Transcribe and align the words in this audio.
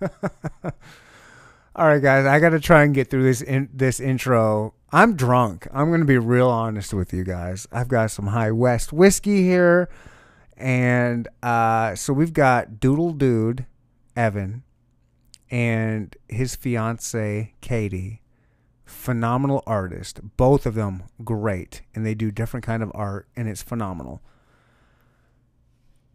All 1.76 1.86
right, 1.86 2.02
guys, 2.02 2.26
I 2.26 2.40
got 2.40 2.50
to 2.50 2.60
try 2.60 2.82
and 2.84 2.94
get 2.94 3.10
through 3.10 3.24
this 3.24 3.42
in, 3.42 3.68
this 3.72 4.00
intro. 4.00 4.74
I'm 4.92 5.14
drunk. 5.14 5.66
I'm 5.72 5.96
to 5.96 6.04
be 6.04 6.18
real 6.18 6.48
honest 6.48 6.92
with 6.92 7.12
you 7.12 7.24
guys. 7.24 7.68
I've 7.70 7.88
got 7.88 8.10
some 8.10 8.28
High 8.28 8.50
West 8.50 8.92
whiskey 8.92 9.42
here, 9.42 9.88
and 10.56 11.28
uh, 11.42 11.94
so 11.94 12.12
we've 12.12 12.32
got 12.32 12.80
Doodle 12.80 13.12
Dude, 13.12 13.66
Evan, 14.16 14.62
and 15.50 16.16
his 16.28 16.56
fiance 16.56 17.54
Katie, 17.60 18.22
phenomenal 18.84 19.62
artist. 19.66 20.20
Both 20.36 20.66
of 20.66 20.74
them 20.74 21.04
great, 21.24 21.82
and 21.94 22.04
they 22.04 22.14
do 22.14 22.30
different 22.30 22.66
kind 22.66 22.82
of 22.82 22.90
art, 22.94 23.28
and 23.36 23.48
it's 23.48 23.62
phenomenal. 23.62 24.22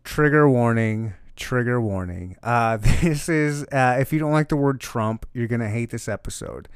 Trigger 0.04 0.50
warning 0.50 1.14
trigger 1.36 1.80
warning. 1.80 2.38
Uh, 2.44 2.78
this 3.02 3.30
is, 3.30 3.64
uh, 3.72 3.98
if 4.00 4.12
you 4.14 4.20
don't 4.20 4.32
like 4.32 4.50
the 4.50 4.56
word 4.56 4.80
Trump, 4.80 5.26
you're 5.34 5.48
going 5.48 5.62
to 5.62 5.70
hate 5.70 5.90
this 5.90 6.08
episode. 6.08 6.68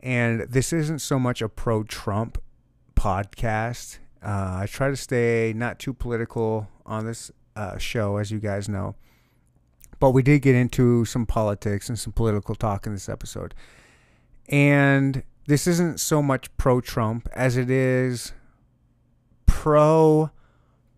And 0.00 0.42
this 0.42 0.72
isn't 0.72 1.00
so 1.00 1.18
much 1.18 1.40
a 1.40 1.48
pro 1.48 1.82
Trump 1.82 2.42
podcast. 2.94 3.98
Uh, 4.22 4.58
I 4.62 4.66
try 4.68 4.88
to 4.88 4.96
stay 4.96 5.52
not 5.56 5.78
too 5.78 5.94
political 5.94 6.68
on 6.86 7.06
this 7.06 7.30
uh, 7.56 7.78
show, 7.78 8.18
as 8.18 8.30
you 8.30 8.38
guys 8.38 8.68
know. 8.68 8.94
But 10.00 10.10
we 10.10 10.22
did 10.22 10.42
get 10.42 10.54
into 10.54 11.04
some 11.04 11.24
politics 11.24 11.88
and 11.88 11.98
some 11.98 12.12
political 12.12 12.54
talk 12.54 12.86
in 12.86 12.92
this 12.92 13.08
episode. 13.08 13.54
And 14.48 15.22
this 15.46 15.66
isn't 15.66 16.00
so 16.00 16.22
much 16.22 16.54
pro 16.56 16.80
Trump 16.80 17.28
as 17.32 17.56
it 17.56 17.70
is 17.70 18.32
pro 19.46 20.30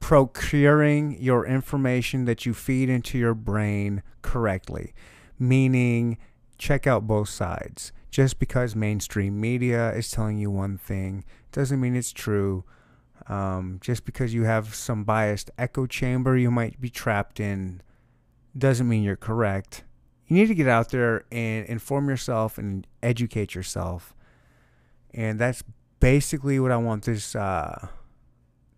procuring 0.06 1.20
your 1.20 1.44
information 1.44 2.26
that 2.26 2.46
you 2.46 2.54
feed 2.54 2.88
into 2.88 3.18
your 3.18 3.34
brain 3.34 4.00
correctly, 4.22 4.94
meaning 5.36 6.16
check 6.58 6.86
out 6.86 7.08
both 7.08 7.28
sides. 7.28 7.90
Just 8.12 8.38
because 8.38 8.76
mainstream 8.76 9.40
media 9.40 9.92
is 9.94 10.08
telling 10.08 10.38
you 10.38 10.48
one 10.48 10.78
thing 10.78 11.24
doesn't 11.50 11.80
mean 11.80 11.96
it's 11.96 12.12
true. 12.12 12.62
Um, 13.26 13.78
just 13.80 14.04
because 14.04 14.32
you 14.32 14.44
have 14.44 14.76
some 14.76 15.02
biased 15.02 15.50
echo 15.58 15.86
chamber 15.86 16.36
you 16.36 16.52
might 16.52 16.80
be 16.80 16.88
trapped 16.88 17.40
in 17.40 17.82
doesn't 18.56 18.88
mean 18.88 19.02
you're 19.02 19.16
correct. 19.16 19.82
You 20.28 20.36
need 20.36 20.46
to 20.46 20.54
get 20.54 20.68
out 20.68 20.90
there 20.90 21.24
and 21.32 21.66
inform 21.66 22.08
yourself 22.08 22.58
and 22.58 22.86
educate 23.02 23.56
yourself. 23.56 24.14
And 25.12 25.40
that's 25.40 25.64
basically 25.98 26.60
what 26.60 26.70
I 26.70 26.76
want 26.76 27.06
this 27.06 27.34
uh, 27.34 27.88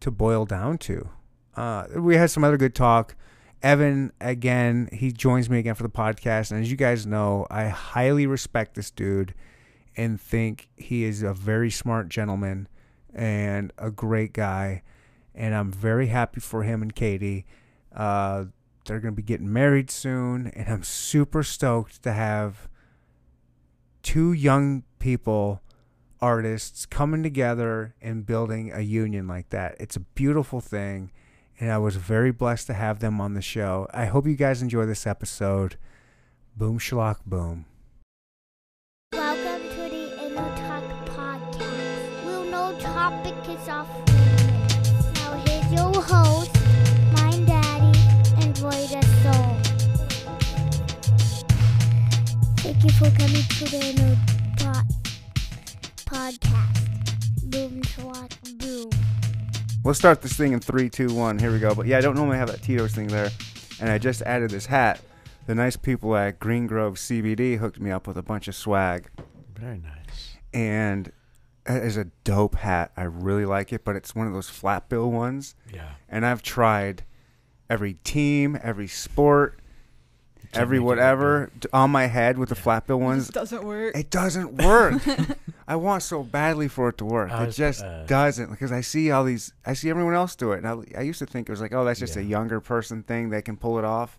to 0.00 0.10
boil 0.10 0.46
down 0.46 0.78
to. 0.78 1.10
Uh, 1.58 1.86
we 1.96 2.14
had 2.14 2.30
some 2.30 2.44
other 2.44 2.56
good 2.56 2.74
talk. 2.74 3.16
Evan, 3.64 4.12
again, 4.20 4.88
he 4.92 5.10
joins 5.10 5.50
me 5.50 5.58
again 5.58 5.74
for 5.74 5.82
the 5.82 5.88
podcast. 5.88 6.52
And 6.52 6.60
as 6.62 6.70
you 6.70 6.76
guys 6.76 7.04
know, 7.04 7.48
I 7.50 7.66
highly 7.66 8.26
respect 8.26 8.74
this 8.74 8.92
dude 8.92 9.34
and 9.96 10.20
think 10.20 10.68
he 10.76 11.02
is 11.02 11.24
a 11.24 11.34
very 11.34 11.70
smart 11.70 12.08
gentleman 12.08 12.68
and 13.12 13.72
a 13.76 13.90
great 13.90 14.32
guy. 14.32 14.82
And 15.34 15.52
I'm 15.52 15.72
very 15.72 16.06
happy 16.06 16.40
for 16.40 16.62
him 16.62 16.80
and 16.80 16.94
Katie. 16.94 17.44
Uh, 17.92 18.44
they're 18.84 19.00
going 19.00 19.14
to 19.14 19.16
be 19.16 19.22
getting 19.22 19.52
married 19.52 19.90
soon. 19.90 20.52
And 20.54 20.68
I'm 20.68 20.84
super 20.84 21.42
stoked 21.42 22.04
to 22.04 22.12
have 22.12 22.68
two 24.04 24.32
young 24.32 24.84
people 25.00 25.60
artists 26.20 26.86
coming 26.86 27.24
together 27.24 27.96
and 28.00 28.24
building 28.24 28.70
a 28.72 28.80
union 28.80 29.26
like 29.26 29.50
that. 29.50 29.74
It's 29.80 29.96
a 29.96 30.00
beautiful 30.00 30.60
thing, 30.60 31.10
and 31.60 31.72
I 31.72 31.78
was 31.78 31.96
very 31.96 32.30
blessed 32.30 32.66
to 32.68 32.74
have 32.74 33.00
them 33.00 33.20
on 33.20 33.34
the 33.34 33.42
show. 33.42 33.88
I 33.92 34.06
hope 34.06 34.26
you 34.26 34.36
guys 34.36 34.62
enjoy 34.62 34.86
this 34.86 35.06
episode. 35.06 35.76
Boom 36.56 36.78
schlock 36.78 37.18
boom. 37.26 37.66
Welcome 39.12 39.68
to 39.70 39.76
the 39.76 40.24
Inner 40.24 40.56
Talk 40.56 40.84
Podcast. 41.06 42.24
We'll 42.24 42.44
no 42.44 42.78
topic 42.78 43.34
is 43.48 43.68
off. 43.68 43.88
Now 45.14 45.42
here's 45.46 45.72
your 45.72 46.02
host, 46.02 46.54
my 47.14 47.30
daddy, 47.46 47.98
and 48.42 48.54
Voida 48.56 49.02
Soul. 49.22 49.56
Thank 52.58 52.84
you 52.84 52.90
for 52.90 53.10
coming 53.18 53.42
to 53.42 53.64
the 53.64 53.80
Inner 53.90 54.16
Talk 54.56 54.86
Podcast. 56.06 57.50
Boom, 57.50 57.82
schlock, 57.82 58.58
boom. 58.58 59.07
We'll 59.84 59.94
start 59.94 60.20
this 60.22 60.34
thing 60.36 60.52
in 60.52 60.60
three, 60.60 60.90
two, 60.90 61.12
one. 61.14 61.38
Here 61.38 61.52
we 61.52 61.58
go. 61.58 61.74
But 61.74 61.86
yeah, 61.86 61.98
I 61.98 62.00
don't 62.00 62.16
normally 62.16 62.36
have 62.38 62.48
that 62.50 62.62
Tito's 62.62 62.94
thing 62.94 63.06
there, 63.08 63.30
and 63.80 63.88
I 63.90 63.98
just 63.98 64.22
added 64.22 64.50
this 64.50 64.66
hat. 64.66 65.00
The 65.46 65.54
nice 65.54 65.76
people 65.76 66.14
at 66.16 66.38
Green 66.38 66.66
Grove 66.66 66.94
CBD 66.94 67.56
hooked 67.58 67.80
me 67.80 67.90
up 67.90 68.06
with 68.06 68.18
a 68.18 68.22
bunch 68.22 68.48
of 68.48 68.54
swag. 68.54 69.08
Very 69.54 69.78
nice. 69.78 70.36
and 70.54 71.10
it 71.66 71.82
is 71.82 71.96
a 71.98 72.04
dope 72.24 72.54
hat. 72.56 72.92
I 72.96 73.02
really 73.02 73.44
like 73.44 73.72
it, 73.72 73.84
but 73.84 73.94
it's 73.96 74.14
one 74.14 74.26
of 74.26 74.32
those 74.32 74.48
flat 74.48 74.88
bill 74.88 75.10
ones. 75.10 75.54
Yeah. 75.72 75.90
And 76.08 76.24
I've 76.24 76.42
tried 76.42 77.04
every 77.68 77.94
team, 78.04 78.58
every 78.62 78.88
sport, 78.88 79.57
every 80.54 80.78
whatever 80.80 81.50
on 81.72 81.90
my 81.90 82.06
head 82.06 82.38
with 82.38 82.48
the 82.48 82.54
flat 82.54 82.86
bill 82.86 83.00
ones. 83.00 83.28
It 83.28 83.34
doesn't 83.34 83.64
work. 83.64 83.96
It 83.96 84.10
doesn't 84.10 84.54
work. 84.62 85.02
I 85.68 85.76
want 85.76 86.02
so 86.02 86.22
badly 86.22 86.68
for 86.68 86.88
it 86.88 86.98
to 86.98 87.04
work. 87.04 87.30
I 87.30 87.44
it 87.44 87.50
just 87.50 87.82
uh, 87.82 88.04
doesn't 88.06 88.50
because 88.50 88.72
I 88.72 88.80
see 88.80 89.10
all 89.10 89.24
these. 89.24 89.52
I 89.66 89.74
see 89.74 89.90
everyone 89.90 90.14
else 90.14 90.34
do 90.34 90.52
it, 90.52 90.64
and 90.64 90.66
I, 90.94 91.00
I 91.00 91.02
used 91.02 91.18
to 91.18 91.26
think 91.26 91.48
it 91.48 91.52
was 91.52 91.60
like, 91.60 91.72
oh, 91.74 91.84
that's 91.84 92.00
just 92.00 92.16
a 92.16 92.22
younger 92.24 92.60
person 92.60 93.02
thing. 93.02 93.28
They 93.30 93.42
can 93.42 93.56
pull 93.56 93.78
it 93.78 93.84
off, 93.84 94.18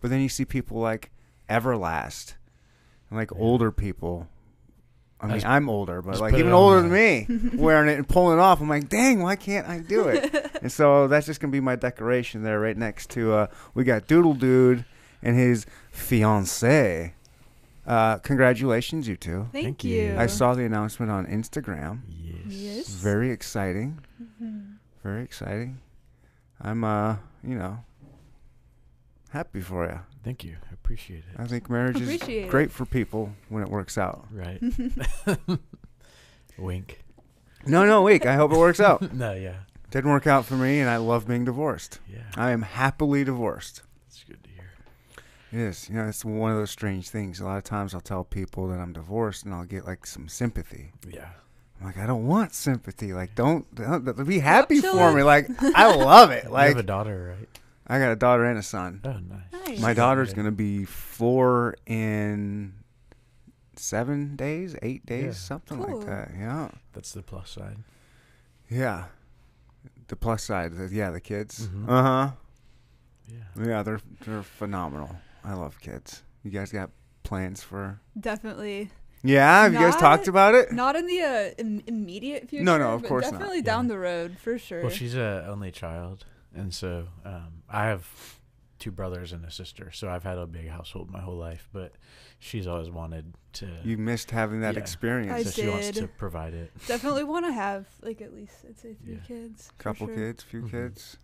but 0.00 0.10
then 0.10 0.20
you 0.20 0.28
see 0.28 0.44
people 0.44 0.78
like 0.78 1.10
Everlast, 1.48 2.34
and 3.08 3.18
like 3.18 3.30
Yeah. 3.30 3.38
older 3.40 3.70
people. 3.70 4.28
I 5.22 5.26
mean, 5.26 5.36
Just- 5.36 5.46
I'm 5.46 5.68
older, 5.68 6.00
but 6.00 6.18
like 6.18 6.32
even 6.34 6.52
older 6.52 6.76
the- 6.80 6.88
than 6.88 6.92
me, 7.52 7.56
wearing 7.62 7.90
it 7.90 7.98
and 7.98 8.08
pulling 8.08 8.38
it 8.38 8.40
off. 8.40 8.60
I'm 8.62 8.68
like, 8.70 8.88
dang, 8.88 9.22
why 9.22 9.36
can't 9.36 9.68
I 9.68 9.78
do 9.78 10.08
it? 10.08 10.34
and 10.62 10.72
so 10.72 11.08
that's 11.08 11.26
just 11.26 11.40
gonna 11.40 11.50
be 11.52 11.60
my 11.60 11.76
decoration 11.76 12.42
there, 12.42 12.58
right 12.58 12.76
next 12.76 13.10
to. 13.10 13.32
Uh, 13.34 13.46
we 13.74 13.84
got 13.84 14.06
Doodle 14.06 14.32
Dude 14.34 14.84
and 15.22 15.36
his 15.36 15.66
fiance. 15.90 17.14
Uh, 17.86 18.18
congratulations, 18.18 19.08
you 19.08 19.16
two. 19.16 19.48
Thank, 19.52 19.64
Thank 19.64 19.84
you. 19.84 20.02
you. 20.02 20.16
I 20.18 20.26
saw 20.26 20.54
the 20.54 20.64
announcement 20.64 21.10
on 21.10 21.26
Instagram. 21.26 22.00
Yes. 22.08 22.36
Yes. 22.46 22.88
Very 22.88 23.30
exciting. 23.30 24.00
Mhm. 24.40 24.74
Very 25.02 25.22
exciting. 25.22 25.80
I'm 26.60 26.84
uh, 26.84 27.16
you 27.42 27.54
know, 27.56 27.78
happy 29.30 29.60
for 29.60 29.86
you. 29.86 29.98
Thank 30.22 30.44
you. 30.44 30.56
I 30.70 30.74
appreciate 30.74 31.20
it. 31.20 31.38
I 31.40 31.46
think 31.46 31.70
marriage 31.70 31.96
Appreciate 31.96 32.40
is 32.42 32.46
it. 32.46 32.50
great 32.50 32.70
for 32.70 32.84
people 32.84 33.32
when 33.48 33.62
it 33.62 33.70
works 33.70 33.96
out. 33.96 34.26
Right. 34.30 34.60
Wink. 36.58 37.02
No, 37.66 37.86
no, 37.86 38.02
wink. 38.02 38.26
I 38.26 38.34
hope 38.34 38.52
it 38.52 38.58
works 38.58 38.80
out. 38.80 39.12
no, 39.14 39.32
yeah. 39.34 39.60
Didn't 39.90 40.10
work 40.10 40.26
out 40.26 40.44
for 40.44 40.54
me, 40.54 40.80
and 40.80 40.88
I 40.88 40.96
love 40.98 41.26
being 41.26 41.44
divorced. 41.44 41.98
Yeah. 42.10 42.20
I 42.36 42.50
am 42.50 42.62
happily 42.62 43.24
divorced. 43.24 43.82
It's 44.06 44.22
good 44.24 44.42
to 44.44 44.50
hear. 44.50 44.70
It 45.52 45.58
is. 45.58 45.88
You 45.88 45.96
know, 45.96 46.06
it's 46.06 46.24
one 46.24 46.50
of 46.52 46.56
those 46.56 46.70
strange 46.70 47.08
things. 47.08 47.40
A 47.40 47.44
lot 47.44 47.58
of 47.58 47.64
times 47.64 47.94
I'll 47.94 48.00
tell 48.00 48.24
people 48.24 48.68
that 48.68 48.78
I'm 48.78 48.92
divorced, 48.92 49.44
and 49.44 49.52
I'll 49.54 49.64
get 49.64 49.84
like 49.86 50.06
some 50.06 50.28
sympathy. 50.28 50.92
Yeah. 51.08 51.28
I'm 51.80 51.86
like, 51.86 51.98
I 51.98 52.06
don't 52.06 52.26
want 52.26 52.52
sympathy. 52.54 53.12
Like, 53.14 53.34
don't, 53.34 53.74
don't 53.74 54.26
be 54.26 54.38
happy 54.40 54.76
for 54.76 54.88
chilling. 54.92 55.16
me. 55.16 55.22
Like, 55.22 55.46
I 55.74 55.94
love 55.96 56.30
it. 56.30 56.44
you 56.48 56.50
Like, 56.50 56.68
have 56.68 56.76
a 56.76 56.82
daughter, 56.82 57.36
right? 57.38 57.48
I 57.86 57.98
got 57.98 58.12
a 58.12 58.16
daughter 58.16 58.44
and 58.44 58.58
a 58.58 58.62
son. 58.62 59.00
Oh, 59.04 59.12
nice. 59.12 59.66
Nice. 59.68 59.80
My 59.80 59.94
daughter's 59.94 60.32
gonna 60.34 60.52
be 60.52 60.84
four 60.84 61.74
in 61.86 62.74
seven 63.76 64.36
days, 64.36 64.76
eight 64.82 65.06
days, 65.06 65.24
Yeah. 65.24 65.32
something 65.32 65.82
Cool. 65.82 65.98
like 65.98 66.06
that. 66.06 66.30
Yeah, 66.38 66.68
That's 66.92 67.12
the 67.12 67.22
plus 67.22 67.50
side. 67.50 67.78
yeah. 68.68 69.04
The 70.08 70.16
plus 70.16 70.42
side, 70.44 70.72
yeah, 70.90 71.10
the 71.10 71.20
kids. 71.20 71.66
Mhm. 71.68 71.88
Uh 71.88 72.02
huh. 72.02 72.30
Yeah. 73.26 73.64
Yeah, 73.66 73.82
they're 73.82 74.00
they're 74.26 74.42
phenomenal. 74.42 75.16
I 75.44 75.54
love 75.54 75.80
kids. 75.80 76.22
You 76.42 76.50
guys 76.50 76.70
got 76.72 76.90
plans 77.22 77.62
for? 77.62 78.00
Definitely 78.18 78.90
Yeah, 79.22 79.64
have 79.64 79.72
you 79.72 79.78
guys 79.78 79.96
talked 79.96 80.28
about 80.28 80.54
it? 80.54 80.72
not 80.72 80.96
in 80.96 81.06
the 81.06 81.20
uh, 81.20 81.50
Im- 81.58 81.82
immediate 81.86 82.48
future. 82.48 82.64
No, 82.64 82.78
no, 82.78 82.94
of 82.94 83.02
but 83.02 83.08
course 83.08 83.24
not. 83.26 83.32
Definitely 83.32 83.58
Yeah. 83.58 83.64
down 83.64 83.88
the 83.88 83.98
road 83.98 84.38
for 84.38 84.58
sure. 84.58 84.82
Well, 84.82 84.90
she's 84.90 85.14
a 85.14 85.46
only 85.48 85.70
child, 85.70 86.24
and 86.54 86.72
so 86.74 87.08
um, 87.24 87.62
I 87.68 87.86
have 87.86 88.06
two 88.78 88.90
brothers 88.90 89.32
and 89.32 89.44
a 89.44 89.50
sister. 89.50 89.90
So 89.92 90.08
I've 90.08 90.22
had 90.24 90.38
a 90.38 90.46
big 90.46 90.68
household 90.68 91.10
my 91.10 91.20
whole 91.20 91.36
life, 91.36 91.68
but 91.70 91.92
she's 92.38 92.66
always 92.66 92.88
wanted 92.90 93.34
to. 93.54 93.68
You 93.84 93.98
missed 93.98 94.30
having 94.30 94.60
that 94.60 94.74
Yeah. 94.74 94.80
experience. 94.80 95.44
so 95.54 95.62
she 95.62 95.68
wants 95.68 95.90
to 95.98 96.06
provide 96.08 96.54
it. 96.54 96.72
definitely 96.86 97.24
want 97.24 97.44
to 97.44 97.52
have 97.52 97.86
like 98.02 98.22
at 98.22 98.34
least 98.34 98.54
I'd 98.66 98.78
say 98.78 98.94
three 98.94 99.14
Yeah. 99.14 99.20
kids. 99.28 99.66
for 99.76 99.82
Couple 99.82 100.06
sure. 100.06 100.16
kids, 100.16 100.42
few 100.42 100.62
Mhm. 100.62 100.70
kids, 100.70 101.18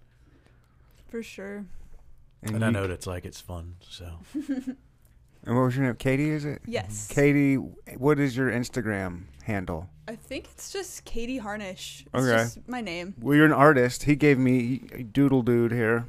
for 1.08 1.22
sure. 1.22 1.64
And, 2.54 2.64
I 2.64 2.68
you- 2.68 2.72
know 2.72 2.82
what 2.82 2.90
it's 2.90 3.06
like. 3.06 3.24
It's 3.24 3.40
fun. 3.40 3.76
So 3.80 4.06
And 5.46 5.54
what 5.54 5.62
was 5.62 5.76
your 5.76 5.86
name? 5.86 5.94
Katie, 5.96 6.30
is 6.30 6.44
it? 6.44 6.60
Yes. 6.66 7.06
Mm-hmm. 7.08 7.14
Katie, 7.20 7.54
what 7.98 8.18
is 8.18 8.36
your 8.36 8.50
Instagram 8.50 9.24
handle? 9.44 9.88
I 10.08 10.16
think 10.16 10.46
it's 10.52 10.72
just 10.72 11.04
Katie 11.04 11.38
Harnish. 11.38 12.04
It's 12.12 12.24
Okay. 12.24 12.36
just 12.42 12.68
my 12.68 12.80
name. 12.80 13.14
Well, 13.20 13.36
you're 13.36 13.46
an 13.46 13.52
artist. 13.52 14.04
He 14.04 14.16
gave 14.16 14.38
me 14.38 14.78
Doodle 15.12 15.42
Dude 15.42 15.70
here. 15.72 16.06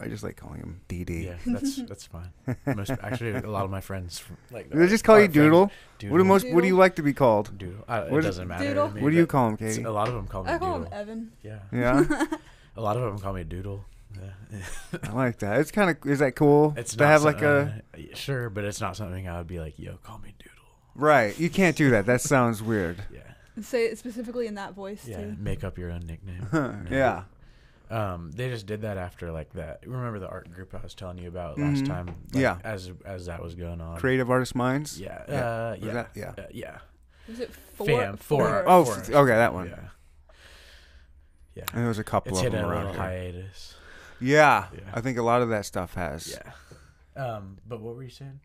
I 0.00 0.08
just 0.08 0.24
like 0.24 0.36
calling 0.36 0.58
him 0.58 0.80
DD. 0.88 1.24
Yeah, 1.24 1.34
that's 1.46 1.76
that's 1.82 2.04
fine. 2.06 2.30
Most 2.66 2.90
actually, 3.02 3.30
a 3.34 3.48
lot 3.48 3.64
of 3.64 3.70
my 3.70 3.80
friends 3.80 4.24
like 4.50 4.68
Do 4.70 4.78
they 4.78 4.88
just 4.88 5.04
call 5.04 5.20
you 5.20 5.28
Doodle? 5.28 5.70
Doodle. 6.00 6.12
What 6.12 6.18
do 6.18 6.24
most? 6.24 6.48
What 6.50 6.62
do 6.62 6.66
you 6.66 6.76
like 6.76 6.96
to 6.96 7.02
be 7.02 7.12
called? 7.12 7.56
Doodle. 7.56 7.84
I, 7.86 8.00
it 8.00 8.20
doesn't 8.22 8.48
matter. 8.48 8.64
Doodle. 8.64 8.88
To 8.88 8.94
me, 8.96 9.02
What 9.02 9.10
do 9.10 9.16
you 9.16 9.26
call 9.26 9.50
him, 9.50 9.56
Katie? 9.56 9.84
A 9.84 9.92
lot 9.92 10.08
of 10.08 10.14
them 10.14 10.26
call 10.26 10.42
me 10.42 10.50
I 10.50 10.58
call 10.58 10.82
him 10.82 10.88
Evan. 10.90 11.30
Yeah. 11.42 11.60
Yeah, 11.72 12.04
A 12.76 12.80
lot 12.80 12.96
of 12.96 13.02
them 13.04 13.18
call 13.20 13.34
me 13.34 13.44
Doodle. 13.44 13.84
Yeah. 14.22 14.98
I 15.02 15.12
like 15.12 15.38
that. 15.40 15.60
It's 15.60 15.70
kind 15.70 15.90
of. 15.90 16.10
Is 16.10 16.18
that 16.20 16.36
cool? 16.36 16.74
It's 16.78 16.92
to 16.94 16.98
not 16.98 17.06
have 17.08 17.20
some- 17.22 17.32
like 17.32 17.42
a 17.42 17.82
uh, 17.94 18.00
sure, 18.14 18.50
but 18.50 18.64
it's 18.64 18.80
not 18.80 18.96
something 18.96 19.28
I 19.28 19.38
would 19.38 19.46
be 19.46 19.60
like, 19.60 19.78
yo, 19.78 19.96
call 20.02 20.18
me 20.18 20.34
Doodle. 20.38 20.52
right. 20.94 21.38
You 21.38 21.50
can't 21.50 21.76
do 21.76 21.90
that. 21.90 22.06
That 22.06 22.20
sounds 22.32 22.62
weird. 22.62 23.02
Yeah. 23.12 23.20
Say 23.62 23.86
it 23.86 23.98
specifically 23.98 24.46
in 24.46 24.54
that 24.56 24.74
voice 24.74 25.06
Yeah. 25.06 25.18
too. 25.20 25.36
Make 25.38 25.62
up 25.64 25.78
your 25.78 25.90
own 25.90 26.00
nickname. 26.06 26.46
yeah. 26.90 27.24
Um, 27.90 28.32
they 28.34 28.48
just 28.48 28.66
did 28.66 28.82
that 28.82 28.96
after 28.96 29.30
like 29.30 29.52
that. 29.52 29.80
Remember 29.86 30.18
the 30.18 30.28
art 30.28 30.50
group 30.52 30.74
I 30.74 30.82
was 30.82 30.94
telling 30.94 31.18
you 31.18 31.28
about 31.28 31.58
last 31.58 31.82
Mhm. 31.84 31.86
time? 31.86 32.06
Like, 32.06 32.16
Yeah. 32.32 32.58
As 32.64 32.90
as 33.04 33.26
that 33.26 33.42
was 33.42 33.54
going 33.54 33.80
on. 33.80 33.98
Creative 33.98 34.28
artist 34.30 34.54
minds. 34.54 34.98
Yeah. 35.00 35.22
Yeah. 35.28 35.34
Uh, 35.34 35.76
yeah. 35.80 35.92
that- 35.92 36.10
yeah. 36.16 36.32
Uh, 36.36 36.42
yeah. 36.50 36.78
Was 37.28 37.40
it 37.40 37.50
four? 37.74 37.86
Fam. 37.86 38.16
Four. 38.16 38.64
Oh, 38.66 38.84
four. 38.84 38.94
okay, 39.22 39.34
that 39.34 39.54
one. 39.54 39.68
Yeah. 39.68 39.76
Yeah. 41.54 41.64
And 41.72 41.82
there 41.82 41.88
was 41.88 41.98
a 42.00 42.04
couple 42.04 42.30
It's 42.32 42.38
of 42.38 42.44
hit 42.44 42.52
them 42.52 42.64
a 42.64 42.68
around 42.68 42.86
little 42.86 43.02
here. 43.02 43.10
hiatus. 43.10 43.73
Yeah, 44.24 44.66
Yeah. 44.72 44.80
I 44.92 45.00
think 45.00 45.18
a 45.18 45.22
lot 45.22 45.42
of 45.42 45.48
that 45.50 45.66
stuff 45.66 45.94
has. 45.94 46.38
Yeah. 47.16 47.22
Um, 47.22 47.58
but 47.66 47.80
what 47.80 47.94
were 47.94 48.02
you 48.02 48.10
saying? 48.10 48.40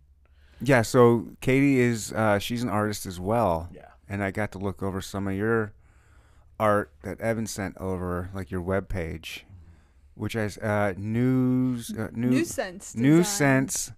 Yeah, 0.62 0.82
so 0.82 1.28
Katie 1.42 1.80
is 1.80 2.12
uh, 2.12 2.38
she's 2.40 2.62
an 2.64 2.70
artist 2.70 3.06
as 3.06 3.20
well, 3.20 3.70
Yeah. 3.74 3.86
and 4.10 4.22
I 4.24 4.32
got 4.32 4.52
to 4.54 4.58
look 4.60 4.84
over 4.84 5.00
some 5.02 5.28
of 5.28 5.34
your 5.36 5.74
art 6.60 6.92
that 7.04 7.22
Evan 7.22 7.48
sent 7.48 7.78
over, 7.78 8.30
like 8.34 8.52
your 8.52 8.62
web 8.62 8.90
page, 8.90 9.46
which 10.16 10.34
has 10.34 10.58
uh, 10.58 10.94
news 10.98 11.92
uh, 11.98 12.10
new 12.14 12.30
New 12.30 12.44
sense. 12.46 12.94
new 12.96 13.20
design. 13.20 13.26
sense, 13.70 13.92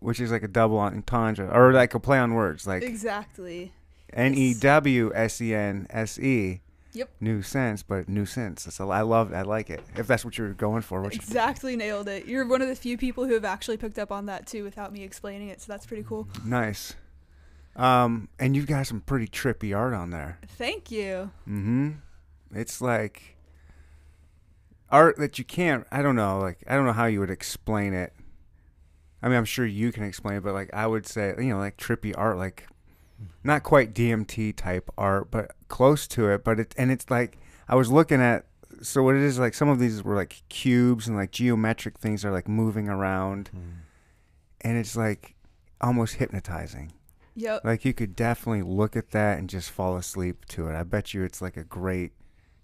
which 0.00 0.18
is 0.18 0.32
like 0.32 0.42
a 0.42 0.48
double 0.48 0.80
entendre 0.80 1.48
or 1.48 1.72
like 1.72 1.94
a 1.94 2.00
play 2.00 2.18
on 2.18 2.34
words, 2.34 2.66
like 2.66 2.82
Exactly. 2.82 3.72
N 4.12 4.34
E 4.34 4.54
W 4.54 5.12
S 5.14 5.40
E 5.40 5.54
N 5.54 5.86
S 5.90 6.18
E. 6.18 6.60
Yep. 6.94 7.10
New 7.20 7.42
sense, 7.42 7.82
but 7.82 8.08
new 8.08 8.26
sense. 8.26 8.66
So 8.74 8.90
I 8.90 9.00
love, 9.00 9.32
I 9.32 9.42
like 9.42 9.70
it. 9.70 9.82
If 9.96 10.06
that's 10.06 10.24
what 10.24 10.36
you're 10.36 10.52
going 10.52 10.82
for, 10.82 11.00
which 11.00 11.16
Exactly 11.16 11.74
nailed 11.74 12.08
it. 12.08 12.26
You're 12.26 12.46
one 12.46 12.60
of 12.60 12.68
the 12.68 12.76
few 12.76 12.98
people 12.98 13.24
who 13.24 13.32
have 13.34 13.44
actually 13.44 13.78
picked 13.78 13.98
up 13.98 14.12
on 14.12 14.26
that 14.26 14.46
too 14.46 14.62
without 14.62 14.92
me 14.92 15.02
explaining 15.02 15.48
it, 15.48 15.60
so 15.60 15.72
that's 15.72 15.86
pretty 15.86 16.02
cool. 16.02 16.28
nice. 16.44 16.94
Um, 17.74 18.28
and 18.38 18.54
you've 18.54 18.66
got 18.66 18.86
some 18.86 19.00
pretty 19.00 19.26
trippy 19.26 19.74
art 19.74 19.94
on 19.94 20.10
there. 20.10 20.38
Thank 20.46 20.90
you. 20.90 21.30
Mm-hmm. 21.48 21.92
It's 22.54 22.82
like 22.82 23.36
art 24.90 25.16
that 25.16 25.38
you 25.38 25.44
can't. 25.44 25.86
I 25.90 26.02
don't 26.02 26.16
know. 26.16 26.38
Like 26.38 26.58
I 26.66 26.74
don't 26.74 26.84
know 26.84 26.92
how 26.92 27.06
you 27.06 27.20
would 27.20 27.30
explain 27.30 27.94
it. 27.94 28.12
I 29.22 29.28
mean, 29.28 29.38
I'm 29.38 29.46
sure 29.46 29.64
you 29.64 29.90
can 29.92 30.02
explain 30.04 30.36
it, 30.36 30.42
but 30.42 30.52
like 30.52 30.68
I 30.74 30.86
would 30.86 31.06
say, 31.06 31.34
you 31.38 31.44
know, 31.44 31.58
like 31.58 31.78
trippy 31.78 32.12
art, 32.14 32.36
like 32.36 32.66
not 33.44 33.62
quite 33.62 33.94
DMT 33.94 34.56
type 34.56 34.90
art, 34.98 35.30
but 35.30 35.52
close 35.68 36.06
to 36.08 36.28
it. 36.30 36.44
But 36.44 36.60
it 36.60 36.74
and 36.78 36.90
it's 36.90 37.10
like 37.10 37.38
I 37.68 37.74
was 37.74 37.90
looking 37.90 38.20
at. 38.20 38.46
So 38.82 39.02
what 39.02 39.14
it 39.14 39.22
is 39.22 39.38
like? 39.38 39.54
Some 39.54 39.68
of 39.68 39.78
these 39.78 40.02
were 40.02 40.16
like 40.16 40.42
cubes 40.48 41.06
and 41.06 41.16
like 41.16 41.30
geometric 41.30 41.98
things 41.98 42.24
are 42.24 42.32
like 42.32 42.48
moving 42.48 42.88
around, 42.88 43.50
and 44.60 44.76
it's 44.78 44.96
like 44.96 45.34
almost 45.80 46.14
hypnotizing. 46.14 46.92
Yep. 47.34 47.64
Like 47.64 47.84
you 47.84 47.94
could 47.94 48.14
definitely 48.14 48.62
look 48.62 48.96
at 48.96 49.10
that 49.12 49.38
and 49.38 49.48
just 49.48 49.70
fall 49.70 49.96
asleep 49.96 50.44
to 50.46 50.68
it. 50.68 50.74
I 50.74 50.82
bet 50.82 51.14
you 51.14 51.22
it's 51.22 51.40
like 51.40 51.56
a 51.56 51.64
great. 51.64 52.12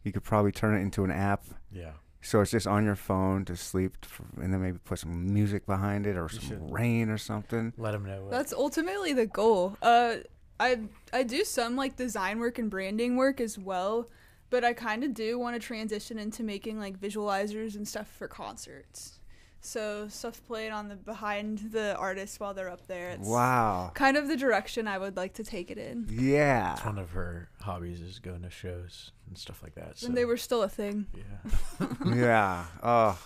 You 0.04 0.12
could 0.12 0.24
probably 0.24 0.52
turn 0.52 0.74
it 0.76 0.80
into 0.80 1.04
an 1.04 1.10
app, 1.10 1.44
Yeah. 1.70 1.90
so 2.22 2.40
it's 2.40 2.50
just 2.52 2.66
on 2.66 2.84
your 2.84 2.94
phone 2.96 3.44
to 3.46 3.56
sleep, 3.56 3.96
f- 4.04 4.20
and 4.40 4.52
then 4.52 4.62
maybe 4.62 4.78
put 4.78 5.00
some 5.00 5.32
music 5.34 5.66
behind 5.66 6.06
it 6.06 6.16
or 6.16 6.28
You 6.32 6.38
some 6.38 6.48
should. 6.48 6.70
rain 6.72 7.10
or 7.10 7.18
something. 7.18 7.72
Let 7.76 7.92
them 7.92 8.06
know. 8.06 8.22
What, 8.22 8.30
That's 8.30 8.52
ultimately 8.52 9.12
the 9.12 9.26
goal. 9.26 9.76
Uh, 9.82 10.16
I 10.60 10.80
I 11.12 11.22
do 11.22 11.44
some 11.44 11.76
like 11.76 11.96
design 11.96 12.38
work 12.38 12.58
and 12.58 12.70
branding 12.70 13.16
work 13.16 13.40
as 13.40 13.58
well, 13.58 14.08
but 14.50 14.64
I 14.64 14.72
kind 14.72 15.04
of 15.04 15.14
do 15.14 15.38
want 15.38 15.54
to 15.60 15.64
transition 15.64 16.18
into 16.18 16.42
making 16.42 16.78
like 16.78 17.00
visualizers 17.00 17.76
and 17.76 17.86
stuff 17.86 18.08
for 18.08 18.28
concerts. 18.28 19.14
So 19.60 20.06
stuff 20.08 20.40
played 20.46 20.70
on 20.70 20.88
the 20.88 20.94
behind 20.94 21.72
the 21.72 21.96
artists 21.96 22.38
while 22.38 22.54
they're 22.54 22.70
up 22.70 22.86
there. 22.86 23.10
It's 23.10 23.28
Wow. 23.28 23.90
kind 23.92 24.16
of 24.16 24.28
the 24.28 24.36
direction 24.36 24.86
I 24.86 24.98
would 24.98 25.16
like 25.16 25.34
to 25.34 25.44
take 25.44 25.70
it 25.72 25.78
in. 25.78 26.06
Yeah. 26.08 26.74
It's 26.74 26.84
one 26.84 26.96
of 26.98 27.10
her 27.10 27.48
hobbies 27.60 28.00
is 28.00 28.20
going 28.20 28.42
to 28.42 28.50
shows 28.50 29.10
and 29.26 29.36
stuff 29.36 29.60
like 29.62 29.74
that. 29.74 29.98
So, 29.98 30.06
When 30.06 30.14
they 30.14 30.24
were 30.24 30.36
still 30.36 30.62
a 30.62 30.68
thing. 30.68 31.06
Yeah. 31.12 31.86
yeah. 32.14 32.64
Oh, 32.84 33.18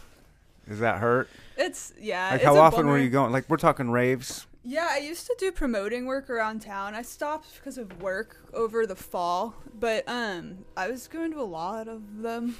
does 0.66 0.78
that 0.80 0.98
hurt? 1.00 1.28
It's 1.58 1.92
yeah. 2.00 2.30
Like 2.30 2.36
it's 2.36 2.44
how 2.46 2.56
a 2.56 2.60
often 2.60 2.86
were 2.86 2.98
you 2.98 3.10
going? 3.10 3.30
Like 3.30 3.48
we're 3.50 3.56
talking 3.58 3.90
raves. 3.90 4.46
Yeah, 4.64 4.88
I 4.90 4.98
used 4.98 5.26
to 5.26 5.34
do 5.38 5.50
promoting 5.50 6.06
work 6.06 6.30
around 6.30 6.60
town. 6.62 6.94
I 6.94 7.02
stopped 7.02 7.54
because 7.56 7.78
of 7.78 8.00
work 8.00 8.36
over 8.54 8.86
the 8.86 8.94
fall, 8.94 9.54
but 9.78 10.04
um, 10.08 10.58
I 10.76 10.88
was 10.88 11.08
going 11.08 11.32
to 11.32 11.40
a 11.40 11.42
lot 11.42 11.88
of 11.88 12.22
them. 12.22 12.56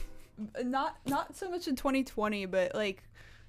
Not 0.65 0.97
not 1.07 1.37
so 1.37 1.49
much 1.51 1.69
in 1.69 1.77
2020, 1.77 2.47
but 2.47 2.75
like 2.75 3.05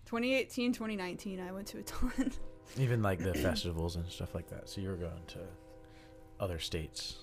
2018, 0.05 0.73
2019, 0.73 1.39
I 1.39 1.51
went 1.51 1.65
to 1.67 1.79
a 1.79 1.83
ton. 1.83 2.31
Even 2.77 3.01
like 3.01 3.19
the 3.19 3.33
festivals 3.33 3.95
and 3.95 4.07
stuff 4.09 4.35
like 4.35 4.47
that. 4.49 4.69
So 4.69 4.81
you 4.81 4.89
were 4.89 4.97
going 4.97 5.23
to 5.29 5.39
other 6.39 6.59
states. 6.59 7.15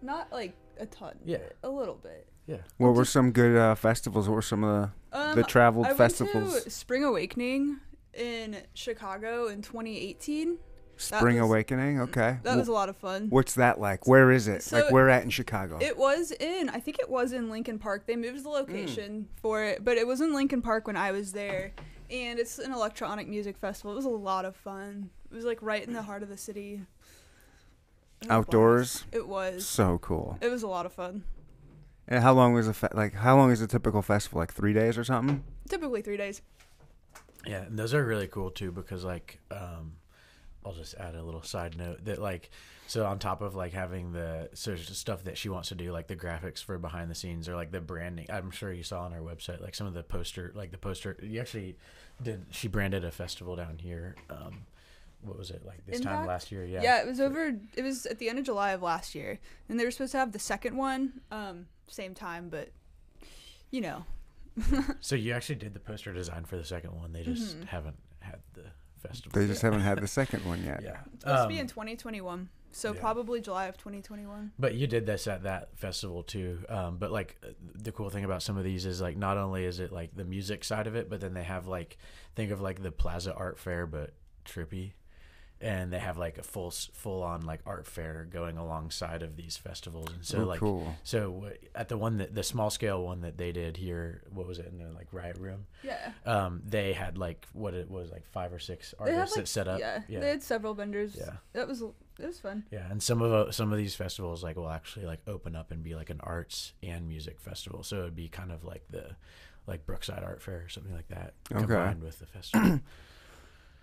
Not 0.00 0.32
like 0.32 0.54
a 0.78 0.86
ton. 0.86 1.16
Yeah. 1.24 1.38
but 1.60 1.68
a 1.68 1.70
little 1.70 1.96
bit. 1.96 2.26
Yeah. 2.46 2.58
What 2.78 2.94
were 2.94 3.04
some 3.04 3.32
good 3.32 3.56
uh, 3.56 3.74
festivals? 3.74 4.28
What 4.28 4.36
were 4.36 4.42
some 4.42 4.64
of 4.64 4.90
Um, 5.12 5.30
the 5.30 5.42
the 5.42 5.42
traveled 5.44 5.84
I 5.86 5.88
went 5.90 5.98
festivals? 5.98 6.64
to 6.64 6.70
Spring 6.70 7.04
Awakening 7.04 7.80
in 8.14 8.56
Chicago 8.74 9.48
in 9.48 9.60
2018. 9.60 10.58
Spring 10.98 11.36
was- 11.40 11.48
Awakening. 11.48 12.00
Okay. 12.02 12.38
That 12.42 12.56
was 12.56 12.68
a 12.68 12.72
lot 12.72 12.88
of 12.88 12.96
fun. 12.96 13.28
What's 13.30 13.54
that 13.54 13.80
like? 13.80 14.06
Where 14.06 14.30
is 14.30 14.48
it? 14.48 14.62
So 14.62 14.80
like 14.80 14.90
where 14.92 15.08
at 15.08 15.22
in 15.22 15.30
Chicago? 15.30 15.78
It 15.80 15.96
was 15.96 16.30
in, 16.32 16.68
I 16.68 16.80
think 16.80 16.98
it 16.98 17.08
was 17.08 17.32
in 17.32 17.48
Lincoln 17.50 17.78
Park. 17.78 18.06
They 18.06 18.16
moved 18.16 18.44
the 18.44 18.48
location 18.50 19.28
for 19.40 19.62
it, 19.64 19.84
but 19.84 19.96
it 19.96 20.06
was 20.06 20.20
in 20.20 20.34
Lincoln 20.34 20.60
Park 20.62 20.86
when 20.86 20.96
I 20.96 21.12
was 21.12 21.32
there. 21.32 21.72
And 22.10 22.38
it's 22.38 22.58
an 22.58 22.72
electronic 22.72 23.28
music 23.28 23.56
festival. 23.58 23.92
It 23.92 23.96
was 23.96 24.04
a 24.06 24.08
lot 24.10 24.44
of 24.44 24.56
fun. 24.56 25.10
It 25.30 25.34
was 25.34 25.44
like 25.44 25.58
right 25.60 25.86
in 25.86 25.92
the 25.92 26.02
heart 26.02 26.22
of 26.22 26.28
the 26.28 26.36
city. 26.38 26.82
It 28.22 28.24
was. 28.26 28.30
Outdoors. 28.30 29.04
It 29.12 29.28
was. 29.28 29.66
So 29.66 29.98
cool. 29.98 30.38
It 30.40 30.48
was 30.48 30.62
a 30.62 30.68
lot 30.68 30.86
of 30.86 30.92
fun. 30.92 31.22
And 32.08 32.22
how 32.22 32.32
long 32.32 32.54
was 32.54 32.66
a 32.66 32.72
fe- 32.74 32.88
like? 32.94 33.14
How 33.14 33.36
long 33.36 33.50
is 33.52 33.60
a 33.60 33.66
typical 33.66 34.00
festival? 34.02 34.38
Like 34.40 34.52
three 34.52 34.72
days 34.72 34.96
or 34.98 35.04
something? 35.04 35.44
Typically 35.68 36.00
three 36.02 36.16
days. 36.16 36.40
Yeah, 37.46 37.62
and 37.62 37.78
those 37.78 37.92
are 37.94 38.04
really 38.04 38.26
cool 38.26 38.50
too 38.50 38.72
because 38.72 39.04
like 39.04 39.38
um 39.50 39.92
I'll 40.68 40.74
just 40.74 40.94
add 40.96 41.14
a 41.14 41.22
little 41.22 41.42
side 41.42 41.76
note 41.78 42.04
that 42.04 42.18
like 42.20 42.50
so 42.86 43.06
on 43.06 43.18
top 43.18 43.40
of 43.40 43.54
like 43.54 43.72
having 43.72 44.12
the 44.12 44.50
so 44.54 44.76
stuff 44.76 45.24
that 45.24 45.38
she 45.38 45.48
wants 45.48 45.70
to 45.70 45.74
do 45.74 45.90
like 45.92 46.06
the 46.08 46.16
graphics 46.16 46.62
for 46.62 46.78
behind 46.78 47.10
the 47.10 47.14
scenes 47.14 47.48
or 47.48 47.54
like 47.56 47.70
the 47.72 47.80
branding. 47.80 48.26
I'm 48.30 48.50
sure 48.50 48.72
you 48.72 48.82
saw 48.82 49.02
on 49.04 49.12
our 49.14 49.20
website 49.20 49.60
like 49.62 49.74
some 49.74 49.86
of 49.86 49.94
the 49.94 50.02
poster 50.02 50.52
like 50.54 50.70
the 50.70 50.78
poster 50.78 51.16
you 51.22 51.40
actually 51.40 51.76
did 52.22 52.44
she 52.50 52.68
branded 52.68 53.04
a 53.04 53.10
festival 53.10 53.56
down 53.56 53.78
here 53.78 54.14
um 54.28 54.66
what 55.22 55.36
was 55.38 55.50
it 55.50 55.64
like 55.66 55.84
this 55.86 56.00
time 56.00 56.26
last 56.26 56.52
year? 56.52 56.64
Yeah. 56.64 56.82
Yeah. 56.82 57.00
it 57.02 57.06
was 57.06 57.20
over. 57.20 57.52
It 57.74 57.82
was 57.82 58.06
at 58.06 58.18
the 58.18 58.28
end 58.28 58.38
of 58.38 58.44
July 58.44 58.70
of 58.70 58.82
last 58.82 59.16
year, 59.16 59.40
and 59.68 59.78
they 59.80 59.84
were 59.84 59.90
supposed 59.90 60.12
to 60.12 60.18
have 60.18 60.30
the 60.30 60.38
second 60.38 60.76
one, 60.76 61.20
um, 61.32 61.66
same 61.88 62.14
time, 62.14 62.48
but 62.50 62.68
you 63.72 63.80
know, 63.80 64.04
So 65.00 65.16
you 65.16 65.32
actually 65.32 65.56
did 65.56 65.74
the 65.74 65.80
poster 65.80 66.12
design 66.12 66.44
for 66.44 66.56
the 66.56 66.64
second 66.64 66.92
one. 66.92 67.12
They 67.12 67.22
just 67.24 67.58
Mhm. 67.58 67.66
haven't 67.66 67.96
had 68.20 68.38
the 68.54 68.66
festival. 68.98 69.40
They 69.40 69.46
just 69.46 69.62
haven't 69.62 69.80
had 69.80 70.00
the 70.00 70.06
second 70.20 70.44
one 70.44 70.62
yet. 70.64 70.80
Yeah. 70.82 70.98
it's 71.14 71.22
supposed 71.24 71.42
to 71.44 71.48
be 71.48 71.54
Um, 71.54 71.60
in 71.60 71.66
2021, 71.66 72.48
so 72.72 72.92
yeah. 72.92 73.00
probably 73.00 73.40
July 73.40 73.66
of 73.66 73.76
2021. 73.78 74.52
But 74.58 74.74
you 74.74 74.86
did 74.86 75.06
this 75.06 75.26
at 75.26 75.42
that 75.44 75.76
festival 75.78 76.22
too. 76.22 76.58
Um, 76.68 76.98
but 76.98 77.10
like 77.10 77.36
uh, 77.44 77.48
the 77.74 77.92
cool 77.92 78.10
thing 78.10 78.24
about 78.24 78.42
some 78.42 78.56
of 78.56 78.64
these 78.64 78.84
is 78.86 79.00
like 79.00 79.16
not 79.16 79.36
only 79.38 79.64
is 79.64 79.80
it 79.80 79.90
like 79.92 80.14
the 80.14 80.24
music 80.24 80.64
side 80.64 80.86
of 80.86 80.94
it, 80.96 81.08
but 81.08 81.20
then 81.20 81.34
they 81.34 81.42
have 81.44 81.66
like 81.66 81.96
think 82.34 82.50
of 82.50 82.60
like 82.60 82.82
the 82.82 82.92
Plaza 82.92 83.34
Art 83.34 83.58
Fair, 83.58 83.86
but 83.86 84.12
trippy, 84.44 84.92
and 85.60 85.92
they 85.92 85.98
have 85.98 86.16
like 86.16 86.38
a 86.38 86.42
full 86.42 86.70
full 86.70 87.22
on 87.22 87.42
like 87.44 87.60
art 87.66 87.86
fair 87.86 88.26
going 88.30 88.56
alongside 88.58 89.22
of 89.22 89.36
these 89.36 89.56
festivals. 89.56 90.08
And 90.12 90.24
so 90.24 90.38
Oh, 90.42 90.44
like 90.44 90.60
cool. 90.60 90.94
so 91.02 91.50
at 91.74 91.88
the 91.88 91.96
one 91.96 92.18
that 92.18 92.34
the 92.34 92.42
small 92.44 92.70
scale 92.70 93.02
one 93.02 93.22
that 93.22 93.36
they 93.38 93.50
did 93.52 93.76
here, 93.76 94.22
what 94.32 94.46
was 94.46 94.58
it 94.58 94.66
in 94.66 94.78
the 94.78 94.92
like 94.92 95.08
riot 95.12 95.36
room? 95.38 95.66
Yeah. 95.82 96.12
Um, 96.24 96.62
they 96.64 96.92
had 96.92 97.18
like 97.18 97.46
what 97.52 97.74
it 97.74 97.90
was 97.90 98.10
like 98.10 98.24
five 98.26 98.52
or 98.52 98.58
six 98.58 98.94
artists 98.98 99.36
like 99.36 99.44
that 99.44 99.48
set 99.48 99.66
up. 99.68 99.80
Yeah, 99.80 100.02
yeah. 100.08 100.20
they 100.20 100.28
had 100.28 100.42
several 100.42 100.74
vendors. 100.74 101.16
Yeah. 101.18 101.32
that 101.54 101.66
was 101.66 101.82
it 101.82 102.26
was 102.26 102.38
fun. 102.40 102.64
Yeah, 102.70 102.90
and 102.90 103.02
some 103.02 103.20
of 103.22 103.32
uh, 103.32 103.50
some 103.52 103.72
of 103.72 103.78
these 103.78 103.94
festivals 103.94 104.42
like 104.44 104.56
will 104.56 104.70
actually 104.70 105.06
like 105.06 105.20
open 105.26 105.56
up 105.56 105.70
and 105.70 105.82
be 105.82 105.94
like 105.94 106.10
an 106.10 106.20
arts 106.22 106.72
and 106.82 107.08
music 107.08 107.40
festival. 107.40 107.82
So 107.82 107.98
it'd 108.00 108.16
be 108.16 108.28
kind 108.28 108.52
of 108.52 108.64
like 108.64 108.82
the 108.90 109.16
like 109.66 109.86
Brookside 109.86 110.22
Art 110.24 110.40
Fair 110.40 110.62
or 110.64 110.68
something 110.68 110.94
like 110.94 111.08
that 111.08 111.34
Okay. 111.52 111.60
combined 111.66 112.02
with 112.02 112.18
the 112.20 112.26
festival. 112.26 112.80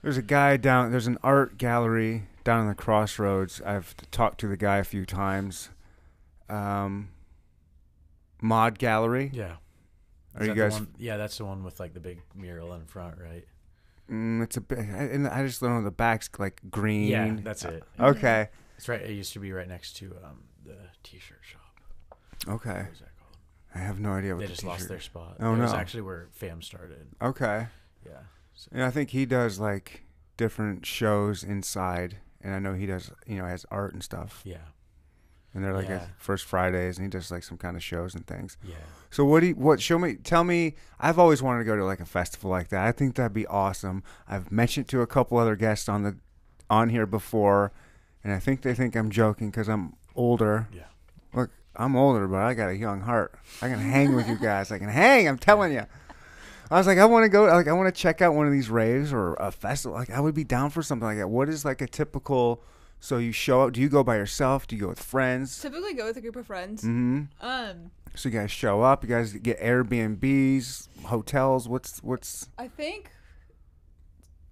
There's 0.01 0.17
a 0.17 0.21
guy 0.21 0.57
down. 0.57 0.91
There's 0.91 1.07
an 1.07 1.17
art 1.23 1.57
gallery 1.57 2.23
down 2.43 2.61
in 2.61 2.67
the 2.67 2.75
crossroads. 2.75 3.61
I've 3.65 3.95
talked 4.11 4.39
to 4.41 4.47
the 4.47 4.57
guy 4.57 4.77
a 4.77 4.83
few 4.83 5.05
times. 5.05 5.69
Um, 6.49 7.09
Mod 8.41 8.77
Gallery. 8.77 9.31
yeah, 9.33 9.55
Are 10.35 10.41
Is 10.43 10.47
you 10.49 10.53
guys? 10.55 10.73
one- 10.73 10.93
yeah, 10.97 11.17
that's 11.17 11.37
the 11.37 11.45
one 11.45 11.63
with 11.63 11.79
like 11.79 11.93
the 11.93 11.99
big 11.99 12.21
mural 12.35 12.73
in 12.73 12.85
front, 12.85 13.17
right? 13.19 13.45
Mm, 14.11 14.43
it's 14.43 14.57
a 14.57 14.61
bit, 14.61 14.77
I- 14.77 14.81
and 14.83 15.27
I 15.27 15.43
just 15.47 15.59
don't 15.61 15.71
know 15.71 15.81
the 15.83 15.89
back's 15.89 16.29
like 16.37 16.61
green. 16.69 17.07
Yeah, 17.07 17.35
that's 17.41 17.65
it. 17.65 17.83
Okay, 17.99 18.49
It's 18.77 18.87
right. 18.87 19.01
It 19.01 19.13
used 19.13 19.33
to 19.33 19.39
be 19.39 19.51
right 19.53 19.67
next 19.67 19.93
to 19.97 20.15
um 20.23 20.43
the 20.63 20.77
t-shirt 21.03 21.39
shop. 21.41 21.61
okay. 22.47 22.69
What 22.83 22.89
was 22.91 22.99
that 22.99 23.17
called? 23.17 23.37
I 23.73 23.79
have 23.79 23.99
no 23.99 24.11
idea 24.11 24.35
what 24.35 24.41
They 24.41 24.45
the 24.47 24.51
just 24.51 24.63
lost 24.63 24.79
t-shirt- 24.81 24.89
their 24.89 24.99
spot. 24.99 25.37
Oh, 25.39 25.55
it 25.55 25.59
was 25.59 25.73
actually 25.73 26.01
where 26.03 26.27
Fam 26.33 26.61
started. 26.61 27.07
Okay. 27.21 27.67
Yeah. 28.05 28.19
And 28.71 28.83
I 28.83 28.89
think 28.91 29.09
he 29.11 29.25
does 29.25 29.59
like 29.59 30.03
different 30.37 30.85
shows 30.85 31.43
inside, 31.43 32.17
and 32.41 32.53
I 32.53 32.59
know 32.59 32.73
he 32.73 32.85
does, 32.85 33.11
you 33.27 33.37
know, 33.37 33.45
has 33.45 33.65
art 33.71 33.93
and 33.93 34.03
stuff. 34.03 34.41
yeah. 34.43 34.57
And 35.53 35.63
they're 35.63 35.73
like 35.73 35.87
Yeah. 35.87 36.07
first 36.17 36.43
Fridays, 36.43 36.97
and 36.97 37.05
he 37.05 37.09
does 37.09 37.31
like 37.31 37.41
some 37.43 37.57
kind 37.57 37.77
of 37.77 37.83
shows 37.83 38.13
and 38.13 38.27
things. 38.27 38.57
Yeah. 38.61 38.75
So 39.09 39.23
what 39.23 39.39
do 39.39 39.47
you, 39.47 39.55
what 39.55 39.81
show 39.81 39.97
me 39.97 40.15
tell 40.15 40.43
me 40.43 40.75
I've 40.99 41.17
always 41.17 41.41
wanted 41.41 41.59
to 41.59 41.63
go 41.65 41.77
to 41.77 41.85
like 41.85 42.01
a 42.01 42.05
festival 42.05 42.51
like 42.51 42.67
that. 42.69 42.85
I 42.85 42.91
think 42.91 43.15
that'd 43.15 43.31
be 43.33 43.47
awesome. 43.47 44.03
I've 44.27 44.51
mentioned 44.51 44.89
to 44.89 44.99
a 45.01 45.07
couple 45.07 45.37
other 45.37 45.55
guests 45.55 45.87
on 45.87 46.03
the 46.03 46.17
on 46.69 46.89
here 46.89 47.05
before 47.05 47.71
and 48.21 48.33
I 48.33 48.39
think 48.39 48.63
they 48.63 48.73
think 48.73 48.95
I'm 48.97 49.09
joking 49.09 49.49
cuz 49.53 49.69
I'm 49.69 49.93
older. 50.13 50.67
Yeah. 50.73 50.87
Look, 51.33 51.51
I'm 51.77 51.95
older, 51.95 52.27
but 52.27 52.41
I 52.41 52.53
got 52.53 52.67
a 52.67 52.75
young 52.75 52.99
heart. 53.01 53.35
I 53.61 53.69
can 53.69 53.79
hang 53.79 54.13
with 54.13 54.27
you 54.27 54.35
guys. 54.37 54.73
I 54.73 54.77
can 54.79 54.89
hang, 54.89 55.25
I'm 55.25 55.37
telling 55.37 55.71
you. 55.71 55.85
I 56.71 56.77
was 56.77 56.87
like 56.87 56.97
I 56.97 57.05
want 57.05 57.23
to 57.23 57.29
go 57.29 57.45
like 57.45 57.67
I 57.67 57.73
want 57.73 57.93
to 57.93 58.01
check 58.01 58.21
out 58.21 58.33
one 58.33 58.47
of 58.47 58.51
these 58.51 58.69
raves 58.69 59.13
or 59.13 59.35
a 59.35 59.51
festival. 59.51 59.97
Like 59.97 60.09
I 60.09 60.19
would 60.19 60.35
be 60.35 60.43
down 60.43 60.69
for 60.69 60.81
something 60.81 61.07
like 61.07 61.17
that. 61.17 61.29
What 61.29 61.49
is 61.49 61.63
like 61.65 61.81
a 61.81 61.87
typical 61.87 62.63
so 62.99 63.17
you 63.17 63.31
show 63.31 63.61
up, 63.61 63.73
do 63.73 63.81
you 63.81 63.89
go 63.89 64.03
by 64.03 64.15
yourself? 64.15 64.65
Do 64.65 64.75
you 64.75 64.81
go 64.81 64.87
with 64.87 64.99
friends? 64.99 65.61
Typically 65.61 65.93
go 65.93 66.05
with 66.05 66.17
a 66.17 66.21
group 66.21 66.35
of 66.35 66.47
friends. 66.47 66.81
Mm-hmm. 66.81 67.23
Um, 67.39 67.91
So 68.15 68.29
you 68.29 68.39
guys 68.39 68.49
show 68.49 68.81
up. 68.81 69.03
You 69.03 69.09
guys 69.09 69.33
get 69.33 69.59
Airbnbs, 69.59 70.87
hotels. 71.03 71.69
What's 71.69 72.01
what's? 72.01 72.49
I 72.57 72.67
think. 72.67 73.11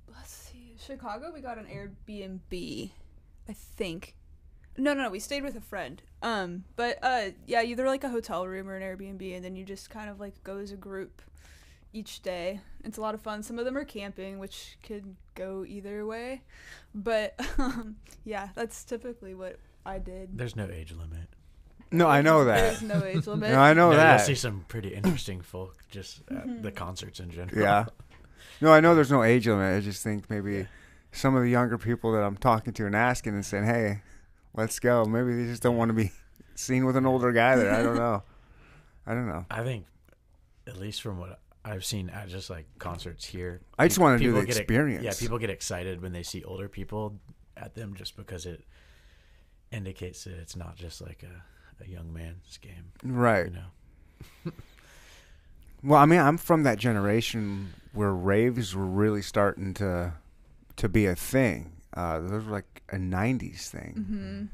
Let's 0.08 0.32
see. 0.32 0.76
Chicago, 0.78 1.32
we 1.34 1.42
got 1.42 1.58
an 1.58 1.66
Airbnb. 1.66 2.92
I 3.50 3.54
think. 3.54 4.16
No, 4.78 4.94
no, 4.94 5.04
no. 5.04 5.10
We 5.10 5.20
stayed 5.20 5.44
with 5.44 5.56
a 5.56 5.62
friend. 5.62 6.02
Um, 6.22 6.66
but 6.76 6.98
uh, 7.02 7.32
yeah, 7.48 7.64
either 7.64 7.88
like 7.88 8.04
a 8.04 8.10
hotel 8.10 8.48
room 8.48 8.70
or 8.70 8.76
an 8.76 8.84
Airbnb, 8.84 9.36
and 9.36 9.44
then 9.44 9.56
you 9.56 9.66
just 9.66 9.90
kind 9.90 10.10
of 10.10 10.20
like 10.20 10.44
go 10.44 10.58
as 10.58 10.72
a 10.72 10.78
group 10.78 11.22
each 11.94 12.22
day. 12.22 12.60
It's 12.84 12.98
a 12.98 13.02
lot 13.02 13.14
of 13.14 13.22
fun. 13.22 13.44
Some 13.44 13.60
of 13.60 13.66
them 13.66 13.78
are 13.78 13.86
camping, 13.86 14.40
which 14.40 14.78
could 14.84 15.16
go 15.36 15.64
either 15.66 16.06
way. 16.06 16.42
But 16.94 17.40
um, 17.58 17.98
yeah, 18.26 18.50
that's 18.56 18.84
typically 18.84 19.34
what 19.34 19.60
I 19.86 20.00
did. 20.00 20.38
There's 20.38 20.56
no 20.56 20.68
age 20.70 20.92
limit. 20.92 21.30
No, 21.92 22.08
I 22.08 22.22
know 22.22 22.46
that. 22.46 22.80
There's 22.80 22.82
no 22.82 23.04
age 23.06 23.28
limit. 23.28 23.52
No, 23.52 23.60
I 23.60 23.74
know 23.74 23.92
no, 23.92 23.98
that. 23.98 24.18
You'll 24.18 24.28
see 24.28 24.36
some 24.36 24.66
pretty 24.68 24.90
interesting 24.90 25.42
folk 25.42 25.78
just 25.90 26.22
at 26.32 26.64
the 26.64 26.72
concerts 26.72 27.20
in 27.20 27.30
general. 27.30 27.62
Yeah. 27.62 27.86
No, 28.62 28.72
I 28.72 28.80
know 28.80 28.96
there's 28.96 29.12
no 29.12 29.24
age 29.24 29.46
limit. 29.48 29.76
I 29.76 29.82
just 29.82 30.04
think 30.04 30.30
maybe 30.30 30.68
some 31.12 31.36
of 31.36 31.44
the 31.44 31.50
younger 31.50 31.78
people 31.78 32.14
that 32.14 32.24
I'm 32.24 32.38
talking 32.38 32.72
to 32.74 32.86
and 32.86 32.96
asking 32.96 33.34
and 33.34 33.46
saying, 33.46 33.66
"Hey, 33.66 34.04
let's 34.54 34.80
go." 34.80 35.04
Maybe 35.04 35.36
they 35.36 35.46
just 35.50 35.62
don't 35.62 35.76
want 35.76 35.90
to 35.90 35.94
be 35.94 36.12
seen 36.56 36.86
with 36.86 36.96
an 36.96 37.06
older 37.06 37.34
guy 37.34 37.58
there. 37.58 37.74
I 37.74 37.84
don't 37.84 37.98
know. 37.98 38.24
I 39.06 39.14
don't 39.14 39.28
know. 39.28 39.46
I 39.52 39.64
think, 39.64 39.86
at 40.66 40.78
least 40.78 41.02
from 41.02 41.20
what 41.20 41.40
I've 41.66 41.86
seen 41.86 42.10
at 42.10 42.28
just 42.30 42.50
like 42.50 42.66
concerts 42.80 43.24
here, 43.26 43.62
I 43.80 43.88
just 43.88 44.00
want 44.00 44.18
to 44.20 44.24
do 44.24 44.30
people 44.32 44.42
the 44.42 44.48
get 44.48 44.58
experience. 44.58 45.04
yeah, 45.04 45.14
people 45.18 45.38
get 45.38 45.50
excited 45.50 46.02
when 46.02 46.12
they 46.12 46.24
see 46.24 46.44
older 46.44 46.68
people 46.68 47.20
at 47.56 47.74
them 47.76 47.94
just 47.96 48.18
because 48.18 48.46
it 48.46 48.64
indicates 49.72 50.24
that 50.26 50.34
it's 50.40 50.56
not 50.56 50.76
just 50.76 51.02
like 51.02 51.24
a, 51.24 51.84
a 51.84 51.88
young 51.88 52.12
man's 52.14 52.58
game. 52.58 52.92
Right. 53.04 53.46
You 53.46 53.52
know. 54.46 54.52
Well, 55.86 56.00
I 56.00 56.06
mean, 56.06 56.20
I'm 56.22 56.38
from 56.38 56.64
that 56.64 56.78
generation 56.80 57.74
where 57.92 58.14
raves 58.14 58.74
were 58.74 58.86
really 58.86 59.22
starting 59.22 59.74
to 59.76 60.14
to 60.78 60.88
be 60.90 61.06
a 61.08 61.16
thing. 61.16 61.74
Uh, 61.94 62.20
those 62.22 62.46
were 62.46 62.52
like 62.54 62.84
a 62.90 62.96
'90s 62.96 63.68
thing, 63.68 63.94
Mm-hmm. 64.00 64.46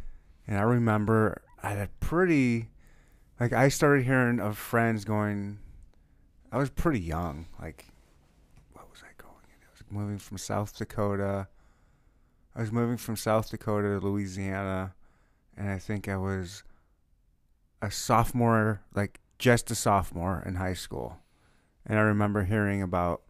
and 0.48 0.58
I 0.58 0.62
remember 0.64 1.42
I 1.62 1.70
had 1.70 1.78
a 1.78 1.90
pretty, 2.00 2.70
like, 3.40 3.54
I 3.54 3.70
started 3.70 4.06
hearing 4.06 4.40
of 4.40 4.58
friends 4.58 5.06
going. 5.06 5.60
I 6.52 6.58
was 6.58 6.70
pretty 6.70 7.00
young. 7.00 7.46
Like, 7.62 7.86
what 8.74 8.90
was 8.90 9.02
I 9.04 9.22
going? 9.22 9.34
in? 9.46 9.66
I 9.66 9.72
was 9.72 9.84
moving 9.90 10.18
from 10.18 10.38
South 10.38 10.76
Dakota. 10.76 11.48
I 12.56 12.62
was 12.62 12.72
moving 12.72 12.98
from 12.98 13.16
South 13.16 13.50
Dakota 13.50 14.00
to 14.00 14.06
Louisiana, 14.06 14.94
and 15.56 15.70
I 15.70 15.78
think 15.78 16.08
I 16.08 16.18
was 16.18 16.64
a 17.82 17.92
sophomore, 17.92 18.82
like 18.94 19.20
just 19.38 19.72
a 19.72 19.76
sophomore 19.76 20.44
in 20.46 20.56
high 20.56 20.74
school. 20.74 21.20
And 21.86 21.98
I 21.98 22.02
remember 22.02 22.44
hearing 22.44 22.82
about 22.82 23.22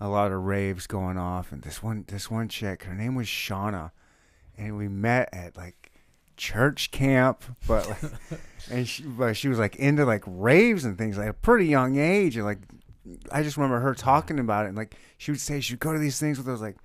a 0.00 0.08
lot 0.08 0.32
of 0.32 0.42
raves 0.42 0.86
going 0.86 1.16
off 1.16 1.52
and 1.52 1.62
this 1.62 1.82
one 1.82 2.04
this 2.08 2.30
one 2.30 2.48
chick, 2.48 2.84
her 2.84 2.94
name 2.94 3.14
was 3.14 3.26
Shauna. 3.26 3.92
And 4.56 4.76
we 4.76 4.88
met 4.88 5.28
at 5.32 5.56
like 5.56 5.83
church 6.36 6.90
camp, 6.90 7.44
but 7.66 7.88
like 7.88 8.02
and 8.70 8.88
she 8.88 9.02
but 9.02 9.36
she 9.36 9.48
was 9.48 9.58
like 9.58 9.76
into 9.76 10.04
like 10.04 10.22
raves 10.26 10.84
and 10.84 10.96
things 10.96 11.16
like 11.16 11.26
at 11.26 11.30
a 11.30 11.34
pretty 11.34 11.66
young 11.66 11.98
age 11.98 12.36
and 12.36 12.44
like 12.44 12.58
I 13.30 13.42
just 13.42 13.56
remember 13.56 13.80
her 13.80 13.94
talking 13.94 14.38
about 14.38 14.64
it 14.64 14.68
and 14.68 14.76
like 14.76 14.96
she 15.18 15.30
would 15.30 15.40
say 15.40 15.60
she 15.60 15.74
would 15.74 15.80
go 15.80 15.92
to 15.92 15.98
these 15.98 16.18
things 16.18 16.38
with 16.38 16.46
those 16.46 16.60
like 16.60 16.76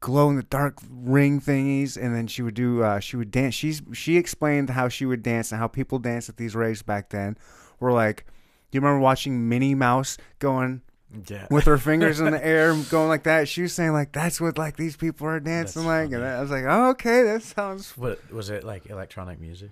glow 0.00 0.30
in 0.30 0.36
the 0.36 0.42
dark 0.42 0.78
ring 0.90 1.40
thingies 1.40 1.96
and 1.96 2.14
then 2.14 2.26
she 2.26 2.40
would 2.42 2.54
do 2.54 2.82
uh 2.82 3.00
she 3.00 3.16
would 3.16 3.30
dance. 3.30 3.54
She's 3.54 3.82
she 3.92 4.16
explained 4.16 4.70
how 4.70 4.88
she 4.88 5.04
would 5.04 5.22
dance 5.22 5.52
and 5.52 5.58
how 5.58 5.68
people 5.68 5.98
danced 5.98 6.28
at 6.28 6.36
these 6.36 6.54
raves 6.54 6.82
back 6.82 7.10
then 7.10 7.36
were 7.78 7.92
like 7.92 8.24
do 8.70 8.76
you 8.76 8.80
remember 8.80 9.00
watching 9.00 9.48
Minnie 9.48 9.74
Mouse 9.74 10.16
going 10.38 10.82
Yeah. 11.26 11.48
with 11.50 11.64
her 11.64 11.76
fingers 11.76 12.20
in 12.20 12.30
the 12.30 12.44
air 12.54 12.72
going 12.88 13.08
like 13.08 13.24
that 13.24 13.48
she 13.48 13.62
was 13.62 13.72
saying 13.72 13.92
like 13.92 14.12
that's 14.12 14.40
what 14.40 14.56
like 14.56 14.76
these 14.76 14.96
people 14.96 15.26
are 15.26 15.40
dancing 15.40 15.82
That's 15.82 16.10
like 16.10 16.12
and. 16.12 16.24
I 16.24 16.40
was 16.40 16.50
like 16.52 16.64
oh, 16.68 16.90
okay 16.90 17.24
that 17.24 17.42
sounds 17.42 17.96
What 17.96 18.32
was 18.32 18.48
it 18.48 18.62
like? 18.62 18.86
Electronic 18.88 19.40
music, 19.40 19.70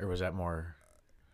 or 0.00 0.08
was 0.08 0.20
that 0.20 0.34
more 0.34 0.74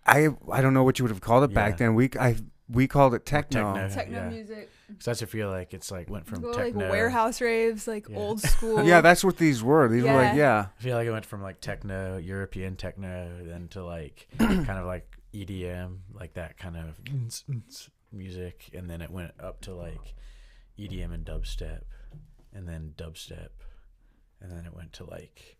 I 0.07 0.29
I 0.51 0.61
don't 0.61 0.75
know 0.75 0.85
what 0.85 0.99
you 0.99 1.05
would 1.05 1.11
have 1.12 1.23
called 1.23 1.45
it 1.45 1.55
back 1.55 1.79
then 1.79 1.95
we 1.95 2.11
I 2.21 2.37
we 2.69 2.87
called 2.89 3.15
it 3.15 3.25
techno, 3.27 3.75
techno? 3.75 3.89
Techno 3.95 4.19
yeah. 4.19 4.29
music. 4.29 4.71
Because 4.89 5.05
that's 5.07 5.23
I 5.23 5.27
feel 5.27 5.49
like 5.51 5.73
it's 5.75 5.91
like 5.91 6.11
went 6.11 6.27
from 6.27 6.43
Go 6.43 6.53
techno. 6.53 6.81
like 6.85 6.91
warehouse 6.91 7.41
raves, 7.41 7.87
like 7.89 8.09
Yeah. 8.11 8.19
old 8.19 8.41
school. 8.53 8.83
yeah 8.85 9.01
that's 9.01 9.25
what 9.25 9.39
these 9.39 9.62
were 9.62 9.89
these 9.89 10.05
were 10.05 10.12
like 10.12 10.35
yeah 10.37 10.67
I 10.79 10.83
feel 10.83 10.97
like 10.97 11.07
it 11.07 11.11
went 11.11 11.25
from 11.27 11.41
like 11.43 11.61
techno, 11.61 12.19
European 12.19 12.77
techno, 12.77 13.31
then 13.45 13.69
to 13.69 13.83
like 13.85 14.29
kind 14.39 14.69
of 14.71 14.85
like 14.87 15.07
EDM, 15.35 15.99
like 16.12 16.35
that 16.35 16.59
kind 16.59 16.77
of 16.77 17.01
music, 18.12 18.71
and 18.75 18.88
then 18.90 19.00
it 19.02 19.11
went 19.11 19.33
up 19.40 19.61
to 19.62 19.75
like 19.75 20.14
EDM 20.78 21.12
and 21.12 21.25
dubstep, 21.25 21.83
and 22.52 22.69
then 22.69 22.95
dubstep, 22.97 23.49
and 24.40 24.50
then 24.50 24.64
it 24.66 24.75
went 24.75 24.92
to 24.95 25.04
like 25.04 25.57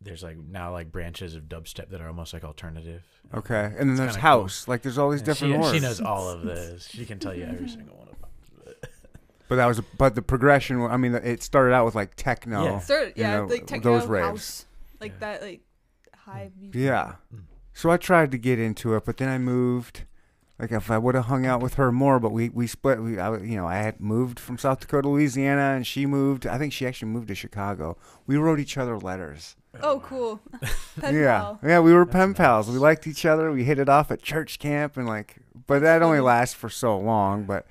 there's 0.00 0.22
like 0.22 0.36
now 0.36 0.70
like 0.72 0.92
branches 0.92 1.34
of 1.34 1.44
dubstep 1.44 1.88
that 1.88 2.00
are 2.02 2.06
almost 2.08 2.34
like 2.34 2.44
alternative. 2.44 3.02
okay 3.32 3.64
and 3.78 3.88
then 3.88 3.90
It's 3.90 3.98
there's 3.98 4.10
kinda 4.12 4.20
house 4.20 4.68
like 4.68 4.82
there's 4.82 4.98
all 4.98 5.10
these 5.10 5.20
And 5.20 5.26
different 5.26 5.54
she, 5.54 5.58
words 5.58 5.74
she 5.74 5.80
knows 5.80 6.00
all 6.02 6.28
of 6.28 6.42
this. 6.44 6.86
She 6.88 7.06
can 7.06 7.18
tell 7.18 7.34
you 7.34 7.44
every 7.44 7.66
single 7.68 7.96
one 7.96 8.08
of 8.08 8.18
them. 8.20 8.74
but 9.48 9.56
that 9.56 9.64
was 9.66 9.80
but 9.96 10.14
the 10.14 10.20
progression 10.22 10.82
I 10.82 10.98
mean 10.98 11.14
it 11.14 11.42
started 11.42 11.72
out 11.74 11.86
with 11.86 11.94
like 11.94 12.14
techno 12.14 12.62
Yeah. 12.64 12.78
Start, 12.80 13.12
yeah, 13.16 13.36
know, 13.38 13.46
like 13.46 13.66
techno 13.66 13.98
those 13.98 14.06
raves. 14.06 14.26
house, 14.26 14.66
like 15.00 15.12
Yeah. 15.12 15.18
that, 15.20 15.42
like 15.42 15.60
high. 16.14 16.50
music. 16.60 16.78
Yeah. 16.78 17.14
Mm. 17.34 17.44
So 17.72 17.90
I 17.90 17.96
tried 17.96 18.30
to 18.32 18.38
get 18.38 18.58
into 18.58 18.94
it, 18.96 19.04
but 19.06 19.16
then 19.16 19.28
I 19.30 19.38
moved. 19.38 20.04
Like 20.58 20.72
if 20.72 20.90
I 20.90 20.96
would 20.96 21.14
have 21.14 21.26
hung 21.26 21.44
out 21.44 21.60
with 21.60 21.74
her 21.74 21.92
more, 21.92 22.18
but 22.18 22.32
we 22.32 22.48
we 22.48 22.66
split. 22.66 23.02
We 23.02 23.18
I, 23.18 23.36
you 23.38 23.56
know 23.56 23.66
I 23.66 23.76
had 23.76 24.00
moved 24.00 24.40
from 24.40 24.56
South 24.56 24.80
Dakota, 24.80 25.08
Louisiana, 25.08 25.74
and 25.76 25.86
she 25.86 26.06
moved. 26.06 26.46
I 26.46 26.56
think 26.56 26.72
she 26.72 26.86
actually 26.86 27.08
moved 27.08 27.28
to 27.28 27.34
Chicago. 27.34 27.98
We 28.26 28.36
wrote 28.38 28.58
each 28.58 28.78
other 28.78 28.98
letters. 28.98 29.56
Oh, 29.82 30.00
cool. 30.00 30.40
Pen 31.00 31.14
yeah, 31.14 31.38
pal. 31.40 31.60
yeah, 31.62 31.80
we 31.80 31.92
were 31.92 32.06
That's 32.06 32.16
pen 32.16 32.32
pals. 32.32 32.70
We 32.70 32.78
liked 32.78 33.06
each 33.06 33.26
other. 33.26 33.52
We 33.52 33.64
hit 33.64 33.78
it 33.78 33.90
off 33.90 34.10
at 34.10 34.22
church 34.22 34.58
camp, 34.58 34.96
and 34.96 35.06
like, 35.06 35.36
but 35.66 35.80
that 35.82 36.00
only 36.00 36.20
lasts 36.20 36.54
for 36.54 36.70
so 36.70 36.98
long. 36.98 37.44
But 37.44 37.66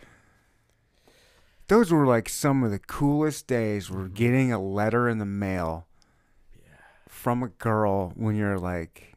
those 1.67 1.91
were 1.91 2.05
like 2.05 2.29
some 2.29 2.63
of 2.63 2.69
the 2.69 2.77
coolest 2.77 3.47
days. 3.47 3.89
Were 3.89 4.07
Mhm. 4.07 4.13
getting 4.13 4.53
a 4.53 4.61
letter 4.61 5.09
in 5.09 5.17
the 5.17 5.25
mail 5.25 5.87
Yeah. 6.55 6.75
from 7.07 7.41
a 7.41 7.47
girl 7.47 8.13
when 8.15 8.35
you're 8.35 8.59
like 8.59 9.15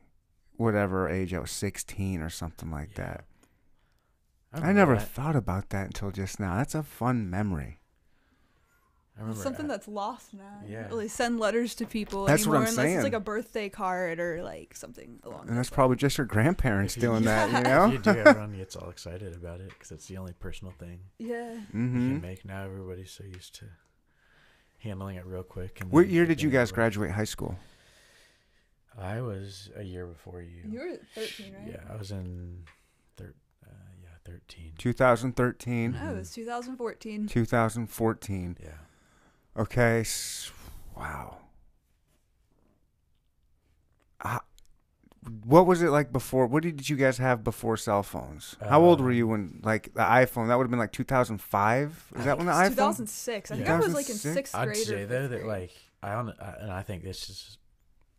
whatever 0.56 1.08
age 1.08 1.34
I 1.34 1.38
was 1.40 1.50
16 1.50 2.22
or 2.22 2.30
something 2.30 2.70
like 2.70 2.96
Yeah. 2.96 3.04
that. 3.04 3.24
I 4.52 4.58
remember 4.60 4.78
never 4.78 4.94
that. 4.96 5.08
thought 5.08 5.36
about 5.36 5.68
that 5.70 5.86
until 5.86 6.10
just 6.10 6.40
now. 6.40 6.56
That's 6.56 6.74
a 6.74 6.82
fun 6.82 7.28
memory. 7.28 7.78
I 9.16 9.22
remember 9.22 9.42
Something 9.42 9.64
at- 9.64 9.68
that's 9.68 9.88
lost 9.88 10.32
now. 10.32 10.60
Yeah. 10.66 10.82
don't 10.82 10.90
really 10.90 11.08
send 11.08 11.40
letters 11.40 11.74
to 11.76 11.86
people 11.86 12.24
That's 12.26 12.46
what 12.46 12.54
anymore 12.54 12.56
I'm 12.62 12.68
unless 12.70 12.76
saying. 12.76 12.94
it's 12.98 13.02
like 13.04 13.12
a 13.14 13.20
birthday 13.20 13.68
card 13.68 14.20
or 14.20 14.42
like 14.44 14.76
something 14.76 15.18
along. 15.24 15.48
And 15.48 15.58
that's 15.58 15.68
those 15.70 15.74
probably 15.74 15.96
just 15.96 16.16
your 16.18 16.26
grandparents 16.26 16.96
If 16.96 17.02
you- 17.02 17.08
doing 17.08 17.24
that, 17.24 17.50
you 17.50 17.56
If 17.58 17.64
know? 17.64 17.86
you 17.86 17.98
do, 17.98 18.10
everyone 18.10 18.56
gets 18.56 18.76
all 18.76 18.88
excited 18.90 19.34
about 19.34 19.60
it 19.60 19.70
because 19.70 19.90
it's 19.90 20.06
the 20.06 20.18
only 20.18 20.32
personal 20.34 20.72
thing. 20.78 21.00
Yeah. 21.18 21.52
you 21.54 21.60
hmm 21.72 21.92
can 22.12 22.20
make. 22.20 22.44
Now 22.44 22.62
everybody's 22.64 23.10
so 23.10 23.24
used 23.24 23.56
to 23.56 23.64
handling 24.78 25.16
it 25.16 25.26
real 25.26 25.42
quick. 25.42 25.80
And 25.80 25.90
What 25.90 26.06
year 26.08 26.24
did 26.24 26.40
you 26.40 26.48
guys 26.50 26.70
right. 26.70 26.76
graduate 26.76 27.10
high 27.10 27.24
school? 27.24 27.58
I 28.96 29.20
was 29.20 29.68
a 29.76 29.82
year 29.82 30.06
before 30.06 30.42
you. 30.42 30.62
You 30.68 30.78
were 30.80 30.96
13, 31.14 31.54
right? 31.54 31.68
Yeah, 31.72 31.92
I 31.92 31.96
was 31.96 32.10
in 32.12 32.64
thir- 34.28 34.40
uh, 34.48 34.62
yeah, 34.64 34.70
2013. 34.78 35.92
2013, 35.92 35.92
No, 35.92 36.14
it 36.14 36.18
was 36.18 36.30
2014. 36.32 37.26
2014. 37.26 38.56
Yeah. 38.62 38.70
Okay. 39.56 40.04
Wow. 40.96 41.38
Ah, 44.24 44.42
what 45.44 45.66
was 45.66 45.82
it 45.82 45.90
like 45.90 46.12
before? 46.12 46.46
What 46.46 46.62
did 46.62 46.88
you 46.88 46.96
guys 46.96 47.18
have 47.18 47.44
before 47.44 47.76
cell 47.76 48.02
phones? 48.02 48.56
How 48.60 48.80
old 48.82 49.00
were 49.00 49.10
Uh, 49.10 49.14
you 49.14 49.26
when, 49.28 49.60
like, 49.62 49.92
the 49.94 50.00
iPhone? 50.00 50.48
That 50.48 50.56
would 50.56 50.64
have 50.64 50.70
been 50.70 50.78
like 50.78 50.92
2005. 50.92 52.12
Is 52.16 52.22
I 52.22 52.24
that 52.24 52.38
when 52.38 52.46
the 52.46 52.52
iPhone? 52.52 52.68
2006. 52.70 53.50
I 53.50 53.54
think 53.56 53.66
Yeah. 53.66 53.74
I 53.76 53.78
was 53.78 53.94
like 53.94 54.08
in 54.08 54.16
2006? 54.16 54.34
sixth 54.34 54.54
I'd 54.54 54.76
say 54.76 55.04
though 55.04 55.28
that 55.28 55.46
like 55.46 55.72
I 56.02 56.12
don't, 56.14 56.30
I, 56.40 56.54
and 56.60 56.70
I 56.72 56.82
think 56.82 57.02
this 57.04 57.28
is 57.28 57.58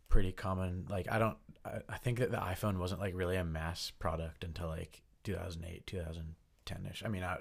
pretty 0.08 0.32
common. 0.32 0.86
Like 0.88 1.10
I 1.10 1.18
don't, 1.18 1.36
I, 1.64 1.80
I 1.88 1.96
think 1.98 2.18
that 2.18 2.30
the 2.30 2.36
iPhone 2.38 2.78
wasn't 2.78 3.00
like 3.00 3.14
really 3.14 3.36
a 3.36 3.44
mass 3.44 3.90
product 3.98 4.44
until 4.44 4.68
like 4.68 5.02
2008, 5.24 5.86
2010 5.86 6.86
ish. 6.90 7.02
I 7.04 7.08
mean, 7.08 7.22
I 7.22 7.38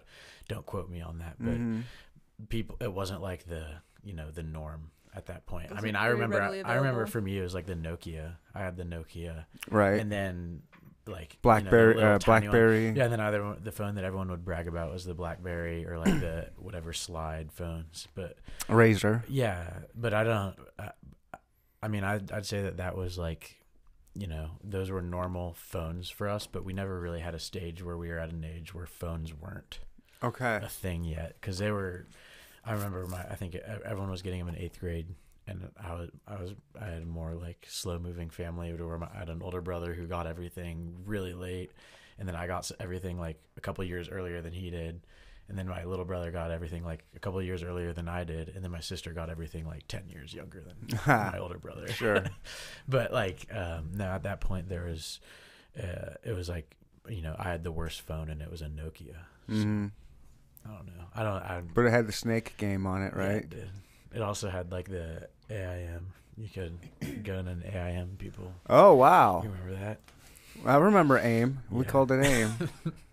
don't 0.47 0.65
quote 0.65 0.89
me 0.89 1.01
on 1.01 1.19
that, 1.19 1.35
but 1.39 1.53
Mhm. 1.57 1.83
people, 2.49 2.77
it 2.79 2.91
wasn't 2.93 3.21
like 3.21 3.45
the 3.45 3.65
you 4.03 4.13
know 4.13 4.31
the 4.31 4.43
norm 4.43 4.91
at 5.13 5.25
that 5.27 5.45
point. 5.45 5.71
I 5.75 5.81
mean, 5.81 5.95
I 5.95 6.07
remember, 6.07 6.37
readily 6.37 6.63
I 6.63 6.75
remember 6.75 7.01
available. 7.01 7.11
for 7.11 7.21
me 7.21 7.37
it 7.37 7.41
was 7.41 7.53
like 7.53 7.65
the 7.65 7.75
Nokia. 7.75 8.35
I 8.55 8.59
had 8.59 8.77
the 8.77 8.83
Nokia, 8.83 9.45
Right. 9.69 9.99
and 9.99 10.11
then 10.11 10.61
like 11.05 11.17
you 11.17 11.21
know, 11.23 11.29
the 11.31 11.37
Blackberry, 11.41 11.93
little 11.95 12.09
uh, 12.13 12.19
tiny 12.19 12.47
one. 12.47 12.51
Blackberry. 12.51 12.89
Yeah, 12.91 13.03
and 13.05 13.13
then 13.13 13.19
either 13.19 13.55
the 13.61 13.71
phone 13.71 13.95
that 13.95 14.03
everyone 14.03 14.29
would 14.29 14.45
brag 14.45 14.67
about 14.67 14.91
was 14.91 15.05
the 15.05 15.15
BlackBerry 15.15 15.85
or 15.87 15.97
like 15.97 16.19
the 16.19 16.49
whatever 16.57 16.93
slide 16.93 17.51
phones. 17.51 18.07
But 18.15 18.37
Razr. 18.67 19.23
yeah, 19.27 19.79
but 19.95 20.13
I 20.13 20.23
don't. 20.23 20.55
I, 20.77 20.91
I 21.81 21.87
mean, 21.87 22.03
I'd 22.03 22.31
I'd 22.31 22.45
say 22.45 22.61
that 22.61 22.77
that 22.77 22.95
was 22.95 23.17
like, 23.17 23.57
you 24.15 24.27
know, 24.27 24.51
those 24.63 24.89
were 24.89 25.01
normal 25.01 25.53
phones 25.57 26.09
for 26.09 26.27
us, 26.27 26.47
but 26.47 26.65
we 26.65 26.73
never 26.73 26.99
really 26.99 27.19
had 27.21 27.35
a 27.35 27.39
stage 27.39 27.83
where 27.83 27.97
we 27.97 28.09
were 28.09 28.19
at 28.19 28.31
an 28.31 28.43
age 28.43 28.73
where 28.73 28.85
phones 28.85 29.33
weren't 29.33 29.79
Okay. 30.23 30.59
a 30.63 30.67
thing 30.67 31.03
yet 31.03 31.35
because 31.39 31.57
they 31.59 31.71
were. 31.71 32.05
I 32.65 32.73
remember 32.73 33.05
my. 33.07 33.21
I 33.21 33.35
think 33.35 33.55
everyone 33.55 34.09
was 34.11 34.21
getting 34.21 34.39
them 34.39 34.49
in 34.49 34.57
eighth 34.61 34.79
grade, 34.79 35.07
and 35.47 35.69
I 35.81 35.93
was. 35.93 36.09
I 36.27 36.35
was. 36.35 36.51
I 36.79 36.85
had 36.85 37.03
a 37.03 37.05
more 37.05 37.33
like 37.33 37.65
slow 37.69 37.97
moving 37.99 38.29
family 38.29 38.73
where 38.73 38.97
my, 38.97 39.07
I 39.13 39.19
had 39.19 39.29
an 39.29 39.41
older 39.41 39.61
brother 39.61 39.93
who 39.93 40.07
got 40.07 40.27
everything 40.27 40.97
really 41.05 41.33
late, 41.33 41.71
and 42.17 42.27
then 42.27 42.35
I 42.35 42.47
got 42.47 42.69
everything 42.79 43.17
like 43.19 43.37
a 43.57 43.61
couple 43.61 43.83
years 43.85 44.09
earlier 44.09 44.41
than 44.41 44.51
he 44.51 44.69
did, 44.69 44.99
and 45.49 45.57
then 45.57 45.67
my 45.67 45.83
little 45.83 46.05
brother 46.05 46.31
got 46.31 46.51
everything 46.51 46.85
like 46.85 47.03
a 47.15 47.19
couple 47.19 47.41
years 47.41 47.63
earlier 47.63 47.91
than 47.91 48.07
I 48.07 48.23
did, 48.23 48.49
and 48.55 48.63
then 48.63 48.71
my 48.71 48.79
sister 48.79 49.11
got 49.11 49.29
everything 49.29 49.65
like 49.67 49.87
ten 49.87 50.03
years 50.07 50.33
younger 50.33 50.61
than 50.61 50.97
my 51.07 51.37
older 51.39 51.57
brother. 51.57 51.87
Sure. 51.87 52.23
but 52.87 53.11
like 53.11 53.47
um, 53.53 53.89
no, 53.95 54.05
at 54.05 54.23
that 54.23 54.39
point 54.41 54.69
there 54.69 54.85
was, 54.85 55.19
uh, 55.77 56.13
it 56.23 56.33
was 56.33 56.47
like 56.49 56.75
you 57.09 57.21
know 57.21 57.35
I 57.37 57.49
had 57.49 57.63
the 57.63 57.71
worst 57.71 58.01
phone 58.01 58.29
and 58.29 58.41
it 58.41 58.49
was 58.51 58.61
a 58.61 58.67
Nokia. 58.67 59.15
So, 59.49 59.53
hmm 59.55 59.87
I 60.65 60.73
don't 60.75 60.85
know. 60.87 61.03
I 61.15 61.23
don't. 61.23 61.33
I, 61.43 61.61
But 61.73 61.85
it 61.85 61.91
had 61.91 62.05
the 62.07 62.11
snake 62.11 62.55
game 62.57 62.85
on 62.85 63.01
it, 63.01 63.13
yeah, 63.15 63.23
right? 63.23 63.35
it, 63.37 63.49
did. 63.49 63.69
It 64.13 64.21
also 64.21 64.49
had 64.49 64.71
like 64.71 64.87
the 64.89 65.27
AIM. 65.49 66.07
You 66.37 66.47
could 66.49 66.77
go 67.23 67.39
in 67.39 67.47
an 67.47 67.63
AIM 67.65 68.17
people. 68.19 68.53
Oh 68.69 68.93
wow! 68.93 69.41
You 69.43 69.49
remember 69.49 69.73
that? 69.75 69.99
I 70.65 70.75
remember 70.75 71.17
AIM. 71.17 71.59
We 71.71 71.83
Yeah. 71.85 71.89
called 71.89 72.11
it 72.11 72.23
AIM. 72.25 72.69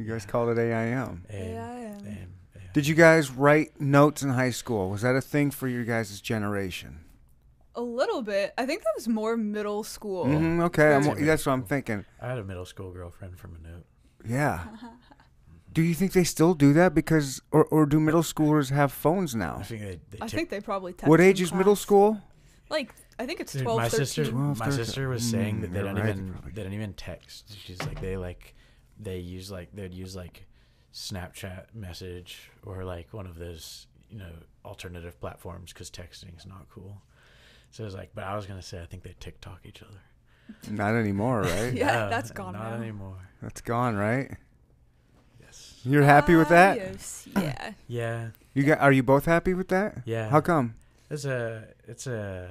you 0.00 0.10
guys 0.10 0.24
called 0.26 0.56
it 0.56 0.58
AIM. 0.60 1.24
AIM. 1.30 1.52
Yeah, 1.54 1.74
AIM. 2.06 2.34
Did 2.72 2.86
you 2.86 2.94
guys 2.94 3.30
write 3.30 3.80
notes 3.80 4.22
in 4.22 4.30
high 4.30 4.50
school? 4.50 4.90
Was 4.90 5.02
that 5.02 5.16
a 5.16 5.20
thing 5.20 5.50
for 5.50 5.66
your 5.68 5.84
guys' 5.84 6.20
generation? 6.20 7.00
A 7.74 7.80
little 7.80 8.22
bit. 8.22 8.52
I 8.58 8.66
think 8.66 8.82
that 8.82 8.92
was 8.96 9.08
more 9.08 9.36
middle 9.36 9.82
school. 9.84 10.24
hmm 10.26 10.60
okay, 10.62 10.94
I'm, 10.94 11.24
that's 11.24 11.46
what 11.46 11.52
I'm 11.52 11.64
thinking. 11.64 12.04
I 12.20 12.28
had 12.28 12.38
a 12.38 12.44
middle 12.44 12.64
school 12.64 12.92
girlfriend 12.92 13.38
from 13.38 13.56
a 13.56 13.68
note. 13.68 13.84
Yeah. 14.26 14.64
Do 15.72 15.82
you 15.82 15.94
think 15.94 16.12
they 16.12 16.24
still 16.24 16.54
do 16.54 16.72
that? 16.72 16.94
Because, 16.94 17.40
or, 17.52 17.64
or 17.66 17.86
do 17.86 18.00
middle 18.00 18.22
schoolers 18.22 18.70
have 18.72 18.90
phones 18.92 19.36
now? 19.36 19.54
I 19.54 19.58
now? 19.58 19.62
think 19.62 19.80
they. 19.82 20.00
they 20.10 20.18
I 20.20 20.26
think 20.26 20.50
they 20.50 20.60
probably. 20.60 20.92
What 21.04 21.18
text 21.18 21.20
in 21.20 21.26
age 21.28 21.40
is 21.42 21.54
middle 21.54 21.76
school? 21.76 22.20
Like 22.70 22.92
I 23.20 23.26
think 23.26 23.38
it's 23.40 23.52
Dude, 23.52 23.62
12, 23.62 23.78
my 23.78 23.88
13. 23.88 24.06
sister, 24.06 24.30
12, 24.32 24.58
my 24.58 24.64
13. 24.66 24.84
sister 24.84 25.08
was 25.08 25.22
saying 25.28 25.60
that 25.60 25.70
Mm, 25.70 25.74
they 25.74 25.82
don't 25.82 25.94
right, 25.96 26.08
even 26.08 26.32
probably- 26.32 26.52
they 26.52 26.62
don't 26.64 26.72
even 26.72 26.92
text. 26.94 27.56
She's 27.64 27.80
like 27.82 28.00
they 28.00 28.16
like 28.16 28.54
they 29.02 29.18
use 29.18 29.50
like 29.50 29.68
they'd 29.74 29.94
use 29.94 30.14
like 30.16 30.44
Snapchat 30.92 31.66
message 31.74 32.50
or 32.64 32.84
like 32.84 33.12
one 33.12 33.26
of 33.26 33.38
those 33.38 33.86
you 34.10 34.18
know 34.18 34.32
alternative 34.64 35.18
platforms 35.20 35.72
because 35.72 35.90
texting 35.90 36.36
is 36.36 36.46
not 36.46 36.66
cool. 36.70 37.00
So 37.70 37.84
it 37.84 37.86
was 37.86 37.94
like, 37.94 38.10
but 38.14 38.24
I 38.24 38.34
was 38.36 38.46
gonna 38.46 38.62
say 38.62 38.80
I 38.82 38.86
think 38.86 39.02
they 39.02 39.14
TikTok 39.20 39.60
each 39.64 39.82
other. 39.82 40.00
Not 40.70 40.94
anymore, 40.94 41.42
right? 41.54 41.72
Yeah, 41.72 41.86
No, 42.04 42.10
that's 42.10 42.30
gone 42.32 42.54
Not 42.54 42.70
now. 42.72 42.82
anymore. 42.82 43.16
That's 43.40 43.60
gone, 43.60 43.94
right? 43.96 44.30
Yes. 45.40 45.80
You're 45.84 46.02
happy 46.02 46.34
with 46.34 46.48
that? 46.48 46.76
Yes. 46.76 47.28
Yeah. 47.36 47.72
Yeah. 47.88 48.28
You 48.54 48.64
got? 48.64 48.80
Are 48.80 48.90
you 48.92 49.02
both 49.04 49.26
happy 49.26 49.54
with 49.54 49.68
that? 49.68 49.98
Yeah. 50.04 50.28
How 50.28 50.40
come? 50.40 50.74
It's 51.08 51.24
a 51.24 51.68
it's 51.86 52.06
a 52.08 52.48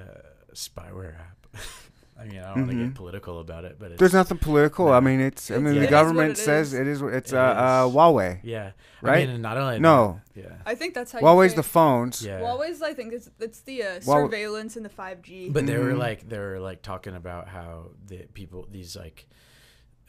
spyware 0.53 1.15
app. 1.19 1.47
I 2.19 2.25
mean, 2.25 2.39
I 2.39 2.53
don't 2.53 2.67
want 2.67 2.71
to 2.71 2.85
get 2.85 2.95
political 2.95 3.39
about 3.39 3.63
it, 3.65 3.77
but 3.79 3.91
it's, 3.91 3.99
There's 3.99 4.13
nothing 4.13 4.37
political. 4.39 4.87
No. 4.87 4.93
I 4.93 4.99
mean, 4.99 5.21
it's. 5.21 5.49
I 5.49 5.53
It's- 5.55 5.63
mean, 5.65 5.77
it 5.77 5.79
the 5.79 5.85
is 5.85 5.89
government 5.89 6.29
what 6.31 6.39
it 6.39 6.43
says 6.43 6.73
is. 6.73 6.79
it 6.81 6.87
is. 6.87 7.01
It's 7.01 7.31
It 7.31 7.37
uh, 7.37 7.41
uh, 7.41 7.87
is. 7.87 7.93
Huawei, 7.95 8.39
Yeah. 8.43 8.71
right? 9.01 9.19
I 9.19 9.21
mean, 9.21 9.29
and 9.35 9.41
not 9.41 9.57
only 9.57 9.79
No. 9.79 10.19
that, 10.35 10.41
yeah. 10.43 10.55
I 10.65 10.75
think 10.75 10.93
that's 10.95 11.11
how. 11.13 11.19
Huawei's 11.19 11.51
you 11.53 11.57
the 11.57 11.63
phones. 11.63 12.21
Yeah. 12.25 12.41
Huawei's. 12.41 12.81
I 12.81 12.93
think 12.93 13.13
it's 13.13 13.29
it's 13.39 13.61
the 13.61 13.83
uh, 13.83 13.87
Huawei- 13.99 14.03
surveillance 14.25 14.75
and 14.75 14.85
the 14.85 14.89
5G. 14.89 15.53
But 15.53 15.65
they 15.65 15.77
were 15.77 15.93
Mhm. 15.93 15.97
like 15.99 16.27
they 16.27 16.39
were 16.39 16.59
like 16.59 16.81
talking 16.81 17.15
about 17.15 17.47
how 17.47 17.91
the 18.05 18.27
people 18.33 18.67
these 18.69 18.95
like 18.97 19.27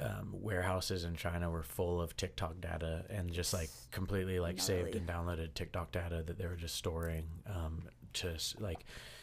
um, 0.00 0.28
warehouses 0.32 1.04
in 1.04 1.14
China 1.14 1.50
were 1.50 1.62
full 1.62 2.00
of 2.00 2.16
TikTok 2.16 2.60
data 2.60 3.04
and 3.10 3.30
just 3.30 3.52
like 3.52 3.68
completely 3.90 4.40
like 4.40 4.58
saved 4.58 4.94
Gnarly. 4.94 4.98
and 4.98 5.06
downloaded 5.06 5.54
TikTok 5.54 5.92
data 5.92 6.22
that 6.26 6.38
they 6.38 6.46
were 6.46 6.56
just 6.56 6.74
storing 6.74 7.26
um, 7.46 7.82
to 8.14 8.30
s- 8.30 8.54
like 8.58 8.80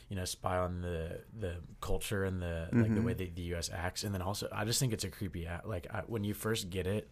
you 0.09 0.15
know 0.15 0.25
spy 0.25 0.57
on 0.57 0.81
the 0.81 1.19
the 1.39 1.55
culture 1.81 2.23
and 2.23 2.41
the 2.41 2.67
like 2.71 2.93
the 2.93 3.01
Mhm. 3.01 3.03
way 3.03 3.13
that 3.13 3.35
the 3.35 3.41
U.S. 3.53 3.69
acts 3.73 4.03
and 4.03 4.13
then 4.13 4.21
also 4.21 4.47
I 4.51 4.63
just 4.65 4.79
think 4.79 4.93
it's 4.93 5.03
a 5.03 5.09
creepy 5.09 5.45
app 5.47 5.65
like 5.65 5.87
I, 5.93 6.01
when 6.07 6.23
you 6.23 6.33
first 6.33 6.69
get 6.69 6.87
it 6.87 7.09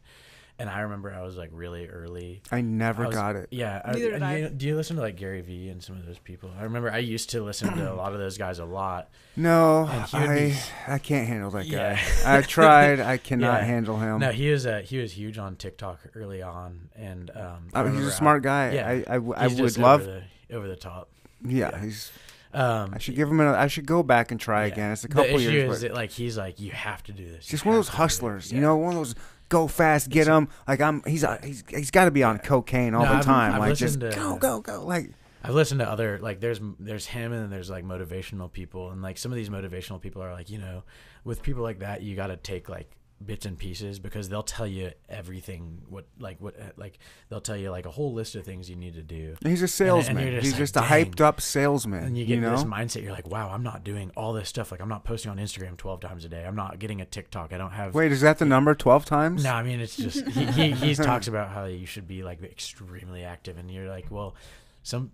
and 0.57 0.69
I 0.69 0.79
remember 0.79 1.13
I 1.13 1.21
was 1.21 1.35
like 1.35 1.49
really 1.51 1.89
early 1.89 2.41
I 2.49 2.61
never 2.61 3.03
I 3.03 3.07
was- 3.07 3.15
got 3.15 3.35
it. 3.35 3.49
yeah. 3.51 3.81
I, 3.83 3.91
Neither 3.91 4.11
did 4.11 4.23
I. 4.23 4.37
You, 4.37 4.49
do 4.49 4.67
you 4.67 4.77
listen 4.77 4.95
to 4.95 5.01
like 5.01 5.17
Gary 5.17 5.41
Vee 5.41 5.67
and 5.67 5.83
some 5.83 5.97
of 5.97 6.05
those 6.05 6.19
people? 6.19 6.49
I 6.57 6.63
remember 6.63 6.89
I 6.89 6.99
used 6.99 7.31
to 7.31 7.43
listen 7.43 7.75
to 7.75 7.91
a 7.91 7.93
lot 7.93 8.13
of 8.13 8.19
those 8.19 8.37
guys 8.37 8.59
a 8.59 8.63
lot. 8.65 9.09
No, 9.35 9.85
And 9.85 10.05
he 10.05 10.17
would 10.17 10.29
I 10.29 10.35
be- 10.49 10.55
I 10.87 10.97
can't 10.99 11.27
handle 11.27 11.51
that 11.51 11.65
guy. 11.69 11.99
Yeah. 11.99 11.99
I 12.25 12.41
tried. 12.41 13.01
I 13.01 13.17
cannot 13.29 13.59
Yeah. 13.59 13.65
handle 13.65 13.97
him. 13.97 14.19
No, 14.21 14.31
he 14.31 14.49
was 14.49 14.65
uh, 14.65 14.81
he 14.85 14.97
was 14.99 15.11
huge 15.11 15.37
on 15.37 15.57
TikTok 15.57 15.99
early 16.15 16.41
on, 16.41 16.87
and 16.95 17.29
um, 17.35 17.67
I 17.73 17.81
I 17.81 17.83
mean, 17.83 17.95
he's 17.97 18.05
a 18.07 18.11
smart 18.11 18.41
guy. 18.41 18.71
Yeah. 18.71 19.03
I 19.09 19.47
he's 19.49 19.59
would 19.59 19.77
love. 19.77 20.03
over 20.03 20.23
the, 20.47 20.55
over 20.55 20.67
the 20.69 20.77
top. 20.77 21.09
yeah, 21.45 21.71
yeah. 21.73 21.81
he's. 21.83 22.11
Um, 22.55 22.91
I 22.93 22.99
should 22.99 23.15
give 23.15 23.29
him. 23.29 23.39
A, 23.41 23.51
I 23.53 23.67
should 23.67 23.85
go 23.85 24.01
back 24.01 24.31
and 24.31 24.39
try 24.39 24.65
yeah. 24.65 24.73
again. 24.73 24.91
It's 24.91 25.03
a 25.03 25.07
The 25.07 25.13
couple 25.13 25.35
issue 25.35 25.51
years. 25.51 25.71
is 25.77 25.81
but 25.83 25.87
that, 25.89 25.95
like 25.95 26.11
he's 26.11 26.37
like 26.37 26.59
you 26.59 26.71
have 26.71 27.03
to 27.03 27.11
do 27.11 27.25
this. 27.29 27.45
Just 27.45 27.65
one 27.65 27.75
of 27.75 27.79
those 27.79 27.89
hustlers, 27.89 28.51
you 28.51 28.61
know, 28.61 28.77
one 28.77 28.89
of 28.93 28.95
those 28.99 29.15
go 29.49 29.67
fast, 29.67 30.09
get 30.09 30.27
him. 30.27 30.47
Like 30.67 30.79
I'm. 30.81 31.03
He's 31.05 31.23
uh, 31.23 31.37
he's 31.43 31.63
he's 31.69 31.91
got 31.91 32.05
to 32.05 32.11
be 32.11 32.23
on 32.23 32.39
cocaine 32.39 32.93
all 32.95 33.03
No, 33.03 33.09
the 33.09 33.15
I've- 33.17 33.25
time. 33.25 33.53
I've 33.53 33.59
like 33.59 33.75
just 33.75 33.99
to- 33.99 34.09
go 34.11 34.37
go 34.37 34.61
go. 34.61 34.85
Like 34.85 35.11
I've 35.43 35.53
listened 35.53 35.79
to 35.81 35.89
other 35.89 36.17
like 36.19 36.39
there's 36.39 36.59
there's 36.79 37.05
him 37.05 37.31
and 37.33 37.43
then 37.43 37.49
there's 37.49 37.69
like 37.69 37.83
motivational 37.83 38.51
people 38.51 38.89
and 38.91 39.01
like 39.01 39.17
some 39.17 39.31
of 39.31 39.35
these 39.35 39.49
motivational 39.49 40.01
people 40.01 40.23
are 40.23 40.31
like 40.33 40.49
you 40.49 40.57
know 40.57 40.83
with 41.23 41.43
people 41.43 41.61
like 41.61 41.79
that 41.79 42.01
you 42.01 42.15
got 42.15 42.27
to 42.27 42.37
take 42.37 42.67
like 42.69 42.89
bits 43.23 43.45
and 43.45 43.57
pieces 43.57 43.97
because 43.97 44.27
they'll 44.27 44.43
tell 44.43 44.67
you 44.67 44.91
everything 45.07 45.81
what 45.87 46.05
like 46.19 46.39
what 46.41 46.59
uh, 46.59 46.65
like 46.75 46.99
they'll 47.29 47.39
tell 47.39 47.55
you 47.55 47.71
like 47.71 47.85
a 47.85 47.91
whole 47.91 48.13
list 48.13 48.35
of 48.35 48.43
things 48.43 48.69
you 48.69 48.75
need 48.75 48.93
to 48.93 49.01
do 49.01 49.35
he's 49.41 49.61
a 49.61 49.67
salesman. 49.67 50.21
you're 50.21 50.31
just 50.33 50.43
he's 50.43 50.51
like, 50.53 50.59
just 50.59 50.75
a 50.75 50.79
"Dang." 50.81 50.89
hyped 51.05 51.21
up 51.21 51.39
salesman. 51.39 52.03
and 52.03 52.17
you 52.17 52.25
get 52.25 52.39
know. 52.39 52.51
this 52.51 52.65
mindset 52.65 53.03
you're 53.03 53.13
like 53.13 53.27
wow 53.27 53.49
i'm 53.49 53.63
not 53.63 53.85
doing 53.85 54.11
all 54.17 54.33
this 54.33 54.49
stuff 54.49 54.69
like 54.69 54.81
i'm 54.81 54.89
not 54.89 55.05
posting 55.05 55.31
on 55.31 55.37
instagram 55.37 55.77
12 55.77 56.01
times 56.01 56.25
a 56.25 56.29
day 56.29 56.45
i'm 56.45 56.57
not 56.57 56.77
getting 56.77 56.99
a 56.99 57.05
tiktok 57.05 57.53
i 57.53 57.57
don't 57.57 57.71
have 57.71 57.95
Wait, 57.95 58.11
is 58.11 58.21
that 58.21 58.37
the 58.37 58.45
number? 58.45 58.75
Twelve 58.75 59.05
times? 59.05 59.43
no 59.43 59.53
i 59.53 59.63
mean 59.63 59.79
it's 59.79 59.95
just 59.95 60.27
he, 60.27 60.45
he, 60.45 60.71
he 60.71 60.95
talks 60.95 61.27
about 61.27 61.49
how 61.49 61.65
you 61.65 61.85
should 61.85 62.07
be 62.07 62.21
like 62.21 62.43
extremely 62.43 63.23
active 63.23 63.57
and 63.57 63.71
you're 63.71 63.87
like 63.87 64.11
well 64.11 64.35
some 64.83 65.11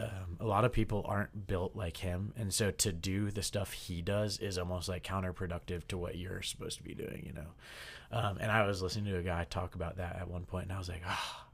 um, 0.00 0.36
a 0.40 0.44
lot 0.46 0.64
of 0.64 0.72
people 0.72 1.04
aren't 1.06 1.46
built 1.46 1.76
like 1.76 1.98
him 1.98 2.32
and 2.36 2.52
so 2.52 2.70
to 2.70 2.92
do 2.92 3.30
the 3.30 3.42
stuff 3.42 3.72
he 3.72 4.00
does 4.02 4.38
is 4.38 4.56
almost 4.58 4.88
like 4.88 5.02
counterproductive 5.04 5.86
to 5.88 5.98
what 5.98 6.16
you're 6.16 6.42
supposed 6.42 6.78
to 6.78 6.82
be 6.82 6.94
doing 6.94 7.22
you 7.26 7.32
know 7.32 8.18
um, 8.18 8.38
and 8.40 8.50
i 8.50 8.66
was 8.66 8.80
listening 8.82 9.12
to 9.12 9.18
a 9.18 9.22
guy 9.22 9.44
talk 9.50 9.74
about 9.74 9.96
that 9.98 10.16
at 10.16 10.28
one 10.28 10.44
point 10.44 10.64
and 10.64 10.72
i 10.72 10.78
was 10.78 10.88
like 10.88 11.02
ah 11.06 11.46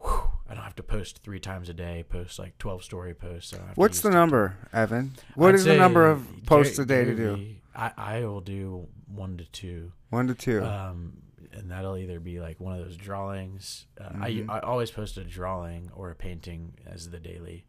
whew, 0.00 0.20
i 0.48 0.54
don't 0.54 0.62
have 0.62 0.76
to 0.76 0.82
post 0.82 1.18
three 1.22 1.40
times 1.40 1.68
a 1.68 1.74
day 1.74 2.04
post 2.08 2.38
like 2.38 2.56
12 2.58 2.84
story 2.84 3.14
posts 3.14 3.52
I 3.52 3.56
don't 3.56 3.66
have 3.66 3.74
to 3.74 3.80
What's 3.80 4.00
the 4.00 4.10
number, 4.10 4.56
Evan? 4.72 5.12
What 5.34 5.48
I'd 5.50 5.54
is 5.56 5.64
the 5.64 5.76
number 5.76 6.08
of 6.08 6.24
posts 6.46 6.78
a 6.78 6.86
day 6.86 7.04
to 7.04 7.14
do? 7.14 7.54
I, 7.74 7.92
I 7.96 8.20
will 8.24 8.40
do 8.40 8.86
one 9.06 9.36
to 9.38 9.44
two 9.46 9.92
One 10.10 10.26
to 10.28 10.34
two. 10.34 10.64
um, 10.64 11.18
and 11.58 11.70
that'll 11.70 11.96
either 11.96 12.20
be 12.20 12.40
like 12.40 12.58
one 12.60 12.78
of 12.78 12.84
those 12.84 12.96
drawings. 12.96 13.86
Uh, 14.00 14.10
Mhm. 14.10 14.48
I 14.50 14.56
I 14.56 14.60
always 14.60 14.90
post 14.90 15.16
a 15.18 15.24
drawing 15.24 15.90
or 15.94 16.10
a 16.10 16.14
painting 16.14 16.78
as 16.86 17.10
the 17.10 17.18
daily, 17.20 17.66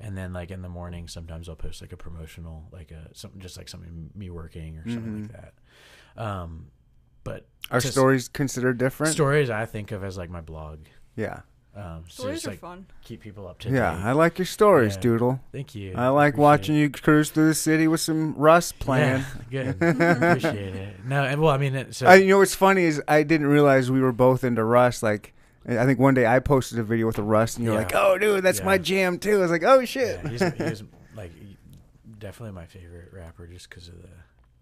and 0.00 0.16
then 0.16 0.32
like 0.32 0.50
in 0.50 0.62
the 0.62 0.68
morning, 0.68 1.08
sometimes 1.08 1.48
I'll 1.48 1.56
post 1.56 1.80
like 1.80 1.92
a 1.92 1.96
promotional, 1.96 2.68
like 2.72 2.90
a 2.90 3.14
something 3.14 3.40
just 3.40 3.56
like 3.56 3.68
something 3.68 4.10
me 4.14 4.30
working 4.30 4.76
or 4.78 4.88
something 4.88 5.22
like 5.22 5.30
Mhm. 5.32 5.32
that. 5.32 5.54
Um, 6.22 6.70
but 7.24 7.46
Are 7.70 7.80
stories 7.80 8.28
considered 8.28 8.78
different? 8.78 9.12
stories 9.12 9.50
I 9.50 9.66
think 9.66 9.92
of 9.92 10.02
as 10.04 10.16
like 10.16 10.30
my 10.30 10.40
blog. 10.40 10.86
yeah. 11.16 11.40
Um, 11.78 12.04
so 12.08 12.22
Stories 12.22 12.36
just 12.38 12.46
are 12.46 12.50
like 12.50 12.60
fun. 12.60 12.86
keep 13.04 13.20
people 13.20 13.46
up 13.46 13.58
to 13.60 13.68
Yeah, 13.70 13.92
date. 13.94 14.00
Yeah, 14.00 14.08
I 14.08 14.12
like 14.12 14.36
your 14.38 14.46
stories, 14.46 14.94
Yeah. 14.96 15.00
Doodle. 15.00 15.40
Thank 15.52 15.74
you. 15.76 15.94
I 15.94 16.08
like 16.08 16.34
Appreciate 16.34 16.42
watching 16.42 16.74
it. 16.74 16.78
you 16.80 16.90
cruise 16.90 17.30
through 17.30 17.46
the 17.46 17.54
city 17.54 17.86
with 17.86 18.00
some 18.00 18.34
Russ 18.34 18.72
playing. 18.72 19.24
Yeah, 19.50 19.72
good. 19.78 20.00
Appreciate 20.00 20.74
it. 20.74 21.04
No, 21.04 21.22
and 21.22 21.40
well, 21.40 21.52
I 21.52 21.58
mean, 21.58 21.76
it, 21.76 21.94
so 21.94 22.06
I, 22.06 22.16
you 22.16 22.26
know 22.28 22.38
what's 22.38 22.54
funny 22.56 22.82
is 22.84 23.00
I 23.06 23.22
didn't 23.22 23.46
realize 23.46 23.90
we 23.92 24.00
were 24.00 24.12
both 24.12 24.42
into 24.42 24.64
Russ. 24.64 25.02
Like, 25.04 25.34
I 25.68 25.84
think 25.84 25.98
one 26.00 26.14
day 26.14 26.26
I 26.26 26.40
posted 26.40 26.78
a 26.80 26.82
video 26.82 27.06
with 27.06 27.18
a 27.18 27.22
Russ, 27.22 27.56
and 27.56 27.64
you're 27.64 27.74
Yeah. 27.74 27.80
like, 27.80 27.94
"Oh, 27.94 28.18
dude, 28.18 28.42
that's 28.42 28.62
my 28.64 28.72
Yeah. 28.74 28.78
jam 28.78 29.18
too." 29.18 29.36
I 29.38 29.42
was 29.42 29.50
like, 29.52 29.62
"Oh 29.64 29.84
shit!" 29.84 30.18
yeah, 30.24 30.30
he's, 30.30 30.40
he's 30.54 30.82
like 31.16 31.30
definitely 32.18 32.54
my 32.54 32.66
favorite 32.66 33.10
rapper 33.12 33.46
just 33.46 33.68
because 33.70 33.86
of 33.88 34.02
the 34.02 34.08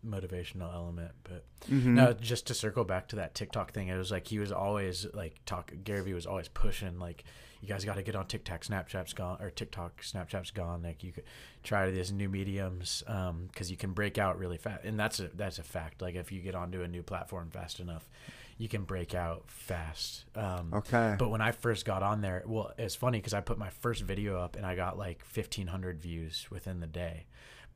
motivational 0.06 0.72
element. 0.72 1.12
But 1.24 1.44
Mhm. 1.68 1.94
no, 1.94 2.12
just 2.12 2.46
to 2.48 2.54
circle 2.54 2.84
back 2.84 3.08
to 3.08 3.16
that 3.16 3.34
TikTok 3.34 3.72
thing, 3.72 3.88
it 3.88 3.96
was 3.96 4.10
like 4.10 4.26
he 4.28 4.38
was 4.38 4.52
always 4.52 5.06
like 5.14 5.44
talk. 5.44 5.72
Gary 5.84 6.02
Vee 6.02 6.14
was 6.14 6.26
always 6.26 6.48
pushing 6.48 6.98
like, 6.98 7.24
you 7.60 7.68
guys 7.68 7.84
got 7.84 7.96
to 7.96 8.02
get 8.02 8.14
on 8.14 8.26
TikTok. 8.26 8.62
Snapchat's 8.62 9.12
gone 9.14 9.40
or 9.42 9.50
TikTok. 9.50 10.02
Snapchat's 10.02 10.50
gone. 10.52 10.82
Like 10.82 11.02
you 11.02 11.12
could 11.12 11.24
try 11.62 11.90
these 11.90 12.12
new 12.12 12.28
mediums 12.28 13.02
because 13.06 13.70
you 13.70 13.76
can 13.76 13.92
break 13.92 14.18
out 14.18 14.38
really 14.38 14.58
fast, 14.58 14.84
and 14.84 14.98
that's 15.00 15.18
a 15.20 15.28
that's 15.28 15.58
a 15.58 15.62
fact. 15.64 16.00
Like 16.02 16.14
if 16.14 16.30
you 16.30 16.40
get 16.42 16.54
onto 16.54 16.82
a 16.82 16.88
new 16.88 17.02
platform 17.02 17.50
fast 17.50 17.80
enough, 17.80 18.08
you 18.58 18.68
can 18.68 18.84
break 18.84 19.14
out 19.14 19.50
fast. 19.50 20.26
Um, 20.36 20.72
Okay. 20.72 21.16
but 21.18 21.30
when 21.30 21.40
I 21.40 21.50
first 21.52 21.84
got 21.84 22.02
on 22.02 22.20
there, 22.20 22.42
well, 22.46 22.72
it's 22.78 22.94
funny 22.94 23.18
because 23.18 23.34
I 23.34 23.40
put 23.40 23.58
my 23.58 23.70
first 23.70 24.02
video 24.02 24.38
up 24.38 24.54
and 24.56 24.64
I 24.64 24.76
got 24.76 24.96
like 24.98 25.24
fifteen 25.24 25.66
hundred 25.68 25.98
views 26.00 26.46
within 26.50 26.80
the 26.80 26.86
day. 26.86 27.26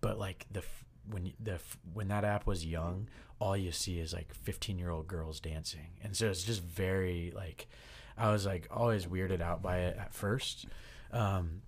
But 0.02 0.18
like 0.18 0.46
the 0.50 0.62
when 1.10 1.32
the 1.40 1.58
when 1.92 2.08
that 2.08 2.24
app 2.24 2.46
was 2.46 2.64
young, 2.64 3.08
all 3.38 3.56
you 3.56 3.72
see 3.72 3.98
is 3.98 4.12
like 4.12 4.34
fifteen 4.34 4.78
year 4.78 4.90
old 4.90 5.06
girls 5.08 5.40
dancing, 5.40 5.88
and 6.02 6.16
so 6.16 6.28
it's 6.28 6.44
just 6.44 6.62
very 6.62 7.32
like 7.34 7.68
I 8.16 8.30
was 8.30 8.46
like 8.46 8.68
always 8.70 9.06
weirded 9.06 9.40
out 9.40 9.62
by 9.62 9.78
it 9.78 9.96
at 9.98 10.14
first. 10.14 10.66
Um, 11.12 11.62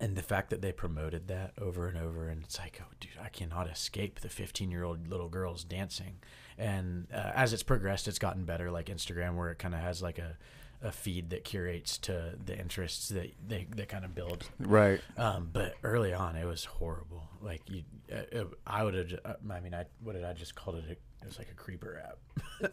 and 0.00 0.14
the 0.14 0.22
fact 0.22 0.50
that 0.50 0.62
they 0.62 0.70
promoted 0.70 1.26
that 1.28 1.54
over 1.60 1.88
and 1.88 1.98
over, 1.98 2.28
and 2.28 2.44
it's 2.44 2.58
like, 2.58 2.80
oh, 2.80 2.92
dude, 3.00 3.18
I 3.22 3.28
cannot 3.28 3.68
escape 3.68 4.20
the 4.20 4.28
15 4.28 4.70
year 4.70 4.84
old 4.84 5.08
little 5.08 5.28
girls 5.28 5.64
dancing. 5.64 6.18
And 6.56 7.08
uh, 7.12 7.32
as 7.34 7.52
it's 7.52 7.64
progressed, 7.64 8.06
it's 8.06 8.18
gotten 8.18 8.44
better, 8.44 8.70
like 8.70 8.86
Instagram, 8.86 9.36
where 9.36 9.50
it 9.50 9.58
kind 9.58 9.74
of 9.74 9.80
has 9.80 10.00
like 10.00 10.18
a, 10.18 10.36
a 10.82 10.92
feed 10.92 11.30
that 11.30 11.44
curates 11.44 11.98
to 11.98 12.34
the 12.44 12.56
interests 12.56 13.08
that 13.08 13.32
they, 13.46 13.66
they 13.74 13.84
kind 13.84 14.04
of 14.04 14.14
build. 14.14 14.44
right. 14.58 15.00
Um, 15.16 15.50
but 15.52 15.74
early 15.82 16.12
on, 16.12 16.36
it 16.36 16.44
was 16.44 16.64
horrible. 16.64 17.28
Like 17.42 17.62
you, 17.68 17.82
uh, 18.12 18.38
uh, 18.40 18.44
I 18.66 18.84
would 18.84 18.94
have. 18.94 19.12
Uh, 19.24 19.34
I 19.52 19.60
mean, 19.60 19.74
I 19.74 19.84
what 20.02 20.14
did 20.14 20.24
I 20.24 20.32
just 20.32 20.54
called 20.54 20.76
it? 20.76 20.84
A, 20.88 20.92
it 20.92 21.26
was 21.26 21.38
like 21.38 21.50
a 21.50 21.54
creeper 21.54 22.02
app. 22.04 22.72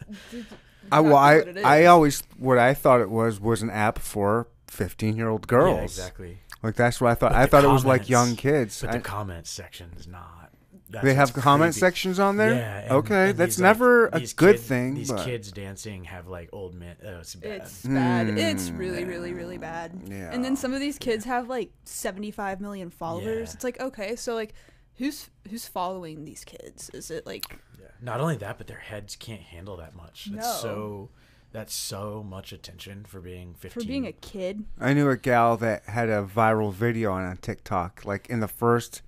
I, 0.92 1.00
well, 1.00 1.16
I, 1.16 1.42
I 1.64 1.84
always 1.86 2.22
what 2.38 2.58
I 2.58 2.74
thought 2.74 3.00
it 3.00 3.10
was 3.10 3.40
was 3.40 3.62
an 3.62 3.70
app 3.70 3.98
for 3.98 4.48
15 4.68 5.16
year 5.16 5.28
old 5.28 5.46
girls. 5.46 5.76
Yeah, 5.76 5.82
exactly. 5.82 6.38
Like 6.62 6.74
that's 6.74 7.00
what 7.00 7.10
I 7.10 7.14
thought. 7.14 7.32
But 7.32 7.38
I 7.38 7.44
the 7.44 7.50
thought 7.50 7.64
it 7.64 7.68
was 7.68 7.84
like 7.84 8.08
young 8.08 8.36
kids. 8.36 8.80
But 8.80 8.90
I- 8.90 8.96
the 8.98 9.02
comments 9.02 9.50
section 9.50 9.92
is 9.98 10.06
not. 10.06 10.45
That's 10.88 11.04
they 11.04 11.14
have 11.14 11.32
comment 11.34 11.72
creepy. 11.74 11.80
sections 11.80 12.18
on 12.20 12.36
there. 12.36 12.54
Yeah. 12.54 12.80
and- 12.82 12.90
okay, 12.92 13.30
and 13.30 13.38
that's 13.38 13.56
these, 13.56 13.60
like, 13.62 13.68
never 13.76 14.06
a 14.06 14.20
good 14.20 14.36
kid- 14.56 14.60
thing. 14.60 14.94
These 14.94 15.10
but 15.10 15.24
kids 15.24 15.50
dancing 15.50 16.04
have 16.04 16.28
like 16.28 16.48
old 16.52 16.74
men. 16.74 16.96
Oh, 17.04 17.18
it's 17.18 17.34
bad. 17.34 17.50
It's 17.62 17.82
bad. 17.82 18.28
It's 18.38 18.70
Mm. 18.70 18.78
really, 18.78 19.04
really, 19.04 19.32
really 19.32 19.58
bad. 19.58 19.92
Yeah. 20.06 20.30
And 20.32 20.44
then 20.44 20.56
some 20.56 20.72
of 20.72 20.80
these 20.80 20.98
kids 20.98 21.24
have 21.24 21.48
like 21.48 21.70
75 21.84 22.60
million 22.60 22.90
followers. 22.90 23.48
Yeah. 23.50 23.54
It's 23.54 23.64
like, 23.64 23.80
okay, 23.80 24.14
so 24.16 24.34
like 24.34 24.54
who's 24.94 25.28
who's 25.50 25.66
following 25.66 26.24
these 26.24 26.44
kids? 26.44 26.90
Is 26.94 27.10
it 27.10 27.26
like 27.26 27.44
Yeah. 27.80 27.86
Not 28.00 28.20
only 28.20 28.36
that, 28.36 28.56
but 28.58 28.66
their 28.68 28.78
heads 28.78 29.16
can't 29.16 29.42
handle 29.42 29.76
that 29.78 29.94
much. 29.96 30.28
That's 30.32 30.46
No. 30.46 30.60
so. 30.68 31.08
That's 31.52 31.74
so 31.74 32.22
much 32.22 32.52
attention 32.52 33.04
for 33.08 33.18
being 33.20 33.54
for 33.54 33.70
fifteen. 33.70 33.88
being 33.88 34.06
a 34.06 34.12
kid? 34.12 34.64
I 34.78 34.92
knew 34.92 35.08
a 35.08 35.16
gal 35.16 35.56
that 35.56 35.84
had 35.86 36.10
a 36.10 36.22
viral 36.22 36.70
video 36.72 37.12
on, 37.12 37.24
on 37.24 37.38
TikTok. 37.38 38.04
Like 38.04 38.28
in 38.28 38.40
the 38.40 38.48
first 38.48 39.00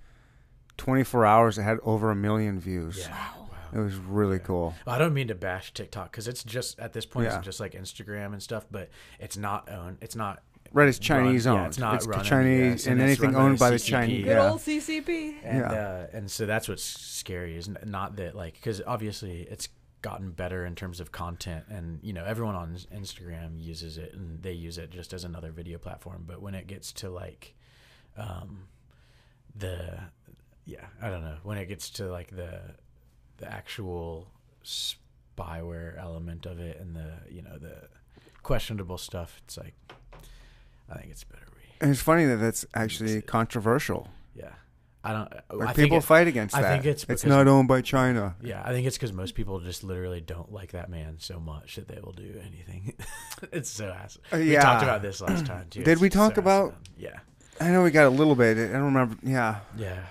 24 0.79 1.25
hours, 1.25 1.57
it 1.59 1.63
had 1.63 1.77
over 1.83 2.09
a 2.09 2.15
million 2.15 2.59
views. 2.59 2.97
yeah. 2.99 3.11
Wow. 3.11 3.35
It 3.71 3.77
was 3.77 3.95
really 3.97 4.37
Yeah. 4.37 4.43
cool. 4.43 4.75
I 4.87 4.97
don't 4.97 5.13
mean 5.13 5.27
to 5.27 5.35
bash 5.35 5.73
TikTok 5.73 6.11
because 6.11 6.27
it's 6.27 6.43
just 6.43 6.79
at 6.79 6.93
this 6.93 7.05
point 7.05 7.27
Yeah. 7.27 7.37
it's 7.37 7.45
just 7.45 7.59
like 7.59 7.73
Instagram 7.73 8.33
and 8.33 8.41
stuff, 8.41 8.65
but 8.71 8.89
it's 9.19 9.37
not 9.37 9.69
owned. 9.69 9.99
It's 10.01 10.15
not 10.15 10.41
Right, 10.71 10.87
it's 10.87 10.99
Chinese 10.99 11.45
run, 11.47 11.55
owned. 11.55 11.63
Yeah, 11.63 11.67
it's 11.67 11.77
not 11.79 11.95
it's 11.95 12.05
run 12.07 12.19
under 12.19 12.29
Chinese 12.29 12.73
US, 12.73 12.87
and, 12.87 13.01
it's 13.01 13.19
anything 13.21 13.35
owned 13.35 13.57
by 13.59 13.69
the 13.71 13.79
Chinese. 13.79 14.23
Good 14.25 14.31
Yeah. 14.31 14.49
old 14.49 14.61
CCP. 14.61 15.39
and 15.43 15.57
Yeah. 15.59 15.71
uh, 15.71 16.07
and 16.13 16.29
so 16.31 16.45
that's 16.45 16.67
what's 16.67 16.83
scary 16.83 17.55
is 17.57 17.67
not 17.85 18.15
that 18.17 18.35
like 18.35 18.53
because 18.55 18.81
obviously 18.85 19.41
it's 19.43 19.67
gotten 20.01 20.31
better 20.31 20.65
in 20.65 20.75
terms 20.75 20.99
of 20.99 21.11
content 21.11 21.65
and 21.69 21.99
you 22.03 22.13
know 22.13 22.23
everyone 22.23 22.55
on 22.55 22.73
Instagram 22.93 23.59
uses 23.61 23.97
it 23.97 24.13
and 24.13 24.41
they 24.41 24.53
use 24.53 24.77
it 24.77 24.89
just 24.91 25.11
as 25.11 25.23
another 25.25 25.51
video 25.51 25.77
platform 25.77 26.23
but 26.25 26.41
when 26.41 26.55
it 26.55 26.67
gets 26.67 26.93
to 26.93 27.09
like 27.09 27.53
um 28.15 28.67
the 29.55 29.99
yeah 30.73 30.85
I 31.01 31.09
don't 31.09 31.21
know 31.23 31.37
when 31.43 31.57
it 31.57 31.65
gets 31.67 31.89
to 31.91 32.03
like 32.17 32.29
the 32.35 32.51
the 33.37 33.51
actual 33.51 34.27
spyware 35.37 35.97
element 35.97 36.45
of 36.45 36.59
it 36.59 36.79
and 36.79 36.95
the 36.95 37.11
you 37.29 37.41
know 37.41 37.57
the 37.57 37.75
questionable 38.43 38.97
stuff 38.97 39.41
it's 39.45 39.57
like 39.57 39.73
I 40.91 40.95
think 40.97 41.11
it's 41.11 41.23
better 41.23 41.45
we 41.55 41.61
And 41.81 41.91
it's 41.91 42.01
funny 42.01 42.25
that 42.25 42.37
that's 42.37 42.65
actually 42.73 43.21
controversial. 43.21 44.07
yeah 44.35 44.53
I 45.03 45.13
don't 45.13 45.31
Like 45.59 45.69
I 45.69 45.73
think 45.73 45.85
people 45.87 45.97
it- 45.99 46.03
fight 46.03 46.27
against 46.27 46.55
I 46.55 46.61
that. 46.61 46.71
think 46.73 46.85
it's 46.85 47.05
it's 47.07 47.23
not 47.25 47.47
owned 47.47 47.69
by 47.69 47.81
China. 47.81 48.35
Yeah, 48.41 48.61
I 48.65 48.71
think 48.73 48.85
it's 48.85 48.97
because 48.97 49.13
most 49.13 49.33
people 49.33 49.59
just 49.61 49.81
literally 49.83 50.19
don't 50.19 50.51
like 50.51 50.71
that 50.73 50.89
man 50.89 51.15
so 51.19 51.39
much 51.39 51.77
that 51.77 51.87
they 51.87 51.99
will 52.03 52.11
do 52.11 52.35
anything. 52.45 52.93
it's 53.53 53.69
so 53.69 53.85
ass. 53.87 54.17
Uh, 54.33 54.37
We 54.37 54.51
yeah. 54.53 54.61
talked 54.61 54.83
about 54.83 55.01
this 55.01 55.21
last 55.21 55.45
time 55.45 55.67
too. 55.69 55.83
Did 55.83 55.93
It's 55.93 56.01
we 56.01 56.09
so 56.09 56.19
talk 56.19 56.37
about- 56.37 56.73
asinine. 56.97 56.97
Yeah, 56.97 57.19
I 57.65 57.71
know 57.71 57.81
we 57.83 57.91
got 57.91 58.07
a 58.07 58.09
little 58.09 58.35
bit. 58.35 58.57
I 58.57 58.73
don't 58.73 58.83
remember. 58.93 59.15
Yeah. 59.23 59.59
yeah. 59.77 60.03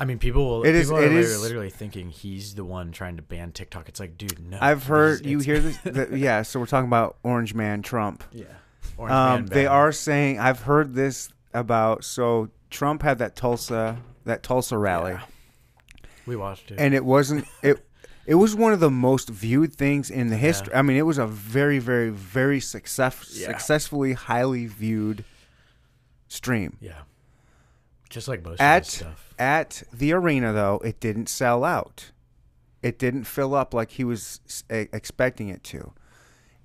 I 0.00 0.06
mean, 0.06 0.18
people 0.18 0.46
will. 0.48 0.62
It 0.64 0.74
is- 0.74 0.86
People 0.86 0.96
it 0.96 1.00
are 1.00 1.02
literally, 1.08 1.20
is- 1.26 1.42
literally 1.42 1.70
thinking 1.70 2.08
he's 2.10 2.54
the 2.54 2.64
one 2.64 2.90
trying 2.90 3.16
to 3.16 3.22
ban 3.22 3.52
TikTok. 3.52 3.88
It's 3.88 4.00
like, 4.00 4.16
dude, 4.16 4.38
no. 4.40 4.58
I've 4.60 4.84
heard 4.86 5.26
you 5.26 5.38
hear 5.40 5.60
this. 5.60 5.76
The, 5.84 6.08
yeah. 6.18 6.42
So 6.42 6.58
we're 6.58 6.66
talking 6.66 6.88
about 6.88 7.18
Orange 7.22 7.52
Man 7.54 7.82
Trump. 7.82 8.24
Yeah. 8.32 8.44
Orange 8.96 9.12
Um, 9.12 9.34
Man 9.40 9.46
they 9.46 9.64
ban. 9.64 9.72
are 9.72 9.92
saying 9.92 10.38
I've 10.40 10.60
heard 10.62 10.94
this 10.94 11.28
about. 11.52 12.02
So 12.04 12.48
Trump 12.70 13.02
had 13.02 13.18
that 13.18 13.36
Tulsa 13.36 13.98
that 14.24 14.42
Tulsa 14.42 14.78
rally, 14.78 15.12
Yeah. 15.12 15.20
We 16.26 16.36
watched 16.36 16.70
it. 16.70 16.78
and 16.80 16.94
it 16.94 17.04
wasn't 17.04 17.46
it. 17.62 17.84
It 18.26 18.34
was 18.36 18.54
one 18.54 18.72
of 18.72 18.80
the 18.80 18.90
most 18.90 19.28
viewed 19.28 19.72
things 19.74 20.10
in 20.10 20.28
the 20.28 20.36
Yeah. 20.36 20.40
history. 20.42 20.74
I 20.74 20.82
mean, 20.82 20.96
it 20.96 21.02
was 21.06 21.18
a 21.18 21.26
very, 21.26 21.78
very, 21.78 22.10
very 22.10 22.60
success, 22.60 23.32
Yeah. 23.34 23.48
successfully 23.48 24.12
highly 24.12 24.66
viewed 24.66 25.24
stream. 26.28 26.76
yeah. 26.80 26.92
Just 28.08 28.28
like 28.28 28.42
most 28.44 28.60
At- 28.60 28.86
stuff. 28.86 29.29
At 29.40 29.82
the 29.92 30.12
arena, 30.12 30.52
though, 30.52 30.80
it 30.84 31.00
didn't 31.00 31.28
sell 31.28 31.64
out. 31.64 32.12
It 32.82 32.98
didn't 32.98 33.24
fill 33.24 33.54
up 33.54 33.74
like 33.74 33.92
he 33.92 34.04
was 34.04 34.40
e- 34.72 34.86
expecting 34.92 35.48
it 35.48 35.64
to. 35.64 35.92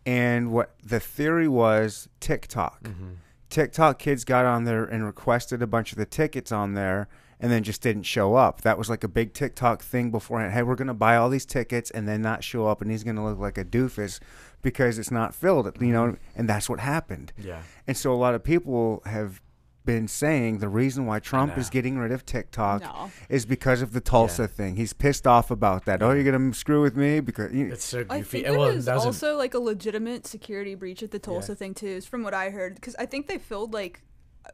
And 0.06 0.52
what 0.52 0.76
the 0.84 1.00
theory 1.00 1.48
was 1.48 2.08
TikTok. 2.20 2.86
hmm 2.86 3.14
TikTok 3.48 4.00
kids 4.00 4.26
got 4.26 4.46
on 4.46 4.66
there 4.66 4.84
and 4.84 5.06
requested 5.06 5.62
a 5.62 5.68
bunch 5.68 5.92
of 5.94 5.98
the 5.98 6.06
tickets 6.06 6.52
on 6.52 6.74
there 6.74 7.08
and 7.40 7.50
then 7.52 7.64
just 7.64 7.82
didn't 7.82 8.04
show 8.04 8.36
up. 8.36 8.62
That 8.62 8.78
was 8.78 8.90
like 8.90 9.04
a 9.04 9.08
big 9.08 9.34
TikTok 9.34 9.82
thing 9.82 10.12
beforehand. 10.12 10.52
Hey, 10.52 10.64
we're 10.64 10.76
going 10.76 10.90
to 10.90 10.94
buy 10.96 11.16
all 11.16 11.30
these 11.30 11.46
tickets 11.46 11.90
and 11.92 12.06
then 12.08 12.22
not 12.22 12.44
show 12.44 12.68
up 12.68 12.82
and 12.82 12.92
he's 12.92 13.04
going 13.04 13.16
to 13.16 13.22
look 13.24 13.40
like 13.40 13.58
a 13.58 13.64
doofus 13.64 14.20
because 14.62 15.00
it's 15.00 15.12
not 15.12 15.34
filled, 15.34 15.72
you 15.80 15.94
know, 15.94 16.18
and 16.36 16.50
that's 16.50 16.68
what 16.68 16.80
happened. 16.82 17.32
Yeah. 17.38 17.62
And 17.88 17.96
so 17.96 18.12
a 18.12 18.18
lot 18.18 18.34
of 18.36 18.44
people 18.44 19.02
have 19.06 19.42
been 19.86 20.08
saying 20.08 20.58
the 20.60 20.68
reason 20.70 21.06
why 21.06 21.20
Trump 21.20 21.58
is 21.58 21.70
getting 21.70 21.98
rid 21.98 22.12
of 22.12 22.26
TikTok 22.26 22.82
No. 22.82 23.12
is 23.30 23.46
because 23.46 23.82
of 23.82 23.94
the 23.94 24.02
Tulsa 24.02 24.44
Yeah. 24.44 24.48
thing. 24.48 24.76
He's 24.76 24.94
pissed 24.94 25.26
off 25.28 25.52
about 25.52 25.86
that. 25.86 26.02
Oh, 26.02 26.12
you're 26.12 26.24
going 26.24 26.52
to 26.52 26.58
screw 26.58 26.82
with 26.82 26.96
me 26.96 27.20
because 27.20 27.54
you, 27.54 27.68
It's 27.72 27.86
so 27.86 28.06
I 28.10 28.22
think 28.22 28.46
And 28.46 28.54
there 28.54 28.60
well, 28.60 28.70
was 28.74 28.88
was 28.88 28.88
an- 28.88 29.08
also 29.08 29.38
like 29.38 29.54
a 29.54 29.60
legitimate 29.60 30.26
security 30.28 30.76
breach 30.76 31.04
at 31.04 31.12
the 31.12 31.20
Tulsa 31.20 31.52
Yeah. 31.54 31.56
thing 31.58 31.74
too, 31.74 31.88
is 31.88 32.06
from 32.06 32.24
what 32.24 32.34
I 32.34 32.50
heard. 32.50 32.76
Because 32.76 32.96
I 32.98 33.06
think 33.06 33.28
they 33.28 33.38
filled 33.38 33.74
like 33.74 34.02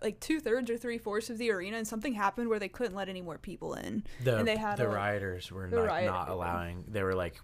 like 0.02 0.22
two 0.22 0.40
thirds 0.40 0.72
or 0.72 0.78
three 0.78 0.98
fourths 0.98 1.30
of 1.30 1.38
the 1.38 1.52
arena, 1.52 1.76
and 1.76 1.86
something 1.86 2.14
happened 2.14 2.48
where 2.48 2.60
they 2.60 2.70
couldn't 2.70 2.96
let 2.96 3.10
any 3.10 3.22
more 3.22 3.38
people 3.38 3.74
in. 3.74 4.04
the 4.24 4.38
and 4.38 4.48
they 4.48 4.56
had 4.56 4.78
the 4.78 4.86
a- 4.86 4.90
rioters 4.90 5.52
were 5.52 5.70
the 5.70 5.76
not, 5.76 5.86
riot- 5.86 6.06
not 6.06 6.30
allowing. 6.30 6.86
They 6.88 7.04
were 7.04 7.14
like 7.14 7.36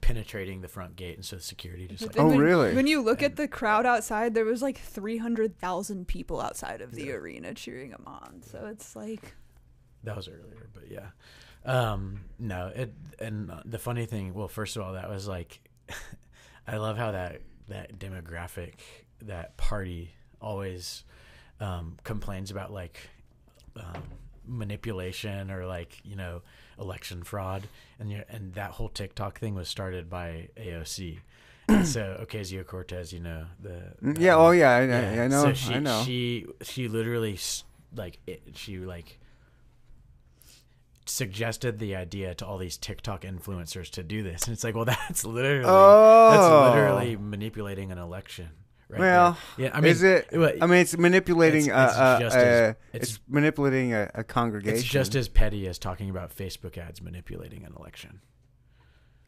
penetrating 0.00 0.60
the 0.60 0.68
front 0.68 0.96
gate, 0.96 1.16
and 1.16 1.24
so 1.24 1.36
the 1.36 1.42
security 1.42 1.86
just 1.86 2.02
like 2.06 2.18
Oh, 2.18 2.28
when, 2.28 2.38
really? 2.38 2.74
When 2.74 2.86
you 2.86 3.00
look 3.02 3.22
And- 3.22 3.32
at 3.32 3.36
the 3.36 3.48
crowd 3.48 3.86
outside, 3.86 4.34
there 4.34 4.44
was 4.44 4.62
like 4.62 4.78
three 4.78 5.18
hundred 5.18 5.58
thousand 5.58 6.08
people 6.08 6.40
outside 6.40 6.80
of 6.80 6.92
the 6.92 7.12
arena 7.12 7.54
cheering 7.54 7.90
him 7.90 8.04
on. 8.06 8.42
So 8.42 8.66
it's 8.66 8.96
like, 8.96 9.34
That 10.04 10.16
was 10.16 10.28
earlier, 10.28 10.68
but 10.72 10.90
yeah. 10.90 11.08
Um, 11.64 12.22
no, 12.38 12.68
it 12.74 12.94
and 13.18 13.52
the 13.66 13.78
funny 13.78 14.06
thing, 14.06 14.32
well, 14.32 14.48
first 14.48 14.76
of 14.76 14.82
all, 14.82 14.94
that 14.94 15.10
was 15.10 15.28
like, 15.28 15.60
I 16.66 16.78
love 16.78 16.96
how 16.96 17.10
that 17.12 17.42
that 17.68 17.98
demographic, 17.98 18.74
that 19.22 19.56
party, 19.56 20.12
always 20.40 21.04
um, 21.60 21.98
complains 22.04 22.50
about 22.50 22.72
like 22.72 22.98
um, 23.76 24.02
manipulation 24.50 25.50
or 25.50 25.66
like 25.66 26.00
you 26.04 26.16
know 26.16 26.42
election 26.78 27.22
fraud, 27.22 27.68
and 27.98 28.10
you 28.10 28.22
and 28.28 28.54
that 28.54 28.72
whole 28.72 28.88
TikTok 28.88 29.38
thing 29.38 29.54
was 29.54 29.68
started 29.68 30.10
by 30.10 30.48
AOC. 30.56 31.18
And 31.68 31.86
so 31.86 32.20
Ocasio 32.20 32.66
Cortez, 32.66 33.12
you 33.12 33.20
know 33.20 33.46
the 33.62 33.94
Mm, 34.02 34.18
yeah. 34.18 34.36
Oh 34.36 34.50
yeah. 34.50 34.70
I, 34.70 34.84
yeah, 34.86 35.10
I, 35.22 35.24
I 35.24 35.28
know. 35.28 35.44
So 35.44 35.52
she, 35.54 35.74
I 35.74 35.78
know. 35.78 36.02
She 36.04 36.46
she 36.62 36.88
literally 36.88 37.38
like 37.94 38.18
it, 38.26 38.42
she 38.54 38.78
like 38.78 39.18
suggested 41.06 41.78
the 41.78 41.96
idea 41.96 42.34
to 42.36 42.46
all 42.46 42.58
these 42.58 42.76
TikTok 42.76 43.22
influencers 43.22 43.90
to 43.90 44.02
do 44.02 44.22
this, 44.22 44.44
and 44.44 44.52
it's 44.52 44.64
like, 44.64 44.74
well, 44.74 44.84
that's 45.08 45.24
literally 45.24 45.64
oh. 45.66 46.30
that's 46.30 46.74
literally 46.74 47.16
manipulating 47.16 47.92
an 47.92 47.98
election. 47.98 48.48
Right 48.90 48.98
Well, 48.98 49.38
there. 49.56 49.66
yeah, 49.66 49.76
I 49.76 49.80
mean, 49.80 49.90
is 49.92 50.02
it? 50.02 50.26
I 50.32 50.66
mean, 50.66 50.80
it's 50.80 50.98
manipulating. 50.98 51.66
It's- 51.66 51.90
it's 51.90 51.96
uh, 51.96 52.02
uh, 52.02 52.24
as- 52.26 52.76
it's, 52.92 53.10
it's- 53.12 53.18
manipulating 53.28 53.94
a, 53.94 54.10
a 54.14 54.24
congregation. 54.24 54.78
it's 54.78 54.84
just 54.84 55.14
as 55.14 55.28
petty 55.28 55.68
as 55.68 55.78
talking 55.78 56.10
about 56.10 56.34
Facebook 56.36 56.76
ads 56.76 57.00
manipulating 57.00 57.64
an 57.64 57.72
election. 57.78 58.20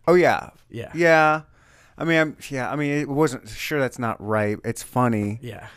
Oh 0.08 0.14
yeah, 0.14 0.50
Yeah, 0.68 0.90
yeah. 0.94 1.42
I 1.96 2.04
mean, 2.04 2.18
I'm, 2.20 2.36
yeah. 2.50 2.72
I 2.72 2.74
mean, 2.74 2.90
it 2.90 3.08
wasn't 3.08 3.48
sure 3.48 3.78
that's 3.78 3.98
not 4.00 4.20
right. 4.20 4.58
It's 4.64 4.82
funny, 4.82 5.38
yeah. 5.42 5.68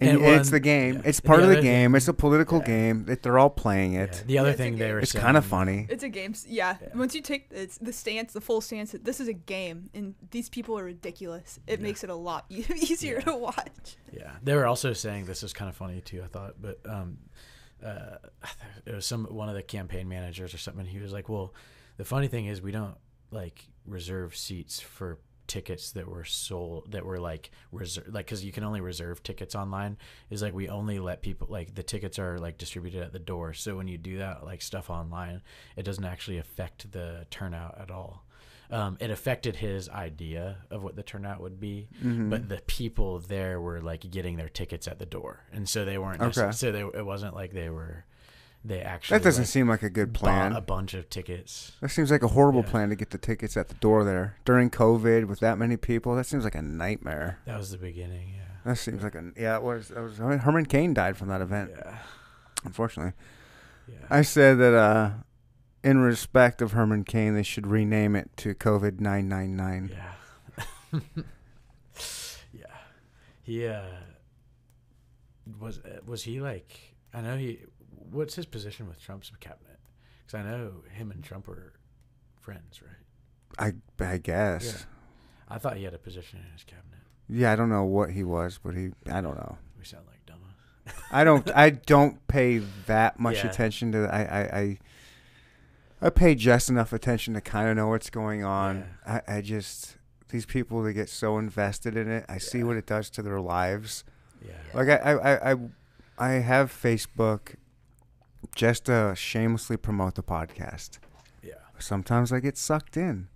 And, 0.00 0.10
And 0.10 0.22
and 0.24 0.34
it's 0.40 0.48
one- 0.48 0.52
the 0.52 0.60
game. 0.60 0.94
yeah. 0.94 1.00
It's 1.04 1.20
part 1.20 1.40
the 1.40 1.50
of 1.50 1.56
the 1.56 1.62
game. 1.62 1.90
thing- 1.90 1.96
it's 1.96 2.08
a 2.08 2.14
political 2.14 2.58
yeah. 2.60 2.64
game. 2.66 3.04
That 3.04 3.22
they're 3.22 3.38
all 3.38 3.50
playing 3.50 3.92
Yeah. 3.94 4.02
it. 4.04 4.24
The 4.26 4.38
other 4.38 4.50
Yeah, 4.50 4.56
thing 4.56 4.72
they 4.72 4.86
game. 4.86 4.94
were 4.94 5.00
It's 5.00 5.12
kind 5.12 5.36
of 5.36 5.44
funny. 5.44 5.86
It's 5.90 6.02
a 6.02 6.08
game. 6.08 6.34
Yeah. 6.46 6.76
Yeah. 6.80 6.88
Once 6.94 7.14
you 7.14 7.20
take 7.20 7.48
it's 7.50 7.78
the 7.78 7.92
stance, 7.92 8.32
the 8.32 8.40
full 8.40 8.60
stance, 8.60 8.92
that 8.92 9.04
this 9.04 9.20
is 9.20 9.28
a 9.28 9.32
game, 9.34 9.90
and 9.94 10.14
these 10.30 10.48
people 10.48 10.78
are 10.78 10.84
ridiculous. 10.84 11.58
It 11.66 11.78
Yeah. 11.80 11.82
makes 11.82 12.02
it 12.04 12.10
a 12.10 12.14
lot 12.14 12.46
easier 12.50 13.16
Yeah. 13.16 13.20
to 13.32 13.36
watch. 13.36 13.96
Yeah, 14.12 14.32
they 14.42 14.54
were 14.54 14.66
also 14.66 14.92
saying 14.92 15.26
this 15.26 15.42
is 15.42 15.52
kind 15.52 15.68
of 15.68 15.76
funny 15.76 16.00
too. 16.00 16.22
I 16.22 16.26
thought, 16.28 16.54
but 16.60 16.80
um, 16.88 17.18
uh, 17.84 18.16
it 18.86 18.94
was 18.94 19.06
some 19.06 19.24
one 19.26 19.48
of 19.48 19.54
the 19.54 19.62
campaign 19.62 20.08
managers 20.08 20.52
or 20.54 20.58
something. 20.58 20.86
He 20.86 20.98
was 20.98 21.12
like, 21.12 21.28
"Well, 21.28 21.54
the 21.96 22.04
funny 22.04 22.28
thing 22.28 22.46
is, 22.46 22.60
we 22.60 22.72
don't 22.72 22.96
like 23.30 23.68
reserve 23.86 24.36
seats 24.36 24.80
for 24.80 25.18
tickets 25.50 25.90
that 25.92 26.06
were 26.06 26.24
sold 26.24 26.92
that 26.92 27.04
were 27.04 27.18
like 27.18 27.50
reserved 27.72 28.12
like 28.14 28.24
because 28.26 28.44
you 28.44 28.52
can 28.52 28.62
only 28.62 28.80
reserve 28.80 29.20
tickets 29.22 29.54
online 29.56 29.96
is 30.30 30.42
like 30.42 30.54
we 30.54 30.68
only 30.68 30.98
let 31.00 31.22
people 31.22 31.48
like 31.50 31.74
the 31.74 31.82
tickets 31.82 32.18
are 32.20 32.38
like 32.38 32.56
distributed 32.56 33.02
at 33.02 33.12
the 33.12 33.18
door 33.18 33.52
so 33.52 33.76
when 33.76 33.88
you 33.88 33.98
do 33.98 34.18
that 34.18 34.44
like 34.44 34.62
stuff 34.62 34.88
online 34.90 35.42
it 35.76 35.82
doesn't 35.82 36.04
actually 36.04 36.38
affect 36.38 36.92
the 36.92 37.26
turnout 37.30 37.76
at 37.80 37.90
all 37.90 38.24
um, 38.70 38.96
it 39.00 39.10
affected 39.10 39.56
his 39.56 39.88
idea 39.88 40.58
of 40.70 40.84
what 40.84 40.94
the 40.94 41.02
turnout 41.02 41.40
would 41.40 41.58
be 41.58 41.88
Mhm. 42.04 42.30
but 42.30 42.48
the 42.48 42.60
people 42.68 43.18
there 43.18 43.60
were 43.60 43.80
like 43.80 44.08
getting 44.08 44.36
their 44.36 44.48
tickets 44.48 44.86
at 44.86 45.00
the 45.00 45.06
door 45.06 45.40
and 45.52 45.68
so 45.68 45.84
they 45.84 45.98
weren't 45.98 46.22
Okay. 46.22 46.52
so 46.52 46.70
they, 46.70 46.82
it 46.82 47.04
wasn't 47.04 47.34
like 47.34 47.52
they 47.52 47.70
were 47.70 48.04
they 48.64 48.80
actually 48.82 49.18
that 49.18 49.24
doesn't 49.24 49.42
like, 49.44 49.48
seem 49.48 49.68
like 49.68 49.82
a 49.82 49.88
good 49.90 50.12
bought 50.12 50.20
plan. 50.20 50.52
a 50.52 50.60
bunch 50.60 50.92
of 50.94 51.08
tickets 51.08 51.72
That 51.80 51.88
seems 51.90 52.10
like 52.10 52.22
a 52.22 52.28
horrible 52.28 52.62
Yeah. 52.64 52.70
plan 52.70 52.88
to 52.90 52.94
get 52.96 53.10
the 53.10 53.18
tickets 53.18 53.56
at 53.56 53.68
the 53.68 53.74
door 53.76 54.04
there 54.04 54.36
during 54.44 54.68
COVID 54.70 55.26
with 55.26 55.40
that 55.40 55.56
many 55.58 55.76
people. 55.78 56.14
That 56.14 56.26
seems 56.26 56.44
like 56.44 56.54
a 56.54 56.62
nightmare. 56.62 57.38
that 57.46 57.56
was 57.56 57.70
the 57.70 57.78
beginning 57.78 58.34
yeah 58.36 58.42
That 58.66 58.76
seems 58.76 59.02
like 59.02 59.14
a 59.14 59.32
yeah. 59.36 59.56
It 59.56 59.62
was. 59.62 59.90
It 59.90 59.98
was 60.00 60.18
Herman 60.18 60.66
Cain 60.66 60.92
died 60.92 61.16
from 61.16 61.28
that 61.28 61.40
event. 61.40 61.70
yeah 61.74 61.98
Unfortunately, 62.64 63.14
yeah 63.88 63.94
I 64.10 64.20
said 64.20 64.58
that 64.58 64.74
uh, 64.74 65.10
in 65.82 65.98
respect 66.00 66.60
of 66.60 66.72
Herman 66.72 67.04
Cain, 67.04 67.34
they 67.34 67.42
should 67.42 67.66
rename 67.66 68.14
it 68.14 68.28
to 68.38 68.54
COVID 68.54 69.00
nine 69.00 69.26
nine 69.30 69.56
nine. 69.56 69.90
Yeah. 70.92 71.00
yeah. 72.52 72.66
He 73.42 73.66
uh 73.66 73.82
was 75.58 75.80
was 76.06 76.22
he 76.24 76.40
like 76.40 76.78
I 77.14 77.20
know 77.22 77.36
he 77.38 77.60
what's 78.10 78.34
his 78.34 78.46
position 78.46 78.88
with 78.88 79.00
Trump's 79.00 79.30
cabinet? 79.40 79.78
Cuz 80.26 80.34
I 80.34 80.42
know 80.42 80.82
him 80.90 81.10
and 81.10 81.22
Trump 81.22 81.48
are 81.48 81.72
friends, 82.40 82.80
right? 82.82 83.74
I 84.00 84.04
I 84.04 84.18
guess. 84.18 84.86
I 85.48 85.58
thought 85.58 85.76
he 85.76 85.84
had 85.84 85.94
a 85.94 85.98
position 85.98 86.38
in 86.44 86.52
his 86.52 86.64
cabinet. 86.64 87.00
Yeah. 87.28 87.52
I 87.52 87.56
don't 87.56 87.68
know 87.68 87.84
what 87.84 88.10
he 88.10 88.22
was, 88.24 88.58
but 88.62 88.74
he. 88.74 88.90
I 89.06 89.20
don't 89.20 89.36
know. 89.36 89.58
We 89.78 89.84
sound 89.84 90.06
like 90.06 90.24
dumbass. 90.26 90.94
I 91.12 91.24
don't. 91.24 91.50
I 91.56 91.70
don't 91.70 92.26
pay 92.28 92.58
that 92.86 93.18
much 93.18 93.36
Yeah. 93.44 93.50
attention 93.50 93.92
to. 93.92 94.08
I. 94.14 94.22
I. 94.22 94.58
I 94.60 94.78
I 96.02 96.08
pay 96.08 96.34
just 96.34 96.70
enough 96.70 96.94
attention 96.94 97.34
to 97.34 97.42
kind 97.42 97.68
of 97.68 97.76
know 97.76 97.88
what's 97.88 98.08
going 98.08 98.42
on. 98.42 98.86
I, 99.06 99.20
I 99.28 99.40
just 99.42 99.98
these 100.30 100.46
people 100.46 100.82
they 100.82 100.94
get 100.94 101.10
so 101.10 101.36
invested 101.36 101.94
in 101.94 102.08
it. 102.10 102.24
I 102.26 102.38
see 102.38 102.64
what 102.64 102.76
it 102.78 102.86
does 102.86 103.10
to 103.10 103.22
their 103.22 103.38
lives. 103.40 104.04
Yeah. 104.42 104.52
Like 104.72 104.88
I, 104.88 104.96
I, 104.96 105.12
I, 105.12 105.52
I, 105.52 105.56
I 106.18 106.28
have 106.40 106.72
Facebook 106.72 107.56
just 108.54 108.86
to 108.86 109.14
shamelessly 109.16 109.76
promote 109.76 110.14
the 110.14 110.22
podcast. 110.22 110.98
Yeah. 111.42 111.54
Sometimes 111.78 112.32
I 112.32 112.40
get 112.40 112.56
sucked 112.56 112.96
in. 112.96 113.28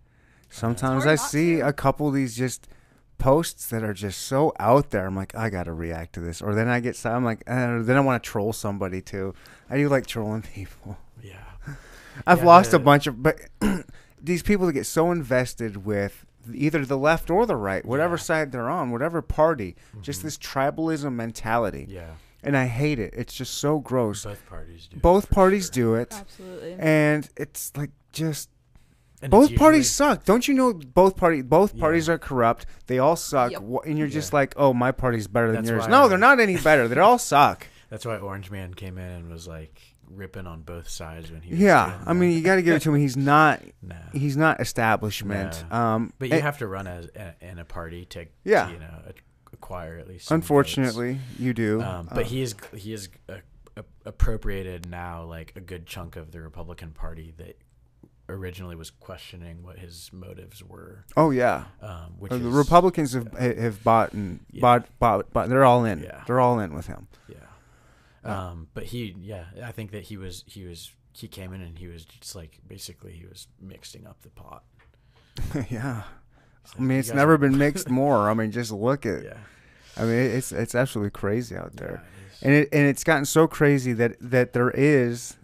Sometimes 0.51 1.07
I 1.07 1.15
see 1.17 1.57
to. 1.57 1.67
a 1.69 1.73
couple 1.73 2.07
of 2.09 2.15
these 2.15 2.37
just 2.37 2.69
posts 3.19 3.69
that 3.69 3.83
are 3.83 3.93
just 3.95 4.21
so 4.23 4.53
out 4.59 4.91
there. 4.91 5.07
I'm 5.07 5.17
like, 5.17 5.35
I 5.35 5.51
gotta 5.51 5.73
react 5.73 6.15
to 6.15 6.21
this. 6.21 6.41
Or 6.43 6.55
then 6.55 6.69
I 6.69 6.81
get, 6.81 6.97
so- 6.97 7.11
I'm 7.13 7.25
like, 7.25 7.43
uh, 7.47 7.83
then 7.83 7.97
I 7.97 8.01
want 8.01 8.23
to 8.23 8.29
troll 8.29 8.53
somebody 8.53 9.01
too. 9.01 9.35
I 9.71 9.77
do 9.77 9.89
like 9.89 10.07
trolling 10.07 10.43
people. 10.55 10.97
Yeah. 11.23 11.39
I've 12.27 12.39
Yeah, 12.41 12.45
lost 12.45 12.73
a 12.73 12.79
bunch 12.79 13.07
of, 13.07 13.23
but 13.23 13.41
these 14.23 14.43
people 14.43 14.67
that 14.67 14.73
get 14.75 14.87
so 14.87 15.11
invested 15.11 15.85
with 15.85 16.25
either 16.53 16.85
the 16.85 16.99
left 16.99 17.31
or 17.31 17.47
the 17.47 17.57
right, 17.57 17.85
whatever 17.85 18.15
Yeah. 18.17 18.23
side 18.23 18.53
they're 18.53 18.69
on, 18.69 18.91
whatever 18.91 19.23
party, 19.23 19.75
just 20.03 20.21
Mhm. 20.21 20.25
this 20.25 20.39
tribalism 20.39 21.13
mentality 21.15 21.87
Yeah. 21.89 22.11
And 22.45 22.57
I 22.57 22.67
hate 22.67 22.99
it. 22.99 23.15
It's 23.17 23.35
just 23.35 23.55
so 23.59 23.79
gross. 23.79 24.25
Both 24.25 24.47
parties 24.49 24.87
do. 24.89 24.97
it 24.97 25.03
Both 25.03 25.31
parties 25.31 25.65
sure. 25.67 25.73
do 25.73 25.95
it, 25.97 26.13
Absolutely. 26.19 26.77
and 26.79 27.29
it's 27.37 27.73
like 27.77 27.91
just 28.13 28.51
And 29.23 29.31
both 29.31 29.51
it's 29.51 29.59
parties 29.59 29.91
suck. 29.91 30.25
Don't 30.25 30.47
you 30.47 30.55
know 30.55 30.73
both 30.73 31.17
party 31.17 31.43
both 31.43 31.75
Yeah. 31.75 31.81
parties 31.81 32.09
are 32.09 32.19
corrupt. 32.19 32.67
They 32.87 32.99
all 32.99 33.17
suck, 33.17 33.53
Yep. 33.53 33.63
And 33.87 33.99
you're 33.99 34.09
just 34.09 34.33
Yeah. 34.33 34.37
like, 34.41 34.55
oh, 34.57 34.73
my 34.75 34.93
party's 34.93 35.27
better 35.27 35.47
than 35.53 35.57
That's 35.65 35.71
yours. 35.71 35.83
why 35.85 35.89
No, 35.91 36.05
I- 36.05 36.09
they're 36.09 36.19
not 36.19 36.41
any 36.41 36.57
better. 36.57 36.87
They 36.89 36.99
all 37.01 37.19
suck. 37.19 37.67
That's 37.91 38.05
why 38.05 38.17
Orange 38.19 38.51
Man 38.51 38.75
came 38.75 38.99
in 38.99 39.09
and 39.11 39.31
was 39.31 39.47
like 39.49 39.81
ripping 40.11 40.47
on 40.47 40.61
both 40.63 40.89
sides 40.89 41.31
when 41.33 41.41
he 41.41 41.53
was 41.53 41.61
Yeah, 41.61 41.99
I 42.07 42.13
mean, 42.13 42.33
you 42.33 42.43
got 42.43 42.57
to 42.57 42.63
give 42.63 42.77
it 42.77 42.83
to 42.83 42.93
him. 42.95 43.01
He's 43.01 43.17
not. 43.17 43.63
Nah. 43.83 43.95
He's 44.13 44.37
not 44.37 44.61
establishment. 44.61 45.65
No. 45.71 45.77
Um, 45.77 46.13
But 46.19 46.29
you 46.29 46.35
and 46.35 46.43
have 46.43 46.59
to 46.59 46.67
run 46.67 46.87
as 46.87 47.07
a, 47.17 47.35
in 47.41 47.59
a 47.59 47.65
party 47.65 48.05
to, 48.07 48.27
Yeah. 48.45 48.67
to, 48.67 48.73
you 48.73 48.79
know, 48.79 48.99
ac- 49.09 49.19
acquire 49.65 49.99
at 49.99 50.07
least. 50.07 50.25
votes. 50.29 50.31
unfortunately, 50.31 51.19
you 51.39 51.55
do. 51.55 51.81
um, 51.83 52.09
Uh, 52.11 52.15
but 52.17 52.27
he 52.27 52.43
is 52.43 52.55
he 52.77 52.93
is 52.93 53.09
uh, 53.29 53.37
uh, 53.77 53.83
appropriated 54.05 54.89
now 54.91 55.25
like 55.25 55.53
a 55.57 55.61
good 55.61 55.87
chunk 55.87 56.17
of 56.17 56.31
the 56.33 56.41
Republican 56.41 56.91
Party 56.93 57.33
that 57.39 57.57
originally 58.29 58.75
was 58.77 58.91
questioning 58.91 59.63
what 59.63 59.79
his 59.79 60.11
motives 60.13 60.63
were. 60.63 61.05
oh 61.17 61.31
yeah, 61.31 61.65
Um, 61.83 62.15
which 62.19 62.33
Uh, 62.33 62.37
is, 62.37 62.43
the 62.43 62.49
Republicans 62.51 63.13
have 63.15 63.33
have 63.39 63.83
bought 63.83 64.13
and 64.13 64.41
Yeah. 64.51 64.61
bought 64.61 64.99
bought 64.99 65.33
bought. 65.33 65.49
They're 65.49 65.65
all 65.65 65.85
in. 65.85 66.01
Yeah. 66.03 66.23
They're 66.27 66.41
all 66.41 66.59
in 66.61 66.75
with 66.75 66.87
him. 66.87 67.09
Yeah. 67.29 67.37
Um, 68.25 68.69
but 68.73 68.85
he, 68.85 69.15
yeah, 69.21 69.45
I 69.63 69.73
think 69.73 69.91
that 69.93 70.05
he 70.05 70.17
was 70.17 70.45
he 70.47 70.65
was 70.65 70.93
he 71.13 71.29
came 71.29 71.53
in 71.53 71.61
and 71.61 71.79
he 71.79 71.87
was 71.87 72.05
just 72.07 72.35
like 72.35 72.59
basically 72.67 73.13
he 73.13 73.27
was 73.27 73.47
mixing 73.61 74.07
up 74.07 74.23
the 74.23 74.31
pot. 74.31 74.63
yeah. 75.71 76.03
He's 76.63 76.73
I 76.79 76.81
mean, 76.83 76.99
it's 76.99 77.13
never 77.13 77.37
been 77.37 77.59
mixed 77.67 77.91
more. 77.91 78.31
I 78.31 78.35
mean, 78.35 78.51
just 78.51 78.73
look 78.73 79.05
at. 79.07 79.23
Yeah. 79.25 79.37
I 79.97 80.03
mean, 80.03 80.15
it's 80.15 80.53
it's 80.53 80.75
absolutely 80.75 81.11
crazy 81.11 81.57
out 81.57 81.77
there, 81.77 82.03
Yeah, 82.03 82.27
it 82.27 82.33
is. 82.33 82.43
and 82.43 82.53
it 82.55 82.69
and 82.73 82.87
it's 82.89 83.05
gotten 83.05 83.25
so 83.25 83.47
crazy 83.47 83.93
that 83.95 84.17
that 84.21 84.53
there 84.53 84.71
is 84.71 85.37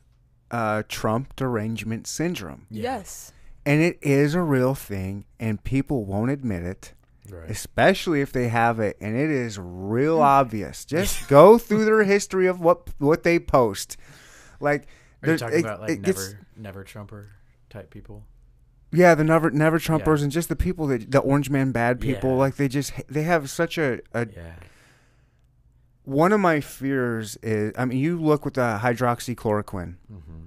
uh, 0.50 0.82
Trump 0.88 1.36
derangement 1.36 2.06
syndrome, 2.06 2.66
Yeah. 2.70 2.82
Yes. 2.98 3.32
and 3.64 3.80
it 3.80 3.98
is 4.02 4.34
a 4.34 4.42
real 4.42 4.74
thing, 4.74 5.24
and 5.38 5.62
people 5.62 6.04
won't 6.04 6.30
admit 6.32 6.64
it, 6.64 6.92
Right. 7.30 7.48
especially 7.48 8.20
if 8.20 8.32
they 8.32 8.48
have 8.48 8.80
it, 8.80 8.96
and 9.00 9.14
it 9.16 9.30
is 9.30 9.58
real 9.60 10.20
obvious. 10.20 10.84
Just 10.96 11.28
go 11.28 11.56
through 11.58 11.84
their 11.84 12.02
history 12.02 12.46
of 12.48 12.60
what 12.60 12.88
what 12.98 13.22
they 13.22 13.38
post, 13.38 13.96
like. 14.58 14.88
Are 15.22 15.32
you 15.32 15.38
talking 15.38 15.58
it- 15.58 15.64
about 15.64 15.80
like 15.82 16.00
never 16.00 16.02
gets- 16.02 16.34
never 16.56 16.82
Trumper 16.82 17.28
type 17.68 17.90
people? 17.90 18.24
Yeah, 18.92 19.14
the 19.14 19.22
never 19.24 19.50
never 19.50 19.78
Trumpers 19.78 20.18
Yeah. 20.18 20.24
and 20.24 20.32
just 20.32 20.48
the 20.48 20.56
people 20.56 20.86
that 20.88 21.10
the 21.10 21.20
orange 21.20 21.48
man 21.50 21.70
bad 21.72 22.00
people 22.00 22.30
Yeah. 22.30 22.36
like 22.36 22.56
they 22.56 22.68
just 22.68 22.92
they 23.08 23.22
have 23.22 23.48
such 23.48 23.78
a, 23.78 24.00
a 24.12 24.26
Yeah. 24.26 24.52
one 26.04 26.32
of 26.32 26.40
my 26.40 26.60
fears 26.60 27.36
is 27.42 27.72
I 27.78 27.84
mean 27.84 27.98
you 27.98 28.20
look 28.20 28.44
with 28.44 28.54
the 28.54 28.80
hydroxychloroquine 28.82 29.94
Mm-hmm. 30.12 30.44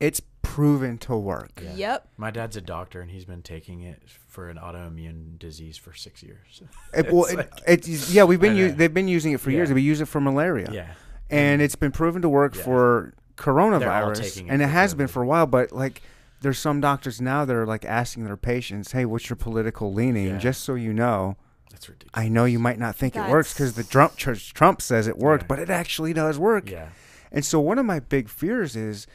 it's 0.00 0.20
proven 0.42 0.98
to 0.98 1.16
work. 1.16 1.60
Yeah. 1.62 1.74
Yep. 1.74 2.08
My 2.16 2.30
dad's 2.32 2.56
a 2.56 2.60
doctor 2.60 3.00
and 3.00 3.10
he's 3.10 3.24
been 3.24 3.42
taking 3.42 3.82
it 3.82 4.02
for 4.26 4.48
an 4.48 4.56
autoimmune 4.56 5.38
disease 5.38 5.76
for 5.76 5.94
six 5.94 6.22
years. 6.24 6.62
It, 6.94 7.12
well, 7.12 7.24
It's 7.24 7.32
it, 7.34 7.36
like- 7.36 7.50
it's 7.68 8.12
yeah 8.12 8.24
we've 8.24 8.40
been 8.40 8.54
I 8.54 8.56
u- 8.56 8.68
know. 8.68 8.74
they've 8.74 8.92
been 8.92 9.06
using 9.08 9.32
it 9.32 9.38
for 9.40 9.50
years. 9.52 9.72
We 9.72 9.82
use 9.82 10.00
it 10.00 10.06
for 10.06 10.20
malaria, 10.20 10.68
yeah. 10.72 10.94
and 11.28 11.62
it's 11.62 11.76
been 11.76 11.92
proven 11.92 12.22
to 12.22 12.28
work 12.28 12.56
Yeah. 12.56 12.62
for 12.64 13.14
coronavirus, 13.36 14.16
taking 14.22 14.48
it 14.48 14.50
and 14.50 14.60
it 14.62 14.66
for 14.66 14.70
has 14.72 14.94
been 14.94 15.06
for 15.06 15.22
a 15.22 15.26
while. 15.26 15.46
But 15.46 15.70
like, 15.70 16.02
there's 16.40 16.58
some 16.58 16.80
doctors 16.80 17.20
now 17.20 17.44
that 17.44 17.54
are 17.54 17.66
like 17.66 17.84
asking 17.84 18.24
their 18.24 18.36
patients, 18.36 18.92
"Hey, 18.92 19.04
what's 19.04 19.28
your 19.28 19.36
political 19.36 19.92
leaning?" 19.92 20.26
Yeah. 20.28 20.38
Just 20.38 20.62
so 20.62 20.74
you 20.74 20.92
know. 20.92 21.36
That's 21.70 21.88
ridiculous. 21.88 22.10
I 22.14 22.28
know 22.28 22.44
you 22.46 22.58
might 22.58 22.78
not 22.78 22.96
think 22.96 23.14
it 23.16 23.28
works 23.28 23.54
because 23.54 23.74
the 23.74 23.84
Trump 23.84 24.16
church, 24.16 24.52
Trump 24.54 24.82
says 24.82 25.06
it 25.06 25.18
worked, 25.18 25.44
Yeah. 25.44 25.48
but 25.48 25.58
it 25.60 25.70
actually 25.70 26.12
does 26.12 26.38
work. 26.38 26.68
Yeah. 26.70 26.88
And 27.30 27.44
so 27.44 27.60
one 27.60 27.78
of 27.78 27.86
my 27.86 28.00
big 28.00 28.28
fears 28.28 28.74
is 28.76 29.06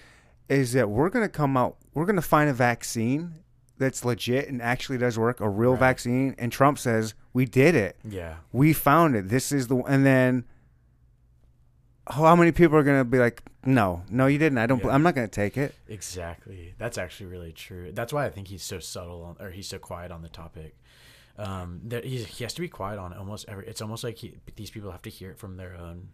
is 0.47 0.73
that 0.73 0.89
we're 0.89 1.09
going 1.09 1.25
to 1.25 1.29
come 1.29 1.57
out 1.57 1.75
we're 1.93 2.05
going 2.05 2.15
to 2.15 2.21
find 2.21 2.49
a 2.49 2.53
vaccine 2.53 3.33
that's 3.77 4.05
legit 4.05 4.47
and 4.47 4.61
actually 4.61 4.97
does 4.97 5.17
work, 5.19 5.39
a 5.41 5.49
real 5.49 5.71
Right. 5.71 5.79
vaccine 5.79 6.35
and 6.37 6.51
Trump 6.51 6.77
says, 6.79 7.13
"We 7.33 7.45
did 7.45 7.75
it. 7.75 7.97
Yeah. 8.07 8.35
We 8.53 8.71
found 8.71 9.15
it. 9.15 9.27
This 9.29 9.51
is 9.51 9.67
the 9.67 9.77
and 9.87 10.05
then 10.05 10.45
how 12.09 12.35
many 12.35 12.51
people 12.51 12.77
are 12.77 12.83
going 12.83 12.99
to 12.99 13.05
be 13.05 13.17
like, 13.19 13.41
"No, 13.65 14.03
no 14.09 14.27
you 14.27 14.37
didn't. 14.37 14.57
I 14.59 14.65
don't 14.67 14.83
Yeah. 14.83 14.91
I'm 14.91 15.03
not 15.03 15.15
going 15.15 15.27
to 15.27 15.31
take 15.31 15.57
it." 15.57 15.73
Exactly. 15.87 16.73
That's 16.77 16.97
actually 16.97 17.27
really 17.27 17.51
true. 17.51 17.91
That's 17.93 18.13
why 18.13 18.25
I 18.25 18.29
think 18.29 18.47
he's 18.47 18.63
so 18.63 18.79
subtle 18.79 19.23
on, 19.23 19.35
or 19.45 19.51
he's 19.51 19.67
so 19.67 19.79
quiet 19.79 20.11
on 20.11 20.21
the 20.21 20.29
topic. 20.29 20.75
Um, 21.37 21.81
that 21.85 22.05
he's, 22.05 22.25
he 22.27 22.43
has 22.45 22.53
to 22.53 22.61
be 22.61 22.69
quiet 22.69 22.97
on 22.99 23.11
almost 23.13 23.45
every. 23.47 23.67
It's 23.67 23.81
almost 23.81 24.03
like 24.03 24.17
he, 24.17 24.35
these 24.55 24.69
people 24.69 24.91
have 24.91 25.01
to 25.03 25.09
hear 25.09 25.31
it 25.31 25.37
from 25.37 25.57
their 25.57 25.75
own 25.75 26.09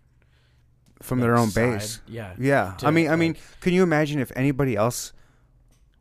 From 1.01 1.19
like, 1.19 1.25
their 1.27 1.37
own 1.37 1.49
side. 1.49 1.79
base. 1.79 2.01
Yeah. 2.07 2.33
Yeah. 2.39 2.73
to, 2.79 2.87
I 2.87 2.91
mean, 2.91 3.09
I 3.09 3.15
mean, 3.15 3.35
can 3.59 3.73
you 3.73 3.83
imagine 3.83 4.19
if 4.19 4.31
anybody 4.35 4.75
else 4.75 5.13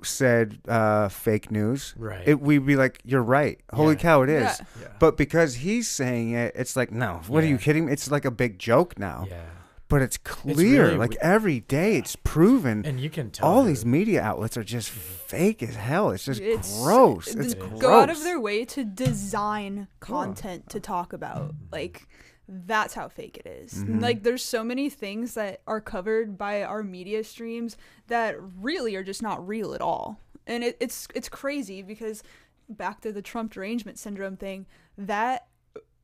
said 0.02 0.58
uh, 0.68 1.08
fake 1.10 1.50
news? 1.50 1.94
Right. 1.98 2.26
It 2.26 2.40
we'd 2.40 2.64
be 2.64 2.76
like, 2.76 3.00
"You're 3.04 3.22
right. 3.22 3.60
Holy 3.74 3.94
Yeah. 3.94 4.00
cow, 4.00 4.22
it 4.22 4.30
is." 4.30 4.42
Yeah. 4.42 4.56
yeah. 4.82 4.88
But 4.98 5.16
because 5.18 5.56
he's 5.56 5.88
saying 5.90 6.30
it, 6.32 6.52
it's 6.54 6.74
like, 6.76 6.90
no. 6.90 7.20
What 7.28 7.44
are 7.44 7.46
you 7.48 7.58
kidding 7.58 7.86
me? 7.86 7.92
It's 7.92 8.10
like 8.10 8.24
a 8.24 8.30
big 8.30 8.58
joke 8.58 8.98
now. 8.98 9.26
yeah. 9.28 9.42
But 9.90 10.00
it's 10.00 10.16
clear. 10.16 10.84
really 10.84 10.96
like 10.96 11.10
we- 11.10 11.18
every 11.20 11.60
day, 11.60 11.96
it's 11.98 12.16
proven. 12.16 12.86
And 12.86 12.98
you 12.98 13.10
can 13.10 13.30
tell 13.30 13.46
all 13.46 13.62
these 13.64 13.84
media 13.84 14.22
outlets 14.22 14.56
are 14.56 14.64
just 14.64 14.88
fake 14.88 15.62
as 15.62 15.74
hell. 15.74 16.10
It's 16.12 16.24
just 16.24 16.40
It's- 16.40 16.80
gross. 16.82 17.26
th- 17.26 17.36
It's 17.36 17.54
It 17.54 17.58
is. 17.58 17.68
gross. 17.68 17.80
Go 17.80 18.00
out 18.00 18.08
of 18.08 18.22
their 18.22 18.40
way 18.40 18.64
to 18.64 18.84
design 18.84 19.88
content 20.00 20.70
to 20.70 20.80
talk 20.80 21.12
about. 21.12 21.54
Like 21.70 22.08
that's 22.48 22.94
how 22.94 23.08
fake 23.08 23.36
it 23.44 23.46
is. 23.48 23.84
Mhm. 23.84 24.00
Like 24.00 24.22
there's 24.22 24.44
so 24.44 24.64
many 24.64 24.88
things 24.90 25.34
that 25.34 25.60
are 25.66 25.80
covered 25.80 26.36
by 26.38 26.62
our 26.64 26.82
media 26.82 27.22
streams 27.22 27.76
that 28.08 28.34
really 28.40 28.96
are 28.96 29.04
just 29.04 29.22
not 29.22 29.46
real 29.46 29.72
at 29.74 29.80
all. 29.80 30.20
And 30.46 30.64
it, 30.64 30.76
it's 30.80 31.06
it's 31.14 31.28
crazy 31.28 31.82
because 31.82 32.22
back 32.68 33.00
to 33.02 33.12
the 33.12 33.22
Trump 33.22 33.52
derangement 33.52 33.98
syndrome 33.98 34.36
thing, 34.36 34.66
that 34.96 35.46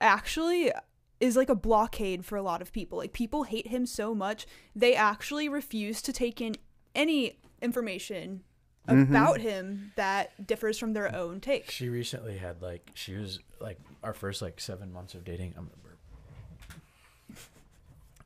actually 0.00 0.70
is 1.20 1.36
like 1.36 1.48
a 1.48 1.54
blockade 1.54 2.24
for 2.24 2.36
a 2.36 2.42
lot 2.42 2.60
of 2.62 2.72
people. 2.72 2.98
Like 2.98 3.12
people 3.12 3.44
hate 3.44 3.68
him 3.68 3.86
so 3.86 4.14
much, 4.14 4.46
they 4.74 4.94
actually 4.94 5.48
refuse 5.48 6.02
to 6.02 6.12
take 6.12 6.40
in 6.40 6.54
any 6.94 7.38
information 7.62 8.42
Mhm. 8.88 9.08
about 9.08 9.40
him 9.40 9.92
that 9.96 10.46
differs 10.46 10.78
from 10.78 10.92
their 10.92 11.12
own 11.14 11.40
take. 11.40 11.70
She 11.72 11.88
recently 11.88 12.36
had 12.38 12.62
like 12.62 12.90
she 12.94 13.14
was 13.14 13.40
like 13.60 13.78
our 14.04 14.12
first 14.14 14.40
like 14.42 14.60
seven 14.60 14.92
months 14.92 15.14
of 15.14 15.24
dating. 15.24 15.54
I'm 15.56 15.64
gonna 15.64 15.76
burp. 15.82 15.98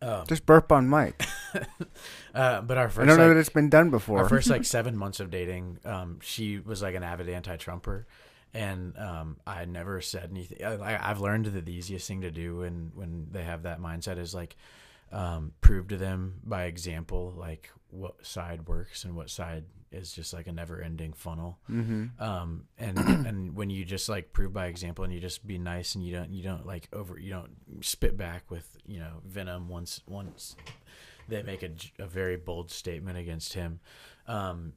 Um, 0.03 0.24
Just 0.26 0.46
burp 0.46 0.72
on 0.72 0.88
Mike. 0.88 1.22
uh, 2.35 2.62
but 2.62 2.79
our 2.79 2.88
first 2.88 3.05
I 3.05 3.07
don't 3.07 3.18
know 3.18 3.26
like, 3.26 3.35
that 3.35 3.40
it's 3.40 3.50
been 3.50 3.68
done 3.68 3.90
before. 3.90 4.18
our 4.20 4.29
first 4.29 4.48
like 4.48 4.64
seven 4.76 4.96
months 4.96 5.20
of 5.20 5.31
dating, 5.31 5.79
um, 5.85 6.18
she 6.22 6.59
was 6.59 6.81
like 6.81 6.94
an 6.94 7.03
avid 7.03 7.29
anti-Trumper, 7.29 8.07
and 8.54 8.96
um, 8.98 9.36
I 9.46 9.64
never 9.64 10.00
said 10.00 10.28
anything. 10.30 10.64
I, 10.64 11.10
I've 11.10 11.20
learned 11.20 11.46
that 11.46 11.64
the 11.64 11.72
easiest 11.72 12.06
thing 12.08 12.22
to 12.22 12.30
do 12.30 12.58
when 12.58 12.92
when 12.94 13.28
they 13.30 13.42
have 13.44 13.62
that 13.62 13.80
mindset 13.80 14.18
is 14.18 14.34
like 14.34 14.56
um, 15.12 15.52
prove 15.60 15.88
to 15.88 15.96
them 15.96 16.40
by 16.44 16.64
example 16.64 17.34
like 17.36 17.70
what 17.90 18.24
side 18.24 18.68
works 18.68 19.04
and 19.04 19.16
what 19.16 19.28
side 19.28 19.64
is 19.90 20.12
just 20.12 20.32
like 20.32 20.46
a 20.46 20.52
never-ending 20.52 21.12
funnel. 21.12 21.58
hmm 21.66 22.06
Um, 22.20 22.66
and 22.78 22.96
and 23.26 23.56
when 23.56 23.70
you 23.70 23.84
just 23.84 24.08
like 24.08 24.32
prove 24.32 24.52
by 24.52 24.66
example 24.66 25.04
and 25.04 25.12
you 25.12 25.18
just 25.18 25.44
be 25.44 25.58
nice 25.58 25.96
and 25.96 26.04
you 26.06 26.14
don't 26.14 26.30
you 26.32 26.44
don't 26.44 26.64
like 26.64 26.88
over 26.92 27.18
you 27.18 27.30
don't 27.30 27.50
spit 27.80 28.16
back 28.16 28.48
with 28.50 28.76
you 28.86 29.00
know 29.00 29.20
venom 29.24 29.68
once 29.68 30.00
once 30.06 30.54
they 31.28 31.42
make 31.42 31.62
a, 31.64 31.70
a 31.98 32.06
very 32.06 32.36
bold 32.36 32.70
statement 32.70 33.18
against 33.18 33.54
him 33.54 33.80
um 34.28 34.72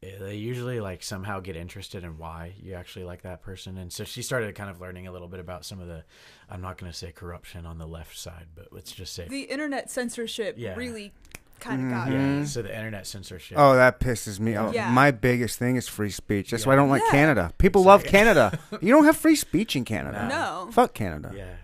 they 0.00 0.36
usually 0.36 0.80
like 0.80 1.02
somehow 1.02 1.40
get 1.40 1.56
interested 1.56 2.04
in 2.04 2.18
why 2.18 2.52
you 2.62 2.74
actually 2.74 3.04
like 3.04 3.22
that 3.22 3.42
person 3.42 3.78
and 3.78 3.92
so 3.92 4.04
she 4.04 4.22
started 4.22 4.54
kind 4.54 4.70
of 4.70 4.80
learning 4.80 5.06
a 5.06 5.12
little 5.12 5.28
bit 5.28 5.40
about 5.40 5.64
some 5.64 5.80
of 5.80 5.86
the 5.86 6.02
i'm 6.50 6.60
not 6.60 6.76
going 6.78 6.90
to 6.90 6.96
say 6.96 7.10
corruption 7.12 7.64
on 7.66 7.78
the 7.78 7.86
left 7.86 8.16
side 8.18 8.46
but 8.54 8.68
let's 8.72 8.92
just 8.92 9.14
say 9.14 9.26
The 9.28 9.42
internet 9.42 9.90
censorship 9.90 10.56
Yeah. 10.58 10.74
really 10.74 11.12
kind 11.60 11.84
of 11.84 11.90
got 11.90 12.08
Mhm. 12.08 12.10
me. 12.12 12.38
yeah 12.40 12.44
so 12.44 12.62
the 12.62 12.74
internet 12.76 13.06
censorship 13.06 13.56
Oh, 13.58 13.74
that 13.76 14.00
pisses 14.00 14.38
me 14.40 14.56
off. 14.56 14.74
Yeah. 14.74 14.90
My 14.90 15.10
biggest 15.12 15.58
thing 15.58 15.76
is 15.76 15.88
free 15.88 16.10
speech. 16.10 16.50
That's 16.50 16.66
why 16.66 16.72
I 16.74 16.76
don't 16.76 16.90
like 16.90 17.02
Yeah. 17.06 17.10
Canada. 17.12 17.52
People 17.58 17.84
love 17.84 18.00
Exactly. 18.04 18.18
Canada. 18.18 18.58
You 18.82 18.92
don't 18.92 19.04
have 19.04 19.16
free 19.16 19.36
speech 19.36 19.74
in 19.76 19.84
Canada. 19.84 20.26
No. 20.28 20.68
Fuck 20.72 20.94
Canada. 20.94 21.32
yeah 21.34 21.54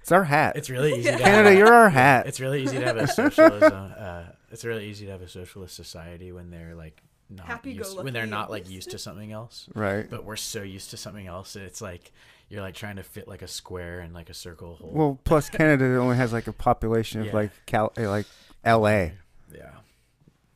It's 0.00 0.12
our 0.12 0.24
hat. 0.24 0.56
it's 0.56 0.70
really 0.70 0.92
easy 0.98 1.10
to 1.10 1.18
Canada, 1.18 1.48
have- 1.50 1.58
you're 1.58 1.72
our 1.72 1.90
hat. 1.90 2.26
It's 2.26 2.40
really 2.40 2.62
easy 2.62 2.78
to 2.78 2.84
have 2.84 2.96
a 2.98 3.06
socialism. 3.08 3.92
Uh, 3.98 4.24
it's 4.50 4.64
really 4.64 4.86
easy 4.86 5.06
to 5.06 5.12
have 5.12 5.22
a 5.22 5.28
socialist 5.28 5.74
society 5.74 6.30
when 6.32 6.50
they're 6.50 6.74
like 6.74 7.02
not 7.30 7.64
used, 7.66 7.96
when 7.98 8.12
they're 8.12 8.26
not 8.26 8.50
like 8.50 8.68
used 8.70 8.90
to 8.90 8.98
something 8.98 9.32
else. 9.32 9.68
right. 9.74 10.08
But 10.08 10.24
we're 10.24 10.36
so 10.36 10.62
used 10.62 10.90
to 10.90 10.96
something 10.96 11.26
else. 11.26 11.52
that 11.54 11.62
It's 11.64 11.80
like 11.80 12.12
you're 12.48 12.62
like 12.62 12.74
trying 12.74 12.96
to 12.96 13.02
fit 13.02 13.28
like 13.28 13.42
a 13.42 13.48
square 13.48 14.00
in 14.00 14.12
like 14.12 14.30
a 14.30 14.34
circle 14.34 14.76
hole. 14.76 14.90
Well, 14.92 15.20
plus 15.24 15.50
Canada 15.58 15.96
only 15.98 16.16
has 16.16 16.32
like 16.32 16.46
a 16.46 16.52
population 16.52 17.20
of 17.20 17.26
Yeah. 17.28 17.32
like 17.34 17.50
Cal, 17.66 17.92
eh, 17.96 18.08
like 18.08 18.26
L.A. 18.64 19.12
Yeah, 19.54 19.70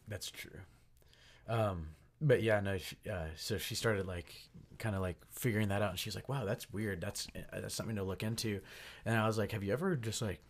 that's 0.09 0.31
true. 0.31 0.61
Um, 1.49 1.89
but 2.21 2.43
yeah, 2.43 2.61
no. 2.61 2.79
She, 2.79 2.97
uh, 3.11 3.27
so 3.37 3.59
she 3.59 3.75
started 3.75 4.07
like 4.07 4.35
kind 4.79 4.95
of 4.97 5.03
like 5.03 5.17
figuring 5.31 5.69
that 5.69 5.83
out, 5.83 5.91
and 5.91 5.99
she's 5.99 6.15
like, 6.15 6.29
"Wow, 6.29 6.45
that's 6.45 6.73
weird. 6.73 7.01
That's 7.01 7.27
uh, 7.37 7.61
that's 7.61 7.75
something 7.75 7.97
to 7.97 8.03
look 8.05 8.23
into." 8.23 8.61
And 9.05 9.17
I 9.19 9.27
was 9.27 9.37
like, 9.39 9.53
"Have 9.53 9.63
you 9.65 9.73
ever 9.73 9.97
just 9.97 10.23
like 10.23 10.41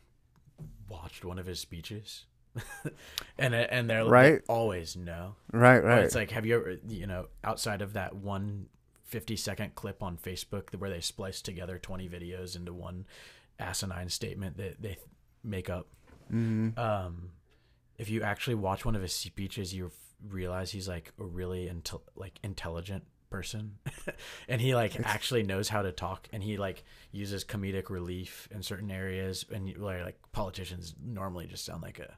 watched 0.88 1.24
one 1.24 1.38
of 1.38 1.46
his 1.46 1.60
speeches?" 1.60 2.26
and 3.38 3.54
uh, 3.54 3.66
and 3.70 3.88
they're 3.88 4.04
Right. 4.04 4.34
they 4.46 4.52
always 4.52 4.96
no. 4.96 5.36
Right, 5.52 5.82
right. 5.82 6.04
It's 6.04 6.14
like, 6.14 6.30
have 6.32 6.44
you 6.46 6.56
ever, 6.56 6.76
you 6.88 7.06
know, 7.06 7.26
outside 7.44 7.82
of 7.82 7.94
that 7.94 8.14
one 8.14 8.66
50 9.04 9.36
second 9.36 9.74
clip 9.74 10.02
on 10.02 10.16
Facebook 10.16 10.74
where 10.76 10.90
they 10.90 11.00
splice 11.00 11.40
together 11.42 11.78
20 11.78 12.08
videos 12.08 12.56
into 12.56 12.72
one 12.72 13.06
asinine 13.58 14.08
statement 14.08 14.56
that 14.58 14.80
they 14.82 14.96
make 15.42 15.70
up? 15.70 15.86
Mhm. 16.32 16.76
Um, 16.78 17.30
if 17.98 18.08
you 18.08 18.22
actually 18.22 18.54
watch 18.56 18.84
one 18.84 18.96
of 18.96 19.02
his 19.02 19.12
speeches, 19.12 19.74
you 19.74 19.90
realize 20.28 20.70
he's 20.72 20.88
like 20.88 21.12
a 21.18 21.24
really 21.24 21.66
intel- 21.68 22.02
like 22.16 22.38
intelligent 22.42 23.04
person, 23.30 23.78
and 24.48 24.60
he 24.60 24.74
like 24.74 24.98
actually 25.06 25.42
knows 25.42 25.68
how 25.68 25.82
to 25.82 25.90
talk, 25.92 26.28
and 26.32 26.42
he 26.42 26.56
like 26.56 26.84
uses 27.12 27.44
comedic 27.44 27.90
relief 27.90 28.48
in 28.50 28.62
certain 28.62 28.90
areas, 28.90 29.44
and 29.52 29.76
where 29.78 30.04
like 30.04 30.18
politicians 30.32 30.94
normally 31.02 31.46
just 31.46 31.64
sound 31.64 31.82
like 31.82 31.98
a. 31.98 32.16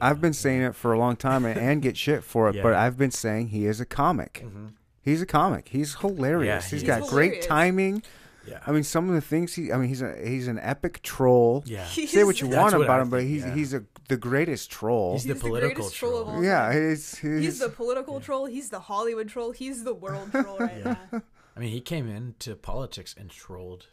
I've 0.00 0.20
been 0.20 0.32
saying 0.32 0.62
it 0.62 0.74
for 0.74 0.92
a 0.92 0.98
long 0.98 1.16
time 1.16 1.44
and, 1.44 1.58
and 1.58 1.82
get 1.82 1.96
shit 1.96 2.22
for 2.24 2.48
it, 2.50 2.56
but 2.62 2.74
I've 2.74 2.96
been 2.98 3.10
saying 3.10 3.48
he 3.48 3.66
is 3.66 3.80
a 3.80 3.86
comic. 3.86 4.42
Mhm. 4.44 4.72
He's 5.02 5.22
a 5.22 5.26
comic. 5.26 5.68
He's 5.68 5.94
hilarious. 5.96 6.64
Yeah, 6.66 6.70
he's 6.70 6.80
he 6.82 6.86
got 6.86 7.02
is. 7.02 7.10
great 7.10 7.42
timing. 7.42 8.02
Yeah. 8.48 8.60
I 8.66 8.72
mean, 8.72 8.82
some 8.84 9.08
of 9.08 9.14
the 9.14 9.20
things 9.20 9.54
he. 9.54 9.72
I 9.72 9.76
mean, 9.78 9.88
he's 9.88 10.02
a 10.02 10.14
he's 10.24 10.46
an 10.48 10.58
epic 10.60 11.02
troll. 11.02 11.62
yeah. 11.66 11.84
Say 11.86 12.24
what 12.24 12.40
you 12.40 12.48
want 12.48 12.74
what 12.74 12.82
about 12.84 12.98
I 12.98 13.02
him, 13.02 13.10
but 13.10 13.18
think, 13.18 13.30
he's 13.30 13.44
yeah. 13.44 13.54
he's 13.54 13.74
a 13.74 13.84
the 14.08 14.16
greatest 14.16 14.70
troll. 14.70 15.14
He's 15.14 15.24
the 15.24 15.32
He's 15.34 15.42
the 15.42 15.48
political 15.48 15.74
greatest 15.76 15.96
troll 15.96 16.16
of 16.18 16.24
troll. 16.26 16.36
all 16.38 16.44
yeah, 16.44 16.72
he's, 16.72 17.18
he's, 17.18 17.40
He's 17.40 17.58
the 17.58 17.68
political 17.68 18.20
troll. 18.20 18.46
He's 18.46 18.70
the 18.70 18.78
Hollywood 18.78 19.28
troll. 19.28 19.50
He's 19.52 19.82
the 19.82 19.94
world 19.94 20.30
troll 20.32 20.58
right 20.58 20.76
Yeah. 20.78 20.96
now. 21.12 21.22
I 21.56 21.60
mean, 21.60 21.70
he 21.70 21.80
came 21.80 22.08
into 22.08 22.54
politics 22.54 23.14
and 23.18 23.30
trolled 23.30 23.86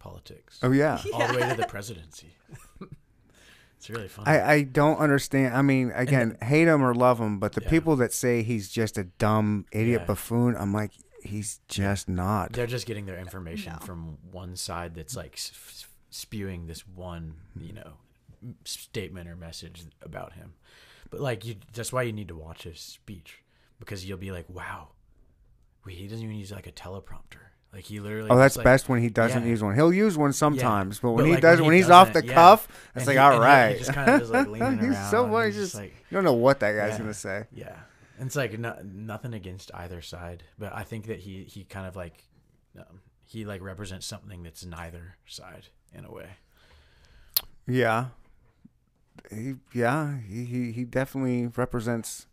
politics 0.00 0.58
oh 0.62 0.70
yeah. 0.72 1.00
all 1.12 1.28
the 1.28 1.38
way 1.38 1.48
to 1.48 1.54
the 1.56 1.66
presidency. 1.66 2.34
It's 3.88 3.90
really 3.90 4.08
funny. 4.08 4.30
I, 4.30 4.52
I 4.54 4.62
don't 4.62 4.96
understand. 4.98 5.54
I 5.54 5.60
mean, 5.62 5.92
again, 5.94 6.38
hate 6.42 6.68
him 6.68 6.82
or 6.82 6.94
love 6.94 7.18
him, 7.20 7.38
but 7.38 7.52
the 7.52 7.62
Yeah. 7.62 7.68
people 7.70 7.96
that 7.96 8.12
say 8.12 8.42
he's 8.42 8.70
just 8.70 8.96
a 8.96 9.04
dumb 9.04 9.66
idiot 9.72 10.00
Yeah. 10.02 10.06
buffoon, 10.06 10.56
I'm 10.56 10.72
like, 10.72 10.92
he's 11.22 11.60
just 11.68 12.08
not. 12.08 12.52
They're 12.52 12.66
just 12.66 12.86
getting 12.86 13.04
their 13.06 13.18
information 13.18 13.74
No. 13.74 13.78
from 13.86 14.18
one 14.30 14.56
side 14.56 14.94
that's 14.94 15.14
like 15.16 15.34
s- 15.34 15.52
s- 15.68 15.86
spewing 16.10 16.66
this 16.66 16.86
one, 16.88 17.34
you 17.58 17.72
know, 17.74 17.94
statement 18.64 19.28
or 19.28 19.36
message 19.36 19.84
about 20.02 20.32
him. 20.34 20.54
But 21.10 21.20
like, 21.20 21.44
you, 21.44 21.56
that's 21.74 21.92
why 21.92 22.02
you 22.02 22.12
need 22.12 22.28
to 22.28 22.36
watch 22.36 22.62
his 22.62 22.80
speech 22.80 23.42
because 23.78 24.04
you'll 24.06 24.18
be 24.18 24.32
like, 24.32 24.48
wow, 24.48 24.88
wait, 25.84 25.96
he 25.98 26.06
doesn't 26.08 26.24
even 26.24 26.36
use 26.36 26.52
like 26.52 26.66
a 26.66 26.72
teleprompter. 26.72 27.52
Like 27.74 27.84
he 27.84 27.98
literally. 27.98 28.30
Oh, 28.30 28.36
that's 28.36 28.56
like, 28.56 28.62
best 28.64 28.88
when 28.88 29.00
he 29.02 29.08
doesn't 29.08 29.42
yeah. 29.42 29.48
use 29.48 29.60
one. 29.62 29.74
He'll 29.74 29.92
use 29.92 30.16
one 30.16 30.32
sometimes, 30.32 31.00
but 31.00 31.10
when 31.10 31.24
But, 31.24 31.26
he 31.26 31.32
like, 31.32 31.42
does, 31.42 31.58
when 31.60 31.68
when, 31.68 31.76
he's 31.76 31.90
off 31.90 32.08
the 32.08 32.14
doesn't, 32.22 32.28
yeah. 32.28 32.34
cuff, 32.34 32.68
it's 32.94 32.98
and 32.98 33.06
like, 33.08 33.14
he- 33.14 33.18
all 33.18 33.32
and 33.32 33.42
he- 33.42 33.46
right. 33.48 33.78
Just 33.78 33.92
kind 33.92 34.10
of 34.10 34.22
is 34.22 34.30
like 34.30 34.46
leaning 34.48 34.78
He's 34.78 35.10
so 35.10 35.28
funny. 35.28 35.46
he's 35.46 35.54
Just, 35.56 35.72
just 35.72 35.74
like, 35.82 35.94
you 36.10 36.14
don't 36.14 36.24
know 36.24 36.34
what 36.34 36.60
that 36.60 36.72
guy's 36.72 36.92
Yeah. 36.92 36.98
gonna 36.98 37.14
say. 37.14 37.44
Yeah, 37.52 37.76
and 38.18 38.26
it's 38.28 38.36
like 38.36 38.56
no, 38.58 38.76
nothing 38.84 39.34
against 39.34 39.72
either 39.74 40.00
side, 40.02 40.44
but 40.58 40.72
I 40.72 40.84
think 40.84 41.06
that 41.08 41.18
he 41.18 41.42
he 41.44 41.64
kind 41.64 41.86
of 41.88 41.96
like 41.96 42.22
um, 42.78 43.00
he 43.26 43.44
like 43.44 43.60
represents 43.60 44.06
something 44.06 44.44
that's 44.44 44.64
neither 44.64 45.16
side 45.26 45.66
in 45.92 46.04
a 46.04 46.12
way. 46.12 46.28
Yeah, 47.66 48.06
he, 49.30 49.54
yeah, 49.72 50.18
he, 50.28 50.44
he 50.44 50.70
he 50.72 50.84
definitely 50.84 51.48
represents 51.56 52.26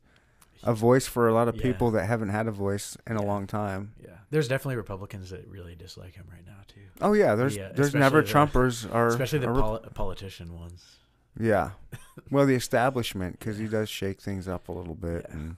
a 0.64 0.74
voice 0.74 1.08
for 1.08 1.28
a 1.28 1.34
lot 1.34 1.48
of 1.48 1.56
Yeah. 1.56 1.62
people 1.64 1.92
that 1.92 2.06
haven't 2.06 2.30
had 2.30 2.48
a 2.48 2.52
voice 2.52 2.98
in 3.08 3.16
a 3.16 3.24
long 3.24 3.48
time. 3.48 3.94
Yeah, 4.04 4.18
there's 4.30 4.48
definitely 4.48 4.76
Republicans 4.78 5.30
that 5.32 5.48
really 5.48 5.76
dislike 5.76 6.16
him 6.16 6.26
right 6.32 6.46
now 6.46 6.58
too, 6.68 6.82
Oh 7.02 7.14
yeah, 7.14 7.36
there's 7.36 7.56
Yeah, 7.58 7.72
there's 7.74 7.94
never 7.96 8.22
the- 8.22 8.28
Trumpers 8.32 8.86
or 8.94 9.08
especially 9.08 9.40
the 9.40 9.48
poli- 9.48 9.90
politician 9.94 10.54
ones. 10.60 10.98
Yeah. 11.40 11.72
Well, 12.30 12.46
the 12.46 12.56
establishment 12.56 13.40
because 13.40 13.58
he 13.58 13.68
does 13.68 13.90
shake 13.90 14.22
things 14.22 14.48
up 14.48 14.68
a 14.68 14.72
little 14.72 14.96
bit, 14.96 15.26
Yeah. 15.30 15.36
and 15.36 15.58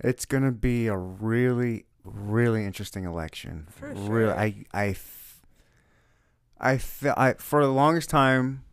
it's 0.00 0.24
gonna 0.24 0.50
be 0.52 0.86
a 0.86 0.96
really, 0.96 1.84
really 2.04 2.64
interesting 2.64 3.04
election. 3.04 3.66
For 3.70 3.88
Really, 3.92 4.06
sure. 4.06 4.34
I, 4.38 4.64
I, 4.72 4.84
th- 4.86 4.98
I, 6.58 6.76
th- 6.76 7.14
I, 7.16 7.34
for 7.34 7.62
the 7.62 7.70
longest 7.72 8.08
time, 8.10 8.64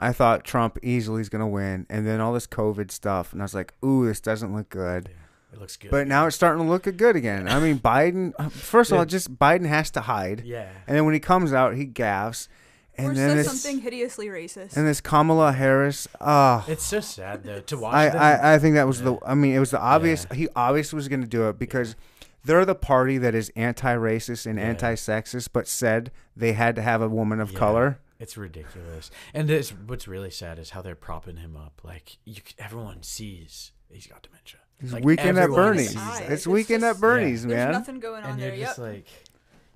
I 0.00 0.12
thought 0.12 0.44
Trump 0.44 0.78
easily 0.82 1.20
is 1.20 1.28
gonna 1.28 1.48
win, 1.48 1.86
and 1.90 2.06
then 2.06 2.20
all 2.20 2.32
this 2.32 2.46
COVID 2.46 2.90
stuff, 2.90 3.32
and 3.32 3.42
I 3.42 3.44
was 3.44 3.54
like, 3.54 3.74
"Ooh, 3.84 4.06
this 4.06 4.20
doesn't 4.20 4.54
look 4.54 4.68
good." 4.68 5.10
It 5.52 5.58
looks 5.60 5.76
good. 5.76 5.90
But 5.90 6.06
now 6.06 6.26
it's 6.26 6.36
starting 6.36 6.62
to 6.62 6.68
look 6.68 6.82
good 6.96 7.16
again. 7.16 7.48
I 7.48 7.58
mean, 7.58 7.78
Biden. 7.78 8.32
First 8.52 8.92
of 8.92 8.98
all, 8.98 9.04
just 9.04 9.38
Biden 9.38 9.66
has 9.66 9.90
to 9.92 10.02
hide, 10.02 10.42
yeah. 10.44 10.68
and 10.86 10.96
then 10.96 11.04
when 11.04 11.14
he 11.14 11.20
comes 11.20 11.52
out, 11.54 11.74
he 11.74 11.86
gaffs, 11.86 12.48
and 12.96 13.08
or 13.08 13.14
then 13.14 13.30
says 13.36 13.46
this, 13.46 13.62
something 13.62 13.80
hideously 13.80 14.26
racist. 14.26 14.76
and 14.76 14.86
this 14.86 15.00
Kamala 15.00 15.52
Harris. 15.52 16.06
Ah, 16.20 16.64
It's 16.68 16.84
so 16.84 17.00
sad 17.00 17.44
though 17.44 17.60
to 17.60 17.76
watch. 17.78 17.94
I. 17.94 18.08
I, 18.08 18.54
I 18.54 18.58
think 18.58 18.74
that 18.74 18.86
was 18.86 19.00
the. 19.02 19.16
I 19.26 19.34
mean, 19.34 19.54
it 19.54 19.58
was 19.58 19.70
the 19.70 19.80
obvious. 19.80 20.26
Yeah. 20.30 20.36
He 20.36 20.48
obviously 20.54 20.96
was 20.96 21.08
going 21.08 21.22
to 21.22 21.26
do 21.28 21.48
it 21.48 21.58
because 21.58 21.96
they're 22.44 22.64
the 22.66 22.74
party 22.74 23.16
that 23.18 23.34
is 23.34 23.50
anti-racist 23.56 24.46
and 24.46 24.58
Yeah. 24.58 24.66
anti-sexist, 24.66 25.48
but 25.52 25.66
said 25.66 26.10
they 26.36 26.52
had 26.52 26.76
to 26.76 26.82
have 26.82 27.00
a 27.02 27.08
woman 27.08 27.40
of 27.40 27.52
Yeah. 27.52 27.58
color. 27.58 27.98
It's 28.20 28.36
ridiculous. 28.36 29.10
And 29.32 29.48
it's, 29.50 29.70
what's 29.70 30.08
really 30.08 30.30
sad 30.30 30.58
is 30.58 30.70
how 30.70 30.82
they're 30.82 30.94
propping 30.96 31.36
him 31.36 31.56
up. 31.56 31.80
Like 31.84 32.18
you, 32.24 32.36
everyone 32.58 33.02
sees 33.02 33.72
he's 33.90 34.06
got 34.06 34.22
dementia. 34.22 34.60
It's 34.80 34.92
Like, 34.92 35.04
weekend 35.04 35.38
at 35.38 35.44
everyone 35.44 35.64
Bernie's. 35.72 35.88
sees 35.90 35.96
Eyes. 35.96 36.18
that. 36.18 36.22
It's 36.24 36.32
It's 36.32 36.46
weekend 36.46 36.82
just- 36.82 36.96
at 36.96 37.00
Bernie's, 37.00 37.42
There's 37.46 37.54
man. 37.56 37.72
nothing 37.72 38.00
going 38.00 38.24
on 38.24 38.30
and 38.32 38.40
there. 38.40 38.48
you're 38.50 38.58
Yep. 38.58 38.68
just 38.68 38.78
like, 38.78 39.06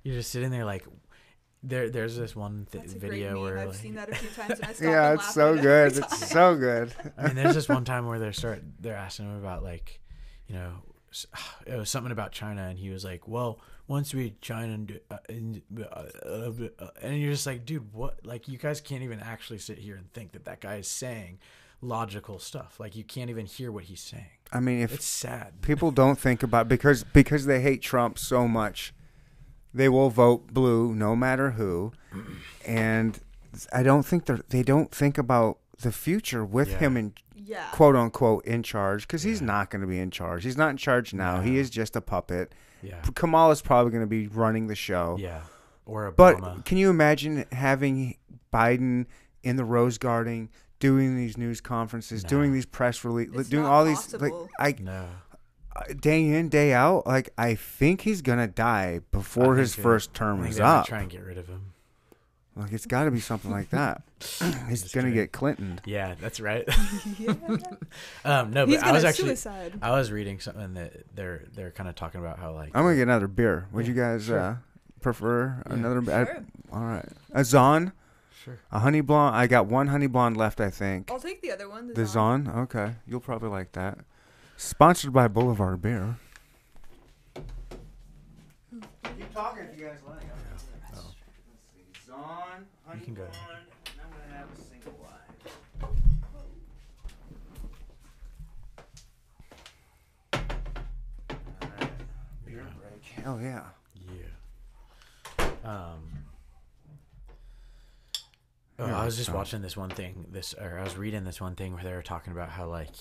you're 0.03 0.15
just 0.15 0.31
sitting 0.31 0.49
there 0.51 0.65
like, 0.65 0.85
there. 1.61 1.89
There's 1.89 2.15
this 2.17 2.35
one 2.35 2.67
th- 2.71 2.83
That's 2.83 2.95
a 2.95 2.99
video 2.99 3.33
meme. 3.33 3.41
where 3.43 3.57
I've 3.59 3.67
like, 3.69 3.77
seen 3.77 3.95
that 3.95 4.09
a 4.09 4.15
few 4.15 4.29
times 4.29 4.59
and 4.59 4.65
I 4.65 4.73
Yeah, 4.91 5.13
it's 5.13 5.33
so 5.33 5.57
good. 5.57 5.97
It's 5.97 6.29
so 6.29 6.55
good. 6.57 6.93
I 7.17 7.27
mean, 7.27 7.35
there's 7.35 7.55
this 7.55 7.69
one 7.69 7.85
time 7.85 8.05
where 8.07 8.19
they're 8.19 8.33
start 8.33 8.61
they're 8.79 8.95
asking 8.97 9.25
him 9.25 9.37
about 9.37 9.63
like, 9.63 9.99
you 10.47 10.55
know, 10.55 10.71
it 11.65 11.75
was 11.75 11.89
something 11.89 12.11
about 12.11 12.31
China, 12.33 12.63
and 12.63 12.77
he 12.77 12.89
was 12.89 13.03
like, 13.05 13.27
"Well, 13.27 13.59
once 13.87 14.13
we 14.13 14.35
China 14.41 14.73
and 14.73 14.99
uh, 15.11 15.17
and, 15.29 15.61
uh, 15.77 15.83
uh, 16.25 16.51
uh," 16.79 16.87
and 17.01 17.19
you're 17.21 17.31
just 17.31 17.45
like, 17.45 17.65
dude, 17.65 17.93
what? 17.93 18.25
Like, 18.25 18.47
you 18.47 18.57
guys 18.57 18.81
can't 18.81 19.03
even 19.03 19.19
actually 19.19 19.59
sit 19.59 19.77
here 19.77 19.95
and 19.95 20.11
think 20.13 20.31
that 20.33 20.45
that 20.45 20.61
guy 20.61 20.75
is 20.75 20.87
saying 20.87 21.39
logical 21.81 22.39
stuff. 22.39 22.79
Like, 22.79 22.95
you 22.95 23.03
can't 23.03 23.29
even 23.29 23.45
hear 23.45 23.71
what 23.71 23.83
he's 23.85 24.01
saying. 24.01 24.25
I 24.51 24.59
mean, 24.59 24.81
if 24.81 24.93
It's 24.93 25.05
sad. 25.05 25.61
people 25.61 25.91
don't 25.91 26.17
think 26.19 26.43
about 26.43 26.67
because 26.67 27.03
because 27.03 27.45
they 27.45 27.61
hate 27.61 27.81
Trump 27.81 28.17
so 28.19 28.47
much, 28.47 28.93
they 29.73 29.89
will 29.89 30.09
vote 30.09 30.53
blue 30.53 30.93
no 30.95 31.15
matter 31.15 31.51
who, 31.51 31.91
and 32.65 33.19
I 33.71 33.83
don't 33.83 34.03
think 34.05 34.25
they 34.25 34.37
they 34.49 34.63
don't 34.63 34.91
think 34.91 35.17
about 35.17 35.59
the 35.79 35.91
future 35.91 36.45
with 36.45 36.69
Yeah. 36.71 36.79
him 36.79 36.97
in 36.97 37.13
Yeah. 37.35 37.65
quote 37.71 37.95
unquote 37.95 38.45
in 38.45 38.63
charge 38.63 39.05
because 39.07 39.23
he's 39.23 39.41
not 39.41 39.69
going 39.69 39.81
to 39.81 39.87
be 39.87 39.99
in 39.99 40.11
charge. 40.11 40.43
He's 40.43 40.55
not 40.57 40.69
in 40.69 40.77
charge 40.77 41.13
now. 41.13 41.41
He 41.41 41.57
is 41.57 41.69
just 41.69 41.95
a 41.95 42.01
puppet. 42.01 42.53
Yeah, 42.83 43.01
Kamala's 43.15 43.61
probably 43.61 43.91
going 43.91 44.03
to 44.03 44.07
be 44.07 44.27
running 44.27 44.67
the 44.67 44.75
show. 44.75 45.17
yeah. 45.19 45.41
Or 45.85 46.11
But 46.11 46.63
can 46.65 46.77
you 46.77 46.89
imagine 46.89 47.43
having 47.51 48.15
Biden 48.53 49.05
in 49.43 49.57
the 49.57 49.65
Rose 49.65 49.97
Garden 49.97 50.49
doing 50.79 51.17
these 51.17 51.37
news 51.37 51.59
conferences, 51.59 52.23
No. 52.23 52.29
doing 52.29 52.53
these 52.53 52.65
press 52.65 53.03
releases, 53.03 53.35
It's 53.41 53.49
doing 53.49 53.63
not 53.63 53.71
all 53.71 53.85
these 53.85 54.13
like 54.13 54.31
I 54.57 54.75
no. 54.79 55.07
uh, 55.75 55.81
day 55.99 56.25
in 56.29 56.47
day 56.49 56.71
out 56.71 57.05
like 57.07 57.31
i 57.37 57.55
think 57.55 58.01
he's 58.01 58.21
gonna 58.21 58.47
die 58.47 58.99
before 59.11 59.55
his 59.55 59.73
think 59.75 59.83
first 59.83 60.13
term 60.13 60.45
is 60.45 60.59
up 60.59 60.85
Try 60.85 61.01
and 61.01 61.09
get 61.09 61.23
rid 61.23 61.37
of 61.37 61.47
him. 61.47 61.72
Like 62.55 62.71
it's 62.71 62.85
got 62.85 63.05
to 63.05 63.11
be 63.11 63.19
something 63.19 63.49
like 63.51 63.69
that 63.71 64.03
he's 64.69 64.83
Just 64.83 64.93
gonna 64.95 65.07
kidding. 65.07 65.13
get 65.13 65.31
clinton 65.31 65.79
Yeah, 65.85 66.15
that's 66.21 66.39
right. 66.39 66.63
yeah. 67.19 67.33
um, 68.25 68.51
no, 68.51 68.65
He's 68.65 68.79
but 68.79 68.87
I 68.87 68.91
was 68.91 69.03
actually 69.03 69.29
suicide. 69.29 69.73
I 69.81 69.91
was 69.91 70.11
reading 70.11 70.39
something 70.39 70.73
that 70.75 70.93
they're 71.15 71.43
they're 71.55 71.71
kind 71.71 71.89
of 71.89 71.95
talking 71.95 72.21
about 72.21 72.39
how 72.39 72.53
like 72.53 72.71
i'm 72.75 72.83
gonna 72.83 72.95
get 72.95 73.03
another 73.03 73.27
beer 73.27 73.67
would 73.71 73.87
you 73.87 73.93
guys 73.93 74.25
sure. 74.25 74.39
uh 74.39 74.55
prefer 75.01 75.61
Yeah. 75.67 75.73
another 75.73 75.99
I- 76.11 76.25
Sure. 76.25 76.45
all 76.71 76.81
right 76.81 77.05
a 77.33 77.43
zon 77.43 77.91
sure 78.43 78.59
a 78.71 78.79
honey 78.79 79.01
blonde 79.01 79.35
i 79.35 79.47
got 79.47 79.65
one 79.67 79.87
honey 79.87 80.07
blonde 80.07 80.37
left 80.37 80.61
i 80.61 80.69
think 80.69 81.09
I'll 81.11 81.19
take 81.19 81.41
the 81.41 81.51
other 81.51 81.67
one. 81.69 81.93
the 81.93 82.05
zon 82.05 82.47
okay 82.55 82.95
you'll 83.07 83.19
probably 83.19 83.49
like 83.49 83.71
that 83.73 83.97
sponsored 84.57 85.11
by 85.11 85.27
boulevard 85.27 85.81
beer 85.81 86.15
keep 89.17 89.33
talking 89.33 89.65
if 89.71 89.77
you 89.79 89.85
guys 89.85 89.97
single 93.01 94.93
wide. 95.01 95.89
Alright, 100.33 101.91
beer 102.45 102.65
break. 102.79 103.03
Hell 103.23 103.39
yeah. 103.41 103.63
Yeah. 104.09 105.45
Um. 105.63 105.99
Oh, 108.79 108.85
I 108.85 109.05
was 109.05 109.17
just 109.17 109.29
watching 109.29 109.61
this 109.61 109.77
one 109.77 109.89
thing. 109.89 110.25
This, 110.31 110.53
or 110.53 110.79
I 110.79 110.83
was 110.83 110.97
reading 110.97 111.23
this 111.23 111.39
one 111.39 111.55
thing 111.55 111.73
where 111.73 111.83
they 111.83 111.93
were 111.93 112.01
talking 112.01 112.33
about 112.33 112.49
how 112.49 112.67
like 112.67 112.95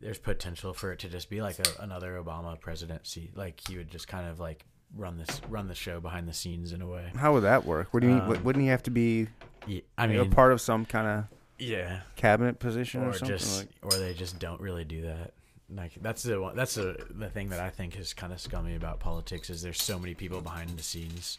there's 0.00 0.18
potential 0.18 0.72
for 0.72 0.92
it 0.92 1.00
to 1.00 1.08
just 1.08 1.28
be 1.28 1.42
like 1.42 1.58
a, 1.58 1.82
another 1.82 2.22
Obama 2.22 2.58
presidency. 2.58 3.30
Like 3.34 3.60
he 3.68 3.76
would 3.76 3.90
just 3.90 4.08
kind 4.08 4.28
of 4.28 4.40
like 4.40 4.64
run 4.96 5.18
this 5.18 5.40
run 5.48 5.68
the 5.68 5.74
show 5.74 6.00
behind 6.00 6.28
the 6.28 6.32
scenes 6.34 6.72
in 6.72 6.82
a 6.82 6.86
way. 6.86 7.10
How 7.16 7.32
would 7.32 7.42
that 7.44 7.64
work? 7.64 7.88
What 7.92 8.00
do 8.00 8.08
you 8.08 8.14
mean? 8.14 8.22
Um, 8.22 8.44
Wouldn't 8.44 8.62
he 8.62 8.68
have 8.68 8.82
to 8.84 8.90
be 8.90 9.28
Yeah, 9.66 9.80
I 9.96 10.04
a 10.06 10.08
mean, 10.08 10.30
part 10.30 10.52
of 10.52 10.60
some 10.60 10.84
kind 10.84 11.06
of 11.06 11.24
yeah, 11.58 12.00
cabinet 12.16 12.58
position 12.58 13.02
or, 13.02 13.10
or 13.10 13.12
something? 13.12 13.36
just 13.36 13.58
like? 13.60 13.68
or 13.82 13.98
they 13.98 14.14
just 14.14 14.38
don't 14.38 14.60
really 14.60 14.84
do 14.84 15.02
that. 15.02 15.32
Like 15.72 15.92
that's 16.00 16.22
the 16.24 16.40
one. 16.40 16.56
That's 16.56 16.74
the 16.74 16.96
the 17.10 17.28
thing 17.30 17.50
that 17.50 17.60
I 17.60 17.70
think 17.70 17.96
is 17.98 18.12
kind 18.14 18.32
of 18.32 18.40
scummy 18.40 18.74
about 18.74 18.98
politics 18.98 19.50
is 19.50 19.62
there's 19.62 19.80
so 19.82 19.98
many 19.98 20.14
people 20.14 20.40
behind 20.40 20.70
the 20.70 20.82
scenes 20.82 21.38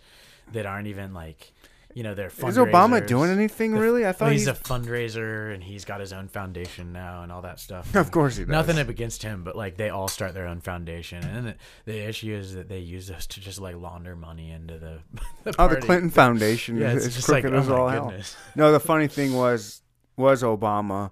that 0.54 0.66
aren't 0.66 0.88
even 0.88 1.14
like, 1.14 1.52
you 1.94 2.04
know, 2.04 2.14
they're 2.14 2.28
Is 2.28 2.58
Obama 2.58 3.06
doing 3.06 3.30
anything 3.32 3.74
really? 3.74 4.06
I 4.06 4.12
thought 4.12 4.26
Well, 4.26 4.32
he's 4.32 4.48
he's. 4.48 4.48
a 4.50 4.54
fundraiser 4.54 5.54
and 5.54 5.64
he's 5.64 5.86
got 5.86 6.00
his 6.00 6.14
own 6.14 6.28
foundation 6.28 6.92
now 6.94 7.24
and 7.24 7.32
all 7.32 7.42
that 7.42 7.60
stuff. 7.60 7.96
of 7.96 8.12
course 8.12 8.38
he 8.38 8.44
does. 8.44 8.52
Nothing 8.52 8.80
up 8.80 8.90
against 8.90 9.24
him, 9.24 9.44
but 9.44 9.56
like 9.56 9.78
they 9.78 9.90
all 9.90 10.08
start 10.08 10.34
their 10.34 10.48
own 10.48 10.62
foundation, 10.62 11.24
and 11.24 11.48
the, 11.48 11.56
the 11.86 12.00
issue 12.00 12.34
is 12.34 12.54
that 12.56 12.70
they 12.70 12.80
use 12.80 13.08
those 13.08 13.28
to 13.28 13.40
just 13.42 13.60
like 13.60 13.76
launder 13.76 14.16
money 14.16 14.52
into 14.52 14.78
the. 14.78 15.00
the 15.44 15.56
Oh, 15.60 15.68
the. 15.68 15.78
Clinton 15.78 16.10
Foundation 16.10 16.78
Yeah, 16.78 16.94
it's 16.94 17.06
is 17.06 17.16
just 17.16 17.30
like 17.30 17.44
crooked 17.44 17.58
oh 17.58 17.62
as 17.62 17.70
all 17.70 17.86
my 17.88 17.94
hell. 17.94 18.14
No, 18.56 18.72
the 18.72 18.80
funny 18.80 19.08
thing 19.08 19.34
was 19.34 19.82
was 20.18 20.44
Obama, 20.44 21.12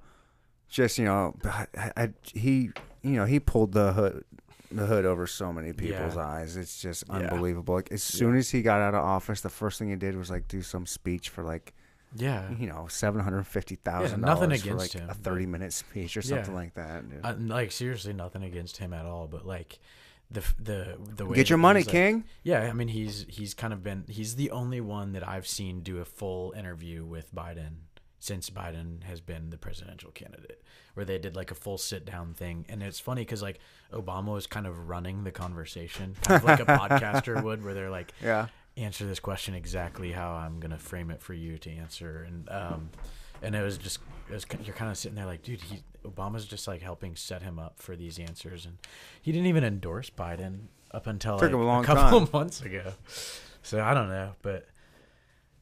just 0.69 0.97
you 0.97 1.05
know, 1.05 1.35
I, 1.45 1.67
I, 1.97 2.09
he 2.33 2.71
you 3.01 3.11
know 3.11 3.25
he 3.25 3.39
pulled 3.39 3.71
the 3.73 3.93
hood 3.93 4.23
the 4.71 4.85
hood 4.85 5.05
over 5.05 5.25
so 5.27 5.51
many 5.51 5.73
people's 5.73 6.15
Yeah. 6.15 6.27
eyes. 6.27 6.55
It's 6.55 6.81
just 6.81 7.03
Yeah. 7.07 7.15
unbelievable. 7.15 7.75
Like 7.75 7.91
as 7.91 8.03
soon 8.03 8.33
Yeah. 8.33 8.39
as 8.39 8.49
he 8.51 8.61
got 8.61 8.81
out 8.81 8.93
of 8.93 9.03
office, 9.03 9.41
the 9.41 9.49
first 9.49 9.79
thing 9.79 9.89
he 9.89 9.95
did 9.95 10.15
was 10.15 10.29
like 10.29 10.47
do 10.47 10.61
some 10.61 10.85
speech 10.85 11.29
for 11.29 11.43
like 11.43 11.73
Yeah, 12.15 12.51
you 12.57 12.65
know 12.67 12.87
seven 12.87 13.21
hundred 13.21 13.45
fifty 13.45 13.75
thousand 13.75 14.21
Yeah, 14.21 14.25
nothing 14.25 14.51
against 14.51 14.79
like 14.79 14.91
him, 14.93 15.09
a 15.09 15.13
thirty 15.13 15.45
minute 15.45 15.73
speech 15.73 16.17
or 16.17 16.21
something 16.23 16.55
like 16.55 16.73
that. 16.75 17.03
uh, 17.23 17.35
like 17.37 17.71
seriously, 17.71 18.13
nothing 18.13 18.43
against 18.43 18.77
him 18.77 18.93
at 18.93 19.05
all, 19.05 19.27
but 19.27 19.45
like. 19.45 19.79
The, 20.31 20.43
the 20.59 20.97
the 21.15 21.25
way 21.25 21.35
Get 21.37 21.49
your 21.49 21.57
money, 21.57 21.79
like- 21.79 21.87
King. 21.89 22.23
Yeah, 22.43 22.61
I 22.61 22.73
mean 22.73 22.87
he's 22.89 23.25
he's 23.27 23.55
kind 23.55 23.73
of 23.73 23.81
been 23.81 24.05
he's 24.07 24.35
the 24.35 24.51
only 24.51 24.79
one 24.79 25.13
that 25.13 25.27
I've 25.27 25.47
seen 25.47 25.81
do 25.81 25.97
a 25.97 26.05
full 26.05 26.51
interview 26.55 27.03
with 27.03 27.33
Biden 27.33 27.77
since 28.19 28.49
Biden 28.49 29.03
has 29.03 29.21
been 29.21 29.49
the 29.49 29.57
presidential 29.57 30.11
candidate, 30.11 30.61
where 30.93 31.05
they 31.05 31.17
did 31.17 31.35
like 31.35 31.51
a 31.51 31.55
full 31.55 31.77
sit 31.77 32.05
down 32.05 32.33
thing, 32.33 32.65
and 32.69 32.83
it's 32.83 32.99
funny 32.99 33.21
because 33.21 33.41
like 33.41 33.59
Obama 33.93 34.33
was 34.33 34.45
kind 34.47 34.67
of 34.67 34.89
running 34.89 35.23
the 35.23 35.31
conversation, 35.31 36.15
kind 36.21 36.41
of 36.41 36.47
like 36.47 36.59
a 36.59 36.65
podcaster 36.65 37.41
would, 37.43 37.63
where 37.63 37.73
they're 37.73 37.89
like, 37.89 38.13
Yeah. 38.21 38.47
answer 38.77 39.05
this 39.05 39.19
question 39.19 39.53
exactly 39.55 40.11
how 40.11 40.31
I'm 40.33 40.59
gonna 40.59 40.77
frame 40.77 41.11
it 41.11 41.21
for 41.21 41.33
you 41.33 41.57
to 41.59 41.71
answer, 41.71 42.23
and 42.27 42.49
um, 42.49 42.89
and 43.41 43.55
it 43.55 43.61
was 43.61 43.77
just 43.77 43.99
it 44.29 44.33
was, 44.33 44.45
you're 44.63 44.75
kind 44.75 44.91
of 44.91 44.97
sitting 44.97 45.15
there 45.15 45.25
like, 45.25 45.41
dude, 45.43 45.61
he 45.61 45.81
Obama's 46.05 46.45
just 46.45 46.67
like 46.67 46.81
helping 46.81 47.15
set 47.15 47.41
him 47.41 47.59
up 47.59 47.79
for 47.79 47.95
these 47.95 48.19
answers, 48.19 48.65
and 48.65 48.77
he 49.21 49.31
didn't 49.31 49.47
even 49.47 49.63
endorse 49.63 50.09
Biden 50.09 50.67
up 50.91 51.07
until 51.07 51.37
like, 51.37 51.51
a 51.51 51.57
long 51.57 51.83
couple 51.83 52.27
months 52.33 52.61
ago. 52.61 52.93
So 53.63 53.81
I 53.81 53.93
don't 53.93 54.09
know, 54.09 54.31
but 54.41 54.65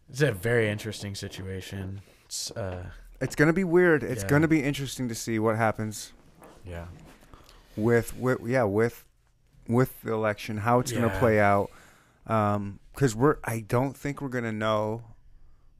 it's 0.09 0.21
a 0.21 0.31
very 0.31 0.69
interesting 0.69 1.15
situation. 1.15 2.01
It's 2.37 2.51
uh, 2.51 2.83
It's 3.19 3.35
gonna 3.35 3.53
be 3.53 3.63
weird. 3.63 4.03
It's 4.03 4.23
Yeah. 4.23 4.29
gonna 4.29 4.47
be 4.47 4.61
interesting 4.63 5.07
to 5.09 5.15
see 5.15 5.39
what 5.39 5.55
happens 5.55 6.13
yeah, 6.63 6.85
with, 7.75 8.15
with 8.17 8.39
yeah 8.45 8.63
with 8.63 9.05
with 9.67 10.01
the 10.01 10.11
election 10.13 10.57
how 10.57 10.79
it's 10.79 10.91
going 10.91 11.09
to 11.09 11.17
play 11.17 11.39
out 11.41 11.69
um 12.25 12.79
because 12.93 13.13
we're 13.15 13.37
i 13.43 13.59
don't 13.59 13.95
think 13.97 14.21
we're 14.21 14.27
going 14.29 14.43
to 14.45 14.51
know 14.51 15.03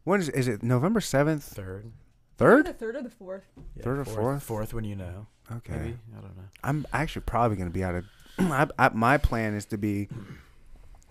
when 0.04 0.20
is, 0.22 0.28
is 0.30 0.48
it 0.48 0.62
november 0.64 1.00
7th 1.02 1.42
third, 1.44 1.92
third 2.38 2.66
The 2.68 2.74
third 2.74 2.96
or 2.98 3.02
the 3.02 3.10
fourth. 3.10 3.44
yeah, 3.76 3.84
Third 3.84 4.00
or 4.00 4.06
fourth? 4.06 4.44
fourth 4.44 4.74
when 4.74 4.84
you 4.86 4.96
know, 4.96 5.28
okay 5.52 5.72
maybe 5.74 5.98
I 6.18 6.22
don't 6.22 6.36
know. 6.38 6.44
i'm 6.64 6.86
actually 6.94 7.22
probably 7.24 7.56
going 7.58 7.70
to 7.70 7.74
be 7.74 7.84
out 7.84 7.96
of 7.96 8.06
I, 8.40 8.68
I, 8.80 8.90
my 8.90 9.18
plan 9.18 9.54
is 9.56 9.66
to 9.68 9.78
be 9.78 10.08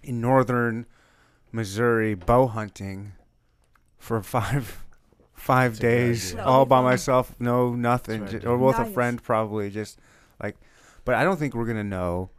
in 0.03 0.21
northern 0.23 0.85
missouri 1.53 2.15
bow 2.15 2.47
hunting 2.47 3.13
for 3.99 4.23
five 4.23 4.85
five 5.37 5.73
That's 5.73 5.79
days 5.81 6.33
idea. 6.33 6.45
all 6.45 6.67
by 6.67 6.83
myself, 6.83 7.35
no 7.39 7.75
nothing, 7.75 8.21
That's 8.23 8.33
what 8.35 8.41
I 8.41 8.43
ju- 8.45 8.49
or 8.51 8.57
do. 8.59 8.65
with 8.65 8.79
a 8.79 8.87
friend 8.87 9.23
probably, 9.23 9.71
just 9.71 9.99
like. 10.43 10.57
But 11.05 11.15
I 11.15 11.23
don't 11.25 11.39
think 11.39 11.55
we're 11.55 11.67
gonna 11.67 11.85
know 11.85 12.31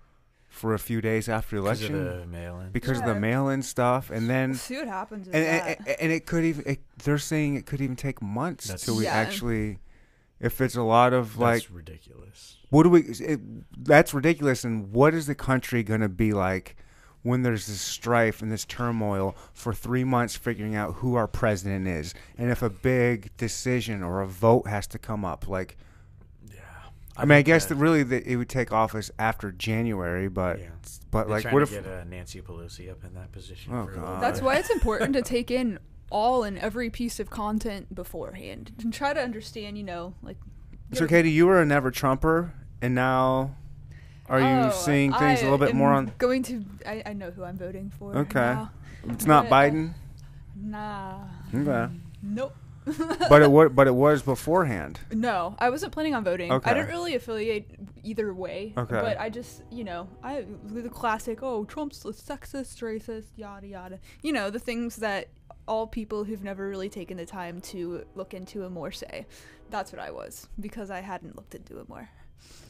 for 0.50 0.74
a 0.74 0.80
few 0.80 1.00
days 1.02 1.30
after 1.30 1.58
Because 1.62 1.82
of 1.84 1.90
election 1.92 2.20
the 2.22 2.26
mail-in. 2.28 2.72
because 2.72 3.00
of 3.00 3.06
the 3.06 3.16
mail-in 3.16 3.62
stuff, 3.62 4.10
and 4.10 4.30
then 4.30 4.56
See 4.56 4.76
what 4.78 4.88
happens 4.88 5.28
with 5.28 5.36
and, 5.36 5.46
that. 5.46 5.80
and, 5.80 5.88
and 6.02 6.12
it 6.12 6.26
could 6.26 6.44
even 6.44 6.64
it, 6.66 6.80
they're 7.04 7.18
saying 7.20 7.56
it 7.56 7.66
could 7.66 7.80
even 7.82 7.96
take 7.96 8.22
months 8.22 8.66
That's- 8.68 8.84
till 8.84 8.98
we 8.98 9.04
Yeah. 9.06 9.14
actually 9.14 9.80
if 10.40 10.60
it's 10.62 10.76
a 10.76 10.82
lot 10.84 11.14
of 11.14 11.38
like 11.38 11.62
That's 11.62 11.72
ridiculous. 11.72 12.58
what 12.70 12.84
do 12.84 12.90
we 12.90 13.02
it, 13.02 13.40
that's 13.86 14.14
ridiculous 14.14 14.64
and 14.64 14.92
what 14.92 15.14
is 15.14 15.28
the 15.28 15.36
country 15.36 15.82
going 15.84 16.02
to 16.02 16.10
be 16.10 16.32
like 16.34 16.76
when 17.28 17.44
there's 17.44 17.68
this 17.68 17.82
strife 17.82 18.42
and 18.42 18.52
this 18.52 18.66
turmoil 18.66 19.36
for 19.54 19.74
3 19.74 20.04
months 20.04 20.36
figuring 20.36 20.76
out 20.76 20.96
who 20.96 21.16
our 21.16 21.28
president 21.28 21.88
is 21.88 22.14
and 22.38 22.50
if 22.50 22.62
a 22.62 22.70
big 22.70 23.36
decision 23.38 24.02
or 24.04 24.22
a 24.22 24.28
vote 24.28 24.68
has 24.68 24.88
to 24.88 24.98
come 24.98 25.24
up 25.26 25.48
like 25.48 25.78
Yeah. 26.50 26.60
I, 27.18 27.26
mean 27.26 27.38
I 27.38 27.42
guess 27.42 27.66
that- 27.66 27.76
that 27.76 27.82
really 27.82 28.04
that 28.04 28.26
it 28.26 28.36
would 28.38 28.50
take 28.50 28.72
office 28.72 29.12
after 29.20 29.52
January 29.52 30.28
but 30.28 30.60
Yeah. 30.60 30.66
but 31.12 31.24
They're 31.28 31.36
like 31.36 31.42
trying 31.44 31.54
what 31.56 31.68
to 31.70 31.76
if 31.78 31.84
get 31.84 31.92
uh, 31.92 32.04
Nancy 32.06 32.42
Pelosi 32.42 32.90
up 32.90 33.04
in 33.04 33.14
that 33.16 33.32
position. 33.32 33.74
Oh, 33.74 33.86
for 33.86 33.92
God. 33.92 34.22
That's 34.24 34.42
why 34.42 34.56
it's 34.56 34.70
important 34.80 35.14
to 35.14 35.22
take 35.22 35.52
in 35.52 35.80
all 36.10 36.44
and 36.44 36.58
every 36.60 36.90
piece 36.90 37.20
of 37.20 37.30
content 37.30 37.94
beforehand 37.94 38.72
and 38.82 38.94
try 38.94 39.14
to 39.14 39.20
understand, 39.22 39.78
you 39.78 39.84
know, 39.84 40.14
like. 40.22 40.38
So 40.94 41.06
Katie 41.06 41.32
you 41.32 41.48
were 41.48 41.62
a 41.62 41.66
never 41.66 41.92
trumper 41.92 42.54
and 42.82 42.96
now 42.96 43.56
are 44.30 44.40
you 44.40 44.46
Oh, 44.46 44.70
seeing 44.72 45.14
things 45.14 45.42
a 45.42 45.44
little 45.44 45.58
bit 45.58 45.74
more 45.76 45.92
am 45.92 46.08
on 46.08 46.12
Going 46.18 46.44
to. 46.44 46.64
I, 46.86 47.04
I 47.06 47.14
know 47.14 47.32
who 47.32 47.44
I'm 47.44 47.58
voting 47.58 47.92
for. 47.98 48.16
Okay. 48.18 48.40
now. 48.40 48.72
It's 49.10 49.26
not 49.26 49.50
But- 49.50 49.56
uh, 49.56 49.70
Biden. 49.72 49.94
Nah. 50.56 51.20
Okay. 51.54 51.94
Nope. 52.22 52.56
But 53.30 53.42
it 53.42 53.52
was 53.52 53.72
but 53.74 53.88
it 53.88 53.96
was 53.96 54.22
beforehand. 54.22 55.00
No, 55.12 55.56
I 55.60 55.70
wasn't 55.70 55.92
planning 55.92 56.16
on 56.16 56.24
voting. 56.24 56.52
Okay. 56.54 56.72
I 56.72 56.74
didn't 56.74 56.88
really 56.88 57.16
affiliate 57.16 57.70
either 58.04 58.34
way. 58.34 58.74
Okay. 58.78 59.02
But 59.02 59.20
I 59.20 59.30
just, 59.30 59.62
you 59.70 59.84
know, 59.84 60.08
I 60.24 60.46
the 60.66 60.90
classic, 60.90 61.40
oh, 61.42 61.66
Trump's 61.66 62.06
a 62.06 62.10
sexist, 62.10 62.82
racist, 62.82 63.26
yada 63.36 63.68
yada. 63.68 64.00
You 64.24 64.32
know, 64.32 64.50
the 64.50 64.60
things 64.60 64.96
that 64.98 65.28
all 65.68 65.86
people 65.86 66.24
who've 66.24 66.44
never 66.44 66.70
really 66.70 66.88
taken 66.88 67.18
the 67.18 67.26
time 67.26 67.60
to 67.60 68.06
look 68.16 68.34
into 68.34 68.64
it 68.64 68.70
more 68.70 68.92
say. 68.94 69.26
That's 69.70 69.92
what 69.92 70.00
I 70.00 70.12
was 70.12 70.48
because 70.58 70.90
I 70.90 71.02
hadn't 71.02 71.36
looked 71.36 71.56
into 71.56 71.80
it 71.82 71.90
more. 71.90 72.08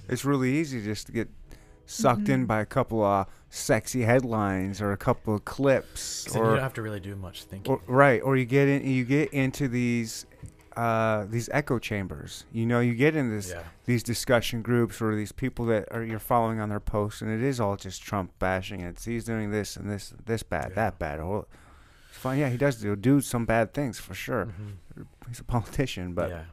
It's 0.09 0.23
really 0.25 0.53
easy 0.57 0.81
just 0.83 1.07
to 1.07 1.11
get 1.11 1.29
sucked 1.85 2.29
in 2.29 2.43
Mhm. 2.43 2.47
by 2.47 2.59
a 2.61 2.65
couple 2.65 3.03
of 3.03 3.27
sexy 3.49 4.01
headlines 4.03 4.81
or 4.81 4.91
a 4.91 4.97
couple 4.97 5.33
of 5.35 5.45
clips. 5.45 6.25
then 6.25 6.43
you 6.43 6.49
don't 6.49 6.59
have 6.59 6.73
to 6.73 6.81
really 6.81 6.99
do 6.99 7.15
much 7.15 7.43
thinking. 7.45 7.71
or 7.71 7.81
right 7.87 8.21
or 8.21 8.35
you 8.35 8.45
get 8.45 8.67
in 8.67 8.85
you 8.85 9.05
get 9.05 9.31
into 9.33 9.67
these 9.67 10.25
uh, 10.75 11.25
these 11.31 11.49
echo 11.51 11.79
chambers. 11.79 12.45
You 12.51 12.67
know, 12.67 12.79
you 12.81 12.93
get 12.93 13.15
in 13.15 13.31
this 13.31 13.49
yeah. 13.49 13.63
these 13.85 14.03
discussion 14.03 14.61
groups 14.61 15.01
or 15.01 15.15
these 15.15 15.31
people 15.31 15.65
that 15.67 15.87
are 15.91 16.03
you're 16.03 16.19
following 16.19 16.59
on 16.59 16.69
their 16.69 16.79
posts, 16.79 17.21
and 17.21 17.31
it 17.31 17.41
is 17.41 17.59
all 17.59 17.75
just 17.77 18.03
Trump 18.03 18.31
bashing. 18.37 18.81
It's 18.81 19.05
he's 19.05 19.23
doing 19.25 19.49
this 19.49 19.75
and 19.75 19.89
this 19.89 20.13
this 20.25 20.43
bad, 20.43 20.69
Yeah. 20.69 20.75
that 20.75 20.99
bad. 20.99 21.19
Or 21.19 21.47
it's 22.09 22.17
fine. 22.19 22.37
Yeah, 22.37 22.49
he 22.49 22.57
does 22.57 22.75
do 22.79 22.95
do 22.95 23.21
some 23.21 23.45
bad 23.45 23.73
things 23.73 23.97
for 23.99 24.13
sure. 24.13 24.45
Mhm. 24.45 25.05
He's 25.29 25.39
a 25.39 25.43
politician, 25.43 26.13
but 26.13 26.29
yeah. 26.29 26.43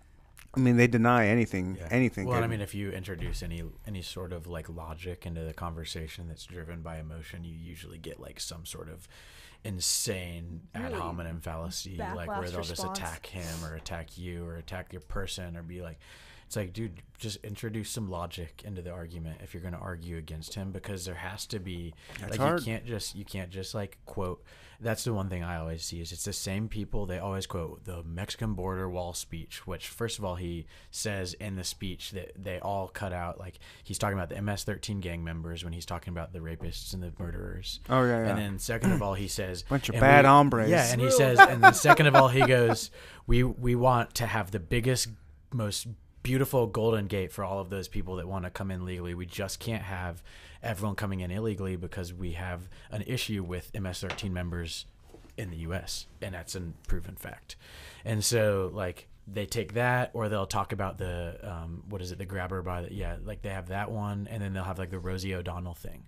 I 0.57 0.61
mean, 0.61 0.77
they 0.77 0.87
deny 0.87 1.27
anything 1.29 1.77
Yeah. 1.81 1.89
anything. 1.91 2.27
Well, 2.27 2.39
good. 2.39 2.45
I 2.45 2.47
mean, 2.49 2.61
if 2.61 2.75
you 2.75 2.91
introduce 2.91 3.43
any 3.43 3.63
any 3.87 4.03
sort 4.03 4.33
of 4.33 4.47
like 4.47 4.69
logic 4.69 5.27
into 5.27 5.43
the 5.43 5.53
conversation 5.55 6.29
that's 6.29 6.45
driven 6.47 6.83
by 6.83 6.99
emotion, 6.99 7.45
you 7.45 7.55
usually 7.55 7.99
get 7.99 8.21
like 8.21 8.41
some 8.41 8.65
sort 8.67 8.89
of 8.89 9.09
insane 9.65 10.63
ad 10.75 10.93
hominem 10.93 11.41
fallacy, 11.41 11.97
like 11.99 12.29
where 12.29 12.51
they'll 12.51 12.63
just 12.63 12.85
attack 12.85 13.27
him 13.27 13.65
or 13.65 13.75
attack 13.75 14.19
you 14.19 14.45
or 14.45 14.57
attack 14.57 14.93
your 14.93 15.01
person 15.01 15.57
or 15.57 15.63
be 15.63 15.81
like, 15.83 15.99
it's 16.55 16.57
like, 16.57 16.73
dude, 16.73 17.03
just 17.19 17.45
introduce 17.45 17.91
some 17.91 18.09
logic 18.09 18.63
into 18.65 18.81
the 18.81 18.91
argument 18.93 19.41
if 19.43 19.55
you're 19.55 19.61
going 19.63 19.75
to 19.75 19.81
argue 19.81 20.17
against 20.19 20.55
him, 20.55 20.71
because 20.71 21.05
there 21.05 21.17
has 21.17 21.47
to 21.47 21.59
be 21.59 21.95
That's 22.21 22.33
like 22.33 22.41
hard. 22.41 22.61
you 22.61 22.67
can't 22.67 22.87
just 22.87 23.17
you 23.17 23.25
can't 23.25 23.51
just 23.51 23.75
like 23.75 23.99
quote. 24.07 24.45
That's 24.81 25.03
the 25.05 25.15
one 25.15 25.29
thing 25.29 25.43
I 25.43 25.57
always 25.57 25.83
see 25.85 26.01
is 26.01 26.13
it's 26.13 26.25
the 26.25 26.33
same 26.33 26.69
people. 26.69 27.07
They 27.07 27.19
always 27.19 27.47
quote 27.47 27.85
the 27.85 28.03
Mexican 28.05 28.55
border 28.55 28.89
wall 28.89 29.15
speech, 29.15 29.67
which 29.67 29.89
first 29.89 30.19
of 30.19 30.25
all 30.25 30.35
he 30.37 30.67
says 30.91 31.33
in 31.35 31.57
the 31.57 31.65
speech 31.65 32.11
that 32.13 32.33
they 32.41 32.59
all 32.61 32.89
cut 32.89 33.13
out. 33.13 33.39
Like 33.41 33.59
he's 33.83 33.99
talking 33.99 34.19
about 34.19 34.29
the 34.29 34.41
MS-13 34.43 35.01
gang 35.01 35.25
members 35.25 35.65
when 35.65 35.73
he's 35.73 35.87
talking 35.87 36.13
about 36.13 36.33
the 36.33 36.41
rapists 36.41 36.93
and 36.95 37.03
the 37.03 37.13
murderers. 37.19 37.81
oh 37.91 38.03
yeah, 38.05 38.25
yeah. 38.25 38.29
And 38.31 38.39
then 38.39 38.59
second 38.61 38.93
of 38.93 39.03
all, 39.03 39.15
he 39.15 39.27
says 39.41 39.63
Bunch 39.63 39.89
of 39.89 39.99
bad 39.99 40.25
we- 40.25 40.29
hombres. 40.29 40.71
Yeah, 40.71 40.87
and 40.93 41.01
he 41.01 41.11
says, 41.23 41.39
and 41.41 41.63
then 41.65 41.75
second 41.75 42.07
of 42.07 42.15
all, 42.15 42.29
he 42.29 42.43
goes, 42.47 42.91
"We 43.27 43.43
we 43.43 43.75
want 43.75 44.15
to 44.17 44.27
have 44.27 44.51
the 44.51 44.61
biggest, 44.61 45.09
most 45.53 45.87
beautiful 46.25 46.67
golden 46.67 47.07
gate 47.07 47.31
for 47.31 47.45
all 47.45 47.61
of 47.61 47.71
those 47.71 47.87
people 47.87 48.17
that 48.17 48.27
want 48.27 48.45
to 48.45 48.51
come 48.51 48.73
in 48.73 48.85
legally. 48.85 49.15
We 49.15 49.27
just 49.27 49.61
can't 49.61 49.85
have 49.85 50.25
everyone 50.61 50.97
coming 50.97 51.21
in 51.21 51.31
illegally 51.31 51.77
because 51.77 52.13
we 52.13 52.33
have 52.33 52.69
an 52.91 53.03
issue 53.07 53.45
with 53.45 53.71
MS-13 53.73 54.33
members 54.33 54.87
in 55.37 55.51
the 55.51 55.59
U.S. 55.59 56.07
and 56.21 56.35
that's 56.35 56.57
a 56.57 56.63
proven 56.89 57.15
fact. 57.15 57.55
And 58.05 58.25
so 58.25 58.73
like." 58.75 59.07
They 59.27 59.47
take 59.47 59.73
that, 59.73 60.11
or 60.13 60.29
they'll 60.29 60.45
talk 60.45 60.73
about 60.73 60.99
the 60.99 61.39
um, 61.43 61.83
what 61.89 62.03
is 62.03 62.13
it, 62.13 62.19
the 62.19 62.27
grabber 62.27 62.61
by 62.61 62.83
the 62.83 62.93
yeah, 62.93 63.17
like 63.25 63.41
they 63.41 63.49
have 63.49 63.69
that 63.69 63.91
one, 63.91 64.29
and 64.31 64.43
then 64.43 64.53
they'll 64.53 64.65
have 64.65 64.79
like 64.79 64.91
the 64.91 64.99
Rosie 64.99 65.35
O'Donnell 65.35 65.73
thing, 65.73 66.05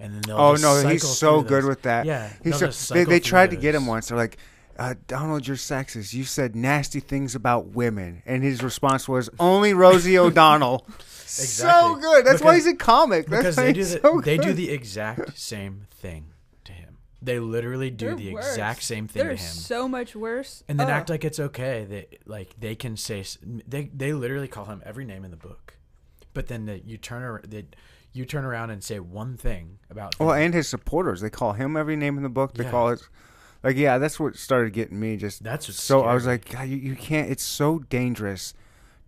and 0.00 0.12
then 0.12 0.22
they'll 0.22 0.36
oh 0.36 0.56
no, 0.56 0.88
he's 0.88 1.06
so 1.06 1.42
good 1.42 1.64
with 1.64 1.82
that. 1.82 2.06
Yeah, 2.06 2.28
he's 2.42 2.58
so, 2.76 2.92
they 2.92 3.04
they 3.04 3.20
tried 3.20 3.50
to 3.50 3.56
get 3.56 3.76
him 3.76 3.86
once. 3.86 4.08
They're 4.08 4.18
like, 4.18 4.38
uh, 4.78 4.94
Donald, 5.06 5.46
you're 5.46 5.56
sexist. 5.56 6.12
You 6.12 6.24
said 6.24 6.54
nasty 6.56 7.00
things 7.00 7.34
about 7.34 7.68
women, 7.68 8.22
and 8.26 8.42
his 8.42 8.62
response 8.62 9.08
was 9.08 9.30
only 9.40 9.72
Rosie 9.74 10.18
O'Donnell. 10.18 10.86
So 11.26 11.96
good. 12.00 12.24
That's 12.24 12.42
why 12.42 12.54
he's 12.54 12.66
a 12.66 12.74
comic. 12.74 13.26
That's 13.26 13.42
because 13.42 13.56
they 13.56 13.72
do 13.72 13.84
the 13.84 14.00
so 14.00 14.20
they 14.20 14.38
do 14.38 14.52
the 14.52 14.70
exact 14.70 15.38
same 15.38 15.86
thing 15.90 16.26
to 16.64 16.72
him. 16.72 16.98
They 17.20 17.38
literally 17.38 17.90
do 17.90 18.06
They're 18.06 18.14
the 18.16 18.32
worse. 18.34 18.48
exact 18.50 18.82
same 18.82 19.08
thing 19.08 19.22
They're 19.24 19.36
to 19.36 19.42
him, 19.42 19.48
so 19.54 19.88
much 19.88 20.14
worse. 20.14 20.62
and 20.68 20.78
then 20.78 20.86
Ugh. 20.88 20.92
act 20.92 21.10
like 21.10 21.24
it's 21.24 21.40
okay 21.40 21.84
that 21.84 22.28
like 22.28 22.54
they 22.58 22.74
can 22.74 22.96
say 22.96 23.24
they 23.66 23.90
they 23.94 24.12
literally 24.12 24.48
call 24.48 24.66
him 24.66 24.82
every 24.86 25.04
name 25.04 25.24
in 25.24 25.30
the 25.30 25.36
book, 25.36 25.76
but 26.34 26.46
then 26.46 26.66
that 26.66 26.84
you 26.86 26.96
turn 26.96 27.22
around 27.22 27.50
that 27.50 27.74
you 28.12 28.24
turn 28.24 28.44
around 28.44 28.70
and 28.70 28.82
say 28.82 28.98
one 28.98 29.36
thing 29.36 29.78
about 29.90 30.18
Well, 30.18 30.30
them. 30.30 30.38
and 30.40 30.54
his 30.54 30.68
supporters, 30.68 31.20
they 31.20 31.28
call 31.28 31.52
him 31.52 31.76
every 31.76 31.96
name 31.96 32.16
in 32.16 32.22
the 32.22 32.30
book. 32.30 32.54
They 32.54 32.64
Yeah. 32.64 32.70
call 32.70 32.88
it, 32.90 33.06
like, 33.66 33.76
yeah, 33.76 33.98
that's 33.98 34.18
what 34.18 34.36
started 34.36 34.72
getting 34.72 34.98
me. 34.98 35.16
Just 35.16 35.42
That's 35.42 35.68
what's 35.68 35.82
so 35.82 36.02
I 36.02 36.14
was 36.14 36.26
like, 36.26 36.48
God, 36.50 36.68
you, 36.68 36.76
you 36.76 36.96
can't. 36.96 37.30
It's 37.30 37.42
so 37.42 37.78
dangerous 37.80 38.54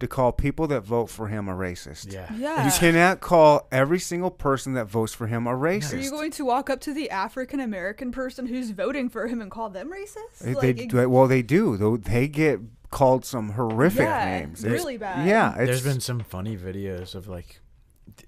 to 0.01 0.07
call 0.07 0.31
people 0.31 0.69
that 0.69 0.83
vote 0.83 1.07
for 1.11 1.27
him 1.27 1.49
a 1.49 1.53
racist. 1.53 2.13
yeah, 2.13 2.33
Yeah. 2.37 2.65
You 2.65 2.71
cannot 2.79 3.21
call 3.21 3.67
every 3.73 3.99
single 3.99 4.31
person 4.31 4.75
that 4.75 4.85
votes 4.87 5.13
for 5.13 5.27
him 5.27 5.47
a 5.49 5.51
racist. 5.53 5.95
Are 5.95 5.99
you 5.99 6.11
going 6.11 6.31
to 6.33 6.45
walk 6.45 6.71
up 6.71 6.79
to 6.83 6.95
the 6.95 7.11
African 7.11 7.59
American 7.59 8.13
person 8.13 8.47
who's 8.47 8.71
voting 8.71 9.09
for 9.09 9.27
him 9.27 9.41
and 9.41 9.51
call 9.51 9.71
them 9.71 9.91
racist? 9.91 10.39
They, 10.41 10.55
Like, 10.55 10.77
they- 10.77 10.85
ex- 10.85 10.95
well, 11.09 11.27
they 11.27 11.43
do. 11.43 11.77
Though 11.77 11.97
they 11.97 12.29
get 12.29 12.61
called 12.91 13.25
some 13.25 13.51
horrific 13.51 14.01
Yeah, 14.07 14.39
names. 14.41 14.65
really 14.65 14.99
bad. 14.99 15.27
Yeah, 15.27 15.51
it's, 15.57 15.67
There's 15.67 15.83
been 15.83 16.01
some 16.01 16.21
funny 16.21 16.57
videos 16.57 17.15
of 17.17 17.27
like, 17.27 17.61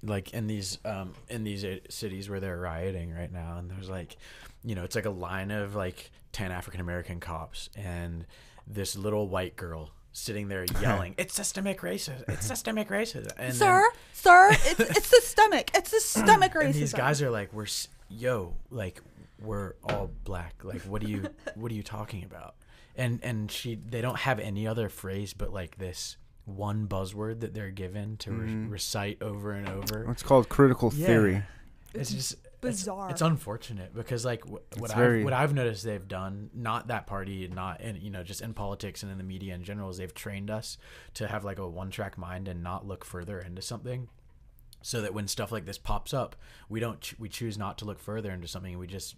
like 0.03 0.33
in 0.33 0.47
these 0.47 0.77
um 0.85 1.13
in 1.29 1.43
these 1.43 1.63
uh, 1.65 1.77
cities 1.89 2.29
where 2.29 2.39
they're 2.39 2.59
rioting 2.59 3.13
right 3.13 3.31
now, 3.31 3.57
and 3.57 3.71
there's 3.71 3.89
like, 3.89 4.17
you 4.63 4.75
know, 4.75 4.83
it's 4.83 4.95
like 4.95 5.05
a 5.05 5.09
line 5.11 5.51
of 5.51 5.75
like 5.75 6.11
ten 6.31 6.51
African 6.51 6.79
American 6.81 7.19
cops 7.19 7.69
and 7.75 8.25
this 8.67 8.95
little 8.95 9.27
white 9.27 9.55
girl 9.55 9.91
sitting 10.13 10.47
there 10.49 10.65
yelling, 10.81 11.15
"It's 11.17 11.33
systemic 11.33 11.81
racism! 11.81 12.23
It's 12.29 12.45
systemic 12.45 12.89
racism!" 12.89 13.31
And 13.37 13.53
sir, 13.55 13.83
sir, 14.13 14.49
it's, 14.51 14.79
it's 14.79 15.07
systemic. 15.07 15.71
It's 15.73 15.89
systemic 15.89 16.53
then, 16.53 16.61
racism. 16.61 16.65
and 16.65 16.73
these 16.75 16.93
guys 16.93 17.21
are 17.21 17.29
like, 17.31 17.51
"We're 17.53 17.67
yo, 18.09 18.55
like 18.69 19.01
we're 19.41 19.73
all 19.83 20.11
black. 20.23 20.63
Like, 20.63 20.81
what 20.83 21.03
are 21.03 21.07
you 21.07 21.23
what 21.55 21.71
are 21.71 21.75
you 21.75 21.83
talking 21.83 22.23
about?" 22.23 22.55
And 22.95 23.19
and 23.23 23.49
she 23.51 23.75
they 23.75 24.01
don't 24.01 24.17
have 24.19 24.39
any 24.39 24.67
other 24.67 24.89
phrase 24.89 25.33
but 25.33 25.51
like 25.53 25.77
this 25.77 26.17
one 26.45 26.87
buzzword 26.87 27.39
that 27.39 27.53
they're 27.53 27.69
given 27.71 28.17
to 28.17 28.31
re- 28.31 28.49
Mhm. 28.49 28.71
recite 28.71 29.21
over 29.21 29.53
and 29.53 29.69
over. 29.69 30.09
it's 30.11 30.23
called 30.23 30.49
critical 30.49 30.91
Yeah. 30.93 31.05
theory. 31.07 31.43
It's 31.93 32.11
just 32.11 32.33
it's- 32.33 32.50
bizarre. 32.61 33.09
It's, 33.09 33.21
unfortunate 33.21 33.93
because 33.93 34.23
like 34.23 34.43
wh- 34.45 34.51
what 34.79 34.91
It's 34.91 34.93
I've, 34.93 35.23
what 35.23 35.33
I've 35.33 35.53
noticed 35.53 35.83
they've 35.83 36.07
done, 36.07 36.49
not 36.53 36.87
that 36.87 37.07
party, 37.07 37.47
not 37.53 37.81
in 37.81 37.97
you 37.97 38.09
know 38.09 38.23
just 38.23 38.41
in 38.41 38.53
politics 38.53 39.03
and 39.03 39.11
in 39.11 39.17
the 39.17 39.23
media 39.23 39.53
in 39.55 39.63
general, 39.63 39.89
is 39.89 39.97
they've 39.97 40.13
trained 40.13 40.49
us 40.49 40.77
to 41.15 41.27
have 41.27 41.43
like 41.43 41.59
a 41.59 41.67
one 41.67 41.89
track 41.89 42.17
mind 42.17 42.47
and 42.47 42.63
not 42.63 42.87
look 42.87 43.03
further 43.03 43.39
into 43.39 43.61
something. 43.61 44.07
So 44.83 45.01
that 45.01 45.13
when 45.13 45.27
stuff 45.27 45.51
like 45.51 45.65
this 45.65 45.77
pops 45.77 46.11
up, 46.13 46.35
we 46.67 46.79
don't 46.79 46.99
ch- 47.01 47.15
we 47.19 47.29
choose 47.29 47.57
not 47.57 47.77
to 47.79 47.85
look 47.85 47.99
further 47.99 48.31
into 48.31 48.47
something. 48.47 48.73
and 48.73 48.79
We 48.79 48.87
just 48.87 49.15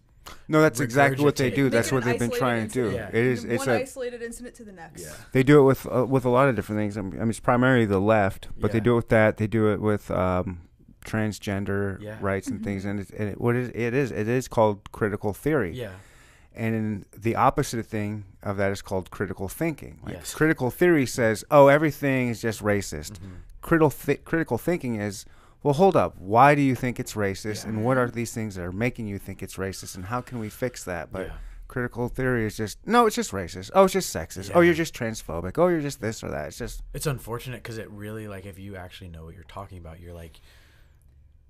No, 0.49 0.61
that's 0.61 0.81
exactly 0.81 1.23
what 1.23 1.37
they 1.37 1.51
do. 1.51 1.69
That's 1.69 1.89
what 1.91 2.03
they've 2.03 2.19
been 2.19 2.31
isolated 2.31 2.39
trying 2.39 2.67
to 2.67 2.89
do. 2.89 2.95
Yeah. 2.95 3.07
It 3.07 3.15
is. 3.15 3.45
It's 3.45 3.65
one 3.65 3.75
a. 3.75 3.79
isolated 3.79 4.21
incident 4.21 4.55
to 4.55 4.65
the 4.65 4.73
next. 4.73 5.03
yeah 5.03 5.13
They 5.31 5.43
do 5.43 5.59
it 5.59 5.63
with 5.63 5.85
uh, 5.89 6.05
with 6.05 6.25
a 6.25 6.29
lot 6.29 6.49
of 6.49 6.55
different 6.55 6.79
things. 6.79 6.97
I 6.97 7.01
mean, 7.01 7.29
it's 7.29 7.39
primarily 7.39 7.85
the 7.85 7.99
left, 7.99 8.49
but 8.57 8.71
they 8.73 8.81
do 8.81 8.93
it 8.93 8.95
with 8.95 9.09
that. 9.09 9.37
They 9.37 9.47
do 9.47 9.71
it 9.71 9.79
with 9.79 10.11
um, 10.11 10.61
transgender 11.03 12.01
Yeah. 12.01 12.17
rights 12.21 12.47
and 12.47 12.63
things. 12.63 12.85
And, 12.89 12.99
it's, 12.99 13.11
and 13.11 13.29
it, 13.29 13.41
what 13.41 13.55
is 13.55 13.69
it 13.73 13.93
is 13.93 14.11
it 14.11 14.27
is 14.27 14.47
called 14.47 14.91
critical 14.91 15.33
theory. 15.33 15.73
yeah 15.73 15.91
And 16.55 17.05
the 17.17 17.35
opposite 17.35 17.85
thing 17.85 18.25
of 18.43 18.57
that 18.57 18.71
is 18.71 18.81
called 18.81 19.09
critical 19.11 19.47
thinking. 19.47 19.99
Like 20.03 20.15
Yes. 20.15 20.33
critical 20.33 20.69
theory 20.71 21.05
says, 21.05 21.43
"Oh, 21.49 21.67
everything 21.67 22.29
is 22.29 22.41
just 22.41 22.61
racist." 22.61 23.13
Mhm. 23.19 23.37
Critical 23.61 23.89
th- 23.89 24.23
critical 24.25 24.57
thinking 24.57 24.95
is, 25.01 25.25
"Well, 25.63 25.73
hold 25.73 25.95
up. 25.95 26.15
Why 26.17 26.53
do 26.53 26.61
you 26.61 26.75
think 26.75 26.99
it's 26.99 27.13
racist? 27.15 27.63
Yeah. 27.63 27.69
And 27.69 27.83
what 27.85 27.97
are 27.97 28.09
these 28.09 28.33
things 28.33 28.55
that 28.55 28.63
are 28.65 28.71
making 28.87 29.07
you 29.07 29.17
think 29.17 29.41
it's 29.41 29.55
racist? 29.57 29.95
And 29.95 30.05
how 30.05 30.21
can 30.21 30.37
we 30.39 30.49
fix 30.49 30.83
that?" 30.83 31.11
But 31.11 31.27
Yeah. 31.27 31.33
critical 31.67 32.07
theory 32.09 32.45
is 32.45 32.55
just, 32.55 32.77
"No, 32.85 33.07
it's 33.07 33.15
just 33.15 33.31
racist. 33.31 33.71
Oh, 33.73 33.85
it's 33.85 33.93
just 33.93 34.13
sexist. 34.15 34.51
Oh, 34.53 34.59
you're 34.61 34.75
just 34.75 34.93
transphobic. 34.93 35.57
Oh, 35.57 35.69
you're 35.69 35.81
just 35.89 36.01
this 36.01 36.23
or 36.23 36.29
that." 36.29 36.49
It's 36.49 36.57
just 36.59 36.83
It's 36.93 37.07
unfortunate 37.07 37.63
because 37.63 37.79
it 37.79 37.89
really 37.89 38.27
like 38.27 38.45
if 38.45 38.59
you 38.59 38.75
actually 38.75 39.09
know 39.09 39.23
what 39.25 39.33
you're 39.33 39.51
talking 39.59 39.79
about, 39.79 39.99
you're 40.01 40.13
like, 40.13 40.39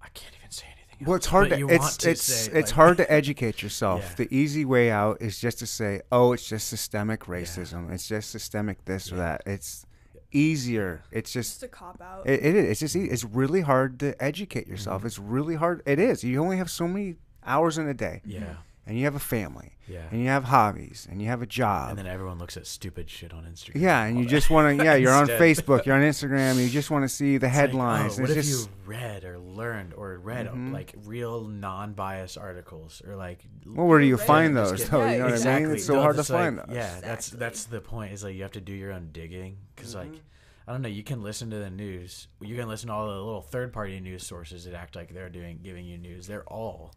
I 0.04 0.10
can't 0.14 0.34
even 0.40 0.52
say 0.52 0.66
anything. 0.68 1.08
Well, 1.08 1.16
it's 1.16 1.26
hard 1.26 1.50
to 1.50 1.58
you 1.58 1.70
it's 1.70 1.80
want 1.82 2.00
to 2.02 2.12
it's 2.12 2.22
say, 2.24 2.52
it's 2.52 2.72
like- 2.72 2.76
hard 2.76 2.98
to 2.98 3.12
educate 3.22 3.64
yourself. 3.64 4.02
Yeah. 4.10 4.16
The 4.26 4.36
easy 4.36 4.66
way 4.66 4.92
out 4.92 5.22
is 5.22 5.40
just 5.40 5.60
to 5.60 5.66
say, 5.66 6.02
"Oh, 6.12 6.34
it's 6.34 6.48
just 6.48 6.68
systemic 6.68 7.22
racism. 7.26 7.92
It's 7.92 8.08
just 8.08 8.30
systemic 8.30 8.86
this 8.86 9.12
or 9.12 9.16
that." 9.18 9.42
It's 9.46 9.86
easier. 10.32 11.04
It's 11.12 11.32
just 11.32 11.52
Just 11.62 11.64
a 11.64 11.68
cop 11.68 12.02
out. 12.02 12.28
it, 12.28 12.44
it 12.44 12.56
is. 12.56 12.70
It's 12.72 12.80
just 12.80 12.96
it's 12.96 13.24
really 13.24 13.62
hard 13.62 14.00
to 14.00 14.22
educate 14.24 14.68
yourself. 14.68 15.00
Mm-hmm. 15.00 15.08
It's 15.08 15.20
really 15.20 15.56
hard. 15.56 15.82
It 15.86 16.00
is. 16.00 16.24
You 16.24 16.42
only 16.42 16.58
have 16.58 16.70
so 16.72 16.88
many 16.88 17.16
hours 17.46 17.78
in 17.78 17.88
a 17.88 17.94
day, 17.94 18.22
Yeah, 18.26 18.56
and 18.86 18.98
you 18.98 19.06
have 19.06 19.16
a 19.16 19.20
family, 19.20 19.78
yeah. 19.88 20.02
and 20.12 20.22
you 20.22 20.28
have 20.28 20.44
hobbies, 20.46 21.08
and 21.10 21.22
you 21.22 21.28
have 21.30 21.42
a 21.42 21.46
job. 21.46 21.90
And 21.92 21.98
then 22.00 22.08
everyone 22.08 22.38
looks 22.40 22.58
at 22.58 22.68
stupid 22.68 23.10
shit 23.10 23.34
on 23.34 23.46
Instagram. 23.46 23.82
yeah, 23.82 24.04
and 24.04 24.20
you 24.20 24.26
just 24.26 24.50
want 24.50 24.78
to. 24.78 24.84
Yeah, 24.84 24.96
you're 24.96 25.14
on 25.14 25.28
Facebook. 25.46 25.86
You're 25.86 25.96
on 25.96 26.02
Instagram. 26.02 26.62
You 26.62 26.70
just 26.70 26.92
want 26.92 27.04
to 27.04 27.10
see 27.10 27.38
the 27.38 27.48
It's 27.48 27.54
like, 27.54 27.54
headlines. 27.54 28.20
oh, 28.20 28.24
what 28.24 28.30
it's 28.32 28.40
if 28.40 28.46
just 28.46 28.68
you 28.70 28.74
read 28.86 29.24
or 29.24 29.40
learned 29.40 29.94
or 29.94 30.18
read 30.18 30.48
Mhm. 30.48 30.74
like 30.74 30.94
real 31.06 31.46
non-biased 31.46 32.38
articles 32.38 33.02
or 33.08 33.16
like 33.16 33.40
well, 33.66 33.88
where 33.88 34.00
do 34.00 34.06
you 34.06 34.18
find 34.18 34.56
those? 34.56 34.82
get- 34.82 34.92
though? 34.92 35.00
Yeah, 35.06 35.12
you 35.12 35.18
know 35.20 35.24
what 35.26 35.34
I 35.34 35.36
exactly. 35.38 35.66
mean? 35.68 35.76
It's 35.76 35.86
so 35.86 35.94
No, 35.96 36.02
hard 36.02 36.16
to 36.16 36.22
like- 36.22 36.28
find 36.28 36.58
those. 36.60 36.66
Yeah, 36.70 37.00
that's 37.02 37.28
Exactly. 37.28 37.40
that's 37.40 37.64
the 37.66 37.82
point. 37.82 38.14
Is 38.14 38.24
like 38.24 38.36
you 38.36 38.42
have 38.44 38.52
to 38.52 38.62
do 38.62 38.74
your 38.74 38.92
own 38.92 39.10
digging 39.12 39.58
because 39.76 39.96
like 39.96 40.12
Mhm. 40.12 40.20
I 40.68 40.72
don't 40.72 40.82
know. 40.82 40.88
You 40.88 41.04
can 41.04 41.22
listen 41.22 41.50
to 41.50 41.58
the 41.58 41.70
news. 41.70 42.28
You 42.40 42.56
can 42.56 42.70
listen 42.70 42.88
to 42.88 42.94
all 42.94 43.08
the 43.08 43.14
little 43.16 43.42
third-party 43.42 44.00
news 44.00 44.26
sources 44.26 44.64
that 44.64 44.74
act 44.74 44.96
like 44.96 45.14
they're 45.14 45.30
doing 45.30 45.60
giving 45.62 45.86
you 45.86 45.98
news. 45.98 46.26
They're 46.28 46.46
all 46.46 46.94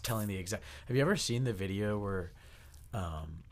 telling 0.00 0.28
the 0.28 0.36
exact. 0.36 0.62
Have 0.86 0.96
you 0.96 1.02
ever 1.02 1.16
seen 1.16 1.44
the 1.44 1.52
video 1.52 1.98
where 1.98 2.32
um, 2.94 3.42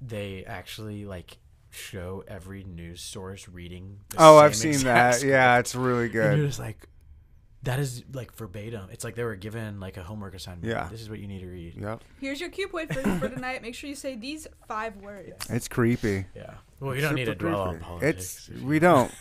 they 0.00 0.44
actually 0.44 1.04
like 1.04 1.38
show 1.70 2.24
every 2.28 2.64
news 2.64 3.00
source 3.00 3.48
reading? 3.48 4.00
the 4.10 4.16
Oh, 4.18 4.38
I've 4.38 4.56
seen 4.56 4.78
that. 4.84 5.22
Yeah, 5.22 5.58
it's 5.58 5.74
really 5.74 6.06
And 6.06 6.14
you're 6.14 6.36
good. 6.36 6.46
just 6.48 6.58
like, 6.58 6.86
that 7.62 7.78
is 7.78 8.04
like 8.12 8.34
verbatim. 8.34 8.88
It's 8.90 9.04
like 9.04 9.14
they 9.16 9.24
were 9.24 9.36
given 9.36 9.80
like 9.80 9.96
a 9.96 10.02
homework 10.02 10.34
assignment. 10.34 10.66
Yeah. 10.66 10.88
This 10.90 11.00
is 11.02 11.10
what 11.10 11.18
you 11.18 11.26
need 11.26 11.40
to 11.40 11.46
read. 11.46 11.74
Yep. 11.78 12.02
Here's 12.20 12.40
your 12.40 12.48
cue 12.50 12.68
point 12.68 12.92
for, 12.92 13.02
for 13.18 13.28
tonight. 13.28 13.60
Make 13.62 13.74
sure 13.74 13.88
you 13.88 13.96
say 13.96 14.16
these 14.16 14.46
five 14.66 14.96
words. 14.96 15.50
It's 15.50 15.68
creepy. 15.68 16.26
Yeah. 16.34 16.54
Well, 16.80 16.94
you 16.94 17.02
don't 17.02 17.14
need 17.14 17.26
to 17.26 17.32
Super 17.32 17.48
dwell 17.50 17.60
on 17.62 17.80
politics. 17.80 18.48
It's 18.52 18.62
we 18.62 18.78
don't. 18.78 19.12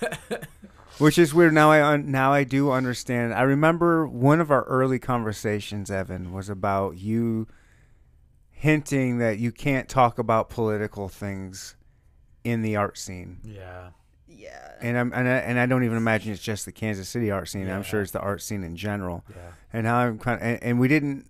Which 0.99 1.17
is 1.17 1.33
weird. 1.33 1.53
Now 1.53 1.71
I 1.71 1.81
un- 1.83 2.11
now 2.11 2.31
I 2.33 2.43
do 2.43 2.71
understand. 2.71 3.33
I 3.33 3.41
remember 3.41 4.07
one 4.07 4.39
of 4.39 4.51
our 4.51 4.63
early 4.63 4.99
conversations, 4.99 5.91
Evan, 5.91 6.33
was 6.33 6.49
about 6.49 6.97
you 6.97 7.47
hinting 8.51 9.19
that 9.19 9.39
you 9.39 9.51
can't 9.51 9.87
talk 9.87 10.17
about 10.19 10.49
political 10.49 11.07
things 11.07 11.75
in 12.43 12.61
the 12.61 12.75
art 12.75 12.97
scene. 12.97 13.39
yeah. 13.43 13.89
Yeah. 14.29 14.71
And 14.81 14.97
I'm 14.97 15.11
and 15.13 15.27
I, 15.27 15.31
and 15.37 15.59
I 15.59 15.65
don't 15.65 15.83
even 15.83 15.97
imagine 15.97 16.31
it's 16.31 16.41
just 16.41 16.65
the 16.65 16.71
Kansas 16.71 17.09
City 17.09 17.31
art 17.31 17.49
scene. 17.49 17.69
I'm 17.69 17.83
sure 17.83 18.01
it's 18.01 18.11
the 18.11 18.21
art 18.21 18.41
scene 18.41 18.63
in 18.63 18.75
general. 18.75 19.25
Yeah. 19.29 19.35
And 19.73 19.87
how 19.87 19.97
I'm 19.97 20.19
kind 20.19 20.39
of 20.41 20.47
and, 20.47 20.63
and 20.63 20.79
we 20.79 20.87
didn't 20.87 21.25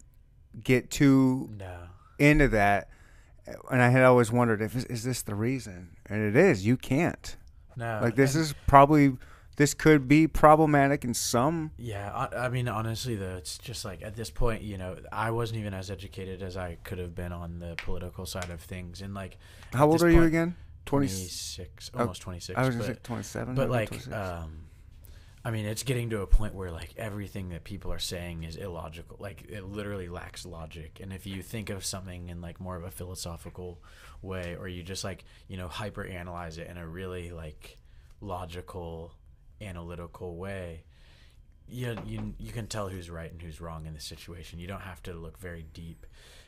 get 0.64 0.91
too 0.91 1.50
No. 1.58 1.78
into 2.20 2.47
that. 2.50 2.89
And 3.72 3.82
I 3.82 3.89
had 3.89 4.04
always 4.04 4.32
wondered 4.32 4.62
if 4.62 4.76
is 4.89 5.04
this 5.04 5.22
the 5.24 5.34
reason? 5.36 5.95
And 6.06 6.22
it 6.24 6.36
is. 6.36 6.66
You 6.66 6.78
can't. 6.78 7.36
No. 7.76 8.00
Like 8.02 8.16
this 8.16 8.36
and- 8.36 8.43
is 8.43 8.54
probably 8.68 9.18
this 9.56 9.74
could 9.74 10.08
be 10.08 10.26
problematic 10.26 11.04
in 11.04 11.14
some. 11.14 11.72
Yeah, 11.78 12.14
I, 12.14 12.45
I 12.45 12.50
mean, 12.50 12.70
honestly, 12.70 13.16
though, 13.18 13.36
it's 13.36 13.58
just 13.58 13.84
like 13.84 14.02
at 14.02 14.16
this 14.16 14.30
point, 14.30 14.62
you 14.62 14.78
know, 14.78 14.95
I 15.12 15.32
wasn't 15.32 15.60
even 15.60 15.74
as 15.74 15.91
educated 15.91 16.41
as 16.41 16.56
I 16.56 16.78
could 16.86 16.97
have 16.97 17.14
been 17.14 17.34
on 17.34 17.60
the 17.60 17.76
political 17.76 18.26
side 18.26 18.50
of 18.52 18.62
things, 18.62 19.02
and 19.02 19.14
like 19.14 19.38
How 19.74 19.88
old 19.88 20.02
are 20.02 20.10
you 20.10 20.24
again? 20.24 20.56
Twenty. 20.86 21.07
twenty 21.07 21.27
six, 21.27 21.91
Oh, 21.93 21.99
almost 21.99 22.21
twenty 22.21 22.39
six. 22.39 22.57
I 22.57 22.65
was 22.65 22.75
but, 22.75 22.82
gonna 22.82 22.93
say 22.95 22.99
twenty-seven. 23.03 23.55
but 23.55 23.69
like, 23.69 23.89
26. 23.89 24.15
um, 24.15 24.61
I 25.45 25.51
mean, 25.51 25.65
it's 25.65 25.84
getting 25.84 26.09
to 26.09 26.21
a 26.21 26.27
point 26.27 26.53
where 26.53 26.71
like 26.71 26.93
everything 26.97 27.49
that 27.49 27.63
people 27.63 27.91
are 27.93 27.99
saying 27.99 28.43
is 28.43 28.55
illogical. 28.57 29.17
Like 29.19 29.45
it 29.49 29.63
literally 29.63 30.09
lacks 30.09 30.45
logic. 30.45 30.99
And 31.01 31.13
if 31.13 31.25
you 31.25 31.41
think 31.41 31.69
of 31.69 31.86
something 31.86 32.30
in 32.30 32.41
like 32.41 32.59
more 32.59 32.75
of 32.75 32.84
a 32.84 32.91
philosophical 32.91 33.82
way, 34.21 34.55
or 34.59 34.67
you 34.67 34.84
just 34.84 35.03
like 35.03 35.23
you 35.47 35.57
know 35.57 35.67
hyper 35.67 36.03
analyze 36.03 36.57
it 36.57 36.67
in 36.67 36.77
a 36.77 36.88
really 36.88 37.32
like 37.32 37.77
logical, 38.19 39.13
analytical 39.61 40.36
way, 40.38 40.84
you 41.67 41.95
you 42.05 42.34
you 42.38 42.51
can 42.51 42.67
tell 42.67 42.89
who's 42.89 43.09
right 43.09 43.32
and 43.32 43.41
who's 43.41 43.61
wrong 43.61 43.86
in 43.86 43.93
the 43.93 43.99
situation. 44.01 44.59
You 44.59 44.67
don't 44.67 44.82
have 44.82 45.01
to 45.03 45.13
look 45.13 45.39
very 45.39 45.65
deep. 45.73 46.05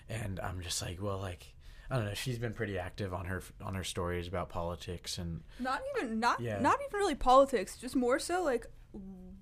And 0.09 0.39
I'm 0.41 0.59
just 0.61 0.81
like, 0.81 1.01
well, 1.01 1.19
like 1.19 1.53
I 1.91 1.95
don't 1.97 2.05
know. 2.05 2.13
She's 2.13 2.39
been 2.39 2.53
pretty 2.53 2.79
active 2.79 3.13
on 3.13 3.25
her 3.25 3.43
on 3.61 3.75
her 3.75 3.83
stories 3.83 4.27
about 4.27 4.47
politics 4.49 5.17
and 5.17 5.41
Not 5.59 5.81
even 5.97 6.19
not 6.19 6.39
Yeah. 6.39 6.59
not 6.59 6.79
even 6.87 6.97
really 6.99 7.15
politics. 7.15 7.77
Just 7.77 7.95
more 7.95 8.17
so 8.17 8.43
like 8.43 8.65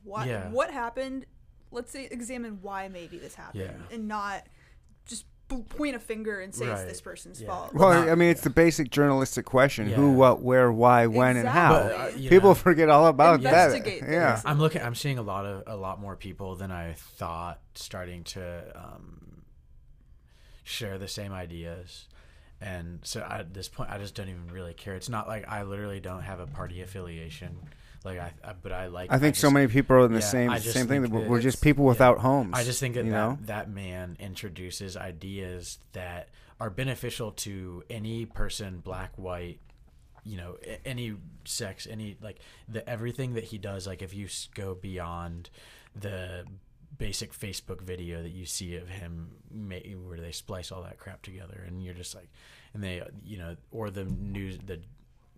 what 0.04 0.28
Yeah. 0.28 0.50
what 0.50 0.72
happened. 0.72 1.26
Let's 1.72 1.92
say 1.92 2.06
examine 2.06 2.60
why 2.64 2.88
maybe 2.88 3.20
this 3.20 3.36
happened, 3.36 3.62
Yeah. 3.64 3.96
and 3.96 4.08
not 4.08 4.48
just 5.06 5.26
point 5.70 5.96
a 5.96 6.00
finger 6.00 6.40
and 6.40 6.54
say 6.54 6.66
it's 6.68 6.84
this 6.84 7.02
person's 7.02 7.40
Yeah. 7.42 7.48
fault. 7.50 7.74
well, 7.76 7.90
not- 7.94 8.10
I 8.10 8.16
mean, 8.16 8.30
it's 8.30 8.42
the 8.42 8.50
basic 8.50 8.90
journalistic 8.90 9.46
question: 9.46 9.88
who, 9.90 10.12
what, 10.14 10.42
where, 10.42 10.72
why, 10.72 11.06
when, 11.06 11.38
and 11.38 11.48
how. 11.48 11.74
But, 11.74 11.92
uh, 11.92 12.12
People 12.30 12.50
know, 12.52 12.54
forget 12.56 12.90
all 12.90 13.06
about 13.08 13.42
that. 13.42 13.72
Investigate 13.76 14.04
Yeah. 14.10 14.42
I'm 14.46 14.58
looking. 14.60 14.82
I'm 14.82 14.96
seeing 14.96 15.20
a 15.20 15.24
lot 15.24 15.46
of 15.46 15.64
a 15.68 15.76
lot 15.76 16.00
more 16.02 16.16
people 16.16 16.56
than 16.56 16.72
I 16.72 16.94
thought 16.94 17.62
starting 17.76 18.24
to 18.26 18.72
um, 18.76 19.44
share 20.64 20.98
the 20.98 21.08
same 21.08 21.34
ideas, 21.34 22.08
and 22.62 23.00
so 23.04 23.22
at 23.22 23.54
this 23.54 23.70
point, 23.70 23.90
I 23.90 23.98
just 23.98 24.16
don't 24.16 24.30
even 24.30 24.48
really 24.48 24.74
care. 24.74 24.96
It's 24.96 25.10
not 25.10 25.28
like 25.28 25.48
I 25.48 25.64
literally 25.64 26.00
don't 26.00 26.24
have 26.24 26.40
a 26.40 26.48
party 26.48 26.82
affiliation. 26.82 27.58
Like 28.04 28.20
I, 28.20 28.34
I 28.44 28.54
but 28.54 28.72
I 28.72 28.88
like. 28.88 29.12
I 29.12 29.18
think 29.18 29.36
so 29.36 29.48
just- 29.48 29.54
many 29.54 29.68
people 29.68 29.96
are 29.96 30.06
in 30.06 30.14
the 30.14 30.20
yeah, 30.20 30.26
same 30.26 30.60
same 30.60 30.88
thing. 30.88 31.02
That 31.02 31.12
we're, 31.12 31.42
just 31.42 31.62
people 31.62 31.86
yeah. 31.86 31.90
without 31.90 32.20
homes. 32.20 32.52
I 32.54 32.64
just 32.64 32.80
think 32.80 32.96
that 32.96 33.06
you 33.06 33.12
that, 33.12 33.18
know. 33.18 33.38
that 33.44 33.70
man 33.70 34.18
introduces 34.20 34.98
ideas 34.98 35.80
that 35.94 36.30
are 36.60 36.70
beneficial 36.70 37.32
to 37.32 37.84
any 37.90 38.26
person, 38.26 38.80
black, 38.80 39.12
white, 39.18 39.60
you 40.24 40.38
know, 40.38 40.58
any 40.86 41.16
sex, 41.46 41.88
any 41.90 42.18
like 42.22 42.40
the 42.68 42.88
everything 42.90 43.34
that 43.34 43.46
he 43.46 43.58
does. 43.58 43.88
Like 43.88 44.02
if 44.02 44.14
you 44.14 44.28
go 44.54 44.76
beyond 44.76 45.50
the 45.96 46.46
basic 47.00 47.34
Facebook 47.34 47.82
video 47.82 48.22
that 48.22 48.32
you 48.32 48.46
see 48.46 48.76
of 48.76 48.88
him 48.88 49.32
where 49.50 50.20
they 50.20 50.32
splice 50.32 50.72
all 50.72 50.84
that 50.84 51.00
crap 51.00 51.24
together, 51.24 51.64
and 51.66 51.84
you're 51.84 51.96
just 51.96 52.14
like, 52.14 52.30
and 52.76 52.84
they, 52.84 53.02
you 53.26 53.40
know, 53.40 53.56
or 53.72 53.90
the 53.90 54.06
news 54.06 54.60
the 54.64 54.80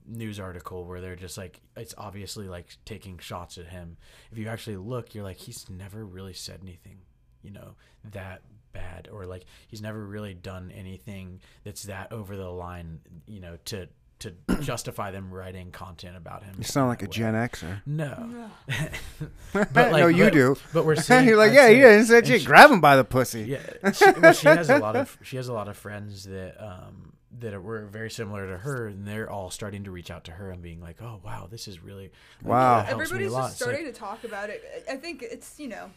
news 0.05 0.39
article 0.39 0.83
where 0.83 0.99
they're 0.99 1.15
just 1.15 1.37
like 1.37 1.61
it's 1.77 1.93
obviously 1.97 2.49
like 2.49 2.75
taking 2.83 3.17
shots 3.19 3.57
at 3.57 3.67
him. 3.67 3.95
If 4.31 4.37
you 4.37 4.49
actually 4.49 4.77
look 4.77 5.15
you're 5.15 5.23
like 5.23 5.37
he's 5.37 5.69
never 5.69 6.03
really 6.03 6.33
said 6.33 6.59
anything 6.61 6.97
you 7.43 7.51
know 7.51 7.75
that 8.11 8.41
bad 8.73 9.09
or 9.11 9.25
like 9.25 9.45
he's 9.67 9.81
never 9.81 10.05
really 10.05 10.33
done 10.33 10.71
anything 10.71 11.41
that's 11.63 11.83
that 11.83 12.11
over 12.11 12.37
the 12.37 12.49
line 12.49 12.99
you 13.27 13.39
know 13.39 13.57
to 13.65 13.87
to 14.21 14.33
justify 14.61 15.11
them 15.11 15.31
writing 15.33 15.71
content 15.71 16.15
about 16.17 16.43
him 16.43 16.55
You 16.57 16.63
sound 16.63 16.89
like 16.89 17.01
a 17.01 17.05
way. 17.05 17.11
Gen 17.11 17.33
Xer. 17.33 17.81
no 17.85 18.49
But 19.53 19.75
like- 19.75 19.91
no, 19.91 20.07
you 20.07 20.25
but- 20.25 20.33
do. 20.33 20.55
but 20.73 20.85
we're 20.85 20.95
seeing 21.07 21.27
You're 21.27 21.37
like, 21.37 21.51
I'd 21.51 21.55
yeah, 21.55 21.65
say- 21.67 21.75
he 21.75 21.81
didn't 21.81 22.05
say 22.05 22.21
shit. 22.23 22.41
she- 22.41 22.47
Grab 22.47 22.71
him 22.71 22.81
by 22.81 22.95
the 22.95 23.03
pussy. 23.03 23.41
yeah, 23.43 23.91
she, 23.91 24.05
well, 24.19 24.33
she 24.33 24.47
has 24.47 24.69
a 24.69 24.79
lot 24.79 24.95
of 24.95 25.17
she 25.23 25.37
has 25.37 25.47
a 25.47 25.53
lot 25.53 25.67
of 25.67 25.77
friends 25.77 26.23
that 26.25 26.55
um 26.63 27.13
that 27.39 27.63
were 27.63 27.85
very 27.85 28.11
similar 28.11 28.45
to 28.49 28.57
her, 28.57 28.87
and 28.87 29.07
they're 29.07 29.29
all 29.29 29.49
starting 29.49 29.85
to 29.85 29.91
reach 29.91 30.11
out 30.11 30.25
to 30.25 30.31
her 30.33 30.51
and 30.51 30.61
being 30.61 30.81
like, 30.81 31.01
"Oh, 31.01 31.19
wow, 31.23 31.47
this 31.49 31.67
is 31.67 31.81
really 31.81 32.11
like, 32.43 32.51
Wow. 32.51 32.77
that 32.79 32.87
helps 32.87 32.97
me 32.97 33.01
a 33.03 33.05
Everybody's 33.27 33.31
lot." 33.31 33.41
just 33.43 33.53
It's 33.53 33.61
like- 33.61 33.75
starting 33.75 33.93
to 33.93 33.99
talk 33.99 34.23
about 34.25 34.49
it. 34.49 34.85
I 34.89 34.93
I 34.93 34.97
think 34.97 35.23
it's 35.23 35.59
you 35.59 35.69
know, 35.69 35.89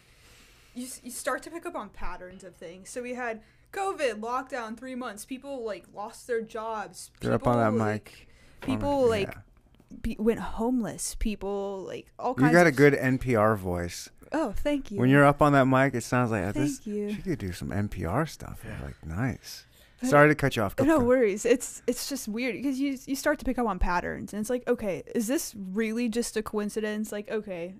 you 0.73 0.87
you 1.03 1.11
start 1.11 1.43
to 1.43 1.51
pick 1.51 1.65
up 1.65 1.75
on 1.75 1.89
patterns 1.89 2.43
of 2.45 2.55
things. 2.55 2.89
So 2.89 3.01
we 3.01 3.13
had 3.15 3.41
COVID 3.75 4.19
lockdown 4.19 4.77
three 4.77 4.95
months. 4.95 5.25
People 5.25 5.63
like 5.65 5.85
lost 5.93 6.27
their 6.27 6.41
jobs. 6.41 7.11
Get 7.19 7.31
up 7.31 7.45
on 7.47 7.57
that 7.57 7.71
People, 7.71 7.85
mic. 7.85 8.03
like, 8.03 8.27
People 8.61 9.07
like 9.09 9.27
Yeah. 9.27 9.97
be, 10.01 10.15
went 10.19 10.39
homeless. 10.39 11.15
People 11.19 11.83
like 11.87 12.07
all 12.17 12.33
kinds. 12.33 12.51
You 12.51 12.57
kinds. 12.57 12.57
got 12.57 12.65
a 12.65 12.69
of, 12.69 12.75
good 12.75 12.93
NPR 13.19 13.55
voice. 13.57 14.09
Oh, 14.31 14.53
thank 14.57 14.91
you. 14.91 14.97
When 14.99 15.09
you're 15.09 15.23
up 15.25 15.41
on 15.41 15.53
that 15.53 15.65
mic, 15.65 15.93
it 15.93 16.01
sounds 16.03 16.31
like 16.31 16.43
uh, 16.43 16.51
this. 16.51 16.79
Thank 16.79 16.87
you. 16.87 17.13
She 17.13 17.21
could 17.21 17.39
do 17.39 17.51
some 17.51 17.69
NPR 17.69 18.27
stuff. 18.27 18.63
Yeah. 18.65 18.77
Like 18.83 19.05
nice. 19.05 19.65
But- 20.01 20.09
Sorry 20.09 20.27
to 20.29 20.35
cut 20.35 20.55
you 20.55 20.61
off. 20.63 20.75
Go- 20.75 20.83
no 20.83 20.99
go. 20.99 21.05
worries. 21.05 21.45
It's 21.45 21.81
it's 21.87 22.09
just 22.09 22.27
weird 22.27 22.55
because 22.55 22.79
you 22.79 22.97
you 23.05 23.15
start 23.15 23.39
to 23.39 23.45
pick 23.45 23.57
up 23.59 23.67
on 23.67 23.79
patterns, 23.79 24.33
and 24.33 24.39
it's 24.41 24.49
like, 24.49 24.67
okay, 24.67 25.03
is 25.13 25.27
this 25.27 25.53
really 25.55 26.09
just 26.09 26.35
a 26.37 26.43
coincidence? 26.43 27.11
Like, 27.11 27.29
okay, 27.31 27.75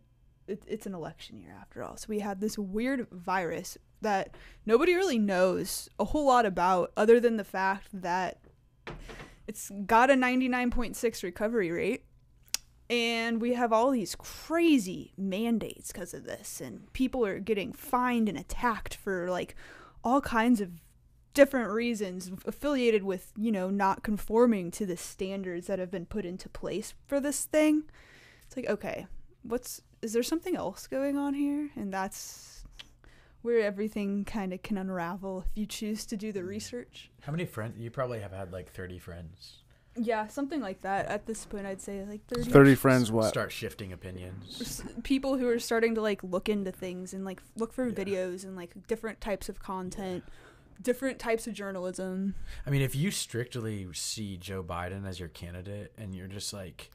it, 0.47 0.63
it's 0.67 0.85
an 0.85 0.93
election 0.93 1.39
year 1.39 1.55
after 1.59 1.83
all, 1.83 1.97
so 1.97 2.05
we 2.09 2.19
had 2.19 2.39
this 2.39 2.57
weird 2.57 3.07
virus 3.11 3.77
that 4.05 4.35
nobody 4.65 4.93
really 4.95 5.19
knows 5.19 5.89
a 5.99 6.05
whole 6.05 6.25
lot 6.25 6.45
about, 6.45 6.91
other 6.95 7.19
than 7.19 7.37
the 7.37 7.43
fact 7.43 7.87
that 7.91 8.39
it's 9.47 9.71
got 9.85 10.09
a 10.09 10.13
99.6 10.13 11.23
recovery 11.23 11.71
rate. 11.71 12.05
And 12.87 13.41
we 13.41 13.53
have 13.53 13.73
all 13.73 13.89
these 13.89 14.15
crazy 14.15 15.11
mandates 15.17 15.91
because 15.91 16.13
of 16.13 16.23
this, 16.23 16.61
and 16.61 16.93
people 16.93 17.25
are 17.25 17.39
getting 17.39 17.73
fined 17.73 18.29
and 18.29 18.37
attacked 18.37 18.93
for 18.93 19.29
like 19.29 19.55
all 20.03 20.21
kinds 20.21 20.61
of 20.61 20.69
different 21.33 21.71
reasons 21.71 22.31
affiliated 22.45 23.03
with, 23.03 23.33
you 23.35 23.51
know, 23.51 23.71
not 23.71 24.03
conforming 24.03 24.69
to 24.71 24.85
the 24.85 24.97
standards 24.97 25.65
that 25.65 25.79
have 25.79 25.89
been 25.89 26.05
put 26.05 26.25
into 26.25 26.47
place 26.47 26.93
for 27.07 27.19
this 27.19 27.45
thing. 27.45 27.85
It's 28.45 28.55
like, 28.55 28.69
okay, 28.69 29.07
what's 29.41 29.81
is 30.03 30.13
there 30.13 30.21
something 30.21 30.55
else 30.55 30.85
going 30.85 31.17
on 31.17 31.33
here? 31.33 31.71
And 31.75 31.91
that's 31.91 32.54
where 33.45 33.61
everything 33.61 34.25
kind 34.25 34.51
of 34.51 34.63
can 34.63 34.75
unravel 34.75 35.45
if 35.45 35.51
you 35.53 35.67
choose 35.67 36.03
to 36.07 36.17
do 36.17 36.31
the 36.31 36.39
mm. 36.39 36.47
research. 36.47 37.11
How 37.21 37.31
many 37.31 37.45
friends? 37.45 37.77
You 37.77 37.91
probably 37.91 38.19
have 38.19 38.31
had 38.31 38.51
like 38.51 38.71
30 38.71 38.97
friends. 38.97 39.59
Yeah, 39.95 40.27
something 40.27 40.59
like 40.59 40.81
that. 40.81 41.05
At 41.05 41.27
this 41.27 41.45
point, 41.45 41.67
I'd 41.67 41.79
say 41.79 42.03
like 42.09 42.25
30, 42.25 42.49
30 42.49 42.75
friends, 42.75 43.11
what? 43.11 43.29
Start 43.29 43.51
shifting 43.51 43.93
opinions. 43.93 44.83
people 45.03 45.37
who 45.37 45.47
are 45.47 45.59
starting 45.59 45.93
to 45.93 46.01
like 46.01 46.23
look 46.23 46.49
into 46.49 46.71
things 46.71 47.13
and 47.13 47.23
like 47.23 47.41
look 47.55 47.71
for 47.71 47.87
Yeah. 47.87 47.93
videos 47.93 48.43
and 48.43 48.55
like 48.55 48.87
different 48.87 49.21
types 49.21 49.47
of 49.47 49.59
content, 49.59 50.23
different 50.81 51.19
types 51.19 51.45
of 51.45 51.53
journalism. 51.53 52.33
I 52.65 52.71
mean, 52.71 52.81
if 52.81 52.95
you 52.95 53.11
strictly 53.11 53.87
see 53.93 54.37
Joe 54.37 54.63
Biden 54.63 55.07
as 55.07 55.19
your 55.19 55.29
candidate 55.29 55.93
and 55.99 56.15
you're 56.15 56.27
just 56.27 56.51
like, 56.51 56.89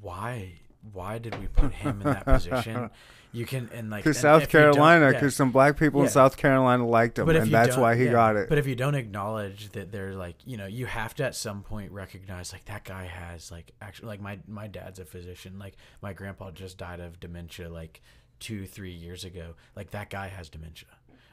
why? 0.00 0.60
Why 0.92 1.18
did 1.18 1.38
we 1.40 1.46
put 1.46 1.72
him 1.72 2.00
in 2.02 2.04
that 2.12 2.24
position? 2.24 2.90
You 3.34 3.46
can 3.46 3.70
and 3.72 3.88
like 3.88 4.04
Because 4.04 4.18
South 4.18 4.42
if 4.42 4.52
you 4.52 4.60
don't- 4.60 4.74
Carolina, 4.74 5.06
yeah. 5.06 5.12
because 5.12 5.34
some 5.34 5.52
black 5.52 5.78
people 5.78 6.02
in 6.02 6.10
South 6.10 6.36
Carolina 6.36 6.86
liked 6.86 7.18
him, 7.18 7.30
and 7.30 7.50
that's 7.50 7.78
why 7.78 7.96
he 7.96 8.04
yeah, 8.04 8.10
got 8.10 8.36
it. 8.36 8.50
But 8.50 8.58
if 8.58 8.66
you 8.66 8.74
don't 8.74 8.94
acknowledge 8.94 9.72
that 9.72 9.90
they're 9.90 10.12
like, 10.14 10.36
you 10.44 10.58
know, 10.58 10.66
you 10.66 10.84
have 10.84 11.14
to 11.14 11.24
at 11.24 11.34
some 11.34 11.62
point 11.62 11.92
recognize 11.92 12.52
like 12.52 12.66
that 12.66 12.84
guy 12.84 13.04
has 13.04 13.50
like 13.50 13.72
actually 13.80 14.08
like 14.08 14.20
my 14.20 14.38
my 14.46 14.66
dad's 14.66 14.98
a 14.98 15.06
physician. 15.06 15.58
Like 15.58 15.76
my 16.02 16.12
grandpa 16.12 16.50
just 16.50 16.76
died 16.76 17.00
of 17.00 17.20
dementia 17.20 17.70
like 17.70 18.02
two 18.38 18.66
three 18.66 18.92
years 18.92 19.24
ago. 19.24 19.54
Like 19.74 19.92
that 19.92 20.10
guy 20.10 20.28
has 20.28 20.50
dementia. 20.50 20.90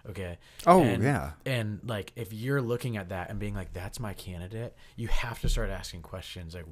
Okay. 0.10 0.38
oh 0.66 0.82
and- 0.82 1.04
yeah, 1.04 1.32
And 1.46 1.82
like 1.84 2.14
if 2.16 2.32
you're 2.32 2.62
looking 2.62 2.96
at 2.96 3.10
that 3.10 3.30
and 3.30 3.40
being 3.40 3.56
like, 3.56 3.74
that's 3.74 4.00
my 4.00 4.14
candidate, 4.14 4.74
you 4.96 5.10
have 5.10 5.42
to 5.42 5.50
start 5.50 5.70
asking 5.70 6.04
questions 6.04 6.56
like, 6.56 6.66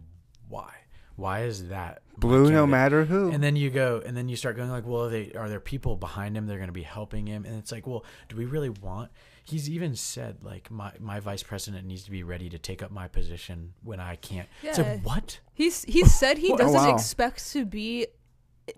why? 0.48 0.72
Why 1.18 1.42
is 1.44 1.68
that 1.68 2.02
blue 2.18 2.52
no 2.52 2.66
matter 2.66 3.06
who. 3.06 3.32
And 3.32 3.44
then 3.44 3.56
you 3.56 3.70
go, 3.70 4.02
and 4.06 4.16
then 4.16 4.30
you 4.30 4.36
start 4.36 4.56
going 4.56 4.70
like, 4.70 4.86
well, 4.86 5.06
are, 5.06 5.10
they, 5.10 5.32
are 5.34 5.50
there 5.50 5.60
people 5.60 5.96
behind 5.96 6.38
him? 6.38 6.48
They're 6.48 6.58
going 6.58 6.70
to 6.70 6.74
be 6.74 6.84
helping 6.84 7.28
him, 7.28 7.44
and 7.46 7.58
it's 7.58 7.72
like, 7.72 7.86
well, 7.86 8.06
do 8.30 8.36
we 8.36 8.46
really 8.46 8.70
want? 8.70 9.12
He's 9.44 9.70
even 9.70 9.96
said 9.96 10.44
like, 10.44 10.70
my 10.70 10.92
my 11.00 11.20
vice 11.20 11.42
president 11.44 11.86
needs 11.88 12.04
to 12.04 12.12
be 12.12 12.22
ready 12.24 12.50
to 12.50 12.58
take 12.58 12.84
up 12.84 12.92
my 12.92 13.08
position 13.08 13.74
when 13.84 14.00
I 14.00 14.16
can't. 14.18 14.48
So 14.74 14.82
Yeah. 14.84 14.98
what? 15.04 15.40
He's 15.54 15.84
he's 15.86 16.14
said 16.14 16.38
he 16.38 16.52
Oh, 16.54 16.58
doesn't 16.58 16.74
wow. 16.76 16.94
expect 16.96 17.52
to 17.54 17.66
be. 17.66 18.08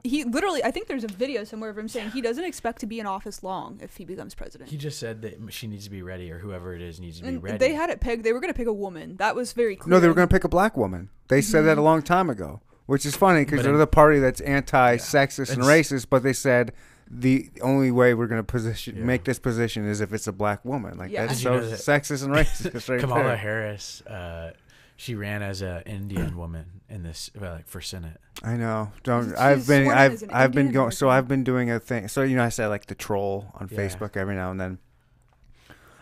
He 0.03 0.23
literally, 0.23 0.63
I 0.63 0.69
think 0.71 0.87
there's 0.87 1.03
a 1.03 1.07
video 1.07 1.43
somewhere 1.43 1.69
of 1.71 1.77
him 1.77 1.87
saying 1.87 2.11
he 2.11 2.21
doesn't 2.21 2.43
expect 2.43 2.79
to 2.81 2.85
be 2.85 2.99
in 2.99 3.05
office 3.07 3.41
long 3.43 3.79
if 3.81 3.97
he 3.97 4.05
becomes 4.05 4.35
president. 4.35 4.69
He 4.69 4.77
just 4.77 4.99
said 4.99 5.21
that 5.23 5.39
she 5.51 5.65
needs 5.67 5.85
to 5.85 5.89
be 5.89 6.01
ready, 6.03 6.31
or 6.31 6.37
whoever 6.39 6.75
it 6.75 6.81
is 6.81 6.99
needs 6.99 7.17
to 7.17 7.23
be 7.23 7.29
and 7.29 7.41
ready. 7.43 7.57
they 7.57 7.73
had 7.73 7.89
it 7.89 7.99
pegged. 7.99 8.23
They 8.23 8.31
were 8.33 8.39
going 8.39 8.53
to 8.53 8.57
pick 8.57 8.67
a 8.67 8.73
woman. 8.73 9.15
That 9.17 9.35
was 9.35 9.53
very 9.53 9.75
clear. 9.75 9.89
no, 9.95 9.99
they 9.99 10.07
were 10.07 10.13
going 10.13 10.27
to 10.27 10.33
pick 10.33 10.43
a 10.43 10.49
black 10.49 10.77
woman. 10.77 11.09
They 11.27 11.41
said 11.41 11.61
that 11.61 11.77
a 11.77 11.81
long 11.81 12.01
time 12.03 12.29
ago, 12.29 12.61
which 12.85 13.05
is 13.05 13.15
funny 13.15 13.45
because 13.45 13.59
But 13.59 13.63
they're 13.63 13.73
in- 13.73 13.79
the 13.79 13.87
party 13.87 14.19
that's 14.19 14.41
anti-sexist 14.41 15.53
and 15.53 15.63
racist. 15.63 16.07
But 16.09 16.21
they 16.23 16.33
said 16.33 16.71
the 17.09 17.49
only 17.61 17.89
way 17.89 18.13
we're 18.13 18.27
going 18.27 18.39
to 18.39 18.43
position 18.43 18.95
Yeah. 18.97 19.03
make 19.03 19.23
this 19.23 19.39
position 19.39 19.87
is 19.87 20.01
if 20.01 20.13
it's 20.13 20.27
a 20.27 20.31
black 20.31 20.63
woman. 20.63 20.99
Like 20.99 21.09
Yeah. 21.11 21.25
that's 21.25 21.39
Did 21.39 21.43
you 21.45 21.49
so 21.49 21.59
know 21.61 21.69
that- 21.69 21.79
sexist 21.79 22.23
and 22.23 22.31
racist 22.33 22.89
right 22.89 22.99
Kamala 22.99 23.23
there. 23.23 23.37
Harris, 23.37 24.01
uh, 24.03 24.51
she 24.99 25.15
ran 25.15 25.41
as 25.41 25.61
a 25.61 25.81
Indian 25.85 26.35
woman 26.35 26.81
in 26.89 27.03
this, 27.03 27.31
well, 27.39 27.53
like 27.53 27.69
for 27.69 27.79
Senate. 27.79 28.19
I 28.43 28.57
know. 28.57 28.91
Don't. 29.03 29.29
She's 29.29 29.33
I've 29.35 29.65
been. 29.65 29.87
I've. 29.89 30.21
I've 30.29 30.51
been 30.51 30.73
going. 30.73 30.91
So 30.91 31.09
I've 31.09 31.25
been 31.25 31.45
doing 31.45 31.71
a 31.71 31.79
thing. 31.79 32.09
So 32.09 32.21
you 32.23 32.35
know, 32.35 32.43
I 32.43 32.49
say 32.49 32.67
like 32.67 32.87
the 32.87 32.95
troll 32.95 33.49
on 33.55 33.69
Yeah. 33.71 33.77
Facebook 33.79 34.17
every 34.17 34.35
now 34.35 34.51
and 34.51 34.59
then. 34.59 34.77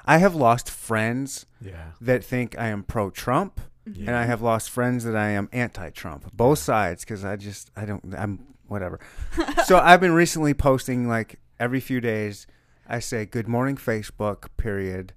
I 0.03 0.17
have 0.17 0.33
lost 0.33 0.71
friends 0.71 1.45
Yeah. 1.61 1.91
that 2.01 2.23
think 2.23 2.57
I 2.57 2.67
am 2.69 2.81
pro-Trump, 2.83 3.61
Mhm. 3.87 4.07
and 4.07 4.11
I 4.15 4.25
have 4.25 4.41
lost 4.41 4.71
friends 4.71 5.03
that 5.03 5.15
I 5.15 5.29
am 5.29 5.47
anti-Trump. 5.51 6.31
Both 6.33 6.57
sides, 6.59 7.03
because 7.05 7.23
I 7.23 7.35
just 7.35 7.69
I 7.75 7.85
don't. 7.85 8.03
I'm 8.17 8.47
whatever. 8.67 8.99
so 9.65 9.77
I've 9.77 10.01
been 10.01 10.13
recently 10.13 10.55
posting 10.55 11.07
like 11.07 11.39
every 11.59 11.79
few 11.79 12.01
days. 12.01 12.47
I 12.87 12.97
say 12.99 13.27
good 13.27 13.47
morning 13.47 13.75
Facebook. 13.77 14.47
Period. 14.57 15.13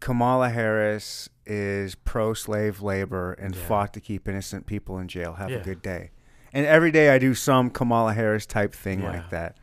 Kamala 0.00 0.48
Harris 0.50 1.28
is 1.46 1.94
pro-slave 1.94 2.80
labor 2.82 3.32
and 3.34 3.54
Yeah. 3.54 3.62
fought 3.66 3.92
to 3.94 4.00
keep 4.00 4.26
innocent 4.28 4.66
people 4.66 4.98
in 4.98 5.08
jail. 5.08 5.34
Have 5.34 5.50
Yeah. 5.50 5.58
a 5.58 5.64
good 5.64 5.82
day. 5.82 6.10
And 6.52 6.64
every 6.66 6.90
day 6.90 7.10
I 7.10 7.18
do 7.18 7.34
some 7.34 7.68
Kamala 7.70 8.14
Harris 8.14 8.46
type 8.46 8.74
thing 8.74 9.00
Yeah. 9.02 9.10
like 9.10 9.30
that. 9.30 9.56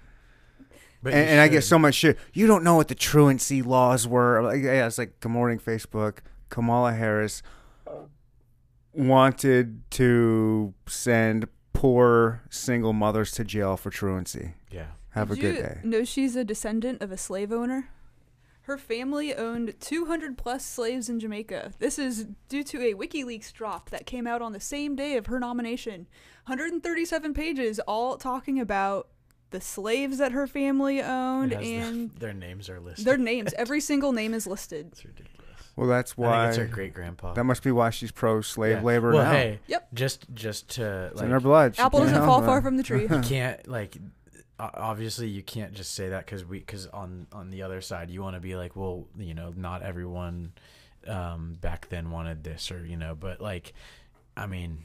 But 1.03 1.13
And, 1.13 1.29
and 1.29 1.39
I 1.41 1.47
get 1.47 1.63
so 1.63 1.79
much 1.79 1.95
shit. 1.95 2.19
You 2.33 2.45
don't 2.47 2.63
know 2.63 2.75
what 2.75 2.87
the 2.87 2.95
truancy 2.95 3.61
laws 3.63 4.07
were. 4.07 4.41
Like, 4.43 4.61
yeah, 4.61 4.85
it's 4.85 4.97
like 4.99 5.19
good 5.19 5.31
morning 5.31 5.57
Facebook. 5.57 6.17
Kamala 6.49 6.93
Harris 6.93 7.41
wanted 8.93 9.89
to 9.91 10.73
send 10.87 11.47
poor 11.73 12.41
single 12.49 12.93
mothers 12.93 13.31
to 13.31 13.43
jail 13.43 13.77
for 13.77 13.89
truancy. 13.89 14.53
Yeah. 14.69 14.87
Have 15.11 15.31
a 15.31 15.35
good 15.35 15.55
you 15.55 15.61
day. 15.61 15.79
Know 15.83 16.03
she's 16.03 16.35
a 16.35 16.43
descendant 16.43 17.01
of 17.01 17.11
a 17.11 17.17
slave 17.17 17.51
owner. 17.51 17.89
Her 18.65 18.77
family 18.77 19.33
owned 19.33 19.73
200 19.79 20.37
plus 20.37 20.63
slaves 20.65 21.09
in 21.09 21.19
Jamaica. 21.19 21.71
This 21.79 21.97
is 21.97 22.27
due 22.47 22.63
to 22.65 22.79
a 22.81 22.93
WikiLeaks 22.93 23.51
drop 23.51 23.89
that 23.89 24.05
came 24.05 24.27
out 24.27 24.41
on 24.41 24.53
the 24.53 24.59
same 24.59 24.95
day 24.95 25.17
of 25.17 25.25
her 25.25 25.39
nomination. 25.39 26.07
137 26.45 27.33
pages, 27.33 27.79
all 27.81 28.17
talking 28.17 28.59
about 28.59 29.07
the 29.49 29.59
slaves 29.61 30.19
that 30.19 30.31
her 30.31 30.45
family 30.47 31.01
owned 31.01 31.51
has 31.53 31.61
the- 31.61 31.75
and 31.75 32.11
their 32.19 32.33
names 32.33 32.69
are 32.69 32.79
listed. 32.79 33.05
their 33.05 33.17
names. 33.17 33.53
Every 33.57 33.81
single 33.81 34.11
name 34.13 34.33
is 34.33 34.45
listed. 34.45 34.89
It's 34.91 35.03
ridiculous. 35.03 35.37
Well, 35.75 35.87
that's 35.87 36.11
I 36.11 36.15
think 36.15 36.27
why. 36.27 36.47
it's 36.49 36.57
her 36.57 36.65
great 36.67 36.93
grandpa. 36.93 37.33
That 37.33 37.45
must 37.45 37.63
be 37.63 37.71
why 37.71 37.89
she's 37.89 38.11
pro 38.11 38.41
slave 38.41 38.83
labor 38.83 39.11
well, 39.13 39.23
now. 39.23 39.31
hey, 39.31 39.59
Yep. 39.67 39.87
just 39.93 40.25
just 40.33 40.69
to 40.71 41.07
it's 41.07 41.15
like, 41.15 41.25
in 41.25 41.31
her 41.31 41.39
blood. 41.39 41.75
She 41.77 41.81
Apple 41.81 41.99
doesn't 42.01 42.13
help 42.13 42.25
fall 42.27 42.43
it. 42.43 42.45
far 42.45 42.61
from 42.61 42.77
the 42.77 42.83
tree. 42.83 43.07
you 43.09 43.21
can't 43.21 43.65
like 43.67 43.97
o- 43.97 44.05
obviously 44.75 45.27
you 45.27 45.41
can't 45.41 45.73
just 45.73 45.93
say 45.93 46.09
that 46.09 46.25
because 46.25 46.45
we 46.45 46.59
because 46.59 46.87
on 46.87 47.27
on 47.31 47.49
the 47.49 47.63
other 47.63 47.81
side 47.81 48.09
you 48.09 48.21
want 48.21 48.35
to 48.35 48.39
be 48.39 48.55
like 48.55 48.75
well 48.75 49.07
you 49.17 49.33
know 49.33 49.53
not 49.55 49.81
everyone 49.81 50.53
um 51.07 51.57
back 51.61 51.89
then 51.89 52.11
wanted 52.11 52.43
this 52.43 52.71
or 52.71 52.85
you 52.85 52.95
know 52.95 53.15
but 53.15 53.41
like 53.41 53.73
i 54.37 54.45
mean 54.45 54.83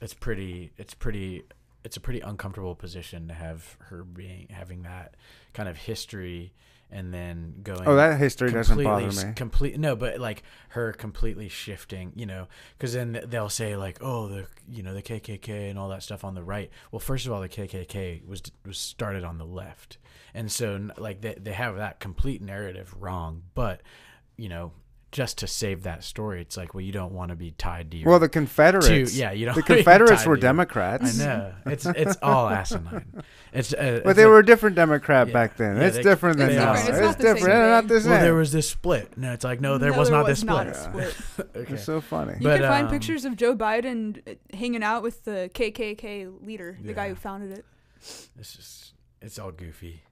it's 0.00 0.14
pretty 0.14 0.72
it's 0.76 0.94
pretty 0.94 1.44
it's 1.84 1.96
a 1.96 2.00
pretty 2.00 2.20
uncomfortable 2.20 2.74
position 2.74 3.28
to 3.28 3.34
have 3.34 3.76
her 3.80 4.02
being 4.02 4.48
having 4.50 4.82
that 4.82 5.14
kind 5.58 5.68
of 5.68 5.76
history 5.76 6.52
and 6.88 7.12
then 7.12 7.54
going 7.64 7.86
Oh, 7.86 7.96
that 7.96 8.18
history 8.18 8.52
doesn't 8.52 8.82
bother 8.82 9.08
me. 9.08 9.32
Complete 9.34 9.76
no, 9.76 9.96
but 9.96 10.20
like 10.20 10.44
her 10.68 10.92
completely 10.92 11.48
shifting, 11.48 12.12
you 12.14 12.26
know, 12.26 12.46
because 12.76 12.92
then 12.92 13.20
they'll 13.26 13.48
say 13.48 13.76
like, 13.76 13.98
oh, 14.00 14.28
the 14.28 14.46
you 14.70 14.84
know 14.84 14.94
the 14.94 15.02
KKK 15.02 15.68
and 15.68 15.76
all 15.76 15.88
that 15.88 16.04
stuff 16.04 16.24
on 16.24 16.36
the 16.36 16.44
right. 16.44 16.70
Well, 16.92 17.00
first 17.00 17.26
of 17.26 17.32
all, 17.32 17.40
the 17.40 17.48
KKK 17.48 18.24
was 18.24 18.40
was 18.64 18.78
started 18.78 19.24
on 19.24 19.38
the 19.38 19.44
left, 19.44 19.98
and 20.32 20.50
so 20.50 20.88
like 20.96 21.20
they 21.22 21.34
they 21.34 21.52
have 21.52 21.76
that 21.76 21.98
complete 21.98 22.40
narrative 22.40 22.94
wrong. 22.98 23.42
But 23.54 23.82
you 24.36 24.48
know, 24.48 24.72
just 25.10 25.38
to 25.38 25.46
save 25.46 25.84
that 25.84 26.04
story, 26.04 26.42
it's 26.42 26.56
like, 26.56 26.74
well, 26.74 26.82
you 26.82 26.92
don't 26.92 27.12
want 27.12 27.30
to 27.30 27.34
be 27.36 27.52
tied 27.52 27.90
to 27.92 27.96
your 27.96 28.10
Well, 28.10 28.18
the 28.18 28.28
Confederates. 28.28 29.12
to, 29.12 29.18
yeah, 29.18 29.32
you 29.32 29.46
don't. 29.46 29.54
the 29.54 29.62
Confederates 29.74 30.26
were 30.26 30.36
to 30.36 30.40
your- 30.40 30.48
Democrats. 30.48 31.18
I 31.20 31.24
know 31.24 31.52
it's 31.66 31.86
it's 31.86 32.16
all 32.22 32.48
asinine. 32.48 33.22
It's 33.52 33.72
uh, 33.72 33.76
But 34.04 34.10
it's 34.10 34.16
they 34.16 34.24
like- 34.24 34.30
were 34.30 34.38
a 34.40 34.44
different 34.44 34.76
Democrat 34.76 35.28
Yeah. 35.28 35.32
back 35.32 35.56
then. 35.56 35.76
Yeah, 35.78 35.82
it's 35.84 35.96
they- 35.96 36.02
different 36.02 36.36
than 36.36 36.54
now. 36.54 36.74
It's, 36.74 36.88
It's 36.88 37.00
not 37.00 37.16
the 37.16 37.22
different. 37.22 37.44
same 37.46 37.58
not 37.70 37.84
thing. 37.84 37.88
the 37.94 38.00
same. 38.02 38.10
Well, 38.12 38.20
there 38.20 38.34
was 38.34 38.52
this 38.52 38.68
split. 38.68 39.16
No, 39.16 39.32
it's 39.32 39.44
like 39.44 39.60
no, 39.62 39.78
there 39.78 39.94
was 39.94 40.10
not 40.10 40.26
this 40.26 40.44
was 40.44 40.50
split. 40.50 40.50
not 40.50 40.66
a 40.66 40.74
split. 40.74 41.16
okay. 41.56 41.74
It's 41.74 41.84
so 41.84 42.00
funny. 42.02 42.34
You 42.34 42.44
But, 42.44 42.60
can 42.60 42.68
find 42.68 42.86
um, 42.88 42.92
pictures 42.92 43.24
of 43.24 43.36
Joe 43.36 43.56
Biden 43.56 44.20
uh, 44.28 44.34
hanging 44.56 44.82
out 44.82 45.02
with 45.02 45.24
the 45.24 45.50
KKK 45.54 46.44
leader, 46.46 46.78
the 46.82 46.92
guy 46.92 47.08
who 47.08 47.14
founded 47.14 47.56
it. 47.58 47.64
It's 48.00 48.28
just 48.54 48.92
it's 49.22 49.38
all 49.38 49.52
goofy. 49.52 50.02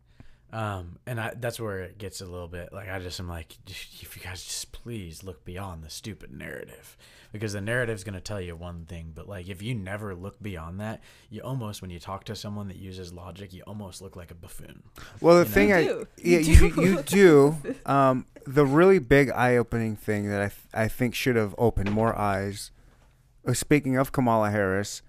Um, 0.52 0.98
and 1.06 1.20
I, 1.20 1.34
that's 1.36 1.58
where 1.60 1.80
it 1.80 1.98
gets 1.98 2.20
a 2.20 2.24
little 2.24 2.46
bit 2.48 2.72
like 2.72 2.88
I 2.88 2.98
just 3.00 3.18
am 3.20 3.28
like, 3.28 3.56
if 3.66 4.16
you 4.16 4.22
guys 4.22 4.42
just 4.44 4.70
please 4.72 5.22
look 5.24 5.44
beyond 5.44 5.82
the 5.82 5.90
stupid 5.90 6.32
narrative, 6.32 6.96
because 7.32 7.52
the 7.52 7.60
narrative's 7.60 8.04
gonna 8.04 8.20
tell 8.20 8.40
you 8.40 8.54
one 8.54 8.84
thing, 8.86 9.12
but 9.14 9.28
like 9.28 9.48
if 9.48 9.60
you 9.60 9.74
never 9.74 10.14
look 10.14 10.40
beyond 10.40 10.80
that, 10.80 11.00
you 11.30 11.40
almost 11.42 11.82
when 11.82 11.90
you 11.90 11.98
talk 11.98 12.24
to 12.24 12.36
someone 12.36 12.68
that 12.68 12.76
uses 12.76 13.12
logic, 13.12 13.52
you 13.52 13.62
almost 13.66 14.00
look 14.00 14.14
like 14.14 14.30
a 14.30 14.34
buffoon. 14.34 14.84
Well, 15.20 15.34
the 15.34 15.40
You 15.46 15.50
thing 15.52 15.68
know? 15.70 15.76
I 15.76 15.80
You 15.80 15.88
do. 15.88 16.06
yeah 16.22 16.38
You 16.38 16.54
you 16.54 16.70
do. 16.72 16.82
you 16.82 17.02
do 17.02 17.56
um 17.86 18.24
the 18.46 18.64
really 18.64 19.00
big 19.00 19.30
eye 19.30 19.56
opening 19.56 19.96
thing 19.96 20.28
that 20.30 20.40
I 20.40 20.48
th- 20.48 20.60
I 20.72 20.86
think 20.88 21.14
should 21.16 21.36
have 21.36 21.54
opened 21.58 21.90
more 21.90 22.16
eyes. 22.16 22.70
Uh, 23.46 23.52
speaking 23.52 23.96
of 23.96 24.12
Kamala 24.12 24.50
Harris, 24.52 25.02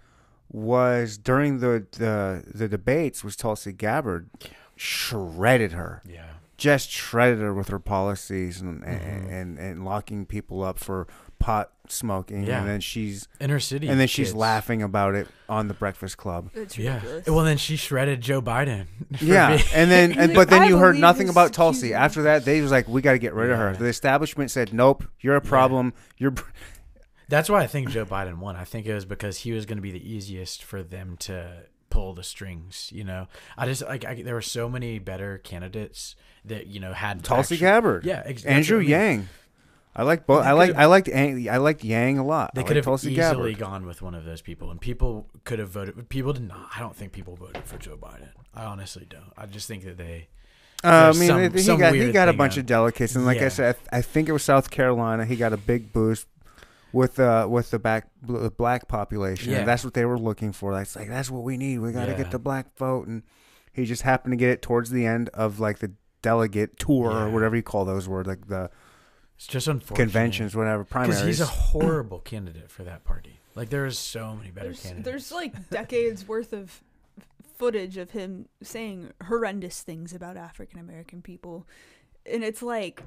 was 0.51 1.17
during 1.17 1.59
the 1.59 1.85
the 1.91 2.43
the 2.53 2.67
debates 2.67 3.23
was 3.23 3.35
Tulsi 3.35 3.71
Gabbard 3.71 4.29
shredded 4.78 5.73
her. 5.73 6.01
Yeah. 6.07 6.25
Just 6.57 6.89
shredded 6.89 7.39
her 7.39 7.53
with 7.53 7.67
her 7.69 7.78
policies 7.80 8.61
and 8.61 8.84
and, 8.84 9.01
Mhm. 9.01 9.32
and, 9.41 9.59
and 9.59 9.86
locking 9.86 10.25
people 10.25 10.63
up 10.63 10.80
for 10.80 11.07
pot 11.38 11.69
smoking. 11.88 12.45
Yeah. 12.47 12.61
And 12.61 12.67
then 12.67 12.80
she's 12.82 13.28
Inner 13.39 13.59
city. 13.59 13.88
and 13.88 13.99
then 13.99 14.07
she's 14.07 14.30
kids. 14.30 14.36
laughing 14.36 14.82
about 14.82 15.13
it 15.13 15.28
on 15.47 15.67
the 15.67 15.75
Breakfast 15.75 16.17
Club. 16.17 16.49
It's 16.55 16.75
Yeah. 16.75 16.95
ridiculous. 16.95 17.28
Well, 17.28 17.45
then 17.45 17.57
she 17.57 17.75
shredded 17.75 18.21
Joe 18.21 18.41
Biden. 18.41 18.88
Yeah, 19.21 19.49
being- 19.57 19.69
and 19.75 19.91
then 19.91 20.11
and, 20.19 20.34
but 20.34 20.49
then 20.49 20.63
"I 20.63 20.67
you 20.67 20.78
heard 20.80 20.95
nothing 20.97 21.30
about 21.30 21.53
Tulsi. 21.53 21.93
After 21.93 22.23
that, 22.23 22.43
they 22.43 22.59
was 22.61 22.71
like, 22.71 22.88
"We 22.88 23.03
got 23.03 23.11
to 23.11 23.19
get 23.19 23.36
rid 23.36 23.51
of 23.51 23.57
her." 23.59 23.75
The 23.75 23.86
establishment 23.86 24.49
said, 24.49 24.73
"Nope, 24.73 25.03
you're 25.19 25.36
a 25.38 25.43
Yeah. 25.43 25.49
problem. 25.49 25.93
You're." 26.17 26.34
That's 27.30 27.49
why 27.49 27.61
I 27.61 27.67
think 27.67 27.89
Joe 27.89 28.05
Biden 28.05 28.38
won. 28.39 28.55
I 28.55 28.63
think 28.63 28.88
it 28.88 28.93
was 28.95 29.05
because 29.05 29.38
he 29.39 29.51
was 29.51 29.65
going 29.67 29.78
to 29.78 29.82
be 29.82 29.91
the 29.91 30.11
easiest 30.11 30.63
for 30.63 30.82
them 30.82 31.17
to 31.19 31.65
pull 31.97 32.13
the 32.13 32.23
strings. 32.23 32.89
You 32.93 33.03
know, 33.03 33.27
I 33.57 33.65
just 33.65 33.81
like 33.81 34.05
I, 34.05 34.21
there 34.21 34.35
were 34.35 34.41
so 34.41 34.69
many 34.69 34.99
better 34.99 35.39
candidates 35.39 36.15
that 36.45 36.67
you 36.67 36.79
know 36.79 36.93
had 36.93 37.23
Tulsi 37.23 37.55
actually- 37.55 37.57
Gabbard. 37.57 38.05
Yeah, 38.05 38.21
ex- 38.25 38.43
that's 38.43 38.45
Andrew 38.55 38.77
I 38.77 38.81
mean. 38.81 38.89
Yang. 38.89 39.29
I 39.95 40.03
like 40.03 40.27
both. 40.27 40.45
I 40.45 40.51
like 40.51 40.75
I 40.75 40.85
liked 40.85 41.09
Ang- 41.09 41.49
I 41.49 41.57
liked 41.57 41.83
Yang 41.83 42.19
a 42.19 42.23
lot. 42.23 42.53
They 42.53 42.61
I 42.61 42.63
could 42.65 42.75
have 42.75 42.85
Tulsi 42.85 43.13
easily 43.13 43.53
Gabbard. 43.55 43.57
gone 43.57 43.85
with 43.87 44.03
one 44.03 44.13
of 44.13 44.25
those 44.25 44.41
people, 44.43 44.69
and 44.69 44.79
people 44.79 45.27
could 45.43 45.57
have 45.57 45.69
voted. 45.69 46.07
People 46.09 46.33
did 46.33 46.47
not. 46.47 46.69
I 46.75 46.79
don't 46.79 46.95
think 46.95 47.13
people 47.13 47.35
voted 47.35 47.63
for 47.65 47.77
Joe 47.79 47.97
Biden. 47.97 48.29
I 48.53 48.65
honestly 48.65 49.07
don't. 49.09 49.33
I 49.35 49.47
just 49.47 49.67
think 49.67 49.83
that 49.85 49.97
they. 49.97 50.27
Uh, 50.83 51.11
I 51.15 51.17
mean, 51.17 51.27
some- 51.27 51.51
he 51.51 51.59
some 51.63 51.79
got 51.79 51.95
he 51.95 52.11
got 52.11 52.29
a 52.29 52.33
bunch 52.33 52.57
of 52.57 52.67
delegates, 52.67 53.15
and 53.15 53.25
like 53.25 53.41
I 53.41 53.49
said, 53.49 53.75
I, 53.91 53.97
I 53.97 54.01
think 54.03 54.29
it 54.29 54.33
was 54.33 54.43
South 54.43 54.69
Carolina. 54.69 55.25
He 55.25 55.35
got 55.35 55.51
a 55.51 55.57
big 55.57 55.91
boost 55.91 56.27
with 56.93 57.19
uh 57.19 57.47
with 57.49 57.71
the 57.71 57.79
back 57.79 58.07
the 58.21 58.49
black 58.51 58.88
population. 58.88 59.51
Yeah. 59.51 59.59
And 59.59 59.67
that's 59.67 59.83
what 59.83 59.93
they 59.93 60.05
were 60.05 60.17
looking 60.19 60.51
for. 60.51 60.73
That's 60.73 60.95
like 60.95 61.09
that's 61.09 61.29
what 61.29 61.43
we 61.43 61.57
need. 61.57 61.79
We 61.79 61.91
got 61.91 62.05
to 62.05 62.11
Yeah. 62.11 62.17
get 62.17 62.31
the 62.31 62.39
black 62.39 62.77
vote, 62.77 63.07
and 63.07 63.23
he 63.73 63.85
just 63.85 64.01
happened 64.03 64.31
to 64.33 64.38
get 64.38 64.49
it 64.49 64.61
towards 64.61 64.89
the 64.89 65.05
end 65.05 65.29
of 65.33 65.59
like 65.59 65.79
the 65.79 65.91
delegate 66.21 66.77
tour 66.79 67.11
or 67.11 67.29
whatever 67.29 67.55
you 67.55 67.61
call 67.63 67.85
those 67.85 68.07
words, 68.09 68.27
like 68.27 68.47
the 68.47 68.69
It's 69.35 69.47
just 69.47 69.67
unfortunate 69.67 70.03
conventions, 70.03 70.55
whatever 70.55 70.83
Primaries. 70.83 71.15
because 71.17 71.27
he's 71.27 71.41
a 71.41 71.45
horrible 71.45 72.19
candidate 72.25 72.71
for 72.71 72.83
that 72.83 73.03
party. 73.03 73.39
Like 73.55 73.69
there 73.69 73.85
is 73.85 73.97
so 73.99 74.35
many 74.35 74.49
better 74.51 74.67
there's, 74.67 74.81
candidates. 74.81 75.05
there's 75.05 75.31
like 75.31 75.69
decades 75.69 76.27
worth 76.27 76.53
of 76.53 76.81
footage 77.57 77.97
of 77.97 78.11
him 78.11 78.47
saying 78.61 79.11
horrendous 79.27 79.81
things 79.81 80.13
about 80.13 80.38
African 80.38 80.79
American 80.79 81.21
people, 81.21 81.65
and 82.25 82.43
it's 82.43 82.61
like, 82.61 83.01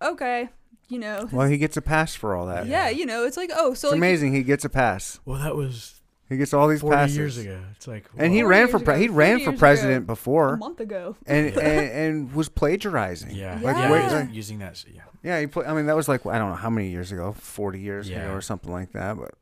okay, 0.00 0.48
you 0.88 0.98
know, 0.98 1.28
well, 1.32 1.48
he 1.48 1.58
gets 1.58 1.76
a 1.76 1.82
pass 1.82 2.14
for 2.14 2.34
all 2.34 2.46
that. 2.46 2.66
yeah, 2.66 2.88
you 2.88 3.06
know, 3.06 3.24
it's 3.24 3.36
like, 3.36 3.50
oh, 3.54 3.74
so 3.74 3.88
It's 3.88 3.92
like, 3.92 3.98
amazing. 3.98 4.34
He 4.34 4.42
gets 4.42 4.64
a 4.64 4.68
pass. 4.68 5.20
well, 5.24 5.38
that 5.42 5.56
was 5.56 6.00
He 6.28 6.36
gets 6.36 6.52
all 6.54 6.68
these 6.68 6.80
forty 6.80 6.96
passes. 6.96 7.16
years 7.16 7.38
ago. 7.38 7.60
It's 7.76 7.86
like 7.88 8.06
And 8.16 8.32
he 8.32 8.42
ran 8.42 8.68
for 8.68 8.78
pre- 8.78 8.94
ago, 8.94 9.02
he 9.02 9.08
ran 9.08 9.40
for 9.40 9.52
president 9.52 10.04
ago, 10.04 10.04
a 10.04 10.06
before, 10.16 10.56
month 10.58 10.80
ago. 10.80 11.16
and, 11.26 11.46
and 11.56 11.90
and 11.90 12.32
was 12.34 12.48
plagiarizing. 12.48 13.30
yeah, 13.34 13.58
Like, 13.62 13.76
yeah, 13.76 13.90
wait, 13.90 14.02
he's 14.04 14.12
like- 14.12 14.32
using 14.34 14.58
that. 14.60 14.72
s- 14.72 14.86
Yeah, 14.92 15.02
Yeah, 15.22 15.40
he 15.40 15.46
put. 15.46 15.66
I 15.66 15.74
mean, 15.74 15.86
that 15.86 15.96
was 15.96 16.08
like 16.08 16.24
I 16.26 16.38
don't 16.38 16.50
know 16.50 16.56
how 16.56 16.70
many 16.70 16.88
years 16.90 17.12
ago, 17.12 17.32
forty 17.32 17.80
years 17.80 18.08
ago 18.10 18.30
or 18.32 18.40
something 18.40 18.72
like 18.72 18.92
that. 18.92 19.16
But 19.18 19.32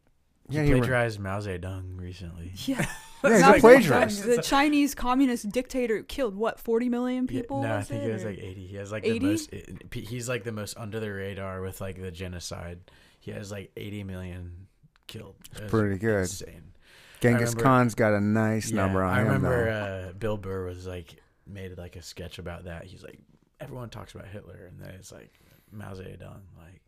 he 0.48 0.56
yeah, 0.56 0.62
he 0.64 0.72
ran- 0.72 0.80
plagiarized 0.82 1.18
Mao 1.20 1.40
Zedong 1.40 1.98
recently. 1.98 2.52
Yeah, 2.66 2.86
Yeah, 3.24 3.36
he's 3.36 3.42
a 3.42 3.60
plagiarist. 3.60 4.24
The 4.24 4.42
Chinese 4.42 4.94
communist 4.94 5.50
dictator 5.50 6.02
killed 6.02 6.34
what 6.36 6.58
forty 6.58 6.88
million 6.88 7.24
Yeah, 7.30 7.40
people. 7.40 7.62
no, 7.62 7.76
I 7.76 7.82
think 7.82 8.02
it 8.04 8.12
was 8.12 8.24
like 8.24 8.38
eighty. 8.38 8.66
He 8.66 8.76
has 8.76 8.90
like 8.90 9.04
80? 9.04 9.18
the 9.18 9.24
most. 9.26 9.54
He's 9.92 10.28
like 10.28 10.44
the 10.44 10.52
most 10.52 10.76
under 10.78 11.00
the 11.00 11.12
radar 11.12 11.60
with 11.60 11.80
like 11.80 12.00
the 12.00 12.10
genocide. 12.10 12.78
He 13.18 13.30
has 13.32 13.50
like 13.50 13.70
eighty 13.76 14.02
million 14.04 14.66
killed. 15.06 15.36
It 15.56 15.68
pretty 15.68 15.98
good. 15.98 16.20
Insane. 16.20 16.72
Genghis 17.20 17.50
remember- 17.50 17.62
Khan's 17.62 17.94
got 17.94 18.14
a 18.14 18.20
nice 18.20 18.70
Yeah, 18.70 18.76
number 18.76 19.02
on 19.02 19.12
I 19.14 19.20
remember 19.20 19.64
though. 19.64 20.08
uh, 20.08 20.12
Bill 20.14 20.36
Burr 20.38 20.64
was 20.64 20.86
like 20.86 21.16
made 21.46 21.76
like 21.76 21.96
a 21.96 22.02
sketch 22.02 22.38
about 22.38 22.64
that. 22.64 22.84
He's 22.84 23.02
like, 23.02 23.18
everyone 23.60 23.90
talks 23.90 24.14
about 24.14 24.28
Hitler, 24.28 24.70
and 24.70 24.80
then 24.80 24.94
it's 24.94 25.12
like 25.12 25.30
Mao 25.70 25.92
Zedong. 25.92 26.40
Like, 26.56 26.80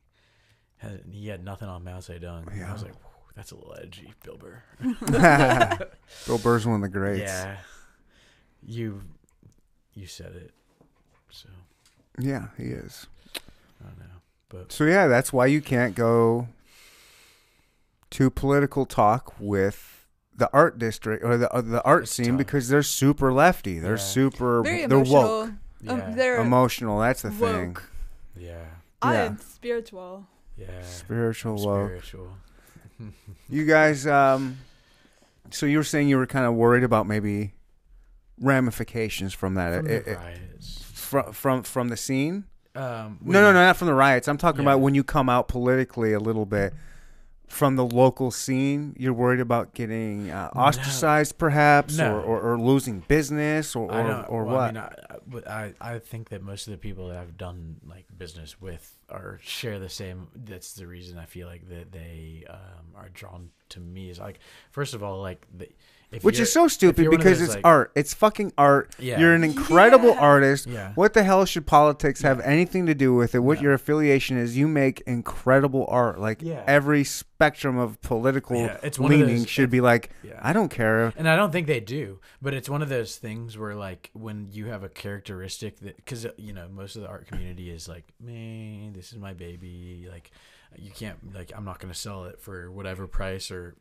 has, 0.79 1.01
he 1.11 1.29
had 1.29 1.45
nothing 1.45 1.69
on 1.69 1.85
Mao 1.85 1.99
Zedong. 1.99 2.51
And 2.51 2.65
I 2.65 2.73
was 2.73 2.83
like, 2.83 2.95
"Whew, 2.95 3.11
that's 3.35 3.51
a 3.53 3.57
little 3.57 3.75
edgy, 3.81 4.13
Bill 4.25 4.37
Burr. 4.37 4.63
Bill 6.27 6.39
Burr's 6.39 6.67
one 6.67 6.77
of 6.77 6.83
the 6.83 6.89
greats. 6.89 7.23
Yeah, 7.23 7.57
you 8.65 9.03
you 9.95 10.07
said 10.07 10.35
it. 10.37 10.53
So 11.31 11.49
yeah, 12.19 12.49
he 12.57 12.65
is. 12.65 13.07
I 13.37 13.89
don't 13.89 13.99
know, 13.99 14.05
but 14.49 14.73
So 14.73 14.85
yeah, 14.85 15.07
that's 15.07 15.33
why 15.33 15.47
you 15.47 15.61
can't 15.61 15.95
go 15.95 16.49
to 18.11 18.31
political 18.31 18.85
talk 18.87 19.35
with 19.39 20.07
the 20.37 20.51
art 20.53 20.79
district 20.79 21.25
or 21.25 21.37
the 21.37 21.51
uh, 21.53 21.61
the 21.61 21.83
art 21.85 22.05
It's 22.05 22.13
scene 22.13 22.27
tough. 22.31 22.39
because 22.39 22.69
they're 22.69 22.83
super 22.83 23.33
lefty. 23.33 23.79
They're 23.79 23.93
Yeah. 23.93 23.97
super. 24.03 24.63
very 24.63 24.87
they're 24.87 24.99
emotional. 24.99 25.23
woke, 25.23 25.51
Um, 25.89 26.15
they're 26.17 26.41
emotional. 26.41 27.01
That's 27.01 27.23
the 27.23 27.31
thing. 27.31 27.69
woke. 27.75 27.85
yeah, 28.37 28.65
I'm 29.01 29.39
spiritual. 29.39 30.27
yeah. 30.57 30.83
Spiritual 30.83 31.59
I'm 31.59 31.65
woke. 31.65 31.89
spiritual. 31.89 32.29
You 33.49 33.65
guys, 33.67 34.07
um, 34.07 34.59
so 35.51 35.67
you 35.67 35.79
were 35.79 35.85
saying 35.85 36.09
you 36.09 36.17
were 36.17 36.27
kind 36.27 36.47
of 36.47 36.55
worried 36.55 36.85
about 36.85 37.07
maybe 37.07 37.53
ramifications 38.41 39.33
from 39.35 39.55
that. 39.55 39.77
From 39.77 39.87
It- 39.87 40.05
the 40.05 40.11
it- 40.13 40.17
riots. 40.19 40.83
from 40.95 41.33
from 41.33 41.63
from 41.63 41.89
the 41.89 41.97
scene. 41.97 42.45
Um, 42.75 43.19
No, 43.23 43.41
no, 43.43 43.53
no, 43.53 43.65
not 43.65 43.77
from 43.77 43.87
the 43.89 43.95
riots. 43.95 44.29
I'm 44.29 44.39
talking 44.39 44.63
Yeah. 44.63 44.71
about 44.71 44.81
when 44.81 44.95
you 44.95 45.05
come 45.05 45.29
out 45.29 45.47
politically 45.49 46.13
a 46.15 46.19
little 46.21 46.47
bit 46.47 46.73
from 47.53 47.77
the 47.77 47.85
local 47.85 48.31
scene. 48.31 48.97
You're 48.99 49.13
worried 49.13 49.41
about 49.41 49.75
getting 49.75 50.31
uh, 50.31 50.51
No. 50.55 50.63
ostracized, 50.63 51.37
perhaps, 51.37 51.99
No. 51.99 52.17
or, 52.17 52.21
or, 52.23 52.53
or 52.53 52.59
losing 52.59 53.01
business, 53.01 53.77
or 53.77 53.93
or, 53.93 54.25
or 54.27 54.45
well, 54.45 54.57
what? 54.57 54.77
I, 54.77 55.19
mean, 55.29 55.43
I, 55.47 55.65
I, 55.65 55.95
I 55.95 55.99
think 55.99 56.31
that 56.31 56.43
most 56.43 56.67
of 56.67 56.73
the 56.73 56.79
people 56.79 57.09
that 57.09 57.19
I've 57.19 57.37
done 57.37 57.77
like 57.87 58.07
business 58.17 58.61
with 58.61 58.97
are 59.11 59.39
share 59.43 59.79
the 59.79 59.91
same. 59.91 60.29
That's 60.35 60.73
the 60.73 60.87
reason 60.87 61.19
I 61.19 61.27
feel 61.27 61.47
like 61.47 61.69
that 61.69 61.93
they 61.93 62.45
um, 62.49 62.97
are 62.97 63.11
drawn 63.11 63.51
to 63.71 63.81
me. 63.81 64.09
Is 64.09 64.19
like 64.19 64.41
first 64.71 64.95
of 64.95 65.03
all, 65.03 65.21
like 65.21 65.47
the, 65.55 65.69
if 66.13 66.23
Which 66.25 66.39
is 66.39 66.53
so 66.53 66.69
stupid 66.69 67.03
you're 67.03 67.11
one 67.11 67.21
of 67.21 67.25
because 67.25 67.39
those, 67.41 67.49
it's 67.49 67.57
like- 67.57 67.65
art. 67.67 67.93
It's 67.95 68.13
fucking 68.15 68.53
art. 68.59 68.95
Yeah. 68.99 69.19
You're 69.19 69.35
an 69.35 69.45
incredible 69.45 70.11
Yeah. 70.11 70.21
artist. 70.21 70.67
yeah, 70.67 70.93
What 70.95 71.15
the 71.15 71.23
hell 71.23 71.45
should 71.47 71.67
politics 71.67 72.21
have 72.23 72.39
anything 72.41 72.87
to 72.87 72.95
do 72.95 73.15
with 73.15 73.35
it? 73.35 73.39
What 73.41 73.57
No. 73.59 73.63
your 73.65 73.73
affiliation 73.75 74.37
is? 74.37 74.57
You 74.57 74.69
make 74.69 75.01
incredible 75.07 75.87
art. 75.89 76.21
Like 76.21 76.43
Yeah. 76.43 76.63
every 76.67 77.03
spectrum 77.05 77.79
of 77.79 78.01
political 78.03 78.57
Yeah, 78.57 78.77
it's 78.83 78.99
one 78.99 79.11
leaning 79.11 79.39
those- 79.39 79.49
should 79.49 79.71
be 79.71 79.81
like, 79.81 80.11
yeah. 80.23 80.39
I 80.43 80.53
don't 80.53 80.69
care. 80.69 81.13
And 81.17 81.29
I 81.29 81.35
don't 81.37 81.51
think 81.51 81.67
they 81.67 81.81
do, 81.81 82.21
but 82.41 82.53
it's 82.55 82.69
one 82.69 82.83
of 82.83 82.89
those 82.89 83.17
things 83.17 83.57
where, 83.59 83.75
like, 83.75 84.11
when 84.13 84.49
you 84.53 84.67
have 84.67 84.83
a 84.85 84.89
characteristic 84.89 85.81
that, 85.81 85.97
because 85.97 86.27
uh, 86.27 86.31
you 86.37 86.53
know, 86.53 86.69
most 86.69 86.95
of 86.97 87.03
the 87.03 87.09
art 87.09 87.27
community 87.27 87.71
is 87.71 87.89
like, 87.89 88.05
man, 88.21 88.93
this 88.93 89.13
is 89.13 89.19
my 89.19 89.33
baby. 89.33 90.07
Like, 90.11 90.31
you 90.79 90.91
can't, 90.91 91.35
like, 91.35 91.53
I'm 91.57 91.65
not 91.65 91.79
going 91.81 91.93
to 91.93 91.99
sell 91.99 92.25
it 92.25 92.41
for 92.41 92.71
whatever 92.71 93.07
price, 93.07 93.51
or 93.51 93.75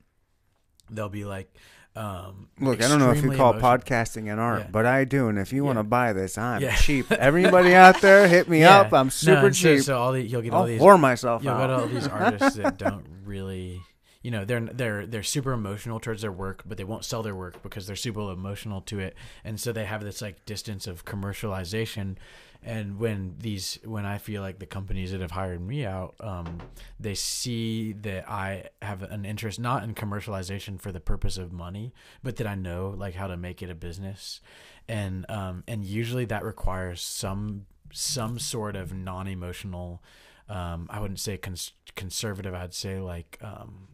they'll 0.92 1.10
be 1.10 1.26
like, 1.26 1.52
um, 1.96 2.48
Look, 2.60 2.82
I 2.82 2.88
don't 2.88 3.00
know 3.00 3.12
if 3.12 3.22
you 3.24 3.32
call 3.32 3.52
emotional. 3.54 3.78
podcasting 3.80 4.32
an 4.32 4.40
art, 4.40 4.60
Yeah. 4.62 4.68
but 4.72 4.86
I 4.86 5.04
do. 5.04 5.28
And 5.28 5.38
if 5.38 5.52
you 5.52 5.64
want 5.66 5.78
to 5.80 5.84
buy 5.84 6.14
this, 6.14 6.38
I'm 6.38 6.62
Yeah. 6.62 6.76
cheap. 6.76 7.12
Everybody 7.12 7.74
out 7.76 8.00
there, 8.02 8.28
hit 8.28 8.48
me 8.48 8.62
Yeah. 8.62 8.80
up. 8.82 8.94
I'm 8.94 9.10
super 9.10 9.52
so, 9.54 9.76
cheap. 9.76 9.84
So 9.84 9.98
all 9.98 10.12
the, 10.14 10.22
you'll 10.22 10.42
get 10.42 10.54
all 10.54 10.62
I'll 10.62 10.68
these, 10.68 10.80
whore 10.80 11.00
myself 11.00 11.44
you'll 11.44 11.54
out. 11.54 11.60
get 11.68 11.70
all 11.72 11.88
these 11.88 12.08
artists 12.22 12.58
that 12.60 12.78
don't 12.78 13.06
really. 13.26 13.82
You 14.24 14.30
know 14.30 14.46
they're 14.46 14.60
they're 14.62 15.08
they're 15.08 15.24
super 15.24 15.52
emotional 15.52 16.00
towards 16.00 16.22
their 16.22 16.32
work, 16.32 16.62
but 16.68 16.78
they 16.78 16.84
won't 16.84 17.04
sell 17.04 17.24
their 17.24 17.34
work 17.34 17.64
because 17.64 17.88
they're 17.88 17.96
super 17.96 18.32
emotional 18.32 18.80
to 18.82 19.00
it, 19.00 19.16
and 19.44 19.60
so 19.60 19.72
they 19.74 19.84
have 19.86 20.04
this 20.04 20.22
like 20.22 20.46
distance 20.46 20.86
of 20.86 21.06
commercialization. 21.06 22.18
And 22.64 23.00
when 23.00 23.36
these, 23.40 23.80
when 23.84 24.06
I 24.06 24.20
feel 24.20 24.44
like 24.44 24.60
the 24.60 24.68
companies 24.68 25.12
that 25.12 25.22
have 25.22 25.32
hired 25.32 25.62
me 25.62 25.84
out, 25.84 26.14
um, 26.20 26.60
they 27.00 27.16
see 27.16 27.94
that 27.94 28.30
I 28.30 28.70
have 28.84 29.02
an 29.02 29.26
interest 29.26 29.60
not 29.60 29.84
in 29.84 29.96
commercialization 29.96 30.80
for 30.80 30.92
the 30.92 31.00
purpose 31.00 31.38
of 31.38 31.52
money, 31.52 31.92
but 32.22 32.36
that 32.36 32.46
I 32.46 32.54
know 32.54 32.94
like 32.96 33.16
how 33.16 33.26
to 33.26 33.36
make 33.36 33.64
it 33.64 33.72
a 33.72 33.76
business, 33.76 34.42
and 34.88 35.26
um, 35.30 35.64
and 35.68 35.84
usually 35.84 36.26
that 36.26 36.44
requires 36.44 37.02
some 37.02 37.66
some 37.92 38.38
sort 38.38 38.76
of 38.76 38.94
non-emotional. 38.94 40.04
Um, 40.48 40.88
I 40.90 41.00
wouldn't 41.00 41.20
say 41.20 41.38
cons- 41.38 41.74
conservative. 41.96 42.54
I'd 42.54 42.74
say 42.76 43.00
like 43.00 43.40
um, 43.42 43.88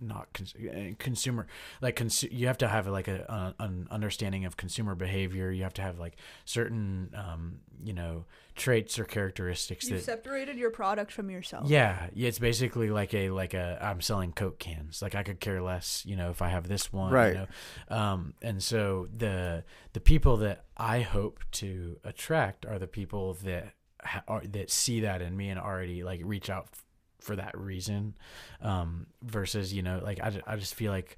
not 0.00 0.32
cons- 0.32 0.54
uh, 0.54 0.90
consumer 0.98 1.46
like 1.80 1.96
cons- 1.96 2.22
you 2.30 2.46
have 2.46 2.58
to 2.58 2.68
have 2.68 2.86
like 2.86 3.08
a, 3.08 3.54
a 3.58 3.62
an 3.64 3.88
understanding 3.90 4.44
of 4.44 4.56
consumer 4.56 4.94
behavior 4.94 5.50
you 5.50 5.62
have 5.62 5.74
to 5.74 5.82
have 5.82 5.98
like 5.98 6.16
certain 6.44 7.10
um 7.14 7.58
you 7.82 7.92
know 7.92 8.24
traits 8.54 8.98
or 8.98 9.04
characteristics 9.04 9.88
You 9.88 9.96
that 9.96 10.04
separated 10.04 10.56
your 10.56 10.70
product 10.70 11.12
from 11.12 11.30
yourself. 11.30 11.68
yeah, 11.70 12.08
yeah, 12.12 12.26
it's 12.28 12.40
basically 12.40 12.90
like 12.90 13.14
a 13.14 13.30
like 13.30 13.54
a 13.54 13.78
I'm 13.80 14.00
selling 14.00 14.32
Coke 14.32 14.58
cans. 14.58 15.00
Like 15.00 15.14
I 15.14 15.22
could 15.22 15.38
care 15.38 15.62
less, 15.62 16.02
you 16.04 16.16
know, 16.16 16.30
if 16.30 16.42
I 16.42 16.48
have 16.48 16.66
this 16.66 16.92
one, 16.92 17.12
Right. 17.12 17.34
You 17.34 17.46
know? 17.90 17.96
Um, 17.96 18.34
and 18.42 18.60
so 18.60 19.06
the 19.16 19.62
the 19.92 20.00
people 20.00 20.38
that 20.38 20.64
I 20.76 21.02
hope 21.02 21.38
to 21.52 21.98
attract 22.02 22.66
are 22.66 22.80
the 22.80 22.88
people 22.88 23.34
that 23.44 23.74
ha- 24.02 24.24
are, 24.26 24.42
that 24.46 24.70
see 24.70 25.00
that 25.00 25.22
in 25.22 25.36
me 25.36 25.50
and 25.50 25.60
already 25.60 26.02
like 26.02 26.20
reach 26.24 26.50
out 26.50 26.66
f- 26.72 26.84
for 27.28 27.36
that 27.36 27.56
reason. 27.56 28.14
Um, 28.62 29.06
versus 29.22 29.72
you 29.72 29.82
know, 29.82 30.00
like 30.02 30.18
I, 30.20 30.40
I 30.46 30.56
just 30.56 30.74
feel 30.74 30.90
like 30.90 31.16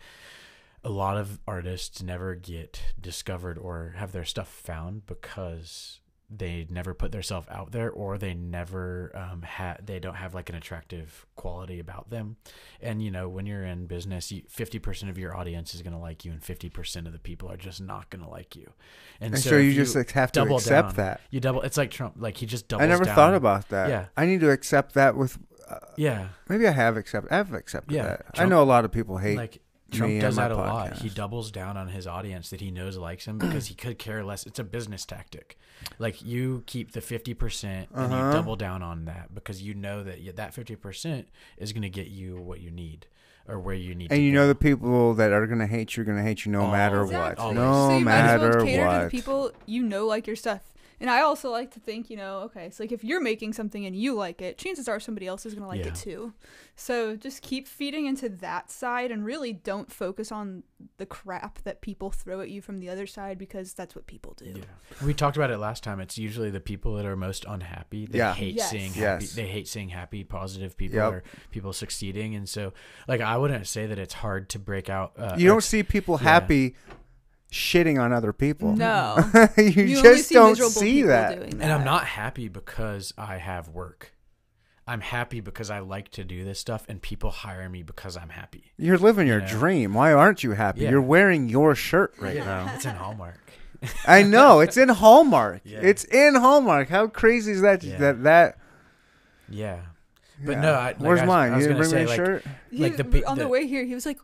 a 0.85 0.91
lot 0.91 1.17
of 1.17 1.39
artists 1.47 2.03
never 2.03 2.35
get 2.35 2.83
discovered 3.01 3.57
or 3.59 3.95
have 3.97 4.13
their 4.13 4.25
stuff 4.25 4.49
found 4.49 5.07
because 5.07 6.01
they 6.33 6.65
never 6.71 6.95
put 6.95 7.11
themselves 7.11 7.49
out 7.51 7.73
there 7.73 7.91
or 7.91 8.17
they 8.17 8.33
never 8.33 9.11
um, 9.17 9.43
had 9.43 9.85
they 9.85 9.99
don't 9.99 10.15
have 10.15 10.33
like 10.33 10.49
an 10.49 10.55
attractive 10.55 11.27
quality 11.35 11.81
about 11.81 12.09
them 12.09 12.37
and 12.81 13.03
you 13.03 13.11
know 13.11 13.29
when 13.29 13.47
you're 13.47 13.65
in 13.65 13.87
business 13.87 14.31
you, 14.31 14.41
50% 14.43 15.11
of 15.11 15.19
your 15.19 15.37
audience 15.37 15.75
is 15.75 15.83
going 15.83 15.93
to 15.93 15.99
like 15.99 16.25
you 16.25 16.31
and 16.31 16.41
50% 16.41 17.07
of 17.07 17.13
the 17.13 17.19
people 17.19 17.51
are 17.51 17.57
just 17.57 17.81
not 17.81 18.09
going 18.11 18.23
to 18.25 18.31
like 18.31 18.55
you 18.55 18.73
And 19.21 19.37
so, 19.37 19.57
you 19.57 19.71
if 19.71 19.77
just 19.77 19.97
like, 19.97 20.13
have 20.13 20.31
to 20.33 20.41
double 20.41 20.59
accept 20.59 20.91
down- 20.91 20.97
that. 21.05 21.21
you 21.31 21.41
double 21.41 21.63
it's 21.63 21.77
like 21.77 21.91
trump 21.91 22.15
like 22.17 22.37
he 22.37 22.47
just 22.47 22.69
doubles 22.69 22.85
I 22.85 22.87
never 22.89 23.05
down. 23.05 23.17
thought 23.17 23.35
about 23.35 23.69
that. 23.71 23.89
Yeah. 23.89 24.05
I 24.17 24.25
need 24.27 24.39
to 24.43 24.51
accept 24.53 24.95
that 24.95 25.17
with. 25.17 25.37
Uh, 25.71 25.79
yeah 25.97 26.29
maybe 26.49 26.67
I 26.67 26.73
have 26.73 26.97
accepted. 26.97 27.33
I've 27.33 27.53
accepted 27.55 27.95
Yeah, 27.95 28.03
that. 28.05 28.27
I 28.35 28.45
know 28.47 28.63
a 28.63 28.65
lot 28.65 28.85
of 28.85 28.93
people 28.93 29.19
hate. 29.19 29.37
like 29.37 29.61
Trump 29.93 30.11
me 30.11 30.17
and 30.19 30.23
does 30.23 30.37
my 30.37 30.47
that 30.49 30.53
a 30.55 30.57
lot. 30.57 30.93
He 30.99 31.09
doubles 31.09 31.51
down 31.51 31.77
on 31.77 31.89
his 31.89 32.07
audience 32.07 32.51
that 32.51 32.61
he 32.61 32.71
knows 32.71 32.97
likes 32.97 33.25
him 33.27 33.39
because 33.39 33.67
he 33.67 33.75
could 33.75 33.99
care 33.99 34.23
less. 34.25 34.47
It's 34.47 34.59
a 34.61 34.65
business 34.65 35.05
tactic. 35.05 35.59
Like 35.99 36.23
you 36.23 36.63
keep 36.67 36.93
the 36.93 37.01
fifty 37.01 37.35
percent 37.35 37.89
and 37.93 38.13
Uh-huh. 38.13 38.27
you 38.27 38.33
double 38.33 38.55
down 38.57 38.83
on 38.85 39.07
that 39.07 39.35
because 39.35 39.63
you 39.63 39.75
know 39.75 40.05
that 40.05 40.37
that 40.37 40.55
fifty 40.55 40.77
percent 40.77 41.29
is 41.59 41.73
going 41.73 41.83
to 41.83 41.89
get 41.91 42.07
you 42.07 42.37
what 42.37 42.61
you 42.61 42.71
need 42.71 43.07
or 43.49 43.59
where 43.59 43.75
you 43.75 43.97
need. 43.97 44.13
and 44.13 44.19
to 44.19 44.23
you 44.23 44.31
know 44.33 44.47
the 44.47 44.55
people 44.55 45.13
that 45.15 45.33
are 45.33 45.45
gonna 45.49 45.67
hate 45.67 45.97
you 45.97 46.03
are 46.03 46.07
gonna 46.07 46.23
hate 46.23 46.45
you 46.47 46.53
no 46.53 46.71
matter 46.71 46.99
Always. 47.01 47.13
what. 47.13 47.33
Exactly. 47.33 47.55
No 47.55 47.89
so 47.89 47.99
you 47.99 48.05
might 48.05 48.13
as 48.21 48.41
matter 48.41 48.59
well 48.59 48.65
cater 48.67 48.77
to 48.85 48.93
the 48.93 48.99
what. 49.01 49.11
people 49.11 49.53
you 49.67 49.83
know 49.83 50.07
like 50.07 50.27
your 50.29 50.37
stuff. 50.37 50.61
And 51.01 51.09
I 51.09 51.23
also 51.23 51.51
like 51.51 51.71
to 51.73 51.81
think, 51.81 52.11
you 52.11 52.17
know, 52.19 52.41
okay, 52.41 52.69
so 52.71 52.83
like 52.83 52.93
if 52.93 53.03
you're 53.03 53.23
making 53.23 53.55
something 53.55 53.87
and 53.87 53.97
you 53.97 54.15
like 54.15 54.43
it, 54.43 54.59
chances 54.59 54.87
are 54.87 55.01
somebody 55.01 55.27
else 55.27 55.47
is 55.47 55.55
gonna 55.55 55.67
like 55.67 55.81
Yeah. 55.81 55.89
it 55.89 55.95
too. 55.95 56.35
So 56.77 57.17
just 57.17 57.41
keep 57.43 57.67
feeding 57.67 58.05
into 58.07 58.29
that 58.29 58.71
side 58.71 59.11
and 59.11 59.25
really 59.25 59.53
don't 59.53 59.91
focus 59.91 60.31
on 60.31 60.63
the 60.99 61.07
crap 61.07 61.63
that 61.63 61.81
people 61.81 62.11
throw 62.11 62.41
at 62.41 62.51
you 62.51 62.61
from 62.63 62.79
the 62.79 62.89
other 62.91 63.07
side 63.07 63.39
because 63.39 63.73
that's 63.75 63.95
what 63.95 64.07
people 64.07 64.35
do. 64.37 64.47
Yeah. 64.57 64.65
We 65.07 65.13
talked 65.15 65.37
about 65.37 65.51
it 65.51 65.59
last 65.59 65.83
time. 65.83 66.01
It's 66.01 66.17
usually 66.19 66.51
the 66.51 66.61
people 66.61 66.95
that 66.97 67.05
are 67.07 67.17
most 67.17 67.45
unhappy. 67.49 68.07
They 68.07 68.19
Yeah. 68.19 68.35
hate 68.35 68.55
Yes. 68.57 68.71
seeing 68.71 68.93
happy. 68.93 69.25
Yes. 69.25 69.33
They 69.35 69.47
hate 69.49 69.69
seeing 69.69 69.89
happy, 69.91 70.23
positive 70.25 70.77
people 70.77 70.97
Yep. 70.99 71.13
or 71.13 71.23
people 71.51 71.73
succeeding. 71.73 72.35
And 72.35 72.49
so, 72.49 72.73
like, 73.09 73.21
I 73.21 73.37
wouldn't 73.39 73.67
say 73.67 73.87
that 73.87 73.99
it's 73.99 74.15
hard 74.15 74.49
to 74.51 74.59
break 74.59 74.89
out. 74.91 75.13
Uh, 75.19 75.35
You 75.39 75.49
don't 75.49 75.59
ex- 75.59 75.67
see 75.67 75.83
people 75.83 76.19
yeah. 76.21 76.25
happy 76.31 76.77
shitting 77.51 78.01
on 78.01 78.13
other 78.13 78.33
people. 78.33 78.75
No. 78.77 79.17
you, 79.57 79.65
You 79.65 80.03
just 80.03 80.29
see 80.29 80.35
don't 80.35 80.57
see 80.57 80.93
people 80.97 81.09
that. 81.09 81.39
and 81.39 81.65
I'm 81.65 81.85
not 81.85 82.05
happy 82.07 82.49
because 82.49 83.13
I 83.19 83.37
have 83.39 83.69
work. 83.69 84.13
I'm 84.87 85.01
happy 85.03 85.41
because 85.41 85.71
I 85.71 85.79
like 85.81 86.09
to 86.13 86.25
do 86.25 86.45
this 86.45 86.59
stuff, 86.59 86.85
and 86.89 87.01
people 87.01 87.31
hire 87.31 87.69
me 87.69 87.85
because 87.85 88.17
I'm 88.17 88.31
happy. 88.31 88.73
You're 88.77 88.99
living 88.99 89.29
your 89.29 89.41
know? 89.41 89.47
dream. 89.47 89.95
Why 89.95 90.13
aren't 90.13 90.43
you 90.43 90.53
happy? 90.53 90.81
Yeah. 90.81 90.91
You're 90.91 91.03
wearing 91.03 91.49
your 91.49 91.77
shirt 91.77 92.15
right 92.19 92.39
now. 92.39 92.73
It's 92.75 92.85
in 92.85 92.97
Hallmark. 92.97 93.39
I 94.07 94.23
know 94.25 94.61
it's 94.61 94.77
in 94.77 94.89
Hallmark. 94.89 95.61
Yeah. 95.65 95.79
It's 95.81 96.05
in 96.05 96.35
Hallmark. 96.35 96.89
How 96.89 97.07
crazy 97.07 97.53
is 97.53 97.61
that? 97.61 97.85
Yeah. 97.85 97.99
That 97.99 98.23
that. 98.25 98.59
Yeah, 99.49 99.81
but 100.45 100.53
yeah. 100.53 100.61
no. 100.61 100.73
I, 100.75 100.85
like, 100.87 101.01
Where's 101.01 101.21
I 101.21 101.23
was- 101.23 101.29
mine? 101.29 101.53
I 101.53 101.57
was 101.57 101.67
you 101.67 101.73
didn't 101.73 101.83
gonna 101.83 101.91
bring 101.91 102.01
me 102.01 102.07
a 102.07 102.09
like, 102.09 102.17
shirt. 102.27 102.45
He, 102.71 102.79
Like 102.79 102.97
the 102.97 103.25
on 103.27 103.37
the, 103.39 103.45
the- 103.45 103.49
way 103.49 103.67
here, 103.67 103.85
he 103.85 103.95
was 103.95 104.07
like, 104.07 104.19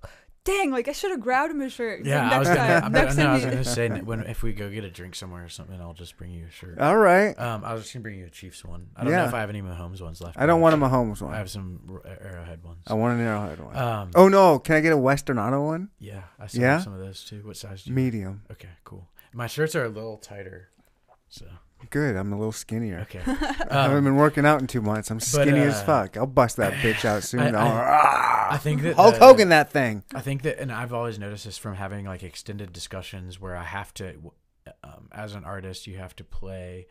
"Dang, 0.46 0.70
like 0.70 0.88
I 0.88 0.92
should 0.92 1.10
have 1.10 1.20
grabbed 1.20 1.50
him 1.52 1.60
a 1.60 1.68
shirt." 1.68 2.06
Yeah, 2.06 2.22
Like, 2.24 2.32
I 2.32 2.38
was 2.38 2.48
next 2.48 2.58
gonna. 2.58 2.68
time, 2.80 2.84
I'm 2.84 2.92
next 2.92 3.16
no, 3.18 3.26
I 3.28 3.32
was 3.34 3.44
he- 3.44 3.50
gonna 3.50 3.64
say 3.64 3.88
when 4.00 4.20
if 4.22 4.42
we 4.42 4.54
go 4.54 4.70
get 4.70 4.84
a 4.84 4.90
drink 4.90 5.14
somewhere 5.14 5.44
or 5.44 5.48
something, 5.50 5.78
I'll 5.80 5.92
just 5.92 6.16
bring 6.16 6.30
you 6.32 6.46
a 6.46 6.50
shirt. 6.50 6.78
All 6.78 6.96
right. 6.96 7.38
Um, 7.38 7.62
I 7.64 7.74
was 7.74 7.82
just 7.82 7.92
gonna 7.94 8.02
bring 8.04 8.18
you 8.18 8.24
a 8.26 8.30
Chiefs 8.30 8.64
one. 8.64 8.86
I 8.96 9.04
don't 9.04 9.12
Yeah. 9.12 9.18
know 9.22 9.28
if 9.28 9.34
I 9.34 9.40
have 9.40 9.50
any 9.50 9.60
Mahomes 9.60 10.00
ones 10.00 10.22
left. 10.22 10.38
I 10.38 10.46
don't 10.46 10.62
want 10.62 10.74
a 10.74 10.78
but 10.78 10.90
Mahomes 10.90 11.20
I 11.30 11.36
have 11.36 11.50
some 11.50 12.00
Arrowhead 12.04 12.64
ones. 12.64 12.78
I 12.86 12.94
want 12.94 13.18
an 13.20 13.26
Arrowhead 13.26 13.60
one. 13.60 13.76
Um, 13.76 14.10
oh 14.14 14.28
no! 14.28 14.58
Can 14.58 14.76
I 14.76 14.80
get 14.80 14.92
a 14.92 14.96
Western 14.96 15.38
Auto 15.38 15.62
one? 15.64 15.90
yeah, 15.98 16.22
I 16.40 16.46
still 16.46 16.62
Yeah? 16.62 16.72
have 16.74 16.82
some 16.84 16.94
of 16.94 17.00
those 17.00 17.22
too. 17.24 17.42
What 17.44 17.56
size 17.58 17.82
do 17.82 17.90
you? 17.90 17.96
Medium. 17.96 18.42
Okay, 18.50 18.70
cool. 18.84 19.06
My 19.34 19.46
shirts 19.48 19.74
are 19.74 19.84
a 19.84 19.88
little 19.90 20.16
tighter, 20.16 20.68
so 21.28 21.44
Good. 21.90 22.16
I'm 22.16 22.32
a 22.32 22.36
little 22.36 22.52
skinnier. 22.52 23.00
okay. 23.02 23.20
I 23.70 23.84
haven't 23.84 24.04
been 24.04 24.16
working 24.16 24.44
out 24.44 24.60
in 24.60 24.66
two 24.66 24.82
months. 24.82 25.10
I'm 25.10 25.20
skinny 25.20 25.60
as 25.60 25.74
uh, 25.80 25.84
fuck. 25.84 26.16
I'll 26.16 26.26
bust 26.26 26.56
that 26.56 26.72
bitch 26.74 27.04
out 27.04 27.22
soon. 27.30 27.40
I- 27.54 27.58
I'll- 27.60 27.76
I-! 27.76 28.48
I 28.52 28.56
think 28.58 28.82
that 28.82 28.94
Hulk 28.96 29.14
the- 29.14 29.20
Hogan 29.20 29.48
that 29.50 29.70
thing. 29.72 30.02
I 30.14 30.20
think 30.20 30.42
that, 30.42 30.58
and 30.60 30.70
I've 30.72 30.92
always 30.92 31.18
noticed 31.18 31.44
this 31.44 31.58
from 31.58 31.74
having 31.76 32.06
like 32.06 32.22
extended 32.22 32.72
discussions 32.72 33.40
where 33.40 33.56
I 33.56 33.64
have 33.64 33.92
to, 33.94 34.14
um, 34.84 35.08
as 35.12 35.34
an 35.34 35.44
artist, 35.44 35.86
you 35.86 35.96
have 35.98 36.14
to 36.16 36.24
play 36.24 36.86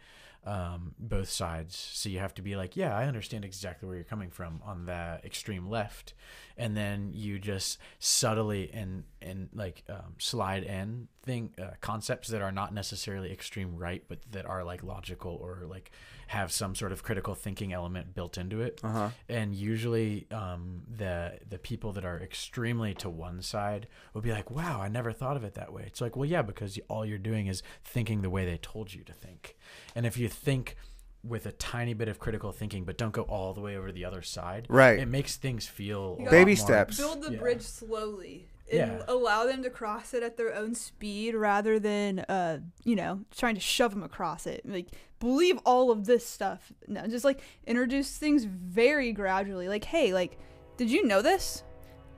um, 0.45 0.93
both 0.99 1.29
sides. 1.29 1.75
So 1.75 2.09
you 2.09 2.19
have 2.19 2.33
to 2.35 2.41
be 2.41 2.55
like, 2.55 2.77
yeah, 2.77 2.95
I 2.95 3.05
understand 3.05 3.43
exactly 3.43 3.87
where 3.87 3.95
you're 3.95 4.05
coming 4.05 4.29
from 4.29 4.61
on 4.63 4.85
the 4.85 5.19
extreme 5.23 5.67
left, 5.67 6.13
and 6.57 6.77
then 6.77 7.11
you 7.13 7.39
just 7.39 7.79
subtly 7.99 8.71
and 8.73 9.03
and 9.21 9.49
like 9.53 9.83
um, 9.89 10.15
slide 10.17 10.63
in 10.63 11.07
thing 11.23 11.53
uh, 11.61 11.71
concepts 11.81 12.29
that 12.29 12.41
are 12.41 12.51
not 12.51 12.73
necessarily 12.73 13.31
extreme 13.31 13.75
right, 13.75 14.03
but 14.07 14.19
that 14.31 14.45
are 14.45 14.63
like 14.63 14.83
logical 14.83 15.37
or 15.41 15.63
like 15.67 15.91
have 16.27 16.51
some 16.51 16.75
sort 16.75 16.91
of 16.91 17.03
critical 17.03 17.35
thinking 17.35 17.71
element 17.73 18.13
built 18.15 18.37
into 18.37 18.61
it 18.61 18.79
Uh 18.83 18.89
huh. 18.91 19.09
and 19.29 19.53
usually 19.55 20.27
um, 20.31 20.81
the 20.89 21.39
the 21.47 21.57
people 21.59 21.91
that 21.93 22.05
are 22.05 22.19
extremely 22.21 22.93
to 22.95 23.09
one 23.09 23.41
side 23.41 23.87
will 24.13 24.21
be 24.21 24.31
like, 24.31 24.49
"Wow, 24.51 24.81
I 24.81 24.87
never 24.87 25.11
thought 25.11 25.37
of 25.37 25.43
it 25.43 25.53
that 25.55 25.71
way." 25.73 25.83
It's 25.85 26.01
like, 26.01 26.15
well, 26.15 26.25
yeah, 26.29 26.41
because 26.41 26.79
all 26.89 27.05
you're 27.05 27.17
doing 27.17 27.47
is 27.47 27.61
thinking 27.83 28.21
the 28.21 28.29
way 28.29 28.45
they 28.45 28.57
told 28.57 28.93
you 28.93 29.03
to 29.03 29.13
think, 29.13 29.55
and 29.95 30.05
if 30.05 30.17
you 30.17 30.27
think 30.29 30.75
with 31.23 31.45
a 31.47 31.51
tiny 31.53 31.93
bit 31.95 32.07
of 32.07 32.19
critical 32.19 32.51
thinking, 32.51 32.83
but 32.85 32.97
don't 32.99 33.11
go 33.13 33.23
all 33.23 33.53
the 33.53 33.61
way 33.61 33.75
over 33.75 33.87
to 33.87 33.93
the 33.93 34.05
other 34.05 34.21
side, 34.21 34.67
Right. 34.69 34.99
It 34.99 35.07
makes 35.07 35.37
things 35.37 35.65
feel 35.65 36.13
a 36.13 36.17
You 36.19 36.25
lot 36.25 36.31
Baby 36.31 36.51
more- 36.55 36.65
steps. 36.67 36.97
build 36.97 37.23
the 37.23 37.31
Yeah. 37.33 37.39
bridge 37.39 37.61
slowly 37.63 38.47
and 38.71 38.91
Yeah. 38.99 39.05
allow 39.07 39.45
them 39.45 39.63
to 39.63 39.71
cross 39.71 40.13
it 40.13 40.21
at 40.21 40.37
their 40.37 40.53
own 40.53 40.75
speed 40.75 41.33
rather 41.33 41.79
than 41.79 42.19
uh 42.19 42.59
you 42.83 42.95
know 42.95 43.21
trying 43.35 43.55
to 43.55 43.61
shove 43.61 43.91
them 43.95 44.03
across 44.03 44.45
it 44.45 44.61
like 44.67 44.87
believe 45.25 45.57
all 45.65 45.91
of 45.91 46.05
this 46.05 46.25
stuff 46.25 46.71
no 46.87 47.05
just 47.07 47.25
like 47.25 47.41
introduce 47.65 48.17
things 48.17 48.45
very 48.45 49.11
gradually 49.11 49.67
like 49.67 49.83
hey 49.83 50.13
like 50.13 50.37
did 50.77 50.89
you 50.89 51.05
know 51.05 51.21
this 51.21 51.63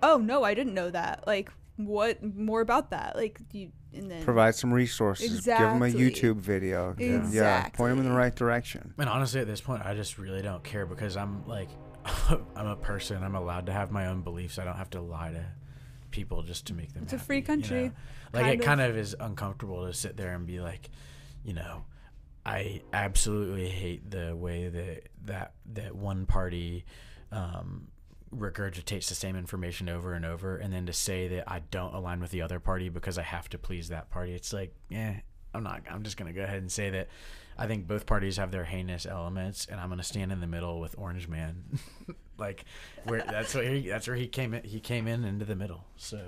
oh 0.03 0.17
no 0.17 0.43
i 0.43 0.53
didn't 0.53 0.73
know 0.73 0.89
that 0.89 1.23
like 1.25 1.49
what 1.77 2.21
more 2.23 2.61
about 2.61 2.89
that 2.91 3.15
like 3.15 3.39
you 3.51 3.71
and 3.93 4.11
then 4.11 4.23
Provide 4.23 4.53
some 4.53 4.73
resources. 4.73 5.33
Exactly. 5.33 5.65
Give 5.65 5.73
them 5.73 5.83
a 5.83 6.09
YouTube 6.09 6.41
video. 6.41 6.95
Yeah. 6.97 7.27
Yeah. 7.29 7.69
Point 7.69 7.91
them 7.91 7.99
in 7.99 8.05
the 8.11 8.15
right 8.15 8.35
direction. 8.35 8.93
And 8.97 9.09
honestly, 9.09 9.41
at 9.41 9.47
this 9.47 9.61
point, 9.61 9.83
I 9.85 9.93
just 9.95 10.17
really 10.17 10.41
don't 10.41 10.63
care 10.63 10.85
because 10.85 11.17
I'm 11.17 11.47
like, 11.47 11.69
I'm 12.55 12.67
a 12.67 12.75
person. 12.75 13.23
I'm 13.23 13.35
allowed 13.35 13.65
to 13.67 13.73
have 13.73 13.91
my 13.91 14.07
own 14.07 14.21
beliefs. 14.21 14.59
I 14.59 14.65
don't 14.65 14.77
have 14.77 14.89
to 14.91 15.01
lie 15.01 15.31
to 15.31 15.45
people 16.11 16.43
just 16.43 16.67
to 16.67 16.73
make 16.73 16.93
them. 16.93 17.03
It's 17.03 17.13
a 17.13 17.17
happy, 17.17 17.25
free 17.25 17.37
you 17.37 17.43
country, 17.43 17.83
know? 17.85 17.91
Like 18.33 18.43
kind 18.43 18.53
it 18.53 18.59
of. 18.59 18.65
kind 18.65 18.81
of 18.81 18.97
is 18.97 19.15
uncomfortable 19.19 19.85
to 19.85 19.93
sit 19.93 20.17
there 20.17 20.33
and 20.33 20.45
be 20.45 20.59
like, 20.59 20.89
you 21.43 21.53
know, 21.53 21.85
I 22.47 22.81
absolutely 22.93 23.67
hate 23.67 24.09
the 24.09 24.33
way 24.33 24.69
that 24.69 25.09
that 25.25 25.51
that 25.73 25.93
one 25.93 26.25
party 26.25 26.85
um, 27.29 27.89
regurgitates 28.33 29.09
the 29.09 29.15
same 29.15 29.35
information 29.35 29.89
over 29.89 30.13
and 30.13 30.25
over, 30.25 30.55
and 30.55 30.73
then 30.73 30.85
to 30.85 30.93
say 30.93 31.27
that 31.27 31.51
I 31.51 31.59
don't 31.59 31.93
align 31.93 32.21
with 32.21 32.31
the 32.31 32.41
other 32.41 32.61
party 32.61 32.87
because 32.87 33.17
I 33.17 33.23
have 33.23 33.49
to 33.49 33.57
please 33.57 33.89
that 33.89 34.09
party. 34.09 34.33
It's 34.33 34.53
like, 34.53 34.73
yeah, 34.89 35.15
I'm 35.53 35.61
not. 35.61 35.81
I'm 35.91 36.03
just 36.03 36.15
gonna 36.15 36.31
go 36.31 36.41
ahead 36.41 36.59
and 36.59 36.71
say 36.71 36.89
that 36.91 37.09
I 37.57 37.67
think 37.67 37.85
both 37.85 38.05
parties 38.05 38.37
have 38.37 38.51
their 38.51 38.63
heinous 38.63 39.05
elements, 39.05 39.67
and 39.69 39.77
I'm 39.81 39.89
gonna 39.89 40.01
stand 40.01 40.31
in 40.31 40.39
the 40.39 40.47
middle 40.47 40.79
with 40.79 40.95
Orange 40.97 41.27
Man. 41.27 41.79
like, 42.37 42.63
where 43.03 43.23
that's 43.23 43.55
where 43.55 43.69
he, 43.69 43.89
that's 43.89 44.07
where 44.07 44.15
he 44.15 44.27
came 44.27 44.53
in. 44.53 44.63
He 44.63 44.79
came 44.79 45.05
in 45.05 45.25
into 45.25 45.43
the 45.43 45.55
middle. 45.57 45.83
So 45.97 46.21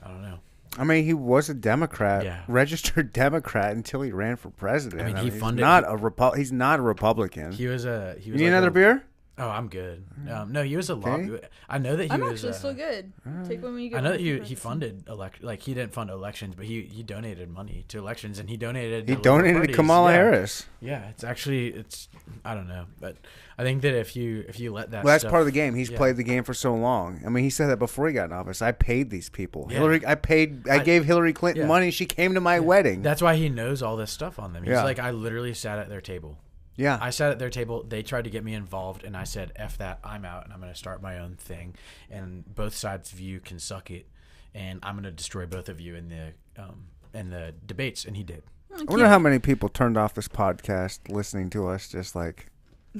I 0.00 0.08
don't 0.08 0.22
know. 0.22 0.38
I 0.76 0.84
mean, 0.84 1.04
he 1.04 1.14
was 1.14 1.48
a 1.48 1.54
Democrat, 1.54 2.24
Yeah. 2.24 2.40
registered 2.48 3.12
Democrat 3.24 3.72
until 3.74 4.02
he 4.02 4.12
ran 4.12 4.36
for 4.36 4.50
president. 4.50 5.02
I 5.02 5.06
mean, 5.06 5.16
he 5.16 5.30
he's 5.30 5.40
funded- 5.40 5.60
not 5.62 5.84
a 5.84 5.96
Repu- 5.96 6.36
He's 6.36 6.52
not 6.52 6.78
a 6.78 6.82
Republican. 6.82 7.52
He 7.52 7.66
was 7.66 7.84
a. 7.84 8.14
He 8.18 8.26
you 8.26 8.32
was 8.32 8.40
need 8.40 8.46
like 8.46 8.52
another 8.52 8.68
a- 8.68 8.72
beer? 8.72 9.02
Oh, 9.38 9.48
I'm 9.48 9.68
good. 9.68 10.04
Um, 10.30 10.52
no, 10.52 10.62
he 10.62 10.76
was 10.76 10.90
a 10.90 10.94
lot. 10.94 11.20
Okay. 11.20 11.46
I 11.68 11.78
know 11.78 11.94
that 11.96 12.04
he 12.04 12.10
i'm 12.10 12.20
was. 12.20 12.32
actually 12.44 12.50
uh, 12.50 12.52
still 12.54 12.74
good 12.74 13.12
take 13.46 13.62
one 13.62 13.74
when 13.74 13.82
you 13.82 13.90
get 13.90 13.98
I 13.98 14.00
know 14.02 14.10
that 14.12 14.20
he 14.20 14.38
he 14.40 14.54
funded 14.54 15.04
elect 15.08 15.42
like 15.42 15.60
he 15.62 15.74
didn't 15.74 15.92
fund 15.92 16.10
elections, 16.10 16.54
but 16.56 16.66
he 16.66 16.82
he 16.82 17.02
donated 17.02 17.48
money 17.48 17.84
to 17.88 17.98
elections 17.98 18.38
and 18.38 18.50
he 18.50 18.56
donated. 18.56 19.08
He 19.08 19.14
to 19.16 19.22
donated 19.22 19.68
to. 19.68 19.72
Kamala 19.74 20.10
yeah. 20.10 20.16
Harris. 20.16 20.66
Yeah, 20.80 21.08
it's 21.08 21.24
actually 21.24 21.68
it's 21.68 22.08
I 22.44 22.54
don't 22.54 22.68
know, 22.68 22.86
but 23.00 23.16
I 23.56 23.62
think 23.62 23.82
that 23.82 23.94
if 23.94 24.16
you 24.16 24.44
if 24.48 24.58
you 24.60 24.72
let 24.72 24.90
that 24.90 25.04
Well, 25.04 25.12
that's 25.14 25.22
stuff- 25.22 25.30
part 25.30 25.40
of 25.42 25.46
the 25.46 25.52
game. 25.52 25.74
He's 25.74 25.90
yeah. 25.90 25.96
played 25.96 26.16
the 26.16 26.24
game 26.24 26.44
for 26.44 26.54
so 26.54 26.74
long. 26.74 27.22
I 27.24 27.28
mean, 27.28 27.44
he 27.44 27.50
said 27.50 27.68
that 27.68 27.78
before 27.78 28.06
he 28.08 28.14
got 28.14 28.26
in 28.26 28.32
office. 28.32 28.60
I 28.62 28.72
paid 28.72 29.10
these 29.10 29.28
people. 29.28 29.68
Yeah. 29.70 29.78
Hillary, 29.78 30.06
I 30.06 30.14
paid. 30.14 30.68
I, 30.68 30.76
I- 30.76 30.78
gave 30.84 31.04
Hillary 31.04 31.32
Clinton 31.32 31.62
yeah. 31.62 31.68
money. 31.68 31.90
She 31.90 32.06
came 32.06 32.34
to 32.34 32.40
my 32.40 32.60
wedding. 32.60 33.02
That's 33.02 33.22
why 33.22 33.36
he 33.36 33.48
knows 33.48 33.82
all 33.82 33.96
this 33.96 34.10
stuff 34.10 34.38
on 34.38 34.52
them. 34.52 34.64
He's 34.64 34.72
Yeah. 34.72 34.84
like 34.84 34.98
I 34.98 35.10
literally 35.10 35.54
sat 35.54 35.78
at 35.78 35.88
their 35.88 36.00
table. 36.00 36.38
Yeah, 36.78 36.96
I 37.02 37.10
sat 37.10 37.30
at 37.30 37.38
their 37.38 37.50
table. 37.50 37.82
They 37.86 38.02
tried 38.02 38.24
to 38.24 38.30
get 38.30 38.42
me 38.42 38.54
involved, 38.54 39.04
and 39.04 39.14
I 39.14 39.24
said, 39.24 39.52
"F 39.56 39.76
that! 39.78 39.98
I'm 40.02 40.24
out, 40.24 40.44
and 40.44 40.52
I'm 40.54 40.60
going 40.60 40.72
to 40.72 40.78
start 40.78 41.02
my 41.02 41.18
own 41.18 41.34
thing." 41.36 41.74
And 42.10 42.44
both 42.54 42.74
sides 42.74 43.12
of 43.12 43.20
you 43.20 43.40
can 43.40 43.58
suck 43.58 43.90
it, 43.90 44.06
and 44.54 44.80
I'm 44.82 44.94
going 44.94 45.04
to 45.04 45.10
destroy 45.10 45.44
both 45.44 45.68
of 45.68 45.80
you 45.80 45.94
in 45.94 46.08
the 46.08 46.32
um, 46.62 46.86
in 47.12 47.28
the 47.28 47.52
debates. 47.66 48.04
And 48.06 48.16
he 48.16 48.22
did. 48.22 48.42
I 48.74 48.84
wonder 48.84 49.08
how 49.08 49.18
many 49.18 49.38
people 49.38 49.68
turned 49.68 49.96
off 49.98 50.14
this 50.14 50.28
podcast 50.28 51.10
listening 51.10 51.50
to 51.50 51.68
us 51.68 51.88
just 51.88 52.14
like 52.14 52.46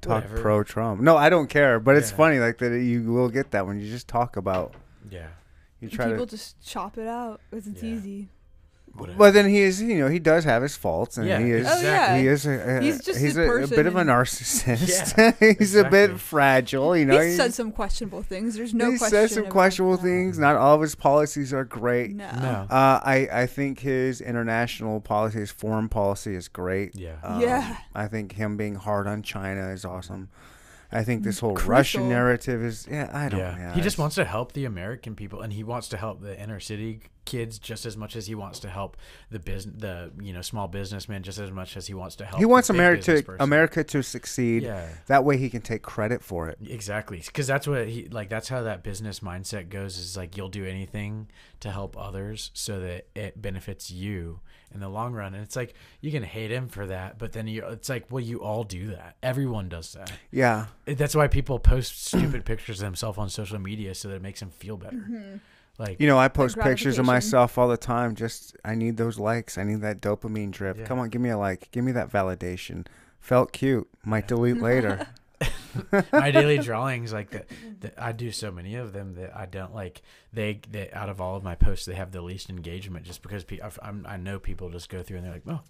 talk 0.00 0.24
Whatever. 0.24 0.38
pro 0.40 0.62
Trump. 0.62 1.00
No, 1.00 1.16
I 1.16 1.28
don't 1.28 1.48
care. 1.48 1.80
But 1.80 1.96
it's 1.96 2.10
Yeah. 2.10 2.16
funny 2.16 2.38
like 2.38 2.58
that. 2.58 2.80
You 2.80 3.12
will 3.12 3.28
get 3.28 3.50
that 3.52 3.66
when 3.66 3.78
you 3.80 3.90
just 3.90 4.08
talk 4.08 4.36
about 4.36 4.74
Yeah. 5.10 5.28
You 5.80 5.88
And 5.88 5.92
try 5.92 6.06
people 6.08 6.26
to. 6.26 6.36
just 6.36 6.60
chop 6.64 6.98
it 6.98 7.06
out 7.08 7.40
because 7.50 7.66
it's 7.66 7.82
Yeah. 7.82 7.90
easy. 7.94 8.28
Whatever. 8.94 9.18
But 9.18 9.30
then 9.34 9.48
he 9.48 9.58
is, 9.60 9.80
you 9.80 9.98
know, 9.98 10.08
he 10.08 10.18
does 10.18 10.44
have 10.44 10.62
his 10.62 10.76
faults, 10.76 11.16
and 11.16 11.26
Yeah, 11.26 11.38
he 11.38 11.50
is, 11.52 11.66
Oh, 11.70 11.80
yeah. 11.80 12.18
he 12.18 12.26
is, 12.26 12.44
a, 12.44 12.78
a- 12.78 12.80
He's 12.82 13.02
just 13.02 13.18
he's 13.20 13.36
a 13.36 13.42
a, 13.42 13.44
a 13.44 13.48
person 13.48 13.76
bit 13.76 13.86
of 13.86 13.96
a 13.96 14.00
and- 14.00 14.10
narcissist. 14.10 15.16
Yeah, 15.40 15.54
he's 15.58 15.74
a 15.74 15.84
bit 15.88 16.18
fragile, 16.20 16.96
you 16.96 17.06
know. 17.06 17.18
he 17.18 17.26
he's- 17.26 17.36
said 17.36 17.54
some 17.54 17.72
questionable 17.72 18.22
things. 18.22 18.56
There's 18.56 18.74
no 18.74 18.90
he 18.90 18.98
question. 18.98 19.10
says 19.16 19.30
some 19.32 19.42
about 19.44 19.52
questionable 19.52 19.96
that. 19.96 20.02
things. 20.02 20.38
Not 20.38 20.56
all 20.56 20.74
of 20.74 20.82
his 20.82 20.94
policies 20.94 21.54
are 21.54 21.64
great. 21.64 22.14
No. 22.16 22.30
no. 22.32 22.66
Uh, 22.70 23.00
I 23.02 23.28
I 23.32 23.46
think 23.46 23.80
his 23.80 24.20
international 24.20 25.00
policy, 25.00 25.38
his 25.38 25.50
foreign 25.50 25.88
policy, 25.88 26.34
is 26.34 26.48
great. 26.48 26.94
Yeah. 26.94 27.16
Um, 27.22 27.40
Yeah. 27.40 27.76
I 27.94 28.06
think 28.08 28.32
him 28.32 28.56
being 28.56 28.74
hard 28.74 29.06
on 29.06 29.22
China 29.22 29.68
is 29.70 29.84
awesome. 29.84 30.28
I 30.92 31.04
think 31.04 31.22
this 31.22 31.38
whole 31.38 31.54
Crucial. 31.54 31.70
Russian 31.70 32.08
narrative 32.08 32.62
is 32.64 32.88
yeah. 32.90 33.08
I 33.14 33.28
don't. 33.28 33.38
yeah. 33.40 33.56
Yeah, 33.56 33.68
he 33.74 33.80
just 33.80 33.94
it's- 33.94 33.98
wants 33.98 34.16
to 34.16 34.24
help 34.24 34.52
the 34.52 34.64
American 34.64 35.14
people, 35.14 35.40
and 35.40 35.52
he 35.52 35.62
wants 35.62 35.88
to 35.90 35.96
help 35.96 36.20
the 36.20 36.38
inner 36.38 36.58
city 36.58 37.00
kids 37.30 37.58
just 37.60 37.86
as 37.86 37.96
much 37.96 38.16
as 38.16 38.26
he 38.26 38.34
wants 38.34 38.58
to 38.58 38.68
help 38.68 38.96
the 39.30 39.38
business, 39.38 39.74
the 39.78 40.10
you 40.20 40.32
know 40.32 40.42
small 40.42 40.66
businessman 40.66 41.22
just 41.22 41.38
as 41.38 41.50
much 41.52 41.76
as 41.76 41.86
he 41.86 41.94
wants 41.94 42.16
to 42.16 42.24
help. 42.24 42.38
He 42.38 42.44
wants 42.44 42.68
the 42.68 42.74
America 42.74 43.02
to 43.16 43.22
person. 43.22 43.42
America 43.42 43.84
to 43.84 44.02
succeed. 44.02 44.64
Yeah. 44.64 44.88
That 45.06 45.24
way 45.24 45.36
he 45.36 45.48
can 45.48 45.62
take 45.62 45.82
credit 45.82 46.24
for 46.24 46.48
it. 46.48 46.58
Exactly, 46.66 47.22
because 47.24 47.46
that's 47.46 47.68
what 47.68 47.86
he 47.86 48.08
like. 48.08 48.28
That's 48.28 48.48
how 48.48 48.62
that 48.62 48.82
business 48.82 49.20
mindset 49.20 49.68
goes. 49.68 49.96
Is 49.96 50.16
like 50.16 50.36
you'll 50.36 50.48
do 50.48 50.64
anything 50.64 51.28
to 51.60 51.70
help 51.70 51.96
others 51.96 52.50
so 52.54 52.80
that 52.80 53.06
it 53.14 53.40
benefits 53.40 53.90
you 53.90 54.40
in 54.72 54.80
the 54.80 54.88
long 54.88 55.12
run. 55.12 55.34
And 55.34 55.42
it's 55.42 55.56
like 55.56 55.74
you 56.00 56.10
can 56.10 56.22
hate 56.22 56.50
him 56.50 56.68
for 56.68 56.86
that, 56.86 57.18
but 57.18 57.32
then 57.32 57.46
you, 57.46 57.64
it's 57.66 57.88
like, 57.88 58.06
well, 58.10 58.22
you 58.22 58.42
all 58.42 58.64
do 58.64 58.88
that. 58.88 59.16
Everyone 59.22 59.68
does 59.68 59.92
that. 59.92 60.12
Yeah. 60.30 60.66
That's 60.86 61.14
why 61.14 61.28
people 61.28 61.58
post 61.58 62.06
stupid 62.06 62.44
pictures 62.44 62.80
of 62.80 62.86
themselves 62.86 63.18
on 63.18 63.28
social 63.28 63.58
media 63.58 63.94
so 63.94 64.08
that 64.08 64.16
it 64.16 64.22
makes 64.22 64.40
them 64.40 64.50
feel 64.50 64.76
better. 64.76 64.96
Mm-hmm. 64.96 65.36
Like, 65.80 65.98
You 66.00 66.06
know, 66.06 66.18
I 66.18 66.28
post 66.28 66.58
pictures 66.58 66.98
of 66.98 67.06
myself 67.06 67.56
all 67.58 67.66
the 67.68 67.76
time. 67.78 68.14
Just 68.14 68.54
I 68.64 68.74
need 68.74 68.96
those 68.98 69.18
likes. 69.18 69.56
I 69.58 69.64
need 69.64 69.80
that 69.80 70.00
dopamine 70.02 70.50
drip. 70.50 70.76
Yeah. 70.78 70.84
Come 70.84 70.98
on, 70.98 71.08
give 71.08 71.22
me 71.22 71.30
a 71.30 71.38
like. 71.38 71.70
Give 71.72 71.82
me 71.82 71.92
that 71.92 72.10
validation. 72.12 72.86
Felt 73.18 73.52
cute. 73.52 73.88
Might 74.04 74.28
delete 74.28 74.60
later. 74.60 75.06
my 76.12 76.30
daily 76.30 76.58
drawings 76.58 77.14
like 77.14 77.30
that, 77.30 77.46
that 77.80 77.94
i 77.96 78.12
do 78.12 78.30
so 78.30 78.50
many 78.50 78.74
of 78.74 78.92
them 78.92 79.14
that 79.14 79.34
i 79.34 79.46
don't 79.46 79.74
like 79.74 80.02
they, 80.34 80.60
they 80.70 80.90
out 80.92 81.08
of 81.08 81.18
all 81.18 81.34
of 81.34 81.42
my 81.42 81.54
posts 81.54 81.86
they 81.86 81.94
have 81.94 82.12
the 82.12 82.20
least 82.20 82.50
engagement 82.50 83.06
just 83.06 83.22
because 83.22 83.42
pe- 83.42 83.58
I've, 83.60 83.78
I'm, 83.82 84.04
i 84.06 84.18
know 84.18 84.38
people 84.38 84.68
just 84.68 84.90
go 84.90 85.02
through 85.02 85.16
and 85.16 85.24
they're 85.26 85.32
like 85.32 85.48
oh 85.48 85.60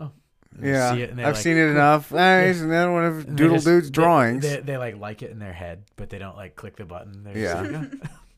oh 0.00 0.10
Yeah, 0.62 0.94
see 0.94 1.02
it 1.02 1.10
and 1.10 1.18
they're 1.18 1.26
I've 1.26 1.34
like, 1.34 1.42
seen 1.42 1.58
it 1.58 1.64
"Cool." 1.66 1.70
enough. 1.72 2.10
Eh, 2.14 2.44
here's 2.44 2.62
another 2.62 2.90
one 2.90 3.04
of 3.04 3.36
Doodle 3.36 3.56
just- 3.56 3.66
Dude's 3.66 3.90
drawings. 3.90 4.42
they, 4.44 4.60
they, 4.60 4.76
like 4.78 4.96
like 4.98 5.22
it 5.22 5.30
in 5.30 5.38
their 5.40 5.52
head 5.52 5.82
but 5.96 6.08
they 6.08 6.18
don't 6.18 6.36
like 6.36 6.56
click 6.56 6.76
the 6.76 6.86
button 6.86 7.22
They're 7.22 7.34
just 7.34 7.70
Yeah. 7.72 7.78
like, 7.78 7.90
"Oh." 8.04 8.08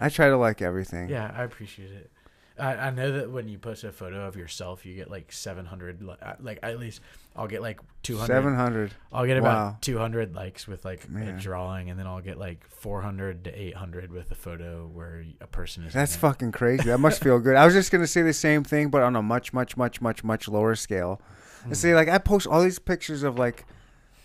I 0.00 0.08
try 0.08 0.28
to 0.28 0.36
like 0.36 0.60
everything. 0.62 1.08
yeah 1.08 1.32
i 1.36 1.42
appreciate 1.44 1.92
it 1.92 2.10
I, 2.56 2.74
I 2.76 2.90
know 2.90 3.10
that 3.18 3.32
when 3.32 3.48
you 3.48 3.58
post 3.58 3.82
a 3.82 3.90
photo 3.90 4.26
of 4.28 4.36
yourself 4.36 4.86
you 4.86 4.94
get 4.94 5.10
like 5.10 5.32
700 5.32 6.02
li- 6.02 6.14
uh, 6.22 6.34
like 6.40 6.60
at 6.62 6.78
least 6.78 7.00
i'll 7.34 7.48
get 7.48 7.62
like 7.62 7.80
200 8.04 8.26
Seven 8.26 8.54
hundred. 8.54 8.92
I'll 9.12 9.24
get 9.26 9.42
Wow. 9.42 9.50
about 9.70 9.82
200 9.82 10.34
likes 10.34 10.68
with 10.68 10.84
like 10.84 11.08
Man. 11.08 11.26
a 11.36 11.40
drawing, 11.40 11.88
and 11.88 11.98
then 11.98 12.06
I'll 12.06 12.20
get 12.20 12.38
like 12.38 12.68
400 12.68 13.44
to 13.44 13.50
800 13.58 14.12
with 14.12 14.30
a 14.30 14.34
photo 14.34 14.86
where 14.92 15.24
a 15.40 15.46
person 15.46 15.84
is. 15.84 15.94
That's 15.94 16.14
fucking 16.16 16.52
crazy. 16.52 16.84
That 16.84 16.98
must 16.98 17.22
feel 17.22 17.38
good. 17.38 17.56
I 17.56 17.64
was 17.64 17.72
just 17.72 17.90
gonna 17.90 18.06
say 18.06 18.20
the 18.20 18.34
same 18.34 18.62
thing, 18.62 18.90
but 18.90 19.02
on 19.02 19.16
a 19.16 19.22
much, 19.22 19.54
much, 19.54 19.78
much, 19.78 20.02
much, 20.02 20.22
much 20.22 20.48
lower 20.48 20.74
scale. 20.74 21.18
Hmm. 21.64 21.70
I 21.70 21.72
say 21.72 21.94
like 21.94 22.08
I 22.10 22.18
post 22.18 22.46
all 22.46 22.62
these 22.62 22.78
pictures 22.78 23.22
of 23.22 23.38
like 23.38 23.64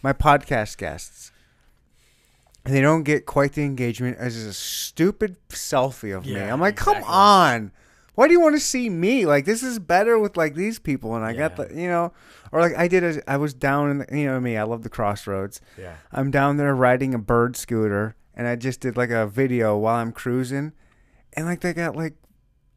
my 0.03 0.11
podcast 0.11 0.78
guests. 0.78 1.32
And 2.70 2.78
they 2.78 2.82
don't 2.82 3.01
get 3.01 3.26
quite 3.26 3.53
the 3.53 3.63
engagement 3.63 4.17
as 4.20 4.36
a 4.38 4.53
stupid 4.53 5.38
selfie 5.49 6.15
of 6.15 6.28
me. 6.28 6.39
I'm 6.39 6.61
like, 6.61 6.76
come 6.76 7.03
on. 7.03 7.72
Why 8.13 8.28
do 8.28 8.34
you 8.34 8.39
want 8.39 8.55
to 8.57 8.59
see 8.59 8.91
me? 8.91 9.26
Like 9.26 9.45
this 9.45 9.63
is 9.63 9.80
better 9.80 10.20
with 10.20 10.38
like 10.38 10.53
these 10.53 10.78
people 10.78 11.15
and 11.15 11.26
I 11.26 11.34
got 11.34 11.55
the 11.55 11.67
you 11.74 11.88
know 11.88 12.13
or 12.51 12.61
like 12.61 12.78
I 12.78 12.88
did 12.88 13.03
a 13.03 13.32
I 13.32 13.38
was 13.38 13.55
down 13.55 13.89
in 13.89 13.97
the, 13.97 14.05
you 14.15 14.28
know 14.28 14.39
me, 14.39 14.55
I 14.55 14.61
love 14.63 14.84
the 14.84 14.89
crossroads. 14.89 15.61
Yeah. 15.80 15.95
I'm 16.11 16.30
down 16.30 16.57
there 16.57 16.76
riding 16.76 17.15
a 17.15 17.17
bird 17.17 17.57
scooter, 17.57 18.15
and 18.36 18.45
I 18.47 18.55
just 18.55 18.82
did 18.82 18.95
like 18.95 19.09
a 19.09 19.26
video 19.26 19.76
while 19.76 19.95
I'm 19.95 20.11
cruising, 20.11 20.74
and 21.34 21.47
like 21.47 21.61
they 21.61 21.74
got 21.74 21.95
like 21.95 22.17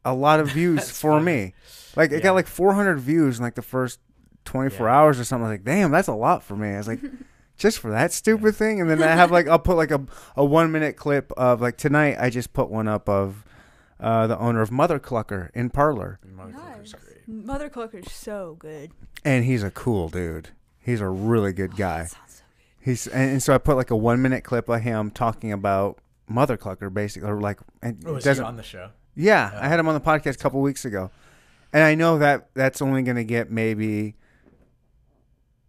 a 0.03 0.15
lot 0.15 0.39
of 0.39 0.47
views 0.53 0.89
for 0.89 1.19
funny. 1.19 1.25
me. 1.25 1.53
Like 1.95 2.09
it 2.11 2.15
Yeah. 2.15 2.21
got 2.21 2.33
like 2.33 2.47
400 2.47 2.99
views 2.99 3.37
in 3.37 3.43
like 3.43 3.53
the 3.55 3.61
first 3.61 3.99
24 4.45 4.87
Yeah. 4.87 4.91
hours 4.95 5.19
or 5.19 5.23
something. 5.23 5.45
I 5.45 5.49
was 5.51 5.59
like, 5.59 5.65
damn, 5.65 5.91
that's 5.91 6.07
a 6.07 6.13
lot 6.15 6.41
for 6.41 6.55
me. 6.55 6.69
I 6.69 6.77
was 6.77 6.87
like, 6.87 6.99
just 7.57 7.79
for 7.79 7.91
that 7.91 8.11
stupid 8.11 8.55
thing, 8.55 8.81
and 8.81 8.89
then 8.89 9.01
I 9.03 9.07
have 9.15 9.31
like 9.31 9.47
I'll 9.47 9.59
put 9.59 9.77
like 9.77 9.91
a 9.91 10.01
a 10.35 10.43
one 10.45 10.71
minute 10.71 10.95
clip 10.97 11.31
of 11.37 11.61
like 11.61 11.77
tonight. 11.77 12.17
I 12.19 12.29
just 12.29 12.53
put 12.53 12.69
one 12.69 12.87
up 12.87 13.07
of 13.07 13.43
uh, 13.99 14.27
the 14.27 14.37
owner 14.39 14.61
of 14.61 14.71
Mother 14.71 14.99
Clucker 14.99 15.49
in 15.53 15.69
Parlor, 15.69 16.19
Motherfucker's 16.27 16.93
Nice. 16.93 16.93
great. 16.93 17.27
Mother 17.27 17.69
Clucker's 17.69 18.11
so 18.11 18.55
good. 18.59 18.91
and 19.23 19.45
he's 19.45 19.63
a 19.63 19.71
cool 19.71 20.09
dude. 20.09 20.49
He's 20.79 20.99
a 20.99 21.07
really 21.07 21.53
good 21.53 21.77
guy. 21.77 22.05
Sounds 22.05 22.11
so 22.27 22.43
He's 22.81 23.07
and, 23.07 23.31
and 23.31 23.43
so 23.43 23.53
I 23.53 23.57
put 23.59 23.77
like 23.77 23.91
a 23.91 23.95
one 23.95 24.21
minute 24.21 24.43
clip 24.43 24.67
of 24.67 24.81
him 24.81 25.09
talking 25.11 25.53
about 25.53 25.99
Mother 26.27 26.57
Clucker, 26.57 26.93
basically, 26.93 27.29
or 27.29 27.39
like 27.39 27.59
and 27.81 28.03
Oh, 28.05 28.13
was 28.15 28.23
he 28.25 28.29
doesn't. 28.29 28.43
on 28.43 28.57
the 28.57 28.63
show? 28.63 28.89
yeah, 29.15 29.51
Oh. 29.53 29.59
I 29.61 29.67
had 29.69 29.79
him 29.79 29.87
on 29.87 29.93
the 29.93 30.01
podcast 30.01 30.35
a 30.35 30.39
couple 30.39 30.59
weeks 30.61 30.83
ago, 30.83 31.09
and 31.71 31.81
I 31.83 31.95
know 31.95 32.17
that 32.17 32.49
that's 32.55 32.81
only 32.81 33.03
going 33.03 33.15
to 33.15 33.23
get 33.23 33.49
maybe 33.51 34.15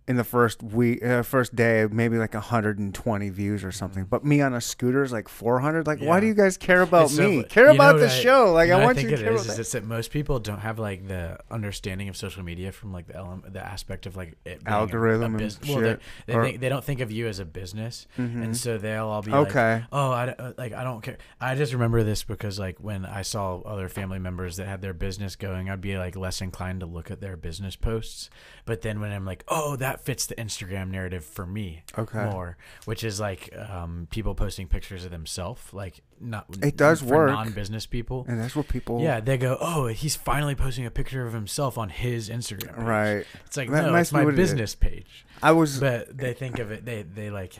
in 0.06 0.16
the 0.16 0.24
first 0.24 0.62
week, 0.62 1.02
uh, 1.02 1.22
first 1.22 1.56
day, 1.56 1.86
maybe 1.90 2.18
like 2.18 2.34
120 2.34 3.30
views 3.30 3.64
or 3.64 3.72
something. 3.72 4.04
But 4.04 4.22
me 4.24 4.42
on 4.42 4.52
a 4.52 4.60
scooter 4.60 5.02
is 5.02 5.12
like 5.12 5.28
400. 5.28 5.86
Like, 5.86 6.00
why 6.00 6.16
Mm-hmm. 6.16 6.20
Do 6.20 6.26
you 6.26 6.34
guys 6.34 6.56
care 6.58 6.82
about 6.82 7.08
so- 7.10 7.26
me? 7.28 7.42
care 7.44 7.68
about 7.70 7.98
the 7.98 8.06
I- 8.06 8.08
show. 8.08 8.52
Like, 8.52 8.70
I 8.70 8.82
want 8.84 8.96
think 8.96 9.10
you 9.10 9.16
to 9.16 9.22
it 9.22 9.24
care 9.24 9.34
is, 9.34 9.40
about 9.42 9.50
is 9.50 9.56
that. 9.56 9.60
it's 9.62 9.72
that 9.72 9.84
most 9.84 10.10
people 10.10 10.38
don't 10.40 10.58
have 10.60 10.78
like 10.78 11.08
the 11.08 11.38
understanding 11.50 12.08
of 12.10 12.16
social 12.16 12.42
media 12.42 12.70
from 12.70 12.92
like 12.92 13.06
the 13.06 13.16
element, 13.16 13.52
the 13.54 13.64
aspect 13.64 14.04
of 14.06 14.14
like 14.16 14.32
it 14.44 14.62
being 14.62 14.66
a- 14.66 14.70
Algorithm 14.70 15.36
a, 15.36 15.38
and 15.38 15.58
well, 15.66 15.80
they, 15.80 15.88
shit, 15.88 16.00
they, 16.26 16.34
or- 16.34 16.44
think, 16.44 16.60
they 16.60 16.68
don't 16.68 16.84
think 16.84 17.00
of 17.00 17.10
you 17.10 17.26
as 17.26 17.38
a 17.38 17.44
business, 17.46 18.06
Mhm. 18.18 18.44
and 18.44 18.56
so 18.56 18.76
they'll 18.78 19.06
all 19.06 19.22
be 19.22 19.32
Okay. 19.32 19.74
like, 19.76 19.84
"Oh, 19.90 20.10
I 20.10 20.28
uh, 20.28 20.52
like 20.58 20.72
I 20.74 20.84
don't 20.84 21.00
care." 21.02 21.16
I 21.40 21.54
just 21.54 21.72
remember 21.72 22.02
this 22.02 22.22
because 22.24 22.58
like 22.58 22.76
when 22.78 23.06
I 23.06 23.22
saw 23.22 23.60
other 23.62 23.88
family 23.88 24.18
members 24.18 24.56
that 24.58 24.66
had 24.66 24.82
their 24.82 24.94
business 24.94 25.34
going, 25.36 25.70
I'd 25.70 25.80
be 25.80 25.96
like 25.96 26.14
less 26.16 26.40
inclined 26.42 26.80
to 26.80 26.86
look 26.86 27.10
at 27.10 27.20
their 27.20 27.36
business 27.36 27.74
posts. 27.76 28.28
But 28.66 28.82
then 28.82 29.00
when 29.00 29.12
I'm 29.12 29.24
like, 29.24 29.44
"Oh, 29.48 29.76
that 29.76 29.93
fits 30.00 30.26
the 30.26 30.34
Instagram 30.36 30.90
narrative 30.90 31.24
for 31.24 31.46
me," 31.46 31.82
Okay. 31.98 32.24
more, 32.24 32.56
which 32.84 33.04
is 33.04 33.20
like 33.20 33.54
um, 33.56 34.06
people 34.10 34.34
posting 34.34 34.66
pictures 34.68 35.04
of 35.04 35.10
themselves, 35.10 35.62
like 35.72 36.00
not 36.20 36.46
It 36.62 36.76
does 36.76 37.00
for 37.00 37.06
work. 37.16 37.30
non-business 37.30 37.86
people. 37.86 38.24
And 38.28 38.40
that's 38.40 38.56
what 38.56 38.68
people. 38.68 39.00
Yeah, 39.02 39.20
they 39.20 39.36
go, 39.38 39.56
"Oh, 39.60 39.86
he's 39.88 40.16
finally 40.16 40.54
posting 40.54 40.86
a 40.86 40.90
picture 40.90 41.26
of 41.26 41.32
himself 41.32 41.76
on 41.78 41.88
his 41.90 42.30
Instagram." 42.30 42.74
Page. 42.76 42.84
Right. 42.84 43.26
It's 43.46 43.56
like 43.56 43.70
That 43.70 43.86
no, 43.86 43.94
it's 43.96 44.12
my 44.12 44.24
what 44.24 44.34
it 44.34 44.36
business 44.36 44.74
page. 44.74 45.24
I 45.42 45.52
was. 45.52 45.78
But 45.80 46.16
they 46.16 46.32
think 46.32 46.58
of 46.58 46.70
it. 46.72 46.84
They 46.84 47.02
they 47.02 47.30
like. 47.30 47.54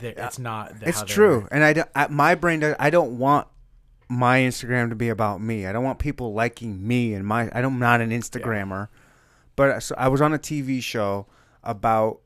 It's 0.00 0.38
not. 0.40 0.80
the- 0.80 0.88
It's 0.88 1.02
true, 1.04 1.46
and 1.52 1.62
I, 1.62 1.72
don't- 1.72 1.88
I 1.94 2.08
my 2.08 2.34
brain 2.34 2.58
does. 2.60 2.74
I 2.78 2.90
don't 2.90 3.18
want 3.18 3.46
my 4.08 4.38
Instagram 4.40 4.88
to 4.90 4.96
be 4.96 5.08
about 5.10 5.40
me. 5.40 5.66
I 5.66 5.72
don't 5.72 5.84
want 5.84 5.98
people 6.00 6.32
liking 6.34 6.86
me 6.86 7.14
and 7.14 7.24
my. 7.24 7.42
I 7.52 7.60
don't, 7.60 7.74
I'm 7.74 7.78
not 7.78 8.00
an 8.00 8.10
Instagrammer, 8.10 8.88
but 9.54 9.70
uh, 9.70 9.80
so 9.80 9.94
I 9.96 10.08
was 10.08 10.20
on 10.20 10.32
a 10.32 10.38
TV 10.38 10.82
show 10.82 11.26
about 11.66 12.20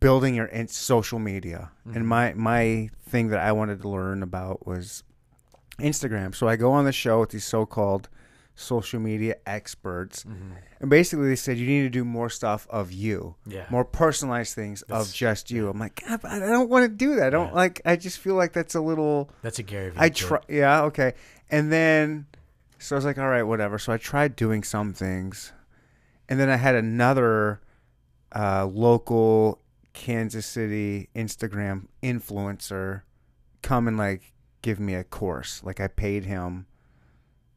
building 0.00 0.34
your 0.34 0.46
in- 0.46 0.68
social 0.68 1.18
media, 1.18 1.70
Mhm. 1.86 1.96
and 1.96 2.06
my 2.08 2.32
my 2.34 2.88
thing 3.08 3.28
that 3.28 3.40
I 3.40 3.52
wanted 3.52 3.82
to 3.82 3.88
learn 3.88 4.22
about 4.22 4.66
was 4.66 5.02
Instagram. 5.80 6.34
So 6.34 6.48
I 6.48 6.56
go 6.56 6.72
on 6.72 6.84
the 6.84 6.92
show 6.92 7.20
with 7.20 7.30
these 7.30 7.44
so-called 7.44 8.08
social 8.54 8.98
media 9.00 9.36
experts, 9.46 10.24
Mhm. 10.24 10.52
and 10.80 10.90
basically 10.90 11.28
they 11.28 11.36
said 11.36 11.58
you 11.58 11.66
need 11.66 11.82
to 11.82 11.88
do 11.90 12.04
more 12.04 12.28
stuff 12.28 12.66
of 12.70 12.90
you 12.90 13.36
Yeah. 13.46 13.66
more 13.70 13.84
personalized 13.84 14.54
things 14.54 14.82
of 14.82 15.12
just 15.12 15.50
you. 15.50 15.68
I'm 15.68 15.78
like, 15.78 16.02
God, 16.04 16.24
I 16.24 16.38
don't 16.40 16.68
want 16.68 16.84
to 16.84 16.88
do 16.88 17.14
that. 17.16 17.28
I 17.28 17.30
don't 17.30 17.48
Yeah. 17.50 17.54
like. 17.54 17.80
I 17.84 17.94
just 17.96 18.18
feel 18.18 18.34
like 18.34 18.52
that's 18.52 18.74
a 18.74 18.80
little. 18.80 19.30
That's 19.42 19.58
a 19.60 19.62
Gary. 19.62 19.90
Vee 19.90 19.96
I 20.00 20.08
try. 20.08 20.40
Yeah, 20.48 20.82
okay. 20.82 21.14
And 21.50 21.70
then, 21.72 22.26
so 22.78 22.94
I 22.94 22.98
was 22.98 23.04
like, 23.04 23.18
all 23.18 23.28
right, 23.28 23.44
whatever. 23.44 23.78
So 23.78 23.92
I 23.92 23.96
tried 23.96 24.34
doing 24.36 24.62
some 24.64 24.92
things, 24.92 25.52
and 26.28 26.38
then 26.40 26.48
I 26.50 26.56
had 26.56 26.74
another 26.74 27.60
uh, 28.34 28.66
local 28.66 29.60
Kansas 29.92 30.46
City 30.46 31.08
Instagram 31.14 31.86
influencer 32.02 33.02
come 33.62 33.88
and 33.88 33.96
like 33.96 34.32
give 34.62 34.78
me 34.78 34.94
a 34.94 35.04
course. 35.04 35.62
Like 35.64 35.80
I 35.80 35.88
paid 35.88 36.24
him. 36.24 36.66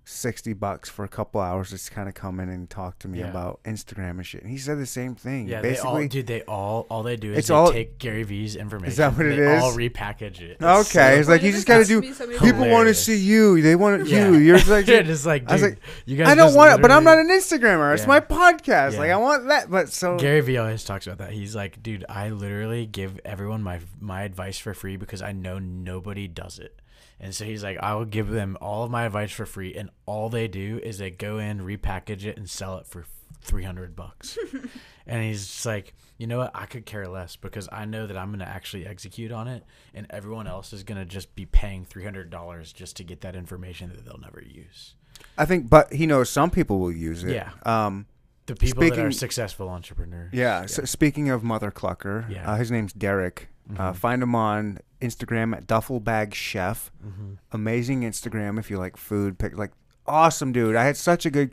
60 0.04 0.54
bucks 0.54 0.90
for 0.90 1.06
a 1.06 1.08
couple 1.08 1.40
hours 1.40 1.70
just 1.70 1.92
kind 1.92 2.10
of 2.10 2.16
come 2.16 2.40
in 2.40 2.50
and 2.50 2.70
talk 2.70 2.98
to 3.00 3.08
me 3.08 3.20
Yeah. 3.20 3.30
about 3.30 3.60
Instagram 3.64 4.12
and 4.12 4.26
shit. 4.26 4.42
And 4.42 4.50
he 4.52 4.58
said 4.58 4.80
the 4.80 4.86
same 4.88 5.14
thing. 5.16 5.48
Yeah, 5.48 5.62
they 5.62 5.78
all 5.78 5.94
Basically, 5.96 6.08
dude. 6.08 6.28
They 6.28 6.42
all 6.44 6.88
all 6.90 7.04
they 7.04 7.16
do 7.16 7.32
is 7.32 7.38
It's 7.40 7.48
they 7.50 7.54
all- 7.54 7.72
take 7.72 8.00
Gary 8.00 8.24
Vee's 8.24 8.56
information. 8.56 8.90
Is 8.92 8.98
that 8.98 9.16
what 9.16 9.28
it 9.28 9.38
they 9.38 9.56
is? 9.58 9.64
All 9.64 9.74
repackage 9.74 10.42
it. 10.42 10.58
Okay, 10.62 10.84
so- 11.14 11.20
it's 11.20 11.30
like 11.30 11.44
you 11.44 11.52
just 11.52 11.68
got 11.68 11.78
to 11.78 11.86
do. 11.86 12.02
People 12.02 12.68
want 12.68 12.88
to 12.88 12.94
see 12.96 13.16
you. 13.18 13.62
They 13.62 13.76
want 13.76 14.08
Yeah. 14.08 14.30
you. 14.32 14.38
You're 14.38 14.58
just 14.58 14.70
like, 14.70 14.86
They're 14.88 15.04
just 15.04 15.26
like, 15.26 15.48
I 15.50 15.54
was 15.54 15.62
like, 15.62 15.78
you 16.06 16.18
guys. 16.18 16.30
I 16.30 16.36
don't 16.36 16.56
want 16.56 16.74
it, 16.74 16.82
but 16.82 16.90
I'm 16.92 17.04
not 17.04 17.20
an 17.20 17.30
Instagrammer. 17.30 17.94
It's 17.94 18.08
my 18.08 18.20
podcast. 18.20 18.98
Like 18.98 19.12
I 19.12 19.18
want 19.18 19.48
that, 19.50 19.70
but 19.70 19.90
so 19.90 20.18
Gary 20.18 20.42
Vee 20.42 20.58
always 20.58 20.84
talks 20.84 21.06
about 21.06 21.20
that. 21.20 21.32
He's 21.32 21.56
like, 21.56 21.82
dude, 21.84 22.06
I 22.10 22.30
literally 22.30 22.86
give 22.88 23.20
everyone 23.24 23.62
my 23.62 23.80
my 24.00 24.24
advice 24.24 24.58
for 24.58 24.74
free 24.74 24.98
because 24.98 25.22
I 25.22 25.32
know 25.32 25.60
nobody 25.60 26.28
does 26.28 26.58
it, 26.60 26.80
And 27.22 27.36
so 27.36 27.46
he's 27.46 27.64
like, 27.64 27.78
I 27.78 27.94
will 27.94 28.06
give 28.06 28.30
them 28.30 28.58
all 28.60 28.84
of 28.84 28.90
my 28.90 29.04
advice 29.04 29.32
for 29.32 29.46
free, 29.46 29.76
and 29.76 29.92
all 30.08 30.28
they 30.28 30.48
do 30.48 30.80
is 30.82 30.98
they 30.98 31.12
go 31.12 31.38
in, 31.38 31.60
repackage 31.60 32.26
it, 32.26 32.36
and 32.36 32.50
sell 32.50 32.80
it 32.80 32.88
for 32.88 33.06
three 33.42 33.64
hundred 33.64 33.96
bucks. 33.96 34.40
and 35.06 35.24
he's 35.24 35.46
just 35.46 35.66
like, 35.66 35.94
you 36.18 36.26
know 36.26 36.40
what? 36.40 36.52
I 36.56 36.66
could 36.66 36.88
care 36.88 37.08
less 37.08 37.36
because 37.36 37.70
I 37.72 37.86
know 37.86 38.08
that 38.08 38.18
I'm 38.18 38.30
going 38.30 38.40
to 38.40 38.48
actually 38.48 38.88
execute 38.88 39.32
on 39.32 39.48
it, 39.48 39.64
and 39.94 40.08
everyone 40.10 40.48
else 40.48 40.74
is 40.74 40.84
going 40.84 40.98
to 40.98 41.06
just 41.06 41.36
be 41.36 41.46
paying 41.46 41.86
three 41.86 42.04
hundred 42.04 42.32
dollars 42.32 42.74
just 42.74 42.98
to 42.98 43.04
get 43.04 43.22
that 43.22 43.36
information 43.36 43.90
that 43.90 44.04
they'll 44.04 44.20
never 44.20 44.42
use. 44.42 44.96
I 45.38 45.46
think, 45.46 45.70
but 45.70 45.94
he 45.94 46.08
knows 46.08 46.28
some 46.32 46.50
people 46.50 46.80
will 46.80 46.92
use 46.92 47.24
it. 47.24 47.34
Yeah. 47.36 47.52
Um. 47.64 48.08
The 48.54 48.66
people 48.66 48.90
that 48.90 49.00
are 49.00 49.12
successful 49.12 49.70
entrepreneurs. 49.70 50.30
Yeah. 50.34 50.66
So 50.66 50.84
speaking 50.86 51.30
of 51.30 51.44
Mother 51.44 51.72
Clucker, 51.72 52.30
Yeah. 52.30 52.52
uh, 52.52 52.56
his 52.56 52.72
name's 52.72 52.94
Derek. 52.94 53.50
Uh, 53.78 53.92
Mhm. 53.92 53.96
find 53.96 54.24
him 54.24 54.36
on 54.36 54.80
Instagram 55.02 55.56
at 55.56 55.66
Duffelbag 55.68 56.34
Chef. 56.34 56.92
Mhm. 57.06 57.38
Amazing 57.52 58.02
Instagram 58.02 58.60
if 58.60 58.70
you 58.70 58.78
like 58.78 58.98
food. 58.98 59.38
Pick 59.40 59.58
like 59.58 59.72
awesome 60.06 60.52
dude. 60.52 60.76
I 60.76 60.84
had 60.86 60.98
such 60.98 61.26
a 61.26 61.30
good. 61.32 61.52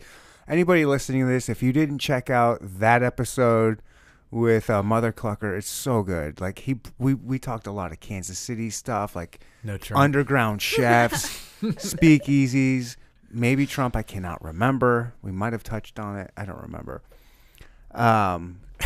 Anybody 0.48 0.84
listening 0.86 1.22
to 1.22 1.28
this, 1.28 1.48
if 1.48 1.62
you 1.62 1.72
didn't 1.72 1.98
check 1.98 2.28
out 2.30 2.58
that 2.62 3.02
episode 3.02 3.82
with 4.30 4.68
uh, 4.70 4.82
Mother 4.82 5.12
Clucker, 5.12 5.56
it's 5.56 5.68
so 5.68 6.02
good. 6.02 6.40
Like 6.40 6.60
he, 6.60 6.80
we 6.98 7.14
we 7.14 7.38
talked 7.38 7.66
a 7.66 7.72
lot 7.72 7.92
of 7.92 8.00
Kansas 8.00 8.38
City 8.38 8.70
stuff, 8.70 9.14
like 9.14 9.40
No 9.62 9.78
underground 9.94 10.60
chefs, 10.60 11.26
speakeasies, 11.62 12.96
maybe 13.30 13.66
Trump. 13.66 13.96
I 13.96 14.02
cannot 14.02 14.42
remember. 14.42 15.14
We 15.22 15.32
might 15.32 15.52
have 15.52 15.62
touched 15.62 15.98
on 15.98 16.16
it. 16.18 16.30
I 16.36 16.44
don't 16.44 16.60
remember. 16.62 17.02
Um, 17.92 18.60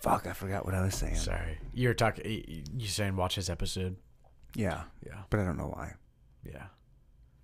fuck, 0.00 0.26
I 0.26 0.32
forgot 0.32 0.64
what 0.64 0.74
I 0.74 0.82
was 0.82 0.94
saying. 0.94 1.16
Sorry, 1.16 1.58
you 1.74 1.88
were 1.88 1.94
talking. 1.94 2.44
You 2.76 2.86
saying 2.88 3.16
watch 3.16 3.34
his 3.36 3.48
episode? 3.50 3.96
Yeah, 4.54 4.82
Yeah, 5.06 5.22
but 5.30 5.38
I 5.40 5.44
don't 5.44 5.56
know 5.56 5.72
why. 5.74 5.94
yeah. 6.44 6.64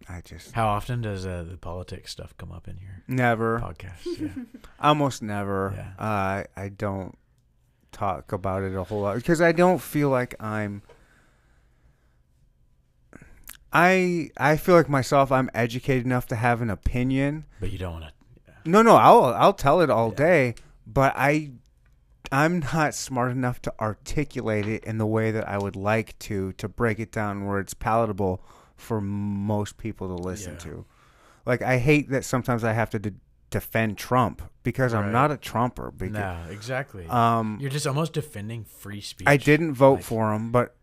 I 0.09 0.21
just 0.21 0.53
How 0.53 0.69
often 0.69 1.03
does 1.03 1.27
uh, 1.27 1.45
the 1.49 1.57
politics 1.57 2.13
stuff 2.13 2.37
come 2.37 2.53
up 2.53 2.69
in 2.69 2.77
your 2.79 3.03
never, 3.09 3.59
podcast? 3.59 4.05
Yeah. 4.21 4.29
almost 4.81 5.21
never. 5.21 5.73
Yeah. 5.77 6.05
Uh, 6.05 6.45
I 6.57 6.69
don't 6.69 7.17
talk 7.91 8.31
about 8.31 8.63
it 8.63 8.73
a 8.75 8.85
whole 8.85 9.01
lot 9.01 9.17
because 9.17 9.41
I 9.41 9.51
don't 9.53 9.81
feel 9.81 10.09
like 10.11 10.35
I'm. 10.41 10.83
I 13.77 14.31
I 14.39 14.57
feel 14.57 14.75
like 14.75 14.89
myself. 14.89 15.31
I'm 15.31 15.51
educated 15.55 16.05
enough 16.07 16.27
to 16.29 16.37
have 16.37 16.63
an 16.63 16.71
opinion. 16.71 17.45
but 17.61 17.71
you 17.71 17.79
don't 17.79 17.93
want 18.01 18.05
to. 18.07 18.71
No, 18.71 18.81
no, 18.83 18.97
I'll 18.97 19.25
I'll 19.27 19.53
tell 19.53 19.81
it 19.83 19.91
all 19.91 20.11
Yeah. 20.11 20.17
day, 20.29 20.55
but 20.87 21.13
I 21.17 21.53
I'm 22.33 22.61
not 22.75 22.95
smart 22.95 23.31
enough 23.33 23.61
to 23.63 23.73
articulate 23.79 24.67
it 24.67 24.83
in 24.85 24.99
the 24.99 25.07
way 25.07 25.31
that 25.31 25.47
I 25.49 25.59
would 25.59 25.77
like 25.77 26.19
to 26.21 26.53
to 26.55 26.69
break 26.69 26.99
it 26.99 27.13
down 27.13 27.45
where 27.47 27.61
it's 27.61 27.75
palatable 27.75 28.41
for 28.77 29.01
most 29.01 29.77
people 29.79 30.09
to 30.09 30.23
listen 30.23 30.55
Yeah. 30.55 30.59
to. 30.71 30.85
Like 31.45 31.63
I 31.63 31.79
hate 31.79 32.09
that 32.11 32.25
sometimes 32.25 32.65
I 32.65 32.73
have 32.73 32.91
to 32.91 32.99
de- 32.99 33.13
defend 33.51 33.97
Trump 33.99 34.43
because 34.65 34.93
I'm 34.93 35.13
not 35.13 35.31
a 35.31 35.37
Trumper. 35.37 35.93
Because, 35.93 36.15
No, 36.15 36.37
exactly. 36.51 37.07
Um, 37.09 37.59
You're 37.61 37.71
just 37.71 37.87
almost 37.87 38.13
defending 38.15 38.65
free 38.65 39.01
speech. 39.01 39.29
I 39.29 39.37
didn't 39.37 39.75
vote 39.75 39.95
Like- 40.01 40.05
for 40.05 40.33
him, 40.35 40.51
but 40.51 40.75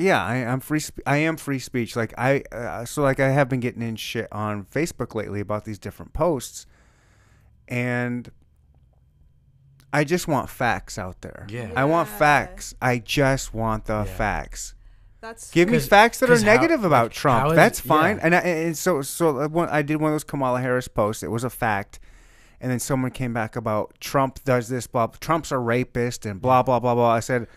yeah, 0.00 0.24
I, 0.24 0.36
I'm 0.36 0.60
free. 0.60 0.80
Sp- 0.80 1.04
I 1.06 1.18
am 1.18 1.36
free 1.36 1.58
speech. 1.58 1.94
Like 1.96 2.12
I, 2.18 2.42
uh, 2.52 2.84
so 2.84 3.02
like 3.02 3.20
I 3.20 3.28
have 3.30 3.48
been 3.48 3.60
getting 3.60 3.82
in 3.82 3.96
shit 3.96 4.28
on 4.32 4.64
Facebook 4.64 5.14
lately 5.14 5.40
about 5.40 5.64
these 5.64 5.78
different 5.78 6.12
posts, 6.12 6.66
and 7.68 8.30
I 9.92 10.04
just 10.04 10.28
want 10.28 10.48
facts 10.48 10.98
out 10.98 11.20
there. 11.20 11.46
Yeah. 11.48 11.70
I 11.76 11.84
want 11.84 12.08
Yeah. 12.08 12.16
facts. 12.16 12.74
I 12.80 12.98
just 12.98 13.52
want 13.52 13.86
the 13.86 14.04
Yeah. 14.06 14.16
facts. 14.16 14.74
That's 15.20 15.50
Give 15.50 15.68
me 15.68 15.76
'Cause- 15.76 15.88
facts 15.88 16.20
that 16.20 16.30
are 16.30 16.34
'cause 16.34 16.42
how- 16.42 16.54
negative 16.54 16.84
about 16.84 17.04
like, 17.06 17.12
Trump. 17.12 17.40
how 17.42 17.50
is- 17.50 17.56
That's 17.56 17.80
fine. 17.80 18.16
yeah. 18.16 18.22
And, 18.24 18.34
I, 18.34 18.38
and 18.38 18.78
so 18.78 19.02
so 19.02 19.40
uh, 19.40 19.48
one, 19.48 19.68
I 19.68 19.82
did 19.82 19.96
one 20.00 20.10
of 20.10 20.14
those 20.14 20.24
Kamala 20.24 20.60
Harris 20.60 20.88
posts. 20.88 21.22
It 21.22 21.30
was 21.30 21.44
a 21.44 21.50
fact. 21.50 21.98
And 22.62 22.70
then 22.70 22.78
someone 22.78 23.10
came 23.10 23.32
back 23.32 23.56
about 23.56 23.94
Trump 24.00 24.38
does 24.44 24.68
this, 24.68 24.86
blah. 24.86 25.06
Trump's 25.18 25.50
a 25.50 25.58
rapist, 25.58 26.24
and 26.26 26.40
blah 26.40 26.62
blah 26.62 26.78
blah 26.78 26.94
blah. 26.94 27.10
I 27.10 27.20
said, 27.20 27.48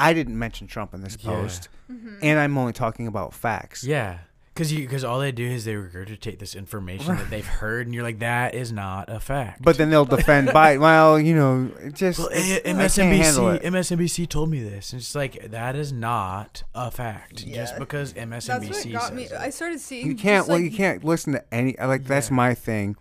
I 0.00 0.12
didn't 0.12 0.38
mention 0.38 0.66
Trump 0.66 0.94
in 0.94 1.02
this 1.02 1.16
Yeah. 1.20 1.30
post, 1.30 1.68
Mm-hmm. 1.90 2.16
and 2.22 2.38
I'm 2.38 2.56
only 2.58 2.72
talking 2.72 3.06
about 3.06 3.34
facts. 3.34 3.82
Yeah, 3.84 4.18
because 4.54 4.72
you 4.72 4.80
because 4.80 5.02
all 5.04 5.18
they 5.18 5.32
do 5.32 5.44
is 5.44 5.64
they 5.64 5.74
regurgitate 5.74 6.38
this 6.38 6.54
information 6.54 7.16
that 7.16 7.30
they've 7.30 7.44
heard, 7.46 7.86
and 7.86 7.94
you're 7.94 8.04
like, 8.04 8.20
that 8.20 8.54
is 8.54 8.70
not 8.72 9.08
a 9.08 9.18
fact. 9.18 9.62
But 9.62 9.76
then 9.76 9.90
they'll 9.90 10.04
defend 10.04 10.48
Biden. 10.50 10.80
Well, 10.80 11.18
you 11.18 11.34
know, 11.34 11.70
it 11.80 11.94
just 11.94 12.18
well, 12.20 12.28
it's- 12.28 12.48
A- 12.64 12.70
I 12.70 12.88
can't 12.88 13.16
handle 13.16 13.44
MSNBC 13.46 13.56
it. 13.56 13.62
MSNBC 13.64 14.28
told 14.28 14.50
me 14.50 14.62
this, 14.62 14.92
and 14.92 15.00
it's 15.00 15.14
like 15.16 15.50
that 15.50 15.74
is 15.76 15.92
not 15.92 16.62
a 16.74 16.90
fact. 16.90 17.42
Yeah. 17.42 17.56
Just 17.56 17.78
because 17.78 18.12
That's 18.12 18.46
MSNBC 18.48 18.84
what 18.86 18.92
got 18.92 19.02
says 19.08 19.12
me. 19.12 19.22
it. 19.24 19.32
I 19.32 19.50
started 19.50 19.80
seeing. 19.80 20.06
You 20.06 20.14
can't. 20.14 20.40
just, 20.40 20.48
well, 20.48 20.58
like, 20.60 20.70
you 20.70 20.76
can't 20.76 21.02
listen 21.04 21.32
to 21.32 21.44
any. 21.54 21.74
Like 21.78 22.04
that's 22.04 22.28
Yeah. 22.30 22.36
my 22.36 22.54
thing. 22.54 22.96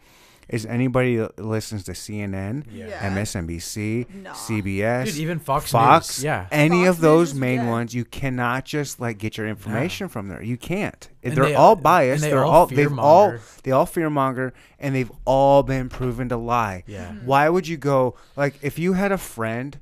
Is 0.49 0.65
anybody 0.65 1.15
that 1.17 1.39
listens 1.39 1.83
to 1.83 1.91
CNN, 1.91 2.65
yeah. 2.71 2.87
Yeah. 2.87 3.09
MSNBC, 3.15 4.07
Nah. 4.23 4.33
CBS, 4.33 5.05
Dude, 5.05 5.15
even 5.17 5.39
Fox, 5.39 5.71
Fox, 5.71 6.17
News, 6.19 6.23
yeah. 6.23 6.47
any 6.51 6.85
Fox 6.85 6.89
of 6.89 7.01
those 7.01 7.33
News 7.33 7.39
main 7.39 7.59
yeah. 7.59 7.69
ones, 7.69 7.93
you 7.93 8.03
cannot 8.03 8.65
just 8.65 8.99
like 8.99 9.19
get 9.19 9.37
your 9.37 9.47
information 9.47 10.07
from 10.07 10.27
there. 10.27 10.41
You 10.41 10.57
can't. 10.57 11.07
And 11.23 11.35
They're 11.35 11.45
they- 11.45 11.55
all 11.55 11.73
and 11.73 11.83
biased. 11.83 12.23
they 12.23 12.29
They 12.29 12.35
are 12.35 12.43
all 12.45 12.51
all 12.51 12.65
they've 12.65 12.99
all 12.99 13.31
fearmonger. 13.31 13.61
they 13.61 13.71
all 13.71 13.85
fearmonger, 13.85 14.51
and 14.79 14.95
they've 14.95 15.11
all 15.25 15.61
been 15.63 15.87
proven 15.87 16.29
to 16.29 16.37
lie. 16.37 16.83
Yeah. 16.87 17.09
Mm-hmm. 17.09 17.25
Why 17.27 17.47
would 17.49 17.67
you 17.67 17.77
go 17.77 18.15
like 18.35 18.55
if 18.63 18.79
you 18.79 18.93
had 18.93 19.11
a 19.11 19.17
friend 19.19 19.79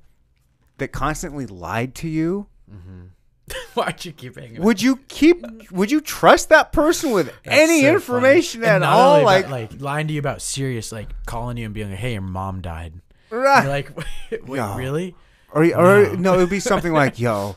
that 0.79 0.89
constantly 0.91 1.45
lied 1.45 1.95
to 1.95 2.07
you? 2.09 2.47
Mm-hmm. 2.69 3.01
Why'd 3.75 4.03
you 4.05 4.11
keep 4.11 4.37
hanging? 4.37 4.61
Would 4.61 4.81
you 4.81 4.97
keep? 5.07 5.45
Would 5.71 5.89
you 5.91 6.01
trust 6.01 6.49
that 6.49 6.71
person 6.71 7.11
with 7.11 7.27
That's 7.27 7.59
any 7.61 7.81
so 7.81 7.93
information 7.93 8.61
funny. 8.61 8.71
At 8.73 8.83
all? 8.83 9.23
Like, 9.23 9.45
about, 9.45 9.51
like 9.51 9.81
lying 9.81 10.07
to 10.07 10.13
you 10.13 10.19
about 10.19 10.41
serious, 10.41 10.91
like 10.91 11.07
calling 11.25 11.57
you 11.57 11.65
and 11.65 11.73
being 11.73 11.89
like, 11.89 11.99
"Hey, 11.99 12.13
your 12.13 12.21
mom 12.21 12.61
died." 12.61 12.93
right. 13.29 13.63
You're 13.63 13.71
like, 13.71 13.91
wait, 14.47 14.57
No. 14.57 14.75
really? 14.75 15.15
Or, 15.51 15.63
or 15.63 16.03
No. 16.09 16.13
no. 16.15 16.33
it 16.35 16.37
would 16.37 16.49
be 16.49 16.59
something 16.59 16.91
like, 16.93 17.19
"Yo, 17.19 17.55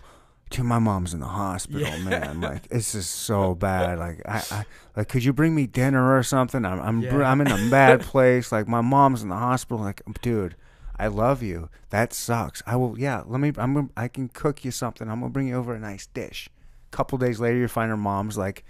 dude, 0.50 0.64
my 0.64 0.78
mom's 0.78 1.12
in 1.14 1.20
the 1.20 1.26
hospital, 1.26 1.80
Yeah. 1.82 1.96
man. 1.98 2.40
Like, 2.40 2.68
this 2.68 2.94
is 2.94 3.08
so 3.08 3.54
bad. 3.54 3.98
Like, 3.98 4.20
I, 4.26 4.42
I, 4.50 4.64
like, 4.96 5.08
could 5.08 5.24
you 5.24 5.32
bring 5.32 5.54
me 5.54 5.66
dinner 5.66 6.16
or 6.16 6.22
something? 6.22 6.64
I'm, 6.64 6.80
I'm, 6.80 7.00
Yeah. 7.02 7.22
I'm 7.28 7.40
in 7.40 7.48
a 7.50 7.70
bad 7.70 8.00
place. 8.02 8.52
Like, 8.52 8.68
my 8.68 8.80
mom's 8.80 9.22
in 9.22 9.28
the 9.28 9.36
hospital. 9.36 9.82
Like, 9.82 10.02
dude, 10.22 10.54
I 11.00 11.08
love 11.08 11.42
you. 11.42 11.68
That 11.90 12.12
sucks. 12.12 12.62
I 12.66 12.76
will. 12.76 12.98
Yeah, 12.98 13.22
let 13.26 13.40
me. 13.40 13.52
I'm. 13.56 13.74
Gonna, 13.74 13.88
I 13.96 14.08
can 14.08 14.28
cook 14.28 14.64
you 14.64 14.70
something. 14.70 15.08
I'm 15.08 15.20
gonna 15.20 15.30
bring 15.30 15.48
you 15.48 15.56
over 15.56 15.74
a 15.74 15.78
nice 15.80 16.06
dish. 16.06 16.48
couple 16.90 17.18
days 17.18 17.40
later, 17.40 17.56
you 17.58 17.68
find 17.68 17.90
her 17.90 17.96
mom's 17.96 18.36
like, 18.38 18.64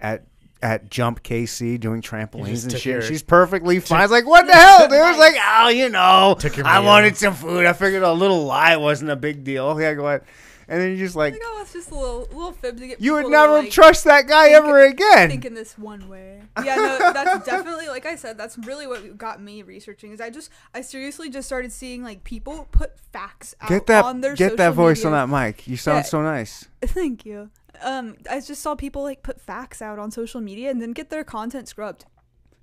at. 0.00 0.24
At 0.62 0.90
Jump 0.90 1.22
KC 1.22 1.80
doing 1.80 2.02
trampolines 2.02 2.64
and 2.64 2.72
took 2.72 2.82
shit. 2.82 2.92
your- 2.92 3.00
She's 3.00 3.22
perfectly 3.22 3.80
fine. 3.80 4.02
It's 4.02 4.12
like, 4.12 4.26
what 4.26 4.46
the 4.46 4.52
hell, 4.52 4.80
dude? 4.88 4.98
It's 4.98 5.18
like, 5.18 5.36
oh, 5.40 5.68
you 5.70 5.88
know, 5.88 6.36
I 6.66 6.80
wanted 6.80 7.16
some 7.16 7.32
food. 7.32 7.64
I 7.64 7.72
figured 7.72 8.02
a 8.02 8.12
little 8.12 8.44
lie 8.44 8.76
wasn't 8.76 9.10
a 9.10 9.16
big 9.16 9.42
deal. 9.42 9.80
Yeah, 9.80 9.94
go 9.94 10.06
ahead. 10.06 10.24
And 10.70 10.80
then 10.80 10.92
you 10.92 10.96
just 10.98 11.16
like, 11.16 11.32
Like, 11.32 11.42
oh, 11.44 11.58
it's 11.62 11.72
just 11.72 11.90
a 11.90 11.94
little, 11.96 12.20
little 12.20 12.52
fib 12.52 12.78
to 12.78 12.86
get. 12.86 13.00
you 13.00 13.14
would 13.14 13.22
people 13.24 13.30
to, 13.32 13.36
never 13.36 13.52
like, 13.62 13.70
trust 13.72 14.04
that 14.04 14.28
guy 14.28 14.44
think- 14.50 14.56
ever 14.64 14.80
again. 14.86 15.28
think 15.28 15.44
in 15.44 15.54
this 15.54 15.76
one 15.76 16.08
way. 16.08 16.42
Yeah, 16.64 16.76
no, 16.76 17.12
that's 17.12 17.44
definitely 17.50 17.88
like 17.88 18.06
I 18.06 18.14
said. 18.14 18.38
That's 18.38 18.56
really 18.58 18.86
what 18.86 19.18
got 19.18 19.42
me 19.42 19.62
researching. 19.62 20.12
Is 20.12 20.20
I 20.20 20.30
just 20.30 20.50
I 20.72 20.80
seriously 20.82 21.28
just 21.28 21.46
started 21.48 21.72
seeing 21.72 22.02
like 22.04 22.22
people 22.24 22.68
put 22.70 22.98
facts 23.12 23.54
out 23.60 23.68
Get 23.68 23.86
that, 23.88 24.04
on 24.04 24.20
their 24.20 24.34
get 24.36 24.56
that 24.58 24.74
voice 24.74 25.04
on 25.04 25.12
that 25.12 25.28
mic. 25.28 25.66
You 25.66 25.76
sound 25.76 25.98
Yeah. 25.98 26.02
so 26.02 26.22
nice. 26.22 26.68
Thank 26.82 27.26
you. 27.26 27.50
Um, 27.82 28.16
I 28.30 28.40
just 28.40 28.62
saw 28.62 28.74
people 28.76 29.02
like 29.02 29.22
put 29.24 29.40
facts 29.40 29.82
out 29.82 29.98
on 29.98 30.10
social 30.10 30.40
media 30.40 30.70
and 30.70 30.80
then 30.80 30.92
get 30.92 31.10
their 31.10 31.24
content 31.24 31.66
scrubbed. 31.66 32.02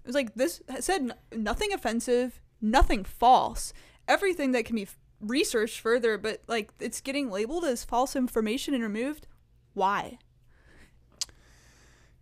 It 0.03 0.07
was 0.07 0.15
like 0.15 0.33
this 0.35 0.61
said 0.79 1.01
n- 1.01 1.13
nothing 1.35 1.73
offensive, 1.73 2.39
nothing 2.61 3.03
false, 3.03 3.73
everything 4.07 4.53
that 4.53 4.63
can 4.63 4.75
be 4.77 4.87
researched 5.21 5.79
further, 5.79 6.17
but 6.17 6.41
like 6.47 6.71
it's 6.79 7.01
getting 7.01 7.29
labeled 7.29 7.65
as 7.65 7.83
false 7.83 8.15
information 8.15 8.73
and 8.73 8.83
removed. 8.83 9.27
Why? 9.73 10.19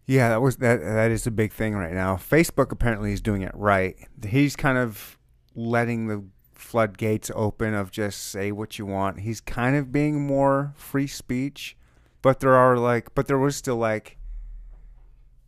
Yeah, 0.05 0.29
that 0.29 0.41
was 0.41 0.57
that. 0.57 0.81
That 0.81 1.11
is 1.11 1.25
a 1.25 1.31
big 1.31 1.51
thing 1.51 1.75
right 1.75 1.93
now. 1.93 2.15
Facebook 2.15 2.71
apparently 2.71 3.11
is 3.11 3.21
doing 3.21 3.41
it 3.41 3.51
right. 3.55 3.95
He's 4.27 4.55
kind 4.55 4.77
of 4.77 5.17
letting 5.55 6.07
the 6.07 6.23
floodgates 6.53 7.31
open 7.35 7.73
of 7.73 7.91
just 7.91 8.21
say 8.21 8.51
what 8.51 8.77
you 8.77 8.85
want. 8.85 9.21
He's 9.21 9.41
kind 9.41 9.75
of 9.75 9.91
being 9.91 10.25
more 10.25 10.73
free 10.75 11.07
speech, 11.07 11.75
but 12.21 12.39
there 12.39 12.53
are 12.53 12.77
like, 12.77 13.15
but 13.15 13.27
there 13.27 13.37
was 13.37 13.55
still 13.55 13.77
like, 13.77 14.17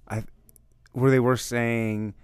I, 0.07 0.23
where 0.93 1.11
they 1.11 1.19
were 1.19 1.37
saying 1.37 2.15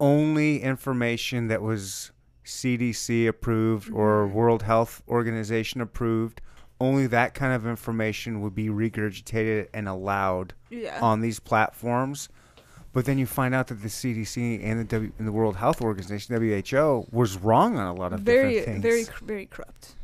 only 0.00 0.62
information 0.62 1.48
that 1.48 1.62
was 1.62 2.10
CDC 2.44 3.26
approved 3.28 3.90
or 3.92 4.26
World 4.26 4.62
Health 4.62 5.02
Organization 5.08 5.80
approved. 5.80 6.40
Only 6.80 7.06
that 7.08 7.34
kind 7.34 7.52
of 7.52 7.66
information 7.66 8.40
would 8.40 8.54
be 8.54 8.68
regurgitated 8.68 9.68
and 9.74 9.86
allowed 9.88 10.54
Yeah. 10.70 10.98
on 11.00 11.20
these 11.20 11.38
platforms. 11.38 12.28
But 12.92 13.04
then 13.04 13.18
you 13.18 13.26
find 13.26 13.54
out 13.54 13.68
that 13.68 13.82
the 13.82 13.88
CDC 13.88 14.60
and 14.64 14.80
the 14.80 14.84
w, 14.84 15.12
and 15.18 15.28
the 15.28 15.32
World 15.32 15.56
Health 15.56 15.80
Organization 15.80 16.34
(WHO) 16.34 17.06
was 17.12 17.36
wrong 17.36 17.76
on 17.76 17.86
a 17.86 17.94
lot 17.94 18.12
of 18.12 18.20
very, 18.20 18.54
different 18.54 18.82
things. 18.82 18.82
very, 18.82 19.04
cr- 19.04 19.24
very 19.24 19.46
corrupt. 19.46 19.94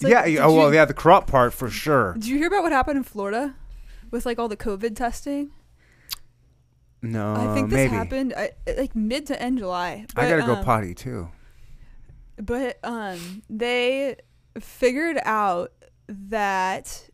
Like, 0.00 0.10
yeah. 0.28 0.42
oh 0.46 0.54
well, 0.54 0.72
yeah. 0.72 0.86
The 0.86 0.94
corrupt 0.94 1.26
part 1.26 1.52
for 1.52 1.68
sure. 1.68 2.14
Did 2.14 2.26
you 2.26 2.38
hear 2.38 2.46
about 2.46 2.62
what 2.62 2.72
happened 2.72 2.96
in 2.96 3.02
Florida 3.04 3.56
with 4.10 4.24
like 4.24 4.38
all 4.38 4.48
the 4.48 4.56
COVID 4.56 4.96
testing? 4.96 5.50
No, 7.02 7.34
I 7.34 7.54
think 7.54 7.70
this 7.70 7.76
maybe. 7.76 7.94
happened 7.94 8.34
I, 8.36 8.52
like 8.76 8.94
mid 8.94 9.26
to 9.26 9.42
end 9.42 9.58
July. 9.58 10.06
I 10.16 10.28
gotta 10.28 10.42
go 10.46 10.54
um, 10.56 10.64
potty 10.64 10.94
too. 10.94 11.28
But 12.40 12.78
um, 12.82 13.42
they 13.48 14.16
figured 14.58 15.18
out 15.24 15.72
that 16.08 17.10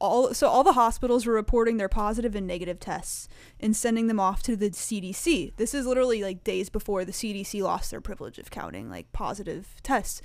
all 0.00 0.32
so 0.32 0.48
all 0.48 0.62
the 0.62 0.72
hospitals 0.72 1.26
were 1.26 1.32
reporting 1.32 1.76
their 1.76 1.88
positive 1.88 2.34
and 2.34 2.46
negative 2.46 2.78
tests 2.78 3.28
and 3.58 3.76
sending 3.76 4.06
them 4.06 4.20
off 4.20 4.42
to 4.44 4.56
the 4.56 4.70
CDC. 4.70 5.56
This 5.56 5.74
is 5.74 5.86
literally 5.86 6.22
like 6.22 6.44
days 6.44 6.70
before 6.70 7.04
the 7.04 7.12
CDC 7.12 7.62
lost 7.62 7.90
their 7.90 8.00
privilege 8.00 8.38
of 8.38 8.50
counting 8.50 8.88
like 8.90 9.10
positive 9.12 9.74
tests 9.82 10.22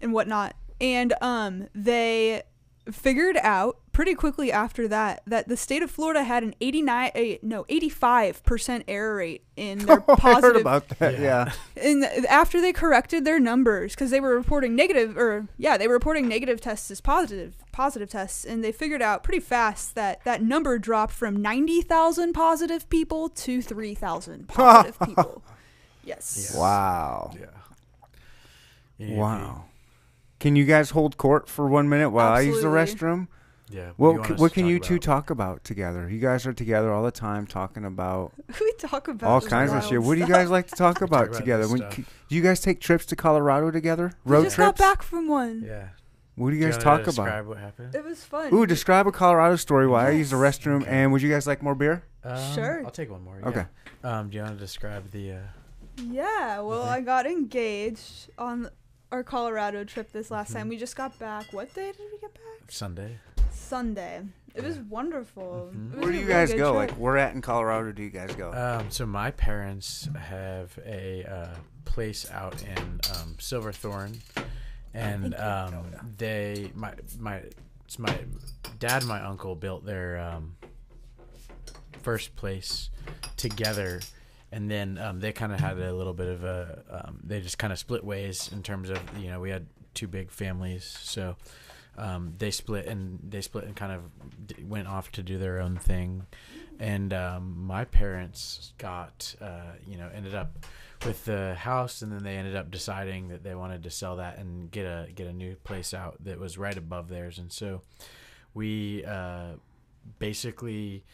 and 0.00 0.12
whatnot. 0.12 0.56
And 0.80 1.12
um, 1.20 1.68
they 1.74 2.42
figured 2.92 3.36
out 3.38 3.78
pretty 3.92 4.14
quickly 4.14 4.50
after 4.52 4.86
that 4.88 5.20
that 5.26 5.48
the 5.48 5.56
state 5.56 5.82
of 5.82 5.90
Florida 5.90 6.22
had 6.24 6.42
an 6.42 6.54
89 6.60 7.10
a, 7.14 7.38
no 7.42 7.64
85% 7.64 8.84
error 8.88 9.16
rate 9.16 9.44
in 9.56 9.78
their 9.86 10.00
oh, 10.08 10.12
I 10.12 10.16
positive 10.16 10.42
heard 10.54 10.60
about 10.60 10.88
that. 11.00 11.18
Yeah. 11.18 11.52
Yeah. 11.76 11.82
and 11.84 12.04
after 12.26 12.60
they 12.60 12.72
corrected 12.72 13.24
their 13.24 13.38
numbers 13.40 13.94
because 13.94 14.10
they 14.10 14.20
were 14.20 14.34
reporting 14.36 14.74
negative 14.76 15.18
or 15.18 15.48
yeah 15.58 15.76
they 15.76 15.86
were 15.88 15.94
reporting 15.94 16.28
negative 16.28 16.60
tests 16.60 16.90
as 16.90 17.00
positive 17.00 17.56
positive 17.72 18.08
tests 18.08 18.44
and 18.44 18.62
they 18.64 18.72
figured 18.72 19.02
out 19.02 19.22
pretty 19.22 19.40
fast 19.40 19.94
that 19.96 20.24
that 20.24 20.40
number 20.42 20.78
dropped 20.78 21.12
from 21.12 21.42
90,000 21.42 22.32
positive 22.32 22.88
people 22.88 23.28
to 23.28 23.60
3,000 23.60 24.48
positive 24.48 24.98
people 25.04 25.42
yes 26.04 26.52
Yeah. 26.54 26.60
Wow. 26.60 27.30
Yeah. 27.34 27.46
You 28.98 29.06
need 29.06 29.10
to 29.10 29.14
be- 29.14 29.20
Wow. 29.20 29.64
Can 30.40 30.56
you 30.56 30.64
guys 30.64 30.90
hold 30.90 31.16
court 31.16 31.48
for 31.48 31.68
one 31.68 31.88
minute 31.88 32.10
while 32.10 32.32
I 32.32 32.40
use 32.40 32.60
the 32.62 32.68
restroom? 32.68 33.28
Yeah. 33.68 33.90
What 33.96 34.08
do 34.08 34.12
you 34.14 34.18
want 34.20 34.26
c- 34.38 34.42
what 34.42 34.52
can 34.52 34.66
you 34.66 34.80
two 34.80 34.94
about? 34.94 35.02
talk 35.02 35.30
about 35.30 35.62
together? 35.64 36.08
You 36.10 36.18
guys 36.18 36.44
are 36.44 36.52
together 36.52 36.92
all 36.92 37.04
the 37.04 37.12
time 37.12 37.46
talking 37.46 37.84
about 37.84 38.32
we 38.60 38.72
talk 38.78 39.06
about 39.06 39.30
all 39.30 39.40
kinds 39.40 39.70
of 39.70 39.78
wild 39.78 39.88
shit. 39.90 40.02
What 40.02 40.14
do 40.14 40.20
you 40.22 40.26
guys 40.26 40.50
like 40.50 40.66
to 40.68 40.74
talk 40.84 41.02
about 41.02 41.28
about 41.28 41.36
together? 41.38 41.68
When, 41.68 41.78
stuff. 41.78 41.94
c- 41.94 42.04
do 42.28 42.34
you 42.34 42.42
guys 42.42 42.60
take 42.60 42.80
trips 42.80 43.06
to 43.06 43.16
Colorado 43.16 43.70
together? 43.70 44.12
we 44.24 44.32
Road 44.32 44.42
just 44.44 44.56
trips? 44.56 44.66
got 44.66 44.78
back 44.78 45.02
from 45.02 45.28
one 45.28 45.62
Yeah. 45.64 45.88
What 46.34 46.50
do 46.50 46.56
you 46.56 46.62
guys 46.64 46.72
wanna 46.72 46.84
talk 46.84 47.04
describe 47.04 47.28
about? 47.28 47.46
what 47.46 47.58
happened? 47.58 47.94
it 47.94 48.02
was 48.02 48.24
fun 48.24 48.52
Ooh, 48.52 48.66
describe 48.66 49.06
a 49.06 49.12
Colorado 49.12 49.54
story 49.56 49.86
while 49.86 50.04
I 50.06 50.10
use 50.10 50.30
the 50.30 50.36
restroom. 50.36 50.82
Okay. 50.82 50.90
And 50.90 51.12
would 51.12 51.22
you 51.22 51.30
guys 51.30 51.46
like 51.46 51.62
more 51.62 51.76
beer? 51.76 52.02
Um, 52.24 52.54
Sure. 52.54 52.82
I'll 52.84 52.90
take 52.90 53.10
one 53.10 53.22
more. 53.22 53.40
Okay. 53.44 53.66
Yeah. 54.02 54.18
Um, 54.18 54.30
do 54.30 54.36
you 54.38 54.42
want 54.42 54.54
to 54.54 54.60
describe 54.60 55.10
the? 55.12 55.32
Uh, 55.32 55.38
yeah 56.10 56.60
well 56.60 56.80
Okay. 56.82 56.90
i 56.92 57.00
got 57.02 57.26
engaged 57.26 58.30
on 58.38 58.70
our 59.12 59.22
colorado 59.22 59.84
trip 59.84 60.12
this 60.12 60.30
last 60.30 60.50
Mhm. 60.50 60.54
time 60.54 60.68
we 60.68 60.76
just 60.76 60.96
got 60.96 61.18
back 61.18 61.52
what 61.52 61.72
day 61.74 61.92
did 61.92 62.00
we 62.12 62.18
get 62.20 62.32
back 62.34 62.70
Sunday. 62.70 63.18
sunday 63.52 64.22
it 64.54 64.64
was 64.64 64.76
Yeah. 64.76 64.82
wonderful 64.88 65.70
Mhm. 65.72 65.92
It 65.92 65.96
was 65.96 66.02
Where 66.04 66.12
do 66.12 66.18
you 66.18 66.26
really 66.26 66.46
guys 66.46 66.52
go? 66.54 66.72
trip. 66.76 66.90
Like, 66.90 66.98
where 66.98 67.16
at 67.18 67.34
in 67.34 67.40
Colorado 67.40 67.92
do 67.92 68.02
you 68.02 68.10
guys 68.10 68.34
go? 68.34 68.52
Um, 68.52 68.90
so 68.90 69.06
my 69.06 69.30
parents 69.30 70.08
have 70.18 70.76
a 70.84 71.24
uh, 71.24 71.54
place 71.84 72.28
out 72.32 72.60
in 72.64 73.00
um, 73.14 73.36
Silverthorne, 73.38 74.20
and 74.92 75.36
um, 75.36 75.84
they 76.18 76.72
my 76.74 76.94
my 77.20 77.42
it's 77.84 77.98
my 78.00 78.24
dad 78.80 79.02
and 79.02 79.08
my 79.08 79.20
uncle 79.22 79.54
built 79.54 79.84
their 79.86 80.18
um, 80.18 80.56
first 82.02 82.34
place 82.34 82.90
together, 83.36 84.00
and 84.52 84.70
then 84.70 84.98
um, 84.98 85.20
they 85.20 85.32
kind 85.32 85.52
of 85.52 85.60
had 85.60 85.78
a 85.78 85.92
little 85.92 86.14
bit 86.14 86.28
of 86.28 86.44
a 86.44 86.82
um, 86.90 87.20
they 87.22 87.40
just 87.40 87.58
kind 87.58 87.72
of 87.72 87.78
split 87.78 88.04
ways 88.04 88.50
in 88.52 88.62
terms 88.62 88.90
of 88.90 88.98
you 89.18 89.28
know 89.30 89.40
we 89.40 89.50
had 89.50 89.66
two 89.94 90.08
big 90.08 90.30
families, 90.30 90.84
so 90.84 91.36
um, 91.96 92.34
they 92.38 92.50
split 92.50 92.86
and 92.86 93.18
they 93.28 93.40
split 93.40 93.64
and 93.64 93.76
kind 93.76 93.92
of 93.92 94.68
went 94.68 94.88
off 94.88 95.12
to 95.12 95.22
do 95.22 95.38
their 95.38 95.60
own 95.60 95.76
thing. 95.76 96.26
And 96.78 97.12
um, 97.12 97.66
my 97.66 97.84
parents 97.84 98.72
got 98.78 99.34
uh, 99.40 99.72
you 99.86 99.96
know 99.96 100.08
ended 100.14 100.34
up 100.34 100.58
with 101.04 101.24
the 101.24 101.54
house 101.54 102.02
and 102.02 102.12
then 102.12 102.22
they 102.22 102.36
ended 102.36 102.56
up 102.56 102.70
deciding 102.70 103.28
that 103.28 103.42
they 103.42 103.54
wanted 103.54 103.82
to 103.82 103.90
sell 103.90 104.16
that 104.16 104.38
and 104.38 104.70
get 104.70 104.84
a 104.84 105.08
get 105.14 105.26
a 105.26 105.32
new 105.32 105.54
place 105.56 105.94
out 105.94 106.16
that 106.24 106.38
was 106.38 106.58
right 106.58 106.76
above 106.76 107.08
theirs. 107.08 107.38
And 107.38 107.52
so 107.52 107.82
we 108.54 109.04
uh, 109.04 109.52
basically 110.18 111.04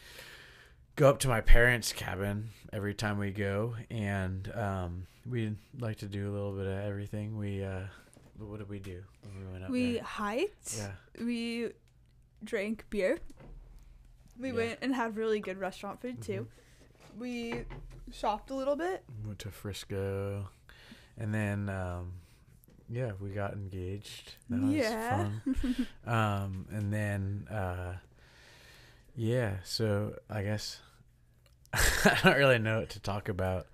go 0.97 1.07
up 1.09 1.19
to 1.19 1.27
my 1.27 1.39
parents 1.41 1.93
cabin 1.93 2.49
every 2.73 2.93
time 2.93 3.17
we 3.19 3.31
go 3.31 3.75
and 3.89 4.51
um, 4.55 5.07
we 5.29 5.55
like 5.79 5.97
to 5.97 6.07
do 6.07 6.29
a 6.29 6.31
little 6.31 6.51
bit 6.53 6.65
of 6.67 6.77
everything 6.79 7.37
we 7.37 7.63
uh, 7.63 7.81
what 8.39 8.57
did 8.59 8.67
we 8.69 8.79
do 8.79 9.01
when 9.23 9.45
we 9.45 9.51
went 9.51 9.63
up 9.63 9.69
we 9.69 9.93
there? 9.93 10.03
hiked 10.03 10.75
yeah 10.77 10.91
we 11.23 11.69
drank 12.43 12.83
beer 12.89 13.19
we 14.39 14.49
Yeah. 14.49 14.53
went 14.55 14.79
and 14.81 14.93
had 14.95 15.15
really 15.15 15.39
good 15.39 15.57
restaurant 15.59 16.01
food 16.01 16.21
too 16.21 16.47
we 17.17 17.63
shopped 18.11 18.49
a 18.49 18.53
little 18.55 18.75
bit 18.75 19.03
went 19.25 19.39
to 19.39 19.49
Frisco, 19.49 20.49
and 21.17 21.33
then 21.33 21.67
um, 21.69 22.13
yeah, 22.89 23.11
we 23.19 23.31
got 23.31 23.53
engaged. 23.53 24.35
That 24.49 24.61
was 24.61 24.71
Yeah. 24.71 25.17
fun. 25.17 25.87
um, 26.05 26.65
and 26.71 26.93
then 26.93 27.47
uh, 27.51 27.95
yeah, 29.15 29.57
so 29.63 30.13
I 30.29 30.43
guess 30.43 30.79
I 32.05 32.19
don't 32.23 32.37
really 32.37 32.59
know 32.59 32.79
what 32.79 32.89
to 32.91 32.99
talk 32.99 33.29
about 33.29 33.67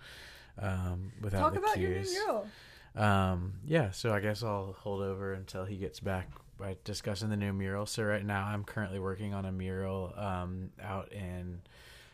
um, 0.59 1.11
without 1.21 1.39
talk 1.39 1.53
the 1.53 1.59
about 1.59 1.79
your 1.79 1.89
new 1.89 1.95
cues. 1.97 2.11
mural 2.13 2.47
Um, 2.95 3.53
yeah, 3.65 3.91
so 3.91 4.13
I 4.13 4.19
guess 4.19 4.43
I'll 4.43 4.75
hold 4.79 5.01
over 5.01 5.33
until 5.33 5.65
he 5.65 5.77
gets 5.77 5.99
back 5.99 6.29
by 6.57 6.77
discussing 6.83 7.29
the 7.29 7.37
new 7.37 7.53
mural. 7.53 7.85
So 7.85 8.03
right 8.03 8.23
now, 8.23 8.45
I'm 8.45 8.63
currently 8.63 8.99
working 8.99 9.33
on 9.33 9.45
a 9.45 9.51
mural 9.51 10.13
um, 10.15 10.69
out 10.81 11.11
in 11.11 11.61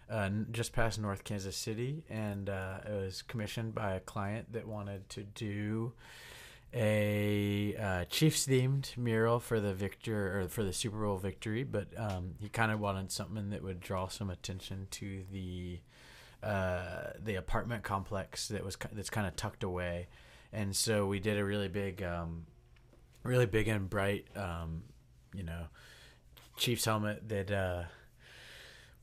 uh, 0.09 0.29
just 0.51 0.73
past 0.73 0.99
North 0.99 1.23
Kansas 1.23 1.55
City, 1.55 2.03
and 2.09 2.49
uh, 2.49 2.77
it 2.85 2.91
was 2.91 3.21
commissioned 3.21 3.75
by 3.75 3.93
a 3.93 3.99
client 3.99 4.53
that 4.53 4.67
wanted 4.67 5.07
to 5.09 5.23
do 5.23 5.93
a 6.73 7.75
uh, 7.75 8.05
Chiefs 8.05 8.45
themed 8.45 8.95
mural 8.95 9.39
for 9.39 9.59
the 9.59 9.73
victor 9.73 10.39
or 10.39 10.47
for 10.49 10.63
the 10.63 10.73
Super 10.73 11.03
Bowl 11.03 11.17
victory, 11.17 11.63
but 11.63 11.87
um, 11.97 12.35
he 12.39 12.49
kind 12.49 12.71
of 12.71 12.79
wanted 12.79 13.11
something 13.11 13.49
that 13.49 13.63
would 13.63 13.79
draw 13.79 14.07
some 14.07 14.29
attention 14.29 14.87
to 14.91 15.23
the 15.31 15.79
uh, 16.43 17.11
the 17.21 17.35
apartment 17.35 17.83
complex 17.83 18.47
that 18.49 18.63
was 18.63 18.77
that's 18.93 19.09
kind 19.09 19.27
of 19.27 19.35
tucked 19.35 19.63
away, 19.63 20.07
and 20.53 20.75
so 20.75 21.07
we 21.07 21.19
did 21.19 21.37
a 21.37 21.43
really 21.43 21.67
big, 21.67 22.03
um, 22.03 22.45
really 23.23 23.47
big 23.47 23.67
and 23.67 23.89
bright, 23.89 24.25
um, 24.35 24.83
you 25.33 25.43
know, 25.43 25.65
Chiefs 26.55 26.85
helmet 26.85 27.27
that 27.29 27.51
uh, 27.51 27.83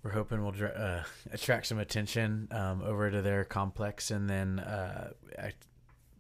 we're 0.02 0.12
hoping 0.12 0.44
will 0.44 0.52
dra- 0.52 0.68
uh, 0.68 1.04
attract 1.32 1.66
some 1.66 1.78
attention 1.78 2.46
um, 2.52 2.80
over 2.82 3.10
to 3.10 3.22
their 3.22 3.44
complex, 3.44 4.12
and 4.12 4.30
then 4.30 4.60
uh, 4.60 5.10
I, 5.36 5.52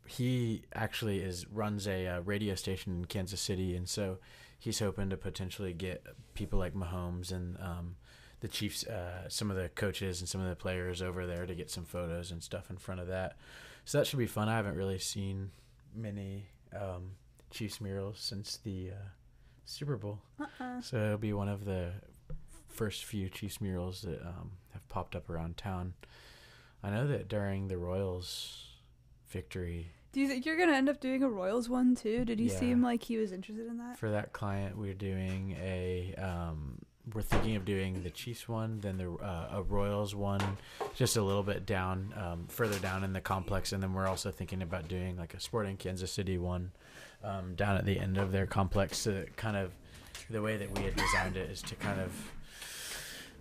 he 0.06 0.62
actually 0.74 1.18
is 1.18 1.46
runs 1.48 1.86
a 1.86 2.06
uh, 2.06 2.20
radio 2.20 2.54
station 2.54 2.92
in 2.92 3.04
Kansas 3.06 3.40
City, 3.40 3.74
and 3.76 3.88
so 3.88 4.18
he's 4.58 4.78
hoping 4.78 5.10
to 5.10 5.16
potentially 5.16 5.72
get 5.72 6.04
people 6.34 6.58
like 6.58 6.74
Mahomes 6.74 7.32
and 7.32 7.56
um, 7.60 7.96
the 8.40 8.48
Chiefs, 8.48 8.86
uh, 8.86 9.28
some 9.28 9.50
of 9.50 9.56
the 9.56 9.68
coaches 9.70 10.20
and 10.20 10.28
some 10.28 10.40
of 10.40 10.48
the 10.48 10.56
players 10.56 11.02
over 11.02 11.26
there 11.26 11.46
to 11.46 11.54
get 11.54 11.70
some 11.70 11.84
photos 11.84 12.30
and 12.30 12.42
stuff 12.42 12.70
in 12.70 12.76
front 12.76 13.00
of 13.00 13.08
that. 13.08 13.36
So 13.84 13.98
that 13.98 14.06
should 14.06 14.18
be 14.18 14.26
fun. 14.26 14.48
I 14.48 14.56
haven't 14.56 14.76
really 14.76 14.98
seen 14.98 15.50
many 15.94 16.46
um, 16.74 17.12
Chiefs 17.50 17.80
murals 17.80 18.18
since 18.18 18.56
the 18.58 18.90
uh, 18.92 19.08
Super 19.64 19.96
Bowl, 19.96 20.20
uh-uh. 20.40 20.80
so 20.80 20.96
it'll 20.96 21.18
be 21.18 21.32
one 21.32 21.48
of 21.48 21.64
the 21.64 21.92
first 22.68 23.04
few 23.04 23.28
Chiefs 23.28 23.60
murals 23.60 24.02
that 24.02 24.20
um, 24.20 24.52
have 24.72 24.86
popped 24.88 25.16
up 25.16 25.30
around 25.30 25.56
town. 25.56 25.94
I 26.82 26.90
know 26.90 27.06
that 27.08 27.28
during 27.28 27.68
the 27.68 27.78
Royals 27.78 28.66
victory 29.28 29.92
do 30.16 30.22
you 30.22 30.28
think 30.28 30.46
you're 30.46 30.56
gonna 30.56 30.72
end 30.72 30.88
up 30.88 30.98
doing 30.98 31.22
a 31.22 31.28
royals 31.28 31.68
one 31.68 31.94
too 31.94 32.24
did 32.24 32.38
he 32.38 32.46
Yeah. 32.46 32.58
seem 32.58 32.82
like 32.82 33.02
he 33.02 33.18
was 33.18 33.32
interested 33.32 33.66
in 33.66 33.76
that 33.76 33.98
for 33.98 34.10
that 34.10 34.32
client, 34.32 34.78
we're 34.78 34.94
doing 34.94 35.54
a 35.60 36.14
um, 36.14 36.78
we're 37.12 37.20
thinking 37.20 37.54
of 37.54 37.64
doing 37.66 38.02
the 38.02 38.10
Chiefs 38.10 38.48
one, 38.48 38.80
then 38.80 38.96
the 38.96 39.10
uh, 39.12 39.48
a 39.52 39.62
Royals 39.62 40.14
one, 40.14 40.40
just 40.94 41.16
a 41.16 41.22
little 41.22 41.42
bit 41.42 41.64
down, 41.64 42.12
um, 42.16 42.46
further 42.48 42.78
down 42.80 43.04
in 43.04 43.12
the 43.12 43.20
complex, 43.20 43.72
and 43.72 43.80
then 43.82 43.92
we're 43.92 44.08
also 44.08 44.30
thinking 44.32 44.60
about 44.60 44.88
doing 44.88 45.16
like 45.16 45.34
a 45.34 45.38
Sporting 45.38 45.76
Kansas 45.76 46.10
City 46.10 46.36
one 46.36 46.72
um, 47.22 47.54
down 47.54 47.76
at 47.76 47.84
the 47.84 47.98
end 48.00 48.18
of 48.18 48.32
their 48.32 48.46
complex. 48.46 48.98
So 48.98 49.24
kind 49.36 49.56
of 49.56 49.70
the 50.30 50.42
way 50.42 50.56
that 50.56 50.76
we 50.76 50.84
had 50.84 50.96
designed 50.96 51.36
it 51.36 51.48
is 51.48 51.62
to 51.62 51.76
kind 51.76 52.00
of 52.00 52.10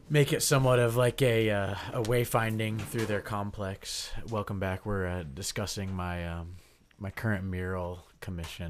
make 0.10 0.31
it 0.31 0.43
somewhat 0.43 0.77
of 0.77 0.95
like 0.95 1.22
a 1.23 1.49
uh, 1.49 1.76
a 1.93 2.03
wayfinding 2.03 2.80
through 2.80 3.07
their 3.07 3.22
complex. 3.22 4.11
Welcome 4.30 4.60
back. 4.60 4.85
We're 4.85 5.07
uh, 5.07 5.23
discussing 5.23 5.91
my 5.91 6.27
um, 6.27 6.57
my 7.06 7.11
current 7.11 7.44
mural 7.44 7.99
commission. 8.19 8.68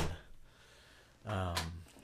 Um, 1.26 1.56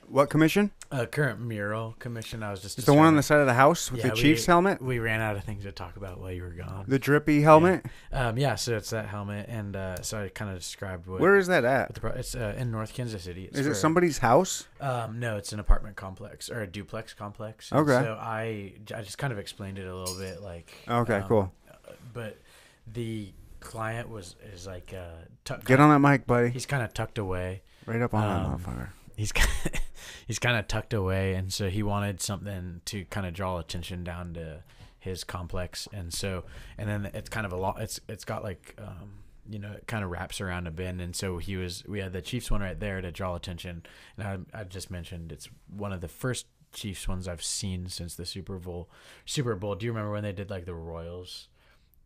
What 0.07 0.29
commission? 0.29 0.71
A 0.89 1.05
current 1.05 1.41
mural 1.41 1.95
commission. 1.99 2.41
I 2.41 2.51
was 2.51 2.61
just 2.61 2.85
the 2.85 2.93
one 2.93 3.05
on 3.07 3.17
the 3.17 3.21
side 3.23 3.39
of 3.41 3.47
the 3.47 3.53
house 3.53 3.91
with 3.91 3.99
Yeah, 3.99 4.07
the 4.07 4.13
we- 4.13 4.21
Chiefs 4.21 4.45
helmet, 4.45 4.81
We 4.81 4.99
ran 4.99 5.19
out 5.19 5.35
of 5.35 5.43
things 5.43 5.63
to 5.63 5.73
talk 5.73 5.97
about 5.97 6.21
while 6.21 6.31
you 6.31 6.43
were 6.43 6.49
gone. 6.51 6.85
the 6.87 6.99
drippy 6.99 7.41
helmet. 7.41 7.85
Um, 8.13 8.37
yeah, 8.37 8.55
so 8.55 8.77
it's 8.77 8.91
that 8.91 9.07
helmet, 9.07 9.47
and 9.49 9.75
uh, 9.75 10.01
so 10.03 10.23
I 10.23 10.29
kind 10.29 10.49
of 10.51 10.57
described 10.57 11.05
what. 11.05 11.19
Where 11.19 11.35
is 11.35 11.47
that 11.47 11.65
at? 11.65 11.95
pro- 11.95 12.11
it's 12.11 12.33
uh, 12.33 12.55
in 12.57 12.71
North 12.71 12.93
Kansas 12.93 13.23
City. 13.23 13.43
It's 13.45 13.59
Is 13.59 13.67
it 13.67 13.75
somebody's 13.75 14.19
house? 14.19 14.67
Um, 14.79 15.19
no, 15.19 15.35
it's 15.35 15.51
an 15.51 15.59
apartment 15.59 15.97
complex 15.97 16.49
or 16.49 16.61
a 16.61 16.67
duplex 16.67 17.13
complex. 17.13 17.71
And 17.73 17.81
Okay. 17.81 18.01
So 18.05 18.13
I, 18.13 18.73
I 18.95 19.01
just 19.01 19.17
kind 19.17 19.33
of 19.33 19.39
explained 19.39 19.79
it 19.79 19.85
a 19.85 19.93
little 19.95 20.17
bit, 20.17 20.41
like. 20.41 20.71
Okay, 20.87 21.17
um, 21.17 21.27
cool. 21.27 21.53
but 22.13 22.37
the 22.87 23.33
client 23.61 24.09
was 24.09 24.35
is 24.53 24.67
like 24.67 24.93
uh, 24.93 25.25
tuck- 25.45 25.65
Get 25.65 25.79
on 25.79 25.89
that 25.89 26.07
mic, 26.07 26.27
buddy. 26.27 26.49
He's 26.49 26.65
kind 26.65 26.83
of 26.83 26.93
tucked 26.93 27.17
away. 27.17 27.61
Right 27.85 28.01
up 28.01 28.13
on 28.13 28.23
Um, 28.23 28.51
that 28.51 28.59
motherfucker. 28.69 28.89
He's 29.15 29.31
he's 30.27 30.39
kind 30.39 30.57
of 30.57 30.67
tucked 30.67 30.93
away, 30.93 31.33
and 31.35 31.51
so 31.53 31.69
he 31.69 31.83
wanted 31.83 32.21
something 32.21 32.81
to 32.85 33.05
kind 33.05 33.25
of 33.27 33.33
draw 33.33 33.57
attention 33.59 34.03
down 34.03 34.33
to 34.33 34.63
his 34.99 35.23
complex, 35.23 35.87
and 35.93 36.13
so 36.13 36.43
and 36.77 36.89
then 36.89 37.09
it's 37.13 37.29
kind 37.29 37.45
of 37.45 37.53
a 37.53 37.57
lot. 37.57 37.79
It's 37.81 37.99
it's 38.07 38.25
got 38.25 38.43
like 38.43 38.75
um, 38.79 39.19
you 39.49 39.59
know 39.59 39.71
it 39.73 39.87
kind 39.87 40.03
of 40.03 40.09
wraps 40.11 40.41
around 40.41 40.67
a 40.67 40.71
bend, 40.71 41.01
and 41.01 41.15
so 41.15 41.37
he 41.37 41.55
was 41.57 41.83
we 41.87 41.99
had 41.99 42.13
the 42.13 42.21
Chiefs 42.21 42.49
one 42.51 42.61
right 42.61 42.79
there 42.79 43.01
to 43.01 43.11
draw 43.11 43.35
attention, 43.35 43.83
and 44.17 44.45
I 44.53 44.61
I 44.61 44.63
just 44.63 44.89
mentioned 44.91 45.31
it's 45.31 45.49
one 45.69 45.91
of 45.93 46.01
the 46.01 46.07
first 46.07 46.47
Chiefs 46.73 47.07
ones 47.07 47.27
I've 47.27 47.43
seen 47.43 47.89
since 47.89 48.15
the 48.15 48.25
Super 48.25 48.57
Bowl. 48.57 48.89
Super 49.25 49.55
Bowl. 49.55 49.75
Do 49.75 49.85
you 49.85 49.91
remember 49.91 50.11
when 50.13 50.23
they 50.23 50.31
did 50.31 50.49
like 50.49 50.65
the 50.65 50.73
Royals 50.73 51.49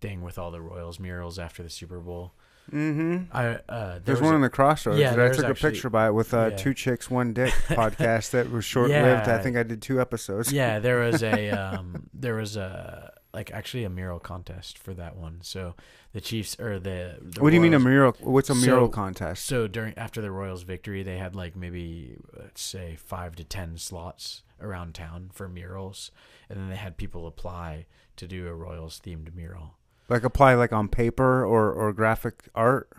thing 0.05 0.21
with 0.21 0.37
all 0.37 0.51
the 0.51 0.61
Royals 0.61 0.99
murals 0.99 1.39
after 1.39 1.63
the 1.63 1.69
Super 1.69 1.99
Bowl? 1.99 2.33
Mm-hmm. 2.71 3.25
I 3.31 3.45
uh, 3.45 3.59
there 3.69 3.99
There's 4.05 4.21
one 4.21 4.33
a- 4.33 4.37
in 4.37 4.41
the 4.41 4.49
crossroads. 4.49 4.99
Yeah, 4.99 5.11
I 5.13 5.15
there's 5.15 5.37
took 5.37 5.49
a 5.49 5.53
picture 5.53 5.89
by 5.89 6.07
it 6.07 6.13
with 6.13 6.33
uh, 6.33 6.47
yeah. 6.51 6.57
two 6.57 6.73
chicks, 6.73 7.09
one 7.11 7.31
dick 7.33 7.53
podcast 7.67 8.31
that 8.31 8.49
was 8.51 8.65
short 8.65 8.89
lived. 8.89 9.27
I 9.27 9.37
think 9.37 9.55
I 9.55 9.63
did 9.63 9.81
two 9.81 10.01
episodes. 10.01 10.51
yeah 10.51 10.79
there 10.85 10.99
was 10.99 11.21
a 11.23 11.49
um 11.51 12.07
there 12.13 12.35
was 12.35 12.57
a 12.57 13.13
like 13.35 13.51
actually 13.51 13.83
a 13.83 13.89
mural 13.89 14.17
contest 14.17 14.77
for 14.79 14.93
that 14.93 15.17
one 15.17 15.39
so 15.41 15.75
the 16.13 16.21
chiefs 16.21 16.57
or 16.57 16.79
the, 16.79 17.17
the 17.21 17.41
What 17.43 17.49
do 17.49 17.55
you 17.55 17.61
mean 17.61 17.73
a 17.73 17.79
mural? 17.79 18.15
What's 18.21 18.49
a 18.49 18.55
mural 18.55 18.87
So- 18.87 18.91
contest? 18.93 19.45
so 19.45 19.67
during 19.67 19.93
after 19.97 20.21
the 20.21 20.31
royals 20.31 20.63
victory 20.63 21.03
they 21.03 21.17
had 21.17 21.35
like 21.35 21.55
maybe 21.55 22.15
let's 22.39 22.61
say 22.61 22.95
five 22.97 23.35
to 23.35 23.43
ten 23.43 23.77
slots 23.77 24.41
around 24.61 24.95
town 24.95 25.29
for 25.33 25.47
murals 25.49 26.11
and 26.49 26.57
then 26.57 26.69
they 26.69 26.77
had 26.77 26.95
people 26.97 27.27
apply 27.27 27.85
to 28.15 28.25
do 28.25 28.47
a 28.47 28.53
royals 28.55 29.01
themed 29.05 29.35
mural 29.35 29.75
Like 30.09 30.23
apply 30.23 30.53
like 30.55 30.71
on 30.73 30.87
paper 30.87 31.43
or 31.45 31.71
or 31.71 31.93
graphic 31.93 32.49
art? 32.55 32.89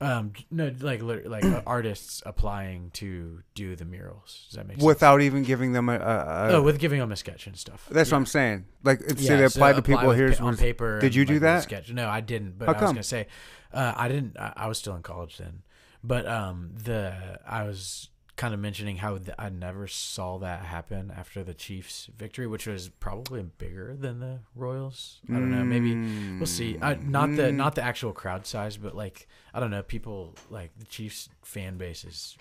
um 0.00 0.32
no 0.50 0.72
like 0.80 1.00
like 1.02 1.44
uh, 1.44 1.62
artists 1.66 2.20
applying 2.26 2.90
to 2.90 3.40
do 3.54 3.76
the 3.76 3.84
murals 3.84 4.46
does 4.48 4.56
that 4.56 4.66
make 4.66 4.76
sense 4.76 4.84
Without 4.84 5.22
even 5.22 5.44
giving 5.44 5.72
them 5.72 5.88
a. 5.88 5.94
a, 5.94 5.96
a 5.96 6.48
oh 6.54 6.62
with 6.62 6.80
giving 6.80 6.98
them 6.98 7.12
a 7.12 7.16
sketch 7.16 7.46
and 7.46 7.56
stuff 7.56 7.86
that's 7.90 8.10
Yeah. 8.10 8.14
what 8.16 8.18
I'm 8.18 8.26
saying. 8.26 8.64
Like 8.82 9.00
say 9.00 9.14
Yeah, 9.18 9.36
they 9.36 9.48
so 9.48 9.56
applied 9.56 9.72
to 9.74 9.78
apply 9.78 9.96
people. 9.96 10.10
Here's 10.10 10.40
on 10.40 10.56
paper. 10.56 10.98
Did 10.98 11.14
you 11.14 11.24
do 11.24 11.34
like, 11.34 11.42
that? 11.42 11.62
Sketch. 11.62 11.92
No, 11.92 12.08
I 12.08 12.20
didn't. 12.20 12.58
But 12.58 12.66
How 12.66 12.74
I 12.74 12.80
was 12.82 12.90
gonna 12.90 13.02
say, 13.04 13.28
uh, 13.72 13.94
I 13.96 14.08
didn't. 14.08 14.36
I, 14.36 14.52
I 14.56 14.66
was 14.66 14.78
still 14.78 14.96
in 14.96 15.02
college 15.02 15.38
then. 15.38 15.62
But 16.02 16.26
um, 16.26 16.72
the 16.74 17.14
I 17.46 17.62
was 17.62 18.08
kind 18.36 18.52
of 18.52 18.58
mentioning 18.60 18.96
how 18.96 19.18
th- 19.18 19.36
I 19.38 19.48
never 19.48 19.86
saw 19.86 20.38
that 20.38 20.64
happen 20.64 21.12
after 21.16 21.44
the 21.44 21.54
Chiefs' 21.54 22.08
victory, 22.16 22.46
which 22.48 22.66
was 22.66 22.88
probably 22.88 23.42
bigger 23.42 23.94
than 23.96 24.18
the 24.20 24.40
Royals. 24.56 25.20
I 25.30 25.34
don't 25.34 25.50
know. 25.50 25.62
Maybe 25.64 25.94
we'll 26.38 26.46
see. 26.46 26.76
I, 26.82 26.94
not 26.96 27.28
the 27.36 27.42
Mm. 27.50 27.54
not 27.56 27.74
the 27.76 27.82
actual 27.82 28.12
crowd 28.12 28.46
size, 28.46 28.76
but 28.76 28.96
like 28.96 29.28
I 29.52 29.60
don't 29.60 29.70
know. 29.70 29.82
People 29.82 30.34
like 30.50 30.70
the 30.78 30.86
Chiefs 30.86 31.28
fan 31.42 31.76
base 31.76 32.04
is 32.04 32.36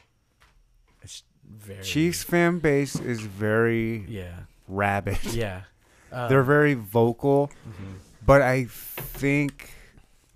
it's 1.02 1.24
very 1.48 1.84
Chiefs 1.84 2.24
fan 2.24 2.60
base 2.60 2.96
is 2.96 3.22
very 3.22 4.06
Yeah, 4.08 4.40
rabid. 4.68 5.20
yeah. 5.34 5.64
They're 6.12 6.44
very 6.44 6.74
vocal, 6.76 7.52
mhm. 7.68 7.96
but 8.26 8.42
I 8.42 8.66
think 8.66 9.72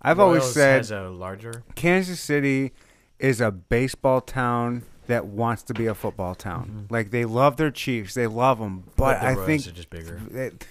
I've 0.02 0.20
always 0.20 0.42
Royals 0.42 0.54
said 0.54 0.78
has 0.78 0.92
a 0.92 1.10
larger. 1.10 1.64
Kansas 1.76 2.20
City 2.20 2.74
is 3.20 3.42
a 3.42 3.52
baseball 3.52 4.22
town 4.22 4.84
that 5.08 5.26
wants 5.26 5.64
to 5.64 5.74
be 5.74 5.88
a 5.88 5.94
football 5.96 6.36
town. 6.36 6.86
Mhm. 6.88 6.92
Like 6.92 7.12
they 7.12 7.26
love 7.26 7.58
their 7.58 7.72
Chiefs, 7.72 8.14
they 8.14 8.28
love 8.28 8.60
them, 8.60 8.84
but, 8.96 9.20
the 9.20 9.28
I 9.28 9.36
think 9.46 9.64
just 9.64 9.90
bigger. 9.90 10.22
that- 10.32 10.66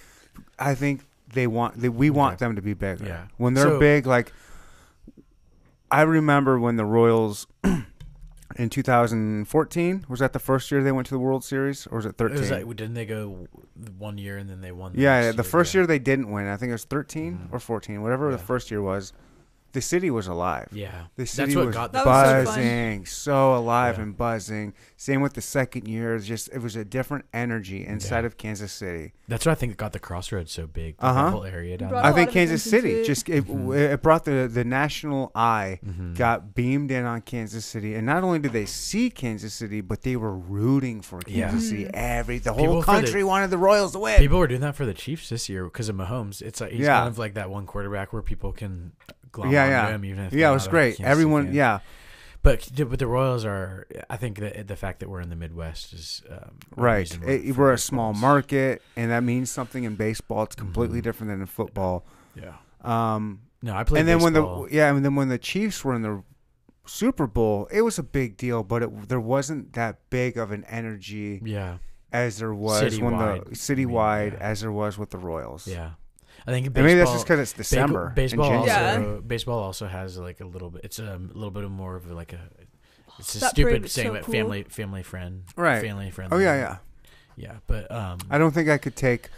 I 0.59 0.73
think 0.75 1.01
they 1.33 1.45
want 1.47 1.79
they, 1.79 1.89
we 1.89 2.09
want 2.09 2.39
them 2.39 2.55
to 2.55 2.61
be 2.61 2.73
bigger. 2.73 3.05
Yeah. 3.05 3.23
When 3.37 3.53
they're 3.53 3.65
So- 3.65 3.79
big, 3.79 4.07
like 4.07 4.31
I 5.91 6.01
remember 6.01 6.59
when 6.59 6.75
the 6.77 6.85
Royals 6.85 7.47
in 8.55 8.69
2014 8.69 10.05
was 10.09 10.19
that 10.19 10.33
the 10.33 10.39
first 10.39 10.71
year 10.71 10.83
they 10.83 10.91
went 10.91 11.07
to 11.07 11.13
the 11.13 11.19
World 11.19 11.43
Series, 11.43 11.87
or 11.87 11.97
was 11.97 12.05
it 12.05 12.09
It 12.09 12.17
13? 12.17 12.39
was 12.39 12.51
like, 12.51 12.67
didn't 12.67 12.93
they 12.93 13.05
go 13.05 13.47
one 13.97 14.17
year 14.17 14.37
and 14.37 14.49
then 14.49 14.61
they 14.61 14.71
won? 14.71 14.93
The 14.93 15.01
yeah, 15.01 15.31
the 15.31 15.43
first 15.43 15.73
yeah. 15.73 15.79
year 15.81 15.87
they 15.87 15.99
didn't 15.99 16.29
win. 16.31 16.47
I 16.47 16.57
think 16.57 16.69
it 16.69 16.73
was 16.73 16.85
13 16.85 17.37
Mhm. 17.49 17.53
or 17.53 17.59
14, 17.59 18.01
whatever 18.01 18.31
the 18.31 18.37
first 18.37 18.69
year 18.71 18.81
was. 18.81 19.13
The 19.73 19.81
city 19.81 20.09
was 20.09 20.27
alive. 20.27 20.69
Yeah, 20.71 21.05
The 21.17 21.25
city 21.25 21.53
that's 21.53 21.55
what 21.57 21.65
was 21.67 21.75
got 21.75 21.91
the 21.91 21.99
That 22.03 22.05
was 22.05 22.47
so 22.49 22.55
buzzing, 22.55 23.05
so, 23.05 23.55
alive 23.55 23.97
Yeah. 23.97 24.03
and 24.03 24.17
buzzing. 24.17 24.73
Same 24.95 25.21
with 25.21 25.33
the 25.33 25.41
second 25.41 25.87
year. 25.87 26.15
It's 26.15 26.25
just 26.25 26.49
it 26.51 26.59
was 26.61 26.75
a 26.75 26.85
different 26.85 27.25
energy 27.33 27.85
inside 27.85 28.21
Yeah. 28.21 28.27
of 28.27 28.37
Kansas 28.37 28.71
City. 28.71 29.13
That's 29.27 29.45
what 29.45 29.51
I 29.51 29.55
think 29.55 29.73
it 29.73 29.77
got 29.77 29.93
the 29.93 29.99
crossroads 29.99 30.51
so 30.51 30.65
big. 30.67 30.95
Uh-huh. 30.99 31.25
The 31.25 31.31
whole 31.31 31.43
area 31.43 31.77
down 31.77 31.89
brought 31.89 32.05
I 32.05 32.09
a 32.09 32.13
there. 32.13 32.23
think 32.23 32.31
Kansas 32.33 32.63
City 32.63 32.93
to 32.93 33.01
it. 33.01 33.05
just 33.05 33.27
it, 33.29 33.45
Mhm. 33.45 33.77
it 33.93 34.01
brought 34.01 34.25
the 34.25 34.49
the 34.51 34.63
national 34.63 35.31
eye 35.35 35.79
Mhm. 35.85 36.15
got 36.17 36.55
beamed 36.55 36.89
in 36.89 37.05
on 37.05 37.21
Kansas 37.21 37.65
City, 37.65 37.93
and 37.93 38.05
not 38.05 38.23
only 38.23 38.39
did 38.39 38.53
they 38.53 38.65
see 38.65 39.09
Kansas 39.09 39.53
City, 39.53 39.81
but 39.81 40.01
they 40.01 40.15
were 40.15 40.33
rooting 40.35 41.01
for 41.01 41.19
Yeah. 41.27 41.49
Kansas 41.49 41.69
City. 41.69 41.85
Mhm. 41.85 41.91
Every 41.93 42.39
the 42.39 42.51
People 42.53 42.65
whole 42.67 42.79
the- 42.81 42.85
country 42.85 43.23
wanted 43.23 43.49
the 43.51 43.57
Royals 43.57 43.91
to 43.91 43.99
win. 43.99 44.17
People 44.17 44.39
were 44.39 44.47
doing 44.47 44.61
that 44.61 44.75
for 44.75 44.85
the 44.85 44.93
Chiefs 44.93 45.29
this 45.29 45.49
year 45.49 45.65
because 45.65 45.89
of 45.89 45.95
Mahomes. 45.97 46.41
It's 46.41 46.61
like 46.61 46.71
he's 46.71 46.81
Yeah. 46.85 46.97
kind 46.99 47.07
of 47.09 47.17
like 47.19 47.33
that 47.35 47.49
one 47.49 47.65
quarterback 47.65 48.13
where 48.13 48.21
people 48.21 48.53
can 48.53 48.93
glom 49.41 49.51
Yeah, 49.53 49.67
yeah. 49.67 49.89
him 49.95 50.03
even 50.05 50.25
if 50.25 50.33
yeah, 50.33 50.49
it 50.49 50.53
was 50.53 50.67
great. 50.67 50.99
Everyone, 51.01 51.53
yeah, 51.53 51.79
But 52.43 52.69
but 52.75 52.99
the 52.99 53.07
Royals 53.07 53.45
are. 53.45 53.87
I 54.09 54.17
think 54.17 54.39
that 54.39 54.67
the 54.67 54.75
fact 54.75 54.99
that 54.99 55.09
we're 55.09 55.21
in 55.21 55.29
the 55.29 55.35
Midwest 55.35 55.93
is 55.93 56.21
um, 56.29 56.51
right. 56.75 57.09
It- 57.25 57.55
we're 57.57 57.73
a 57.73 57.77
small 57.77 58.13
market, 58.13 58.81
and 58.95 59.11
that 59.11 59.23
means 59.23 59.51
something 59.51 59.83
in 59.83 59.95
baseball. 59.95 60.43
It's 60.43 60.55
completely 60.55 60.99
Mhm. 60.99 61.03
different 61.03 61.31
than 61.31 61.39
in 61.41 61.47
football. 61.47 62.05
Yeah. 62.35 62.53
Um, 62.83 63.41
No, 63.61 63.73
I 63.75 63.83
played 63.83 63.99
and 64.01 64.07
then 64.07 64.17
baseball. 64.19 64.61
when 64.61 64.69
the 64.69 64.75
yeah, 64.75 64.93
and 64.93 65.03
then 65.03 65.15
when 65.15 65.29
the 65.29 65.37
Chiefs 65.39 65.83
were 65.83 65.95
in 65.95 66.03
the 66.03 66.23
Super 66.85 67.27
Bowl, 67.27 67.67
it 67.71 67.81
was 67.81 67.99
a 67.99 68.03
big 68.03 68.37
deal, 68.37 68.63
but 68.63 68.81
it, 68.83 69.09
there 69.09 69.19
wasn't 69.19 69.73
that 69.73 69.99
big 70.09 70.37
of 70.37 70.51
an 70.51 70.63
energy 70.69 71.41
yeah 71.43 71.77
as 72.13 72.37
there 72.37 72.53
was 72.53 72.97
when 73.01 73.17
the 73.17 73.41
Citywide, 73.51 74.21
I 74.21 74.23
mean, 74.25 74.33
yeah. 74.33 74.39
as 74.51 74.61
there 74.61 74.71
was 74.71 74.97
with 74.97 75.09
the 75.09 75.17
Royals. 75.17 75.67
yeah. 75.67 75.91
I 76.47 76.51
think 76.51 76.67
baseball, 76.67 76.83
maybe 76.85 76.97
that's 76.99 77.11
just 77.11 77.25
because 77.25 77.39
it's 77.41 77.51
Ba- 77.53 77.57
December. 77.57 78.13
Baseball 78.15 78.51
also 78.51 78.65
January. 78.67 79.21
baseball 79.21 79.59
also 79.59 79.85
has 79.87 80.17
like 80.17 80.39
a 80.39 80.45
little 80.45 80.69
bit. 80.71 80.85
It's 80.85 80.97
a 80.99 81.19
little 81.33 81.51
bit 81.51 81.63
of 81.65 81.71
more 81.71 81.95
of 81.95 82.09
like 82.09 82.33
a. 82.33 82.39
It's 83.19 83.35
a 83.35 83.39
That 83.39 83.49
stupid 83.51 83.83
was 83.83 83.91
saying, 83.91 84.07
so 84.09 84.13
but 84.13 84.23
cool. 84.23 84.33
family 84.33 84.63
family 84.63 85.03
friend, 85.03 85.43
Right. 85.55 85.81
Family 85.81 86.09
friend. 86.11 86.31
Oh 86.33 86.37
yeah, 86.37 86.55
yeah. 86.55 86.77
yeah. 87.35 87.55
But 87.67 87.91
um, 87.91 88.19
I 88.29 88.37
don't 88.37 88.51
think 88.53 88.69
I 88.69 88.77
could 88.77 88.95
take 88.95 89.29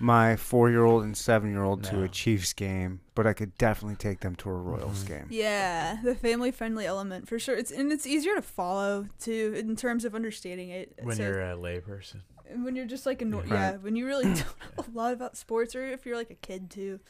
my 0.00 0.36
four-year-old 0.36 1.02
and 1.02 1.16
seven-year-old 1.16 1.82
to 1.82 2.02
a 2.04 2.08
Chiefs 2.08 2.52
game, 2.52 3.00
but 3.16 3.26
I 3.26 3.32
could 3.32 3.56
definitely 3.58 3.96
take 3.96 4.20
them 4.20 4.36
to 4.36 4.48
a 4.48 4.52
Royals 4.52 5.02
Mhm. 5.04 5.08
game. 5.08 5.26
Yeah, 5.28 5.98
the 6.04 6.14
family 6.14 6.52
friendly 6.52 6.86
element 6.86 7.28
for 7.28 7.38
sure. 7.38 7.56
It's 7.56 7.70
and 7.72 7.92
it's 7.92 8.06
easier 8.06 8.34
to 8.36 8.42
follow 8.42 9.06
too 9.20 9.54
in 9.56 9.74
terms 9.76 10.04
of 10.04 10.14
understanding 10.14 10.70
it. 10.70 10.92
when 11.02 11.16
So- 11.16 11.24
you're 11.24 11.40
a 11.42 11.56
layperson, 11.56 12.20
and 12.50 12.64
when 12.64 12.74
you're 12.76 12.86
just 12.86 13.06
like 13.06 13.22
a 13.22 13.24
Yeah. 13.26 13.42
yeah, 13.46 13.76
when 13.76 13.96
you 13.96 14.06
really 14.06 14.24
don't 14.34 14.36
know 14.38 14.84
a 14.86 14.90
lot 14.92 15.12
about 15.12 15.36
sports 15.36 15.74
or 15.74 15.84
if 15.86 16.04
you're 16.06 16.16
like 16.16 16.30
a 16.30 16.34
kid 16.34 16.70
too. 16.70 17.00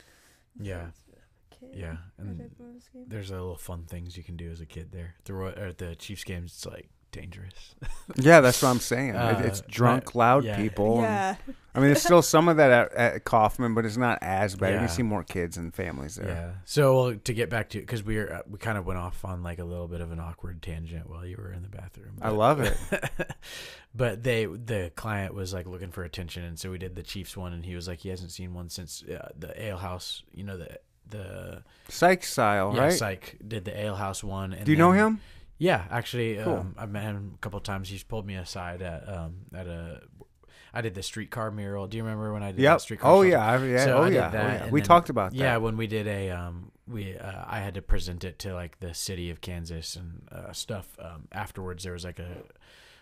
Yeah. 0.61 0.89
Kid, 1.61 1.71
yeah, 1.75 1.97
and 2.19 2.39
type 2.39 2.53
of 2.61 2.93
game. 2.93 3.05
there's 3.09 3.31
a 3.31 3.35
little 3.35 3.57
fun 3.57 3.85
things 3.85 4.17
you 4.17 4.23
can 4.23 4.37
do 4.37 4.51
as 4.51 4.61
a 4.61 4.67
kid 4.67 4.93
there. 4.93 5.17
The 5.25 5.35
Roy- 5.35 5.55
or 5.57 5.73
the 5.73 5.97
Chiefs 5.97 6.23
games, 6.25 6.53
it's 6.53 6.67
like 6.67 6.89
dangerous. 7.21 7.75
Yeah, 8.17 8.41
that's 8.41 8.63
what 8.63 8.69
I'm 8.71 8.81
saying. 8.81 9.11
It- 9.11 9.17
Uh, 9.17 9.43
it's 9.45 9.61
drunk, 9.63 10.15
loud 10.15 10.45
yeah. 10.45 10.57
people. 10.57 10.97
and- 10.97 11.03
Yeah, 11.05 11.37
I 11.75 11.79
mean, 11.81 11.89
there's 11.91 12.03
still 12.03 12.23
some 12.35 12.49
of 12.49 12.57
that 12.57 12.71
at, 12.71 12.93
at 12.95 13.25
Kauffman, 13.25 13.75
but 13.75 13.85
it's 13.85 13.97
not 13.97 14.19
as 14.23 14.57
bad. 14.57 14.75
Yeah. 14.75 14.83
You 14.83 14.89
see 14.89 15.03
more 15.03 15.23
kids 15.23 15.57
and 15.57 15.75
families 15.75 16.17
there. 16.17 16.29
Yeah. 16.29 16.51
So 16.65 16.95
well, 16.97 17.15
to 17.17 17.33
get 17.35 17.51
back 17.51 17.69
to 17.71 17.79
because 17.81 18.03
we 18.03 18.17
were 18.17 18.33
uh, 18.33 18.43
we 18.49 18.59
kind 18.59 18.79
of 18.79 18.87
went 18.87 18.99
off 18.99 19.25
on 19.25 19.43
like 19.43 19.59
a 19.59 19.65
little 19.65 19.89
bit 19.89 20.01
of 20.01 20.11
an 20.11 20.19
awkward 20.21 20.63
tangent 20.63 21.09
while 21.09 21.25
you 21.27 21.37
were 21.37 21.53
in 21.53 21.63
the 21.63 21.69
bathroom. 21.69 22.15
I 22.23 22.31
love 22.31 22.61
it. 22.61 22.77
but 23.95 24.23
they 24.23 24.47
the 24.47 24.91
client 24.97 25.35
was 25.35 25.53
like 25.53 25.67
looking 25.67 25.91
for 25.91 26.05
attention, 26.05 26.45
and 26.45 26.59
so 26.59 26.71
we 26.71 26.79
did 26.79 26.95
the 26.97 27.03
Chiefs 27.03 27.37
one, 27.37 27.53
and 27.53 27.65
he 27.65 27.75
was 27.75 27.87
like 27.89 28.01
he 28.01 28.09
hasn't 28.09 28.31
seen 28.33 28.55
one 28.55 28.69
since 28.71 29.03
uh, 29.05 29.29
the 29.39 29.51
Ale 29.63 29.79
House. 29.79 30.23
You 30.33 30.45
know 30.45 30.57
the 30.57 30.79
the 31.11 31.63
Psych 31.89 32.23
style, 32.25 32.73
yeah, 32.75 32.81
right? 32.83 32.93
Psych 32.93 33.37
did 33.47 33.65
the 33.65 33.79
Ale 33.79 33.97
House 33.97 34.23
one. 34.25 34.53
And 34.53 34.65
Do 34.65 34.73
you 34.73 34.77
know 34.79 34.93
him? 34.93 35.21
Yeah, 35.59 35.85
actually, 35.91 36.37
Cool. 36.37 36.55
um, 36.57 36.75
I've 36.79 36.91
met 36.91 37.03
him 37.03 37.33
a 37.35 37.39
couple 37.39 37.57
of 37.57 37.65
times. 37.65 37.89
He's 37.89 38.05
pulled 38.05 38.27
me 38.27 38.37
aside 38.37 38.81
at 38.83 39.09
um 39.09 39.35
at 39.55 39.67
a. 39.67 40.03
I 40.73 40.83
did 40.83 40.95
the 40.95 41.03
streetcar 41.03 41.51
mural. 41.51 41.87
Do 41.89 41.97
you 41.97 42.03
remember 42.05 42.33
when 42.33 42.43
I 42.43 42.53
did 42.53 42.61
Yep. 42.61 42.81
streetcar? 42.81 43.11
Oh 43.11 43.23
yeah, 43.23 43.45
I- 43.45 43.65
yeah. 43.65 43.85
So 43.85 43.99
oh 43.99 44.03
I 44.03 44.09
yeah. 44.11 44.31
oh, 44.33 44.37
yeah. 44.37 44.71
We 44.71 44.81
then- 44.81 44.87
talked 44.87 45.09
about 45.11 45.31
that. 45.33 45.37
Yeah, 45.37 45.57
when 45.57 45.77
we 45.77 45.87
did 45.87 46.07
a 46.07 46.31
um, 46.31 46.71
we 46.87 47.17
uh, 47.17 47.45
I 47.47 47.61
had 47.61 47.75
to 47.75 47.83
present 47.83 48.23
it 48.23 48.39
to 48.41 48.55
like 48.55 48.79
the 48.81 48.95
city 48.95 49.31
of 49.31 49.41
Kansas 49.41 49.97
and 49.97 50.23
uh, 50.31 50.53
stuff. 50.53 50.97
Um, 51.01 51.27
afterwards, 51.33 51.85
there 51.85 51.95
was 51.95 52.05
like 52.05 52.19
a, 52.19 52.29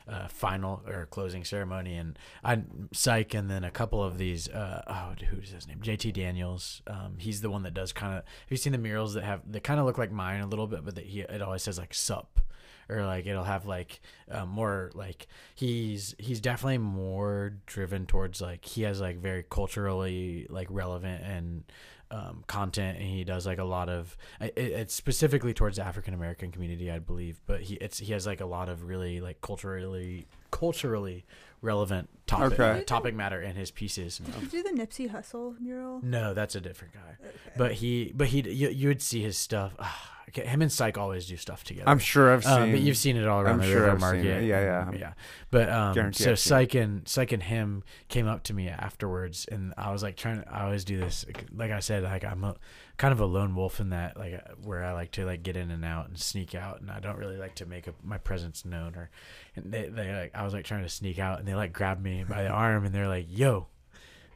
a 0.06 0.28
final 0.28 0.82
or 0.86 1.06
closing 1.06 1.44
ceremony, 1.44 1.96
and 1.96 2.16
I 2.44 2.62
psych, 2.92 3.34
and 3.34 3.50
then 3.50 3.64
a 3.64 3.70
couple 3.70 4.02
of 4.02 4.16
these. 4.16 4.48
Uh, 4.48 4.82
oh, 4.86 5.24
who's 5.30 5.50
his 5.50 5.66
name? 5.68 5.80
JT 5.82 6.12
Daniels. 6.14 6.82
Um, 6.86 7.16
he's 7.18 7.40
the 7.42 7.50
one 7.50 7.64
that 7.64 7.74
does 7.74 7.92
kind 7.92 8.12
of. 8.16 8.18
Have 8.24 8.50
you 8.50 8.56
seen 8.56 8.72
the 8.72 8.78
murals 8.78 9.14
that 9.14 9.24
have 9.24 9.40
that 9.52 9.64
kind 9.64 9.80
of 9.80 9.86
look 9.86 9.98
like 9.98 10.12
mine 10.12 10.40
a 10.40 10.46
little 10.46 10.68
bit, 10.68 10.84
but 10.84 10.94
that 10.94 11.04
he 11.06 11.20
it 11.20 11.42
always 11.42 11.62
says 11.62 11.78
like 11.78 11.92
sup. 11.94 12.40
Or 12.88 13.04
like 13.04 13.26
it'll 13.26 13.44
have 13.44 13.66
like 13.66 14.00
um, 14.30 14.48
more 14.48 14.90
like 14.94 15.26
he's 15.54 16.14
he's 16.18 16.40
definitely 16.40 16.78
more 16.78 17.54
driven 17.66 18.06
towards 18.06 18.40
like 18.40 18.64
he 18.64 18.82
has 18.82 19.00
like 19.00 19.16
very 19.16 19.44
culturally 19.48 20.46
like 20.48 20.68
relevant 20.70 21.22
and 21.24 21.64
um, 22.10 22.44
content, 22.46 22.98
and 22.98 23.06
he 23.08 23.24
does 23.24 23.46
like 23.46 23.58
a 23.58 23.64
lot 23.64 23.88
of 23.88 24.16
it, 24.40 24.52
it's 24.56 24.94
specifically 24.94 25.52
towards 25.52 25.76
the 25.76 25.84
African 25.84 26.14
American 26.14 26.52
community, 26.52 26.90
I 26.90 26.98
believe. 26.98 27.40
But 27.46 27.62
he 27.62 27.74
it's 27.74 27.98
he 27.98 28.12
has 28.12 28.26
like 28.26 28.40
a 28.40 28.46
lot 28.46 28.68
of 28.68 28.84
really 28.84 29.20
like 29.20 29.40
culturally 29.40 30.28
culturally 30.50 31.24
relevant 31.62 32.08
topic 32.26 32.58
Okay. 32.58 32.84
topic 32.84 33.14
matter 33.14 33.40
in 33.40 33.56
his 33.56 33.70
pieces. 33.70 34.18
Did 34.18 34.42
you 34.42 34.48
do 34.48 34.62
the 34.62 34.70
Nipsey 34.82 35.10
Hussle 35.10 35.58
mural? 35.60 36.00
No, 36.02 36.34
that's 36.34 36.54
a 36.54 36.60
different 36.60 36.94
guy. 36.94 37.16
Okay. 37.20 37.36
But 37.56 37.72
he, 37.72 38.12
but 38.14 38.28
he, 38.28 38.40
you, 38.50 38.68
you 38.68 38.88
would 38.88 39.02
see 39.02 39.22
his 39.22 39.36
stuff. 39.38 39.74
Okay, 40.30 40.44
him 40.44 40.60
and 40.60 40.72
Psych 40.72 40.98
always 40.98 41.26
do 41.28 41.36
stuff 41.36 41.62
together. 41.62 41.88
I'm 41.88 42.00
sure 42.00 42.34
I've 42.34 42.42
seen. 42.42 42.52
Um, 42.52 42.70
but 42.72 42.80
you've 42.80 42.96
seen 42.96 43.16
it 43.16 43.28
all 43.28 43.40
around 43.42 43.54
I'm 43.54 43.58
the 43.60 43.66
sure 43.66 43.84
I've 43.88 43.92
seen 43.92 44.00
market. 44.00 44.26
it. 44.26 44.44
Yeah, 44.44 44.60
yeah. 44.60 44.98
yeah. 44.98 45.12
But 45.52 45.68
um, 45.70 45.94
so 45.94 46.02
I've 46.02 46.16
seen 46.16 46.36
Psych 46.36 46.74
and 46.74 47.06
Psych 47.08 47.30
and 47.30 47.42
him 47.44 47.84
came 48.08 48.26
up 48.26 48.42
to 48.42 48.52
me 48.52 48.68
afterwards, 48.68 49.46
and 49.50 49.72
I 49.78 49.92
was 49.92 50.02
like 50.02 50.16
trying. 50.16 50.42
To 50.42 50.52
I 50.52 50.64
always 50.64 50.84
do 50.84 50.98
this. 50.98 51.24
Like 51.54 51.70
I 51.70 51.78
said, 51.78 52.02
like 52.02 52.24
I'm 52.24 52.42
a 52.42 52.56
kind 52.96 53.12
of 53.12 53.20
a 53.20 53.24
lone 53.24 53.54
wolf 53.54 53.78
in 53.78 53.90
that, 53.90 54.16
like 54.16 54.42
where 54.64 54.82
I 54.82 54.92
like 54.94 55.12
to 55.12 55.24
like 55.24 55.44
get 55.44 55.56
in 55.56 55.70
and 55.70 55.84
out 55.84 56.08
and 56.08 56.18
sneak 56.18 56.56
out, 56.56 56.80
and 56.80 56.90
I 56.90 56.98
don't 56.98 57.18
really 57.18 57.36
like 57.36 57.54
to 57.56 57.66
make 57.66 57.86
a, 57.86 57.94
my 58.02 58.18
presence 58.18 58.64
known. 58.64 58.96
Or 58.96 59.10
and 59.54 59.72
they 59.72 59.88
they 59.88 60.12
like 60.12 60.32
I 60.34 60.42
was 60.42 60.52
like 60.52 60.64
trying 60.64 60.82
to 60.82 60.88
sneak 60.88 61.20
out, 61.20 61.38
and 61.38 61.46
they 61.46 61.54
like 61.54 61.72
grabbed 61.72 62.02
me 62.02 62.15
by 62.24 62.42
the 62.42 62.48
arm, 62.48 62.84
and 62.84 62.94
they're 62.94 63.08
like, 63.08 63.26
"Yo," 63.28 63.66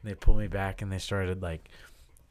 and 0.01 0.09
they 0.11 0.15
pulled 0.15 0.37
me 0.37 0.47
back, 0.47 0.81
and 0.81 0.91
they 0.91 0.99
started 0.99 1.41
like 1.41 1.69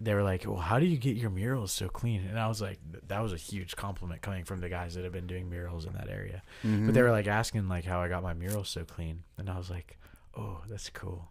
they 0.02 0.14
were 0.14 0.22
like, 0.22 0.46
"Well, 0.46 0.56
how 0.56 0.78
do 0.78 0.86
you 0.86 0.96
get 0.96 1.16
your 1.16 1.30
murals 1.30 1.72
so 1.72 1.88
clean?" 1.88 2.24
And 2.26 2.38
I 2.38 2.48
was 2.48 2.60
like, 2.62 2.78
"That 3.08 3.20
was 3.22 3.32
a 3.32 3.36
huge 3.36 3.76
compliment 3.76 4.22
coming 4.22 4.44
from 4.44 4.60
the 4.60 4.68
guys 4.68 4.94
that 4.94 5.04
have 5.04 5.12
been 5.12 5.26
doing 5.26 5.50
murals 5.50 5.84
in 5.84 5.92
that 5.92 6.08
area." 6.08 6.42
Mhm. 6.64 6.86
But 6.86 6.94
they 6.94 7.02
were 7.02 7.10
like 7.10 7.26
asking 7.26 7.68
like 7.68 7.84
how 7.84 8.00
I 8.00 8.08
got 8.08 8.22
my 8.22 8.32
murals 8.34 8.68
so 8.70 8.84
clean, 8.84 9.24
and 9.36 9.50
I 9.50 9.58
was 9.58 9.68
like, 9.70 9.98
"Oh, 10.34 10.62
that's 10.68 10.88
cool." 10.90 11.28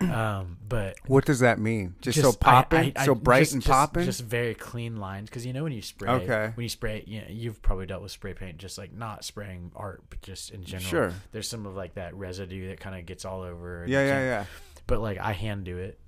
Um, 0.00 0.58
but 0.68 0.96
What 1.06 1.24
does 1.24 1.38
that 1.40 1.60
mean? 1.60 1.94
Just, 2.00 2.20
so 2.20 2.30
I- 2.30 2.34
popping, 2.40 2.92
so 3.04 3.14
bright 3.14 3.38
just- 3.40 3.52
and 3.52 3.62
just- 3.62 3.70
popping. 3.70 4.04
just 4.04 4.20
very 4.22 4.54
clean 4.54 4.96
lines. 4.96 5.30
Because 5.30 5.46
you 5.46 5.52
know 5.52 5.62
when 5.62 5.72
you 5.72 5.80
spray, 5.82 6.10
Okay. 6.10 6.50
when 6.54 6.64
you 6.64 6.68
spray, 6.68 7.04
you 7.06 7.20
know, 7.20 7.26
you've 7.28 7.62
probably 7.62 7.86
dealt 7.86 8.02
with 8.02 8.10
spray 8.10 8.34
paint, 8.34 8.58
just 8.58 8.78
like 8.78 8.92
not 8.92 9.24
spraying 9.24 9.70
art, 9.76 10.02
but 10.10 10.20
just 10.20 10.50
in 10.50 10.64
general. 10.64 10.90
Sure. 10.90 11.14
There's 11.30 11.48
some 11.48 11.66
of 11.66 11.76
like 11.76 11.94
that 11.94 12.14
residue 12.16 12.68
that 12.70 12.80
kind 12.80 12.98
of 12.98 13.06
gets 13.06 13.24
all 13.24 13.42
over. 13.42 13.84
Yeah, 13.86 14.04
yeah, 14.04 14.20
yeah. 14.20 14.44
but 14.88 15.00
like 15.00 15.18
I 15.18 15.32
hand 15.32 15.64
do 15.64 15.78
it, 15.78 16.00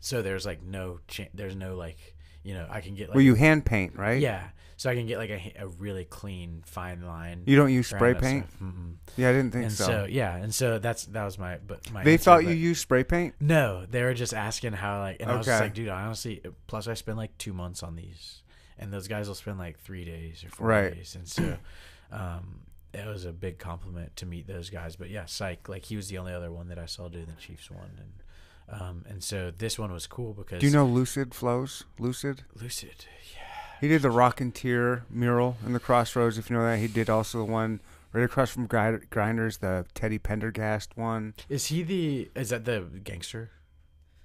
so 0.00 0.20
there's 0.22 0.44
like 0.44 0.62
no 0.62 0.98
cha- 1.06 1.28
there's 1.34 1.54
no 1.54 1.76
like 1.76 2.16
you 2.42 2.54
know 2.54 2.66
I 2.68 2.80
can 2.80 2.94
get 2.96 3.08
like 3.10 3.14
Well, 3.14 3.24
you 3.24 3.34
hand 3.36 3.64
paint, 3.64 3.96
right? 3.96 4.20
yeah, 4.20 4.48
so 4.76 4.90
I 4.90 4.94
can 4.94 5.06
get 5.06 5.18
like 5.18 5.30
a, 5.30 5.52
a 5.60 5.66
really 5.68 6.04
clean 6.04 6.62
fine 6.66 7.02
line. 7.02 7.42
You 7.46 7.56
don't 7.56 7.72
use 7.72 7.88
spray 7.88 8.14
paint? 8.14 8.46
Yeah, 9.16 9.28
I 9.28 9.32
didn't 9.32 9.52
think 9.52 9.64
And 9.64 9.72
so. 9.72 9.84
so. 9.84 10.06
yeah, 10.08 10.36
and 10.36 10.54
so 10.54 10.78
that's 10.78 11.06
that 11.06 11.24
was 11.24 11.38
my 11.38 11.58
but 11.66 11.90
my 11.92 12.02
they 12.04 12.14
answer, 12.14 12.24
thought 12.24 12.44
you 12.44 12.50
used 12.50 12.80
spray 12.80 13.04
paint. 13.04 13.34
no, 13.40 13.86
they 13.86 14.02
were 14.02 14.14
just 14.14 14.34
asking 14.34 14.72
how 14.72 15.00
like, 15.00 15.18
and 15.20 15.30
I 15.30 15.36
was 15.36 15.46
just 15.46 15.60
like, 15.60 15.74
dude, 15.74 15.88
I 15.88 16.02
honestly, 16.02 16.40
plus 16.66 16.88
I 16.88 16.94
spend 16.94 17.18
like 17.18 17.36
two 17.38 17.52
months 17.52 17.82
on 17.82 17.96
these, 17.96 18.42
and 18.78 18.92
those 18.92 19.06
guys 19.08 19.28
will 19.28 19.34
spend 19.34 19.58
like 19.58 19.78
three 19.78 20.04
days 20.04 20.42
or 20.44 20.48
four 20.50 20.66
Right. 20.68 20.94
days, 20.94 21.14
and 21.14 21.28
so, 21.28 21.56
um, 22.12 22.60
it 22.92 23.06
was 23.06 23.24
a 23.24 23.32
big 23.32 23.58
compliment 23.58 24.14
to 24.16 24.26
meet 24.26 24.46
those 24.46 24.70
guys. 24.70 24.96
But 24.96 25.10
yeah, 25.10 25.24
Psych, 25.26 25.68
like 25.68 25.84
he 25.84 25.96
was 25.96 26.08
the 26.08 26.18
only 26.18 26.32
other 26.32 26.50
one 26.52 26.68
that 26.68 26.78
I 26.78 26.86
saw 26.86 27.08
do 27.08 27.24
the 27.24 27.32
Chiefs 27.40 27.70
one, 27.70 27.90
and 27.98 28.80
um, 28.80 29.04
and 29.08 29.22
so 29.22 29.50
this 29.56 29.78
one 29.78 29.92
was 29.92 30.06
cool 30.06 30.32
because 30.32 30.60
Do 30.60 30.66
you 30.66 30.72
know 30.72 30.86
Lucid 30.86 31.34
Flows? 31.34 31.84
Lucid. 31.98 32.42
Lucid? 32.54 33.04
Yeah, 33.34 33.43
He 33.84 33.88
did 33.90 34.00
the 34.00 34.10
Rock 34.10 34.40
and 34.40 34.54
Tear 34.54 35.04
mural 35.10 35.58
in 35.66 35.74
the 35.74 35.78
Crossroads. 35.78 36.38
If 36.38 36.48
you 36.48 36.56
know 36.56 36.62
that, 36.64 36.78
he 36.78 36.86
did 36.88 37.10
also 37.10 37.36
the 37.36 37.44
one 37.44 37.80
right 38.14 38.24
across 38.24 38.48
from 38.50 38.66
Grinders, 38.66 39.58
the 39.58 39.84
Teddy 39.92 40.16
Pendergast 40.18 40.96
one. 40.96 41.34
is 41.50 41.66
he 41.66 41.82
the? 41.82 42.30
Is 42.34 42.48
that 42.48 42.64
the 42.64 42.80
gangster? 43.04 43.50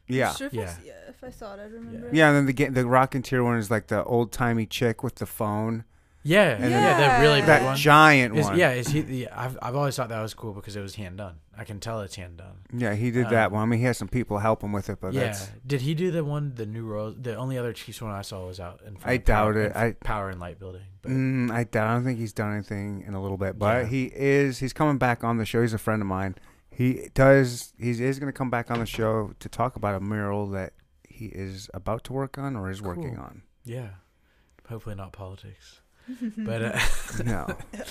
Yeah, 0.07 0.31
Sure 0.33 0.47
if 0.47 0.53
I 0.53 0.57
Yeah. 0.57 0.63
s- 0.63 0.79
yeah. 0.85 0.93
If 1.09 1.21
I 1.25 1.29
saw 1.29 1.55
it, 1.55 1.59
I'd 1.59 1.73
remember. 1.73 2.09
yeah. 2.13 2.29
And 2.29 2.37
then 2.37 2.45
the 2.45 2.53
ga- 2.53 2.69
the 2.69 3.21
Tear 3.21 3.43
one 3.43 3.57
is 3.57 3.69
like 3.69 3.87
the 3.87 4.01
old 4.05 4.31
timey 4.31 4.65
chick 4.65 5.03
with 5.03 5.15
the 5.15 5.25
phone, 5.25 5.83
Yeah, 6.23 6.51
And 6.51 6.63
then- 6.63 6.71
yeah, 6.71 7.17
the 7.17 7.21
really 7.21 7.41
big 7.41 7.47
that 7.47 7.63
one. 7.63 7.75
giant 7.75 8.37
Is, 8.37 8.45
one. 8.45 8.57
yeah, 8.57 8.71
is 8.71 8.87
he? 8.87 9.01
The, 9.01 9.27
I've 9.29 9.57
I've 9.61 9.75
always 9.75 9.97
thought 9.97 10.07
that 10.07 10.21
was 10.21 10.33
cool 10.33 10.53
because 10.53 10.77
it 10.77 10.81
was 10.81 10.95
hand 10.95 11.17
done. 11.17 11.35
I 11.59 11.65
can 11.65 11.79
tell 11.81 11.99
it's 12.01 12.15
hand 12.15 12.37
done. 12.37 12.59
yeah. 12.73 12.95
He 12.95 13.11
did 13.11 13.29
that 13.29 13.47
Um, 13.47 13.53
one. 13.53 13.63
I 13.63 13.65
mean, 13.65 13.79
he 13.79 13.85
has 13.85 13.97
some 13.97 14.07
people 14.07 14.37
help 14.39 14.63
him 14.63 14.71
with 14.71 14.89
it, 14.89 14.99
but 15.01 15.13
yeah. 15.13 15.25
that's 15.25 15.49
Did 15.67 15.81
he 15.81 15.93
do 15.93 16.09
the 16.09 16.23
one 16.23 16.53
the 16.55 16.65
new 16.65 16.85
Royals? 16.85 17.15
The 17.19 17.35
only 17.35 17.57
other 17.57 17.73
Chiefs 17.73 18.01
one 18.01 18.11
I 18.11 18.21
saw 18.21 18.47
was 18.47 18.59
out 18.61 18.79
in. 18.85 18.95
Front 18.95 19.05
I 19.07 19.13
of 19.15 19.25
Power, 19.25 19.53
doubt 19.53 19.61
it. 19.61 19.71
in 19.75 19.77
I- 19.81 19.91
Power 20.03 20.29
and 20.29 20.39
Light 20.39 20.57
Building. 20.57 20.83
But 21.01 21.11
Mm, 21.11 21.51
I, 21.51 21.65
doubt- 21.65 21.87
I 21.89 21.93
don't 21.95 22.03
think 22.05 22.17
he's 22.19 22.31
done 22.33 22.53
anything 22.53 23.03
in 23.05 23.13
a 23.13 23.21
little 23.21 23.37
bit, 23.37 23.59
but 23.59 23.83
Yeah. 23.83 23.89
he 23.89 24.05
is. 24.15 24.59
He's 24.59 24.71
coming 24.73 24.97
back 24.97 25.23
on 25.23 25.37
the 25.37 25.45
show. 25.45 25.61
He's 25.61 25.73
a 25.73 25.77
friend 25.77 26.01
of 26.01 26.07
mine. 26.07 26.35
He 26.71 27.09
does. 27.13 27.73
He 27.77 27.89
is 27.89 28.19
going 28.19 28.31
to 28.31 28.37
come 28.37 28.49
back 28.49 28.71
on 28.71 28.79
the 28.79 28.85
show 28.85 29.33
to 29.39 29.49
talk 29.49 29.75
about 29.75 29.95
a 29.95 29.99
mural 29.99 30.47
that 30.51 30.71
he 31.09 31.25
is 31.25 31.69
about 31.73 32.05
to 32.05 32.13
work 32.13 32.37
on 32.37 32.55
or 32.55 32.69
is 32.69 32.81
working 32.81 33.17
on. 33.17 33.41
yeah, 33.65 33.89
hopefully 34.69 34.95
not 34.95 35.11
politics. 35.11 35.81
but 36.37 36.61
uh, 36.63 36.79
No, 37.25 37.47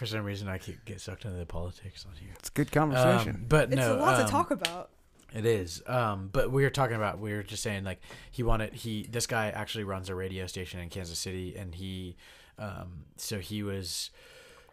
for 0.00 0.06
some 0.06 0.24
reason, 0.24 0.48
I 0.48 0.56
keep 0.56 0.82
get 0.86 0.98
sucked 0.98 1.26
into 1.26 1.36
the 1.36 1.44
politics 1.44 2.06
on 2.08 2.16
here. 2.16 2.30
it's 2.38 2.48
a 2.48 2.52
good 2.52 2.74
Um, 2.74 2.90
conversation. 2.90 3.44
but 3.46 3.68
It's 3.68 3.76
no, 3.76 3.96
a 3.96 4.00
lot 4.00 4.18
um, 4.18 4.24
to 4.24 4.30
talk 4.32 4.50
about. 4.50 4.88
It 5.34 5.44
is. 5.44 5.82
Um, 5.86 6.30
but 6.32 6.50
we 6.50 6.62
were 6.62 6.70
talking 6.70 6.96
about 6.96 7.18
we 7.18 7.34
were 7.34 7.42
just 7.42 7.62
saying 7.62 7.84
like 7.84 8.00
he 8.30 8.42
wanted 8.42 8.72
he 8.72 9.06
this 9.10 9.26
guy 9.26 9.50
actually 9.50 9.84
runs 9.84 10.08
a 10.08 10.14
radio 10.14 10.46
station 10.46 10.80
in 10.80 10.88
Kansas 10.88 11.18
City 11.18 11.54
and 11.54 11.74
he 11.74 12.16
um 12.58 13.04
so 13.18 13.38
he 13.40 13.62
was 13.62 14.10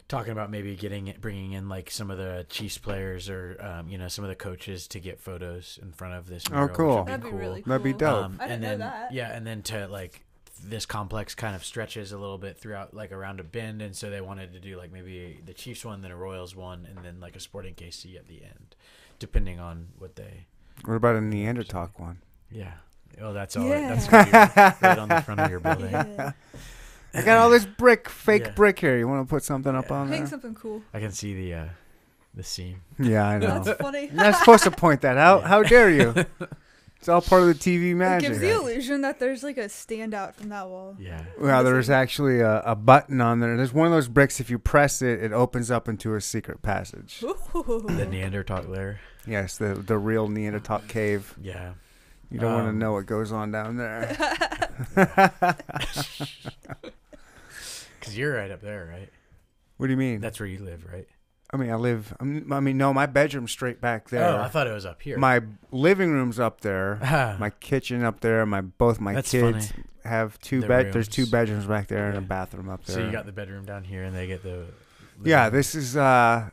talking 0.08 0.32
about 0.32 0.50
maybe 0.50 0.74
getting 0.74 1.08
it 1.08 1.20
bringing 1.20 1.52
in 1.52 1.68
like 1.68 1.90
some 1.90 2.10
of 2.10 2.16
the 2.16 2.46
Chiefs 2.48 2.78
players 2.78 3.28
or 3.28 3.58
um, 3.60 3.90
you 3.90 3.98
know 3.98 4.08
some 4.08 4.24
of 4.24 4.30
the 4.30 4.34
coaches 4.34 4.88
to 4.88 4.98
get 4.98 5.20
photos 5.20 5.78
in 5.82 5.92
front 5.92 6.14
of 6.14 6.26
this. 6.26 6.44
Oh, 6.50 6.52
mural, 6.54 6.66
which 6.68 6.76
cool. 6.76 6.96
would 6.96 7.06
That'd 7.06 7.22
be 7.24 7.30
cool. 7.30 7.38
really 7.38 7.62
That'd 7.66 7.82
be 7.84 7.90
cool. 7.92 7.98
dope. 7.98 8.24
Um, 8.24 8.38
I 8.40 8.48
didn't 8.48 8.52
and 8.52 8.62
know 8.62 8.68
then 8.70 8.78
that. 8.80 9.12
yeah, 9.12 9.36
and 9.36 9.46
then 9.46 9.62
to 9.64 9.86
like 9.88 10.24
this 10.64 10.86
complex 10.86 11.34
kind 11.34 11.54
of 11.56 11.64
stretches 11.64 12.12
a 12.12 12.18
little 12.18 12.38
bit 12.38 12.58
throughout 12.58 12.94
like 12.94 13.12
around 13.12 13.40
a 13.40 13.44
bend, 13.44 13.80
and 13.82 13.94
so 13.96 14.10
they 14.10 14.20
wanted 14.20 14.52
to 14.52 14.60
do 14.60 14.76
like 14.76 14.92
maybe 14.92 15.38
the 15.44 15.54
Chiefs 15.54 15.84
one, 15.84 16.02
then 16.02 16.10
a 16.10 16.16
Royals 16.16 16.54
one, 16.56 16.86
and 16.88 17.04
then 17.04 17.20
like 17.20 17.36
a 17.36 17.40
Sporting 17.40 17.74
KC 17.74 18.16
at 18.16 18.26
the 18.28 18.42
end, 18.42 18.76
depending 19.18 19.58
on 19.60 19.88
what 19.98 20.16
they. 20.16 20.46
what 20.84 20.94
about 20.94 21.16
a 21.16 21.20
Neanderthal 21.20 21.90
one? 21.96 22.18
Yeah. 22.50 22.72
Oh, 23.20 23.32
that's 23.32 23.56
all. 23.56 23.66
Yeah. 23.66 23.94
That's 23.94 24.82
right 24.82 24.98
on 24.98 25.08
the 25.08 25.20
front 25.22 25.40
of 25.40 25.50
your 25.50 25.60
building. 25.60 25.90
Yeah. 25.90 26.32
I 27.14 27.22
got 27.22 27.38
all 27.38 27.50
this 27.50 27.64
brick, 27.64 28.08
fake 28.08 28.42
Yeah. 28.44 28.50
brick 28.52 28.78
here. 28.78 28.98
You 28.98 29.08
want 29.08 29.26
to 29.26 29.30
put 29.30 29.42
something 29.42 29.74
up 29.74 29.86
Yeah. 29.88 29.96
on 29.96 30.10
Make 30.10 30.20
there? 30.20 30.26
something 30.28 30.54
cool. 30.54 30.82
I 30.92 31.00
can 31.00 31.10
see 31.10 31.34
the 31.34 31.54
uh, 31.54 31.68
the 32.34 32.42
seam. 32.44 32.82
Yeah, 32.98 33.26
I 33.26 33.38
know. 33.38 33.62
That's 33.62 33.80
funny. 33.80 34.04
You're 34.06 34.14
not 34.14 34.36
supposed 34.36 34.64
to 34.64 34.70
point 34.70 35.00
that 35.00 35.16
out. 35.16 35.40
Yeah. 35.42 35.48
How 35.48 35.62
dare 35.62 35.90
you? 35.90 36.14
It's 36.98 37.08
all 37.08 37.20
part 37.22 37.42
of 37.42 37.48
the 37.48 37.54
TV 37.54 37.94
magic. 37.94 38.24
It 38.24 38.28
gives 38.32 38.40
the 38.40 38.50
illusion 38.50 39.02
that 39.02 39.20
there's 39.20 39.42
like 39.44 39.56
a 39.56 39.66
standout 39.66 40.34
from 40.34 40.48
that 40.48 40.68
wall. 40.68 40.96
Yeah. 40.98 41.22
Well, 41.40 41.62
there's 41.62 41.88
actually 41.88 42.40
a, 42.40 42.60
a 42.62 42.74
button 42.74 43.20
on 43.20 43.38
there. 43.38 43.56
There's 43.56 43.72
one 43.72 43.86
of 43.86 43.92
those 43.92 44.08
bricks. 44.08 44.40
If 44.40 44.50
you 44.50 44.58
press 44.58 45.00
it, 45.00 45.22
it 45.22 45.32
opens 45.32 45.70
up 45.70 45.88
into 45.88 46.14
a 46.16 46.20
secret 46.20 46.60
passage. 46.62 47.22
The 47.54 48.06
Neanderthal 48.10 48.64
lair. 48.64 49.00
Yes, 49.26 49.56
the 49.58 49.74
the 49.74 49.96
real 49.98 50.28
Neanderthal 50.28 50.80
cave. 50.88 51.34
Yeah. 51.40 51.74
You 52.30 52.38
don't 52.40 52.52
want 52.52 52.64
to 52.66 52.70
Um, 52.70 52.78
know 52.78 52.92
what 52.92 53.06
goes 53.06 53.30
on 53.32 53.52
down 53.52 53.76
there. 53.76 54.16
Because 58.00 58.16
you're 58.16 58.34
right 58.34 58.50
up 58.50 58.60
there, 58.60 58.88
right? 58.90 59.08
What 59.76 59.86
do 59.86 59.92
you 59.92 59.96
mean? 59.96 60.20
That's 60.20 60.38
where 60.40 60.46
you 60.48 60.60
live, 60.60 60.84
right? 60.90 61.06
I 61.50 61.56
mean, 61.56 61.70
I 61.70 61.76
live. 61.76 62.14
I'm, 62.20 62.52
I 62.52 62.60
mean, 62.60 62.76
no, 62.76 62.92
my 62.92 63.06
bedroom's 63.06 63.50
straight 63.52 63.80
back 63.80 64.10
there. 64.10 64.22
Oh, 64.28 64.36
I 64.42 64.48
thought 64.48 64.66
it 64.66 64.72
was 64.72 64.84
up 64.84 65.00
here. 65.00 65.16
my 65.16 65.40
living 65.72 66.10
room's 66.12 66.38
up 66.38 66.60
there. 66.60 66.98
Ah, 67.02 67.36
My 67.40 67.50
kitchen 67.50 68.04
up 68.04 68.20
there. 68.20 68.44
My 68.44 68.60
both 68.60 69.00
my 69.00 69.14
That's 69.14 69.30
kids 69.30 69.68
funny. 69.70 69.84
have 70.04 70.38
two 70.40 70.60
The 70.60 70.68
bed. 70.68 70.92
There's 70.92 71.08
two 71.08 71.22
rooms. 71.22 71.30
bedrooms 71.30 71.66
back 71.66 71.86
there 71.88 72.08
and 72.10 72.18
a 72.18 72.20
bathroom 72.20 72.68
up 72.68 72.84
there. 72.84 72.96
so 72.96 73.04
you 73.04 73.10
got 73.10 73.24
the 73.26 73.32
bedroom 73.32 73.64
down 73.64 73.84
here, 73.84 74.04
and 74.04 74.14
they 74.14 74.26
get 74.26 74.42
the. 74.42 74.66
yeah, 75.24 75.48
this 75.48 75.74
is 75.74 75.96
uh, 75.96 76.50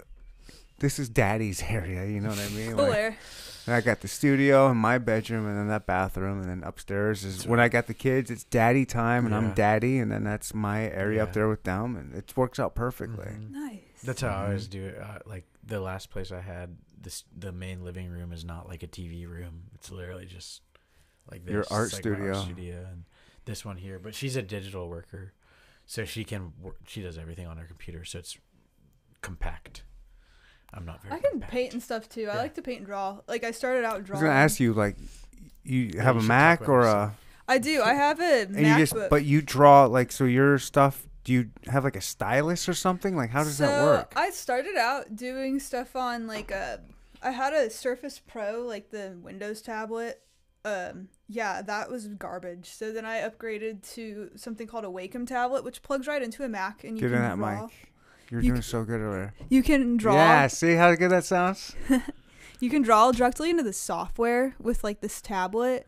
this 0.80 0.98
is 0.98 1.10
Daddy's 1.10 1.62
area. 1.68 2.06
You 2.06 2.22
know 2.22 2.30
what 2.30 2.40
I 2.40 2.50
mean? 2.50 2.72
Cool 2.74 2.88
Like, 2.88 2.96
air. 2.98 3.18
And 3.68 3.74
I 3.76 3.82
got 3.82 4.02
the 4.02 4.08
studio 4.08 4.70
and 4.70 4.80
my 4.80 4.98
bedroom, 5.00 5.48
and 5.48 5.58
then 5.58 5.68
that 5.70 5.88
bathroom, 5.88 6.40
and 6.40 6.48
then 6.50 6.64
upstairs 6.64 7.24
is 7.26 7.48
when 7.48 7.60
I 7.60 7.68
got 7.68 7.88
the 7.88 7.96
kids. 7.96 8.30
It's 8.32 8.44
daddy 8.46 8.86
time, 8.86 9.26
and 9.26 9.34
Yeah. 9.34 9.40
I'm 9.40 9.54
daddy, 9.56 9.98
and 10.00 10.12
then 10.12 10.24
that's 10.24 10.54
my 10.54 10.84
area 10.84 11.24
up 11.24 11.30
Yeah. 11.30 11.34
there 11.34 11.50
with 11.50 11.64
them, 11.64 11.96
and 11.98 12.14
it 12.14 12.32
works 12.38 12.60
out 12.60 12.76
perfectly. 12.76 13.26
Mhm. 13.26 13.52
Nice. 13.52 13.80
That's 14.06 14.22
how 14.22 14.30
I 14.30 14.46
always 14.46 14.68
do 14.68 14.86
it. 14.86 14.98
Uh, 15.02 15.20
like 15.26 15.46
the 15.66 15.80
last 15.80 16.10
place 16.10 16.32
I 16.32 16.42
had, 16.42 16.78
this 17.00 17.24
the 17.36 17.52
main 17.52 17.84
living 17.84 18.10
room 18.10 18.32
is 18.32 18.44
not 18.46 18.68
like 18.68 18.84
a 18.84 18.88
TV 18.88 19.28
room. 19.30 19.64
It's 19.76 19.92
literally 19.92 20.26
just 20.26 20.62
like 21.32 21.46
this. 21.46 21.54
Your 21.54 21.66
art 21.72 21.94
like 21.94 22.06
my 22.06 22.12
studio. 22.12 22.34
studio, 22.44 22.86
and 22.92 23.04
this 23.46 23.64
one 23.66 23.78
here. 23.78 24.00
But 24.00 24.16
she's 24.16 24.36
a 24.36 24.42
digital 24.42 24.88
worker, 24.90 25.34
so 25.86 26.06
she 26.06 26.24
can 26.24 26.54
work. 26.62 26.78
She 26.88 27.02
does 27.02 27.18
everything 27.18 27.48
on 27.48 27.58
her 27.58 27.66
computer, 27.66 28.04
so 28.06 28.20
it's 28.20 28.38
compact. 29.22 29.84
I'm 30.74 30.86
not 30.86 31.02
very. 31.02 31.16
I 31.16 31.20
can 31.20 31.32
compact. 31.32 31.52
paint 31.52 31.74
and 31.74 31.82
stuff 31.84 32.10
too. 32.10 32.22
I 32.30 32.36
Yeah. 32.36 32.38
like 32.38 32.56
to 32.56 32.62
paint 32.62 32.80
and 32.80 32.88
draw. 32.88 33.20
Like 33.28 33.44
I 33.44 33.52
started 33.52 33.86
out 33.86 33.92
drawing. 33.92 33.98
I 33.98 34.00
was 34.00 34.08
drawing. 34.08 34.24
gonna 34.26 34.40
ask 34.40 34.60
you, 34.60 34.74
like, 34.74 34.98
you 35.64 36.00
have 36.00 36.16
you 36.16 36.20
a 36.20 36.22
should 36.24 36.28
Mac 36.28 36.62
about 36.62 36.70
or 36.72 36.80
a, 36.82 36.84
yourself. 36.86 37.12
I 37.48 37.58
do. 37.60 37.82
I 37.82 37.94
have 37.94 38.20
a 38.20 38.42
and 38.42 38.58
you 38.58 38.78
just, 38.78 38.94
MacBook. 38.94 39.10
but 39.10 39.24
you 39.24 39.42
draw 39.42 39.86
like 39.86 40.12
so 40.12 40.26
your 40.26 40.58
stuff. 40.60 41.08
Do 41.26 41.34
you 41.34 41.50
have 41.68 41.84
like 41.84 41.98
a 41.98 42.02
stylus 42.02 42.70
or 42.70 42.74
something? 42.74 43.16
Like, 43.18 43.32
how 43.32 43.44
does 43.44 43.58
that 43.58 43.68
So, 43.78 43.84
work? 43.84 44.14
I 44.16 44.30
started 44.30 44.78
out 44.78 45.16
doing 45.16 45.60
stuff 45.60 45.96
on 45.96 46.26
like 46.28 46.52
a. 46.52 46.82
I 47.22 47.32
had 47.32 47.52
a 47.54 47.70
Surface 47.70 48.20
Pro, 48.26 48.62
like 48.62 48.92
the 48.92 49.18
Windows 49.22 49.62
tablet, 49.62 50.22
um 50.64 51.10
yeah 51.28 51.62
that 51.62 51.92
was 51.92 52.08
garbage 52.08 52.70
so 52.70 52.92
then 52.92 53.06
i 53.06 53.18
upgraded 53.18 53.88
to 53.94 54.32
something 54.36 54.66
called 54.66 54.84
a 54.84 54.88
wacom 54.88 55.26
tablet 55.28 55.64
which 55.64 55.84
plugs 55.84 56.08
right 56.08 56.24
into 56.24 56.44
a 56.44 56.50
mac 56.50 56.84
and 56.84 56.98
you 56.98 57.02
Get 57.02 57.12
in 57.16 57.22
can 57.22 57.30
that 57.30 57.38
draw 57.38 57.62
mic. 57.68 57.72
You're 58.32 58.42
You 58.42 58.50
doing 58.50 58.62
c- 58.64 58.70
so 58.72 58.84
good 58.84 59.00
earlier. 59.00 59.34
you 59.48 59.62
can 59.62 59.96
draw 59.98 60.16
Yeah, 60.16 60.48
see 60.48 60.74
how 60.74 60.96
good 60.96 61.12
that 61.12 61.24
sounds? 61.24 61.76
you 62.60 62.72
can 62.72 62.82
draw 62.82 63.12
directly 63.12 63.52
into 63.52 63.62
the 63.62 63.74
software 63.74 64.56
with 64.60 64.84
like 64.84 65.02
this 65.02 65.22
tablet 65.22 65.88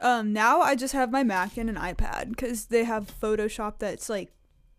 um 0.00 0.32
now 0.32 0.60
i 0.60 0.74
just 0.74 0.92
have 0.92 1.12
my 1.12 1.22
mac 1.22 1.56
and 1.56 1.70
an 1.70 1.76
ipad 1.76 2.30
because 2.30 2.66
they 2.66 2.82
have 2.82 3.08
photoshop 3.20 3.74
that's 3.78 4.08
like 4.08 4.32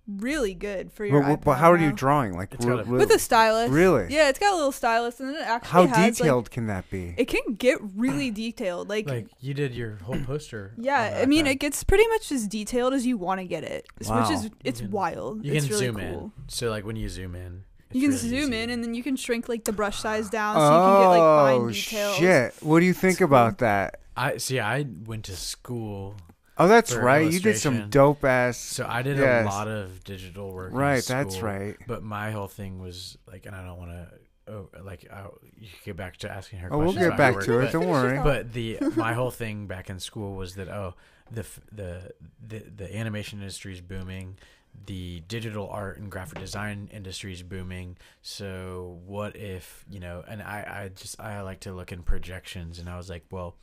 really 0.07 0.53
good 0.53 0.91
for 0.93 1.05
your 1.05 1.21
But, 1.21 1.27
but- 1.27 1.39
iPad 1.41 1.43
but 1.43 1.53
how 1.57 1.71
are 1.71 1.77
you 1.77 1.91
drawing? 1.91 2.33
Like 2.37 2.53
It's 2.53 2.65
re- 2.65 2.77
got 2.77 2.87
with 2.87 3.11
a 3.11 3.19
stylus 3.19 3.69
Really? 3.69 4.07
yeah 4.13 4.29
it's 4.29 4.39
got 4.39 4.53
a 4.53 4.55
little 4.55 4.71
stylus 4.71 5.19
and 5.19 5.29
then 5.29 5.35
it 5.35 5.47
actually 5.47 5.69
how 5.69 5.87
has, 5.87 5.97
like- 5.97 6.15
detailed 6.17 6.49
can 6.51 6.67
that 6.67 6.89
be? 6.89 7.13
it 7.17 7.25
can 7.27 7.55
get 7.55 7.77
really 7.95 8.31
detailed 8.45 8.87
like 8.89 9.07
Like 9.09 9.27
you 9.41 9.53
did 9.53 9.73
your 9.75 9.97
whole 10.03 10.19
poster. 10.21 10.73
Yeah, 10.77 11.19
I 11.21 11.25
mean, 11.25 11.45
iPad. 11.45 11.51
it 11.51 11.55
gets 11.55 11.83
pretty 11.83 12.07
much 12.07 12.31
as 12.31 12.47
detailed 12.47 12.93
as 12.93 13.05
you 13.05 13.17
want 13.17 13.39
to 13.41 13.45
get 13.45 13.63
it, 13.63 13.85
Wow. 14.07 14.21
which 14.21 14.31
is 14.37 14.49
it's 14.63 14.79
can- 14.81 14.91
wild. 14.91 15.43
You 15.45 15.53
it's 15.53 15.65
can 15.65 15.73
really 15.73 15.85
zoom 15.87 15.95
cool. 15.95 16.03
in. 16.05 16.31
So 16.47 16.69
like 16.69 16.85
when 16.85 16.95
you 16.95 17.09
zoom 17.09 17.35
in, 17.35 17.63
You 17.91 18.01
can 18.01 18.09
really 18.11 18.17
zoom 18.29 18.53
easy. 18.53 18.61
in, 18.63 18.69
and 18.69 18.83
then 18.83 18.93
you 18.93 19.03
can 19.03 19.15
shrink 19.17 19.49
like 19.49 19.65
the 19.65 19.73
brush 19.73 19.99
size 19.99 20.29
down, 20.29 20.55
so 20.55 20.61
you 20.61 20.69
can 20.69 21.01
get 21.01 21.07
like 21.07 21.21
oh 21.21 21.59
fine 21.63 21.71
details. 21.73 22.15
shit! 22.15 22.53
What 22.61 22.79
do 22.79 22.85
you 22.85 22.93
think 22.93 23.11
It's 23.13 23.19
cool. 23.19 23.27
about 23.27 23.57
that? 23.59 23.99
I 24.15 24.37
see. 24.37 24.59
I 24.59 24.85
went 25.05 25.25
to 25.25 25.35
school, 25.35 26.15
Oh, 26.59 26.67
that's 26.67 26.95
right. 26.95 27.31
You 27.31 27.39
did 27.39 27.57
some 27.57 27.89
dope 27.89 28.23
ass. 28.25 28.57
so 28.57 28.85
I 28.89 29.01
did 29.01 29.17
Yes. 29.17 29.45
a 29.45 29.49
lot 29.49 29.67
of 29.67 30.03
digital 30.03 30.51
work. 30.51 30.71
in 30.71 30.77
right, 30.77 31.03
that's 31.03 31.39
right. 31.39 31.75
But 31.87 32.03
my 32.03 32.31
whole 32.31 32.47
thing 32.47 32.79
was 32.79 33.17
like, 33.31 33.45
and 33.45 33.55
I 33.55 33.63
don't 33.65 33.77
want 33.77 33.91
to. 33.91 34.07
Oh, 34.49 34.69
like 34.81 35.05
I, 35.11 35.23
you 35.59 35.67
get 35.83 35.97
back 35.97 36.17
to 36.17 36.31
asking 36.31 36.59
her. 36.59 36.69
Oh, 36.71 36.77
we'll 36.79 36.93
get 36.93 37.17
back 37.17 37.39
to 37.41 37.59
it. 37.59 37.63
but- 37.65 37.71
Don't 37.73 37.87
worry. 37.87 38.17
But 38.23 38.53
the 38.53 38.79
my 38.95 39.13
whole 39.13 39.29
thing 39.31 39.67
back 39.67 39.89
in 39.89 39.99
school 39.99 40.35
was 40.35 40.55
that 40.55 40.69
oh 40.69 40.93
the 41.31 41.45
the 41.71 42.11
the, 42.47 42.59
the 42.59 42.95
animation 42.97 43.39
industry 43.39 43.73
is 43.73 43.81
booming, 43.81 44.37
the 44.85 45.21
digital 45.27 45.67
art 45.69 45.97
and 45.97 46.09
graphic 46.09 46.39
design 46.39 46.89
industry 46.93 47.33
is 47.33 47.43
booming. 47.43 47.97
So 48.21 48.99
what 49.05 49.35
if 49.35 49.83
you 49.89 49.99
know? 49.99 50.23
And 50.25 50.41
I 50.41 50.83
I 50.85 50.89
just 50.95 51.19
I 51.19 51.41
like 51.41 51.59
to 51.61 51.73
look 51.73 51.91
in 51.91 52.01
projections, 52.03 52.79
and 52.79 52.87
I 52.87 52.95
was 52.95 53.09
like, 53.09 53.25
well, 53.29 53.55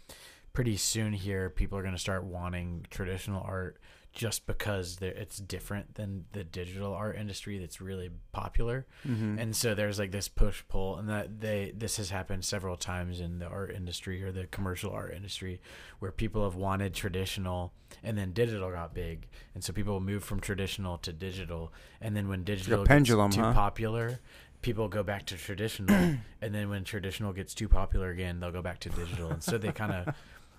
pretty 0.55 0.77
soon 0.77 1.13
here 1.13 1.51
people 1.51 1.77
are 1.77 1.83
going 1.83 1.95
to 1.95 2.01
start 2.01 2.25
wanting 2.25 2.87
traditional 2.89 3.43
art 3.47 3.79
just 4.13 4.47
because 4.47 4.99
it's 5.03 5.39
different 5.39 5.97
than 5.97 6.25
the 6.31 6.45
digital 6.45 6.95
art 6.95 7.17
industry 7.17 7.59
that's 7.59 7.81
really 7.81 8.09
popular. 8.31 8.87
Mhm. 9.05 9.41
and 9.41 9.57
so 9.57 9.75
there's 9.75 9.99
like 9.99 10.13
this 10.13 10.29
push 10.29 10.63
pull 10.69 10.97
and 10.97 11.09
that 11.09 11.41
they 11.41 11.73
this 11.77 11.97
has 11.97 12.11
happened 12.11 12.45
several 12.45 12.77
times 12.77 13.19
in 13.19 13.41
the 13.41 13.47
art 13.47 13.73
industry 13.73 14.23
or 14.23 14.31
the 14.31 14.47
commercial 14.47 14.93
art 14.93 15.13
industry 15.13 15.61
where 15.99 16.13
people 16.13 16.45
have 16.45 16.55
wanted 16.55 16.95
traditional 16.95 17.73
and 18.05 18.17
then 18.17 18.33
digital 18.33 18.71
got 18.71 18.95
big. 18.95 19.27
And 19.55 19.65
so 19.65 19.73
people 19.73 19.99
move 20.01 20.23
from 20.23 20.39
traditional 20.41 20.99
to 20.99 21.13
digital. 21.13 21.73
And 22.01 22.17
then 22.17 22.29
when 22.29 22.45
digital 22.45 22.85
pendulum, 22.85 23.31
gets 23.31 23.37
too 23.37 23.43
huh? 23.43 23.53
popular 23.53 24.21
people 24.63 24.89
go 24.89 25.03
back 25.03 25.27
to 25.27 25.37
traditional. 25.37 26.17
And 26.41 26.55
then 26.55 26.69
when 26.69 26.85
traditional 26.85 27.33
gets 27.33 27.55
too 27.55 27.69
popular 27.69 28.11
again 28.11 28.39
they'll 28.39 28.53
go 28.53 28.63
back 28.63 28.79
to 28.81 28.91
digital. 28.91 29.31
And 29.31 29.43
so 29.43 29.59
they 29.59 29.73
kind 29.73 29.93
of 29.93 30.15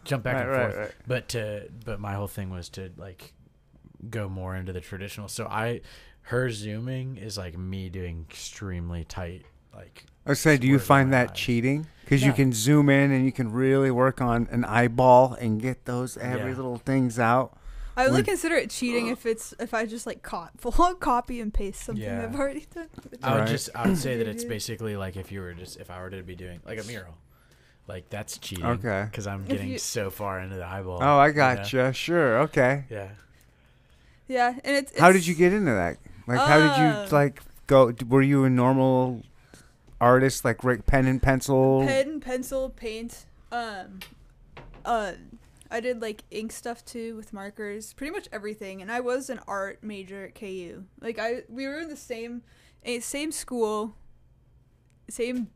jump 0.05 0.23
back 0.23 0.35
right, 0.35 0.41
and 0.43 0.51
right, 0.51 0.71
forth 0.73 0.77
right. 0.77 0.95
but 1.07 1.27
to 1.29 1.69
but 1.83 1.99
my 1.99 2.13
whole 2.13 2.27
thing 2.27 2.49
was 2.49 2.69
to 2.69 2.91
like 2.97 3.33
go 4.09 4.29
more 4.29 4.55
into 4.55 4.71
the 4.71 4.81
traditional 4.81 5.27
so 5.27 5.45
i 5.47 5.81
her 6.23 6.49
zooming 6.49 7.17
is 7.17 7.37
like 7.37 7.57
me 7.57 7.89
doing 7.89 8.25
extremely 8.29 9.03
tight 9.03 9.43
like 9.75 10.05
I 10.27 10.33
say, 10.33 10.57
do 10.57 10.67
you 10.67 10.79
find 10.79 11.13
that 11.13 11.31
eyes. 11.31 11.37
cheating? 11.37 11.85
Because 12.01 12.23
you 12.23 12.33
can 12.33 12.51
zoom 12.53 12.89
in 12.89 13.11
and 13.11 13.25
you 13.25 13.31
can 13.31 13.51
really 13.51 13.91
work 13.91 14.21
on 14.21 14.47
an 14.49 14.63
eyeball 14.65 15.33
and 15.33 15.61
get 15.61 15.85
those 15.85 16.17
every 16.17 16.51
Yeah. 16.51 16.55
little 16.55 16.77
things 16.77 17.19
out. 17.19 17.57
I 17.97 18.05
only 18.07 18.19
Would- 18.19 18.25
consider 18.27 18.55
it 18.55 18.69
cheating 18.71 19.07
if 19.07 19.25
it's 19.25 19.53
if 19.59 19.73
I 19.73 19.85
just 19.85 20.05
like 20.07 20.23
caught 20.23 20.51
full 20.59 20.71
copy 20.95 21.39
and 21.41 21.53
paste 21.53 21.83
something 21.83 22.03
Yeah. 22.03 22.23
I've 22.23 22.35
already 22.35 22.65
done. 22.73 22.89
I 23.21 23.33
would 23.33 23.39
Right. 23.41 23.47
just 23.49 23.69
I 23.75 23.87
would 23.87 23.97
say 23.97 24.17
that 24.17 24.27
it's 24.27 24.43
basically 24.55 24.95
like 24.97 25.15
if 25.15 25.31
you 25.31 25.41
were 25.41 25.53
just 25.53 25.77
if 25.77 25.91
I 25.91 25.99
were 26.01 26.09
to 26.09 26.23
be 26.23 26.35
doing 26.35 26.59
like 26.65 26.79
a 26.79 26.83
mural, 26.85 27.15
like 27.87 28.09
that's 28.09 28.37
cheating. 28.37 28.65
Okay. 28.65 29.07
Because 29.09 29.27
I'm 29.27 29.45
getting 29.45 29.69
you- 29.69 29.77
so 29.77 30.09
far 30.09 30.39
into 30.39 30.55
the 30.55 30.65
eyeball. 30.65 30.99
Oh, 31.01 31.17
I 31.17 31.27
you 31.27 31.33
know? 31.33 31.37
gotcha. 31.37 31.93
Sure. 31.93 32.39
Okay. 32.39 32.85
Yeah. 32.89 33.09
Yeah, 34.27 34.55
and 34.63 34.75
it's, 34.77 34.97
How 34.99 35.11
did 35.11 35.27
you 35.27 35.35
get 35.35 35.53
into 35.53 35.71
that? 35.71 35.97
Like, 36.27 36.39
how 36.39 36.57
did 36.57 36.71
Uh, 36.71 37.03
you 37.05 37.11
like 37.15 37.41
go? 37.67 37.93
Were 38.07 38.23
you 38.23 38.43
a 38.43 38.49
normal 38.49 39.21
artist, 40.01 40.43
like 40.43 40.63
right, 40.63 40.83
pen 40.83 41.05
and 41.05 41.21
pencil? 41.21 41.83
pen, 41.85 42.19
pencil, 42.19 42.69
paint. 42.71 43.25
Um, 43.51 43.99
uh, 44.83 45.13
I 45.69 45.79
did 45.79 46.01
like 46.01 46.23
ink 46.31 46.51
stuff 46.51 46.83
too 46.83 47.15
with 47.15 47.33
markers, 47.33 47.93
pretty 47.93 48.11
much 48.11 48.27
everything. 48.31 48.81
And 48.81 48.91
I 48.91 48.99
was 48.99 49.29
an 49.29 49.39
art 49.47 49.83
major 49.83 50.25
at 50.25 50.33
KU. 50.33 50.85
Like 50.99 51.19
I, 51.19 51.43
we 51.47 51.67
were 51.67 51.79
in 51.79 51.89
the 51.89 51.95
same, 51.95 52.41
eh, 52.83 53.01
same 53.01 53.31
school, 53.31 53.95
same 55.07 55.49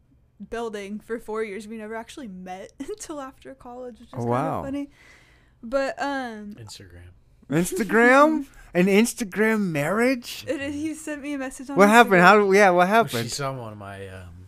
building 0.50 1.00
for 1.00 1.20
four 1.20 1.44
years. 1.44 1.68
We 1.68 1.78
never 1.78 1.96
actually 1.96 2.28
met 2.28 2.72
until 2.80 3.20
after 3.22 3.54
college, 3.56 4.00
which 4.00 4.10
is 4.10 4.14
Oh, 4.14 4.18
kind 4.18 4.30
wow. 4.30 4.60
of 4.60 4.66
funny. 4.66 4.90
But 5.62 6.02
um, 6.02 6.54
Instagram. 6.54 7.10
Instagram? 7.50 8.46
An 8.74 8.86
Instagram 8.86 9.62
marriage? 9.72 10.46
it, 10.48 10.62
it- 10.62 10.74
he 10.74 10.94
sent 10.94 11.22
me 11.22 11.34
a 11.34 11.38
message 11.38 11.70
on. 11.70 11.76
What 11.76 11.90
happened? 11.90 12.22
How? 12.22 12.38
do- 12.40 12.54
Yeah, 12.54 12.70
what 12.70 12.88
happened? 12.88 13.24
She 13.24 13.30
saw 13.30 13.52
one 13.54 13.72
of 13.74 13.78
my 13.80 14.08
um. 14.10 14.48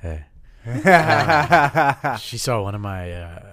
Hey. 0.00 0.24
She 2.20 2.38
saw 2.38 2.62
one 2.62 2.74
of 2.74 2.80
my. 2.80 3.12
uh 3.12 3.51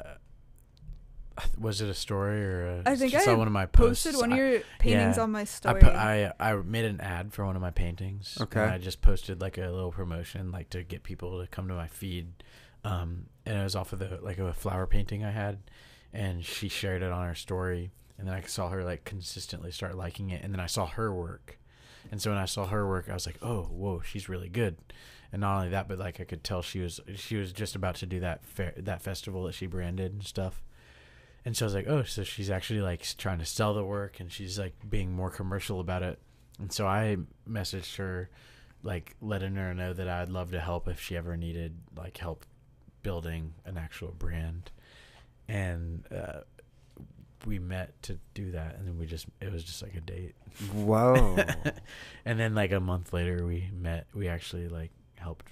Was 1.58 1.82
it 1.82 1.90
a 1.90 1.94
story 1.94 2.44
or? 2.44 2.68
A, 2.68 2.84
I 2.86 2.96
think 2.96 3.14
I 3.14 3.20
saw 3.20 3.36
one 3.36 3.48
of 3.48 3.54
my 3.54 3.66
posts. 3.66 4.04
posted 4.04 4.20
one 4.20 4.32
of 4.32 4.38
your 4.38 4.62
paintings 4.80 5.18
yeah. 5.18 5.24
on 5.24 5.32
my 5.32 5.42
I 5.42 5.44
story. 5.46 5.82
put 5.82 5.94
I 5.94 6.32
I 6.40 6.54
made 6.56 6.86
an 6.86 7.02
ad 7.02 7.34
for 7.34 7.46
one 7.46 7.56
of 7.56 7.62
my 7.62 7.72
paintings. 7.72 8.38
Okay. 8.40 8.62
And 8.62 8.72
I 8.72 8.78
just 8.78 9.02
posted 9.02 9.42
like 9.42 9.58
a 9.58 9.70
little 9.70 9.92
promotion, 9.92 10.52
like 10.52 10.70
to 10.72 10.84
get 10.84 11.04
people 11.04 11.42
to 11.42 11.48
come 11.48 11.68
to 11.68 11.74
my 11.74 11.88
feed. 11.88 12.44
Um, 12.84 13.26
and 13.46 13.58
it 13.58 13.64
was 13.64 13.76
off 13.76 13.94
of 13.94 14.00
the 14.00 14.20
like 14.22 14.38
a 14.38 14.54
flower 14.54 14.88
painting 14.88 15.24
I 15.24 15.32
had, 15.32 15.60
and 16.14 16.44
she 16.46 16.70
shared 16.70 17.02
it 17.02 17.12
on 17.12 17.26
her 17.26 17.36
story. 17.36 17.92
And 18.18 18.28
then 18.28 18.36
I 18.36 18.42
saw 18.42 18.70
her 18.70 18.84
like 18.84 19.06
consistently 19.06 19.72
start 19.72 19.96
liking 19.96 20.30
it, 20.30 20.44
and 20.44 20.54
then 20.54 20.60
I 20.60 20.68
saw 20.68 20.86
her 20.86 21.14
work. 21.14 21.58
And 22.12 22.22
so 22.22 22.32
when 22.32 22.40
I 22.40 22.46
saw 22.46 22.66
her 22.68 22.88
work, 22.88 23.10
I 23.10 23.14
was 23.14 23.26
like, 23.26 23.38
"Oh, 23.42 23.64
whoa, 23.64 24.02
she's 24.02 24.30
really 24.30 24.50
good." 24.50 24.78
And 25.32 25.42
not 25.42 25.58
only 25.58 25.70
that, 25.70 25.88
but 25.88 26.00
like 26.00 26.20
I 26.20 26.24
could 26.24 26.44
tell 26.44 26.62
she 26.62 26.80
was 26.80 27.00
she 27.16 27.36
was 27.36 27.54
just 27.54 27.76
about 27.76 27.96
to 27.96 28.06
do 28.06 28.20
that 28.22 28.44
fair, 28.46 28.74
that 28.78 29.02
festival 29.02 29.44
that 29.44 29.54
she 29.54 29.68
branded 29.68 30.14
and 30.14 30.24
stuff. 30.24 30.64
And 31.50 31.58
so 31.58 31.66
I 31.66 31.68
was 31.68 31.74
like, 31.74 31.88
oh, 31.88 32.04
so 32.04 32.24
she's 32.24 32.52
actually 32.52 32.82
like 32.82 33.04
trying 33.18 33.40
to 33.40 33.46
sell 33.46 33.74
the 33.74 33.84
work 33.84 34.20
and 34.20 34.32
she's 34.32 34.60
like 34.60 34.76
being 34.88 35.12
more 35.12 35.32
commercial 35.32 35.80
about 35.80 36.04
it. 36.04 36.20
And 36.60 36.72
so 36.72 36.86
I 36.86 37.18
messaged 37.50 37.96
her, 37.96 38.30
like 38.84 39.16
letting 39.20 39.56
her 39.56 39.74
know 39.74 39.92
that 39.94 40.08
I'd 40.08 40.30
love 40.30 40.52
to 40.52 40.60
help 40.60 40.88
if 40.88 41.02
she 41.02 41.18
ever 41.18 41.36
needed 41.36 41.76
like 41.98 42.20
help 42.20 42.46
building 43.02 43.56
an 43.66 43.80
actual 43.80 44.12
brand. 44.12 44.70
And 45.48 46.04
uh, 46.16 46.42
we 47.48 47.58
met 47.58 48.00
to 48.04 48.20
do 48.36 48.52
that. 48.52 48.76
And 48.76 48.88
then 48.88 49.00
we 49.00 49.08
just, 49.08 49.26
it 49.42 49.52
was 49.52 49.64
just 49.64 49.82
like 49.82 49.96
a 49.96 50.02
date. 50.02 50.36
Whoa. 50.72 51.36
and 52.26 52.40
then 52.40 52.54
like 52.54 52.74
a 52.74 52.80
month 52.80 53.12
later, 53.12 53.44
we 53.44 53.72
met, 53.74 54.06
we 54.14 54.28
actually 54.28 54.68
like 54.68 54.92
helped 55.16 55.48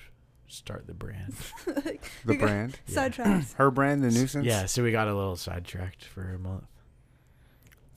start 0.48 0.88
the 0.88 0.94
brand. 0.94 1.34
The 1.66 2.00
we 2.26 2.36
got 2.38 2.46
brand. 2.48 2.80
Sidetracks. 2.90 3.54
Her 3.56 3.70
brand, 3.72 4.04
the 4.04 4.10
nuisance. 4.10 4.46
Yeah. 4.46 4.66
So 4.66 4.84
we 4.84 4.92
got 4.92 5.08
a 5.08 5.14
little 5.16 5.36
sidetracked 5.36 6.04
for 6.06 6.34
a 6.34 6.40
month. 6.40 6.66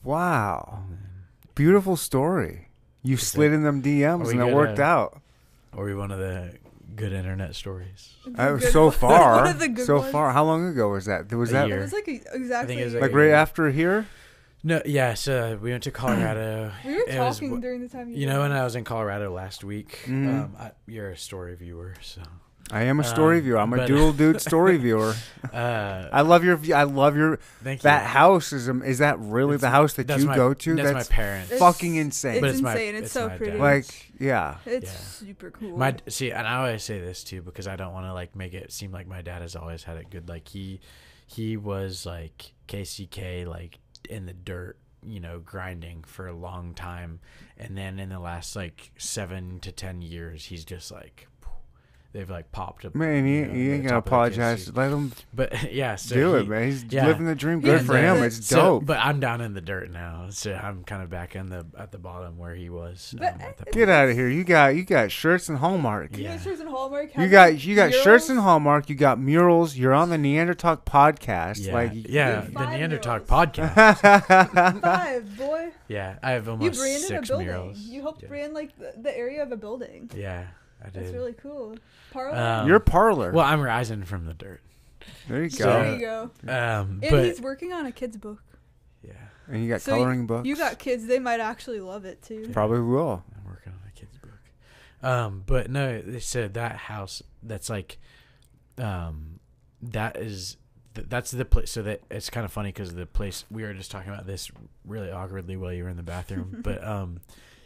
Wow. 0.03 0.83
Beautiful 1.55 1.95
story. 1.95 2.69
You 3.03 3.15
Is 3.15 3.27
slid 3.27 3.51
it- 3.51 3.55
in 3.55 3.63
them 3.63 3.81
DMs 3.81 4.25
we 4.27 4.31
and 4.33 4.41
it 4.41 4.45
good, 4.45 4.53
worked 4.55 4.79
out. 4.79 5.21
Or 5.75 5.85
we 5.85 5.95
one 5.95 6.11
of 6.11 6.19
the 6.19 6.53
good 6.95 7.13
internet 7.13 7.55
stories. 7.55 8.13
Uh, 8.37 8.55
Good 8.57 8.71
so 8.71 8.83
one- 8.85 8.91
far, 8.99 9.35
one 9.37 9.47
of 9.47 9.59
the 9.59 9.69
good 9.69 9.85
so 9.85 9.99
ones. 9.99 10.11
far. 10.11 10.31
How 10.33 10.43
long 10.43 10.67
ago 10.67 10.89
was 10.89 11.05
that? 11.05 11.31
Was 11.33 11.49
A 11.51 11.53
that 11.53 11.65
It 11.65 11.69
year. 11.69 11.79
was 11.81 11.93
like 11.93 12.07
a, 12.07 12.21
exactly. 12.35 12.79
it 12.81 12.85
was 12.85 12.93
a 12.95 12.99
like 12.99 13.11
a 13.11 13.15
right 13.15 13.23
year. 13.27 13.33
after 13.35 13.69
here? 13.71 14.07
No, 14.63 14.81
yeah. 14.85 15.13
So 15.15 15.57
we 15.61 15.71
went 15.71 15.83
to 15.83 15.91
Colorado. 15.91 16.71
we 16.85 16.93
were 16.93 16.99
it 17.07 17.17
was 17.19 17.35
talking 17.37 17.49
w- 17.49 17.61
during 17.61 17.81
the 17.81 17.87
time 17.89 18.09
you. 18.09 18.17
You 18.17 18.27
know, 18.27 18.39
it. 18.39 18.49
when 18.49 18.51
I 18.51 18.63
was 18.63 18.75
in 18.75 18.83
Colorado 18.83 19.31
last 19.33 19.63
week, 19.63 19.99
Mhm. 20.05 20.27
um, 20.43 20.55
I, 20.59 20.71
you're 20.85 21.09
a 21.11 21.17
story 21.17 21.55
viewer, 21.55 21.95
so 22.01 22.21
I 22.71 22.83
am 22.83 22.99
a 22.99 23.03
story 23.03 23.37
Um, 23.39 23.43
viewer. 23.43 23.57
I'm 23.57 23.73
a 23.73 23.85
Doodle 23.85 24.13
Dude 24.13 24.39
story 24.49 24.77
viewer. 24.77 25.13
uh, 25.53 26.09
I 26.11 26.21
love 26.21 26.43
your. 26.43 26.59
I 26.73 26.83
love 26.83 27.15
your. 27.17 27.37
thank 27.63 27.81
That 27.81 28.03
you. 28.03 28.07
house 28.07 28.53
is. 28.53 28.69
um, 28.69 28.81
Is 28.83 28.99
that 28.99 29.19
really 29.19 29.55
It's- 29.55 29.61
the 29.61 29.69
house 29.69 29.93
that 29.95 30.09
you 30.17 30.25
my- 30.25 30.35
go 30.35 30.53
to? 30.53 30.75
That's, 30.75 30.91
That's 30.93 31.09
my 31.09 31.15
parents. 31.15 31.51
It's- 31.51 31.59
fucking 31.59 31.95
insane. 31.95 32.35
It's 32.35 32.41
But 32.41 32.49
it's 32.51 32.61
my- 32.61 32.71
insane. 32.73 32.95
it's, 32.95 33.03
it's 33.05 33.13
so 33.13 33.27
pretty. 33.29 33.45
dad's. 33.57 33.59
like, 33.59 34.11
yeah. 34.19 34.55
it's 34.65 34.85
Yeah. 34.85 34.97
super 35.27 35.51
cool. 35.51 35.77
My 35.77 35.95
see, 36.07 36.31
and 36.31 36.47
I 36.47 36.57
always 36.57 36.83
say 36.83 36.99
this 36.99 37.23
too 37.23 37.41
because 37.41 37.67
I 37.67 37.75
don't 37.75 37.93
want 37.93 38.05
to 38.05 38.13
like 38.13 38.35
make 38.35 38.53
it 38.53 38.71
seem 38.71 38.91
like 38.91 39.07
my 39.07 39.21
dad 39.21 39.41
has 39.41 39.55
always 39.55 39.83
had 39.83 39.97
it 39.97 40.09
good. 40.09 40.29
Like 40.29 40.47
he, 40.47 40.79
he 41.27 41.57
was 41.57 42.05
like 42.05 42.53
KCK, 42.67 43.45
like 43.47 43.79
in 44.09 44.25
the 44.25 44.33
dirt, 44.33 44.77
you 45.03 45.19
know, 45.19 45.39
grinding 45.39 46.03
for 46.03 46.27
a 46.27 46.33
long 46.33 46.73
time, 46.73 47.19
and 47.57 47.77
then 47.77 47.99
in 47.99 48.09
the 48.09 48.19
last 48.19 48.55
like 48.55 48.91
seven 48.97 49.59
to 49.61 49.71
ten 49.71 50.01
years, 50.01 50.45
he's 50.45 50.63
just 50.63 50.91
like 50.91 51.27
they've 52.13 52.29
like 52.29 52.51
popped 52.51 52.83
up. 52.85 52.93
Man, 52.93 53.25
you, 53.25 53.33
you 53.41 53.45
know, 53.47 53.53
you 53.53 53.73
ain't 53.73 53.83
gonna 53.87 54.01
top 54.01 54.07
of 54.11 54.33
the 54.33 54.41
kids' 54.41 54.67
apologize. 54.67 54.75
Let 54.75 54.91
him 54.91 55.11
But 55.33 55.71
yeah, 55.73 55.95
so 55.95 56.15
do 56.15 56.35
it, 56.35 56.47
man. 56.47 56.63
He's 56.65 56.83
yeah. 56.89 57.05
living 57.07 57.25
the 57.25 57.35
dream. 57.35 57.61
Yeah, 57.61 57.77
Good 57.77 57.85
for 57.85 57.97
him. 57.97 58.21
It's 58.23 58.45
so- 58.45 58.55
dope. 58.79 58.85
but 58.85 58.97
I'm 58.99 59.19
down 59.21 59.39
in 59.41 59.53
the 59.53 59.61
dirt 59.61 59.89
now, 59.91 60.27
so 60.29 60.53
I'm 60.53 60.83
kind 60.83 61.01
of 61.03 61.09
back 61.09 61.35
in 61.35 61.47
the 61.49 61.65
at 61.77 61.91
the 61.93 61.97
bottom 61.97 62.37
where 62.37 62.53
he 62.53 62.69
was. 62.69 63.15
But 63.17 63.35
um, 63.35 63.41
at 63.41 63.71
Get 63.71 63.87
out 63.87 64.09
of 64.09 64.15
here. 64.15 64.27
You 64.27 64.43
got 64.43 64.75
you 64.75 64.83
got 64.83 65.09
shirts 65.11 65.47
and 65.47 65.57
Hallmark. 65.59 66.17
Yeah. 66.17 66.31
Miniatures 66.31 66.59
and 66.59 66.69
Hallmark. 66.69 67.15
You 67.17 67.29
got 67.29 67.63
you 67.63 67.75
got 67.75 67.93
shirts 67.93 68.27
and. 68.27 68.41
Hallmark. 68.41 68.89
You 68.89 68.95
got 68.95 69.19
murals. 69.19 69.77
You're 69.77 69.93
on 69.93 70.09
the 70.09 70.17
Neanderthal 70.17 70.77
podcast. 70.77 71.65
Yeah, 71.67 71.73
Like 71.73 71.91
yeah, 71.93 72.41
the 72.41 72.51
five 72.51 72.69
Neanderthal 72.79 73.19
murals. 73.19 73.29
podcast. 73.29 74.81
Five, 74.81 75.37
boy. 75.37 75.69
yeah, 75.87 76.17
I 76.23 76.31
have 76.31 76.45
You 76.45 76.51
almost 76.53 76.79
branded 76.79 77.03
a 77.03 77.05
six 77.05 77.27
building. 77.29 77.47
murals. 77.47 77.77
You 77.79 78.01
helped 78.01 78.27
brand 78.27 78.53
like 78.53 78.77
the, 78.77 78.93
the 78.99 79.15
area 79.15 79.43
of 79.43 79.51
a 79.51 79.57
building. 79.57 80.09
Yeah, 80.15 80.47
I 80.81 80.89
did. 80.89 81.03
That's 81.03 81.13
really 81.13 81.33
cool. 81.33 81.75
Parlor. 82.11 82.37
Um, 82.37 82.67
Your 82.67 82.79
parlor. 82.79 83.31
Well, 83.31 83.45
I'm 83.45 83.61
rising 83.61 84.03
from 84.03 84.25
the 84.25 84.33
dirt. 84.33 84.61
there 85.27 85.43
you 85.43 85.49
go. 85.49 85.65
there 85.65 85.93
you 85.95 85.99
go. 85.99 86.23
Um, 86.47 86.99
And 87.01 87.11
but 87.11 87.25
he's 87.25 87.39
working 87.41 87.71
on 87.73 87.85
a 87.85 87.91
kid's 87.91 88.17
book. 88.17 88.41
yeah, 89.03 89.13
and 89.47 89.63
you 89.63 89.69
got 89.69 89.81
So 89.81 89.91
you- 89.91 89.97
coloring 89.97 90.25
books. 90.27 90.47
You 90.47 90.55
got 90.55 90.79
kids; 90.79 91.05
they 91.07 91.19
might 91.19 91.39
actually 91.39 91.79
love 91.79 92.05
it 92.05 92.21
too. 92.21 92.49
Probably 92.53 92.79
will. 92.81 93.23
I'm 93.35 93.45
working 93.49 93.73
on 93.73 93.79
a 93.87 93.91
kid's 93.99 94.17
book. 94.17 94.31
Um, 95.03 95.43
but 95.45 95.69
no, 95.71 96.01
they 96.01 96.19
said 96.19 96.53
that 96.55 96.75
house 96.75 97.21
that's 97.43 97.69
like, 97.69 97.97
um, 98.77 99.39
that 99.81 100.17
is 100.17 100.57
th- 100.95 101.07
that's 101.09 101.31
the 101.31 101.45
place. 101.45 101.71
So 101.71 101.81
that 101.83 102.01
it's 102.11 102.29
kind 102.29 102.45
of 102.45 102.51
funny 102.51 102.69
because 102.69 102.93
the 102.93 103.05
place 103.05 103.45
we 103.49 103.63
were 103.63 103.73
just 103.73 103.91
talking 103.91 104.11
about 104.11 104.25
this 104.27 104.51
really 104.85 105.11
awkwardly 105.11 105.57
while 105.57 105.73
you 105.73 105.83
were 105.83 105.89
in 105.89 105.97
the 105.97 106.03
bathroom. 106.03 106.57
but 106.63 106.83
um, 106.83 107.19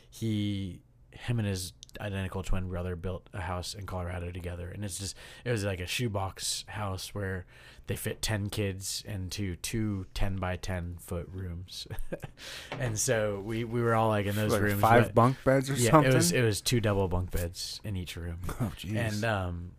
he, 0.09 0.79
him 1.11 1.39
and 1.39 1.47
his 1.47 1.73
identical 1.99 2.43
twin 2.43 2.69
brother 2.69 2.95
built 2.95 3.27
a 3.33 3.41
house 3.41 3.73
in 3.73 3.85
Colorado 3.85 4.31
together, 4.31 4.69
and 4.69 4.83
it's 4.85 4.99
just 4.99 5.15
it 5.43 5.51
was 5.51 5.63
like 5.63 5.79
a 5.79 5.87
shoebox 5.87 6.63
house 6.67 7.13
where 7.13 7.45
they 7.87 7.95
fit 7.95 8.21
10 8.21 8.49
kids 8.49 9.03
into 9.07 9.55
two 9.57 10.07
10 10.15 10.37
by 10.37 10.55
10 10.55 10.97
foot 10.99 11.29
rooms 11.31 11.85
and 12.79 12.97
so 12.97 13.39
we 13.45 13.63
we 13.63 13.79
were 13.79 13.93
all 13.93 14.07
like 14.09 14.25
in 14.25 14.35
those 14.35 14.51
Like 14.53 14.61
rooms 14.63 14.81
five 14.81 15.03
but- 15.03 15.13
bunk 15.15 15.37
beds 15.45 15.69
or 15.69 15.75
yeah, 15.75 15.91
something. 15.91 16.11
it 16.11 16.15
was 16.15 16.31
it 16.31 16.41
was 16.41 16.61
two 16.61 16.79
double 16.81 17.07
bunk 17.07 17.29
beds 17.31 17.79
in 17.83 17.95
each 17.95 18.15
room, 18.15 18.39
oh 18.59 18.71
jeez. 18.77 18.95
and 18.95 19.23
um, 19.23 19.71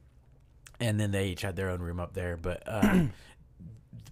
and 0.78 1.01
then 1.01 1.10
they 1.10 1.28
each 1.28 1.43
had 1.43 1.56
their 1.56 1.70
own 1.70 1.80
room 1.80 1.98
up 1.98 2.12
there. 2.14 2.36
But 2.36 2.62
uh, 2.66 3.06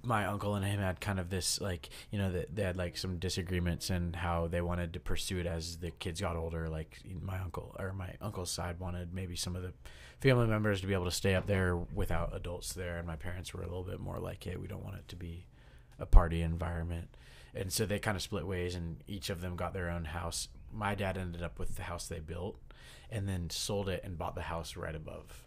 my 0.04 0.26
uncle 0.26 0.54
and 0.54 0.64
him 0.64 0.80
had 0.80 1.00
kind 1.00 1.18
of 1.18 1.30
this 1.30 1.60
like 1.60 1.88
you 2.10 2.18
know 2.18 2.30
that 2.32 2.54
they 2.54 2.62
had 2.62 2.76
like 2.76 2.96
some 2.96 3.18
disagreements 3.18 3.90
and 3.90 4.14
how 4.16 4.46
they 4.46 4.60
wanted 4.60 4.92
to 4.92 5.00
pursue 5.00 5.38
it 5.38 5.46
as 5.46 5.78
the 5.78 5.90
kids 5.90 6.20
got 6.20 6.36
older. 6.36 6.68
Like 6.68 7.00
my 7.22 7.38
uncle 7.38 7.74
or 7.78 7.92
my 7.92 8.14
uncle's 8.20 8.50
side 8.50 8.80
wanted 8.80 9.14
maybe 9.14 9.36
some 9.36 9.56
of 9.56 9.62
the 9.62 9.72
family 10.20 10.46
members 10.46 10.80
to 10.80 10.86
be 10.86 10.94
able 10.94 11.04
to 11.04 11.10
stay 11.10 11.34
up 11.34 11.46
there 11.46 11.76
without 11.76 12.34
adults 12.34 12.72
there, 12.72 12.96
and 12.96 13.06
my 13.06 13.16
parents 13.16 13.52
were 13.52 13.60
a 13.60 13.66
little 13.66 13.82
bit 13.82 14.00
more 14.00 14.18
like, 14.18 14.42
hey, 14.42 14.56
we 14.56 14.66
don't 14.66 14.84
want 14.84 14.96
it 14.96 15.06
to 15.08 15.16
be 15.16 15.46
a 15.98 16.06
party 16.06 16.40
environment. 16.40 17.08
And 17.54 17.72
so 17.72 17.86
they 17.86 17.98
kind 17.98 18.16
of 18.16 18.22
split 18.22 18.46
ways, 18.46 18.74
and 18.74 18.96
each 19.06 19.30
of 19.30 19.40
them 19.40 19.54
got 19.54 19.74
their 19.74 19.90
own 19.90 20.06
house. 20.06 20.48
My 20.72 20.94
dad 20.94 21.18
ended 21.18 21.42
up 21.42 21.58
with 21.58 21.76
the 21.76 21.82
house 21.82 22.08
they 22.08 22.20
built, 22.20 22.58
and 23.10 23.28
then 23.28 23.50
sold 23.50 23.88
it 23.88 24.02
and 24.02 24.18
bought 24.18 24.34
the 24.34 24.42
house 24.42 24.76
right 24.76 24.94
above. 24.94 25.43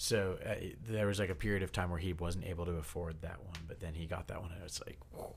So 0.00 0.38
uh, 0.46 0.54
there 0.88 1.08
was 1.08 1.18
like 1.18 1.28
a 1.28 1.34
period 1.34 1.64
of 1.64 1.72
time 1.72 1.90
where 1.90 1.98
he 1.98 2.12
wasn't 2.12 2.44
able 2.44 2.64
to 2.66 2.72
afford 2.76 3.20
that 3.22 3.42
one, 3.44 3.56
but 3.66 3.80
then 3.80 3.94
he 3.94 4.06
got 4.06 4.28
that 4.28 4.40
one, 4.40 4.52
and 4.52 4.62
it's 4.62 4.80
like, 4.86 4.96
whoa, 5.10 5.34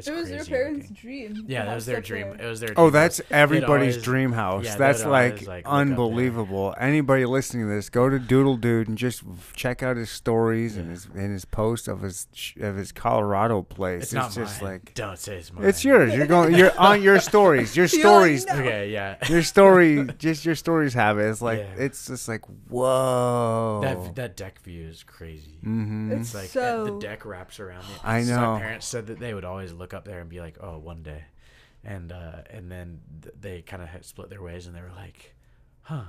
it's 0.00 0.08
it 0.08 0.14
was 0.14 0.28
their 0.30 0.44
parents' 0.44 0.88
looking. 0.90 0.96
dream. 0.96 1.44
Yeah, 1.48 1.60
to 1.62 1.68
that 1.68 1.74
was 1.74 1.86
their 1.86 2.00
dream. 2.00 2.36
there. 2.36 2.46
It 2.46 2.48
was 2.48 2.60
their. 2.60 2.74
Oh, 2.76 2.90
that's 2.90 3.18
house. 3.18 3.26
everybody's 3.30 3.94
always- 3.94 4.02
dream 4.02 4.32
house. 4.32 4.64
yeah, 4.64 4.76
that's 4.76 5.04
like, 5.04 5.32
like, 5.32 5.40
look 5.42 5.48
up 5.58 5.64
there. 5.64 5.72
unbelievable. 5.72 6.74
Anybody 6.78 7.24
listening 7.24 7.68
to 7.68 7.74
this, 7.74 7.88
go 7.88 8.08
to 8.08 8.18
Doodle 8.18 8.56
Dude 8.56 8.88
and 8.88 8.98
just 8.98 9.22
check 9.54 9.82
out 9.82 9.96
his 9.96 10.10
stories 10.10 10.76
and 10.76 10.90
his 10.90 11.06
and 11.06 11.32
his 11.32 11.44
post 11.44 11.88
of 11.88 12.00
his 12.02 12.26
of 12.60 12.76
his 12.76 12.92
Colorado 12.92 13.62
place. 13.62 14.02
It's, 14.02 14.12
It's, 14.12 14.14
not 14.14 14.32
just 14.32 14.62
mine. 14.62 14.72
like 14.72 14.94
don't 14.94 15.18
say 15.18 15.36
it's 15.36 15.52
mine. 15.52 15.64
it's 15.66 15.84
yours. 15.84 16.14
You're 16.14 16.26
going. 16.26 16.54
You're 16.54 16.78
on 16.78 17.02
your 17.02 17.20
stories. 17.30 17.76
Your 17.76 17.86
You're 17.92 18.02
like, 18.02 18.38
stories. 18.40 18.46
"No." 18.46 18.54
Okay, 18.54 18.90
yeah. 18.90 19.16
Your 19.28 19.42
story. 19.42 20.06
Just 20.18 20.44
your 20.44 20.54
stories 20.54 20.94
have 20.94 21.18
it. 21.18 21.28
It's 21.30 21.40
like 21.42 21.58
Yeah. 21.60 21.84
it's 21.84 22.06
just 22.06 22.28
like 22.28 22.42
whoa. 22.68 23.80
That 23.82 24.14
that 24.16 24.36
deck 24.36 24.60
view 24.62 24.86
is 24.88 25.02
crazy. 25.02 25.58
mm-hmm. 25.64 26.12
It's 26.12 26.20
It's 26.20 26.34
like 26.34 26.48
so- 26.48 26.84
the 26.84 26.98
deck 26.98 27.24
wraps 27.24 27.60
around 27.60 27.80
it. 27.82 28.00
I 28.04 28.22
know. 28.22 28.52
My 28.54 28.60
parents 28.60 28.86
said 28.86 29.06
that 29.08 29.18
they 29.18 29.34
would 29.34 29.44
always 29.44 29.72
look 29.72 29.89
up 29.94 30.04
there 30.04 30.20
and 30.20 30.28
be 30.28 30.40
like, 30.40 30.56
"Oh, 30.60 30.78
one 30.78 31.02
day," 31.02 31.24
and 31.84 32.12
uh, 32.12 32.42
and 32.50 32.70
then 32.70 33.00
th- 33.22 33.34
they 33.40 33.62
kind 33.62 33.82
of 33.82 33.88
split 34.04 34.30
their 34.30 34.42
ways, 34.42 34.66
and 34.66 34.74
they 34.76 34.80
were 34.82 34.92
like, 34.96 35.34
"Huh, 35.82 36.02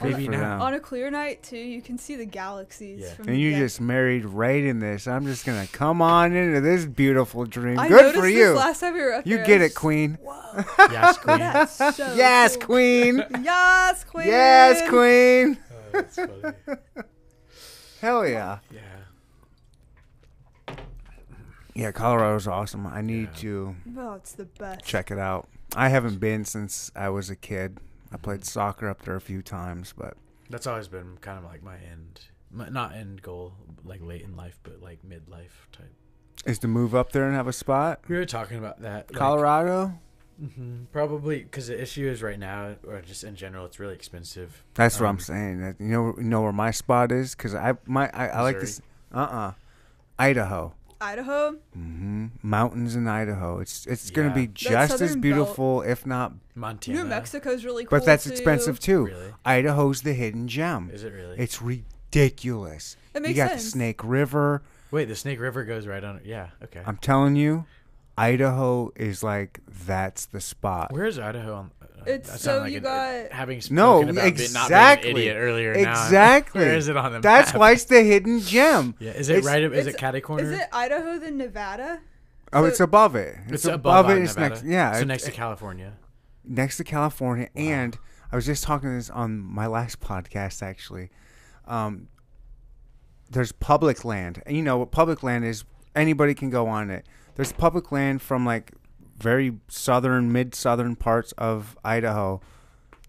Good 0.00 0.12
maybe 0.12 0.24
for 0.26 0.32
now." 0.32 0.60
On 0.62 0.74
a 0.74 0.80
clear 0.80 1.10
night 1.10 1.42
too, 1.42 1.56
you 1.58 1.80
can 1.82 1.98
see 1.98 2.16
the 2.16 2.24
galaxies. 2.26 3.00
Yeah. 3.02 3.14
From 3.14 3.26
And 3.28 3.36
the 3.36 3.40
you 3.40 3.50
deck. 3.52 3.60
just 3.60 3.80
married 3.80 4.24
right 4.24 4.62
in 4.64 4.80
this. 4.80 5.06
I'm 5.06 5.24
just 5.26 5.44
gonna 5.46 5.66
come 5.68 6.02
on 6.02 6.32
into 6.34 6.60
this 6.60 6.84
beautiful 6.84 7.44
dream. 7.44 7.78
I 7.78 7.88
Good 7.88 7.96
noticed 7.96 8.14
for 8.16 8.22
this 8.22 8.34
you. 8.34 8.52
last 8.54 8.80
time 8.80 8.94
we 8.94 9.00
were 9.02 9.12
up 9.14 9.26
You 9.26 9.36
there, 9.36 9.46
get 9.46 9.60
it, 9.62 9.74
Queen. 9.74 10.14
Whoa, 10.22 10.64
Yes, 10.90 11.18
queen. 11.18 11.38
that's 11.38 11.72
so 11.76 11.88
Yes, 12.16 12.56
cool. 12.56 12.66
Queen. 12.66 13.24
Yes, 13.42 14.04
queen. 14.04 14.26
Yes, 14.28 14.88
Queen. 14.88 15.58
Oh, 15.70 15.76
that's 15.92 16.16
funny. 16.16 16.78
Hell 18.00 18.26
yeah. 18.26 18.58
Yeah. 18.70 18.80
Yeah, 21.74 21.90
Colorado's 21.92 22.46
awesome. 22.46 22.86
I 22.86 23.00
need 23.00 23.30
Yeah. 23.34 23.40
to 23.40 23.76
Oh, 23.98 24.12
it's 24.14 24.32
the 24.32 24.44
best. 24.44 24.84
check 24.84 25.10
it 25.10 25.18
out. 25.18 25.48
I 25.76 25.88
haven't 25.88 26.18
been 26.20 26.44
since 26.44 26.90
I 26.94 27.08
was 27.08 27.30
a 27.30 27.36
kid. 27.36 27.78
I 28.12 28.16
played 28.16 28.42
Mhm. 28.42 28.46
soccer 28.46 28.88
up 28.88 29.02
there 29.02 29.16
a 29.16 29.20
few 29.20 29.42
times, 29.42 29.92
but 29.96 30.16
That's 30.50 30.66
always 30.66 30.88
been 30.88 31.16
kind 31.20 31.38
of 31.38 31.44
like 31.44 31.62
my 31.62 31.76
end, 31.78 32.20
my, 32.52 32.68
not 32.68 32.92
end 32.94 33.22
goal, 33.22 33.54
like 33.82 34.00
late 34.02 34.22
in 34.22 34.36
life, 34.36 34.58
but 34.62 34.80
like 34.80 35.00
midlife 35.02 35.68
type. 35.72 35.92
is 36.44 36.58
to 36.58 36.68
move 36.68 36.94
up 36.94 37.10
there 37.12 37.24
and 37.26 37.34
have 37.34 37.46
a 37.48 37.52
spot. 37.52 38.00
We 38.06 38.16
were 38.16 38.26
talking 38.26 38.58
about 38.58 38.80
that. 38.82 39.10
like- 39.10 39.18
Colorado. 39.18 39.98
Mhm. 40.40 40.86
Probably 40.92 41.42
because 41.44 41.68
the 41.68 41.80
issue 41.80 42.06
is 42.08 42.22
right 42.22 42.38
now, 42.38 42.76
or 42.86 43.00
just 43.00 43.24
in 43.24 43.34
general, 43.36 43.64
it's 43.66 43.78
really 43.80 43.94
expensive. 43.94 44.62
That's 44.74 45.00
what 45.00 45.06
I'm 45.06 45.14
Um, 45.14 45.20
saying. 45.20 45.76
You 45.78 45.86
know, 45.86 46.14
you 46.18 46.24
know 46.24 46.42
where 46.42 46.52
my 46.52 46.70
spot 46.72 47.10
is 47.12 47.34
because 47.34 47.54
I 47.54 47.74
my 47.86 48.10
I, 48.12 48.26
I 48.28 48.42
like 48.42 48.60
this. 48.60 48.82
Uh 49.12 49.18
uh 49.18 49.52
Idaho. 50.18 50.74
Idaho. 51.00 51.56
hmm 51.72 52.26
Mountains 52.42 52.96
in 52.96 53.06
Idaho. 53.08 53.60
It's 53.60 53.86
it's 53.86 54.10
gonna 54.10 54.28
Yeah. 54.28 54.34
be 54.34 54.46
That 54.46 54.54
just 54.54 54.92
as 54.94 55.00
southern 55.00 55.20
beautiful, 55.20 55.82
if 55.82 56.06
not. 56.06 56.32
Montana. 56.54 56.98
New 56.98 57.04
Mexico's 57.04 57.64
really 57.64 57.84
cool. 57.84 57.98
But 57.98 58.06
that's 58.06 58.24
too. 58.24 58.30
expensive 58.30 58.78
too. 58.80 59.06
Really? 59.06 59.32
Idaho's 59.44 60.02
the 60.02 60.12
hidden 60.14 60.48
gem. 60.48 60.90
Is 60.92 61.04
it 61.04 61.12
really? 61.12 61.38
It's 61.38 61.60
ridiculous. 61.60 62.96
It 63.14 63.26
You 63.26 63.34
got 63.34 63.50
sense. 63.50 63.64
the 63.64 63.70
Snake 63.70 64.00
River. 64.04 64.62
Wait, 64.90 65.06
the 65.06 65.16
Snake 65.16 65.40
River 65.40 65.64
goes 65.64 65.86
right 65.86 66.02
on. 66.04 66.20
Yeah. 66.24 66.48
Okay. 66.62 66.82
I'm 66.86 66.96
telling 66.98 67.36
you, 67.36 67.64
Idaho 68.16 68.92
is 68.96 69.22
like 69.22 69.60
that's 69.86 70.26
the 70.26 70.40
spot. 70.40 70.92
Where 70.92 71.04
is 71.06 71.18
Idaho 71.18 71.54
on? 71.54 71.70
It's- 72.06 72.30
that 72.30 72.40
so 72.40 72.58
like 72.60 72.70
you 72.72 72.78
an- 72.78 72.82
got- 72.84 73.32
having 73.32 73.58
No, 73.70 74.00
spoken 74.00 74.10
about 74.10 74.22
being- 74.22 74.34
not 74.34 74.36
being 74.36 74.64
exactly. 74.64 75.10
an 75.10 75.16
idiot 75.16 75.36
earlier. 75.38 75.74
now, 75.74 75.90
Exactly. 76.04 76.60
where 76.60 76.76
is 76.76 76.88
it 76.88 76.96
on 76.96 77.12
the 77.12 77.20
That's 77.20 77.52
map? 77.52 77.60
why 77.60 77.70
it's 77.72 77.84
the 77.84 78.02
hidden 78.02 78.40
gem. 78.40 78.94
Yeah. 79.00 79.12
Is 79.12 79.28
it 79.28 79.38
It's- 79.38 79.46
right? 79.46 79.62
Is 79.62 79.72
it 79.72 79.90
it's- 79.90 79.96
catty 79.96 80.20
corner? 80.20 80.44
Is 80.44 80.50
it 80.58 80.68
Idaho 80.72 81.18
then 81.18 81.36
Nevada? 81.38 82.00
Oh, 82.52 82.62
So- 82.62 82.66
it's 82.66 82.80
above 82.80 83.16
it. 83.16 83.36
It's, 83.48 83.64
above, 83.64 84.10
it. 84.10 84.18
It's 84.22 84.34
Nevada. 84.36 84.54
next. 84.54 84.64
Yeah, 84.64 84.92
So 84.92 85.00
it- 85.00 85.06
next 85.06 85.24
to 85.24 85.30
California. 85.30 85.92
next 86.44 86.76
to 86.76 86.84
California. 86.84 87.48
Wow. 87.54 87.62
And 87.62 87.98
I 88.32 88.36
was 88.36 88.46
just 88.46 88.64
talking 88.64 88.94
this 88.96 89.10
on 89.10 89.38
my 89.40 89.66
last 89.66 90.00
podcast 90.00 90.62
actually. 90.62 91.10
Um, 91.66 92.08
there's 93.30 93.52
public 93.52 94.04
land, 94.04 94.42
and 94.46 94.56
you 94.56 94.62
know 94.62 94.78
what 94.78 94.90
public 94.90 95.22
land 95.22 95.44
is. 95.44 95.64
Anybody 95.96 96.34
can 96.34 96.50
go 96.50 96.66
on 96.66 96.90
it. 96.90 97.06
There's 97.36 97.52
public 97.52 97.90
land 97.92 98.20
from 98.20 98.44
like 98.44 98.72
very 99.18 99.54
southern, 99.68 100.32
mid 100.32 100.54
southern 100.54 100.96
parts 100.96 101.32
of 101.38 101.76
Idaho 101.84 102.40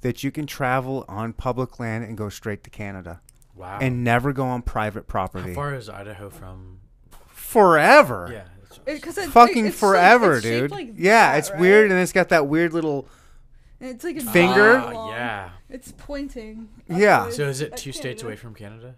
that 0.02 0.24
you 0.24 0.32
can 0.32 0.46
travel 0.46 1.04
on 1.08 1.34
public 1.34 1.80
land 1.80 2.04
and 2.04 2.18
go 2.18 2.30
straight 2.30 2.64
to 2.64 2.70
Canada 2.70 3.22
Wow. 3.56 3.80
and 3.82 4.04
never 4.04 4.34
go 4.34 4.46
on 4.46 4.62
private 4.62 5.08
property. 5.08 5.50
how 5.50 5.56
far 5.56 5.74
is 5.74 5.90
Idaho 5.90 6.30
from? 6.30 6.80
forever. 7.30 8.30
Yeah. 8.32 8.44
It's, 8.66 8.78
Because 8.80 9.18
it's 9.18 9.32
Fucking 9.32 9.66
it's 9.68 9.76
like- 9.82 9.92
forever, 9.92 10.34
it's 10.36 10.44
shaped 10.44 10.62
dude. 10.64 10.72
like 10.72 10.90
yeah, 10.98 11.32
that, 11.32 11.38
it's 11.40 11.52
right? 11.52 11.60
weird, 11.60 11.92
and 11.92 12.00
it's 12.00 12.12
got 12.12 12.30
that 12.30 12.48
weird 12.48 12.74
little. 12.74 13.08
And 13.80 13.90
it's 13.92 14.04
like 14.04 14.18
a 14.18 14.22
Finger? 14.22 14.80
ball 14.80 15.10
Ah, 15.10 15.16
yeah. 15.16 15.50
It's 15.70 15.94
pointing. 15.98 16.70
Yeah. 16.88 17.30
So 17.30 17.44
is 17.48 17.62
it 17.62 17.76
two 17.78 17.92
states 17.92 18.22
Canada. 18.22 18.26
away 18.28 18.36
from 18.36 18.54
Canada? 18.56 18.96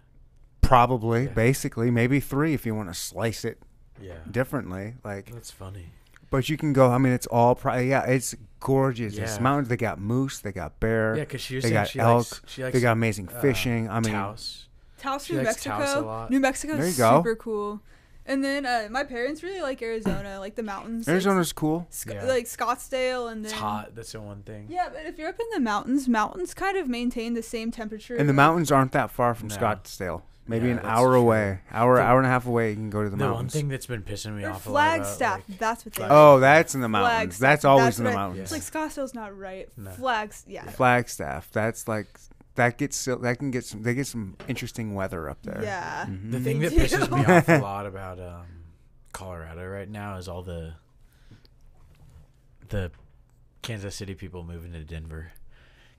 Probably, 0.60 1.24
Yeah. 1.24 1.32
basically, 1.32 1.90
maybe 1.90 2.20
three 2.20 2.52
if 2.54 2.66
you 2.66 2.74
want 2.74 2.88
to 2.88 2.94
slice 2.94 3.44
it 3.44 3.62
Yeah. 4.00 4.14
differently. 4.30 4.94
Like, 5.04 5.32
That's 5.32 5.50
funny. 5.50 5.90
But 6.30 6.48
you 6.48 6.56
can 6.56 6.72
go. 6.72 6.90
I 6.90 6.98
mean, 6.98 7.12
it's 7.12 7.26
all. 7.26 7.54
Pri- 7.54 7.80
yeah, 7.80 8.04
it's 8.04 8.34
gorgeous. 8.60 9.16
It's 9.16 9.36
Yeah. 9.36 9.42
mountains. 9.42 9.68
They 9.68 9.76
got 9.76 9.98
moose. 10.00 10.40
They 10.40 10.52
got 10.52 10.78
bear. 10.80 11.14
Yeah, 11.16 11.22
because 11.24 11.40
she 11.40 11.56
was 11.56 11.64
they 11.64 11.70
got 11.70 11.88
she 11.88 11.98
elk. 12.00 12.16
likes 12.18 12.40
she 12.46 12.62
likes 12.64 12.74
they 12.74 12.80
got 12.80 12.92
amazing 12.92 13.28
uh, 13.28 13.40
fishing. 13.40 13.88
I 13.88 14.00
mean, 14.00 14.12
Taos. 14.12 14.68
Taos, 14.98 15.24
She 15.26 15.34
New 15.34 15.42
likes 15.42 15.62
Taos 15.62 15.76
a 15.76 15.78
Mexico. 15.80 16.06
lot. 16.06 16.30
New 16.30 16.40
Mexico 16.40 16.74
is 16.74 16.96
super 16.96 17.36
cool. 17.36 17.80
And 18.26 18.44
then 18.44 18.66
uh, 18.66 18.88
my 18.90 19.04
parents 19.04 19.42
really 19.42 19.62
like 19.62 19.80
Arizona, 19.80 20.38
like 20.38 20.54
the 20.54 20.62
mountains. 20.62 21.06
like, 21.06 21.12
Arizona's 21.14 21.52
cool. 21.54 21.86
Sc- 21.88 22.10
Yeah. 22.10 22.24
like 22.24 22.44
Scottsdale, 22.44 23.32
and 23.32 23.42
then 23.42 23.50
It's 23.52 23.58
hot. 23.60 23.94
That's 23.94 24.12
the 24.12 24.20
one 24.20 24.42
thing. 24.42 24.66
Yeah, 24.68 24.88
but 24.92 25.06
if 25.06 25.16
you're 25.18 25.28
up 25.30 25.40
in 25.40 25.46
the 25.54 25.60
mountains, 25.60 26.08
mountains 26.08 26.52
kind 26.52 26.76
of 26.76 26.88
maintain 26.88 27.32
the 27.32 27.42
same 27.42 27.70
temperature. 27.70 28.16
And 28.16 28.28
the 28.28 28.34
mountains 28.34 28.70
aren't 28.70 28.92
that 28.92 29.10
far 29.10 29.34
from 29.34 29.48
No. 29.48 29.56
Scottsdale. 29.56 30.22
Maybe 30.48 30.66
Yeah, 30.66 30.70
an 30.72 30.76
that's 30.78 30.88
hour 30.88 31.08
true. 31.10 31.20
away. 31.20 31.60
Hour, 31.70 31.96
The- 31.96 32.02
hour 32.02 32.18
and 32.18 32.26
a 32.26 32.30
half 32.30 32.46
away, 32.46 32.70
you 32.70 32.76
can 32.76 32.88
go 32.90 33.04
to 33.04 33.10
the, 33.10 33.16
The, 33.16 33.24
one 33.24 33.32
mountains. 33.34 33.52
thing 33.52 33.68
that's 33.68 33.86
been 33.86 34.02
pissing 34.02 34.34
me 34.34 34.44
Or 34.44 34.50
off 34.50 34.66
a 34.66 34.70
lot 34.70 34.86
about, 34.96 35.06
Flagstaff. 35.06 35.42
like, 35.48 35.58
that's 35.58 35.84
what 35.84 35.94
they. 35.94 35.98
Flag- 36.00 36.10
oh, 36.10 36.40
that's 36.40 36.74
in 36.74 36.80
the 36.80 36.88
mountains. 36.88 37.36
Flagstaff, 37.36 37.40
That's 37.40 37.64
always 37.66 37.84
that's 37.84 37.98
in 37.98 38.04
the 38.04 38.10
what 38.10 38.16
I- 38.18 38.22
mountains. 38.28 38.52
It's 38.52 38.72
like 38.74 38.90
Scottsdale's 38.90 39.14
not 39.14 39.38
right. 39.38 39.68
No. 39.76 39.90
Flags, 39.90 40.44
yeah. 40.48 40.64
Flagstaff. 40.70 41.50
That's 41.52 41.86
like 41.86 42.06
that 42.54 42.78
gets 42.78 42.96
so- 42.96 43.16
that 43.16 43.38
can 43.38 43.50
get 43.50 43.64
some. 43.66 43.82
They 43.82 43.94
get 43.94 44.06
some 44.06 44.36
interesting 44.48 44.94
weather 44.94 45.28
up 45.28 45.42
there. 45.42 45.60
Yeah. 45.62 46.06
Mhm. 46.06 46.30
The 46.32 46.40
thing 46.40 46.58
Me 46.60 46.68
that 46.68 46.78
pisses 46.78 47.10
me 47.10 47.24
off 47.26 47.48
a 47.48 47.58
lot 47.62 47.84
about 47.86 48.18
um, 48.18 48.46
Colorado 49.12 49.66
right 49.68 49.88
now 49.88 50.16
is 50.16 50.28
all 50.28 50.42
the 50.42 50.74
the 52.70 52.90
Kansas 53.62 53.94
City 53.96 54.14
people 54.14 54.44
moving 54.44 54.72
to 54.72 54.82
Denver. 54.84 55.32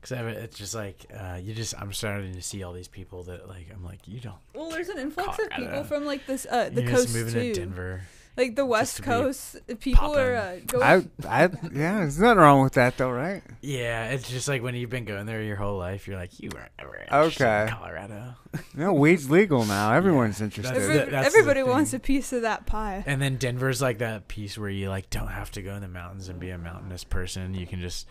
Because 0.01 0.35
it's 0.37 0.57
just 0.57 0.75
like 0.75 1.05
uh, 1.13 1.39
you 1.41 1.53
just 1.53 1.73
I'm 1.79 1.91
starting 1.93 2.33
to 2.33 2.41
see 2.41 2.63
all 2.63 2.73
these 2.73 2.87
people 2.87 3.23
that 3.23 3.47
like 3.49 3.67
I'm 3.73 3.83
like 3.83 4.07
you 4.07 4.19
don't 4.19 4.35
Well, 4.55 4.69
there's 4.69 4.89
an 4.89 4.97
influx 4.97 5.37
of 5.39 5.49
people 5.51 5.83
from 5.83 6.05
like 6.05 6.25
this 6.25 6.45
uh 6.49 6.69
the 6.69 6.81
you're 6.83 6.91
coast 6.91 7.03
just 7.07 7.15
moving 7.15 7.33
too. 7.33 7.53
to 7.53 7.59
Denver. 7.59 8.01
Like 8.37 8.55
the 8.55 8.65
west 8.65 9.03
coast, 9.03 9.57
uh, 9.69 9.73
people 9.81 10.15
are 10.17 10.35
uh, 10.35 10.59
going. 10.65 11.11
I, 11.27 11.27
I, 11.27 11.41
yeah, 11.73 11.97
there's 11.99 12.19
nothing 12.19 12.37
wrong 12.37 12.63
with 12.63 12.73
that 12.73 12.95
though, 12.95 13.11
right? 13.11 13.41
Yeah, 13.59 14.11
it's 14.11 14.29
just 14.29 14.47
like 14.47 14.63
when 14.63 14.75
you've 14.75 14.89
been 14.91 15.03
going 15.03 15.25
there 15.25 15.41
your 15.41 15.57
whole 15.57 15.77
life, 15.77 16.07
you're 16.07 16.15
like 16.15 16.39
you 16.39 16.49
weren't 16.55 16.71
ever 16.79 16.95
interested 17.01 17.43
in 17.43 17.49
Okay. 17.49 17.71
Colorado. 17.73 18.35
No, 18.73 18.93
weed's 18.93 19.29
legal 19.29 19.65
now. 19.65 19.91
Everyone's 19.93 20.39
interested. 20.39 20.73
That's 20.73 20.85
Every- 20.87 21.11
that's 21.11 21.33
the 21.33 21.37
everybody 21.39 21.63
wants 21.63 21.93
a 21.93 21.99
piece 21.99 22.31
of 22.31 22.43
that 22.43 22.65
pie. 22.65 23.03
And 23.05 23.21
then 23.21 23.35
Denver's 23.35 23.81
like 23.81 23.97
that 23.97 24.29
piece 24.29 24.57
where 24.57 24.69
you 24.69 24.87
like 24.89 25.09
don't 25.09 25.27
have 25.27 25.51
to 25.51 25.61
go 25.61 25.73
in 25.75 25.81
the 25.81 25.87
mountains 25.89 26.29
and 26.29 26.39
be 26.39 26.49
a 26.51 26.57
mountainous 26.57 27.03
person. 27.03 27.53
You 27.53 27.67
can 27.67 27.81
just 27.81 28.07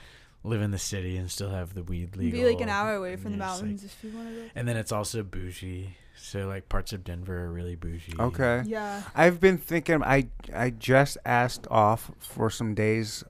live 0.49 0.63
in 0.63 0.71
the 0.71 0.79
city 0.79 1.17
and 1.17 1.31
still 1.31 1.51
have 1.51 1.75
the 1.75 1.83
weed 1.83 2.17
legal. 2.17 2.41
Be 2.41 2.47
like 2.47 2.61
an 2.61 2.69
hour 2.69 2.95
away 2.95 3.17
from 3.17 3.33
the 3.33 3.39
you're 3.39 3.47
like- 3.47 3.57
mountains 3.61 3.85
if 3.85 3.97
you 4.03 4.11
want 4.17 4.29
to 4.29 4.35
go. 4.35 4.43
and 4.55 4.67
then 4.69 4.77
it's 4.77 4.93
also 4.93 5.23
bougie. 5.23 5.97
So 6.17 6.47
like 6.49 6.69
parts 6.69 6.93
of 6.93 7.05
Denver 7.05 7.39
are 7.45 7.53
really 7.53 7.77
bougie. 7.77 8.15
okay. 8.19 8.63
Yeah. 8.67 9.03
I've 9.15 9.39
been 9.41 9.57
thinking. 9.59 10.03
I 10.03 10.29
I 10.55 10.71
just 10.71 11.17
asked 11.25 11.67
off 11.71 12.11
for 12.19 12.51
some 12.51 12.75
days 12.75 13.23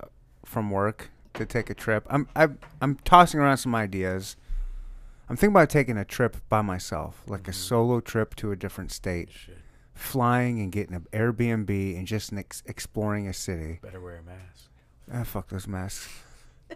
from 0.45 0.71
work 0.71 1.11
to 1.35 1.45
take 1.45 1.69
a 1.71 1.75
trip. 1.75 2.07
I'm 2.09 2.27
I, 2.35 2.49
I'm 2.81 2.97
tossing 3.05 3.41
around 3.41 3.59
some 3.59 3.75
ideas. 3.75 4.37
I'm 5.29 5.37
thinking 5.37 5.55
about 5.55 5.69
taking 5.69 5.99
a 5.99 6.05
trip 6.07 6.39
by 6.49 6.63
myself, 6.63 7.23
like 7.27 7.47
a 7.47 7.51
Mhm. 7.51 7.55
solo 7.55 8.01
trip 8.01 8.35
to 8.37 8.51
a 8.51 8.57
different 8.57 8.91
state, 8.91 9.31
Shit. 9.31 9.59
flying 9.95 10.59
and 10.59 10.73
getting 10.73 10.95
an 10.95 11.07
Airbnb 11.13 11.69
and 11.99 12.07
just 12.07 12.33
ex- 12.33 12.63
exploring 12.65 13.29
a 13.29 13.35
city. 13.35 13.79
Better 13.83 14.01
wear 14.01 14.17
a 14.17 14.23
mask. 14.23 14.71
Ah, 15.13 15.25
fuck 15.25 15.49
those 15.49 15.69
masks. 15.69 16.09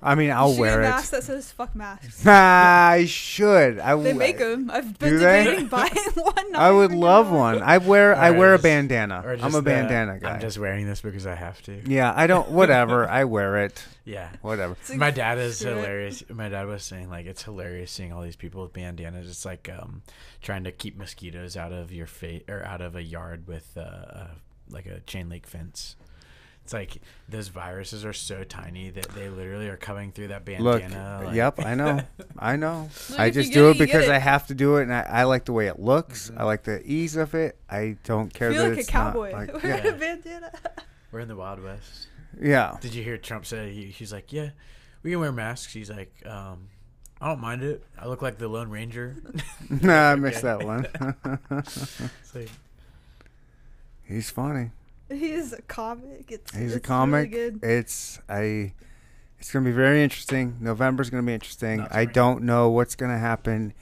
I 0.00 0.14
mean, 0.14 0.30
I'll 0.30 0.48
should 0.50 0.56
get 0.56 0.60
wear 0.60 0.80
a 0.80 0.84
it. 0.86 0.88
mask 0.90 1.10
that 1.10 1.22
says 1.24 1.52
"fuck 1.52 1.74
masks." 1.74 2.26
I 2.26 3.04
should. 3.06 3.78
I 3.78 3.94
They 3.96 4.10
w- 4.10 4.14
make 4.14 4.38
them. 4.38 4.70
I've 4.72 4.98
been 4.98 5.08
Do 5.10 5.18
they? 5.18 5.44
debating 5.44 5.66
buying 5.68 5.90
one. 6.14 6.54
I 6.56 6.70
would 6.70 6.92
love 6.92 7.30
one. 7.30 7.62
I 7.62 7.78
wear 7.78 8.14
I 8.16 8.30
Or 8.30 8.38
wear 8.38 8.54
a 8.54 8.56
just- 8.56 8.62
bandana. 8.64 9.22
Or 9.24 9.32
I'm 9.32 9.38
just 9.38 9.48
a 9.54 9.56
the, 9.58 9.62
bandana 9.62 10.18
guy. 10.18 10.30
I'm 10.34 10.40
just 10.40 10.58
wearing 10.58 10.86
this 10.86 11.00
because 11.00 11.26
I 11.26 11.34
have 11.34 11.60
to. 11.62 11.82
yeah, 11.88 12.12
I 12.16 12.26
don't. 12.26 12.48
Whatever. 12.50 13.08
I 13.08 13.24
wear 13.24 13.64
it. 13.64 13.84
Yeah. 14.04 14.30
Whatever. 14.40 14.72
It's 14.80 14.90
like, 14.90 14.98
My 14.98 15.10
dad 15.10 15.38
is 15.38 15.58
screw 15.58 15.72
it. 15.72 15.76
hilarious. 15.76 16.24
My 16.30 16.48
dad 16.48 16.66
was 16.66 16.82
saying 16.84 17.08
like 17.10 17.26
it's 17.26 17.42
hilarious 17.42 17.90
seeing 17.90 18.12
all 18.12 18.22
these 18.22 18.34
people 18.36 18.62
with 18.62 18.72
bandanas. 18.72 19.28
It's 19.28 19.44
like 19.44 19.68
um, 19.68 20.02
trying 20.40 20.64
to 20.64 20.72
keep 20.72 20.96
mosquitoes 20.96 21.56
out 21.56 21.72
of 21.72 21.92
your 21.92 22.06
face 22.06 22.42
or 22.48 22.64
out 22.64 22.80
of 22.80 22.96
a 22.96 23.02
yard 23.02 23.46
with 23.46 23.70
uh, 23.76 23.80
uh, 23.80 24.26
like 24.70 24.86
a 24.86 25.00
chain 25.00 25.28
link 25.28 25.46
fence. 25.46 25.96
It's 26.64 26.72
like 26.72 26.98
those 27.28 27.48
viruses 27.48 28.04
are 28.04 28.12
so 28.12 28.44
tiny 28.44 28.90
that 28.90 29.08
they 29.10 29.28
literally 29.28 29.68
are 29.68 29.76
coming 29.76 30.12
through 30.12 30.28
that 30.28 30.46
Look. 30.60 30.80
bandana. 30.82 31.22
like- 31.24 31.34
Yep. 31.34 31.60
I 31.66 31.74
know. 31.74 32.00
I 32.38 32.56
know. 32.56 32.88
Look, 33.10 33.18
I 33.18 33.30
just 33.30 33.52
do 33.52 33.68
it, 33.70 33.72
it 33.72 33.78
because 33.80 34.04
it. 34.04 34.10
I 34.12 34.18
have 34.18 34.46
to 34.46 34.54
do 34.54 34.76
it, 34.76 34.82
and 34.84 34.94
I, 34.94 35.00
I 35.02 35.22
like 35.24 35.44
the 35.44 35.52
way 35.52 35.66
it 35.66 35.80
looks. 35.80 36.30
Mhm. 36.30 36.38
I 36.40 36.44
like 36.44 36.62
the 36.62 36.80
ease 36.84 37.16
of 37.16 37.34
it. 37.34 37.58
I 37.68 37.96
don't 38.04 38.32
care 38.32 38.52
feel 38.52 38.62
that 38.62 38.68
like 38.70 38.76
a 38.78 38.80
it's 38.80 38.92
not, 38.94 39.12
cowboy 39.12 39.32
like- 39.32 39.52
wearing 39.62 39.84
yeah. 39.84 39.90
a 39.90 39.92
bandana. 39.98 40.52
We're 41.10 41.20
in 41.20 41.28
the 41.28 41.36
Wild 41.36 41.62
West. 41.62 42.06
yeah. 42.40 42.76
Did 42.80 42.94
you 42.94 43.02
hear 43.02 43.18
Trump 43.18 43.44
say 43.44 43.72
he, 43.72 43.86
he's 43.86 44.12
like, 44.12 44.32
yeah, 44.32 44.50
we 45.02 45.10
can 45.10 45.18
wear 45.20 45.32
masks. 45.32 45.72
He's 45.72 45.90
like, 45.90 46.14
um, 46.26 46.68
I 47.20 47.28
don't 47.28 47.40
mind 47.40 47.62
it. 47.64 47.84
I 47.98 48.06
look 48.06 48.22
like 48.22 48.38
the 48.38 48.46
Lone 48.48 48.70
Ranger. 48.70 49.16
nah, 49.68 50.12
I 50.12 50.14
missed 50.14 50.42
that 50.42 50.62
one. 50.64 50.86
It's 51.50 52.34
like, 52.34 52.50
He's 54.04 54.30
funny. 54.30 54.70
He 55.12 55.32
is 55.32 55.52
a 55.52 55.62
comic. 55.62 56.30
It's, 56.30 56.54
He's 56.56 56.74
a 56.76 56.80
comic. 56.80 57.32
Really 57.32 57.50
good. 57.50 57.64
It's 57.64 58.18
I. 58.28 58.72
It's 59.38 59.50
gonna 59.52 59.64
be 59.64 59.72
very 59.72 60.02
interesting. 60.02 60.56
November's 60.60 61.10
gonna 61.10 61.22
be 61.24 61.34
interesting. 61.34 61.78
Not 61.78 61.88
I 61.92 62.02
spring. 62.04 62.12
don't 62.14 62.42
know 62.44 62.70
what's 62.70 62.94
gonna 62.94 63.18
happen. 63.18 63.74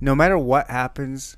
No 0.00 0.14
matter 0.14 0.36
what 0.38 0.68
happens, 0.68 1.36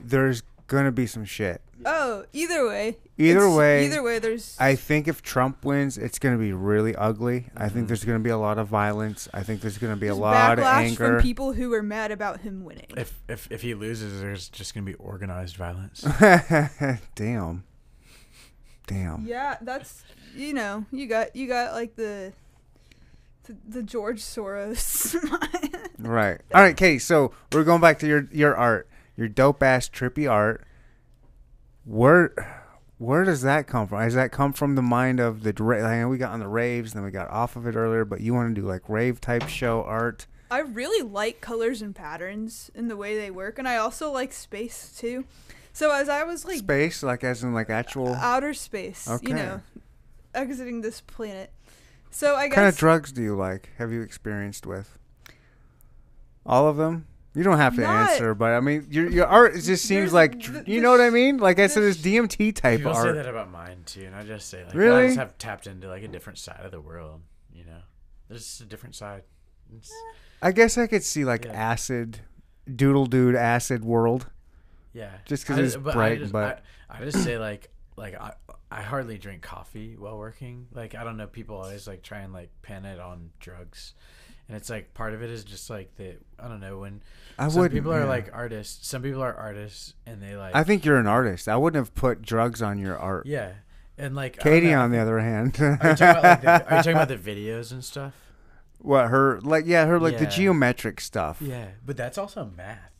there's 0.00 0.42
gonna 0.66 0.92
be 0.92 1.06
some 1.06 1.24
shit. 1.24 1.62
Oh, 1.86 2.24
either 2.32 2.66
way. 2.66 2.98
Either 3.16 3.48
way, 3.48 3.86
Either 3.86 4.02
way, 4.02 4.18
there's. 4.18 4.56
I 4.58 4.74
think 4.74 5.06
if 5.06 5.22
Trump 5.22 5.64
wins, 5.64 5.96
it's 5.96 6.18
going 6.18 6.34
to 6.34 6.38
be 6.38 6.52
really 6.52 6.94
ugly. 6.96 7.46
I 7.56 7.68
think 7.68 7.84
Mhm. 7.84 7.88
there's 7.88 8.04
going 8.04 8.18
to 8.18 8.22
be 8.22 8.30
a 8.30 8.36
lot 8.36 8.58
of 8.58 8.66
violence. 8.66 9.28
I 9.32 9.44
think 9.44 9.60
there's 9.60 9.78
going 9.78 9.92
to 9.94 9.98
be 9.98 10.08
a 10.08 10.14
lot 10.14 10.58
of 10.58 10.64
backlash 10.64 10.74
anger. 10.82 10.96
from 10.96 11.22
people 11.22 11.52
who 11.52 11.72
are 11.74 11.82
mad 11.82 12.10
about 12.10 12.40
him 12.40 12.64
winning. 12.64 12.86
if 12.96 13.20
if 13.28 13.46
if 13.52 13.62
he 13.62 13.74
loses, 13.74 14.20
there's 14.20 14.48
just 14.48 14.74
gonna 14.74 14.86
be 14.86 14.94
organized 14.94 15.56
violence. 15.56 16.04
Damn. 17.14 17.62
Damn. 18.88 19.24
Yeah, 19.24 19.58
that's 19.60 20.02
you 20.34 20.52
know 20.52 20.84
you 20.90 21.06
got 21.06 21.36
you 21.36 21.46
got 21.46 21.72
like 21.72 21.94
the 21.94 22.32
the, 23.44 23.56
the 23.68 23.82
George 23.82 24.20
Soros. 24.20 25.14
Right. 26.00 26.40
All 26.54 26.62
right, 26.62 26.76
Katie. 26.76 27.00
So 27.00 27.32
we're 27.52 27.64
going 27.64 27.80
back 27.80 27.98
to 27.98 28.06
your 28.06 28.28
your 28.30 28.56
art, 28.56 28.88
your 29.16 29.26
dope 29.26 29.62
ass 29.64 29.88
trippy 29.88 30.30
art. 30.30 30.64
Where 31.84 32.32
where 32.98 33.24
does 33.24 33.42
that 33.42 33.66
come 33.66 33.88
from? 33.88 34.04
Does 34.04 34.14
that 34.14 34.30
come 34.30 34.52
from 34.52 34.76
the 34.76 34.82
mind 34.82 35.18
of 35.18 35.42
the? 35.42 35.52
know 35.52 36.08
we 36.08 36.18
got 36.18 36.30
on 36.30 36.38
the 36.38 36.46
raves, 36.46 36.92
then 36.92 37.02
we 37.02 37.10
got 37.10 37.28
off 37.30 37.56
of 37.56 37.66
it 37.66 37.74
earlier. 37.74 38.04
But 38.04 38.20
you 38.20 38.32
want 38.32 38.54
to 38.54 38.60
do 38.60 38.66
like 38.66 38.88
rave 38.88 39.20
type 39.20 39.48
show 39.48 39.82
art? 39.82 40.26
I 40.50 40.60
really 40.60 41.02
like 41.02 41.40
colors 41.40 41.82
and 41.82 41.94
patterns 41.94 42.70
in 42.76 42.86
the 42.86 42.96
way 42.96 43.18
they 43.18 43.30
work, 43.30 43.58
and 43.58 43.66
I 43.66 43.76
also 43.76 44.12
like 44.12 44.32
space 44.32 44.94
too. 44.96 45.24
So 45.78 45.92
as 45.92 46.08
I 46.08 46.24
was 46.24 46.44
like 46.44 46.58
Space, 46.58 47.04
like 47.04 47.22
as 47.22 47.44
in 47.44 47.54
like 47.54 47.70
actual. 47.70 48.08
Uh, 48.08 48.16
outer 48.20 48.52
space, 48.52 49.08
Okay. 49.08 49.28
you 49.28 49.34
know, 49.36 49.60
exiting 50.34 50.80
this 50.80 51.00
planet. 51.00 51.52
So 52.10 52.34
I 52.34 52.48
guess 52.48 52.50
What 52.50 52.54
kind 52.56 52.68
of 52.68 52.76
drugs 52.76 53.12
do 53.12 53.22
you 53.22 53.36
like? 53.36 53.70
Have 53.78 53.92
you 53.92 54.02
experienced 54.02 54.66
with? 54.66 54.98
All 56.44 56.66
of 56.66 56.78
them? 56.78 57.06
You 57.32 57.44
don't 57.44 57.58
have 57.58 57.76
to 57.76 57.82
Not- 57.82 58.10
answer, 58.10 58.34
but 58.34 58.54
I 58.54 58.60
mean, 58.60 58.88
your 58.90 59.08
your 59.08 59.26
art 59.26 59.54
just 59.54 59.84
seems 59.84 60.12
like 60.12 60.32
the- 60.42 60.64
you 60.66 60.76
the 60.76 60.80
know 60.80 60.90
what 60.90 61.00
I 61.00 61.10
mean. 61.10 61.36
Like 61.38 61.60
I 61.60 61.68
said, 61.68 61.84
the 61.84 61.88
it's 61.90 61.98
DMT 61.98 62.50
type 62.56 62.78
People 62.78 62.96
say 62.96 63.12
that 63.12 63.28
about 63.28 63.48
mine 63.52 63.84
too, 63.86 64.02
and 64.04 64.16
I 64.16 64.24
just 64.24 64.48
say 64.48 64.64
like, 64.64 64.74
Really? 64.74 65.04
I 65.04 65.06
just 65.06 65.18
have 65.20 65.38
tapped 65.38 65.68
into 65.68 65.86
like 65.86 66.02
a 66.02 66.08
different 66.08 66.40
side 66.40 66.64
of 66.64 66.72
the 66.72 66.80
world. 66.80 67.20
You 67.52 67.64
know, 67.66 67.82
there's 68.28 68.42
just 68.42 68.60
a 68.62 68.64
different 68.64 68.96
side. 68.96 69.22
It's, 69.76 69.92
I 70.42 70.50
guess 70.50 70.76
I 70.76 70.88
could 70.88 71.04
see 71.04 71.24
like 71.24 71.44
Yeah. 71.44 71.52
acid, 71.52 72.18
doodle 72.74 73.06
dude 73.06 73.36
acid 73.36 73.84
world. 73.84 74.26
Yeah, 74.98 75.10
Just 75.24 75.46
'cause 75.46 75.58
I 75.58 75.62
it's 75.62 75.76
but 75.76 75.94
bright, 75.94 76.12
I 76.12 76.16
just, 76.16 76.32
but- 76.32 76.62
I, 76.90 77.02
I 77.02 77.04
just 77.04 77.22
say 77.24 77.38
like 77.38 77.70
like 77.96 78.14
I 78.20 78.32
I 78.70 78.82
hardly 78.82 79.18
drink 79.18 79.42
coffee 79.42 79.96
while 79.98 80.18
working. 80.18 80.66
Like 80.72 80.94
I 80.94 81.04
don't 81.04 81.16
know, 81.16 81.26
people 81.26 81.56
always 81.56 81.86
like 81.88 82.02
try 82.02 82.18
and 82.20 82.32
like 82.32 82.50
pin 82.62 82.84
it 82.84 83.00
on 83.00 83.30
drugs. 83.40 83.94
And 84.48 84.56
it's 84.56 84.70
like 84.70 84.94
part 84.94 85.12
of 85.12 85.22
it 85.22 85.28
is 85.30 85.44
just 85.44 85.68
like 85.68 85.94
the 85.96 86.16
I 86.38 86.48
don't 86.48 86.60
know 86.60 86.78
when 86.78 87.02
I 87.38 87.48
some 87.48 87.60
would. 87.62 87.72
people 87.72 87.92
are 87.92 88.06
like 88.06 88.30
artists. 88.32 88.86
Some 88.88 89.02
people 89.02 89.22
are 89.22 89.34
artists, 89.34 89.92
and 90.06 90.22
they 90.22 90.36
like 90.36 90.54
I 90.54 90.64
think 90.64 90.84
you're 90.86 90.96
an 90.96 91.06
artist. 91.06 91.48
I 91.48 91.56
wouldn't 91.56 91.78
have 91.80 91.94
put 91.94 92.22
drugs 92.22 92.62
on 92.62 92.78
your 92.78 92.96
art. 92.98 93.26
yeah, 93.26 93.52
and 93.98 94.14
like 94.16 94.38
Katie, 94.38 94.72
on 94.72 94.90
the 94.90 94.98
other 94.98 95.18
hand, 95.18 95.60
Are 95.60 95.72
you 95.72 95.78
talking 95.96 96.08
about 96.08 96.22
like 96.22 96.40
the, 96.42 96.50
are 96.70 96.76
you 96.78 96.82
talking 96.82 96.92
about 96.92 97.08
the 97.08 97.18
videos 97.18 97.72
and 97.72 97.84
stuff? 97.84 98.14
what 98.78 99.08
her 99.08 99.38
like? 99.42 99.64
Yeah, 99.66 99.84
her 99.86 99.98
like 100.00 100.16
the 100.18 100.26
geometric 100.26 101.00
stuff. 101.00 101.42
Yeah, 101.42 101.66
but 101.84 101.96
that's 101.98 102.16
also 102.16 102.50
math. 102.56 102.92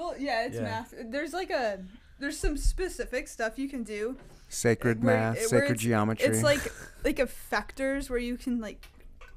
Well, 0.00 0.14
yeah, 0.18 0.46
it's 0.46 0.56
Yeah. 0.56 0.62
math. 0.62 0.94
There's 1.06 1.32
like 1.32 1.50
a 1.50 1.80
there's 2.18 2.38
some 2.38 2.56
specific 2.56 3.28
stuff 3.28 3.58
you 3.58 3.68
can 3.68 3.82
do. 3.82 4.16
Sacred 4.48 5.02
where- 5.04 5.16
math, 5.16 5.36
where 5.36 5.48
sacred 5.48 5.64
it's- 5.72 5.80
geometry. 5.80 6.26
It's 6.26 6.42
like 6.42 6.60
like 7.04 7.16
effectors 7.16 8.10
where 8.10 8.18
you 8.18 8.36
can 8.36 8.60
like 8.60 8.86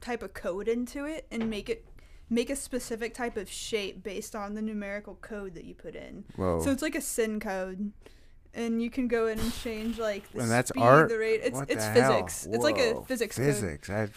type 0.01 0.23
a 0.23 0.27
code 0.27 0.67
into 0.67 1.05
it 1.05 1.25
and 1.31 1.49
make 1.49 1.69
it 1.69 1.85
make 2.29 2.49
a 2.49 2.55
specific 2.55 3.13
type 3.13 3.37
of 3.37 3.49
shape 3.49 4.01
based 4.03 4.35
on 4.35 4.55
the 4.55 4.61
numerical 4.61 5.15
code 5.15 5.53
that 5.55 5.65
you 5.65 5.75
put 5.75 5.95
in. 5.95 6.23
whoa. 6.35 6.61
So 6.63 6.71
it's 6.71 6.81
like 6.81 6.95
a 6.95 7.01
sin 7.01 7.39
code. 7.39 7.91
And 8.55 8.83
you 8.83 8.91
can 8.91 9.07
go 9.07 9.25
in 9.27 9.39
and 9.39 9.51
change 9.51 9.97
like 9.97 10.31
the 10.31 10.41
And 10.41 10.51
that's 10.51 10.69
speed, 10.69 10.81
art? 10.83 11.09
the 11.09 11.17
rate. 11.17 11.41
It's 11.43 11.55
What 11.57 11.69
it's 11.71 11.83
the 11.85 11.91
hell? 12.01 12.11
physics. 12.13 12.47
It's 12.51 12.63
like 12.63 12.77
a 12.77 12.93
Whoa, 12.93 13.01
physics 13.01 13.35
code. 13.37 13.45
Physics. 13.47 13.89
I, 13.89 14.09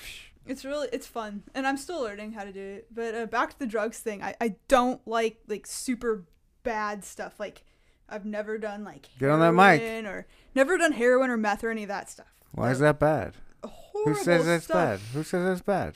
It's 0.47 0.63
really 0.65 0.89
it's 0.93 1.07
fun, 1.07 1.43
and 1.55 1.67
I'm 1.67 1.77
still 1.79 2.01
learning 2.03 2.33
how 2.33 2.45
to 2.45 2.53
do 2.53 2.61
it. 2.61 2.87
But 2.95 3.15
uh, 3.15 3.27
back 3.27 3.51
to 3.55 3.59
the 3.59 3.67
drugs 3.67 3.99
thing, 3.99 4.23
I, 4.23 4.35
I 4.41 4.57
don't 4.69 5.01
like 5.09 5.39
like 5.49 5.67
super 5.67 6.25
bad 6.67 7.05
stuff 7.05 7.41
like 7.41 7.65
I've 8.09 8.25
never 8.27 8.59
done 8.59 8.85
like 8.85 9.09
Get 9.19 9.31
on 9.31 9.41
that 9.41 9.53
mic. 9.53 10.05
or 10.05 10.27
never 10.55 10.77
done 10.79 10.93
heroin 10.93 11.31
or 11.31 11.37
meth 11.37 11.65
or 11.65 11.71
any 11.71 11.83
of 11.85 11.89
that 11.89 12.11
stuff. 12.11 12.27
Why 12.53 12.71
is 12.71 12.79
that 12.81 12.99
bad? 12.99 13.33
Horrible 13.65 14.13
Who 14.15 14.25
says 14.25 14.47
that's 14.47 14.65
stuff. 14.65 14.77
bad? 14.77 15.01
Who 15.15 15.23
says 15.23 15.45
that's 15.45 15.61
bad? 15.63 15.95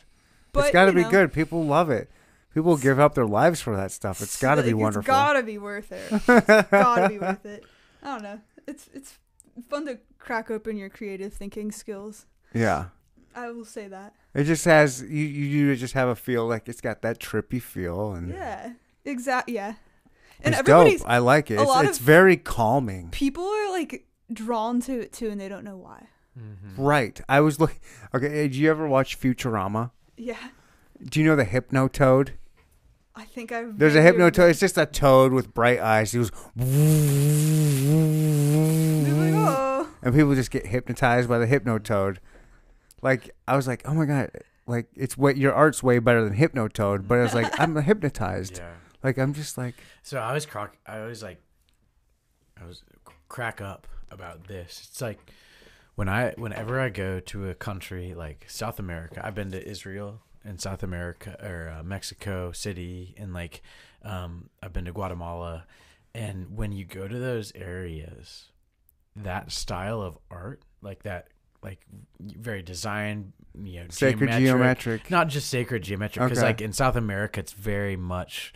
But, 0.53 0.65
it's 0.65 0.73
got 0.73 0.87
to 0.87 0.93
be 0.93 1.03
know, 1.03 1.11
good. 1.11 1.33
People 1.33 1.65
love 1.65 1.91
it. 1.91 2.11
People 2.53 2.77
give 2.77 2.99
up 2.99 3.15
their 3.15 3.27
lives 3.27 3.61
for 3.61 3.77
that 3.77 3.93
stuff. 3.93 4.21
It's 4.21 4.41
got 4.41 4.57
to 4.57 4.63
be 4.65 4.75
wonderful. 4.75 5.01
It's 5.03 5.07
gotta 5.07 5.43
be 5.45 5.59
worth 5.59 5.93
it. 5.93 6.03
It's 6.11 6.71
gotta 6.71 7.09
be 7.09 7.19
worth 7.19 7.47
it. 7.47 7.65
I 8.03 8.07
don't 8.07 8.23
know. 8.25 8.41
It's 8.67 8.89
it's 8.93 9.19
fun 9.69 9.87
to 9.87 9.99
crack 10.19 10.51
open 10.51 10.77
your 10.77 10.89
creative 10.89 11.33
thinking 11.33 11.71
skills. 11.71 12.27
yeah. 12.53 12.87
I 13.37 13.53
will 13.53 13.65
say 13.65 13.87
that. 13.87 14.15
It 14.35 14.43
just 14.45 14.65
has 14.65 15.03
you. 15.03 15.09
You 15.25 15.67
you 15.69 15.77
just 15.77 15.95
have 15.95 16.09
a 16.09 16.17
feel 16.17 16.49
like 16.49 16.69
it's 16.69 16.81
got 16.81 17.03
that 17.03 17.21
trippy 17.21 17.63
feel, 17.63 18.13
and 18.13 18.31
Yeah. 18.31 18.73
Exact. 19.05 19.49
Yeah. 19.49 19.75
And 20.43 20.55
it's 20.55 20.61
everybody's 20.61 21.01
dope. 21.01 21.11
I 21.11 21.19
like 21.19 21.51
it. 21.51 21.61
It's, 21.61 21.71
it's 21.77 21.99
of- 21.99 22.05
very 22.05 22.37
calming. 22.37 23.11
people 23.11 23.45
are 23.45 23.71
like 23.71 24.07
drawn 24.33 24.81
to 24.83 25.01
it 25.01 25.13
too, 25.13 25.31
and 25.31 25.41
they 25.41 25.49
don't 25.49 25.65
know 25.65 25.77
why. 25.77 26.07
Mm-hmm. 26.39 26.81
Right. 26.81 27.21
I 27.29 27.41
was 27.41 27.59
looking. 27.61 27.81
Okay. 28.15 28.29
Did 28.29 28.55
you 28.57 28.71
ever 28.71 28.87
watch 28.87 29.19
Futurama? 29.21 29.91
Yeah. 30.17 30.37
Do 31.03 31.21
you 31.21 31.27
know 31.27 31.37
the 31.37 31.45
Hypnotoad? 31.45 32.31
I 33.15 33.25
think 33.25 33.53
I've. 33.53 33.79
There's 33.79 33.95
a 33.95 34.03
vaguely 34.03 34.21
Hypnotoad. 34.23 34.51
It's 34.51 34.61
just 34.61 34.79
a 34.79 34.87
toad 34.87 35.33
with 35.33 35.53
bright 35.53 35.81
eyes. 35.81 36.13
He 36.13 36.19
was. 36.19 36.31
They're 36.57 36.67
like, 39.15 39.35
oh. 39.35 39.89
and 40.03 40.15
people 40.15 40.35
just 40.35 40.51
get 40.51 40.67
hypnotized 40.67 41.29
by 41.29 41.39
the 41.39 41.47
Hypnotoad. 41.47 42.19
Like 43.03 43.31
I 43.49 43.57
was 43.57 43.67
like, 43.67 43.83
oh 43.87 43.95
my 43.95 44.05
god, 44.05 44.31
like 44.67 44.87
it's 44.95 45.17
what 45.19 45.37
your 45.37 45.53
art's 45.53 45.83
way 45.83 45.99
better 45.99 46.23
than 46.23 46.37
Hypnotoad. 46.37 47.09
But 47.09 47.19
I 47.19 47.23
was 47.23 47.35
like, 47.35 47.53
I'm 47.61 47.75
hypnotized. 47.77 48.59
Yeah. 48.59 48.71
Like 49.03 49.19
I'm 49.19 49.33
just 49.35 49.57
like, 49.59 49.75
So 50.03 50.19
I 50.19 50.33
was 50.33 50.47
crock. 50.47 50.77
I 50.87 50.99
always 51.01 51.23
like. 51.23 51.41
I 52.63 52.67
was 52.67 52.83
crack 53.29 53.61
up 53.61 53.87
about 54.11 54.47
this. 54.47 54.87
It's 54.91 55.01
like 55.01 55.19
when 55.95 56.09
I 56.09 56.33
whenever 56.37 56.79
I 56.81 56.89
go 56.91 57.21
to 57.21 57.49
a 57.49 57.55
country 57.55 58.15
like 58.15 58.45
South 58.49 58.79
America. 58.79 59.21
I've 59.25 59.35
been 59.35 59.51
to 59.53 59.67
Israel 59.69 60.21
and 60.45 60.61
South 60.61 60.83
America 60.83 61.37
or 61.43 61.69
uh, 61.79 61.83
Mexico 61.83 62.53
City 62.53 63.15
and 63.19 63.33
like 63.33 63.63
um, 64.03 64.51
I've 64.63 64.73
been 64.73 64.85
to 64.87 64.93
Guatemala. 64.93 65.65
And 66.15 66.57
when 66.57 66.73
you 66.73 66.85
go 66.85 67.07
to 67.07 67.19
those 67.19 67.53
areas, 67.55 68.49
that 69.17 69.53
style 69.53 70.03
of 70.03 70.19
art, 70.31 70.63
like 70.83 71.05
that, 71.05 71.29
like 71.63 71.81
very 72.21 72.63
design, 72.63 73.33
you 73.63 73.81
know, 73.81 73.87
sacred 73.91 74.31
geometric- 74.31 74.45
geometric. 74.45 75.11
not 75.11 75.29
just 75.29 75.49
sacred 75.49 75.83
geometric 75.83 76.25
because 76.25 76.39
Okay. 76.39 76.47
like 76.47 76.61
in 76.61 76.73
south 76.73 76.95
america 76.97 77.41
it's 77.41 77.53
very 77.53 77.97
much 77.97 78.53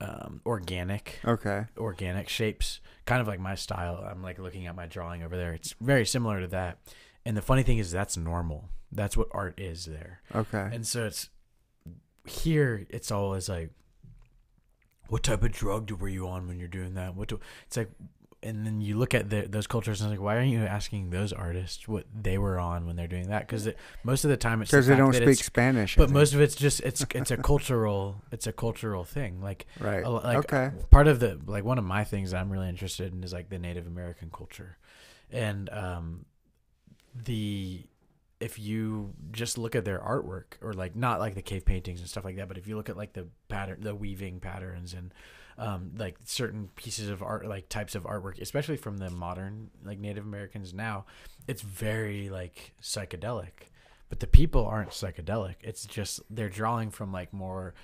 um 0.00 0.40
organic 0.44 1.20
Okay. 1.24 1.64
organic 1.78 2.28
shapes 2.28 2.80
kind 3.06 3.20
of 3.20 3.26
like 3.26 3.40
my 3.40 3.54
style. 3.54 4.04
I'm 4.08 4.22
like 4.22 4.38
looking 4.38 4.66
at 4.66 4.74
my 4.76 4.86
drawing 4.86 5.22
over 5.22 5.36
there. 5.36 5.52
It's 5.54 5.74
very 5.80 6.04
similar 6.04 6.40
to 6.40 6.46
that. 6.48 6.78
And 7.24 7.36
the 7.36 7.42
funny 7.42 7.62
thing 7.62 7.78
is 7.78 7.90
that's 7.90 8.16
normal. 8.16 8.68
That's 8.92 9.16
what 9.16 9.28
art 9.30 9.58
is 9.58 9.86
there. 9.86 10.20
Okay. 10.34 10.68
and 10.72 10.86
so 10.86 11.06
it's 11.06 11.30
here 12.26 12.86
it's 12.90 13.10
always 13.12 13.48
like 13.48 13.70
what 15.08 15.22
type 15.22 15.44
of 15.44 15.52
drug 15.52 15.88
were 15.92 16.08
you 16.08 16.26
on 16.28 16.48
when 16.48 16.58
you're 16.58 16.66
doing 16.68 16.94
that? 16.94 17.14
What 17.14 17.28
do 17.28 17.38
it's 17.66 17.76
like 17.76 17.90
and 18.46 18.66
then 18.66 18.80
you 18.80 18.96
look 18.96 19.14
at 19.14 19.28
the, 19.28 19.42
those 19.42 19.66
cultures 19.66 20.00
and 20.00 20.10
it's 20.10 20.18
like 20.18 20.24
why 20.24 20.36
aren't 20.36 20.50
you 20.50 20.60
asking 20.60 21.10
those 21.10 21.32
artists 21.32 21.86
what 21.88 22.04
they 22.14 22.38
were 22.38 22.58
on 22.58 22.86
when 22.86 22.96
they're 22.96 23.06
doing 23.06 23.28
that 23.28 23.46
because 23.46 23.68
most 24.04 24.24
of 24.24 24.30
the 24.30 24.36
time 24.36 24.62
it's 24.62 24.70
the 24.70 24.76
Because 24.78 24.86
they 24.86 24.96
don't 24.96 25.14
speak 25.14 25.44
Spanish. 25.44 25.96
But 25.96 26.10
most 26.10 26.34
of 26.34 26.40
it's 26.40 26.54
just 26.54 26.80
it's 26.80 27.04
it's 27.14 27.30
a 27.30 27.36
cultural 27.36 28.22
it's 28.30 28.46
a 28.46 28.52
cultural 28.52 29.04
thing 29.04 29.40
like 29.40 29.66
right. 29.80 30.04
a 30.04 30.08
like 30.08 30.38
okay. 30.38 30.70
part 30.90 31.08
of 31.08 31.20
the 31.20 31.38
like 31.46 31.64
one 31.64 31.78
of 31.78 31.84
my 31.84 32.04
things 32.04 32.32
I'm 32.32 32.50
really 32.50 32.68
interested 32.68 33.12
in 33.12 33.22
is 33.24 33.32
like 33.32 33.48
the 33.48 33.58
Native 33.58 33.86
American 33.86 34.30
culture, 34.30 34.78
and 35.30 35.68
um, 35.70 36.26
the 37.14 37.84
if 38.38 38.58
you 38.58 39.14
just 39.32 39.56
look 39.56 39.74
at 39.74 39.84
their 39.84 39.98
artwork 39.98 40.60
or 40.60 40.72
like 40.74 40.94
not 40.94 41.20
like 41.20 41.34
the 41.34 41.42
cave 41.42 41.64
paintings 41.64 42.00
and 42.00 42.08
stuff 42.08 42.24
like 42.24 42.36
that, 42.36 42.48
but 42.48 42.58
if 42.58 42.66
you 42.66 42.76
look 42.76 42.88
at 42.88 42.96
like 42.96 43.14
the 43.14 43.26
pattern, 43.48 43.80
the 43.80 43.94
weaving 43.94 44.40
patterns 44.40 44.92
and 44.92 45.12
um, 45.58 45.92
like 45.96 46.16
certain 46.24 46.68
pieces 46.76 47.08
of 47.08 47.22
art, 47.22 47.46
like 47.46 47.68
types 47.68 47.94
of 47.94 48.04
artwork, 48.04 48.40
especially 48.40 48.76
from 48.76 48.98
the 48.98 49.10
modern 49.10 49.70
like 49.84 49.98
Native 49.98 50.24
Americans 50.24 50.74
now, 50.74 51.06
it's 51.46 51.62
very 51.62 52.28
like 52.28 52.72
psychedelic. 52.82 53.70
But 54.08 54.20
the 54.20 54.26
people 54.26 54.66
aren't 54.66 54.90
psychedelic. 54.90 55.56
It's 55.62 55.84
just 55.84 56.20
they're 56.30 56.48
drawing 56.48 56.90
from 56.90 57.12
like 57.12 57.32
more 57.32 57.74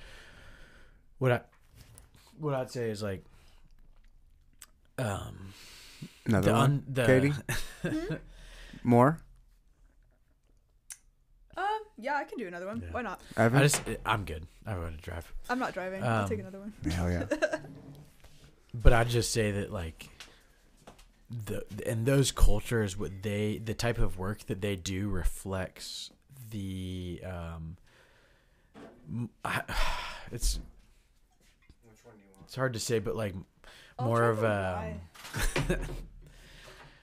what 1.18 1.32
I 1.32 1.40
what 2.38 2.54
I'd 2.54 2.70
say 2.70 2.90
is 2.90 3.02
like 3.02 3.24
um 4.98 5.52
Another 6.26 6.46
the 6.50 6.52
one. 6.52 6.62
un, 6.62 6.84
the 6.88 7.06
Katie? 7.06 7.32
More. 8.84 9.18
Um. 11.98 12.04
Yeah, 12.04 12.16
I 12.16 12.24
can 12.24 12.38
do 12.38 12.46
another 12.46 12.66
one. 12.66 12.80
Yeah. 12.84 12.88
Why 12.92 13.02
not? 13.02 13.20
Evan. 13.36 13.58
I 13.58 13.62
just 13.62 13.82
I'm 14.06 14.24
good. 14.24 14.46
I'm 14.66 14.80
going 14.80 14.94
to 14.96 15.00
drive. 15.02 15.32
I'm 15.48 15.58
not 15.58 15.74
driving. 15.74 16.02
I'll 16.02 16.22
Um, 16.24 16.28
take 16.28 16.40
another 16.40 16.60
one. 16.60 16.72
Hell 16.90 17.10
yeah. 17.10 17.24
But 18.74 18.94
I'd 18.94 19.10
just 19.10 19.32
say 19.32 19.50
that 19.50 19.70
like 19.70 20.08
the 21.28 21.62
and 21.86 22.06
those 22.06 22.32
cultures 22.32 22.96
what 22.96 23.22
they 23.22 23.58
the 23.62 23.74
type 23.74 23.98
of 23.98 24.16
work 24.18 24.46
that 24.46 24.62
they 24.62 24.76
do 24.76 25.10
reflects 25.10 26.10
the 26.50 27.20
um 27.22 27.76
m- 29.10 29.28
I- 29.44 29.62
it's 30.32 30.58
it's 32.46 32.54
hard 32.56 32.72
to 32.72 32.78
say 32.80 32.98
but 32.98 33.14
like 33.14 33.34
I'll 33.98 34.06
more 34.06 34.18
try 34.18 34.28
of 34.28 34.40
the 35.68 35.76
um 35.76 35.78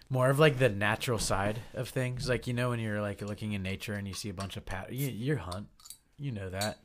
more 0.10 0.30
of 0.30 0.40
like 0.40 0.58
the 0.60 0.70
natural 0.70 1.20
side 1.20 1.60
of 1.74 1.90
things. 1.90 2.28
Like 2.30 2.48
you 2.48 2.54
know 2.54 2.70
when 2.70 2.80
you're 2.80 3.02
like 3.02 3.22
looking 3.22 3.54
in 3.54 3.62
nature 3.64 3.94
and 3.94 4.08
you 4.08 4.14
see 4.14 4.30
a 4.30 4.34
bunch 4.34 4.58
of 4.58 4.66
pat 4.66 4.92
you, 4.92 5.08
you 5.10 5.38
hunt. 5.38 5.68
You 6.18 6.32
know 6.32 6.50
that. 6.50 6.78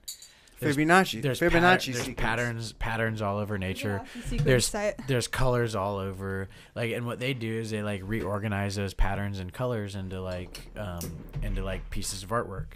There's- 0.60 0.76
Fibonacci. 0.76 1.20
there's, 1.20 1.40
Fibonacci 1.40 1.92
patter- 1.92 1.92
there's 2.05 2.14
patterns 2.14 2.72
patterns 2.74 3.22
all 3.22 3.38
over 3.38 3.59
nature. 3.59 4.02
Yeah, 4.30 4.38
There's- 4.42 4.66
site. 4.66 4.94
there's 5.09 5.26
colors 5.26 5.74
all 5.74 5.98
over. 5.98 6.48
Like 6.74 6.92
and 6.92 7.05
what 7.06 7.18
they 7.18 7.34
do 7.34 7.52
is 7.60 7.70
they 7.70 7.82
like 7.82 8.01
reorganize 8.05 8.76
those 8.76 8.94
patterns 8.94 9.40
and 9.40 9.52
colors 9.52 9.94
into 9.96 10.20
like 10.22 10.70
um 10.76 11.01
into 11.42 11.64
like 11.64 11.90
pieces 11.90 12.22
of 12.22 12.28
artwork. 12.30 12.74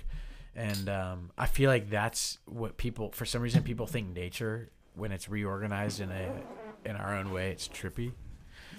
And 0.56 0.88
um 0.88 1.30
i 1.38 1.46
feel 1.46 1.70
like 1.70 1.88
that's 1.88 2.38
what 2.46 2.76
people 2.76 3.12
for 3.12 3.24
some 3.24 3.40
reason 3.42 3.62
people 3.62 3.86
think 3.86 4.08
nature 4.12 4.70
when 4.96 5.12
it's 5.12 5.28
reorganized 5.28 6.00
in 6.00 6.10
a 6.10 6.28
in 6.84 6.96
our 6.96 7.14
own 7.16 7.30
way 7.32 7.52
it's 7.52 7.68
trippy 7.68 8.10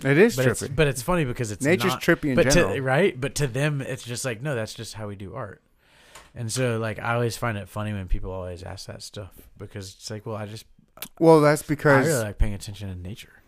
It 0.03 0.17
is 0.17 0.35
but 0.35 0.47
it's 0.47 0.61
trippy. 0.61 0.76
but 0.76 0.88
it's 0.88 1.01
funny 1.01 1.26
because 1.26 1.51
it's 1.51 1.63
Nature's 1.63 1.93
not, 1.93 2.01
trippy 2.01 2.30
in 2.30 2.35
but 2.35 2.49
general. 2.49 2.76
to, 2.76 2.81
right 2.81 3.19
but 3.19 3.35
to 3.35 3.47
them 3.47 3.81
it's 3.81 4.03
just 4.03 4.23
like 4.26 4.41
no 4.41 4.55
that's 4.55 4.73
just 4.73 4.93
how 4.93 5.07
we 5.07 5.15
do 5.15 5.34
art 5.34 5.61
and 6.34 6.51
so 6.51 6.77
like 6.77 6.99
i 6.99 7.13
always 7.13 7.35
find 7.35 7.57
it 7.57 7.67
funny 7.67 7.91
when 7.91 8.07
people 8.07 8.31
always 8.31 8.63
ask 8.63 8.88
that 8.88 9.01
stuff 9.01 9.31
because 9.57 9.95
it's 9.95 10.09
like 10.09 10.26
well 10.26 10.35
i 10.35 10.45
just 10.45 10.65
well, 11.17 11.39
that's 11.39 11.63
because 11.63 12.05
i 12.05 12.09
really 12.09 12.23
like 12.23 12.38
paying 12.38 12.53
attention 12.53 12.89
to 12.89 12.95
nature 12.95 13.39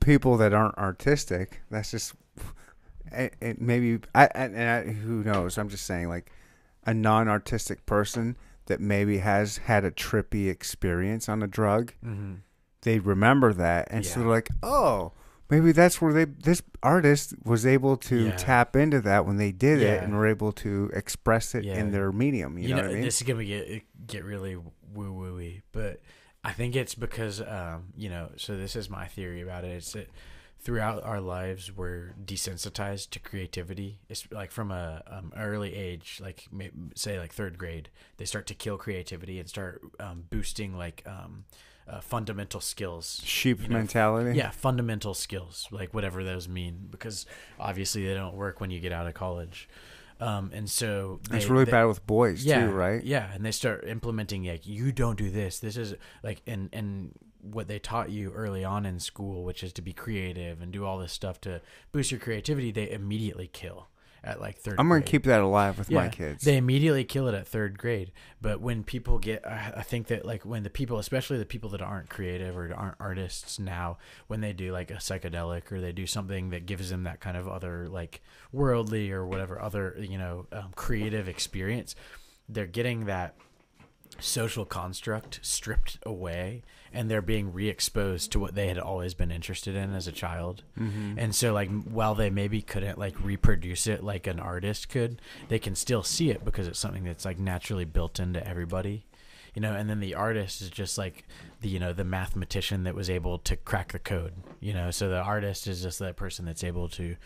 people 0.00 0.36
that 0.36 0.52
aren't 0.52 0.76
artistic, 0.76 1.62
that's 1.70 1.90
just 1.90 2.14
it, 3.12 3.34
it 3.40 3.60
maybe 3.60 4.00
I 4.14 4.26
and, 4.34 4.54
and 4.54 4.68
I, 4.68 4.92
who 4.92 5.24
knows. 5.24 5.58
I'm 5.58 5.68
just 5.68 5.86
saying 5.86 6.08
like 6.08 6.30
a 6.84 6.94
non-artistic 6.94 7.86
person 7.86 8.36
that 8.66 8.80
maybe 8.80 9.18
has 9.18 9.58
had 9.58 9.84
a 9.84 9.90
trippy 9.90 10.50
experience 10.50 11.28
on 11.28 11.42
a 11.42 11.46
drug, 11.46 11.92
mm-hmm. 12.04 12.34
they 12.82 12.98
remember 12.98 13.52
that 13.54 13.88
and 13.90 14.04
so 14.04 14.20
they're 14.20 14.28
like, 14.28 14.50
"Oh, 14.62 15.12
maybe 15.50 15.72
that's 15.72 16.00
where 16.00 16.12
they 16.12 16.24
this 16.24 16.62
artist 16.82 17.34
was 17.44 17.64
able 17.66 17.96
to 17.96 18.26
Yeah. 18.26 18.36
tap 18.36 18.76
into 18.76 19.00
that 19.02 19.26
when 19.26 19.36
they 19.36 19.52
did 19.52 19.80
it 19.80 20.02
and 20.02 20.14
were 20.14 20.26
able 20.26 20.52
to 20.52 20.90
express 20.94 21.54
it 21.54 21.64
Yeah. 21.64 21.78
in 21.78 21.90
their 21.90 22.12
medium." 22.12 22.58
You, 22.58 22.68
know, 22.70 22.76
what 22.82 22.84
I 22.90 22.94
mean? 22.94 23.02
this 23.02 23.20
is 23.20 23.26
gonna 23.26 23.44
get 23.44 23.82
get 24.06 24.24
really 24.24 24.56
woo 24.56 25.12
wooey, 25.12 25.62
but 25.72 26.00
I 26.44 26.52
think 26.52 26.76
it's 26.76 26.94
because 26.94 27.40
um, 27.40 27.92
you 27.96 28.08
know. 28.08 28.30
So 28.36 28.56
this 28.56 28.76
is 28.76 28.88
my 28.88 29.06
theory 29.06 29.40
about 29.42 29.64
it. 29.64 29.68
It's 29.70 29.92
that 29.92 30.08
throughout 30.60 31.04
our 31.04 31.20
lives 31.20 31.70
we're 31.70 32.14
desensitized 32.24 33.10
to 33.10 33.20
creativity. 33.20 34.00
It's 34.08 34.26
like 34.32 34.50
from 34.50 34.70
a 34.72 35.02
um, 35.06 35.32
early 35.36 35.74
age, 35.74 36.18
like 36.22 36.48
say 36.94 37.18
like 37.18 37.32
third 37.32 37.58
grade, 37.58 37.90
they 38.16 38.24
start 38.24 38.46
to 38.48 38.54
kill 38.54 38.76
creativity 38.76 39.38
and 39.38 39.48
start 39.48 39.80
um, 40.00 40.24
boosting 40.30 40.76
like 40.76 41.02
um, 41.06 41.44
uh, 41.88 42.00
fundamental 42.00 42.60
skills. 42.60 43.20
Sheep 43.24 43.62
you 43.62 43.68
know, 43.68 43.76
mentality. 43.78 44.36
Yeah, 44.36 44.50
fundamental 44.50 45.14
skills, 45.14 45.66
like 45.70 45.94
whatever 45.94 46.22
those 46.24 46.48
mean, 46.48 46.88
because 46.90 47.26
obviously 47.58 48.06
they 48.06 48.14
don't 48.14 48.34
work 48.34 48.60
when 48.60 48.70
you 48.70 48.80
get 48.80 48.92
out 48.92 49.06
of 49.06 49.14
college. 49.14 49.68
Um, 50.20 50.50
and 50.52 50.68
so 50.68 51.20
It's 51.30 51.46
really 51.46 51.64
they- 51.64 51.70
bad 51.70 51.84
with 51.84 52.04
boys 52.06 52.44
yeah, 52.44 52.66
too, 52.66 52.72
right? 52.72 53.02
Yeah, 53.02 53.30
and 53.32 53.44
they 53.44 53.52
start 53.52 53.84
implementing 53.86 54.44
like 54.44 54.66
you 54.66 54.90
don't 54.92 55.16
do 55.16 55.30
this. 55.30 55.60
This 55.60 55.76
is 55.76 55.94
like 56.22 56.42
and 56.46 56.68
and 56.72 57.12
what 57.40 57.68
they 57.68 57.78
taught 57.78 58.10
you 58.10 58.32
early 58.32 58.64
on 58.64 58.84
in 58.84 58.98
school, 58.98 59.44
which 59.44 59.62
is 59.62 59.72
to 59.74 59.80
be 59.82 59.92
creative 59.92 60.60
and 60.60 60.72
do 60.72 60.84
all 60.84 60.98
this 60.98 61.12
stuff 61.12 61.40
to 61.42 61.60
boost 61.92 62.10
your 62.10 62.18
creativity. 62.20 62.72
They 62.72 62.90
immediately 62.90 63.46
kill, 63.46 63.86
at 64.24 64.40
like 64.40 64.58
third. 64.58 64.76
I'm 64.78 64.88
gonna 64.88 65.00
grade. 65.00 65.10
keep 65.10 65.24
that 65.24 65.40
alive 65.40 65.78
with 65.78 65.90
my 65.90 66.08
kids. 66.08 66.44
They 66.44 66.56
immediately 66.56 67.04
kill 67.04 67.28
it 67.28 67.34
at 67.34 67.46
third 67.46 67.78
grade. 67.78 68.12
But 68.40 68.60
when 68.60 68.84
people 68.84 69.18
get, 69.18 69.46
I 69.46 69.74
I 69.76 69.82
think 69.82 70.08
that 70.08 70.24
like 70.24 70.44
when 70.44 70.62
the 70.62 70.70
people, 70.70 70.98
especially 70.98 71.38
the 71.38 71.46
people 71.46 71.70
that 71.70 71.82
aren't 71.82 72.08
creative 72.08 72.56
or 72.56 72.72
aren't 72.74 72.96
artists 73.00 73.58
now, 73.58 73.98
when 74.26 74.40
they 74.40 74.52
do 74.52 74.72
like 74.72 74.90
a 74.90 74.94
psychedelic 74.94 75.70
or 75.72 75.80
they 75.80 75.92
do 75.92 76.06
something 76.06 76.50
that 76.50 76.66
gives 76.66 76.90
them 76.90 77.04
that 77.04 77.20
kind 77.20 77.36
of 77.36 77.48
other 77.48 77.88
like 77.88 78.20
worldly 78.52 79.10
or 79.10 79.26
whatever 79.26 79.60
other 79.60 79.96
you 79.98 80.18
know 80.18 80.46
um, 80.52 80.72
creative 80.74 81.28
experience, 81.28 81.94
they're 82.48 82.66
getting 82.66 83.06
that 83.06 83.34
social 84.20 84.64
construct 84.64 85.38
stripped 85.42 85.98
away 86.04 86.62
and 86.92 87.10
they're 87.10 87.22
being 87.22 87.52
re-exposed 87.52 88.32
to 88.32 88.40
what 88.40 88.54
they 88.54 88.68
had 88.68 88.78
always 88.78 89.14
been 89.14 89.30
interested 89.30 89.74
in 89.74 89.94
as 89.94 90.06
a 90.06 90.12
child. 90.12 90.62
Mm-hmm. 90.78 91.18
and 91.18 91.34
so 91.34 91.52
like 91.52 91.70
while 91.84 92.14
they 92.14 92.30
maybe 92.30 92.62
couldn't 92.62 92.98
like 92.98 93.14
reproduce 93.22 93.86
it 93.86 94.02
like 94.02 94.26
an 94.26 94.40
artist 94.40 94.88
could 94.88 95.20
they 95.48 95.58
can 95.58 95.74
still 95.74 96.02
see 96.02 96.30
it 96.30 96.44
because 96.44 96.66
it's 96.68 96.78
something 96.78 97.04
that's 97.04 97.24
like 97.24 97.38
naturally 97.38 97.84
built 97.84 98.18
into 98.18 98.46
everybody 98.46 99.04
you 99.54 99.62
know? 99.62 99.72
And 99.72 99.90
then 99.90 99.98
the 99.98 100.14
artist 100.14 100.60
is 100.60 100.70
just 100.70 100.98
like 100.98 101.26
the 101.62 101.68
you 101.68 101.80
know 101.80 101.92
the 101.92 102.04
mathematician 102.04 102.84
that 102.84 102.94
was 102.94 103.10
able 103.10 103.38
to 103.38 103.56
crack 103.56 103.92
the 103.92 103.98
code 103.98 104.34
you 104.60 104.72
know? 104.72 104.90
So 104.90 105.08
the 105.08 105.20
artist 105.20 105.66
is 105.66 105.82
just 105.82 105.98
that 105.98 106.16
person 106.16 106.44
that's 106.44 106.62
able 106.62 106.88
to 106.90 107.16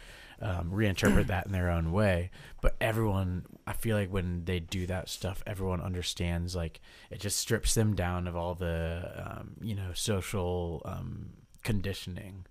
um, 0.40 0.70
reinterpret 0.70 1.28
that 1.28 1.46
in 1.46 1.52
their 1.52 1.70
own 1.70 1.92
way. 1.92 2.30
But 2.60 2.76
everyone 2.80 3.44
i 3.66 3.72
feel 3.72 3.96
like 3.96 4.10
when 4.10 4.44
they 4.44 4.58
do 4.60 4.86
that 4.86 5.08
stuff 5.08 5.42
everyone 5.46 5.80
understands 5.80 6.54
like 6.56 6.80
it 7.10 7.20
just 7.20 7.38
strips 7.38 7.74
them 7.74 7.94
down 7.94 8.26
of 8.26 8.34
all 8.36 8.54
the 8.54 9.12
um, 9.16 9.52
you 9.60 9.74
know 9.74 9.90
social 9.94 10.82
um, 10.84 11.30
conditioning 11.62 12.44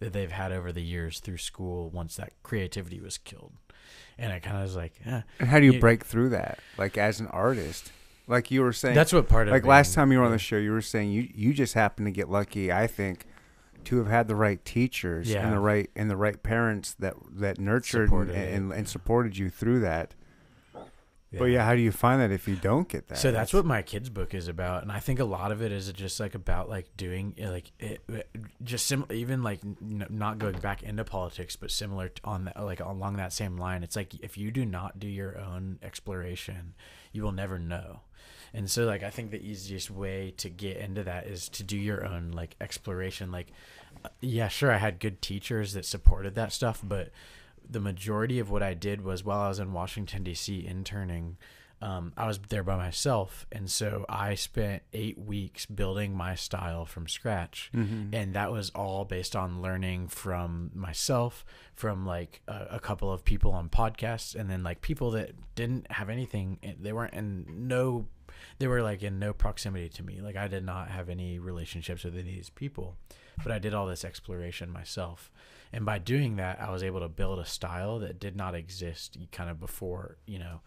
that 0.00 0.12
they've 0.12 0.30
had 0.30 0.52
over 0.52 0.70
the 0.72 0.82
years 0.82 1.20
through 1.20 1.38
school 1.38 1.90
once 1.90 2.16
that 2.16 2.32
creativity 2.42 3.00
was 3.00 3.18
killed 3.18 3.52
and 4.18 4.32
i 4.32 4.38
kind 4.38 4.56
of 4.56 4.62
was 4.62 4.76
like 4.76 4.94
eh. 5.06 5.22
And 5.40 5.48
how 5.48 5.58
do 5.58 5.66
you 5.66 5.72
You- 5.72 5.80
break 5.80 6.04
through 6.04 6.28
that? 6.30 6.58
Like 6.76 6.96
as 6.98 7.18
an 7.20 7.26
artist, 7.28 7.90
like 8.26 8.50
you 8.50 8.60
were 8.62 8.72
saying. 8.72 8.94
that's 8.94 9.12
what 9.12 9.28
part 9.28 9.48
of 9.48 9.52
like 9.52 9.64
last 9.64 9.94
time 9.94 10.12
you 10.12 10.18
were 10.18 10.24
on 10.24 10.30
the 10.32 10.38
show, 10.38 10.56
you 10.56 10.72
were 10.72 10.82
saying 10.82 11.10
you 11.10 11.28
you 11.34 11.54
just 11.54 11.74
happened 11.74 12.06
to 12.06 12.10
get 12.12 12.28
lucky. 12.28 12.70
I 12.70 12.86
think 12.86 13.24
to 13.84 13.96
have 13.98 14.08
had 14.08 14.28
the 14.28 14.34
right 14.34 14.62
teachers 14.64 15.30
Yeah. 15.30 15.44
and 15.46 15.52
the 15.56 15.60
right 15.60 15.88
and 15.96 16.10
the 16.10 16.16
right 16.16 16.40
parents 16.42 16.94
that 16.98 17.14
that 17.36 17.58
nurtured 17.58 18.08
Supported 18.08 18.34
and, 18.34 18.54
and, 18.54 18.72
and 18.72 18.88
supported 18.88 19.36
you 19.38 19.48
through 19.50 19.80
that. 19.80 20.14
But 21.36 21.46
yeah, 21.46 21.64
how 21.64 21.74
do 21.74 21.82
you 21.82 21.92
find 21.92 22.22
that 22.22 22.30
if 22.30 22.48
you 22.48 22.56
don't 22.56 22.88
get 22.88 23.08
that? 23.08 23.18
So 23.18 23.30
that's 23.30 23.52
what 23.52 23.66
my 23.66 23.82
kids 23.82 24.08
book 24.08 24.32
is 24.32 24.48
about, 24.48 24.82
and 24.82 24.90
I 24.90 24.98
think 24.98 25.20
a 25.20 25.24
lot 25.24 25.52
of 25.52 25.60
it 25.60 25.72
is 25.72 25.92
just 25.92 26.18
like 26.20 26.34
about 26.34 26.70
like 26.70 26.96
doing 26.96 27.34
uh, 27.42 27.50
like 27.50 27.70
it, 27.78 28.00
just 28.64 28.86
sim- 28.86 29.04
even 29.10 29.42
like 29.42 29.60
n- 29.62 30.06
not 30.08 30.38
going 30.38 30.58
back 30.58 30.82
into 30.82 31.04
politics, 31.04 31.54
but 31.54 31.70
similar 31.70 32.08
to 32.08 32.20
on 32.24 32.46
that 32.46 32.58
like 32.62 32.80
along 32.80 33.16
that 33.16 33.34
same 33.34 33.58
line. 33.58 33.82
It's 33.82 33.94
like 33.94 34.14
if 34.20 34.38
you 34.38 34.50
do 34.50 34.64
not 34.64 34.98
do 34.98 35.06
your 35.06 35.38
own 35.38 35.78
exploration, 35.82 36.74
you 37.12 37.22
will 37.22 37.32
never 37.32 37.58
know. 37.58 38.00
And 38.54 38.70
so 38.70 38.86
like 38.86 39.02
I 39.02 39.10
think 39.10 39.30
the 39.30 39.42
easiest 39.42 39.90
way 39.90 40.32
to 40.38 40.48
get 40.48 40.78
into 40.78 41.04
that 41.04 41.26
is 41.26 41.50
to 41.50 41.62
do 41.62 41.76
your 41.76 42.06
own 42.06 42.30
like 42.30 42.56
exploration. 42.58 43.30
Like 43.30 43.52
uh, 44.02 44.08
yeah, 44.22 44.48
sure, 44.48 44.72
I 44.72 44.78
had 44.78 44.98
good 44.98 45.20
teachers 45.20 45.74
that 45.74 45.84
supported 45.84 46.34
that 46.36 46.54
stuff, 46.54 46.80
but 46.82 47.10
the 47.70 47.80
majority 47.80 48.38
of 48.38 48.50
what 48.50 48.62
I 48.62 48.74
did 48.74 49.02
was 49.02 49.24
while 49.24 49.40
I 49.40 49.48
was 49.48 49.58
in 49.58 49.72
Washington 49.72 50.22
D.C. 50.24 50.66
interning, 50.66 51.36
um, 51.80 52.12
I 52.16 52.26
was 52.26 52.40
there 52.48 52.64
by 52.64 52.76
myself, 52.76 53.46
and 53.52 53.70
so 53.70 54.04
I 54.08 54.34
spent 54.34 54.82
eight 54.92 55.16
weeks 55.16 55.64
building 55.64 56.12
my 56.16 56.34
style 56.34 56.84
from 56.84 57.06
scratch, 57.06 57.70
Mm-hmm. 57.72 58.12
and 58.12 58.34
that 58.34 58.50
was 58.50 58.70
all 58.70 59.04
based 59.04 59.36
on 59.36 59.62
learning 59.62 60.08
from 60.08 60.72
myself, 60.74 61.44
from 61.74 62.04
like 62.04 62.40
a, 62.48 62.66
a 62.72 62.80
couple 62.80 63.12
of 63.12 63.24
people 63.24 63.52
on 63.52 63.68
podcasts, 63.68 64.34
and 64.34 64.50
then 64.50 64.64
like 64.64 64.80
people 64.80 65.12
that 65.12 65.32
didn't 65.54 65.90
have 65.92 66.10
anything. 66.10 66.58
They 66.80 66.92
weren't 66.92 67.14
in 67.14 67.46
no, 67.68 68.06
they 68.58 68.66
were 68.66 68.82
like 68.82 69.04
in 69.04 69.20
no 69.20 69.32
proximity 69.32 69.88
to 69.90 70.02
me. 70.02 70.20
Like 70.20 70.34
I 70.36 70.48
did 70.48 70.64
not 70.64 70.88
have 70.88 71.08
any 71.08 71.38
relationships 71.38 72.02
with 72.02 72.14
any 72.14 72.30
of 72.30 72.34
these 72.34 72.50
people, 72.50 72.96
but 73.44 73.52
I 73.52 73.60
did 73.60 73.72
all 73.72 73.86
this 73.86 74.04
exploration 74.04 74.68
myself. 74.68 75.30
And 75.72 75.84
by 75.84 75.98
doing 75.98 76.36
that, 76.36 76.60
I 76.60 76.70
was 76.70 76.82
able 76.82 77.00
to 77.00 77.08
build 77.08 77.38
a 77.38 77.44
style 77.44 77.98
that 78.00 78.18
did 78.18 78.36
not 78.36 78.54
exist 78.54 79.16
kind 79.32 79.50
of 79.50 79.60
before, 79.60 80.16
you 80.26 80.38
know, 80.38 80.60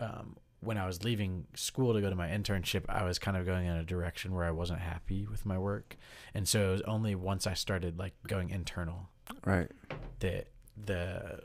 um, 0.00 0.36
when 0.60 0.76
I 0.76 0.86
was 0.86 1.04
leaving 1.04 1.46
school 1.54 1.94
to 1.94 2.00
go 2.00 2.10
to 2.10 2.16
my 2.16 2.28
internship, 2.28 2.84
I 2.88 3.04
was 3.04 3.18
kind 3.18 3.36
of 3.36 3.46
going 3.46 3.66
in 3.66 3.76
a 3.76 3.82
direction 3.84 4.34
where 4.34 4.44
I 4.44 4.50
wasn't 4.50 4.80
happy 4.80 5.26
with 5.30 5.46
my 5.46 5.56
work. 5.58 5.96
And 6.34 6.46
so 6.48 6.68
it 6.68 6.72
was 6.72 6.82
only 6.82 7.14
once 7.14 7.46
I 7.46 7.54
started 7.54 7.98
like 7.98 8.12
going 8.26 8.50
internal 8.50 9.08
right, 9.44 9.70
that 10.18 10.48
the 10.76 11.40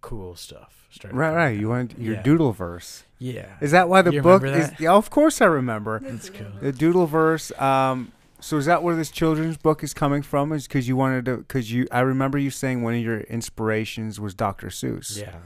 cool 0.00 0.34
stuff 0.36 0.86
started. 0.90 1.16
right, 1.16 1.32
right. 1.34 1.54
out. 1.54 1.60
You 1.60 1.68
went 1.70 1.98
your 1.98 2.14
Yeah. 2.16 2.22
doodle 2.22 2.52
verse. 2.52 3.04
Yeah. 3.18 3.56
Is 3.60 3.70
that 3.70 3.88
why 3.88 4.02
the 4.02 4.12
You 4.12 4.22
book 4.22 4.42
is? 4.44 4.70
Yeah, 4.78 4.92
of 4.92 5.08
course 5.10 5.40
I 5.40 5.46
remember 5.46 6.00
That's 6.00 6.30
cool. 6.30 6.46
the 6.60 6.72
doodle 6.72 7.06
verse. 7.06 7.52
Um, 7.60 8.12
so 8.44 8.58
is 8.58 8.66
that 8.66 8.82
where 8.82 8.94
this 8.94 9.10
children's 9.10 9.56
book 9.56 9.82
is 9.82 9.94
coming 9.94 10.20
from? 10.20 10.52
Is 10.52 10.68
because 10.68 10.86
you 10.86 10.96
wanted 10.96 11.24
to? 11.24 11.38
Because 11.38 11.72
you, 11.72 11.86
I 11.90 12.00
remember 12.00 12.36
you 12.36 12.50
saying 12.50 12.82
one 12.82 12.92
of 12.92 13.00
your 13.00 13.20
inspirations 13.20 14.20
was 14.20 14.34
Dr. 14.34 14.66
Seuss. 14.66 15.18
Yeah. 15.18 15.36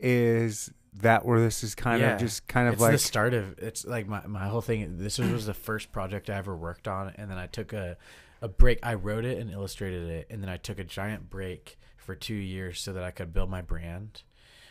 Is 0.00 0.72
that 0.94 1.24
where 1.24 1.38
this 1.38 1.62
is 1.62 1.76
kind 1.76 2.00
Yeah. 2.00 2.14
of 2.14 2.20
just 2.20 2.48
kind 2.48 2.66
of 2.66 2.74
it's 2.74 2.82
like 2.82 2.90
the 2.90 2.98
start 2.98 3.34
of 3.34 3.56
it's 3.60 3.86
like 3.86 4.08
my, 4.08 4.26
my 4.26 4.48
whole 4.48 4.60
thing 4.60 4.98
this 4.98 5.20
was, 5.20 5.30
was 5.30 5.46
the 5.46 5.54
first 5.54 5.92
project 5.92 6.28
i 6.28 6.34
ever 6.36 6.56
worked 6.56 6.88
on 6.88 7.12
and 7.14 7.30
then 7.30 7.38
i 7.38 7.46
took 7.46 7.72
a, 7.72 7.96
a 8.42 8.48
break 8.48 8.80
i 8.82 8.94
wrote 8.94 9.24
it 9.24 9.38
and 9.38 9.48
illustrated 9.48 10.08
it 10.08 10.26
and 10.28 10.42
then 10.42 10.50
i 10.50 10.56
took 10.56 10.80
a 10.80 10.82
giant 10.82 11.30
break 11.30 11.78
for 11.98 12.16
two 12.16 12.34
years 12.34 12.80
so 12.80 12.92
that 12.92 13.04
i 13.04 13.12
could 13.12 13.32
build 13.32 13.48
my 13.48 13.62
brand 13.62 14.22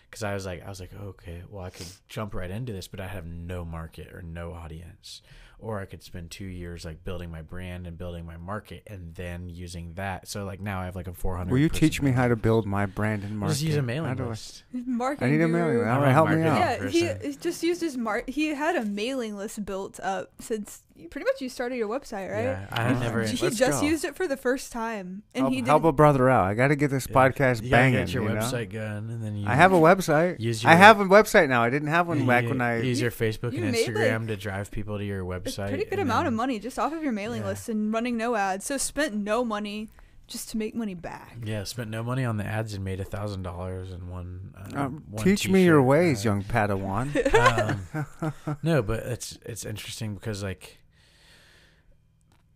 because 0.09 0.21
i 0.21 0.33
was 0.33 0.45
like 0.45 0.65
i 0.65 0.69
was 0.69 0.81
like 0.81 0.91
okay 1.01 1.43
well 1.49 1.63
i 1.63 1.69
could 1.69 1.87
jump 2.09 2.33
right 2.33 2.51
into 2.51 2.73
this 2.73 2.89
but 2.89 2.99
i 2.99 3.07
have 3.07 3.25
no 3.25 3.63
market 3.63 4.11
or 4.11 4.21
no 4.21 4.51
audience 4.51 5.21
or 5.59 5.79
i 5.79 5.85
could 5.85 6.03
spend 6.03 6.29
two 6.29 6.45
years 6.45 6.85
like 6.85 7.03
building 7.03 7.31
my 7.31 7.41
brand 7.41 7.87
and 7.87 7.97
building 7.97 8.25
my 8.25 8.37
market 8.37 8.83
and 8.87 9.15
then 9.15 9.49
using 9.49 9.93
that 9.95 10.27
so 10.27 10.45
like 10.45 10.59
now 10.59 10.81
i 10.81 10.85
have 10.85 10.95
like 10.95 11.07
a 11.07 11.13
400 11.13 11.51
Will 11.51 11.57
you 11.59 11.69
teach 11.69 12.01
me 12.01 12.11
how 12.11 12.27
to 12.27 12.35
build 12.35 12.65
my 12.65 12.85
brand 12.85 13.23
and 13.23 13.37
market? 13.39 13.53
just 13.53 13.63
use 13.63 13.75
a 13.75 13.79
How 13.79 13.85
mailing 13.85 14.15
do 14.15 14.23
I- 14.25 14.27
list 14.29 14.63
Marketing 14.73 15.27
I 15.27 15.31
need 15.31 15.43
a 15.43 15.47
guru. 15.47 15.57
mailing 15.57 15.77
list. 15.79 15.87
I'm 15.87 15.95
All 15.97 16.01
right, 16.03 16.09
a 16.09 16.13
help 16.13 16.29
me 16.29 16.41
out. 16.43 16.57
Yeah, 16.59 16.89
he 16.89 17.01
person. 17.07 17.31
he 17.31 17.37
just 17.37 17.63
used 17.63 17.81
his 17.81 17.97
mar. 17.97 18.23
He 18.27 18.47
had 18.49 18.75
a 18.75 18.85
mailing 18.85 19.35
list 19.35 19.65
built 19.65 19.99
up 20.01 20.31
since 20.39 20.83
pretty 21.09 21.25
much 21.25 21.39
you 21.41 21.49
started 21.49 21.75
your 21.75 21.87
website, 21.87 22.31
right? 22.31 22.43
yeah 22.43 22.67
i 22.71 22.89
Oh, 22.93 22.99
never. 22.99 23.23
He 23.23 23.37
Let's 23.37 23.57
just 23.57 23.81
go. 23.81 23.87
used 23.87 24.03
it 24.05 24.15
for 24.15 24.27
the 24.27 24.37
first 24.37 24.71
time, 24.71 25.23
and 25.35 25.43
help, 25.43 25.53
he 25.53 25.61
did. 25.61 25.67
help 25.67 25.83
a 25.83 25.91
brother 25.91 26.29
out. 26.29 26.45
I 26.45 26.53
got 26.53 26.69
to 26.69 26.75
get 26.75 26.89
this 26.89 27.07
Yeah. 27.09 27.15
podcast 27.15 27.63
you 27.63 27.69
banging. 27.71 27.99
get 27.99 28.13
your 28.13 28.23
you 28.23 28.29
know? 28.29 28.35
website 28.41 28.71
going 28.71 29.09
and 29.09 29.23
then 29.23 29.35
you 29.37 29.47
I 29.47 29.55
have 29.55 29.73
a 29.73 29.77
website. 29.77 30.39
Use 30.39 30.65
I 30.65 30.73
have 30.75 30.99
a 30.99 31.05
website 31.05 31.49
now. 31.49 31.61
I 31.63 31.69
didn't 31.69 31.89
have 31.89 32.07
one 32.07 32.21
You- 32.21 32.25
back 32.27 32.45
when 32.45 32.61
I. 32.61 32.81
use 32.81 32.99
your 33.01 33.11
Facebook 33.11 33.53
you 33.53 33.63
and 33.63 33.71
made, 33.71 33.87
Instagram 33.87 34.19
like, 34.21 34.27
to 34.29 34.37
drive 34.37 34.71
people 34.71 34.97
to 34.97 35.05
your 35.05 35.23
website. 35.23 35.65
A 35.65 35.69
pretty 35.69 35.83
good 35.85 35.99
and 35.99 36.01
amount 36.09 36.27
of 36.27 36.33
money 36.33 36.59
just 36.59 36.79
off 36.79 36.93
of 36.93 37.03
your 37.03 37.11
mailing 37.13 37.41
Yeah. 37.43 37.49
list 37.49 37.69
and 37.69 37.93
running 37.93 38.17
no 38.17 38.35
ads. 38.35 38.65
So 38.65 38.77
spent 38.77 39.13
no 39.13 39.45
money 39.45 39.89
just 40.27 40.49
to 40.49 40.57
make 40.57 40.75
money 40.75 40.93
back. 40.93 41.37
Yeah, 41.45 41.63
spent 41.63 41.89
no 41.89 42.03
money 42.03 42.25
on 42.25 42.35
the 42.35 42.45
ads 42.45 42.73
and 42.73 42.83
made 42.83 42.99
a 42.99 43.05
thousand 43.05 43.43
dollars 43.43 43.93
in 43.93 44.09
one. 44.09 44.53
Um, 44.73 44.77
Um, 44.77 45.03
one 45.09 45.23
teach 45.23 45.47
me 45.47 45.63
your 45.63 45.81
ways, 45.81 46.19
ad. 46.19 46.25
young 46.25 46.43
Padawan. 46.43 47.07
um, 48.35 48.57
no, 48.63 48.81
but 48.81 49.03
it's 49.03 49.39
it's 49.45 49.65
interesting 49.65 50.15
because 50.15 50.43
like 50.43 50.79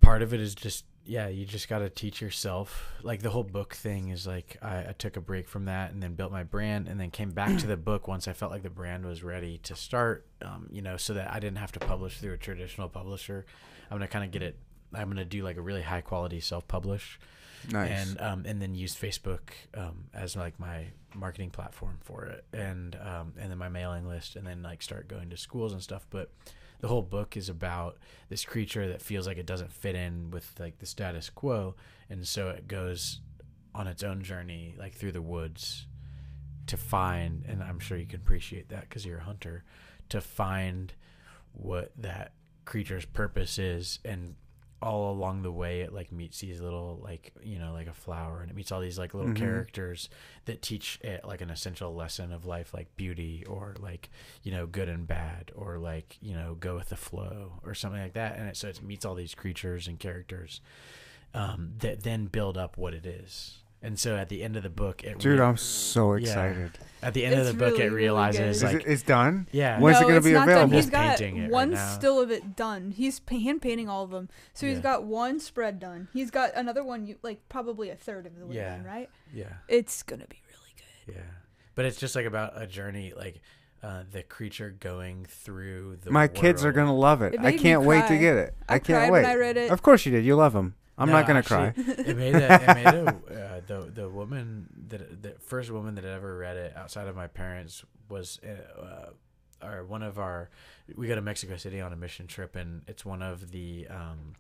part 0.02 0.22
of 0.22 0.34
it 0.34 0.42
is 0.42 0.56
just 0.56 0.86
yeah, 1.04 1.28
you 1.30 1.46
just 1.46 1.68
got 1.68 1.80
to 1.80 1.90
teach 1.90 2.22
yourself. 2.22 2.92
Like 3.02 3.22
the 3.22 3.32
whole 3.32 3.44
book 3.44 3.74
thing 3.74 4.10
is 4.10 4.28
like 4.28 4.58
I, 4.62 4.90
I 4.90 4.96
took 4.98 5.18
a 5.18 5.22
break 5.22 5.48
from 5.48 5.66
that 5.66 5.92
and 5.92 6.02
then 6.02 6.14
built 6.14 6.32
my 6.32 6.44
brand 6.44 6.88
and 6.88 7.00
then 7.00 7.10
came 7.10 7.32
back 7.32 7.58
to 7.60 7.68
the 7.68 7.78
book 7.78 8.08
once 8.08 8.28
I 8.28 8.34
felt 8.34 8.52
like 8.52 8.64
the 8.64 8.70
brand 8.70 9.06
was 9.06 9.24
ready 9.24 9.58
to 9.64 9.76
start. 9.76 10.28
Um, 10.42 10.68
you 10.72 10.82
know, 10.82 10.98
so 10.98 11.14
that 11.16 11.34
I 11.34 11.40
didn't 11.40 11.58
have 11.58 11.72
to 11.74 11.80
publish 11.80 12.20
through 12.20 12.34
a 12.34 12.38
traditional 12.38 12.88
publisher. 12.88 13.46
I'm 13.90 13.98
gonna 13.98 14.08
kind 14.08 14.26
of 14.26 14.32
get 14.32 14.44
it. 14.44 14.58
I'm 14.94 15.08
gonna 15.10 15.26
do 15.26 15.44
like 15.44 15.58
a 15.58 15.62
really 15.62 15.82
high 15.82 16.02
quality 16.02 16.40
self 16.40 16.68
publish 16.68 17.20
nice. 17.70 17.90
and 17.90 18.22
um, 18.22 18.44
and 18.46 18.62
then 18.62 18.76
use 18.76 18.96
Facebook 18.96 19.50
um, 19.76 20.06
as 20.14 20.36
like 20.36 20.60
my 20.60 20.88
marketing 21.16 21.50
platform 21.50 21.98
for 22.02 22.26
it, 22.26 22.46
and 22.54 22.96
um, 22.96 23.34
and 23.40 23.52
then 23.52 23.58
my 23.58 23.70
mailing 23.70 24.08
list, 24.08 24.36
and 24.36 24.46
then 24.46 24.62
like 24.64 24.82
start 24.82 25.08
going 25.08 25.30
to 25.30 25.38
schools 25.38 25.74
and 25.74 25.82
stuff. 25.82 26.06
But 26.10 26.32
the 26.82 26.88
whole 26.88 27.04
book 27.04 27.38
is 27.38 27.48
about 27.48 27.98
this 28.30 28.44
creature 28.44 28.88
that 28.90 29.02
feels 29.02 29.28
like 29.28 29.38
it 29.38 29.46
doesn't 29.46 29.72
fit 29.72 29.96
in 29.96 30.32
with 30.32 30.52
like 30.60 30.80
the 30.80 30.86
status 30.86 31.30
quo, 31.30 31.76
and 32.10 32.28
so 32.28 32.50
it 32.50 32.68
goes 32.68 33.22
on 33.74 33.88
its 33.88 34.04
own 34.04 34.22
journey, 34.22 34.76
like 34.78 34.94
through 34.94 35.14
the 35.14 35.22
woods, 35.22 35.86
to 36.68 36.76
find. 36.76 37.46
And 37.48 37.64
I'm 37.64 37.80
sure 37.80 37.98
you 37.98 38.08
can 38.08 38.20
appreciate 38.20 38.70
that 38.70 38.82
because 38.82 39.06
you're 39.06 39.20
a 39.20 39.24
hunter, 39.24 39.64
to 40.10 40.20
find 40.20 40.94
what 41.54 41.92
that 41.98 42.34
creature's 42.66 43.06
purpose 43.06 43.60
is 43.60 44.00
and 44.04 44.36
all 44.82 45.12
along 45.12 45.44
the 45.44 45.52
way 45.52 45.82
it 45.82 45.94
like 45.94 46.12
meets 46.12 46.40
these 46.40 46.60
little 46.60 47.00
like 47.04 47.32
you 47.44 47.60
know 47.60 47.72
like 47.72 47.88
a 47.88 47.94
flower 47.94 48.42
and 48.42 48.50
it 48.50 48.56
meets 48.56 48.72
all 48.72 48.82
these 48.82 48.98
like 48.98 49.14
little 49.14 49.30
Mhm. 49.30 49.36
characters 49.36 50.10
that 50.46 50.62
teach 50.62 51.00
it 51.04 51.24
like 51.24 51.40
an 51.42 51.52
essential 51.52 51.94
lesson 51.94 52.32
of 52.32 52.46
life 52.46 52.74
like 52.74 52.96
beauty 52.96 53.44
or 53.48 53.76
like 53.80 54.10
you 54.42 54.52
know 54.52 54.66
good 54.66 54.90
and 54.90 55.06
bad 55.08 55.52
or 55.56 55.78
like 55.78 56.18
you 56.20 56.34
know 56.34 56.56
go 56.60 56.76
with 56.76 56.90
the 56.90 56.96
flow 56.96 57.60
or 57.64 57.76
something 57.76 58.02
like 58.02 58.14
that 58.14 58.38
and 58.38 58.50
it, 58.50 58.58
so 58.58 58.68
it 58.70 58.82
meets 58.82 59.06
all 59.06 59.14
these 59.16 59.36
creatures 59.36 59.88
and 59.88 60.00
characters 60.00 60.62
um, 61.34 61.74
that 61.80 62.04
then 62.04 62.26
build 62.26 62.58
up 62.58 62.78
what 62.78 62.94
it 62.94 63.06
is 63.06 63.61
And 63.84 63.98
so 63.98 64.16
at 64.16 64.30
the 64.30 64.44
end 64.44 64.56
of 64.58 64.64
the 64.64 64.70
book, 64.70 65.04
it 65.04 65.18
Dude, 65.18 65.40
re- 65.40 65.46
I'm 65.46 65.58
so 65.58 66.14
Yeah. 66.14 66.20
excited. 66.28 66.72
at 67.02 67.16
the 67.16 67.26
end 67.26 67.34
of 67.34 67.40
It's 67.42 67.52
the 67.52 67.58
book, 67.58 67.72
really, 67.72 67.82
it 67.82 67.86
really 67.88 67.96
realizes 67.96 68.58
Is 68.58 68.64
like 68.64 68.76
it, 68.76 68.84
it's 68.86 69.02
done? 69.02 69.48
yeah, 69.52 69.80
When's 69.80 69.98
it 70.00 70.02
gonna 70.08 70.22
be 70.22 70.34
not 70.34 70.48
available? 70.48 70.68
Done. 70.68 70.76
He's 70.76 70.86
Just 70.86 70.92
got 70.92 71.18
painting 71.18 71.38
it 71.38 71.42
right 71.44 71.52
one 71.52 71.72
now. 71.72 71.94
still 71.96 72.22
of 72.22 72.30
it 72.30 72.56
done. 72.56 72.92
He's 72.92 73.20
hand 73.28 73.62
painting 73.64 73.90
all 73.90 74.04
of 74.04 74.12
them. 74.12 74.30
So 74.54 74.68
he's 74.68 74.78
Yeah. 74.78 74.82
got 74.84 75.04
one 75.06 75.40
spread 75.40 75.80
done. 75.80 76.10
He's 76.14 76.30
got 76.30 76.52
another 76.56 76.84
one, 76.84 77.08
you 77.08 77.16
like 77.24 77.40
probably 77.50 77.90
a 77.90 77.96
third 77.96 78.28
of 78.28 78.38
the 78.38 78.46
way 78.46 78.58
Yeah. 78.58 78.78
done, 78.78 78.86
right? 78.86 79.10
yeah, 79.34 79.46
It's 79.68 80.04
gonna 80.04 80.28
be 80.28 80.42
really 80.48 80.74
good. 81.08 81.16
yeah. 81.16 81.22
But 81.74 81.86
it's 81.86 81.98
just 81.98 82.16
like 82.16 82.28
about 82.28 82.62
a 82.62 82.68
journey, 82.68 83.14
like 83.18 83.42
uh, 83.82 84.04
the 84.12 84.22
creature 84.22 84.70
going 84.80 85.26
through 85.28 85.98
the. 86.04 86.12
My 86.12 86.28
kids 86.28 86.64
are 86.64 86.72
gonna 86.72 86.96
love 86.96 87.24
it. 87.24 87.34
It 87.34 87.40
I 87.40 87.58
can't 87.58 87.82
wait 87.82 88.06
to 88.10 88.18
get 88.20 88.36
it. 88.36 88.54
I, 88.70 88.76
I, 88.76 88.78
can't 88.80 89.00
cried 89.00 89.12
wait. 89.12 89.22
when 89.24 89.32
I 89.32 89.36
read 89.36 89.58
it. 89.58 89.72
Of 89.72 89.82
course 89.82 90.06
you 90.06 90.12
did. 90.12 90.24
You 90.24 90.36
love 90.36 90.54
them. 90.54 90.76
I'm 91.02 91.08
No, 91.08 91.14
not 91.14 91.28
gonna 91.28 91.40
actually, 91.40 91.72
cry. 91.72 92.04
it 92.06 92.18
made 92.18 92.36
a, 92.36 92.54
it 92.54 92.76
made 92.76 92.86
a 92.86 93.08
uh, 93.58 93.62
the 93.68 93.92
the 93.94 94.10
woman 94.10 94.68
that 94.90 95.22
the 95.22 95.32
first 95.40 95.70
woman 95.72 95.96
that 95.96 96.06
ever 96.06 96.38
read 96.38 96.58
it 96.58 96.74
outside 96.76 97.08
of 97.08 97.16
my 97.16 97.28
parents 97.28 97.84
was 98.10 98.40
uh, 98.46 98.82
uh, 98.82 99.10
our 99.66 99.84
one 99.86 100.04
of 100.04 100.18
our 100.20 100.50
we 100.96 101.08
go 101.08 101.16
to 101.16 101.22
Mexico 101.22 101.58
City 101.58 101.82
on 101.82 101.94
a 101.94 101.96
mission 101.96 102.28
trip 102.28 102.56
and 102.56 102.82
it's 102.88 103.06
one 103.06 103.22
of 103.22 103.52
the 103.52 103.88
um, 103.90 104.34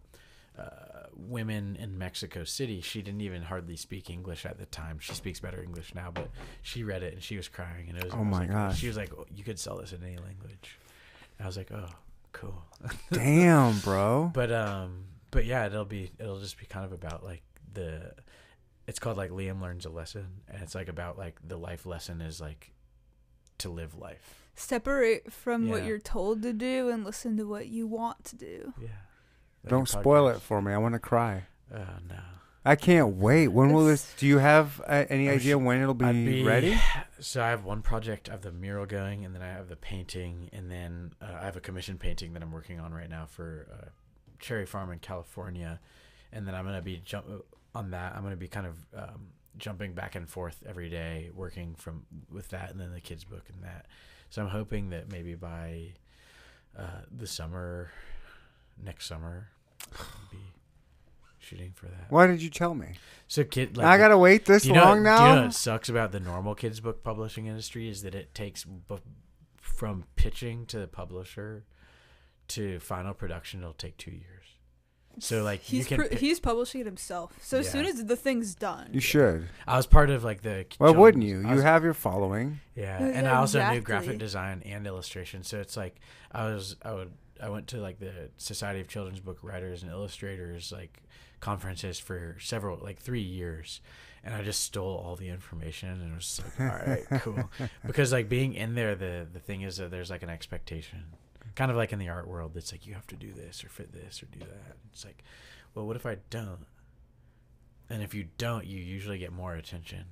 uh, 0.59 1.07
women 1.15 1.75
in 1.77 1.97
Mexico 1.97 2.43
City. 2.43 2.81
She 2.81 3.01
didn't 3.01 3.21
even 3.21 3.41
hardly 3.43 3.77
speak 3.77 4.09
English 4.09 4.45
at 4.45 4.57
the 4.59 4.65
time. 4.65 4.99
She 4.99 5.13
speaks 5.13 5.39
better 5.39 5.61
English 5.63 5.95
now, 5.95 6.11
but 6.13 6.29
she 6.61 6.83
read 6.83 7.03
it 7.03 7.13
and 7.13 7.23
she 7.23 7.37
was 7.37 7.47
crying 7.47 7.87
and 7.89 7.97
it 7.97 8.03
was 8.05 8.13
Oh 8.13 8.17
was 8.19 8.27
my 8.27 8.39
like- 8.39 8.49
gosh. 8.51 8.77
She 8.79 8.87
was 8.87 8.97
like, 8.97 9.11
"Oh, 9.17 9.25
"You 9.33 9.43
could 9.43 9.59
sell 9.59 9.77
this 9.77 9.93
in 9.93 10.03
any 10.03 10.17
language." 10.17 10.77
And 11.37 11.45
I 11.45 11.47
was 11.47 11.55
like, 11.57 11.71
"Oh, 11.71 11.89
cool." 12.33 12.61
Damn, 13.11 13.79
bro. 13.79 14.31
But 14.33 14.51
um, 14.51 15.05
but 15.31 15.45
yeah, 15.45 15.65
it'll 15.65 15.85
be 15.85 16.11
it'll 16.19 16.39
just 16.39 16.59
be 16.59 16.65
kind 16.65 16.85
of 16.85 16.91
about 16.91 17.23
like 17.23 17.43
the, 17.73 18.13
it's 18.87 18.99
called 18.99 19.17
like 19.17 19.31
Liam 19.31 19.61
learns 19.61 19.85
a 19.85 19.89
lesson, 19.89 20.27
and 20.47 20.61
it's 20.61 20.75
like 20.75 20.89
about 20.89 21.17
like 21.17 21.39
the 21.45 21.57
life 21.57 21.85
lesson 21.85 22.21
is 22.21 22.39
like, 22.39 22.71
to 23.59 23.69
live 23.69 23.97
life. 23.97 24.49
Separate 24.55 25.31
from 25.31 25.69
what 25.69 25.85
you're 25.85 25.99
told 25.99 26.41
to 26.43 26.51
do 26.51 26.89
and 26.89 27.05
listen 27.05 27.37
to 27.37 27.43
what 27.43 27.67
you 27.67 27.87
want 27.87 28.23
to 28.25 28.35
do. 28.35 28.73
Yeah. 28.79 28.87
Like 29.63 29.69
Don't 29.69 29.87
spoil 29.87 30.27
it 30.27 30.41
for 30.41 30.61
me. 30.61 30.73
I 30.73 30.77
want 30.77 30.93
to 30.93 30.99
cry. 30.99 31.45
Oh 31.73 31.77
no. 32.09 32.19
I 32.63 32.75
can't 32.75 33.15
wait. 33.15 33.47
When 33.47 33.73
will 33.73 33.85
this? 33.85 34.13
Do 34.17 34.27
you 34.27 34.37
have 34.37 34.81
uh, 34.85 35.05
any 35.09 35.29
I 35.29 35.33
idea 35.33 35.55
sh- 35.55 35.61
when 35.61 35.81
it'll 35.81 35.95
be, 35.95 36.11
be 36.11 36.43
ready? 36.43 36.79
So 37.19 37.41
I 37.41 37.49
have 37.49 37.63
one 37.63 37.81
project. 37.81 38.29
I 38.29 38.33
have 38.33 38.41
the 38.41 38.51
mural 38.51 38.85
going, 38.85 39.25
and 39.25 39.33
then 39.33 39.41
I 39.41 39.47
have 39.47 39.67
the 39.67 39.75
painting, 39.75 40.49
and 40.53 40.69
then 40.69 41.13
uh, 41.21 41.37
I 41.41 41.45
have 41.45 41.55
a 41.55 41.61
commission 41.61 41.97
painting 41.97 42.33
that 42.33 42.43
I'm 42.43 42.51
working 42.51 42.79
on 42.79 42.93
right 42.93 43.09
now 43.09 43.25
for 43.25 43.67
uh, 43.71 43.89
Cherry 44.41 44.65
Farm 44.65 44.91
in 44.91 44.99
California, 44.99 45.79
and 46.33 46.45
then 46.47 46.53
I'm 46.53 46.65
gonna 46.65 46.81
be 46.81 47.01
jump 47.05 47.27
on 47.73 47.91
that. 47.91 48.15
I'm 48.15 48.23
gonna 48.23 48.35
be 48.35 48.47
kind 48.47 48.67
of 48.67 48.75
um, 48.95 49.27
jumping 49.57 49.93
back 49.93 50.15
and 50.15 50.27
forth 50.27 50.63
every 50.67 50.89
day, 50.89 51.29
working 51.33 51.75
from 51.75 52.05
with 52.29 52.49
that, 52.49 52.71
and 52.71 52.79
then 52.79 52.91
the 52.91 53.01
kids 53.01 53.23
book 53.23 53.43
and 53.53 53.63
that. 53.63 53.85
So 54.29 54.41
I'm 54.41 54.49
hoping 54.49 54.89
that 54.89 55.11
maybe 55.11 55.35
by 55.35 55.93
uh, 56.77 57.01
the 57.15 57.27
summer, 57.27 57.91
next 58.83 59.07
summer, 59.07 59.49
I'll 59.97 60.05
be 60.31 60.37
shooting 61.37 61.73
for 61.75 61.87
that. 61.87 62.05
Why 62.09 62.27
did 62.27 62.41
you 62.41 62.49
tell 62.49 62.73
me? 62.73 62.93
So 63.27 63.43
kid, 63.43 63.77
like 63.77 63.85
I 63.87 63.97
gotta 63.97 64.17
wait 64.17 64.45
this 64.45 64.65
you 64.65 64.73
know, 64.73 64.83
long 64.83 64.97
Do 64.97 65.03
now. 65.03 65.29
you 65.29 65.35
know 65.35 65.41
what 65.43 65.53
sucks 65.53 65.89
about 65.89 66.11
the 66.11 66.19
normal 66.19 66.55
kids 66.55 66.79
book 66.79 67.03
publishing 67.03 67.47
industry 67.47 67.89
is 67.89 68.03
that 68.03 68.15
it 68.15 68.33
takes 68.33 68.65
from 69.59 70.05
pitching 70.15 70.65
to 70.67 70.79
the 70.79 70.87
publisher 70.87 71.65
to 72.55 72.79
final 72.79 73.13
production. 73.13 73.61
It'll 73.61 73.73
take 73.73 73.97
two 73.97 74.11
years. 74.11 74.27
So 75.19 75.43
like 75.43 75.69
you 75.71 75.79
He's 75.79 75.87
can. 75.87 75.97
pr- 75.97 76.07
pi- 76.07 76.15
he's 76.15 76.39
publishing 76.39 76.79
it 76.81 76.85
himself. 76.85 77.33
So 77.41 77.57
as 77.59 77.69
soon 77.69 77.85
as 77.85 78.03
the 78.05 78.15
thing's 78.15 78.55
done, 78.55 78.89
you 78.93 79.01
should. 79.01 79.49
I 79.67 79.75
was 79.75 79.85
part 79.85 80.09
of 80.09 80.23
like 80.23 80.41
the. 80.41 80.65
Why 80.77 80.91
wouldn't 80.91 81.23
you? 81.23 81.41
You 81.41 81.55
was- 81.55 81.63
have 81.63 81.83
your 81.83 81.93
following. 81.93 82.61
Yeah, 82.75 82.99
Yeah, 83.01 83.07
and 83.17 83.27
I 83.27 83.35
also 83.35 83.59
knew 83.71 83.81
graphic 83.81 84.17
design 84.19 84.61
and 84.65 84.87
illustration. 84.87 85.43
So 85.43 85.59
it's 85.59 85.75
like 85.75 85.99
I 86.31 86.45
was 86.45 86.77
I 86.83 86.93
would 86.93 87.11
I 87.43 87.49
went 87.49 87.67
to 87.67 87.77
like 87.77 87.99
the 87.99 88.29
Society 88.37 88.79
of 88.79 88.87
Children's 88.87 89.19
Book 89.19 89.39
Writers 89.43 89.83
and 89.83 89.91
Illustrators 89.91 90.71
like 90.71 91.01
conferences 91.41 91.99
for 91.99 92.37
several 92.39 92.79
like 92.81 92.99
three 92.99 93.21
years, 93.21 93.81
and 94.23 94.33
I 94.33 94.43
just 94.43 94.61
stole 94.63 94.95
all 95.05 95.17
the 95.17 95.27
information 95.27 95.89
and 95.89 96.13
it 96.13 96.15
was 96.15 96.39
like 96.59 96.71
all 96.71 96.87
right 96.87 97.21
cool 97.21 97.49
because 97.85 98.13
like 98.13 98.29
being 98.29 98.53
in 98.53 98.75
there 98.75 98.95
the 98.95 99.27
the 99.31 99.39
thing 99.39 99.61
is 99.63 99.75
that 99.77 99.91
there's 99.91 100.09
like 100.09 100.23
an 100.23 100.29
expectation, 100.29 101.03
kind 101.55 101.71
of 101.71 101.77
like 101.77 101.91
in 101.93 101.99
the 101.99 102.09
art 102.09 102.27
world. 102.27 102.53
It's 102.55 102.71
like 102.71 102.85
you 102.87 102.93
have 102.93 103.07
to 103.07 103.15
do 103.15 103.33
this 103.33 103.63
or 103.63 103.69
fit 103.69 103.91
this 103.93 104.21
or 104.23 104.25
do 104.27 104.39
that. 104.39 104.77
It's 104.91 105.05
like, 105.05 105.23
well, 105.75 105.85
what 105.87 105.95
if 105.95 106.05
I 106.05 106.17
don't? 106.29 106.65
And 107.89 108.01
if 108.01 108.13
you 108.13 108.27
don't, 108.37 108.65
you 108.65 108.79
usually 108.79 109.17
get 109.17 109.31
more 109.33 109.55
attention 109.55 110.05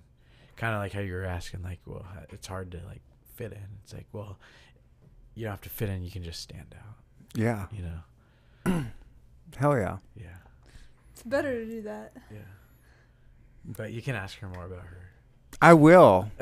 kind 0.57 0.75
of 0.75 0.81
like 0.81 0.91
how 0.91 0.99
you 0.99 1.13
were 1.13 1.23
asking 1.23 1.63
like 1.63 1.79
well 1.85 2.05
it's 2.31 2.45
hard 2.45 2.69
to 2.69 2.81
like 2.85 2.99
fit 3.35 3.53
in 3.53 3.63
it's 3.81 3.93
like 3.93 4.05
well 4.11 4.37
you 5.33 5.45
don't 5.45 5.51
have 5.51 5.61
to 5.61 5.69
fit 5.69 5.87
in 5.87 6.03
you 6.03 6.11
can 6.11 6.21
just 6.21 6.41
stand 6.41 6.75
out 6.77 6.95
Yeah. 7.33 7.67
you 7.71 7.83
know 7.83 8.83
Hell 9.57 9.77
yeah. 9.77 9.99
yeah 10.17 10.25
it's 11.13 11.23
better 11.23 11.63
to 11.63 11.65
do 11.65 11.81
that. 11.83 12.11
yeah 12.29 12.39
but 13.65 13.93
you 13.93 14.01
can 14.01 14.15
ask 14.15 14.37
her 14.39 14.49
more 14.49 14.65
about 14.65 14.81
her 14.81 15.09
I 15.61 15.75
will. 15.75 16.29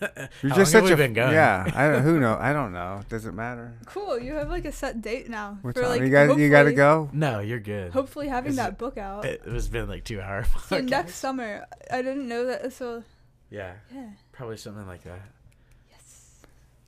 You're 0.42 0.54
just 0.54 0.72
such 0.72 0.90
a 0.90 0.96
been 0.96 1.12
going? 1.12 1.32
yeah. 1.32 1.70
I 1.74 1.88
don't, 1.92 2.02
who 2.02 2.20
know? 2.20 2.36
I 2.40 2.52
don't 2.52 2.72
know. 2.72 3.00
Does 3.08 3.26
it 3.26 3.32
matter? 3.32 3.74
Cool. 3.86 4.18
You 4.18 4.34
have 4.34 4.48
like 4.50 4.64
a 4.64 4.72
set 4.72 5.00
date 5.02 5.28
now 5.28 5.58
What 5.62 5.74
for 5.74 5.82
time? 5.82 5.90
like 5.90 6.00
you 6.02 6.10
got 6.10 6.38
you 6.38 6.50
got 6.50 6.64
to 6.64 6.72
go. 6.72 7.08
no 7.12 7.40
you're 7.40 7.60
good 7.60 7.92
Hopefully 7.92 8.28
having 8.28 8.50
Is 8.50 8.56
that 8.56 8.70
it- 8.72 8.78
book 8.78 8.98
out. 8.98 9.24
it 9.24 9.44
was 9.46 9.68
been 9.68 9.88
like 9.88 10.04
two 10.04 10.20
hours 10.20 10.46
so 10.68 10.80
next 10.80 11.14
summer, 11.16 11.66
I 11.90 12.02
didn't 12.02 12.28
know 12.28 12.44
that. 12.46 12.72
So 12.72 13.02
yeah 13.50 13.74
yeah. 13.94 14.10
probably 14.32 14.56
something 14.58 14.86
like 14.86 15.02
that 15.04 15.20
Yes. 15.90 16.36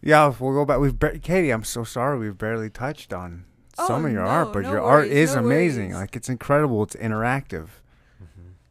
Yeah, 0.02 0.32
we'll 0.38 0.52
go 0.54 0.64
back. 0.64 0.78
We've 0.78 0.98
bar- 0.98 1.18
Katie. 1.18 1.50
I'm 1.50 1.64
so 1.64 1.84
sorry. 1.84 2.18
We've 2.18 2.36
barely 2.36 2.70
touched 2.70 3.12
on 3.12 3.44
oh, 3.78 3.86
some 3.86 4.04
Oh, 4.04 4.06
of 4.08 4.12
your 4.12 4.24
no, 4.24 4.28
art, 4.30 4.52
but 4.52 4.62
no 4.62 4.70
your 4.72 4.80
art 4.80 5.08
is 5.08 5.34
no 5.34 5.40
amazing. 5.44 5.90
worries. 5.90 6.00
Like 6.00 6.16
it's 6.16 6.28
incredible. 6.28 6.82
It's 6.82 6.96
interactive. 6.96 7.68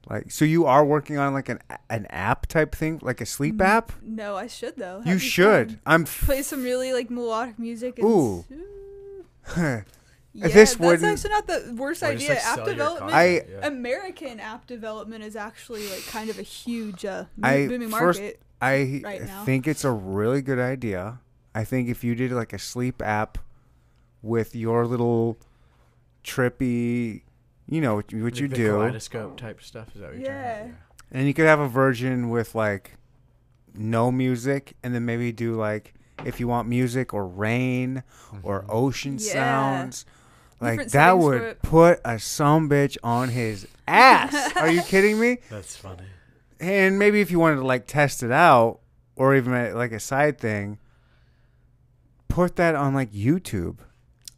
Like 0.09 0.31
so, 0.31 0.43
you 0.45 0.65
are 0.65 0.83
working 0.83 1.17
on 1.19 1.33
like 1.33 1.49
an 1.49 1.59
an 1.89 2.07
app 2.07 2.47
type 2.47 2.73
thing, 2.73 2.99
like 3.03 3.21
a 3.21 3.25
sleep 3.25 3.55
Mm, 3.57 3.65
app. 3.65 3.91
No, 4.01 4.35
I 4.35 4.47
should 4.47 4.75
though. 4.77 4.97
You 4.99 5.03
That'd 5.05 5.21
should. 5.21 5.67
fun. 5.69 5.79
I'm. 5.85 6.03
play 6.05 6.41
some 6.41 6.63
really 6.63 6.93
like 6.93 7.09
melodic 7.11 7.59
music. 7.59 7.99
And 7.99 8.07
Ooh. 8.07 8.45
Yeah, 10.31 10.43
This 10.45 10.53
that's 10.53 10.79
wouldn't- 10.79 11.03
actually 11.03 11.31
not 11.31 11.47
the 11.47 11.73
worst 11.75 12.03
Or 12.03 12.13
just, 12.13 12.23
idea. 12.29 12.35
like, 12.35 12.45
app 12.59 12.65
development, 12.65 13.13
I- 13.15 13.25
yeah. 13.49 13.67
American 13.67 14.39
app 14.39 14.67
development 14.67 15.23
is 15.23 15.35
actually 15.35 15.89
like 15.89 16.05
kind 16.05 16.29
of 16.29 16.37
a 16.37 16.43
huge 16.43 17.03
uh, 17.03 17.25
mo- 17.35 17.47
I 17.47 17.67
booming 17.67 17.89
first- 17.89 18.19
market. 18.21 18.39
I 18.61 19.01
Right 19.03 19.25
now. 19.25 19.43
think 19.45 19.67
it's 19.67 19.83
a 19.83 19.91
really 19.91 20.41
good 20.43 20.59
idea. 20.59 21.19
I 21.55 21.63
think 21.63 21.89
if 21.89 22.03
you 22.03 22.13
did 22.13 22.31
like 22.31 22.53
a 22.53 22.59
sleep 22.59 23.01
app 23.01 23.39
with 24.21 24.55
your 24.55 24.85
little 24.85 25.39
trippy, 26.23 27.23
you 27.69 27.81
know 27.81 27.95
what 27.95 28.11
you, 28.11 28.23
what 28.23 28.33
Like 28.33 28.41
you 28.41 28.47
the 28.47 28.55
do, 28.55 28.71
kaleidoscope 28.71 29.37
type 29.37 29.61
stuff 29.61 29.87
is 29.95 30.01
that 30.01 30.09
what 30.11 30.19
you're 30.19 30.27
Yeah. 30.31 30.53
talking 30.57 30.69
about? 30.71 30.77
and 31.11 31.27
you 31.27 31.33
could 31.33 31.45
have 31.45 31.59
a 31.59 31.67
version 31.67 32.29
with 32.29 32.55
like 32.55 32.95
no 33.73 34.11
music, 34.11 34.75
and 34.83 34.93
then 34.95 35.05
maybe 35.05 35.31
do 35.31 35.53
like 35.55 35.93
if 36.25 36.39
you 36.39 36.47
want 36.47 36.67
music 36.67 37.13
or 37.13 37.25
rain 37.27 38.03
or 38.43 38.63
Mhm. 38.63 38.65
ocean 38.69 39.13
Yeah. 39.19 39.33
sounds. 39.33 40.05
Like 40.59 40.71
Different 40.71 40.91
that 40.91 41.17
would 41.19 41.61
put 41.61 42.01
a 42.03 42.19
some 42.19 42.69
bitch 42.69 42.97
on 43.03 43.29
his 43.29 43.65
ass. 43.87 44.55
Are 44.57 44.69
you 44.69 44.81
kidding 44.81 45.17
me? 45.19 45.37
that's 45.49 45.77
funny 45.77 46.03
And 46.59 46.99
maybe 46.99 47.21
if 47.21 47.31
you 47.31 47.39
wanted 47.39 47.55
to 47.57 47.65
like 47.65 47.87
test 47.87 48.21
it 48.23 48.31
out, 48.31 48.79
or 49.15 49.33
even 49.35 49.53
uh, 49.53 49.71
like 49.75 49.91
a 49.93 49.99
side 49.99 50.37
thing, 50.37 50.77
put 52.27 52.55
that 52.57 52.75
on 52.75 52.93
like 52.93 53.11
YouTube. 53.13 53.77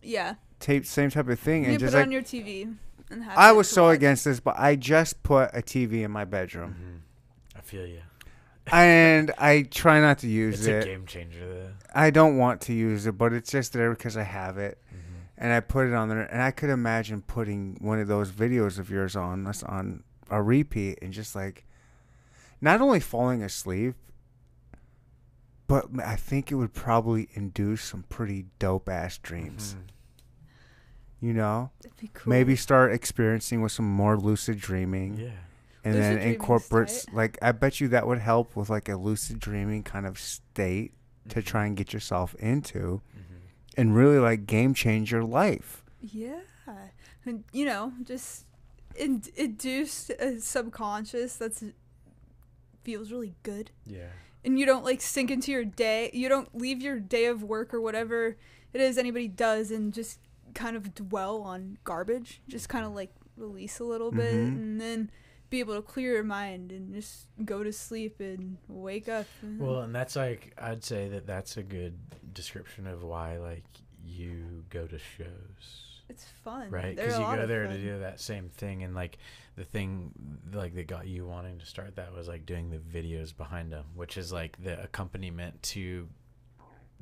Yeah, 0.04 0.36
Tape 0.60 0.86
same 0.86 1.10
type 1.10 1.28
of 1.28 1.40
thing, 1.40 1.64
you 1.64 1.72
and 1.72 1.80
just 1.80 1.94
put 1.94 1.98
it 1.98 2.00
like 2.02 2.08
on 2.08 2.12
your 2.12 2.22
TV. 2.22 2.76
And 3.12 3.24
have 3.24 3.38
I 3.38 3.52
was 3.52 3.68
so 3.70 3.84
watch. 3.86 3.98
against 3.98 4.26
this, 4.26 4.40
but 4.40 4.56
I 4.58 4.76
just 4.76 5.22
put 5.24 5.50
a 5.54 5.62
TV 5.62 6.04
in 6.04 6.12
my 6.12 6.26
bedroom, 6.26 6.74
hmm 6.74 6.98
I 7.58 7.62
feel 7.62 7.86
you 7.86 8.00
and 8.72 9.32
I 9.38 9.64
try 9.64 10.00
not 10.00 10.20
to 10.20 10.28
use 10.28 10.60
it's 10.60 10.68
a 10.68 10.72
it. 10.80 10.86
game 10.86 11.06
changer 11.06 11.40
though 11.46 11.70
I 11.94 12.10
don't 12.10 12.38
want 12.38 12.62
to 12.62 12.74
use 12.74 13.06
it, 13.06 13.18
but 13.18 13.34
it's 13.34 13.52
just 13.52 13.74
there 13.74 13.90
because 13.92 14.16
I 14.16 14.24
have 14.24 14.58
it, 14.58 14.78
hmm 14.90 14.98
and 15.38 15.52
I 15.52 15.60
put 15.60 15.88
it 15.88 15.94
on 15.94 16.08
there. 16.08 16.22
And 16.22 16.42
I 16.42 16.52
could 16.52 16.70
imagine 16.70 17.22
putting 17.24 17.78
one 17.82 18.00
of 18.00 18.08
those 18.08 18.32
videos 18.32 18.78
of 18.80 18.90
yours 18.90 19.16
on 19.16 19.46
us 19.48 19.64
on 19.64 20.04
a 20.30 20.42
repeat, 20.42 21.00
and 21.02 21.12
just 21.12 21.36
like 21.36 21.66
not 22.62 22.80
only 22.80 23.00
falling 23.02 23.42
asleep, 23.44 23.96
but 25.68 25.88
I 26.04 26.16
think 26.16 26.52
it 26.52 26.56
would 26.56 26.74
probably 26.74 27.28
induce 27.34 27.84
some 27.84 28.04
pretty 28.04 28.46
dope 28.60 28.88
ass 28.88 29.18
dreams. 29.18 29.76
Mhm. 29.78 29.88
You 31.22 31.34
know, 31.34 31.70
That'd 31.84 31.98
be 31.98 32.10
cool. 32.14 32.30
maybe 32.32 32.56
start 32.56 32.92
experiencing 32.92 33.62
with 33.62 33.72
some 33.72 33.86
more 33.90 34.18
lucid 34.18 34.60
dreaming, 34.60 35.18
yeah 35.18 35.30
and 35.84 35.94
Lucid 35.96 36.02
then 36.04 36.16
dreaming's 36.18 36.36
incorporate 36.36 37.06
like 37.14 37.38
I 37.42 37.52
bet 37.54 37.80
you 37.80 37.88
that 37.90 38.06
would 38.08 38.20
help 38.20 38.56
with 38.56 38.70
like 38.70 38.90
a 38.90 38.96
lucid 38.96 39.40
dreaming 39.40 39.84
kind 39.84 40.06
of 40.08 40.18
state 40.20 40.94
to 41.30 41.42
Mhm. 41.42 41.46
try 41.46 41.66
and 41.68 41.78
get 41.78 41.94
yourself 41.94 42.34
into, 42.36 43.02
Mhm. 43.16 43.38
and 43.78 43.96
really 43.96 44.18
like 44.18 44.46
game 44.48 44.74
change 44.74 45.12
your 45.12 45.24
life. 45.24 45.84
Yeah, 46.02 46.42
and 47.26 47.44
you 47.54 47.66
know, 47.66 47.94
just 48.04 48.46
in- 48.96 49.24
induce 49.36 50.10
a 50.10 50.40
subconscious 50.40 51.36
that's 51.38 51.64
feels 52.84 53.12
really 53.12 53.36
good 53.44 53.70
Yeah. 53.86 54.10
and 54.44 54.60
you 54.60 54.66
don't 54.66 54.84
like 54.84 55.02
sink 55.02 55.30
into 55.30 55.52
your 55.52 55.66
day. 55.66 56.10
You 56.14 56.30
don't 56.30 56.54
leave 56.56 56.82
your 56.82 57.00
day 57.00 57.26
of 57.26 57.44
work 57.44 57.74
or 57.76 57.80
whatever 57.82 58.38
it 58.74 58.82
is 58.82 58.98
anybody 58.98 59.28
does 59.28 59.70
and 59.72 59.94
just 59.94 60.20
kind 60.54 60.76
of 60.76 60.94
dwell 60.96 61.42
on 61.42 61.78
garbage. 61.84 62.42
Just 62.48 62.70
kind 62.70 62.86
of 62.86 62.94
like 62.94 63.12
release 63.38 63.80
a 63.80 63.84
little 63.84 64.12
bit 64.12 64.34
Mhm. 64.34 64.48
and 64.48 64.82
then 64.82 65.12
be 65.50 65.60
able 65.60 65.76
to 65.76 65.82
clear 65.82 66.14
your 66.14 66.24
mind 66.24 66.72
and 66.72 66.94
just 66.94 67.28
go 67.44 67.64
to 67.64 67.74
sleep 67.74 68.20
and 68.20 68.58
wake 68.68 69.10
up. 69.10 69.26
and- 69.42 69.60
Well, 69.60 69.82
and 69.82 69.94
that's 69.94 70.16
like 70.16 70.54
I'd 70.58 70.84
say 70.84 71.10
that 71.10 71.26
that's 71.28 71.58
a 71.58 71.64
good 71.64 71.98
description 72.34 72.88
of 72.88 73.04
why 73.04 73.38
like 73.38 73.66
you 74.04 74.64
go 74.70 74.88
to 74.88 74.98
shows. 74.98 75.88
it's 76.10 76.26
fun, 76.44 76.70
right 76.70 76.96
because 76.96 77.14
you 77.18 77.24
go 77.24 77.42
of 77.44 77.48
there 77.48 77.68
to 77.68 77.78
do 77.78 78.00
that 78.00 78.20
same 78.20 78.50
thing 78.50 78.84
and 78.84 78.94
like 78.94 79.18
the 79.56 79.64
thing 79.64 80.12
like 80.52 80.74
that 80.76 80.86
got 80.88 81.08
you 81.08 81.26
wanting 81.26 81.58
to 81.58 81.66
start 81.66 81.96
that 81.96 82.12
was 82.14 82.28
like 82.28 82.46
doing 82.46 82.70
the 82.70 82.78
videos 82.80 83.36
behind 83.36 83.72
them 83.72 83.86
which 83.96 84.18
is 84.18 84.30
like 84.34 84.62
the 84.62 84.82
accompaniment 84.84 85.62
to 85.64 86.10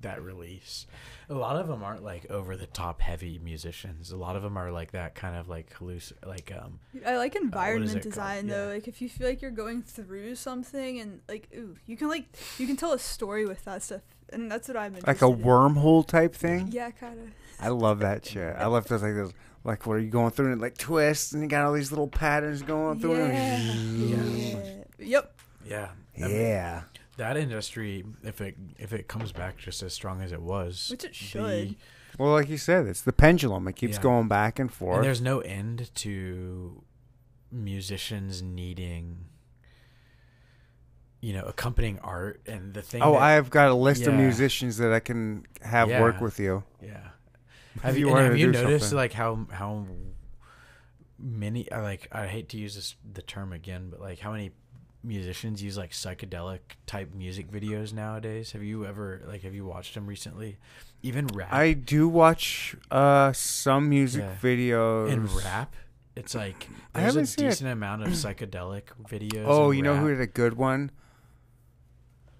that 0.02 0.22
release 0.22 0.88
a 1.30 1.34
lot 1.34 1.56
of 1.56 1.68
them 1.68 1.84
aren't 1.84 2.04
like 2.04 2.30
over 2.30 2.56
the 2.58 2.66
top 2.68 3.02
heavy 3.02 3.40
musicians 3.44 4.12
a 4.12 4.18
lot 4.18 4.36
of 4.36 4.42
them 4.44 4.58
are 4.58 4.72
like 4.72 4.92
that 4.92 5.14
kind 5.16 5.36
of 5.36 5.48
like 5.50 5.72
halluc 5.78 6.12
like 6.26 6.52
um 6.58 6.80
I 7.06 7.18
like 7.18 7.36
environment 7.36 7.92
it 7.92 7.94
called? 7.96 8.04
design 8.14 8.48
Yeah. 8.48 8.54
though. 8.56 8.68
Like 8.74 8.88
if 8.88 9.02
you 9.02 9.10
feel 9.10 9.28
like 9.28 9.42
you're 9.42 9.52
going 9.52 9.82
through 9.84 10.36
something 10.36 11.00
and 11.00 11.22
like 11.30 11.48
ooh, 11.56 11.76
you 11.86 11.96
can 11.98 12.08
like 12.08 12.26
you 12.58 12.66
can 12.68 12.76
tell 12.76 12.94
a 12.94 13.00
story 13.00 13.46
with 13.46 13.64
that 13.66 13.84
stuff, 13.84 14.02
and 14.34 14.52
that's 14.52 14.68
what 14.68 14.76
I'm 14.78 14.94
Like 14.94 15.04
a 15.04 15.10
interested 15.10 15.40
in. 15.40 15.44
wormhole 15.46 16.06
type 16.08 16.34
thing. 16.36 16.70
Yeah, 16.72 16.90
kind 16.92 17.20
of. 17.20 17.28
I 17.60 17.68
love 17.70 18.00
that 18.00 18.26
shit. 18.26 18.56
I 18.58 18.66
love 18.68 18.88
those 18.88 19.04
like 19.04 19.14
those 19.16 19.34
like 19.64 19.86
where 19.86 20.00
you 20.00 20.10
going 20.10 20.32
through 20.32 20.52
and 20.52 20.56
it 20.56 20.62
like 20.62 20.78
twists 20.78 21.32
and 21.34 21.44
you 21.44 21.50
got 21.50 21.66
all 21.66 21.74
these 21.74 21.92
little 21.92 22.08
patterns 22.08 22.62
going 22.64 23.00
through. 23.00 23.18
Yeah. 23.28 23.60
it. 23.62 24.88
yeah. 25.00 25.06
Yep. 25.06 25.34
yeah 25.66 25.90
I 26.18 26.22
mean, 26.28 26.32
Yeah. 26.32 26.82
That 27.20 27.38
industry 27.38 28.04
if 28.24 28.42
it 28.42 28.56
if 28.78 28.92
it 28.92 29.08
comes 29.08 29.32
back 29.32 29.58
just 29.58 29.82
as 29.84 29.94
strong 29.94 30.22
as 30.22 30.32
it 30.32 30.42
was 30.42 30.88
Which 30.92 31.04
it 31.04 31.10
the- 31.10 31.14
should. 31.14 31.76
Well, 32.18 32.32
like 32.34 32.50
you 32.50 32.58
said, 32.58 32.86
it's 32.88 33.02
the 33.02 33.14
pendulum. 33.14 33.68
It 33.68 33.76
keeps 33.78 33.96
Yeah. 33.98 34.02
going 34.04 34.28
back 34.28 34.60
and 34.60 34.70
And 34.70 34.76
forth. 34.76 35.04
there's 35.04 35.22
no 35.22 35.40
end 35.42 35.90
to 35.96 36.84
musicians 37.52 38.42
needing, 38.42 39.26
you 41.22 41.34
know, 41.34 41.44
accompanying 41.46 42.00
art 42.00 42.42
and 42.48 42.74
the 42.74 42.82
thing. 42.82 43.02
oh, 43.02 43.14
that- 43.14 43.22
I've 43.22 43.50
got 43.50 43.70
a 43.70 43.74
list 43.76 44.08
of 44.08 44.14
musicians 44.16 44.78
that 44.78 44.92
I 44.92 45.00
can 45.00 45.46
have 45.62 45.90
work 45.90 46.20
with 46.20 46.40
you. 46.40 46.64
yeah. 46.82 47.10
Have 47.84 47.98
you, 47.98 48.08
wanted 48.10 48.24
and 48.24 48.32
have 48.32 48.40
you 48.40 48.52
noticed 48.52 48.86
something. 48.90 48.98
like 48.98 49.14
how 49.14 49.48
how 49.52 49.86
many? 51.18 51.72
I 51.72 51.82
Like 51.82 52.08
I 52.12 52.28
hate 52.28 52.50
to 52.50 52.58
use 52.58 52.76
this 52.76 52.96
the 53.10 53.22
term 53.22 53.54
again, 53.54 53.90
but 53.90 54.02
like 54.02 54.20
how 54.20 54.32
many 54.32 54.52
musicians 55.04 55.62
use 55.64 55.78
like 55.78 55.92
psychedelic 55.92 56.60
type 56.86 57.14
music 57.14 57.50
videos 57.52 57.94
nowadays? 57.94 58.52
Have 58.52 58.64
you 58.64 58.86
ever 58.86 59.22
like 59.28 59.44
have 59.44 59.56
you 59.56 59.66
watched 59.66 59.94
them 59.94 60.06
recently? 60.08 60.58
Even 61.02 61.28
rap. 61.28 61.54
I 61.54 61.74
do 61.74 62.08
watch 62.10 62.76
uh 62.92 63.32
some 63.34 63.88
music 63.90 64.24
Yeah. 64.24 64.36
videos. 64.42 65.12
in 65.12 65.26
rap, 65.28 65.76
it's 66.16 66.36
like 66.36 66.68
I 66.94 67.02
there's 67.02 67.16
a 67.16 67.20
haven't 67.20 67.34
it. 67.40 67.50
decent 67.50 67.70
amount 67.72 68.04
of 68.04 68.10
psychedelic 68.10 68.84
videos. 69.10 69.46
Oh, 69.48 69.72
in 69.72 69.78
you 69.78 69.84
know 69.84 69.96
who 69.96 70.08
rap. 70.10 70.18
had 70.20 70.24
a 70.24 70.28
good 70.32 70.54
one? 70.56 70.92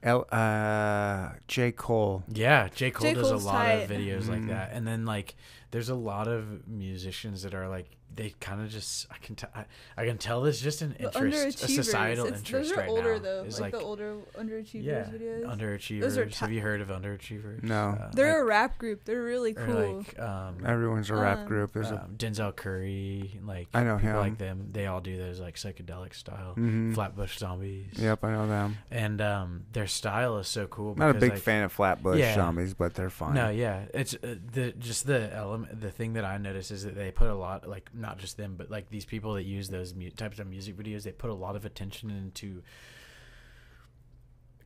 L 0.02 0.26
uh 0.32 1.30
J 1.48 1.72
Cole. 1.74 2.24
Yeah, 2.30 2.70
J. 2.70 2.90
Cole 2.92 3.08
J. 3.10 3.14
does 3.16 3.30
Cole's 3.30 3.44
a 3.44 3.48
lot 3.48 3.66
of 3.70 3.88
tight. 3.88 3.90
videos 3.98 4.30
like 4.30 4.40
Mhm. 4.42 4.48
that, 4.48 4.72
and 4.74 4.88
then 4.88 5.06
like 5.06 5.36
there's 5.72 5.90
a 5.90 5.96
lot 5.96 6.28
of 6.28 6.68
musicians 6.68 7.44
that 7.44 7.54
are 7.54 7.68
like 7.68 7.98
they 8.16 8.34
kind 8.40 8.62
of 8.62 8.70
just 8.70 9.08
I 9.12 9.18
can 9.18 9.36
tell 9.36 9.50
I, 9.56 9.66
I 9.98 10.06
can 10.06 10.18
tell 10.18 10.42
there's 10.42 10.60
just 10.62 10.82
an 10.82 10.96
interest, 11.00 11.64
a 11.64 11.68
societal 11.68 12.26
It's- 12.26 12.40
interest 12.40 12.70
those 12.70 12.78
are 12.78 12.82
right 12.82 12.90
older 12.90 13.14
now. 13.16 13.20
though, 13.22 13.44
is 13.44 13.60
like, 13.62 13.72
the 13.72 13.80
older 13.80 14.18
underachievers 14.38 14.84
yeah, 14.84 15.04
videos. 15.06 15.46
underachievers. 15.46 16.02
Those 16.02 16.18
are 16.18 16.28
Have 16.30 16.52
you 16.52 16.62
heard 16.62 16.82
of 16.82 16.90
underachievers? 16.90 17.64
No. 17.64 17.98
Uh, 18.02 18.12
They're 18.14 18.34
like, 18.34 18.42
a 18.42 18.46
rap 18.46 18.78
group. 18.78 19.06
They're 19.06 19.22
really 19.22 19.54
cool. 19.54 19.98
like 20.04 20.20
um, 20.20 20.58
Everyone's 20.66 21.10
a 21.10 21.16
rap 21.16 21.40
Um, 21.40 21.48
group. 21.48 21.72
There's 21.74 21.92
a 21.92 22.02
um, 22.04 22.16
Denzel 22.18 22.56
Curry, 22.56 23.40
like 23.46 23.68
I 23.74 23.84
know 23.84 23.96
people 23.98 24.10
him. 24.12 24.18
like 24.18 24.38
them. 24.38 24.70
They 24.72 24.86
all 24.88 25.02
do 25.02 25.18
those 25.18 25.40
like 25.40 25.56
psychedelic 25.56 26.14
style. 26.16 26.56
Mhm. 26.58 26.94
Flatbush 26.94 27.38
Zombies. 27.38 27.94
Yep, 27.94 28.24
I 28.24 28.32
know 28.32 28.48
them. 28.48 28.78
And 28.92 29.22
um, 29.22 29.64
their 29.74 29.88
style 29.88 30.38
is 30.40 30.48
so 30.48 30.68
cool. 30.68 30.96
Not 30.96 31.12
a 31.12 31.14
big 31.20 31.32
like, 31.34 31.40
fan 31.42 31.64
of 31.64 31.72
Flatbush 31.72 32.20
Yeah. 32.20 32.36
zombies, 32.36 32.74
but 32.74 32.94
they're 32.96 33.10
fine. 33.10 33.34
No, 33.36 33.50
yeah, 33.50 33.84
it's 33.94 34.14
uh, 34.16 34.36
the 34.52 34.72
just 34.74 35.06
the 35.08 35.34
element. 35.34 35.80
The 35.80 35.92
thing 35.92 36.14
that 36.14 36.26
I 36.26 36.38
notice 36.38 36.72
is 36.72 36.84
that 36.84 36.96
they 36.96 37.12
put 37.12 37.30
a 37.30 37.36
lot, 37.36 37.68
like 37.68 37.90
not 38.00 38.18
just 38.18 38.38
them, 38.38 38.56
but 38.58 38.72
like 38.72 38.90
these 38.90 39.06
people 39.06 39.34
that 39.36 39.44
use 39.44 39.70
those 39.70 39.94
mu- 39.94 40.10
types 40.10 40.40
of 40.40 40.48
music 40.48 40.78
videos. 40.78 41.04
They 41.04 41.12
put 41.12 41.30
a 41.30 41.34
lot 41.36 41.56
of 41.56 41.66
attention 41.66 42.10
into 42.10 42.64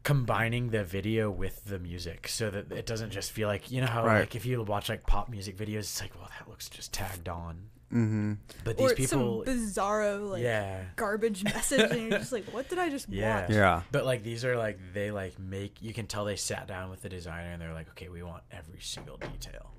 combining 0.04 0.70
the 0.72 0.84
video 0.84 1.32
with 1.32 1.64
the 1.66 1.80
music, 1.80 2.28
so 2.28 2.50
that 2.50 2.72
it 2.72 2.86
doesn't 2.86 3.12
just 3.12 3.32
feel 3.32 3.48
like 3.48 3.72
you 3.72 3.80
know 3.82 3.88
how 3.88 4.06
Right. 4.06 4.20
like 4.22 4.36
if 4.36 4.46
you 4.46 4.62
watch 4.64 4.90
like 4.90 5.06
pop 5.08 5.30
music 5.30 5.56
videos, 5.58 5.80
it's 5.80 6.02
like 6.02 6.14
well 6.16 6.30
that 6.38 6.50
looks 6.50 6.68
just 6.70 6.94
tagged 6.94 7.30
on, 7.30 7.70
Mm-hmm. 7.94 8.34
but 8.66 8.76
these 8.78 8.92
or 8.92 8.96
people, 8.96 9.46
some 9.46 9.54
bizarro 9.56 10.32
like 10.32 10.44
yeah, 10.44 10.84
garbage 10.98 11.44
message, 11.56 11.92
and 11.92 12.02
you're 12.10 12.20
just 12.20 12.32
like, 12.34 12.46
what 12.54 12.68
did 12.68 12.80
I 12.80 12.90
just 12.90 13.08
Yeah. 13.08 13.42
watch? 13.42 13.50
Yeah. 13.52 13.82
But 13.92 14.06
like 14.06 14.24
these 14.24 14.44
are 14.44 14.58
like 14.58 14.78
they 14.94 15.12
like 15.12 15.40
make 15.40 15.82
you 15.82 15.94
can 15.94 16.08
tell 16.08 16.26
they 16.26 16.36
sat 16.36 16.68
down 16.68 16.90
with 16.90 17.02
the 17.02 17.10
designer 17.10 17.52
and 17.52 17.62
they're 17.62 17.74
like, 17.74 17.90
okay, 17.92 18.10
we 18.10 18.24
want 18.24 18.44
every 18.52 18.80
single 18.82 19.18
detail 19.18 19.72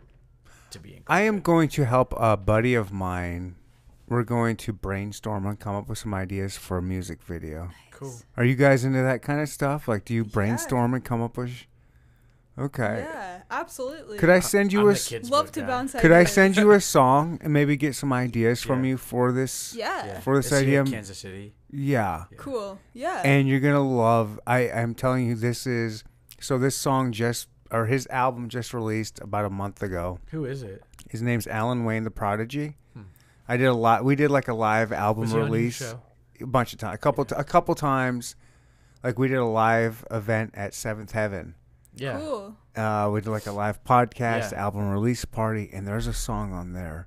to 0.74 0.78
be 0.80 0.90
included. 0.90 1.04
I 1.12 1.22
am 1.22 1.40
going 1.40 1.68
to 1.70 1.84
help 1.84 2.14
a 2.16 2.36
buddy 2.36 2.74
of 2.74 2.92
mine. 2.92 3.56
We're 4.08 4.22
going 4.24 4.56
to 4.58 4.72
brainstorm 4.72 5.46
and 5.46 5.58
come 5.58 5.74
up 5.74 5.88
with 5.88 5.98
some 5.98 6.12
ideas 6.14 6.56
for 6.56 6.76
a 6.78 6.82
music 6.82 7.22
video. 7.22 7.70
cool. 7.90 8.14
Are 8.36 8.44
you 8.44 8.54
guys 8.54 8.84
into 8.84 9.00
that 9.02 9.22
kind 9.22 9.40
of 9.40 9.48
stuff? 9.48 9.88
Like, 9.88 10.04
do 10.04 10.12
you 10.14 10.24
brainstorm 10.24 10.92
and 10.94 11.02
come 11.04 11.22
up 11.22 11.36
with? 11.38 11.50
sh- 11.50 11.64
Okay. 12.56 13.04
Yeah, 13.10 13.42
absolutely. 13.50 14.16
Could 14.18 14.30
I 14.30 14.38
send 14.38 14.72
you 14.72 14.82
I'm 14.82 14.86
a? 14.86 14.88
the 14.90 14.94
s- 14.94 15.08
kids 15.08 15.28
love 15.28 15.46
book 15.46 15.52
to 15.54 15.60
guy. 15.62 15.66
bounce? 15.66 15.92
Could 15.92 16.12
I 16.12 16.22
send 16.22 16.56
you 16.56 16.70
a 16.70 16.80
song 16.96 17.38
and 17.42 17.52
maybe 17.52 17.76
get 17.76 17.96
some 17.96 18.12
ideas 18.12 18.62
from 18.62 18.84
Yeah. 18.84 18.90
you 18.90 18.96
for 18.96 19.32
this? 19.32 19.74
Yeah. 19.74 20.06
Yeah. 20.06 20.20
For 20.20 20.36
this 20.36 20.52
Is 20.52 20.60
he 20.60 20.74
in 20.76 20.82
idea- 20.82 20.92
Kansas 20.92 21.18
City. 21.18 21.54
Yeah. 21.72 22.26
Yeah. 22.30 22.36
Cool. 22.38 22.78
Yeah. 22.92 23.22
And 23.24 23.48
you're 23.48 23.58
gonna 23.58 23.80
love. 23.82 24.38
I 24.46 24.70
I'm 24.70 24.94
telling 24.94 25.26
you, 25.26 25.34
this 25.34 25.66
is. 25.66 26.04
So 26.40 26.56
this 26.58 26.76
song 26.76 27.10
just 27.10 27.48
or 27.70 27.86
his 27.86 28.06
album 28.08 28.48
just 28.48 28.72
released 28.74 29.20
about 29.20 29.44
a 29.44 29.50
month 29.50 29.82
ago. 29.82 30.18
Who 30.30 30.44
is 30.44 30.62
it? 30.62 30.82
His 31.10 31.22
name's 31.22 31.46
Alan 31.46 31.84
Wayne 31.84 32.04
the 32.04 32.10
Prodigy. 32.10 32.76
Hmm. 32.94 33.02
I 33.48 33.56
did 33.56 33.66
a 33.66 33.74
lot. 33.74 34.04
We 34.04 34.16
did 34.16 34.30
like 34.30 34.48
a 34.48 34.54
live 34.54 34.92
album 34.92 35.22
Was 35.22 35.30
he 35.32 35.36
on 35.38 35.42
your 35.46 35.50
release 35.52 35.76
show? 35.78 36.00
a 36.40 36.46
bunch 36.46 36.72
of 36.72 36.78
times. 36.78 36.94
A 36.94 36.98
couple. 36.98 37.24
Yeah. 37.30 37.36
T- 37.36 37.40
a 37.40 37.44
couple 37.44 37.74
times. 37.74 38.36
Like 39.02 39.18
we 39.18 39.28
did 39.28 39.36
a 39.38 39.44
live 39.44 40.04
event 40.10 40.52
at 40.54 40.72
Seventh 40.74 41.12
Heaven. 41.12 41.54
Yeah. 41.94 42.18
Cool. 42.18 42.56
Uh, 42.74 43.10
we 43.12 43.20
did 43.20 43.30
like 43.30 43.46
a 43.46 43.52
live 43.52 43.84
podcast, 43.84 44.52
Yeah. 44.52 44.64
album 44.64 44.88
release 44.90 45.24
party, 45.24 45.70
and 45.72 45.86
there's 45.86 46.06
a 46.06 46.12
song 46.12 46.52
on 46.52 46.72
there 46.72 47.06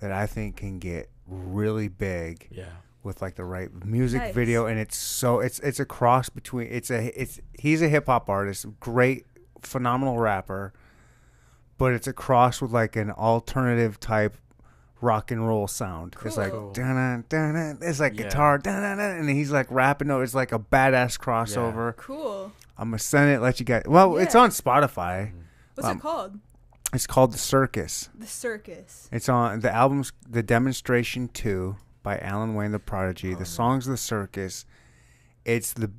that 0.00 0.12
I 0.12 0.26
think 0.26 0.56
can 0.56 0.78
get 0.78 1.10
really 1.26 1.88
big 1.88 2.46
Yeah. 2.50 2.66
with 3.02 3.20
like 3.22 3.34
the 3.36 3.44
right 3.44 3.70
music 3.84 4.20
Nice. 4.20 4.34
video, 4.34 4.66
and 4.66 4.78
it's 4.78 4.96
so 4.96 5.40
it's 5.40 5.58
it's 5.60 5.80
a 5.80 5.84
cross 5.84 6.28
between 6.28 6.68
it's 6.70 6.90
a 6.90 7.20
it's 7.20 7.40
he's 7.58 7.82
a 7.82 7.88
hip 7.88 8.06
hop 8.06 8.28
artist, 8.28 8.66
great, 8.78 9.26
phenomenal 9.62 10.18
rapper, 10.18 10.72
but 11.78 11.92
it's 11.92 12.06
a 12.06 12.12
cross 12.12 12.60
with 12.60 12.72
like 12.72 12.96
an 12.96 13.10
alternative 13.10 13.98
type 14.00 14.36
rock 15.00 15.30
and 15.30 15.46
roll 15.46 15.66
sound. 15.66 16.14
It's 16.24 16.36
like 16.36 16.52
Cool. 16.52 16.72
dun 16.72 17.24
dun 17.28 17.54
dun. 17.54 17.78
It's 17.80 18.00
like 18.00 18.16
Yeah. 18.18 18.24
guitar 18.24 18.58
dun 18.58 18.82
dun 18.82 18.98
dun, 18.98 19.10
and 19.16 19.30
he's 19.30 19.50
like 19.50 19.66
rapping. 19.70 20.08
No, 20.08 20.20
it's 20.20 20.34
like 20.34 20.52
a 20.52 20.58
badass 20.58 21.18
crossover. 21.18 21.96
Cool. 21.96 22.52
I'm 22.76 22.88
gonna 22.90 22.98
send 22.98 23.30
it. 23.30 23.40
Let 23.40 23.60
you 23.60 23.66
guys. 23.66 23.84
Well, 23.86 24.16
it's 24.18 24.34
on 24.34 24.50
Spotify. 24.50 25.32
What's 25.74 25.88
Um, 25.88 25.96
it 25.98 26.00
called? 26.00 26.38
It's 26.92 27.06
called 27.06 27.32
The 27.32 27.38
Circus. 27.38 28.08
The 28.18 28.26
Circus. 28.26 29.08
It's 29.12 29.28
on 29.28 29.60
the 29.60 29.72
album's 29.72 30.12
The 30.28 30.42
Demonstration 30.42 31.28
2 31.28 31.76
by 32.02 32.18
Alan 32.18 32.54
Wayne 32.54 32.72
the 32.72 32.78
Prodigy. 32.80 33.32
The 33.34 33.44
song's 33.44 33.86
The 33.86 33.96
Circus. 33.96 34.64
It's 35.44 35.72
the 35.72 35.90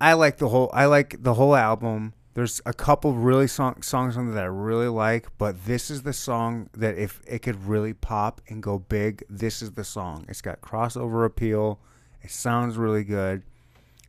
I 0.00 0.12
like 0.12 0.36
the 0.36 0.48
whole 0.50 0.70
I 0.74 0.84
like 0.84 1.22
the 1.22 1.34
whole 1.34 1.56
album. 1.56 2.12
There's 2.36 2.60
a 2.66 2.74
couple 2.74 3.14
really 3.14 3.46
song, 3.46 3.80
songs 3.80 4.14
on 4.18 4.26
there 4.26 4.34
that 4.34 4.42
I 4.44 4.48
really 4.48 4.88
like, 4.88 5.26
but 5.38 5.64
this 5.64 5.90
is 5.90 6.02
the 6.02 6.12
song 6.12 6.68
that 6.74 6.98
if 6.98 7.22
it 7.26 7.38
could 7.38 7.64
really 7.64 7.94
pop 7.94 8.42
and 8.48 8.62
go 8.62 8.78
big, 8.78 9.24
this 9.30 9.62
is 9.62 9.72
the 9.72 9.84
song. 9.84 10.26
It's 10.28 10.42
got 10.42 10.60
crossover 10.60 11.24
appeal. 11.24 11.78
It 12.20 12.30
sounds 12.30 12.76
really 12.76 13.04
good. 13.04 13.42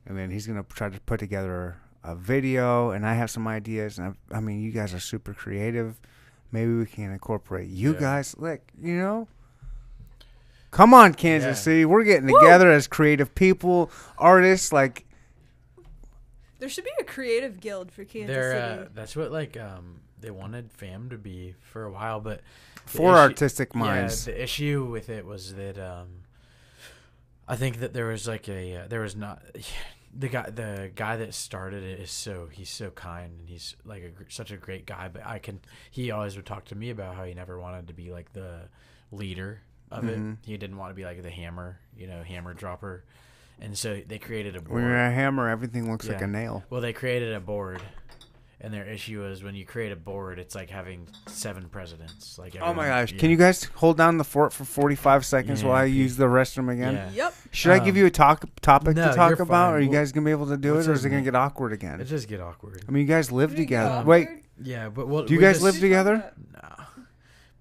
And 0.05 0.17
then 0.17 0.29
he's 0.29 0.45
going 0.45 0.61
to 0.61 0.69
try 0.73 0.89
to 0.89 0.99
put 0.99 1.21
together 1.21 1.77
a 2.03 2.15
video 2.15 2.89
and 2.91 3.05
I 3.05 3.13
have 3.13 3.29
some 3.31 3.47
ideas 3.47 3.97
and 3.97 4.13
I, 4.29 4.35
I 4.35 4.39
mean, 4.41 4.61
you 4.61 4.71
guys 4.71 4.93
are 4.93 4.99
super 4.99 5.33
creative. 5.33 5.95
Maybe 6.51 6.73
we 6.73 6.85
can 6.85 7.13
incorporate 7.13 7.69
you 7.69 7.93
Yeah. 7.93 7.99
guys 8.01 8.35
like, 8.37 8.73
you 8.77 8.97
know, 8.97 9.29
Come 10.69 10.93
on, 10.93 11.13
Kansas 11.13 11.59
Yeah. 11.59 11.63
City. 11.63 11.85
We're 11.85 12.03
getting 12.03 12.27
together 12.27 12.69
as 12.69 12.87
creative 12.87 13.33
people, 13.33 13.89
artists. 14.17 14.73
Like, 14.73 15.05
There 16.59 16.69
should 16.69 16.83
be 16.85 16.91
a 16.99 17.03
creative 17.03 17.59
guild 17.59 17.91
for 17.91 18.03
Kansas 18.03 18.35
They're 18.35 18.51
City. 18.77 18.81
uh, 18.83 18.89
that's 18.93 19.15
what 19.15 19.31
like 19.31 19.57
um 19.57 20.01
they 20.19 20.31
wanted 20.31 20.71
FAM 20.73 21.09
to 21.11 21.17
be 21.17 21.53
for 21.61 21.83
a 21.83 21.91
while, 21.91 22.19
but 22.19 22.41
for 22.85 23.11
issue- 23.13 23.19
artistic 23.21 23.75
minds. 23.75 24.25
Yeah, 24.27 24.33
the 24.33 24.43
issue 24.43 24.85
with 24.91 25.09
it 25.09 25.25
was 25.25 25.53
that 25.53 25.77
um, 25.77 26.07
I 27.47 27.55
think 27.55 27.79
that 27.79 27.93
there 27.93 28.07
was 28.07 28.27
like 28.27 28.49
a 28.49 28.75
uh, 28.77 28.87
there 28.87 29.01
was 29.01 29.15
not 29.15 29.41
the 30.17 30.29
guy 30.29 30.49
the 30.49 30.91
guy 30.95 31.17
that 31.17 31.33
started 31.33 31.83
it 31.83 31.99
is 31.99 32.09
so 32.11 32.47
he's 32.51 32.69
so 32.69 32.89
kind 32.89 33.39
and 33.39 33.49
he's 33.49 33.75
like 33.85 34.01
a, 34.03 34.11
such 34.31 34.49
a 34.51 34.57
great 34.57 34.87
guy 34.87 35.07
but 35.09 35.23
i 35.23 35.37
can 35.37 35.59
he 35.91 36.09
always 36.09 36.35
would 36.35 36.45
talk 36.45 36.65
to 36.65 36.73
me 36.75 36.89
about 36.89 37.13
how 37.15 37.23
he 37.23 37.33
never 37.35 37.59
wanted 37.59 37.85
to 37.87 37.93
be 37.93 38.09
like 38.09 38.31
the 38.33 38.61
leader 39.11 39.61
of 39.91 40.05
Mhm. 40.05 40.33
it 40.33 40.37
he 40.47 40.57
didn't 40.57 40.77
want 40.77 40.89
to 40.89 40.95
be 40.95 41.03
like 41.03 41.21
the 41.21 41.29
hammer 41.29 41.77
you 41.95 42.07
know 42.07 42.23
hammer 42.23 42.53
dropper 42.55 43.03
and 43.61 43.77
so 43.77 44.01
they 44.07 44.19
created 44.19 44.55
a 44.55 44.61
board 44.61 44.75
When 44.75 44.83
you're 44.83 44.95
a 45.05 45.11
hammer, 45.11 45.49
everything 45.49 45.91
looks 45.91 46.07
like 46.07 46.21
a 46.21 46.27
nail. 46.27 46.63
well 46.69 46.81
they 46.81 46.93
created 46.93 47.33
a 47.33 47.39
board 47.39 47.81
and 48.59 48.73
their 48.73 48.85
issue 48.87 49.23
is 49.23 49.43
when 49.43 49.53
you 49.53 49.65
create 49.65 49.91
a 49.91 49.95
board 49.95 50.39
it's 50.39 50.55
like 50.55 50.69
having 50.71 51.07
seven 51.27 51.69
presidents 51.69 52.39
like 52.39 52.55
Oh 52.59 52.73
my 52.73 52.87
gosh! 52.87 53.11
yeah. 53.13 53.19
Can 53.19 53.29
you 53.29 53.37
guys 53.37 53.63
hold 53.75 53.97
down 53.97 54.17
the 54.17 54.23
fort 54.23 54.51
for 54.51 54.65
45 54.65 55.25
seconds 55.25 55.61
Yeah, 55.61 55.67
while 55.69 55.77
I 55.77 55.83
okay. 55.83 55.91
use 55.93 56.17
the 56.17 56.25
restroom 56.25 56.71
again? 56.73 56.93
Yeah. 56.95 57.09
Yep. 57.11 57.33
Should 57.51 57.71
I 57.71 57.79
give 57.79 57.93
Um, 57.95 57.97
you 57.99 58.05
a 58.07 58.11
talk 58.11 58.43
topic 58.61 58.95
no, 58.95 59.09
to 59.09 59.13
talk 59.15 59.29
you're 59.29 59.41
about? 59.43 59.47
fine. 59.71 59.73
Are 59.75 59.79
you 59.79 59.91
guys 59.91 60.11
gonna 60.11 60.25
be 60.25 60.31
able 60.31 60.47
to 60.47 60.57
do 60.57 60.73
what's 60.73 60.87
it, 60.87 60.89
or 60.89 60.93
is 60.93 61.05
it 61.05 61.09
gonna 61.09 61.21
get 61.21 61.35
awkward 61.35 61.71
again? 61.73 62.01
it 62.01 62.05
just 62.05 62.27
get 62.27 62.41
awkward 62.41 62.83
I 62.87 62.91
mean, 62.91 63.01
you 63.01 63.07
guys 63.07 63.31
live 63.31 63.51
Did 63.51 63.59
it 63.59 63.65
get 63.65 63.83
together. 63.83 63.89
awkward? 63.99 64.07
Wait, 64.07 64.29
yeah 64.63 64.89
but 64.89 65.07
what 65.07 65.27
Do 65.27 65.33
you 65.33 65.39
we 65.39 65.45
guys 65.45 65.55
just- 65.57 65.63
live 65.65 65.79
together? 65.79 66.33
no 66.53 66.83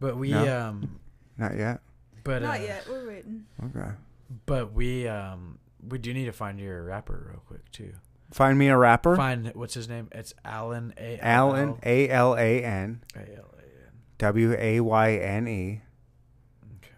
but 0.00 0.16
we 0.16 0.30
No? 0.30 0.66
um 0.68 0.98
not 1.38 1.56
yet. 1.56 1.80
but 2.24 2.40
Not 2.42 2.60
uh, 2.60 2.62
yet. 2.62 2.86
We're 2.88 3.06
waiting. 3.06 3.44
Okay. 3.66 3.90
But 4.46 4.72
we 4.72 5.06
um 5.08 5.58
we 5.88 5.98
do 5.98 6.12
need 6.14 6.26
to 6.26 6.32
find 6.32 6.58
your 6.58 6.82
rapper 6.84 7.28
real 7.30 7.42
quick 7.46 7.70
too. 7.70 7.92
Find 8.32 8.58
me 8.58 8.68
a 8.68 8.76
rapper. 8.76 9.14
Find 9.16 9.52
what's 9.54 9.74
his 9.74 9.88
name? 9.88 10.08
It's 10.12 10.34
Alan 10.44 10.92
A 10.98 11.18
Alan 11.20 11.78
A 11.84 12.08
L 12.08 12.34
A 12.34 12.64
N 12.64 13.02
A 13.14 13.20
L 13.20 13.54
A 13.56 13.62
N. 13.62 13.92
W 14.18 14.56
A 14.58 14.80
Y 14.80 15.12
N 15.14 15.46
E 15.48 15.82
Okay. 16.76 16.90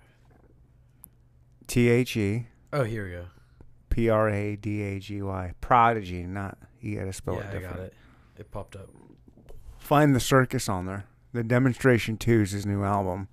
T 1.66 1.88
H 1.88 2.16
E 2.16 2.46
Oh, 2.72 2.84
here 2.84 3.04
we 3.04 3.10
go. 3.12 3.24
P 3.90 4.08
R 4.08 4.28
A 4.30 4.56
D 4.56 4.82
A 4.82 4.98
G 4.98 5.20
Y. 5.22 5.52
Prodigy, 5.60 6.22
not 6.22 6.56
you 6.80 6.98
gotta 6.98 7.12
spell 7.12 7.34
yeah, 7.34 7.40
it 7.40 7.46
I 7.46 7.52
different. 7.52 7.76
got 7.76 7.84
it. 7.84 7.94
It 8.38 8.50
popped 8.50 8.76
up. 8.76 8.88
Find 9.78 10.14
the 10.14 10.20
circus 10.20 10.68
on 10.68 10.86
there. 10.86 11.04
The 11.32 11.42
demonstration 11.42 12.16
two 12.16 12.40
is 12.40 12.52
his 12.52 12.64
new 12.64 12.84
album. 12.84 13.28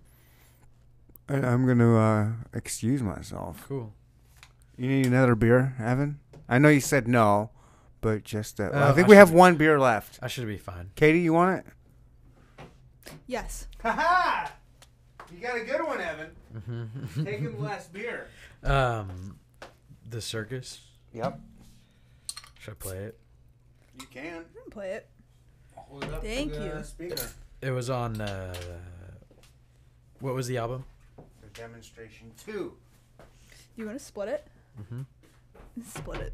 And 1.30 1.46
I'm 1.46 1.66
gonna 1.66 1.98
uh, 1.98 2.28
excuse 2.54 3.02
myself. 3.02 3.66
Cool. 3.68 3.94
You 4.78 4.90
need 4.90 5.06
another 5.06 5.36
beer, 5.36 5.76
Evan? 5.80 6.20
I 6.50 6.60
know 6.60 6.70
you 6.70 6.82
said 6.82 7.08
no, 7.08 7.52
but 8.02 8.24
just 8.24 8.60
uh, 8.60 8.66
Uh, 8.74 8.90
I 8.90 8.94
think 8.94 9.08
I 9.08 9.10
we 9.12 9.16
have 9.16 9.30
should- 9.30 9.38
one 9.38 9.56
beer 9.56 9.80
left. 9.80 10.20
I 10.22 10.28
should 10.28 10.48
be 10.48 10.58
fine. 10.58 10.92
Katie, 10.96 11.20
you 11.22 11.34
want 11.34 11.66
it? 11.66 12.66
Yes. 13.28 13.68
Ha 13.84 13.92
ha! 13.92 14.52
You 15.34 15.40
got 15.40 15.58
a 15.58 15.62
good 15.64 15.82
one, 15.86 16.02
Evan. 16.02 16.32
Mm-hmm. 16.58 17.24
Taking 17.26 17.56
the 17.58 17.62
last 17.64 17.94
beer. 17.94 18.28
um, 18.64 19.38
the 20.10 20.22
circus. 20.22 20.82
Yep, 21.14 21.40
Should 22.60 22.72
I 22.72 22.76
play 22.76 22.98
it? 22.98 23.20
you 24.00 24.06
can. 24.08 24.40
I 24.40 24.60
can 24.62 24.70
play 24.72 24.92
it. 24.92 25.08
Hold 25.76 26.04
it 26.04 26.14
up 26.14 26.22
Thank 26.24 26.52
the 26.54 26.66
you. 26.78 26.84
Speaker. 26.84 27.30
It 27.62 27.72
was 27.72 27.90
on. 27.90 28.20
Uh, 28.20 28.54
what 30.20 30.34
was 30.36 30.48
the 30.48 30.58
album? 30.58 30.84
The 31.42 31.48
demonstration 31.54 32.32
two. 32.44 32.74
You 33.78 33.86
want 33.86 33.98
to 33.98 34.04
split 34.04 34.28
it? 34.30 34.48
Mm-hmm. 34.80 35.02
Split 35.84 36.22
it. 36.22 36.34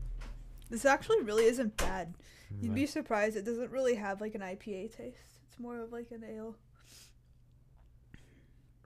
This 0.69 0.85
actually 0.85 1.21
really 1.21 1.45
isn't 1.45 1.75
bad. 1.77 2.13
You'd 2.59 2.75
be 2.75 2.85
surprised. 2.85 3.37
It 3.37 3.45
doesn't 3.45 3.71
really 3.71 3.95
have 3.95 4.21
like 4.21 4.35
an 4.35 4.41
IPA 4.41 4.95
taste. 4.95 5.17
It's 5.47 5.59
more 5.59 5.79
of 5.79 5.91
like 5.91 6.11
an 6.11 6.23
ale. 6.23 6.55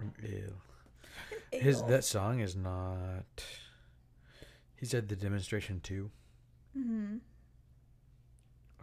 Ew. 0.02 0.12
ale. 0.24 1.60
His 1.62 1.82
that 1.84 2.04
song 2.04 2.40
is 2.40 2.56
not. 2.56 3.26
He 4.76 4.86
said 4.86 5.08
the 5.08 5.16
demonstration 5.16 5.80
too. 5.80 6.12
hmm 6.74 7.18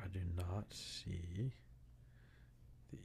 I 0.03 0.09
do 0.09 0.21
not 0.37 0.73
see 0.73 1.53
the. 2.91 2.99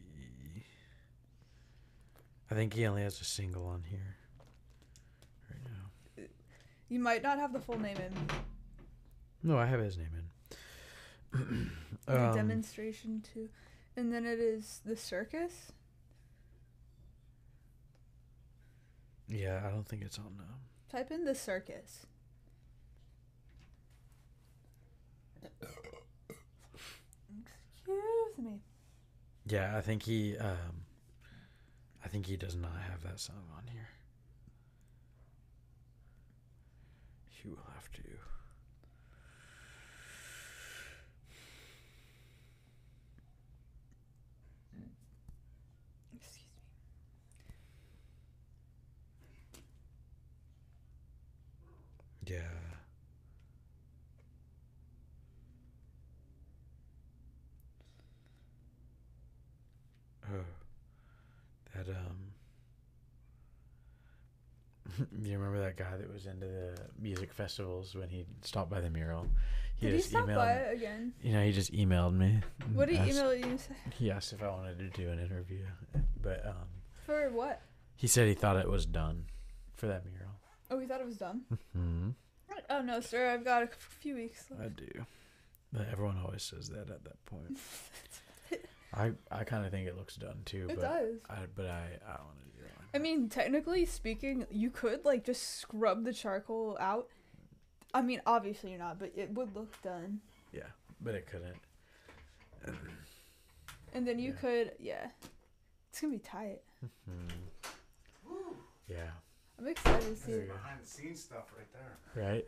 I 2.49 2.55
think 2.55 2.73
he 2.73 2.87
only 2.87 3.03
has 3.03 3.19
a 3.21 3.25
single 3.25 3.67
on 3.67 3.83
here. 3.83 4.15
You 6.89 6.99
might 6.99 7.21
not 7.23 7.37
have 7.39 7.53
the 7.53 7.59
full 7.59 7.79
name 7.79 7.97
in. 7.97 8.13
No, 9.43 9.57
I 9.57 9.65
have 9.65 9.79
his 9.79 9.97
name 9.97 10.09
in. 10.13 11.71
Um, 12.09 12.33
demonstration 12.33 13.21
too, 13.33 13.49
and 13.97 14.13
then 14.13 14.25
it 14.25 14.39
is 14.39 14.79
the 14.85 14.95
circus. 14.95 15.73
yeah, 19.27 19.61
I 19.65 19.69
don't 19.71 19.85
think 19.85 20.03
it's 20.03 20.17
on. 20.17 20.27
Um, 20.39 20.59
Type 20.89 21.11
in 21.11 21.25
the 21.25 21.35
circus. 21.35 22.05
Excuse 27.75 28.37
me. 28.37 28.61
yeah, 29.47 29.75
I 29.77 29.81
think 29.81 30.03
he. 30.03 30.37
Um, 30.37 30.85
I 32.03 32.07
think 32.07 32.25
he 32.25 32.37
does 32.37 32.55
not 32.55 32.71
have 32.89 33.03
that 33.03 33.19
song 33.19 33.43
on 33.57 33.63
here. 33.71 33.89
He 37.47 37.53
will 37.53 37.63
have 37.73 37.89
to. 37.93 38.01
Excuse 46.13 46.43
me. 52.25 52.35
Yeah. 52.35 52.41
Oh, 60.29 60.43
that 61.73 61.87
um. 61.87 62.16
you 65.21 65.37
remember 65.37 65.59
that 65.61 65.77
guy 65.77 65.97
that 65.97 66.11
was 66.11 66.25
into 66.25 66.45
the 66.45 66.77
music 66.99 67.33
festivals 67.33 67.95
when 67.95 68.09
he 68.09 68.25
stopped 68.41 68.69
by 68.69 68.81
the 68.81 68.89
mural? 68.89 69.27
Did 69.79 69.93
he 69.93 70.01
stop 70.01 70.25
by 70.27 70.53
it 70.53 70.73
again? 70.77 71.13
You 71.21 71.33
know, 71.33 71.43
he 71.43 71.51
just 71.51 71.71
emailed 71.71 72.13
me. 72.15 72.39
What 72.73 72.87
did 72.87 72.95
he 72.95 73.01
asked- 73.01 73.11
email 73.11 73.35
you? 73.35 73.57
say- 73.57 73.75
He 73.97 74.09
asked 74.11 74.33
if 74.33 74.41
I 74.41 74.49
wanted 74.49 74.79
to 74.79 74.89
do 74.89 75.09
an 75.09 75.19
interview, 75.19 75.65
but 76.21 76.45
um, 76.47 76.67
For 77.05 77.29
what? 77.29 77.61
he 77.95 78.07
said 78.07 78.27
he 78.27 78.33
thought 78.33 78.55
it 78.57 78.67
was 78.69 78.85
done 78.87 79.25
for 79.75 79.85
that 79.87 80.03
mural. 80.05 80.31
Oh, 80.71 80.79
he 80.79 80.87
thought 80.87 80.99
it 81.01 81.05
was 81.05 81.17
done. 81.17 81.41
Hmm. 81.73 82.09
Oh 82.69 82.81
no, 82.81 82.99
sir. 83.01 83.29
I've 83.29 83.45
got 83.45 83.63
a 83.63 83.67
few 83.67 84.15
weeks 84.15 84.45
Left. 84.49 84.61
I 84.63 84.67
do. 84.69 85.05
But 85.71 85.87
everyone 85.91 86.17
always 86.25 86.41
says 86.43 86.69
that 86.69 86.89
at 86.89 87.03
that 87.03 87.23
point. 87.25 87.57
I 88.93 89.11
I 89.31 89.43
kind 89.43 89.65
of 89.65 89.71
think 89.71 89.87
it 89.87 89.95
looks 89.97 90.15
done 90.15 90.41
too, 90.45 90.67
It 90.69 90.75
but 90.79 90.81
does. 90.81 91.15
I 91.29 91.35
but 91.55 91.65
I 91.67 91.99
I 92.07 92.21
want 92.23 92.39
to 92.39 92.56
do. 92.56 92.56
I 92.93 92.99
mean, 92.99 93.29
technically 93.29 93.85
speaking, 93.85 94.45
you 94.49 94.69
could 94.69 95.05
like 95.05 95.23
just 95.25 95.59
scrub 95.59 96.03
the 96.03 96.13
charcoal 96.13 96.77
out. 96.79 97.07
I 97.93 98.01
mean, 98.01 98.21
obviously 98.25 98.71
you're 98.71 98.79
not, 98.79 98.99
but 98.99 99.11
it 99.15 99.31
would 99.31 99.55
look 99.55 99.81
done. 99.81 100.19
Yeah, 100.53 100.63
but 101.01 101.15
it 101.15 101.27
couldn't. 101.27 101.57
And 103.93 104.07
then 104.07 104.19
you 104.19 104.31
Yeah. 104.33 104.39
could, 104.39 104.71
yeah. 104.79 105.07
It's 105.89 106.01
gonna 106.01 106.13
be 106.13 106.19
tight. 106.19 106.61
Hmm. 107.05 107.27
Yeah. 108.87 109.09
I'm 109.59 109.67
excited 109.67 110.01
to 110.01 110.15
see 110.15 110.31
There 110.33 110.41
it. 110.41 110.47
Behind 110.53 110.81
the 110.81 110.87
scenes 110.87 111.23
stuff 111.23 111.51
right 111.57 111.67
there. 111.73 112.23
Right. 112.23 112.45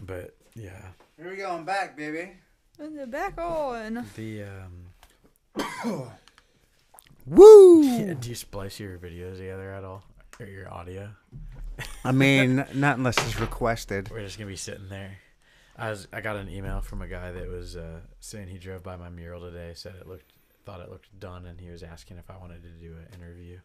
But 0.00 0.36
yeah, 0.54 0.88
Here 1.16 1.30
we 1.30 1.36
go. 1.36 1.50
I'm 1.50 1.64
back, 1.64 1.96
baby. 1.96 2.32
And 2.78 2.98
the 2.98 3.06
back 3.06 3.38
on. 3.38 4.06
the 4.16 4.42
um. 4.44 6.10
Woo! 7.26 8.14
do 8.20 8.28
you 8.28 8.34
splice 8.34 8.78
your 8.80 8.98
videos 8.98 9.38
together 9.38 9.72
at 9.72 9.84
all, 9.84 10.04
or 10.40 10.46
your 10.46 10.72
audio? 10.72 11.10
I 12.04 12.12
mean, 12.12 12.64
not 12.74 12.98
unless 12.98 13.16
it's 13.18 13.38
requested. 13.40 14.10
We're 14.10 14.24
just 14.24 14.38
gonna 14.38 14.50
be 14.50 14.56
sitting 14.56 14.88
there. 14.88 15.18
I 15.76 15.90
was 15.90 16.06
I 16.12 16.20
got 16.20 16.36
an 16.36 16.48
email 16.48 16.80
from 16.80 17.02
a 17.02 17.08
guy 17.08 17.32
that 17.32 17.48
was 17.48 17.76
uh, 17.76 18.00
saying 18.20 18.48
he 18.48 18.58
drove 18.58 18.82
by 18.82 18.96
my 18.96 19.08
mural 19.08 19.40
today, 19.40 19.72
said 19.74 19.94
it 20.00 20.06
looked 20.06 20.32
thought 20.64 20.80
it 20.80 20.90
looked 20.90 21.18
done, 21.18 21.46
and 21.46 21.60
he 21.60 21.70
was 21.70 21.82
asking 21.82 22.18
if 22.18 22.30
I 22.30 22.36
wanted 22.36 22.62
to 22.62 22.68
do 22.68 22.92
an 22.94 23.06
interview. 23.20 23.58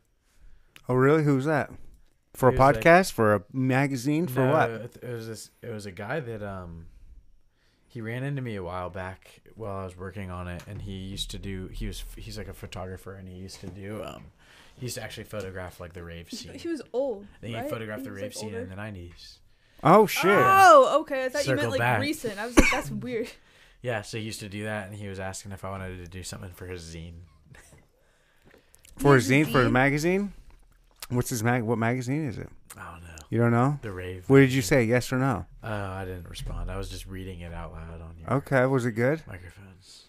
Oh, 0.88 0.96
really? 0.96 1.24
Who's 1.24 1.46
that? 1.46 1.70
For 2.34 2.50
a 2.50 2.52
He 2.52 2.58
like- 2.58 2.78
podcast? 2.82 3.12
for 3.12 3.36
a 3.36 3.44
magazine? 3.54 4.28
For 4.28 4.46
No, 4.46 4.52
what? 4.54 4.70
It 4.70 4.98
it 5.04 5.10
was 5.12 5.28
this. 5.28 5.50
It 5.62 5.70
was 5.72 5.86
a 5.86 5.92
guy 5.92 6.20
that 6.20 6.42
um. 6.44 6.88
He 7.90 8.02
ran 8.02 8.24
into 8.24 8.42
me 8.42 8.56
a 8.56 8.64
while 8.64 8.92
back 8.92 9.42
while 9.56 9.78
I 9.78 9.84
was 9.84 9.98
working 9.98 10.30
on 10.30 10.48
it, 10.48 10.62
and 10.68 10.80
he 10.82 10.92
used 10.92 11.32
to 11.32 11.40
do. 11.40 11.68
He 11.68 11.88
was 11.88 12.04
he's 12.16 12.38
like 12.38 12.48
a 12.48 12.54
photographer, 12.54 13.16
and 13.16 13.28
he 13.28 13.34
used 13.36 13.62
to 13.62 13.68
do. 13.68 14.04
Um, 14.04 14.26
he 14.76 14.86
used 14.86 14.96
to 14.96 15.04
actually 15.04 15.24
photograph 15.24 15.80
like 15.80 15.94
the 15.94 16.04
rave 16.04 16.32
scene. 16.32 16.54
He 16.54 16.68
was 16.68 16.84
old. 16.94 17.26
Then 17.42 17.50
he 17.50 17.56
right? 17.56 17.70
photographed 17.70 18.04
the 18.04 18.12
rave 18.12 18.24
like, 18.24 18.34
scene 18.34 18.50
older. 18.50 18.60
in 18.60 18.70
the 18.70 18.76
nineties. 18.76 19.40
Oh 19.84 20.06
shit! 20.06 20.30
Oh, 20.32 21.00
okay. 21.02 21.26
I 21.26 21.30
thought 21.30 21.48
you 21.48 21.56
meant 21.56 21.72
like 21.72 21.80
back. 21.80 22.00
recent. 22.00 22.38
I 22.38 22.46
was 22.46 22.56
like, 22.56 22.70
that's 22.72 22.92
weird. 22.92 23.30
Yeah, 23.82 24.02
so 24.04 24.18
he 24.18 24.24
used 24.24 24.42
to 24.42 24.50
do 24.50 24.66
that, 24.66 24.88
and 24.88 24.96
he 24.96 25.08
was 25.08 25.20
asking 25.20 25.54
if 25.54 25.66
I 25.66 25.70
wanted 25.70 26.04
to 26.04 26.08
do 26.08 26.22
something 26.22 26.52
for 26.52 26.68
his 26.68 26.84
zine. 26.84 27.14
for 28.98 29.16
a 29.16 29.20
He's 29.20 29.30
zine, 29.30 29.52
for 29.52 29.62
a 29.62 29.70
magazine. 29.70 30.34
What's 31.10 31.30
his 31.30 31.44
mag? 31.44 31.64
What 31.64 31.78
magazine 31.78 32.28
is 32.28 32.38
it? 32.38 32.50
I 32.78 32.92
don't 32.92 33.02
know. 33.04 33.16
You 33.30 33.38
don't 33.40 33.52
know? 33.52 33.80
The 33.82 33.92
rave. 33.92 34.26
What 34.30 34.40
did 34.40 34.52
you 34.54 34.62
say? 34.62 34.84
Yes 34.86 35.12
or 35.12 35.18
no? 35.18 35.46
Uh, 35.64 35.68
I 35.68 36.06
didn't 36.06 36.30
respond. 36.30 36.70
I 36.72 36.78
was 36.78 36.90
just 36.90 37.06
reading 37.08 37.42
it 37.42 37.54
out 37.54 37.72
loud 37.74 38.02
on 38.02 38.16
your 38.20 38.34
Okay, 38.38 38.66
was 38.66 38.86
it 38.86 38.92
good? 38.94 39.22
microphones. 39.28 40.06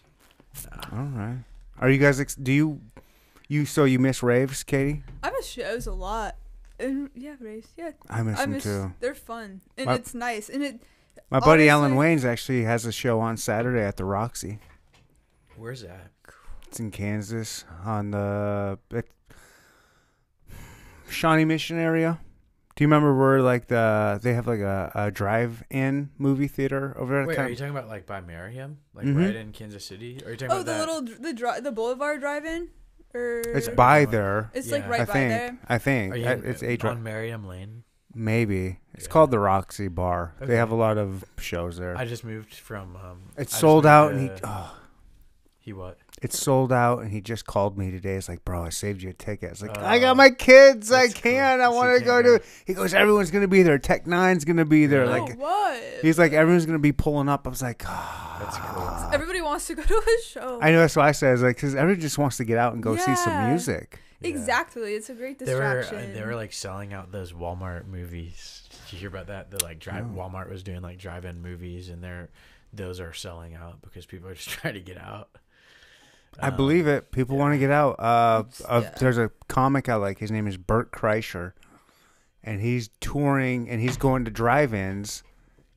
All 0.91 0.99
right. 0.99 1.39
Are 1.79 1.89
you 1.89 1.97
guys? 1.97 2.19
Ex- 2.19 2.35
do 2.35 2.51
you? 2.51 2.81
You 3.47 3.65
so 3.65 3.83
you 3.83 3.99
miss 3.99 4.23
raves, 4.23 4.63
Katie? 4.63 5.03
I 5.23 5.31
miss 5.31 5.45
shows 5.47 5.85
a 5.87 5.91
lot. 5.93 6.35
And 6.79 7.09
yeah, 7.15 7.35
race. 7.39 7.67
Yeah, 7.77 7.91
I 8.09 8.23
miss 8.23 8.39
I 8.39 8.41
them 8.43 8.51
miss. 8.51 8.63
too. 8.63 8.93
They're 8.99 9.13
fun 9.15 9.61
and 9.77 9.85
My- 9.87 9.95
it's 9.95 10.13
nice 10.13 10.49
and 10.49 10.63
it. 10.63 10.81
My 11.29 11.39
buddy 11.39 11.69
Alan 11.69 11.95
Wayne's 11.95 12.25
actually 12.25 12.63
has 12.63 12.85
a 12.85 12.91
show 12.91 13.19
on 13.19 13.37
Saturday 13.37 13.83
at 13.83 13.97
the 13.97 14.05
Roxy. 14.05 14.59
Where's 15.57 15.81
that? 15.83 16.11
It's 16.67 16.79
in 16.79 16.91
Kansas 16.91 17.65
on 17.85 18.11
the 18.11 18.79
it, 18.91 19.07
Shawnee 21.09 21.45
Mission 21.45 21.77
area. 21.77 22.19
Do 22.75 22.83
you 22.83 22.87
remember 22.87 23.13
where 23.15 23.41
like 23.41 23.67
the 23.67 24.19
they 24.21 24.33
have 24.33 24.47
like 24.47 24.59
a, 24.61 24.91
a 24.95 25.11
drive-in 25.11 26.09
movie 26.17 26.47
theater 26.47 26.95
over 26.97 27.13
there? 27.13 27.27
Wait, 27.27 27.35
Kind 27.35 27.47
are 27.47 27.49
you 27.51 27.55
talking 27.57 27.71
about 27.75 27.87
like 27.89 28.05
by 28.05 28.21
Merriam, 28.21 28.77
like 28.93 29.05
Mhm. 29.05 29.17
right 29.25 29.35
in 29.35 29.51
Kansas 29.51 29.85
City? 29.85 30.19
Or 30.23 30.27
are 30.29 30.31
you 30.31 30.37
talking 30.37 30.51
Oh, 30.55 30.61
about 30.61 30.65
the 30.65 30.71
that? 30.71 30.79
little 30.79 31.01
the 31.21 31.33
dri- 31.33 31.59
the 31.61 31.71
Boulevard 31.71 32.21
Drive-in, 32.21 32.69
or 33.13 33.39
it's 33.45 33.67
by 33.67 34.05
there. 34.05 34.49
It's 34.53 34.71
like 34.71 34.87
right 34.87 35.01
I 35.01 35.05
by 35.05 35.13
think. 35.13 35.29
there. 35.29 35.57
I 35.67 35.77
think 35.77 36.13
Are 36.13 36.17
you 36.17 36.25
I- 36.27 36.31
it's 36.33 36.63
a 36.63 36.77
dri- 36.77 36.89
on 36.89 37.03
Merriam 37.03 37.45
Lane? 37.45 37.83
maybe. 38.13 38.79
It's 38.93 39.05
Yeah. 39.05 39.11
called 39.11 39.31
the 39.31 39.39
Roxy 39.39 39.87
Bar. 39.87 40.33
Okay. 40.37 40.45
They 40.47 40.55
have 40.57 40.71
a 40.71 40.75
lot 40.75 40.97
of 40.97 41.23
shows 41.39 41.77
there. 41.77 41.95
I 41.97 42.05
just 42.05 42.23
moved 42.23 42.53
from. 42.55 42.95
Um, 42.95 43.31
I 43.37 43.41
it's 43.41 43.51
just 43.51 43.61
sold 43.61 43.83
moved 43.83 43.87
out, 43.87 44.11
and 44.13 44.21
he 44.21 44.31
oh, 44.43 44.75
he 45.59 45.73
what? 45.73 45.97
It's 46.21 46.37
sold 46.39 46.71
out, 46.71 46.99
and 46.99 47.11
he 47.11 47.19
just 47.19 47.47
called 47.47 47.77
me 47.79 47.89
today. 47.89 48.13
It's 48.13 48.29
like, 48.29 48.45
bro, 48.45 48.63
I 48.63 48.69
saved 48.69 49.01
you 49.01 49.09
a 49.09 49.13
ticket. 49.13 49.49
It's 49.51 49.61
like, 49.63 49.75
I 49.79 49.97
Oh, 49.97 50.01
got 50.01 50.17
my 50.17 50.29
kids. 50.29 50.91
I 50.91 51.07
can't. 51.07 51.61
I 51.61 51.69
want 51.69 51.97
to 51.97 52.05
go 52.05 52.21
go. 52.21 52.37
to. 52.37 52.43
He 52.65 52.75
goes, 52.75 52.93
everyone's 52.93 53.31
gonna 53.31 53.47
be 53.47 53.63
there. 53.63 53.79
Tech 53.79 54.05
N9ne's 54.05 54.45
gonna 54.45 54.63
be 54.65 54.85
there. 54.85 55.01
Really? 55.01 55.19
Like 55.21 55.31
oh, 55.33 55.41
what? 55.41 55.83
he's 56.03 56.19
like, 56.19 56.33
everyone's 56.33 56.65
gonna 56.67 56.77
be 56.79 56.91
pulling 56.91 57.27
up. 57.27 57.47
I 57.47 57.49
was 57.49 57.61
like, 57.63 57.83
ah. 57.87 58.37
That's 58.39 58.57
cool. 58.57 59.13
Everybody 59.13 59.41
wants 59.41 59.67
to 59.67 59.75
go 59.75 59.81
to 59.83 59.95
a 59.97 60.23
show. 60.27 60.59
I 60.61 60.71
know 60.71 60.79
that's 60.79 60.95
what 60.95 61.05
I 61.05 61.11
said. 61.11 61.29
I 61.29 61.31
was 61.33 61.41
like, 61.43 61.55
because 61.55 61.73
everyone 61.75 61.99
just 62.01 62.17
wants 62.17 62.37
to 62.37 62.43
get 62.43 62.57
out 62.57 62.73
and 62.73 62.83
go 62.83 62.95
see 62.95 63.15
some 63.15 63.49
music. 63.49 63.99
Yeah. 64.21 64.29
Exactly. 64.29 64.93
It's 64.93 65.09
a 65.09 65.15
great 65.15 65.39
They 65.39 65.55
were 65.55 65.63
uh, 65.63 65.73
distraction. 65.81 66.13
they 66.13 66.23
were 66.23 66.35
like 66.35 66.53
selling 66.53 66.93
out 66.93 67.11
those 67.11 67.33
Walmart 67.33 67.87
movies. 67.87 68.69
Did 68.85 68.93
you 68.93 68.99
hear 68.99 69.09
about 69.09 69.27
that? 69.27 69.49
The 69.49 69.63
like 69.63 69.79
drive 69.79 70.05
No. 70.11 70.21
Walmart 70.21 70.49
was 70.51 70.61
doing 70.61 70.81
like 70.83 70.99
drive-in 70.99 71.41
movies, 71.41 71.89
and 71.89 72.03
they're 72.03 72.29
those 72.73 72.99
are 72.99 73.13
selling 73.13 73.55
out 73.55 73.81
because 73.81 74.05
people 74.05 74.29
are 74.29 74.35
just 74.35 74.49
trying 74.59 74.75
to 74.75 74.79
get 74.81 74.97
out. 74.99 75.29
I 76.39 76.47
Um, 76.47 76.55
believe 76.55 76.87
it. 76.87 77.11
People 77.11 77.37
want 77.37 77.53
to 77.53 77.57
get 77.59 77.71
out. 77.71 77.99
Uh, 77.99 78.43
uh, 78.67 78.81
yeah. 78.83 78.89
There's 78.99 79.17
a 79.17 79.29
comic 79.47 79.89
I 79.89 79.95
like. 79.95 80.19
His 80.19 80.31
name 80.31 80.47
is 80.47 80.57
Bert 80.57 80.91
Kreischer, 80.91 81.53
and 82.43 82.61
he's 82.61 82.89
touring 82.99 83.69
and 83.69 83.81
he's 83.81 83.97
going 83.97 84.25
to 84.25 84.31
drive-ins 84.31 85.23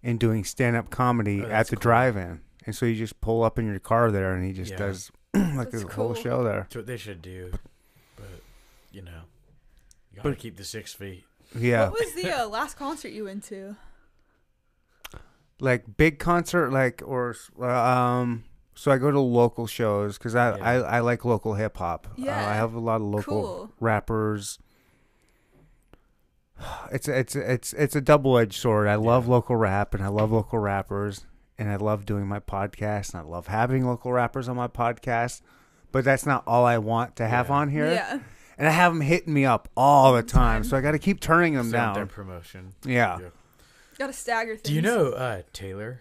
and 0.03 0.19
doing 0.21 0.45
stand-up 0.45 0.91
comedy 0.91 1.43
Oh, 1.45 1.49
at 1.51 1.69
the 1.69 1.77
cool. 1.77 1.81
drive-in. 1.83 2.41
And 2.67 2.75
so 2.75 2.87
you 2.87 2.95
just 2.95 3.21
pull 3.21 3.43
up 3.43 3.59
in 3.59 3.67
your 3.67 3.79
car 3.79 4.11
there, 4.11 4.33
and 4.35 4.45
he 4.45 4.53
just 4.53 4.71
Yeah. 4.73 4.79
does 4.79 5.11
like 5.35 5.71
That's 5.71 5.85
a 5.85 5.89
whole 5.89 6.15
show 6.15 6.45
there. 6.45 6.61
That's 6.61 6.77
what 6.77 6.87
they 6.87 6.97
should 6.97 7.21
do, 7.21 7.51
but 8.17 8.27
you 8.93 9.03
know, 9.03 9.23
you 10.13 10.17
gotta 10.17 10.31
But- 10.31 10.39
keep 10.39 10.57
the 10.57 10.65
six 10.65 10.93
feet. 10.95 11.25
Yeah, 11.55 11.91
What 11.91 12.01
was 12.01 12.15
the 12.15 12.31
uh, 12.33 12.49
last 12.49 12.77
concert 12.77 13.09
you 13.11 13.25
went 13.25 13.45
to? 13.45 13.77
like 15.61 15.97
big 15.97 16.19
concert, 16.19 16.71
like 16.73 17.03
or 17.05 17.37
uh, 17.61 17.67
um. 17.67 18.45
So 18.75 18.91
I 18.91 18.99
go 18.99 19.11
to 19.11 19.21
local 19.21 19.67
shows 19.67 20.19
because 20.19 20.35
I, 20.35 20.57
Yeah. 20.57 20.65
I 20.65 20.75
I 20.97 21.01
like 21.01 21.25
local 21.25 21.55
hip 21.55 21.77
hop. 21.77 22.07
Uh, 22.11 22.15
Yeah. 22.17 22.49
I 22.51 22.55
have 22.55 22.75
a 22.75 22.81
lot 22.81 22.97
of 22.97 23.07
local 23.07 23.43
Cool. 23.43 23.73
rappers. 23.81 24.59
It's 26.93 27.09
it's 27.09 27.35
it's 27.37 27.73
it's 27.73 27.97
a 27.97 28.01
double 28.01 28.39
edged 28.39 28.55
sword. 28.61 28.87
I 28.89 28.95
love 28.97 29.27
local 29.29 29.57
rap 29.57 29.95
and 29.95 30.03
I 30.05 30.09
love 30.09 30.31
local 30.33 30.59
rappers 30.59 31.27
and 31.59 31.71
I 31.71 31.77
love 31.77 32.05
doing 32.07 32.27
my 32.27 32.41
podcast 32.41 33.13
and 33.15 33.23
I 33.23 33.25
love 33.25 33.47
having 33.49 33.87
local 33.87 34.13
rappers 34.13 34.49
on 34.49 34.57
my 34.57 34.69
podcast. 34.69 35.41
But 35.93 36.05
that's 36.05 36.27
not 36.27 36.43
all 36.47 36.65
I 36.65 36.79
want 36.79 37.17
to 37.17 37.27
have 37.29 37.49
Yeah. 37.49 37.55
on 37.55 37.69
here. 37.71 37.91
Yeah. 37.93 38.19
And 38.59 38.69
I 38.69 38.71
have 38.71 38.93
them 38.93 39.01
hitting 39.01 39.35
me 39.35 39.45
up 39.45 39.69
all 39.77 40.13
the 40.13 40.23
time, 40.23 40.63
Time. 40.63 40.65
so 40.65 40.77
I 40.77 40.81
got 40.81 40.93
to 40.93 40.99
keep 40.99 41.19
turning 41.21 41.55
them 41.55 41.69
Still 41.69 41.81
want 41.81 41.95
their 41.95 42.05
down. 42.05 42.15
promotion. 42.15 42.73
Yeah. 42.85 43.19
Yeah. 43.21 43.29
Got 43.99 44.07
to 44.09 44.13
stagger 44.13 44.53
things. 44.55 44.63
Do 44.63 44.75
you 44.75 44.83
know 44.83 45.11
uh, 45.11 45.43
Taylor? 45.53 46.01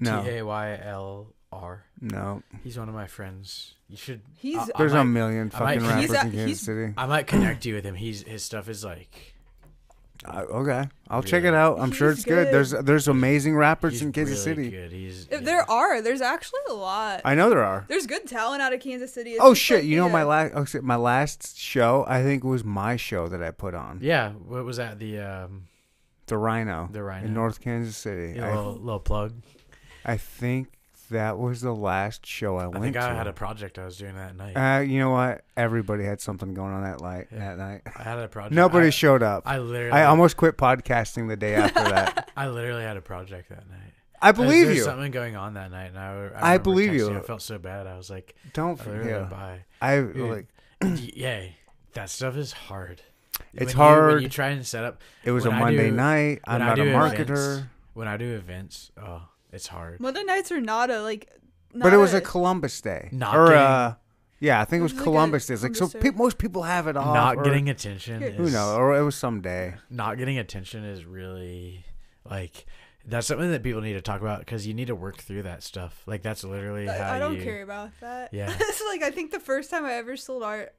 No. 0.00 0.22
T 0.22 0.30
A 0.30 0.42
Y 0.44 0.78
L 0.82 1.33
R. 1.62 1.84
No. 2.00 2.42
He's 2.62 2.78
one 2.78 2.88
of 2.88 2.94
my 2.94 3.06
friends. 3.06 3.74
You 3.88 3.96
should. 3.96 4.22
He's 4.36 4.58
I- 4.58 4.62
I 4.62 4.78
There's 4.78 4.92
a 4.92 5.04
million 5.04 5.50
I 5.54 5.60
might- 5.60 5.80
fucking 5.80 5.98
he's 6.00 6.10
rappers 6.10 6.10
a- 6.10 6.26
in 6.26 6.32
Kansas 6.32 6.46
he's- 6.46 6.60
City. 6.60 6.94
I 6.96 7.06
might 7.06 7.26
connect 7.26 7.64
you 7.64 7.74
with 7.74 7.84
him. 7.84 7.94
He's 7.94 8.22
his 8.22 8.42
stuff 8.42 8.68
is 8.68 8.84
like 8.84 9.34
Uh, 10.26 10.42
okay, 10.48 10.88
I'll 11.08 11.22
check 11.22 11.44
it 11.44 11.52
out. 11.52 11.78
I'm 11.78 11.90
sure 11.92 12.10
it's 12.10 12.24
good. 12.24 12.46
good. 12.46 12.54
There's 12.54 12.70
there's 12.70 13.08
amazing 13.08 13.56
rappers 13.56 13.92
he's 13.94 14.02
in 14.02 14.12
Kansas 14.12 14.46
really 14.46 14.64
City. 14.64 14.70
Good. 14.76 14.92
He's 14.92 15.24
If 15.26 15.30
yeah. 15.32 15.38
there 15.40 15.70
are, 15.70 16.00
there's 16.00 16.22
actually 16.22 16.60
a 16.70 16.72
lot. 16.72 17.20
I 17.26 17.34
know 17.34 17.50
there 17.50 17.62
are. 17.62 17.84
There's 17.88 18.06
good 18.06 18.26
talent 18.26 18.62
out 18.62 18.72
of 18.72 18.80
Kansas 18.80 19.12
City. 19.12 19.32
It's 19.32 19.40
Oh 19.42 19.52
shit! 19.54 19.80
like, 19.80 19.84
you 19.84 19.96
know 19.96 20.08
my 20.08 20.22
last 20.24 20.52
oh, 20.54 20.64
shit, 20.64 20.82
my 20.82 20.96
last 20.96 21.58
show 21.58 22.04
I 22.08 22.22
think 22.22 22.42
was 22.42 22.64
my 22.64 22.96
show 22.96 23.28
that 23.28 23.42
I 23.42 23.50
put 23.50 23.74
on 23.74 23.98
Yeah. 24.02 24.30
What 24.32 24.64
was 24.64 24.78
that? 24.78 24.98
The 24.98 25.18
um 25.20 25.64
the 26.26 26.38
Rino 26.38 26.88
the 26.90 27.02
Rino. 27.02 27.26
in 27.26 27.34
North 27.34 27.60
Kansas 27.60 27.96
City. 27.96 28.38
Yeah, 28.38 28.48
little, 28.56 28.72
little 28.76 29.00
plug. 29.00 29.34
I 30.06 30.12
I 30.12 30.16
think 30.16 30.68
that 31.10 31.38
was 31.38 31.60
the 31.60 31.74
last 31.74 32.26
show 32.26 32.56
I 32.56 32.66
went 32.66 32.72
to. 32.72 32.78
I 32.78 32.80
went 32.80 32.94
think 32.94 33.04
I 33.04 33.08
to. 33.10 33.14
had 33.14 33.26
a 33.26 33.32
project 33.32 33.78
I 33.78 33.84
was 33.84 33.96
doing 33.96 34.14
that 34.16 34.36
night. 34.36 34.54
uh, 34.56 34.80
you 34.80 34.98
know 34.98 35.10
what? 35.10 35.42
Everybody 35.56 36.04
had 36.04 36.20
something 36.20 36.54
going 36.54 36.72
on 36.72 36.82
that 36.82 37.00
night. 37.00 37.28
Yeah. 37.32 37.38
That 37.38 37.58
night, 37.58 37.82
I 37.96 38.02
had 38.02 38.18
a 38.18 38.28
project. 38.28 38.54
nobody 38.54 38.88
I, 38.88 38.90
showed 38.90 39.22
up. 39.22 39.42
I 39.46 39.58
literally. 39.58 39.92
I 39.92 40.04
almost 40.04 40.36
quit 40.36 40.56
podcasting 40.56 41.28
the 41.28 41.36
day 41.36 41.54
after 41.54 41.82
that. 41.84 42.30
I 42.36 42.48
literally 42.48 42.82
had 42.82 42.96
a 42.96 43.00
project 43.02 43.48
that 43.50 43.68
night. 43.70 43.78
I 44.22 44.32
believe 44.32 44.60
there 44.62 44.68
was 44.68 44.78
you. 44.78 44.84
Something 44.84 45.10
going 45.10 45.36
on 45.36 45.54
that 45.54 45.70
night, 45.70 45.86
and 45.88 45.98
I. 45.98 46.30
I, 46.34 46.54
I 46.54 46.58
believe 46.58 46.94
you. 46.94 47.08
texting, 47.10 47.18
I 47.18 47.22
felt 47.22 47.42
so 47.42 47.58
bad. 47.58 47.86
I 47.86 47.96
was 47.96 48.08
like, 48.08 48.34
Don't 48.54 48.80
I 48.80 48.84
literally 48.90 49.10
yeah. 49.10 49.56
I 49.82 49.96
Dude, 50.00 50.16
like 50.30 50.46
yeah, 51.14 51.46
that 51.92 52.08
stuff 52.10 52.36
is 52.36 52.52
hard. 52.52 53.02
It's 53.52 53.60
When 53.60 53.68
you- 53.68 53.74
hard. 53.74 54.14
when 54.14 54.22
you 54.22 54.28
try 54.28 54.48
and 54.48 54.66
set 54.66 54.84
up. 54.84 55.02
it 55.24 55.32
was 55.32 55.44
a 55.44 55.50
Monday 55.50 55.90
do- 55.90 55.96
night. 55.96 56.40
I'm 56.46 56.60
not 56.60 56.78
a 56.78 56.82
marketer. 56.82 57.20
events- 57.30 57.62
When 57.92 58.08
I 58.08 58.16
do 58.16 58.34
events, 58.36 58.90
oh, 59.00 59.22
it's 59.54 59.68
hard. 59.68 60.00
Mother 60.00 60.24
nights 60.24 60.52
are 60.52 60.60
not 60.60 60.90
a 60.90 61.02
like. 61.02 61.30
but 61.74 61.92
it 61.92 61.96
was 61.96 62.14
a, 62.14 62.18
a 62.18 62.20
Columbus 62.20 62.80
Day. 62.80 63.08
Not 63.12 63.36
or 63.36 63.46
getting- 63.46 63.60
uh, 63.60 63.94
yeah, 64.40 64.60
I 64.60 64.64
think 64.64 64.80
it 64.80 64.82
was 64.82 64.92
It 64.92 64.96
was 64.96 65.00
like 65.00 65.04
Columbus 65.04 65.46
Day. 65.46 65.56
Like 65.56 65.76
so 65.76 65.88
pe- 65.88 66.10
most 66.10 66.38
people 66.38 66.64
have 66.64 66.86
it 66.86 66.96
off. 66.96 67.14
Not 67.14 67.36
or- 67.36 67.42
getting 67.44 67.70
attention. 67.70 68.20
Here. 68.20 68.30
Is, 68.30 68.36
who 68.36 68.50
knows, 68.50 68.76
or 68.76 68.96
it 68.96 69.02
was 69.02 69.16
some 69.16 69.40
day. 69.40 69.74
Not 69.88 70.18
getting 70.18 70.38
attention 70.38 70.84
is 70.84 71.04
really 71.04 71.84
like 72.28 72.66
that's 73.06 73.26
something 73.26 73.50
that 73.50 73.62
people 73.62 73.80
need 73.80 73.92
to 73.94 74.00
talk 74.00 74.20
about 74.20 74.40
because 74.40 74.66
you 74.66 74.74
need 74.74 74.86
to 74.86 74.94
work 74.94 75.18
through 75.18 75.42
that 75.42 75.62
stuff. 75.62 76.02
Like 76.06 76.22
that's 76.22 76.42
literally 76.44 76.86
how 76.86 76.92
I, 76.92 77.16
I 77.16 77.18
don't 77.18 77.36
you, 77.36 77.42
care 77.42 77.62
about 77.62 77.90
that. 78.00 78.32
Yeah. 78.32 78.52
it's 78.60 78.82
like 78.88 79.02
I 79.02 79.10
think 79.10 79.30
the 79.30 79.40
first 79.40 79.70
time 79.70 79.84
I 79.84 79.94
ever 79.94 80.16
sold 80.16 80.42
art. 80.42 80.74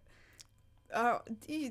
Uh, 0.96 1.20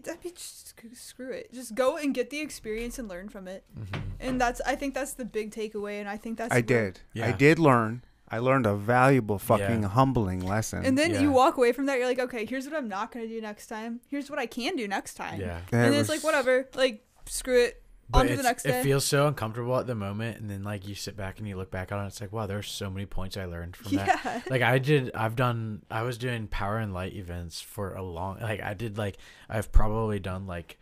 that'd 0.05 0.21
be 0.23 0.31
just 0.31 0.75
screw 0.95 1.31
it. 1.33 1.53
Just 1.53 1.75
go 1.75 1.97
and 1.97 2.15
get 2.15 2.31
the 2.31 2.41
experience 2.41 2.99
and 2.99 3.09
learn 3.09 3.29
from 3.31 3.49
it. 3.49 3.65
Mhm. 3.79 4.01
And 4.21 4.41
that's 4.41 4.61
I 4.67 4.75
think 4.77 4.93
that's 4.95 5.15
the 5.15 5.25
big 5.25 5.51
takeaway. 5.51 5.99
And 6.01 6.09
I 6.09 6.17
think 6.19 6.37
that's 6.39 6.53
I 6.53 6.57
where- 6.57 6.93
did. 6.93 7.01
I 7.23 7.33
did 7.33 7.59
learn. 7.59 8.05
I 8.29 8.39
learned 8.39 8.67
a 8.67 8.75
valuable, 8.75 9.39
fucking 9.39 9.83
Yeah. 9.83 9.89
humbling 9.89 10.41
lesson. 10.41 10.85
And 10.85 10.99
then 10.99 11.13
Yeah. 11.13 11.21
you 11.21 11.31
walk 11.31 11.57
away 11.57 11.73
from 11.73 11.87
that. 11.87 11.99
You're 11.99 12.09
like, 12.09 12.19
okay, 12.19 12.45
here's 12.47 12.67
what 12.67 12.75
I'm 12.75 12.89
not 12.89 13.13
gonna 13.13 13.29
do 13.29 13.41
next 13.41 13.69
time. 13.69 14.01
Here's 14.09 14.29
what 14.31 14.39
I 14.39 14.47
can 14.47 14.77
do 14.77 14.89
next 14.89 15.15
time. 15.15 15.41
Yeah. 15.41 15.61
That 15.71 15.87
And 15.87 15.95
it's 15.95 16.09
was- 16.09 16.17
like 16.19 16.25
whatever. 16.25 16.69
Like 16.75 17.05
screw 17.27 17.61
it. 17.63 17.83
But 18.09 18.19
On 18.19 18.27
to 18.27 18.37
the 18.37 18.43
next 18.43 18.65
day. 18.65 18.81
It 18.81 18.83
feels 18.83 19.05
so 19.05 19.27
uncomfortable 19.27 19.79
at 19.79 19.87
the 19.87 19.95
moment, 19.95 20.39
and 20.39 20.51
then 20.51 20.63
like 20.63 20.87
you 20.87 20.95
sit 20.95 21.17
back 21.17 21.39
and 21.39 21.49
you 21.49 21.57
look 21.57 21.71
back 21.71 21.91
on 21.91 22.05
it, 22.05 22.09
it's 22.09 22.21
like 22.21 22.33
wow, 22.33 22.47
there's 22.47 22.69
so 22.69 22.91
many 22.91 23.07
points 23.07 23.37
I 23.37 23.47
learned 23.47 23.77
from 23.77 23.97
that. 23.97 24.43
Like 24.51 24.63
I 24.63 24.79
did, 24.79 25.11
I've 25.15 25.37
done, 25.37 25.83
I 25.91 26.03
was 26.03 26.19
doing 26.19 26.47
power 26.47 26.79
and 26.79 26.93
light 26.93 27.15
events 27.15 27.61
for 27.61 27.95
a 27.95 28.03
long. 28.03 28.41
Like 28.41 28.63
I 28.63 28.75
did, 28.75 28.99
like 28.99 29.17
I've 29.49 29.73
probably 29.73 30.19
done 30.19 30.47
like 30.47 30.79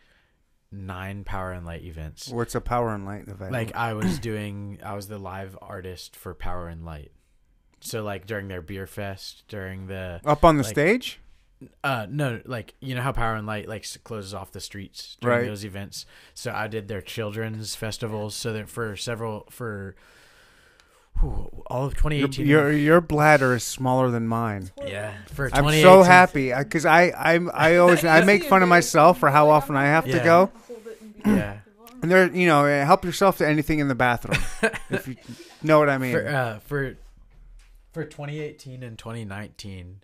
nine 0.71 1.23
power 1.23 1.51
and 1.51 1.65
light 1.65 1.83
events. 1.83 2.29
What's 2.29 2.55
a 2.55 2.61
power 2.61 2.93
and 2.93 3.05
light 3.05 3.27
event? 3.27 3.51
Like 3.51 3.75
I 3.75 3.93
was 4.01 4.19
doing, 4.19 4.79
I 4.83 4.95
was 4.95 5.07
the 5.07 5.19
live 5.19 5.57
artist 5.61 6.15
for 6.15 6.33
Power 6.33 6.67
and 6.67 6.83
Light. 6.83 7.11
So 7.79 8.03
like 8.03 8.25
during 8.25 8.47
their 8.47 8.61
beer 8.61 8.87
fest, 8.87 9.43
during 9.47 9.87
the 9.87 10.21
up 10.25 10.43
on 10.43 10.57
the 10.57 10.63
like- 10.63 10.73
stage. 10.73 11.19
Uh 11.83 12.05
no 12.09 12.41
like 12.45 12.73
you 12.79 12.95
know 12.95 13.01
how 13.01 13.11
Power 13.11 13.35
and 13.35 13.45
Light 13.47 13.67
like 13.67 13.85
closes 14.03 14.33
off 14.33 14.51
the 14.51 14.59
streets 14.61 15.17
during 15.21 15.39
Right. 15.39 15.47
those 15.47 15.63
events. 15.65 16.05
So 16.33 16.51
I 16.51 16.67
did 16.67 16.87
their 16.87 17.01
children's 17.01 17.75
festivals. 17.75 18.35
So 18.35 18.53
that 18.53 18.69
for 18.69 18.95
several 18.95 19.45
for 19.49 19.95
whew, 21.19 21.63
all 21.67 21.85
of 21.85 21.93
2018. 21.95 22.45
your 22.45 22.71
your 22.71 23.01
bladder 23.01 23.53
is 23.55 23.63
smaller 23.63 24.09
than 24.11 24.27
mine. 24.27 24.71
yeah, 24.85 25.13
for 25.33 25.49
I'm 25.53 25.69
so 25.81 26.03
happy 26.03 26.53
because 26.53 26.85
I 26.85 27.11
I'm 27.11 27.49
I 27.53 27.77
always 27.77 28.03
I 28.05 28.23
make 28.23 28.43
fun 28.45 28.63
of 28.63 28.69
myself 28.69 29.19
for 29.19 29.29
how 29.29 29.49
often 29.49 29.75
I 29.75 29.85
have 29.85 30.05
to 30.05 30.19
go. 30.19 30.51
Yeah. 31.25 31.57
And 32.01 32.11
there, 32.11 32.29
you 32.35 32.47
know, 32.47 32.65
eh, 32.65 32.83
help 32.83 33.05
yourself 33.05 33.37
to 33.37 33.47
anything 33.47 33.79
in 33.79 33.87
the 33.87 33.95
bathroom 33.95 34.37
if 34.89 35.07
you 35.07 35.15
know 35.63 35.79
what 35.79 35.87
I 35.89 35.97
mean. 35.97 36.11
for 36.11 36.27
uh 36.27 36.59
for 36.59 36.97
for 37.93 38.03
2018 38.03 38.83
and 38.83 38.97
2019 38.97 40.01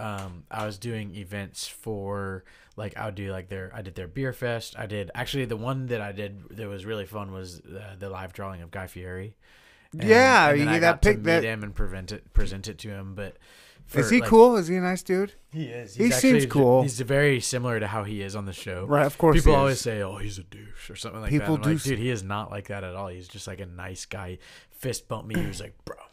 um, 0.00 0.44
I 0.50 0.64
was 0.66 0.78
doing 0.78 1.14
events 1.14 1.66
for 1.68 2.44
like 2.76 2.96
I 2.96 3.06
would 3.06 3.14
do 3.14 3.30
like 3.32 3.48
their 3.48 3.70
I 3.74 3.82
did 3.82 3.94
their 3.94 4.08
beer 4.08 4.32
fest. 4.32 4.74
I 4.78 4.86
did 4.86 5.10
actually 5.14 5.44
the 5.44 5.56
one 5.56 5.86
that 5.86 6.00
I 6.00 6.12
did 6.12 6.48
that 6.56 6.68
was 6.68 6.84
really 6.86 7.06
fun 7.06 7.32
was 7.32 7.60
uh, 7.60 7.96
the 7.98 8.08
live 8.08 8.32
drawing 8.32 8.62
of 8.62 8.70
Guy 8.70 8.86
Fieri. 8.86 9.36
And- 9.92 10.04
Yeah, 10.04 10.50
and 10.50 10.60
you 10.60 10.68
I 10.68 10.78
got 10.78 11.02
to 11.02 11.08
pic- 11.10 11.18
meet 11.18 11.24
that- 11.24 11.42
him 11.44 11.62
and 11.62 11.74
present 11.74 12.12
it 12.12 12.32
present 12.32 12.68
it 12.68 12.78
to 12.78 12.88
him. 12.88 13.14
But 13.14 13.36
Is 13.94 14.08
he 14.08 14.20
like- 14.20 14.28
cool? 14.28 14.56
Is 14.56 14.68
he 14.68 14.76
a 14.76 14.80
nice 14.80 15.02
dude? 15.02 15.32
He 15.52 15.64
is. 15.64 15.96
He 15.96 16.04
He's 16.04 16.16
seems 16.16 16.46
cool. 16.46 16.82
He's 16.82 17.00
very 17.00 17.40
similar 17.40 17.80
to 17.80 17.88
how 17.88 18.04
he 18.04 18.22
is 18.22 18.36
on 18.36 18.46
the 18.46 18.52
show. 18.52 18.84
Right, 18.86 19.04
of 19.04 19.18
course. 19.18 19.36
People 19.36 19.56
always 19.56 19.80
say, 19.80 20.00
"Oh, 20.00 20.16
he's 20.18 20.38
a 20.38 20.44
douche" 20.44 20.88
or 20.90 20.94
something 20.96 21.20
like 21.22 21.30
People 21.30 21.56
that. 21.56 21.66
Like, 21.66 21.82
do 21.82 21.90
dude, 21.90 21.98
he 21.98 22.08
is 22.10 22.22
not 22.22 22.52
like 22.52 22.68
that 22.68 22.84
at 22.84 22.94
all. 22.94 23.08
He's 23.08 23.26
just 23.26 23.48
like 23.48 23.58
a 23.60 23.66
nice 23.66 24.06
guy. 24.06 24.38
Fist 24.70 25.08
bumped 25.08 25.26
me. 25.26 25.34
He 25.40 25.46
was 25.46 25.60
like, 25.60 25.74
"Bro, 25.84 25.96
bro, 25.96 26.04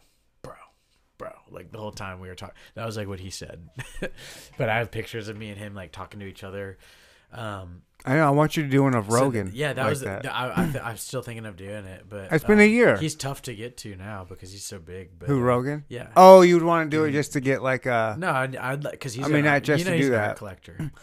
bro." 1.18 1.30
Like 1.50 1.70
the 1.72 1.78
whole 1.78 1.92
time 1.92 2.20
we 2.20 2.28
were 2.28 2.34
talking. 2.34 2.54
That 2.74 2.86
was 2.86 2.96
like 2.96 3.08
what 3.08 3.20
he 3.20 3.30
said. 3.30 3.68
but 4.56 4.68
I 4.68 4.78
have 4.78 4.90
pictures 4.90 5.28
of 5.28 5.36
me 5.36 5.50
and 5.50 5.58
him 5.58 5.74
like 5.74 5.92
talking 5.92 6.20
to 6.20 6.26
each 6.26 6.42
other. 6.44 6.78
Um, 7.32 7.82
I 8.06 8.14
know. 8.14 8.26
I 8.26 8.30
want 8.30 8.56
you 8.56 8.62
to 8.62 8.68
do 8.70 8.82
one 8.82 8.94
of 8.94 9.06
so 9.06 9.12
Rogan. 9.14 9.50
yeah, 9.52 9.72
that 9.74 9.82
like 9.82 9.90
was. 9.90 10.00
that. 10.00 10.22
th- 10.22 10.32
I, 10.32 10.62
I 10.62 10.64
th- 10.70 10.82
I'm 10.84 10.96
still 10.96 11.20
thinking 11.20 11.44
of 11.44 11.56
doing 11.56 11.84
it, 11.84 12.04
but 12.08 12.32
It's 12.32 12.44
been 12.44 12.60
a 12.60 12.64
um, 12.64 12.70
year. 12.70 12.96
He's 12.96 13.14
tough 13.16 13.42
to 13.42 13.54
get 13.54 13.76
to 13.78 13.96
now 13.96 14.24
because 14.26 14.50
he's 14.52 14.64
so 14.64 14.78
big. 14.78 15.10
But 15.18 15.28
Who 15.28 15.40
Rogan? 15.40 15.84
Yeah. 15.88 16.08
Oh, 16.16 16.40
you'd 16.40 16.62
want 16.62 16.90
to 16.90 16.96
do 16.96 17.04
it 17.04 17.10
Mhm. 17.10 17.12
just 17.14 17.32
to 17.34 17.40
get 17.40 17.62
like 17.62 17.84
a. 17.86 18.16
No, 18.18 18.30
I'd, 18.30 18.56
I'd 18.56 18.84
like 18.84 18.92
because 18.92 19.12
he's. 19.12 19.24
I 19.26 19.28
mean, 19.28 19.38
an 19.40 19.44
not 19.46 19.62
just 19.62 19.84
you 19.84 19.90
know 19.90 19.96
to 19.96 20.02
do 20.02 20.10
that. 20.10 20.36
collector. 20.36 20.90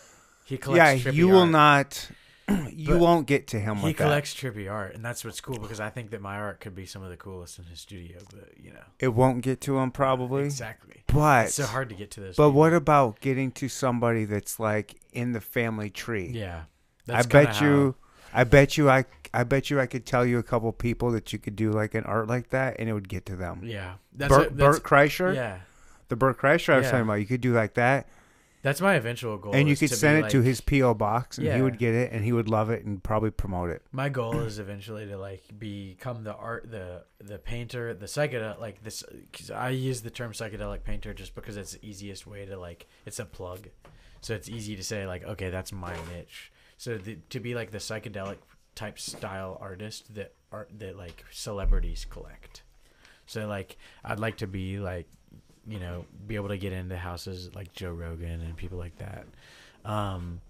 He 0.48 0.58
collects. 0.60 1.06
Yeah, 1.06 1.12
you 1.12 1.28
will 1.28 1.40
art. 1.40 1.50
not. 1.50 2.10
You 2.76 2.98
won't 2.98 3.26
get 3.26 3.48
to 3.48 3.60
him 3.60 3.78
He 3.78 3.86
with 3.88 3.98
that. 3.98 4.04
collects 4.04 4.34
trippy 4.36 4.70
art, 4.72 4.94
and 4.96 5.04
that's 5.04 5.24
what's 5.26 5.42
cool 5.42 5.58
because 5.58 5.80
I 5.80 5.90
think 5.90 6.12
that 6.12 6.22
my 6.22 6.36
art 6.36 6.60
could 6.60 6.76
be 6.76 6.86
some 6.86 7.02
of 7.04 7.10
the 7.10 7.18
coolest 7.18 7.58
in 7.58 7.66
his 7.66 7.80
studio. 7.80 8.20
But 8.30 8.52
you 8.62 8.72
know, 8.72 8.84
It 9.00 9.10
won't 9.10 9.42
get 9.42 9.62
to 9.62 9.78
him 9.80 9.92
probably. 9.92 10.44
exactly. 10.46 11.04
But 11.08 11.48
It's 11.48 11.56
so 11.56 11.66
hard 11.66 11.90
to 11.90 11.96
get 11.96 12.12
to 12.12 12.20
this. 12.20 12.36
But 12.36 12.50
people. 12.50 12.60
what 12.60 12.74
about 12.74 13.20
getting 13.22 13.52
to 13.54 13.70
somebody 13.70 14.26
that's 14.26 14.60
like 14.60 14.96
in 15.14 15.32
the 15.32 15.42
family 15.42 15.90
tree? 15.90 16.30
Yeah, 16.34 16.64
I 17.10 17.24
bet 17.24 17.62
you. 17.62 17.96
I 18.34 18.44
bet 18.44 18.78
you. 18.78 18.90
I. 18.90 19.06
I 19.34 19.44
bet 19.44 19.70
you. 19.70 19.80
I 19.80 19.86
could 19.86 20.06
tell 20.06 20.26
you 20.26 20.38
a 20.38 20.44
couple 20.44 20.72
people 20.72 21.12
that 21.12 21.34
you 21.34 21.40
could 21.40 21.56
do 21.56 21.72
like 21.72 21.94
an 21.96 22.04
art 22.04 22.28
like 22.28 22.50
that, 22.52 22.76
and 22.80 22.88
it 22.88 22.94
would 22.94 23.10
get 23.10 23.26
to 23.28 23.36
them. 23.36 23.62
Yeah, 23.64 23.96
that's 24.14 24.30
Bert, 24.30 24.40
what- 24.52 24.58
that's, 24.58 24.80
Bert 24.80 24.84
Kreischer, 24.88 25.34
Yeah, 25.36 25.58
the 26.10 26.16
Bert 26.16 26.38
Kreischer 26.38 26.74
I 26.74 26.78
was 26.78 26.86
Yeah. 26.86 26.92
talking 26.92 27.04
about. 27.04 27.16
You 27.16 27.26
could 27.26 27.42
do 27.42 27.54
like 27.54 27.74
that, 27.74 28.08
that's 28.66 28.82
my 28.82 28.96
eventual 28.96 29.38
goal. 29.38 29.54
and 29.54 29.70
you 29.70 29.78
could 29.78 29.92
send 29.92 30.26
it 30.26 30.32
to 30.32 30.42
his 30.42 30.60
PO 30.60 30.96
box, 30.96 31.38
and 31.38 31.48
he 31.48 31.62
would 31.62 31.78
get 31.78 31.94
it, 31.94 32.12
and 32.12 32.26
he 32.26 32.32
would 32.32 32.50
love 32.50 32.72
it, 32.72 32.84
and 32.84 33.04
probably 33.04 33.30
promote 33.30 33.70
it. 33.70 33.84
My 33.92 34.10
goal 34.10 34.40
is 34.40 34.58
eventually 34.58 35.06
to 35.06 35.20
like 35.20 35.44
become 35.60 36.24
the 36.24 36.34
art, 36.34 36.72
the 36.72 37.04
the 37.20 37.38
painter, 37.38 37.94
the 37.94 38.08
psychedelic. 38.08 38.60
Like 38.60 38.84
this, 38.84 39.04
cause 39.32 39.52
I 39.52 39.70
use 39.70 40.02
the 40.02 40.10
term 40.10 40.32
psychedelic 40.32 40.84
painter 40.84 41.14
just 41.14 41.36
because 41.36 41.58
it's 41.58 41.74
the 41.74 41.88
easiest 41.88 42.26
way 42.26 42.48
to 42.48 42.58
like. 42.58 42.88
It's 43.06 43.20
a 43.20 43.26
plug, 43.26 43.70
so 44.22 44.34
it's 44.34 44.50
easy 44.50 44.76
to 44.76 44.84
say 44.84 45.06
like, 45.06 45.24
okay, 45.24 45.52
that's 45.52 45.72
my 45.72 45.96
niche. 46.12 46.52
So 46.78 46.98
the, 46.98 47.18
to 47.30 47.40
be 47.40 47.54
like 47.54 47.70
the 47.70 47.78
psychedelic 47.78 48.38
type 48.74 48.98
style 48.98 49.60
artist 49.62 50.16
that 50.16 50.34
art 50.52 50.72
that 50.80 50.98
like 50.98 51.24
celebrities 51.30 52.08
collect. 52.10 52.64
So 53.28 53.48
like, 53.48 53.78
I'd 54.04 54.20
like 54.20 54.38
to 54.38 54.48
be 54.48 54.80
like, 54.80 55.08
you 55.68 55.80
know, 55.80 56.06
be 56.28 56.36
able 56.36 56.50
to 56.50 56.58
get 56.58 56.74
into 56.74 56.98
houses 56.98 57.50
like 57.56 57.74
Joe 57.74 57.92
Rogan 57.92 58.42
and 58.42 58.56
people 58.56 58.78
like 58.78 58.98
that. 58.98 59.26
Um, 59.84 60.42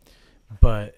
but 0.61 0.97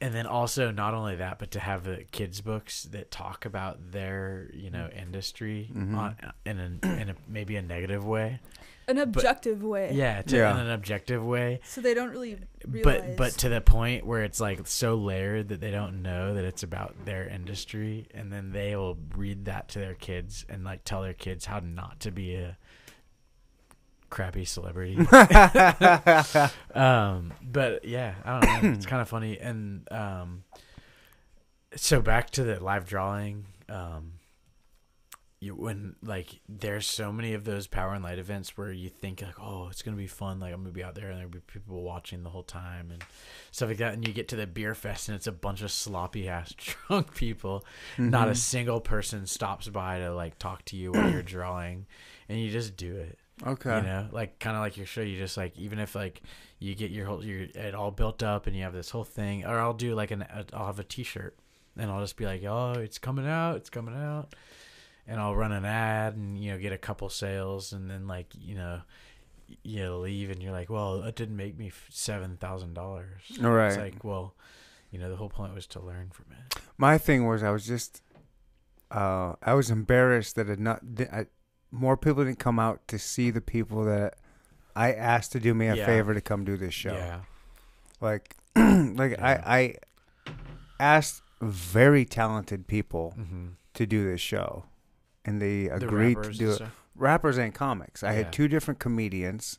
and 0.00 0.14
then 0.14 0.26
also 0.26 0.70
not 0.70 0.94
only 0.94 1.16
that, 1.16 1.38
but 1.38 1.50
to 1.52 1.60
have 1.60 1.84
the 1.84 2.04
kids 2.10 2.40
books 2.40 2.84
that 2.84 3.10
talk 3.10 3.44
about 3.44 3.92
their 3.92 4.48
you 4.54 4.70
know 4.70 4.88
industry 4.96 5.70
Mhm. 5.74 5.96
on, 5.96 6.16
in 6.46 6.58
a 6.58 6.86
in 7.00 7.10
a 7.10 7.14
maybe 7.28 7.56
a 7.56 7.62
negative 7.62 8.04
way. 8.04 8.40
An 8.88 8.98
objective 8.98 9.62
way. 9.62 9.92
Yeah, 9.92 10.22
to, 10.22 10.36
Yeah. 10.36 10.50
in 10.52 10.66
an 10.66 10.70
objective 10.72 11.24
way. 11.24 11.60
So 11.62 11.80
they 11.80 11.94
don't 11.94 12.10
really 12.10 12.38
realize. 12.66 12.82
But 13.02 13.16
but 13.16 13.32
to 13.34 13.48
the 13.48 13.60
point 13.60 14.04
where 14.04 14.24
it's 14.24 14.40
like 14.40 14.66
so 14.66 14.96
layered 14.96 15.48
that 15.50 15.60
they 15.60 15.70
don't 15.70 16.02
know 16.02 16.34
that 16.34 16.44
it's 16.44 16.64
about 16.64 17.04
their 17.04 17.28
industry, 17.28 18.08
and 18.14 18.32
then 18.32 18.50
they 18.50 18.74
will 18.74 18.98
read 19.14 19.44
that 19.44 19.68
to 19.68 19.78
their 19.78 19.94
kids 19.94 20.44
and 20.48 20.64
like 20.64 20.82
tell 20.82 21.02
their 21.02 21.14
kids 21.14 21.44
how 21.44 21.60
not 21.60 22.00
to 22.00 22.10
be 22.10 22.34
a 22.34 22.56
crappy 24.10 24.44
celebrity. 24.44 24.96
um, 26.74 27.32
but 27.42 27.84
yeah, 27.84 28.14
I 28.24 28.40
don't 28.40 28.62
know. 28.64 28.70
It's 28.72 28.86
kind 28.86 29.02
of 29.02 29.08
funny. 29.08 29.38
And 29.38 29.86
um, 29.90 30.44
so 31.76 32.00
back 32.00 32.30
to 32.30 32.44
the 32.44 32.62
live 32.62 32.86
drawing. 32.86 33.46
Um, 33.68 34.12
you 35.42 35.54
when 35.54 35.96
like 36.02 36.38
there's 36.50 36.86
so 36.86 37.10
many 37.10 37.32
of 37.32 37.44
those 37.44 37.66
power 37.66 37.94
and 37.94 38.04
light 38.04 38.18
events 38.18 38.58
where 38.58 38.70
you 38.70 38.90
think 38.90 39.22
like 39.22 39.40
oh 39.40 39.68
it's 39.70 39.80
gonna 39.80 39.96
be 39.96 40.06
fun 40.06 40.38
like 40.38 40.52
I'm 40.52 40.60
gonna 40.60 40.70
be 40.70 40.84
out 40.84 40.94
there 40.94 41.08
and 41.08 41.16
there'll 41.16 41.30
be 41.30 41.38
people 41.40 41.82
watching 41.82 42.22
the 42.22 42.28
whole 42.28 42.42
time 42.42 42.90
and 42.90 43.02
stuff 43.50 43.70
like 43.70 43.78
that 43.78 43.94
and 43.94 44.06
you 44.06 44.12
get 44.12 44.28
to 44.28 44.36
the 44.36 44.46
beer 44.46 44.74
fest 44.74 45.08
and 45.08 45.16
it's 45.16 45.26
a 45.26 45.32
bunch 45.32 45.62
of 45.62 45.70
sloppy 45.70 46.28
ass 46.28 46.52
drunk 46.88 47.14
people 47.14 47.64
not 47.96 48.28
a 48.28 48.32
Mhm. 48.32 48.36
single 48.36 48.80
person 48.82 49.24
stops 49.26 49.66
by 49.66 49.98
to 50.00 50.12
like 50.12 50.38
talk 50.38 50.62
to 50.66 50.76
you 50.76 50.92
while 50.92 51.10
you're 51.10 51.22
drawing 51.22 51.86
and 52.28 52.38
you 52.38 52.50
just 52.50 52.76
do 52.76 52.96
it 52.96 53.18
okay. 53.46 53.76
you 53.76 53.82
know 53.82 54.08
like 54.12 54.38
kind 54.38 54.56
of 54.56 54.62
like 54.62 54.76
your 54.76 54.86
show 54.86 55.00
you 55.00 55.16
just 55.18 55.36
like 55.36 55.56
even 55.58 55.78
if 55.78 55.94
like 55.94 56.22
you 56.58 56.74
get 56.74 56.90
your 56.90 57.06
whole 57.06 57.24
your 57.24 57.40
it 57.40 57.74
all 57.74 57.90
built 57.90 58.22
up 58.22 58.46
and 58.46 58.56
you 58.56 58.62
have 58.62 58.72
this 58.72 58.90
whole 58.90 59.04
thing 59.04 59.44
or 59.44 59.58
i'll 59.58 59.74
do 59.74 59.94
like 59.94 60.10
an 60.10 60.24
i'll 60.52 60.66
have 60.66 60.78
a 60.78 60.84
t-shirt 60.84 61.36
and 61.76 61.90
i'll 61.90 62.00
just 62.00 62.16
be 62.16 62.26
like 62.26 62.42
oh 62.44 62.72
it's 62.72 62.98
coming 62.98 63.26
out 63.26 63.56
it's 63.56 63.70
coming 63.70 63.94
out 63.94 64.34
and 65.06 65.20
i'll 65.20 65.34
run 65.34 65.52
an 65.52 65.64
ad 65.64 66.14
and 66.16 66.38
you 66.38 66.52
know 66.52 66.58
get 66.58 66.72
a 66.72 66.78
couple 66.78 67.08
sales 67.08 67.72
and 67.72 67.90
then 67.90 68.06
like 68.06 68.26
you 68.38 68.54
know 68.54 68.80
you 69.64 69.94
leave 69.96 70.30
and 70.30 70.42
you're 70.42 70.52
like 70.52 70.70
well 70.70 71.02
it 71.02 71.16
didn't 71.16 71.36
make 71.36 71.58
me 71.58 71.72
seven 71.88 72.36
thousand 72.36 72.74
dollars 72.74 73.20
All 73.42 73.50
right. 73.50 73.68
it's 73.68 73.76
like 73.76 74.04
well 74.04 74.34
you 74.90 74.98
know 74.98 75.08
the 75.08 75.16
whole 75.16 75.28
point 75.28 75.54
was 75.54 75.66
to 75.68 75.80
learn 75.80 76.10
from 76.12 76.26
it 76.32 76.60
My 76.76 76.98
thing 76.98 77.26
was 77.26 77.42
I 77.42 77.50
was 77.50 77.66
just, 77.66 78.02
uh, 78.90 79.34
I 79.42 79.54
was 79.54 79.70
embarrassed 79.70 80.36
that 80.36 80.48
it 80.48 80.58
not 80.58 80.80
I, 81.12 81.26
more 81.70 81.96
people 81.96 82.24
didn't 82.24 82.38
come 82.38 82.58
out 82.58 82.86
to 82.88 82.98
see 82.98 83.30
the 83.30 83.40
people 83.40 83.84
that 83.84 84.14
I 84.74 84.92
asked 84.92 85.32
to 85.32 85.40
do 85.40 85.54
me 85.54 85.66
a 85.68 85.74
Yeah. 85.76 85.86
favor 85.86 86.14
to 86.14 86.20
come 86.20 86.44
do 86.44 86.56
this 86.56 86.74
show. 86.74 86.92
yeah 86.94 87.20
Like, 88.00 88.36
like 88.56 89.12
Yeah. 89.12 89.42
I, 89.44 89.56
I 89.56 89.74
asked 90.78 91.22
very 91.40 92.04
talented 92.04 92.66
people 92.66 93.14
mm-hmm. 93.18 93.48
to 93.74 93.86
do 93.86 94.04
this 94.04 94.20
show, 94.20 94.64
and 95.24 95.40
they 95.40 95.64
the 95.68 95.74
agreed 95.76 96.22
to 96.22 96.32
do 96.32 96.50
it. 96.50 96.54
stuff. 96.56 96.76
Rappers 96.96 97.38
and 97.38 97.54
comics. 97.54 98.02
I 98.02 98.08
Yeah. 98.10 98.16
had 98.18 98.32
two 98.32 98.48
different 98.48 98.80
comedians. 98.80 99.58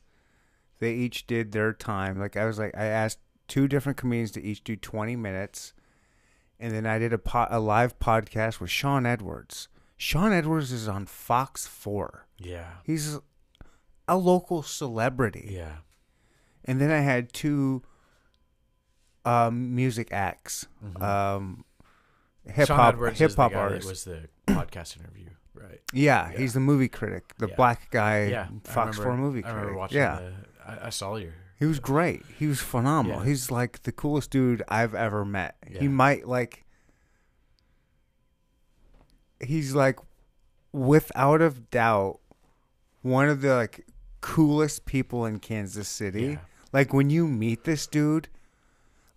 They 0.79 0.93
each 0.93 1.27
did 1.27 1.51
their 1.51 1.73
time. 1.73 2.19
Like 2.19 2.35
I 2.37 2.45
was 2.45 2.57
like 2.59 2.75
I 2.75 2.85
asked 2.85 3.19
two 3.47 3.67
different 3.67 3.97
comedians 3.97 4.31
to 4.31 4.41
each 4.43 4.63
do 4.63 4.75
twenty 4.75 5.15
minutes, 5.15 5.73
and 6.59 6.73
then 6.73 6.85
I 6.85 6.97
did 6.99 7.13
a 7.13 7.17
po- 7.17 7.47
a 7.49 7.59
live 7.59 7.97
podcast 7.99 8.59
with 8.59 8.69
Shawn 8.71 9.05
Edwards. 9.05 9.67
Shawn 10.01 10.33
Edwards 10.33 10.71
is 10.71 10.87
on 10.87 11.05
Fox 11.05 11.67
Four. 11.67 12.25
yeah 12.37 12.65
He's 12.83 13.19
a 14.07 14.17
local 14.17 14.63
celebrity. 14.63 15.49
yeah 15.53 15.77
And 16.65 16.81
then 16.81 16.89
I 16.91 17.01
had 17.01 17.31
two 17.33 17.83
um, 19.25 19.75
music 19.75 20.11
acts, 20.11 20.65
Mhm. 20.83 21.01
um, 21.01 21.65
hip 22.45 22.67
Shawn 22.67 22.77
hop 22.79 22.93
Edwards 22.95 23.19
hip 23.19 23.35
hop 23.35 23.51
that 23.51 23.57
artists. 23.59 23.89
was 23.89 24.03
the 24.05 24.27
podcast 24.47 24.97
interview, 24.99 25.29
right? 25.53 25.79
yeah, 25.93 26.31
yeah. 26.31 26.37
he's 26.39 26.53
the 26.53 26.59
movie 26.59 26.87
critic, 26.89 27.35
the 27.37 27.47
Yeah. 27.47 27.55
black 27.55 27.91
guy, 27.91 28.25
yeah, 28.25 28.47
Fox 28.63 28.97
remember- 28.97 29.03
Four 29.03 29.17
movie 29.17 29.39
I 29.39 29.41
critic. 29.43 29.55
remember 29.57 29.77
watching. 29.77 29.97
yeah, 29.99 30.15
the, 30.19 30.33
I, 30.83 30.87
I 30.87 30.89
saw 30.89 31.15
your. 31.17 31.33
he 31.59 31.65
was 31.67 31.79
great. 31.79 32.23
He 32.39 32.47
was 32.47 32.59
phenomenal. 32.59 33.19
He's 33.19 33.51
like 33.51 33.83
the 33.83 33.91
coolest 33.91 34.31
dude 34.31 34.63
I've 34.67 34.95
ever 34.95 35.23
met. 35.23 35.57
He 35.67 35.87
might 35.87 36.27
like. 36.27 36.65
He's 39.43 39.73
like, 39.75 39.99
without 40.71 41.41
a 41.41 41.49
doubt, 41.49 42.19
one 43.01 43.27
of 43.29 43.41
the 43.41 43.55
like 43.55 43.85
coolest 44.21 44.85
people 44.85 45.25
in 45.25 45.39
Kansas 45.39 45.87
City. 45.87 46.23
Yeah. 46.23 46.37
Like 46.73 46.93
when 46.93 47.09
you 47.09 47.27
meet 47.27 47.63
this 47.63 47.87
dude, 47.87 48.29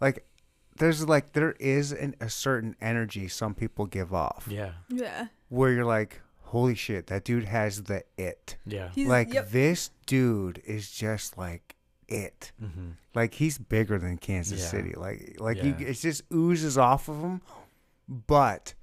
like 0.01 0.25
there's 0.79 1.07
like 1.07 1.33
there 1.35 1.53
is 1.61 1.93
an, 1.93 2.15
a 2.21 2.29
certain 2.29 2.75
energy 2.81 3.29
some 3.29 3.55
people 3.55 3.87
give 3.87 4.13
off 4.13 4.47
Yeah, 4.51 4.73
yeah. 4.89 5.27
where 5.49 5.71
you're 5.71 5.85
like, 5.85 6.21
holy 6.43 6.75
shit, 6.75 7.07
that 7.09 7.25
dude 7.25 7.45
has 7.45 7.85
the 7.85 8.03
it. 8.19 8.57
yeah. 8.67 8.89
He's, 8.95 9.07
like 9.07 9.33
yep. 9.33 9.51
this 9.51 9.91
dude 10.07 10.61
is 10.65 10.91
just 10.91 11.39
like 11.39 11.77
it. 12.09 12.51
Mm-hmm. 12.63 12.91
Like 13.15 13.35
he's 13.35 13.57
bigger 13.59 13.99
than 13.99 14.19
Kansas 14.19 14.61
Yeah. 14.61 14.67
City. 14.69 14.95
Like 14.97 15.37
like 15.39 15.63
you, 15.63 15.77
Yeah. 15.79 15.89
it 15.89 15.95
just 15.95 16.23
oozes 16.33 16.77
off 16.77 17.09
of 17.09 17.21
him, 17.21 17.41
but 18.09 18.75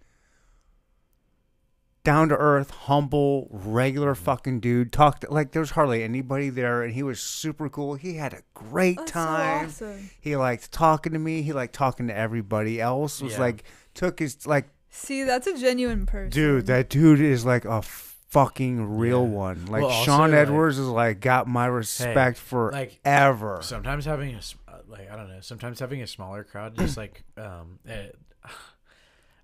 down 2.04 2.30
to 2.30 2.36
earth, 2.38 2.72
humble, 2.72 3.48
regular 3.52 4.16
fucking 4.16 4.60
dude. 4.60 4.92
Talked 4.92 5.30
like 5.30 5.52
there 5.52 5.60
was 5.60 5.72
hardly 5.72 6.04
anybody 6.04 6.50
there, 6.50 6.82
and 6.84 6.94
he 6.94 7.04
was 7.04 7.20
super 7.20 7.70
cool. 7.70 7.96
He 7.96 8.16
had 8.16 8.34
a 8.34 8.42
great 8.54 8.98
That's 8.98 9.12
time. 9.12 9.70
So 9.70 9.86
awesome. 9.88 10.10
He 10.20 10.36
liked 10.36 10.72
talking 10.72 11.14
to 11.14 11.20
me. 11.20 11.42
He 11.44 11.54
liked 11.54 11.74
talking 11.74 12.08
to 12.08 12.16
everybody 12.18 12.82
else. 12.82 13.22
Was 13.22 13.34
Yeah. 13.34 13.40
like 13.42 13.64
took 13.94 14.20
his 14.20 14.48
like 14.48 14.70
See, 14.90 15.24
that's 15.24 15.48
a 15.48 15.58
genuine 15.58 16.06
person. 16.06 16.30
dude. 16.32 16.66
That 16.66 16.90
dude 16.90 17.22
is 17.22 17.46
like 17.46 17.66
a 17.66 17.82
fucking 17.82 18.98
real 18.98 19.24
Yeah. 19.24 19.28
one. 19.30 19.66
Like 19.68 19.82
Well, 19.84 19.92
also, 19.92 20.06
Shawn 20.06 20.32
like- 20.32 20.40
Edwards 20.40 20.78
is 20.80 20.88
like 20.88 21.20
got 21.20 21.48
my 21.48 21.66
respect 21.68 22.38
for 22.38 22.72
like 22.72 23.00
ever. 23.06 23.60
sometimes 23.62 24.06
having 24.06 24.34
a 24.34 24.38
s- 24.38 24.56
uh, 24.68 24.78
like 24.88 25.12
I 25.12 25.16
don't 25.16 25.28
know. 25.30 25.40
Sometimes 25.42 25.80
having 25.80 26.02
a 26.02 26.08
smaller 26.08 26.44
crowd, 26.44 26.78
just 26.78 26.98
like 26.98 27.24
um, 27.38 27.80
it, 27.86 28.18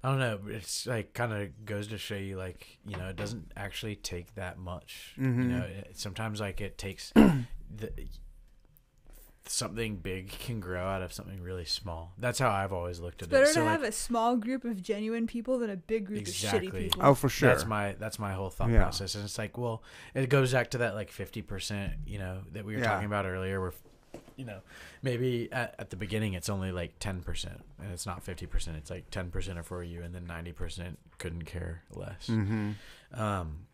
I 0.08 0.12
don't 0.12 0.20
know. 0.20 0.40
It's 0.56 0.88
like 0.88 1.14
kind 1.14 1.34
of 1.34 1.66
goes 1.66 1.88
to 1.88 1.98
show 1.98 2.16
you 2.16 2.38
like 2.38 2.80
you 2.88 2.96
know 2.96 3.08
it 3.10 3.18
doesn't 3.18 3.52
actually 3.58 3.96
take 3.98 4.34
that 4.36 4.58
much. 4.58 5.16
Mhm. 5.20 5.38
You 5.44 5.50
know, 5.50 5.64
it, 5.64 6.00
sometimes 6.00 6.40
like 6.40 6.62
it 6.62 6.78
takes 6.78 7.12
the, 7.16 7.92
something 9.46 9.96
big 9.98 10.30
can 10.30 10.60
grow 10.60 10.86
out 10.86 11.02
of 11.02 11.12
something 11.14 11.42
really 11.42 11.66
small. 11.66 12.14
That's 12.18 12.40
how 12.40 12.50
I've 12.50 12.74
always 12.74 13.00
looked 13.00 13.22
It's 13.22 13.28
at 13.28 13.32
better 13.32 13.44
it. 13.44 13.48
So 13.50 13.54
better 13.56 13.66
to 13.66 13.72
like, 13.72 13.80
have 13.82 13.90
a 13.90 13.92
small 13.94 14.36
group 14.36 14.66
of 14.66 14.82
genuine 14.82 15.26
people 15.28 15.58
than 15.60 15.70
a 15.70 15.78
big 15.78 16.06
group 16.06 16.22
of 16.22 16.28
Exactly. 16.28 16.70
shitty 16.70 16.74
people. 16.74 17.02
oh, 17.04 17.14
for 17.14 17.30
sure. 17.30 17.50
That's 17.50 17.66
my 17.66 17.94
that's 18.00 18.20
my 18.20 18.34
whole 18.34 18.50
thought 18.50 18.70
Yeah. 18.70 18.84
process, 18.84 19.16
and 19.16 19.24
it's 19.26 19.38
like, 19.38 19.58
well, 19.58 19.84
it 20.14 20.30
goes 20.30 20.54
back 20.54 20.72
to 20.72 20.78
that 20.80 20.96
like 20.96 21.12
fifty 21.12 21.42
percent, 21.42 21.94
you 22.06 22.20
know, 22.20 22.44
that 22.54 22.66
we 22.66 22.76
were 22.76 22.80
Yeah. 22.82 22.88
talking 22.92 23.06
about 23.08 23.26
earlier, 23.26 23.60
where, 23.62 23.74
you 24.38 24.46
know, 24.46 24.60
maybe 25.02 25.50
at, 25.52 25.76
at 25.80 25.90
the 25.90 25.96
beginning 25.98 26.34
it's 26.34 26.48
only 26.48 26.72
like 26.72 27.00
ten 27.00 27.22
percent, 27.22 27.62
and 27.82 27.92
it's 27.92 28.06
not 28.06 28.24
fifty 28.24 28.46
percent. 28.46 28.78
It's 28.78 28.90
like 28.90 29.10
ten 29.12 29.30
percent 29.32 29.58
are 29.60 29.64
for 29.64 29.84
you, 29.84 30.02
and 30.04 30.14
then 30.16 30.26
ninety 30.26 30.52
percent 30.54 30.98
couldn't 31.18 31.44
care 31.44 31.84
less. 31.92 32.28
hmm 32.28 32.72
Um, 33.14 33.66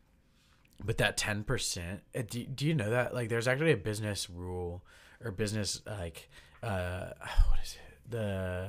but 0.83 0.97
that 0.97 1.17
ten 1.17 1.43
percent, 1.43 2.01
do, 2.29 2.43
do 2.45 2.65
you 2.65 2.73
know 2.73 2.89
that 2.89 3.13
like 3.13 3.29
there's 3.29 3.47
actually 3.47 3.71
a 3.73 3.77
business 3.77 4.29
rule 4.29 4.83
or 5.23 5.31
business 5.31 5.81
like 5.85 6.29
uh 6.63 7.09
what 7.49 7.59
is 7.63 7.75
it 7.75 8.09
the 8.09 8.67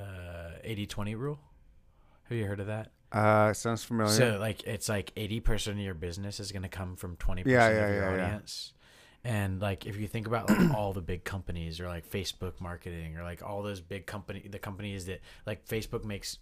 80-20 0.64 1.16
rule? 1.18 1.39
Have 2.28 2.39
you 2.39 2.47
heard 2.47 2.60
of 2.60 2.66
that? 2.68 2.90
Uh, 3.12 3.52
sounds 3.52 3.84
familiar. 3.84 4.12
So 4.12 4.39
like 4.40 4.62
it's 4.64 4.89
like 4.89 5.12
eighty 5.16 5.39
percent 5.40 5.78
of 5.78 5.84
your 5.84 5.94
business 5.94 6.40
is 6.40 6.50
going 6.50 6.62
to 6.62 6.68
come 6.68 6.97
from 6.97 7.16
twenty 7.16 7.42
Yeah, 7.47 7.68
percent 7.68 7.74
yeah, 7.76 7.82
of 7.86 7.94
your 7.94 8.05
yeah, 8.05 8.16
yeah. 8.16 8.24
audience. 8.26 8.73
And 9.24 9.60
like 9.60 9.86
if 9.86 9.96
you 9.96 10.06
think 10.06 10.26
about 10.26 10.50
like 10.50 10.70
all 10.76 10.92
the 10.92 11.00
big 11.00 11.24
companies 11.24 11.80
or 11.80 11.88
like 11.88 12.06
Facebook 12.08 12.60
marketing 12.60 13.16
or 13.16 13.22
like 13.22 13.42
all 13.42 13.62
those 13.62 13.80
big 13.80 14.04
company 14.06 14.46
the 14.50 14.58
companies 14.58 15.06
that 15.06 15.20
like 15.46 15.66
Facebook 15.66 16.04
makes 16.04 16.38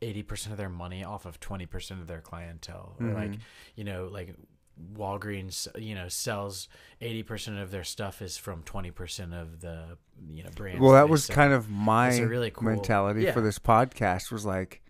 eighty 0.00 0.22
percent 0.22 0.52
of 0.52 0.58
their 0.58 0.68
money 0.68 1.02
off 1.04 1.26
of 1.26 1.40
twenty 1.40 1.66
percent 1.66 2.00
of 2.00 2.06
their 2.06 2.20
clientele. 2.20 2.94
Or 3.00 3.08
like 3.08 3.30
Mhm. 3.32 3.38
you 3.76 3.84
know, 3.84 4.08
like 4.10 4.34
Walgreens, 4.94 5.68
you 5.80 5.94
know, 5.94 6.08
sells 6.08 6.68
eighty 7.00 7.22
percent 7.22 7.58
of 7.58 7.70
their 7.70 7.84
stuff 7.84 8.22
is 8.22 8.36
from 8.36 8.62
twenty 8.62 8.90
percent 8.90 9.34
of 9.34 9.60
the 9.60 9.98
you 10.30 10.42
know 10.42 10.50
brands. 10.54 10.80
well, 10.80 10.92
that 10.92 11.08
was 11.08 11.24
sell. 11.24 11.34
kind 11.36 11.52
of 11.52 11.68
my 11.68 12.16
really 12.20 12.50
cool- 12.50 12.64
mentality 12.70 13.30
for 13.32 13.40
this 13.40 13.58
podcast. 13.58 14.30
Was 14.32 14.44
like, 14.46 14.80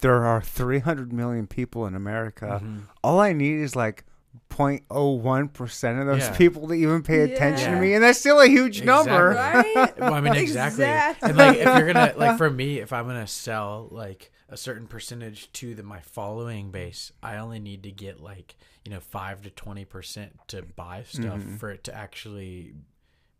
there 0.00 0.24
are 0.24 0.40
300 0.42 1.12
million 1.12 1.46
people 1.46 1.86
in 1.86 1.94
America. 1.94 2.60
Mhm. 2.62 2.82
All 3.02 3.18
I 3.20 3.32
need 3.32 3.60
is 3.60 3.74
like 3.76 4.04
0.01 4.50 5.52
percent 5.52 5.98
of 5.98 6.06
those 6.06 6.20
Yeah. 6.22 6.36
people 6.36 6.68
to 6.68 6.74
even 6.74 7.02
pay 7.02 7.20
attention 7.20 7.74
to 7.74 7.80
me, 7.80 7.94
and 7.94 8.02
that's 8.02 8.18
still 8.18 8.40
a 8.40 8.46
huge 8.48 8.82
number. 8.82 9.30
Right? 9.30 9.98
Well, 9.98 10.14
I 10.14 10.20
mean, 10.20 10.34
exactly. 10.34 10.84
Exactly. 10.84 11.28
And 11.30 11.38
like, 11.38 11.56
if 11.58 11.64
you're 11.64 11.92
gonna 11.92 12.14
like, 12.16 12.38
for 12.38 12.50
me, 12.50 12.78
if 12.80 12.92
I'm 12.92 13.06
gonna 13.06 13.26
sell 13.26 13.88
like 13.90 14.30
a 14.48 14.56
certain 14.56 14.86
percentage 14.86 15.50
to 15.54 15.74
the 15.74 15.82
my 15.82 16.00
following 16.00 16.70
base, 16.70 17.12
I 17.22 17.36
only 17.36 17.58
need 17.58 17.82
to 17.84 17.90
get 17.90 18.20
like 18.20 18.56
you 18.84 18.90
know 18.92 19.00
five 19.00 19.42
to 19.42 19.50
twenty 19.50 19.84
percent 19.84 20.38
to 20.48 20.62
buy 20.62 21.04
stuff 21.06 21.40
Mhm. 21.40 21.58
for 21.58 21.70
it 21.70 21.84
to 21.84 21.94
actually 21.94 22.74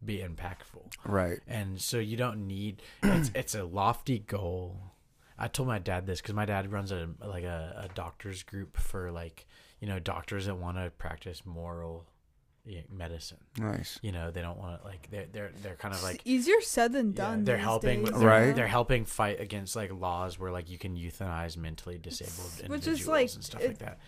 be 0.05 0.19
impactful. 0.19 0.93
Right. 1.05 1.39
And 1.47 1.81
so 1.81 1.99
you 1.99 2.17
don't 2.17 2.47
need. 2.47 2.83
It's 3.03 3.31
it's 3.35 3.55
a 3.55 3.65
lofty 3.65 4.19
goal. 4.19 4.77
I 5.39 5.49
told 5.49 5.69
my 5.69 5.79
dad 5.79 6.07
this 6.07 6.21
because 6.21 6.35
my 6.35 6.47
dad 6.47 6.73
runs 6.73 6.91
a 6.93 7.09
like 7.25 7.45
a, 7.45 7.89
a 7.91 7.95
doctors 7.95 8.43
group 8.43 8.77
for 8.77 9.11
like 9.13 9.47
you 9.81 9.87
know 9.89 9.99
doctors 9.99 10.47
that 10.47 10.57
want 10.57 10.77
to 10.77 10.91
practice 10.99 11.43
moral 11.45 12.07
medicine. 12.91 13.39
Nice. 13.59 13.97
You 14.03 14.11
know, 14.11 14.33
they 14.33 14.41
don't 14.43 14.59
want 14.59 14.81
to 14.81 14.87
like 14.87 15.09
they're 15.11 15.27
they're 15.33 15.53
they're 15.63 15.77
kind 15.77 15.95
of 15.95 16.03
like 16.03 16.17
It's 16.17 16.23
easier 16.27 16.61
said 16.61 16.93
than 16.93 17.09
yeah, 17.11 17.13
done. 17.31 17.45
they're 17.45 17.57
helping 17.59 18.03
days, 18.03 18.13
with, 18.13 18.21
you 18.23 18.27
Right. 18.29 18.55
they're 18.57 18.67
helping 18.67 19.05
fight 19.05 19.41
against 19.41 19.77
like 19.77 19.93
laws 19.93 20.37
where 20.39 20.51
like 20.51 20.69
you 20.69 20.77
can 20.77 20.97
euthanize 20.97 21.57
mentally 21.57 21.97
disabled 21.99 22.51
Which 22.69 22.87
individuals 22.89 23.01
is, 23.01 23.07
like, 23.09 23.35
and 23.35 23.45
stuff 23.45 23.61
it- 23.63 23.69
like 23.69 23.79
that. 23.79 23.99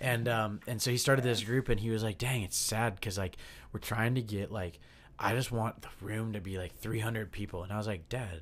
And 0.00 0.26
um 0.28 0.60
and 0.66 0.80
so 0.80 0.90
he 0.90 0.96
started 0.96 1.22
this 1.22 1.42
group 1.42 1.68
and 1.68 1.78
he 1.80 1.90
was 1.90 2.02
like, 2.02 2.16
"Dang, 2.18 2.42
it's 2.42 2.56
sad 2.56 2.94
because 2.94 3.18
like 3.18 3.36
we're 3.72 3.80
trying 3.80 4.14
to 4.14 4.22
get 4.22 4.50
like 4.50 4.78
I 5.18 5.34
just 5.34 5.50
want 5.52 5.82
the 5.82 5.88
room 6.00 6.32
to 6.34 6.40
be 6.40 6.56
like 6.56 6.76
300 6.78 7.30
people." 7.32 7.62
And 7.64 7.72
I 7.72 7.76
was 7.76 7.86
like, 7.88 8.08
"Dad, 8.08 8.40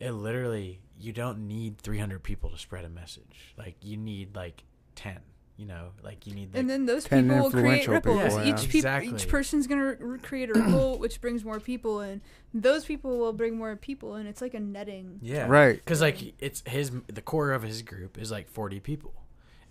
it 0.00 0.10
literally 0.10 0.80
you 0.98 1.12
don't 1.12 1.46
need 1.46 1.78
300 1.78 2.22
people 2.22 2.50
to 2.50 2.58
spread 2.58 2.84
a 2.84 2.88
message. 2.90 3.54
Like 3.56 3.76
you 3.82 3.96
need 3.96 4.34
like 4.36 4.64
10." 4.96 5.20
You 5.56 5.64
know, 5.66 5.88
like 6.02 6.26
you 6.26 6.34
need 6.34 6.52
like 6.52 6.60
and 6.60 6.68
then 6.68 6.84
those 6.84 7.08
people 7.08 7.24
will 7.36 7.50
create 7.50 7.88
ripples. 7.88 8.22
people, 8.22 8.44
yeah. 8.44 8.52
each 8.52 8.64
peop- 8.68 8.74
Exactly. 8.74 9.14
each 9.14 9.26
person's 9.28 9.66
gonna 9.66 9.96
r- 10.00 10.18
create 10.22 10.50
a 10.50 10.52
ripple, 10.60 10.98
which 10.98 11.20
brings 11.22 11.44
more 11.44 11.60
people 11.60 12.00
in. 12.02 12.20
Those 12.52 12.84
people 12.84 13.16
will 13.16 13.32
bring 13.32 13.56
more 13.56 13.74
people 13.74 14.16
in. 14.16 14.26
It's 14.26 14.42
like 14.42 14.52
a 14.54 14.60
netting. 14.60 15.18
yeah. 15.22 15.46
Right. 15.48 15.76
because 15.76 16.02
like 16.02 16.34
it's 16.40 16.62
his 16.66 16.90
the 17.06 17.22
core 17.22 17.52
of 17.52 17.62
his 17.62 17.80
group 17.82 18.18
is 18.18 18.30
like 18.30 18.48
40 18.50 18.80
people 18.80 19.14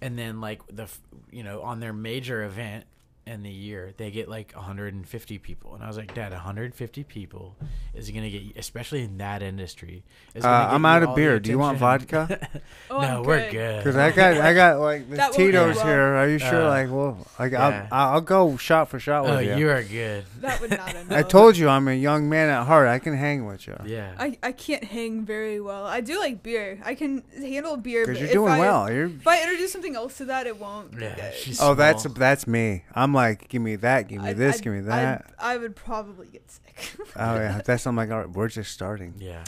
and 0.01 0.17
then 0.19 0.41
like 0.41 0.61
the 0.67 0.87
you 1.31 1.43
know 1.43 1.61
on 1.61 1.79
their 1.79 1.93
major 1.93 2.43
event 2.43 2.85
in 3.27 3.41
the 3.41 3.49
year 3.51 3.91
they 3.97 4.11
get 4.11 4.29
like 4.29 4.51
150 4.53 5.37
people 5.39 5.73
and 5.73 5.83
i 5.83 5.87
was 5.87 5.97
like 5.97 6.13
dad 6.13 6.31
150 6.31 7.03
people 7.05 7.55
is 7.95 8.11
gonna 8.11 8.29
get 8.29 8.41
you 8.43 8.53
especially 8.55 9.01
in 9.03 9.17
that 9.17 9.41
industry 9.41 10.03
is 10.35 10.45
Uh, 10.45 10.67
I'm 10.71 10.85
out 10.85 11.01
of 11.01 11.15
beer. 11.15 11.39
Do 11.39 11.49
you 11.49 11.57
want 11.57 11.77
vodka? 11.79 12.39
Oh, 12.89 13.01
no 13.01 13.07
I'm 13.07 13.23
we're 13.23 13.49
good 13.51 13.77
Because 13.79 13.95
I 13.95 14.11
got 14.11 14.37
I 14.37 14.53
got 14.53 14.79
like 14.79 15.09
the 15.09 15.17
Tito's 15.33 15.75
well. 15.77 15.85
here. 15.85 16.01
Are 16.01 16.29
you 16.29 16.37
sure? 16.37 16.65
Uh, 16.65 16.69
like, 16.69 16.91
well, 16.91 17.17
like 17.39 17.53
yeah. 17.53 17.87
I'll 17.91 18.13
I'll 18.15 18.21
go 18.21 18.57
shot 18.57 18.89
for 18.89 18.99
shot 18.99 19.23
with 19.23 19.31
oh 19.33 19.39
you. 19.39 19.55
you 19.55 19.69
are 19.69 19.81
good 19.81 20.25
That 20.41 20.61
would 20.61 20.69
not. 20.69 20.95
I 21.09 21.23
told 21.23 21.57
you 21.57 21.67
I'm 21.67 21.87
a 21.87 21.93
young 21.93 22.29
man 22.29 22.49
at 22.49 22.65
heart. 22.67 22.87
I 22.87 22.99
can 22.99 23.15
hang 23.17 23.45
with 23.47 23.65
you. 23.65 23.75
yeah 23.85 24.13
I, 24.19 24.37
I 24.43 24.51
can't 24.51 24.83
hang 24.83 25.25
very 25.25 25.59
well. 25.59 25.85
I 25.85 26.01
do 26.01 26.19
like 26.19 26.43
beer. 26.43 26.79
I 26.85 26.93
can 26.95 27.23
handle 27.35 27.75
beer. 27.77 28.05
Because 28.05 28.21
you're 28.21 28.31
doing 28.31 28.53
if 28.53 28.57
I, 28.57 28.59
well. 28.59 28.91
You're. 28.91 29.05
If 29.07 29.27
I 29.27 29.41
introduce 29.41 29.71
something 29.71 29.95
else 29.95 30.17
to 30.17 30.25
that, 30.25 30.45
it 30.45 30.59
won't. 30.59 30.91
be 30.95 31.03
yeah 31.03 31.15
good. 31.15 31.33
she's 31.33 31.59
Oh, 31.61 31.73
that's 31.73 32.03
that's 32.03 32.45
me. 32.45 32.83
I'm 32.93 33.14
like, 33.15 33.47
give 33.49 33.61
me 33.61 33.75
that, 33.77 34.07
give 34.07 34.21
me 34.21 34.29
I'd- 34.29 34.37
this, 34.39 34.55
I'd- 34.57 34.63
give 34.63 34.73
me 34.73 34.79
I'd- 34.79 34.87
that. 34.87 35.33
I 35.39 35.57
would 35.57 35.75
probably 35.75 36.27
get 36.27 36.49
sick. 36.51 36.95
oh 37.15 37.35
yeah, 37.35 37.61
that's. 37.65 37.87
I'm 37.87 37.95
like, 37.95 38.11
all 38.11 38.19
right, 38.19 38.29
we're 38.29 38.47
just 38.49 38.71
starting. 38.71 39.15
yeah 39.17 39.43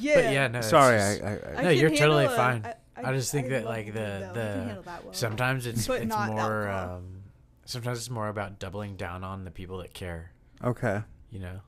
yeah. 0.00 0.14
but 0.14 0.24
yeah 0.32 0.48
no 0.48 0.60
Sorry, 0.62 0.98
just- 0.98 1.22
I, 1.22 1.26
I, 1.26 1.30
I 1.30 1.34
I 1.34 1.62
No, 1.62 1.68
can 1.70 1.78
you're 1.78 1.90
totally 1.90 2.24
a- 2.24 2.30
fine. 2.30 2.64
I, 2.96 3.10
I 3.10 3.12
just 3.12 3.30
think 3.30 3.50
that, 3.50 3.64
like, 3.66 3.86
the- 3.86 3.92
though. 3.92 4.30
The- 4.34 4.40
can 4.40 4.66
handle 4.66 4.82
that 4.84 5.04
well. 5.04 5.12
sometimes 5.14 5.66
it's 5.66 5.86
But 5.86 6.02
it's 6.02 6.16
more 6.16 6.68
um 6.68 7.22
sometimes 7.66 7.98
it's 7.98 8.10
more 8.10 8.28
about 8.28 8.58
doubling 8.58 8.96
down 8.96 9.22
on 9.22 9.44
the 9.44 9.50
people 9.50 9.78
that 9.78 9.92
care 9.94 10.30
okay. 10.64 11.02
you 11.30 11.38
know 11.40 11.60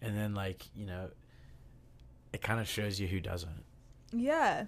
and 0.00 0.16
then 0.16 0.34
like 0.34 0.64
you 0.74 0.86
know 0.86 1.10
it 2.32 2.40
kind 2.40 2.58
of 2.60 2.66
shows 2.68 2.98
you 3.00 3.06
who 3.08 3.20
doesn't 3.20 3.64
Yeah. 4.12 4.64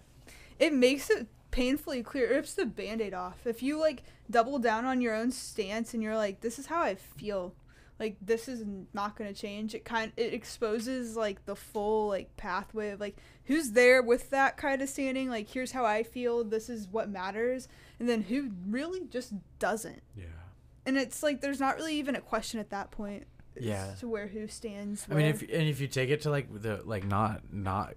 It 0.59 0.73
makes 0.75 1.11
it 1.11 1.27
painfully 1.51 2.03
clear. 2.03 2.31
It 2.31 2.35
rips 2.37 2.55
the 2.55 2.67
band 2.67 3.01
aid 3.01 3.15
off. 3.15 3.47
If 3.47 3.63
you 3.63 3.79
like 3.81 4.03
double 4.33 4.59
down 4.59 4.85
on 4.85 5.01
your 5.01 5.15
own 5.15 5.31
stance 5.31 5.95
and 5.95 6.03
you're 6.03 6.17
like, 6.17 6.41
this 6.41 6.59
is 6.59 6.67
how 6.67 6.83
I 6.83 6.97
feel. 6.97 7.55
Like 8.01 8.17
this 8.21 8.49
is 8.49 8.65
not 8.93 9.17
gonna 9.17 9.33
change. 9.33 9.75
It 9.77 9.85
kind 9.85 10.11
it 10.17 10.35
exposes 10.35 11.17
like 11.17 11.45
the 11.45 11.55
full 11.55 12.09
like 12.09 12.37
pathway 12.37 12.91
of 12.91 12.99
like 12.99 13.17
who's 13.45 13.73
there 13.73 14.03
with 14.03 14.31
that 14.31 14.57
kind 14.57 14.83
of 14.83 14.89
standing. 14.89 15.29
Like 15.29 15.49
here's 15.49 15.71
how 15.71 15.85
I 15.85 16.03
feel. 16.03 16.43
This 16.43 16.69
is 16.69 16.89
what 16.89 17.09
matters. 17.09 17.69
And 18.01 18.09
then 18.09 18.23
who 18.23 18.51
really 18.67 19.05
just 19.05 19.35
doesn't. 19.61 20.03
yeah 20.17 20.25
And 20.85 20.97
it's 20.97 21.23
like 21.23 21.43
there's 21.43 21.61
not 21.61 21.77
really 21.77 21.95
even 21.95 22.17
a 22.17 22.21
question 22.21 22.59
at 22.59 22.71
that 22.71 22.91
point. 22.91 23.27
Yeah. 23.61 23.95
To 24.01 24.09
where 24.09 24.27
who 24.27 24.49
stands. 24.49 25.07
i 25.09 25.15
mean 25.15 25.27
if 25.27 25.43
and 25.43 25.69
if 25.69 25.81
you 25.81 25.87
take 25.87 26.11
it 26.11 26.23
to 26.23 26.31
like 26.31 26.49
the 26.51 26.81
like 26.85 27.05
not 27.05 27.43
not 27.53 27.95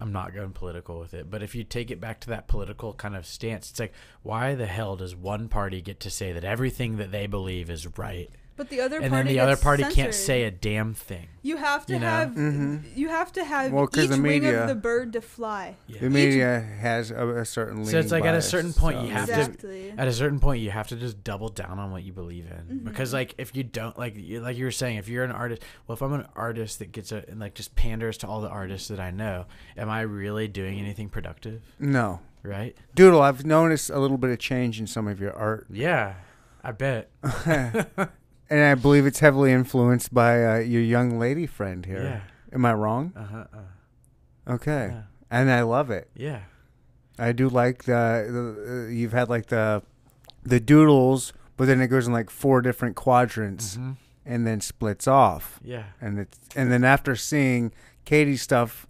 i'm 0.00 0.12
not 0.12 0.34
going 0.34 0.52
political 0.52 0.98
with 0.98 1.14
it 1.14 1.30
but 1.30 1.42
if 1.42 1.54
you 1.54 1.62
take 1.62 1.90
it 1.90 2.00
back 2.00 2.20
to 2.20 2.28
that 2.28 2.48
political 2.48 2.92
kind 2.94 3.14
of 3.14 3.26
stance 3.26 3.70
it's 3.70 3.80
like 3.80 3.92
why 4.22 4.54
the 4.54 4.66
hell 4.66 4.96
does 4.96 5.14
one 5.14 5.48
party 5.48 5.80
get 5.80 6.00
to 6.00 6.10
say 6.10 6.32
that 6.32 6.44
everything 6.44 6.96
that 6.96 7.12
they 7.12 7.26
believe 7.26 7.70
is 7.70 7.98
right 7.98 8.30
but 8.60 8.68
the 8.68 8.78
other 8.78 8.98
and 9.00 9.08
party 9.10 9.28
then 9.28 9.34
the 9.34 9.40
other 9.40 9.52
gets 9.52 9.62
party 9.62 9.84
can't 9.84 10.12
say 10.14 10.42
a 10.42 10.50
damn 10.50 10.92
thing 10.92 11.28
You 11.40 11.56
have 11.56 11.86
to 11.86 11.94
you 11.94 11.98
know? 12.00 12.06
have 12.06 12.28
Mhm. 12.32 12.94
you 12.94 13.08
have 13.08 13.32
to 13.32 13.42
have 13.42 13.72
Well, 13.72 13.86
'cause 13.86 14.04
each 14.04 14.10
the 14.10 14.20
wing 14.20 14.44
of 14.44 14.68
the 14.68 14.74
bird 14.74 15.14
to 15.14 15.22
fly. 15.22 15.76
yeah. 15.86 16.00
The 16.02 16.10
media 16.10 16.60
has 16.60 17.10
a, 17.10 17.26
a 17.26 17.44
certain. 17.46 17.86
So 17.86 17.98
it's 17.98 18.10
leaning 18.10 18.24
like 18.26 18.28
at 18.28 18.34
a 18.38 18.42
certain 18.42 18.74
point 18.74 18.98
so 18.98 19.04
you 19.04 19.10
have 19.12 19.56
to- 19.60 19.92
at 19.96 20.06
a 20.06 20.12
certain 20.12 20.40
point 20.40 20.60
you 20.60 20.70
have 20.70 20.88
to 20.88 20.96
just 20.96 21.24
double 21.24 21.48
down 21.48 21.78
on 21.78 21.90
what 21.90 22.02
you 22.02 22.12
believe 22.12 22.46
in 22.50 22.80
Mhm. 22.80 22.84
because 22.84 23.14
like 23.14 23.34
if 23.38 23.56
you 23.56 23.62
don't 23.62 23.98
like 23.98 24.14
you- 24.16 24.40
like 24.42 24.58
you 24.58 24.66
were 24.66 24.70
saying 24.70 24.98
if 24.98 25.08
you're 25.08 25.24
an 25.24 25.32
artist 25.32 25.62
well 25.86 25.94
if 25.94 26.02
i'm 26.02 26.12
an 26.12 26.26
artist 26.36 26.78
that 26.80 26.92
gets 26.92 27.12
a 27.12 27.24
and 27.28 27.40
like 27.40 27.54
just 27.54 27.74
panders 27.76 28.18
to 28.18 28.26
all 28.28 28.42
the 28.42 28.48
artists 28.50 28.88
that 28.88 29.00
i 29.00 29.10
know 29.10 29.46
am 29.78 29.88
i 29.88 30.02
really 30.02 30.46
doing 30.48 30.78
anything 30.78 31.08
productive 31.08 31.62
No, 31.78 32.20
right 32.42 32.76
Doodle. 32.94 33.22
I've 33.22 33.46
noticed 33.46 33.88
a 33.88 33.98
little 33.98 34.18
bit 34.18 34.28
of 34.30 34.38
change 34.38 34.78
in 34.78 34.86
some 34.86 35.08
of 35.08 35.18
your 35.18 35.32
art, 35.32 35.66
yeah 35.70 36.16
i 36.62 36.72
bet 36.72 37.08
and 38.50 38.60
I 38.60 38.74
believe 38.74 39.06
it's 39.06 39.20
heavily 39.20 39.52
influenced 39.52 40.12
by 40.12 40.44
uh, 40.44 40.56
your 40.58 40.82
young 40.82 41.18
lady 41.18 41.46
friend 41.46 41.86
here. 41.86 42.02
yeah 42.02 42.20
Am 42.52 42.64
I 42.64 42.74
wrong? 42.74 43.12
uh-huh 43.16 43.44
uh, 43.54 44.52
Okay, 44.54 44.88
yeah. 44.92 45.02
and 45.30 45.50
I 45.50 45.62
love 45.62 45.90
it. 45.90 46.10
yeah 46.16 46.40
I 47.18 47.32
do 47.32 47.48
like 47.48 47.84
the, 47.84 48.26
the 48.30 48.86
uh, 48.86 48.88
you've 48.90 49.12
had 49.12 49.28
like 49.28 49.46
the 49.46 49.82
the 50.42 50.58
doodles, 50.58 51.32
but 51.58 51.66
then 51.66 51.80
it 51.82 51.88
goes 51.88 52.06
in 52.06 52.12
like 52.14 52.30
four 52.30 52.62
different 52.62 52.96
quadrants 52.96 53.76
Mhm. 53.76 53.96
and 54.24 54.46
then 54.46 54.60
splits 54.62 55.06
off. 55.06 55.60
Yeah. 55.62 55.84
And 56.00 56.18
it's 56.18 56.38
and 56.56 56.72
then 56.72 56.82
after 56.82 57.14
seeing 57.14 57.72
Katie's 58.06 58.40
stuff 58.42 58.86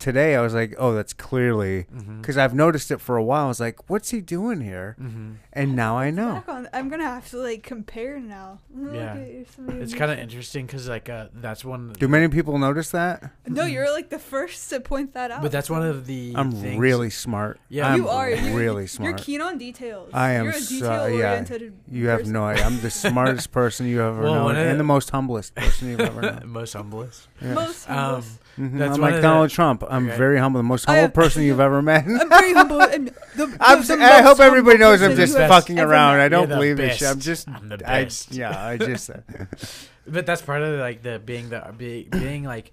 today, 0.00 0.34
I 0.34 0.40
was 0.40 0.54
like, 0.54 0.74
oh, 0.78 0.92
that's 0.94 1.12
clearly 1.12 1.84
Mm-hmm. 1.94 2.20
because 2.20 2.36
I've 2.36 2.54
noticed 2.54 2.90
it 2.90 3.00
for 3.00 3.16
a 3.16 3.22
while. 3.22 3.44
I 3.44 3.48
was 3.48 3.60
like, 3.60 3.88
what's 3.88 4.10
he 4.10 4.20
doing 4.20 4.60
here? 4.60 4.96
Mm-hmm. 5.00 5.32
And 5.52 5.76
now 5.76 5.96
I 5.98 6.10
know. 6.10 6.42
On, 6.48 6.68
I'm 6.72 6.88
gonna 6.88 7.04
have 7.04 7.28
to 7.30 7.36
like 7.38 7.62
compare 7.62 8.18
now. 8.18 8.58
Yeah. 8.74 9.14
at 9.14 9.30
your- 9.32 9.44
some 9.54 9.68
of 9.68 9.74
your 9.74 9.82
It's 9.82 9.94
kind 9.94 10.10
of 10.10 10.18
interesting 10.18 10.66
because 10.66 10.88
like 10.88 11.08
uh, 11.08 11.26
that's 11.34 11.64
one. 11.64 11.92
Do 11.98 12.08
many 12.08 12.28
people 12.28 12.58
notice 12.58 12.90
that? 12.90 13.30
No, 13.46 13.64
you're 13.64 13.92
like 13.92 14.08
the 14.10 14.18
first 14.18 14.70
to 14.70 14.80
point 14.80 15.12
that 15.14 15.30
out. 15.30 15.42
But 15.42 15.52
that's 15.52 15.68
one 15.70 15.84
of 15.86 16.06
the. 16.06 16.32
I'm 16.36 16.50
things- 16.50 16.78
really 16.80 17.10
smart. 17.10 17.60
Yeah. 17.68 17.92
I'm 17.92 18.00
you 18.00 18.08
are 18.08 18.30
you're, 18.30 18.56
really 18.56 18.86
smart. 18.86 19.10
You're 19.10 19.18
keen 19.18 19.40
on 19.40 19.58
details. 19.58 20.10
I 20.14 20.32
am 20.32 20.44
You're 20.46 20.54
a 20.54 20.60
so- 20.60 21.06
yeah. 21.06 21.44
You 21.90 22.08
have 22.08 22.26
no 22.26 22.44
idea. 22.44 22.64
I'm 22.64 22.80
the 22.80 22.90
smartest 23.04 23.52
person 23.52 23.86
you 23.86 23.98
have 23.98 24.14
ever 24.14 24.22
Well, 24.22 24.34
known, 24.48 24.56
and 24.56 24.70
the- 24.72 24.76
the 24.80 24.84
most 24.84 25.10
humblest 25.10 25.54
person 25.54 25.88
you've 25.90 26.00
ever 26.00 26.22
known. 26.22 26.42
most 26.46 26.72
humblest. 26.72 27.28
Yes. 27.42 27.54
Most 27.54 27.90
Um, 27.90 28.24
Mhm. 28.60 28.78
That's 28.78 28.96
I'm 28.96 29.00
like 29.00 29.14
the- 29.16 29.22
Donald 29.22 29.50
Trump. 29.50 29.82
I'm 29.88 30.08
Okay. 30.08 30.16
very 30.18 30.38
humble. 30.38 30.58
The 30.58 30.64
most 30.64 30.84
humble 30.84 31.04
am- 31.04 31.12
person 31.12 31.42
you've 31.42 31.60
ever 31.60 31.80
met. 31.80 32.04
I'm 32.06 32.28
very 32.28 32.52
humble. 32.52 32.78
The, 33.36 33.46
the, 33.46 33.96
I 34.02 34.20
hope 34.22 34.38
everybody 34.40 34.76
knows 34.78 35.00
I'm 35.00 35.14
just 35.16 35.34
fucking 35.36 35.78
around. 35.78 36.18
met. 36.18 36.24
I 36.24 36.28
don't 36.28 36.48
believe 36.48 36.76
this 36.76 36.96
shit. 36.98 37.08
I'm 37.08 37.20
just. 37.20 37.48
I'm 37.48 37.68
the 37.68 37.76
I, 37.90 38.04
best. 38.04 38.32
yeah, 38.32 38.64
I 38.66 38.76
just. 38.76 39.10
But 40.06 40.26
that's 40.26 40.42
part 40.42 40.62
of 40.62 40.78
like 40.80 41.02
the 41.02 41.18
being 41.20 41.48
the 41.50 41.72
be, 41.76 42.08
being 42.10 42.42
like 42.44 42.72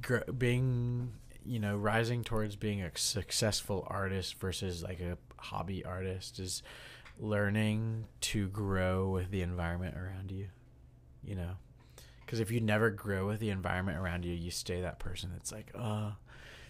gr- 0.00 0.30
being 0.36 1.12
you 1.44 1.58
know 1.58 1.76
rising 1.76 2.22
towards 2.24 2.54
being 2.56 2.80
a 2.82 2.90
successful 2.94 3.84
artist 3.90 4.38
versus 4.38 4.82
like 4.82 5.00
a 5.00 5.18
hobby 5.36 5.84
artist 5.84 6.38
is 6.38 6.62
learning 7.18 8.04
to 8.20 8.48
grow 8.48 9.10
with 9.10 9.30
the 9.30 9.42
environment 9.42 9.96
around 9.96 10.30
you. 10.30 10.46
You 11.24 11.34
know, 11.34 11.50
because 12.28 12.40
if 12.40 12.50
you 12.50 12.60
never 12.60 12.90
grow 12.90 13.26
with 13.26 13.40
the 13.40 13.48
environment 13.48 13.96
around 13.96 14.22
you, 14.22 14.34
you 14.34 14.50
stay 14.50 14.82
that 14.82 14.98
person 14.98 15.30
that's 15.32 15.50
like, 15.50 15.72
oh, 15.74 16.12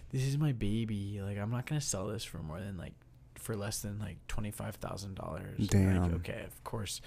this 0.09 0.23
is 0.23 0.37
my 0.37 0.53
baby. 0.53 1.19
Like 1.21 1.37
I'm 1.37 1.51
not 1.51 1.65
gonna 1.65 1.81
sell 1.81 2.07
this 2.07 2.23
for 2.23 2.37
more 2.37 2.61
than 2.61 2.77
like 2.77 2.93
for 3.35 3.57
less 3.57 3.81
than 3.81 3.99
like 3.99 4.25
twenty 4.29 4.51
five 4.51 4.75
thousand 4.75 5.15
dollars. 5.15 5.67
Damn. 5.67 6.01
Like, 6.01 6.13
okay, 6.13 6.43
of 6.47 6.63
course, 6.63 7.01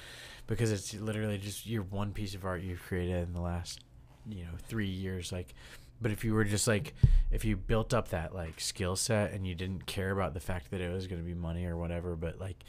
because 0.47 0.71
it's 0.71 0.93
literally 0.93 1.39
just 1.39 1.65
your 1.67 1.83
one 1.85 2.13
piece 2.13 2.35
of 2.35 2.45
art 2.45 2.61
you've 2.61 2.83
created 2.83 3.23
in 3.23 3.33
the 3.33 3.41
last, 3.41 3.81
you 4.29 4.45
know, 4.45 4.51
three 4.69 4.87
years. 4.87 5.33
Like, 5.33 5.55
but 6.03 6.11
if 6.11 6.23
you 6.23 6.35
were 6.35 6.45
just 6.45 6.69
like, 6.69 6.93
if 7.31 7.47
you 7.47 7.57
built 7.57 7.95
up 7.95 8.09
that 8.09 8.35
like 8.35 8.61
skill 8.61 8.97
set 8.97 9.33
and 9.33 9.47
you 9.47 9.55
didn't 9.55 9.87
care 9.87 10.11
about 10.11 10.35
the 10.35 10.41
fact 10.41 10.71
that 10.73 10.83
it 10.83 10.93
was 10.93 11.07
going 11.07 11.23
to 11.23 11.27
be 11.27 11.33
money 11.33 11.65
or 11.65 11.79
whatever, 11.79 12.17
but 12.17 12.39
like, 12.39 12.65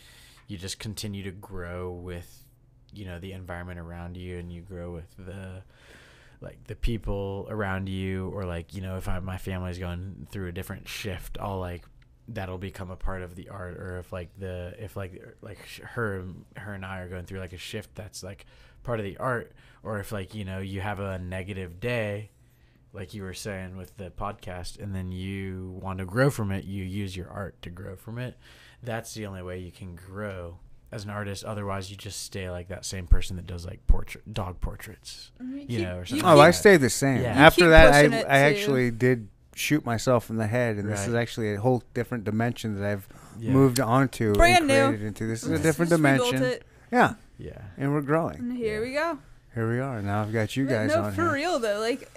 you 0.47 0.57
just 0.57 0.79
continue 0.79 1.23
to 1.23 1.31
grow 1.31 1.91
with, 1.91 2.42
you 2.95 3.05
know, 3.05 3.19
the 3.19 3.33
environment 3.33 3.79
around 3.79 4.17
you, 4.17 4.37
and 4.37 4.51
you 4.51 4.61
grow 4.61 4.91
with 4.91 5.15
the 5.17 5.63
like 6.41 6.61
the 6.67 6.75
people 6.75 7.47
around 7.49 7.87
you 7.87 8.29
or 8.35 8.43
like 8.43 8.75
you 8.75 8.81
know 8.81 8.97
if 8.97 9.07
I, 9.07 9.19
my 9.19 9.37
family's 9.37 9.79
going 9.79 10.27
through 10.29 10.49
a 10.49 10.51
different 10.51 10.89
shift 10.89 11.37
i'll 11.39 11.57
like 11.57 11.85
that'll 12.27 12.57
become 12.57 12.91
a 12.91 12.97
part 12.97 13.21
of 13.21 13.35
the 13.35 13.47
art 13.47 13.77
or 13.77 13.99
if 13.99 14.11
like 14.11 14.29
the 14.37 14.73
if 14.77 14.97
like 14.97 15.23
like 15.41 15.57
her 15.79 16.25
her 16.57 16.73
and 16.73 16.85
i 16.85 16.99
are 16.99 17.07
going 17.07 17.23
through 17.23 17.39
like 17.39 17.53
a 17.53 17.57
shift 17.57 17.95
that's 17.95 18.23
like 18.23 18.45
part 18.83 18.99
of 18.99 19.05
the 19.05 19.15
art 19.17 19.53
or 19.83 19.99
if 19.99 20.11
like 20.11 20.35
you 20.35 20.43
know 20.43 20.59
you 20.59 20.81
have 20.81 20.99
a 20.99 21.17
negative 21.17 21.79
day 21.79 22.29
like 22.93 23.13
you 23.13 23.23
were 23.23 23.33
saying 23.33 23.75
with 23.75 23.97
the 23.97 24.11
podcast 24.11 24.79
and 24.79 24.95
then 24.95 25.11
you 25.11 25.77
want 25.81 25.99
to 25.99 26.05
grow 26.05 26.29
from 26.29 26.51
it 26.51 26.63
you 26.63 26.83
use 26.83 27.17
your 27.17 27.29
art 27.29 27.59
to 27.63 27.69
grow 27.69 27.95
from 27.95 28.19
it. 28.19 28.37
That's 28.83 29.13
the 29.13 29.25
only 29.25 29.41
way 29.41 29.59
you 29.59 29.71
can 29.71 29.95
grow 29.95 30.59
as 30.93 31.03
an 31.05 31.09
artist 31.09 31.43
otherwise 31.43 31.89
you 31.91 31.97
just 31.97 32.21
stay 32.23 32.49
like 32.49 32.67
that 32.67 32.85
same 32.85 33.07
person 33.07 33.35
that 33.35 33.47
does 33.47 33.65
like 33.65 33.85
portrait 33.87 34.33
dog 34.33 34.61
portraits 34.61 35.31
mm-hmm. 35.41 35.59
you 35.59 35.65
keep- 35.67 35.81
know, 35.81 35.97
or 35.97 36.05
something 36.05 36.25
Oh, 36.25 36.35
like 36.35 36.47
I 36.47 36.51
that. 36.51 36.53
stayed 36.57 36.77
the 36.77 36.89
same. 36.89 37.21
Yeah. 37.21 37.33
After 37.33 37.69
that, 37.69 37.93
I 37.93 37.99
I 38.05 38.07
too. 38.09 38.15
actually 38.27 38.91
did 38.91 39.27
shoot 39.55 39.85
myself 39.85 40.29
in 40.31 40.37
the 40.37 40.47
head, 40.47 40.77
and 40.77 40.89
this 40.89 41.07
is 41.07 41.13
actually 41.13 41.53
a 41.53 41.59
whole 41.59 41.83
different 41.93 42.23
dimension 42.23 42.79
that 42.79 42.85
I've 42.91 43.07
Yeah. 43.39 43.51
moved 43.51 43.79
on 43.79 44.09
to 44.09 44.33
Brand 44.33 44.59
and 44.59 44.67
new. 44.67 44.87
created 44.87 45.05
into. 45.07 45.27
This 45.27 45.43
is 45.43 45.51
a 45.51 45.59
different 45.59 45.89
just 45.89 46.01
dimension. 46.01 46.41
it, 46.43 46.63
Yeah, 46.91 47.13
yeah 47.37 47.61
and 47.77 47.93
we're 47.93 48.01
growing. 48.01 48.37
and 48.39 48.57
here 48.57 48.81
we 48.81 48.93
go. 48.93 49.19
Here 49.53 49.69
we 49.71 49.79
are. 49.79 50.01
Now 50.01 50.21
I've 50.23 50.33
got 50.33 50.55
you 50.57 50.65
guys 50.65 50.89
no, 50.89 51.03
on 51.03 51.13
for 51.13 51.21
here. 51.23 51.33
real 51.33 51.59
though. 51.59 51.79
Like, 51.79 52.09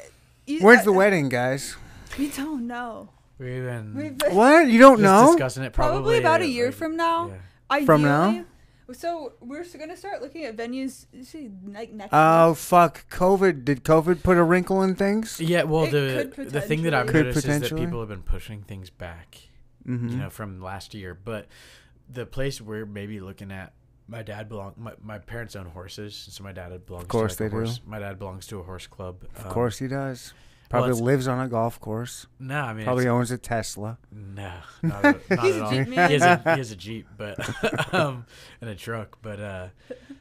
you, 0.46 0.60
When's 0.60 0.80
I- 0.80 0.84
the 0.84 0.92
wedding, 0.92 1.28
guys? 1.28 1.76
We 2.18 2.28
don't 2.28 2.66
know. 2.66 3.10
we've 3.38 3.62
been 3.64 3.94
We've 3.94 4.16
been, 4.16 4.34
What? 4.34 4.68
You 4.68 4.78
don't 4.78 4.98
just 4.98 5.02
know? 5.02 5.26
discussing 5.32 5.64
it 5.64 5.72
probably, 5.74 5.96
probably 5.98 6.18
about 6.18 6.40
a 6.40 6.46
year 6.48 6.66
like- 6.66 6.74
from 6.74 6.96
now. 6.96 7.28
yeah. 7.28 7.34
Ideally, 7.70 7.86
From 7.86 8.02
now? 8.02 8.44
So 8.92 9.32
we're 9.40 9.64
gonna 9.64 9.96
start 9.96 10.22
looking 10.22 10.44
at 10.44 10.56
venues. 10.56 11.06
See, 11.24 11.50
like 11.66 11.92
next. 11.92 12.10
Oh 12.12 12.46
month. 12.48 12.58
fuck! 12.58 13.08
COVID. 13.10 13.64
Did 13.64 13.82
COVID 13.82 14.22
put 14.22 14.36
a 14.36 14.44
wrinkle 14.44 14.82
in 14.82 14.94
things? 14.94 15.40
Yeah, 15.40 15.64
well, 15.64 15.84
It 15.84 15.90
the 16.36 16.44
the 16.44 16.60
thing 16.60 16.82
that 16.82 16.94
I've 16.94 17.06
potentially- 17.06 17.30
noticed 17.48 17.48
is 17.64 17.70
that 17.70 17.76
people 17.76 17.98
have 18.00 18.08
been 18.08 18.22
pushing 18.22 18.62
things 18.62 18.90
back, 18.90 19.38
Mm-hmm. 19.86 20.08
you 20.08 20.16
know, 20.16 20.30
from 20.30 20.60
last 20.60 20.94
year. 20.94 21.14
But 21.14 21.48
the 22.08 22.26
place 22.26 22.60
we're 22.60 22.86
maybe 22.86 23.18
looking 23.18 23.50
at, 23.50 23.72
my 24.06 24.22
dad 24.22 24.48
belong. 24.48 24.74
My, 24.76 24.92
my 25.02 25.18
parents 25.18 25.56
own 25.56 25.66
horses, 25.66 26.14
so 26.30 26.44
my 26.44 26.52
dad 26.52 26.68
belongs. 26.86 27.02
Of 27.04 27.08
course 27.08 27.36
to 27.36 27.42
like 27.44 27.50
they 27.52 27.56
a 27.56 27.60
do. 27.60 27.66
horse. 27.66 27.80
My 27.84 27.98
dad 27.98 28.18
belongs 28.20 28.46
to 28.48 28.60
a 28.60 28.62
horse 28.62 28.86
club. 28.86 29.24
of 29.34 29.46
um, 29.46 29.52
course 29.52 29.78
he 29.78 29.88
does. 29.88 30.32
Well, 30.72 30.82
Probably 30.82 30.90
it's- 30.90 31.02
lives 31.02 31.28
on 31.28 31.40
a 31.40 31.48
golf 31.48 31.78
course. 31.80 32.26
No, 32.38 32.60
I 32.60 32.74
mean 32.74 32.84
Probably 32.84 33.04
it's- 33.04 33.14
owns 33.14 33.30
a 33.30 33.38
Tesla. 33.38 33.98
No, 34.10 34.52
not, 34.82 35.04
at- 35.04 35.30
not 35.30 35.44
He's 35.44 35.54
at 35.56 35.60
a 35.60 35.64
all. 35.64 35.70
Jeep 35.70 35.84
He 35.88 35.94
man. 35.96 36.10
has 36.10 36.22
a, 36.22 36.36
he 36.38 36.58
has 36.58 36.70
a 36.72 36.76
jeep, 36.86 37.06
but 37.16 37.94
um, 37.94 38.26
and 38.60 38.70
a 38.70 38.74
truck. 38.74 39.18
But 39.22 39.40
uh, 39.40 39.68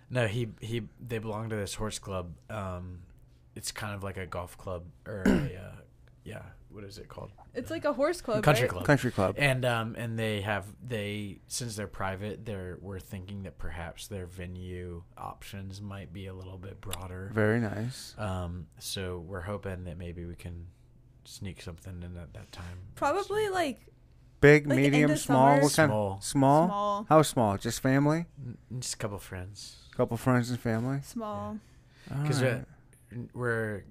no, 0.09 0.27
he 0.27 0.49
he 0.61 0.83
they 1.05 1.17
belong 1.17 1.49
to 1.49 1.55
this 1.55 1.73
horse 1.75 1.99
club. 1.99 2.31
Um, 2.49 2.99
it's 3.55 3.71
kind 3.71 3.95
of 3.95 4.03
like 4.03 4.17
a 4.17 4.25
golf 4.25 4.57
club 4.57 4.83
or 5.07 5.23
a 5.25 5.29
uh, 5.31 5.81
yeah, 6.23 6.41
what 6.75 6.83
is 6.83 6.97
it 6.97 7.07
called? 7.07 7.31
It's 7.53 7.71
like 7.71 7.85
a 7.85 7.93
horse 7.93 8.19
club. 8.21 8.43
Country 8.43 8.63
right? 8.63 8.69
club. 8.71 8.85
Country 8.85 9.11
club. 9.11 9.35
And 9.37 9.63
um 9.65 9.95
and 9.97 10.19
they 10.19 10.41
have 10.41 10.65
they 10.85 11.39
since 11.47 11.75
they're 11.75 11.87
private, 11.87 12.45
they're 12.45 12.77
we're 12.81 12.99
thinking 12.99 13.43
that 13.43 13.57
perhaps 13.57 14.07
their 14.07 14.25
venue 14.25 15.03
options 15.17 15.81
might 15.81 16.11
be 16.13 16.27
a 16.27 16.33
little 16.33 16.57
bit 16.57 16.81
broader. 16.81 17.31
Very 17.33 17.59
nice. 17.59 18.13
Um, 18.17 18.67
so 18.77 19.19
we're 19.25 19.41
hoping 19.41 19.85
that 19.85 19.97
maybe 19.97 20.25
we 20.25 20.35
can 20.35 20.67
sneak 21.23 21.61
something 21.61 22.03
in 22.03 22.17
at 22.17 22.33
that 22.33 22.51
time. 22.51 22.77
Probably 22.95 23.49
like 23.49 23.79
Big, 24.41 24.67
Like 24.67 24.75
medium, 24.77 25.15
small. 25.15 25.47
summer? 25.55 25.61
What 25.63 25.73
kind? 25.73 25.89
Small. 25.89 26.21
Small. 26.21 26.67
small, 26.67 27.05
How 27.09 27.21
small? 27.23 27.57
Just 27.57 27.79
family? 27.81 28.25
N- 28.45 28.57
Just 28.79 28.95
a 28.95 28.97
couple 28.97 29.17
friends. 29.17 29.77
couple 29.95 30.17
friends 30.17 30.49
and 30.51 30.59
family. 30.59 30.99
small. 31.03 31.57
Because 32.21 32.43
Alright. 32.43 32.65
we're 33.33 33.85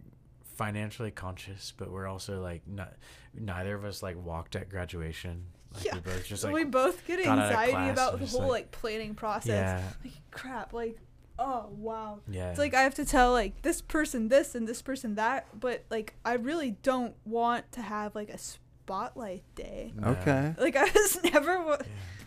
financially 0.56 1.10
conscious, 1.10 1.72
but 1.76 1.90
we're 1.90 2.06
also 2.06 2.40
like 2.40 2.62
not. 2.66 2.92
Neither 3.36 3.74
of 3.74 3.84
us 3.84 4.02
like 4.02 4.16
walked 4.22 4.54
at 4.56 4.68
graduation. 4.68 5.46
Like 5.74 5.84
Yeah. 5.84 5.94
we 5.94 6.00
both 6.00 6.24
just 6.26 6.44
like 6.44 6.52
we 6.54 6.64
both 6.64 7.04
get 7.06 7.24
got 7.24 7.38
out 7.38 7.52
of 7.52 7.58
anxiety 7.58 7.90
about 7.90 8.20
the 8.20 8.26
whole 8.26 8.42
like- 8.42 8.50
like, 8.50 8.70
planning 8.70 9.14
process. 9.14 9.48
yeah 9.48 9.82
Like 10.04 10.12
crap. 10.30 10.72
Like 10.72 10.98
oh 11.38 11.66
wow. 11.72 12.20
yeah. 12.28 12.50
It's 12.50 12.58
like 12.58 12.74
I 12.74 12.82
have 12.82 12.94
to 12.94 13.04
tell 13.04 13.32
like 13.32 13.62
this 13.62 13.80
person 13.80 14.28
this 14.28 14.54
and 14.54 14.68
this 14.68 14.82
person 14.82 15.16
that, 15.16 15.48
but 15.58 15.84
like 15.90 16.14
I 16.24 16.34
really 16.34 16.72
don't 16.82 17.14
want 17.24 17.70
to 17.72 17.82
have 17.82 18.14
like 18.14 18.30
a 18.30 18.38
spotlight 18.38 19.42
day. 19.54 19.92
No. 19.96 20.08
Okay. 20.08 20.54
Like 20.58 20.76
I 20.84 20.84
was 20.84 21.18
never. 21.24 21.60
wa- 21.62 21.78
Yeah. 21.80 21.86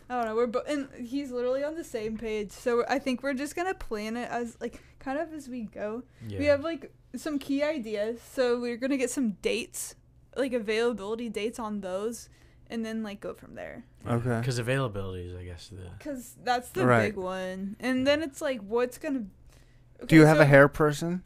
I 0.10 0.16
don't 0.16 0.26
know. 0.28 0.36
We're 0.36 0.48
bo- 0.48 0.64
and 0.68 0.88
he's 1.06 1.32
literally 1.32 1.66
on 1.66 1.76
the 1.76 1.84
same 1.84 2.18
page, 2.18 2.52
so 2.52 2.86
I 2.88 2.98
think 2.98 3.24
we're 3.24 3.34
just 3.34 3.58
gonna 3.58 3.74
plan 3.74 4.16
it 4.16 4.30
as 4.32 4.56
like 4.62 4.82
kind 5.08 5.20
of 5.20 5.34
as 5.34 5.48
we 5.48 5.62
go. 5.64 6.04
Yeah. 6.28 6.40
We 6.40 6.46
have 6.48 6.62
like 6.66 6.92
some 7.16 7.40
key 7.40 7.64
ideas, 7.64 8.20
so 8.34 8.60
we're 8.60 8.76
gonna 8.76 8.98
get 8.98 9.10
some 9.10 9.32
dates, 9.42 9.96
like 10.36 10.52
availability 10.52 11.30
dates 11.30 11.60
on 11.60 11.80
those, 11.80 12.28
and 12.70 12.86
then 12.86 13.04
like 13.04 13.22
go 13.22 13.34
from 13.34 13.56
there. 13.56 13.86
Okay. 14.06 14.38
Because 14.40 14.60
availability 14.60 15.30
is, 15.30 15.34
I 15.34 15.46
guess, 15.46 15.70
the 15.70 15.90
Cause 16.04 16.36
that's 16.44 16.70
the 16.72 16.86
Right. 16.86 17.08
big 17.08 17.16
one, 17.16 17.78
and 17.80 18.06
then 18.06 18.22
it's 18.22 18.42
like 18.42 18.60
what's 18.62 18.98
gonna. 18.98 19.20
Do 19.20 20.04
Okay, 20.04 20.16
you 20.18 20.26
have 20.26 20.38
so- 20.38 20.44
a 20.44 20.46
hair 20.46 20.68
person? 20.68 21.24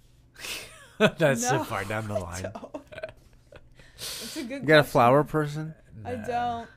that's 1.00 1.44
so 1.48 1.58
No, 1.58 1.64
far 1.64 1.84
down 1.84 2.08
the 2.08 2.14
I 2.14 2.20
line. 2.20 2.44
don't. 2.44 2.76
That's 3.98 4.38
a 4.38 4.44
good. 4.44 4.62
You 4.62 4.68
got 4.68 4.80
a 4.80 4.84
flower 4.84 5.24
person? 5.24 5.74
I 6.06 6.16
don't. 6.16 6.68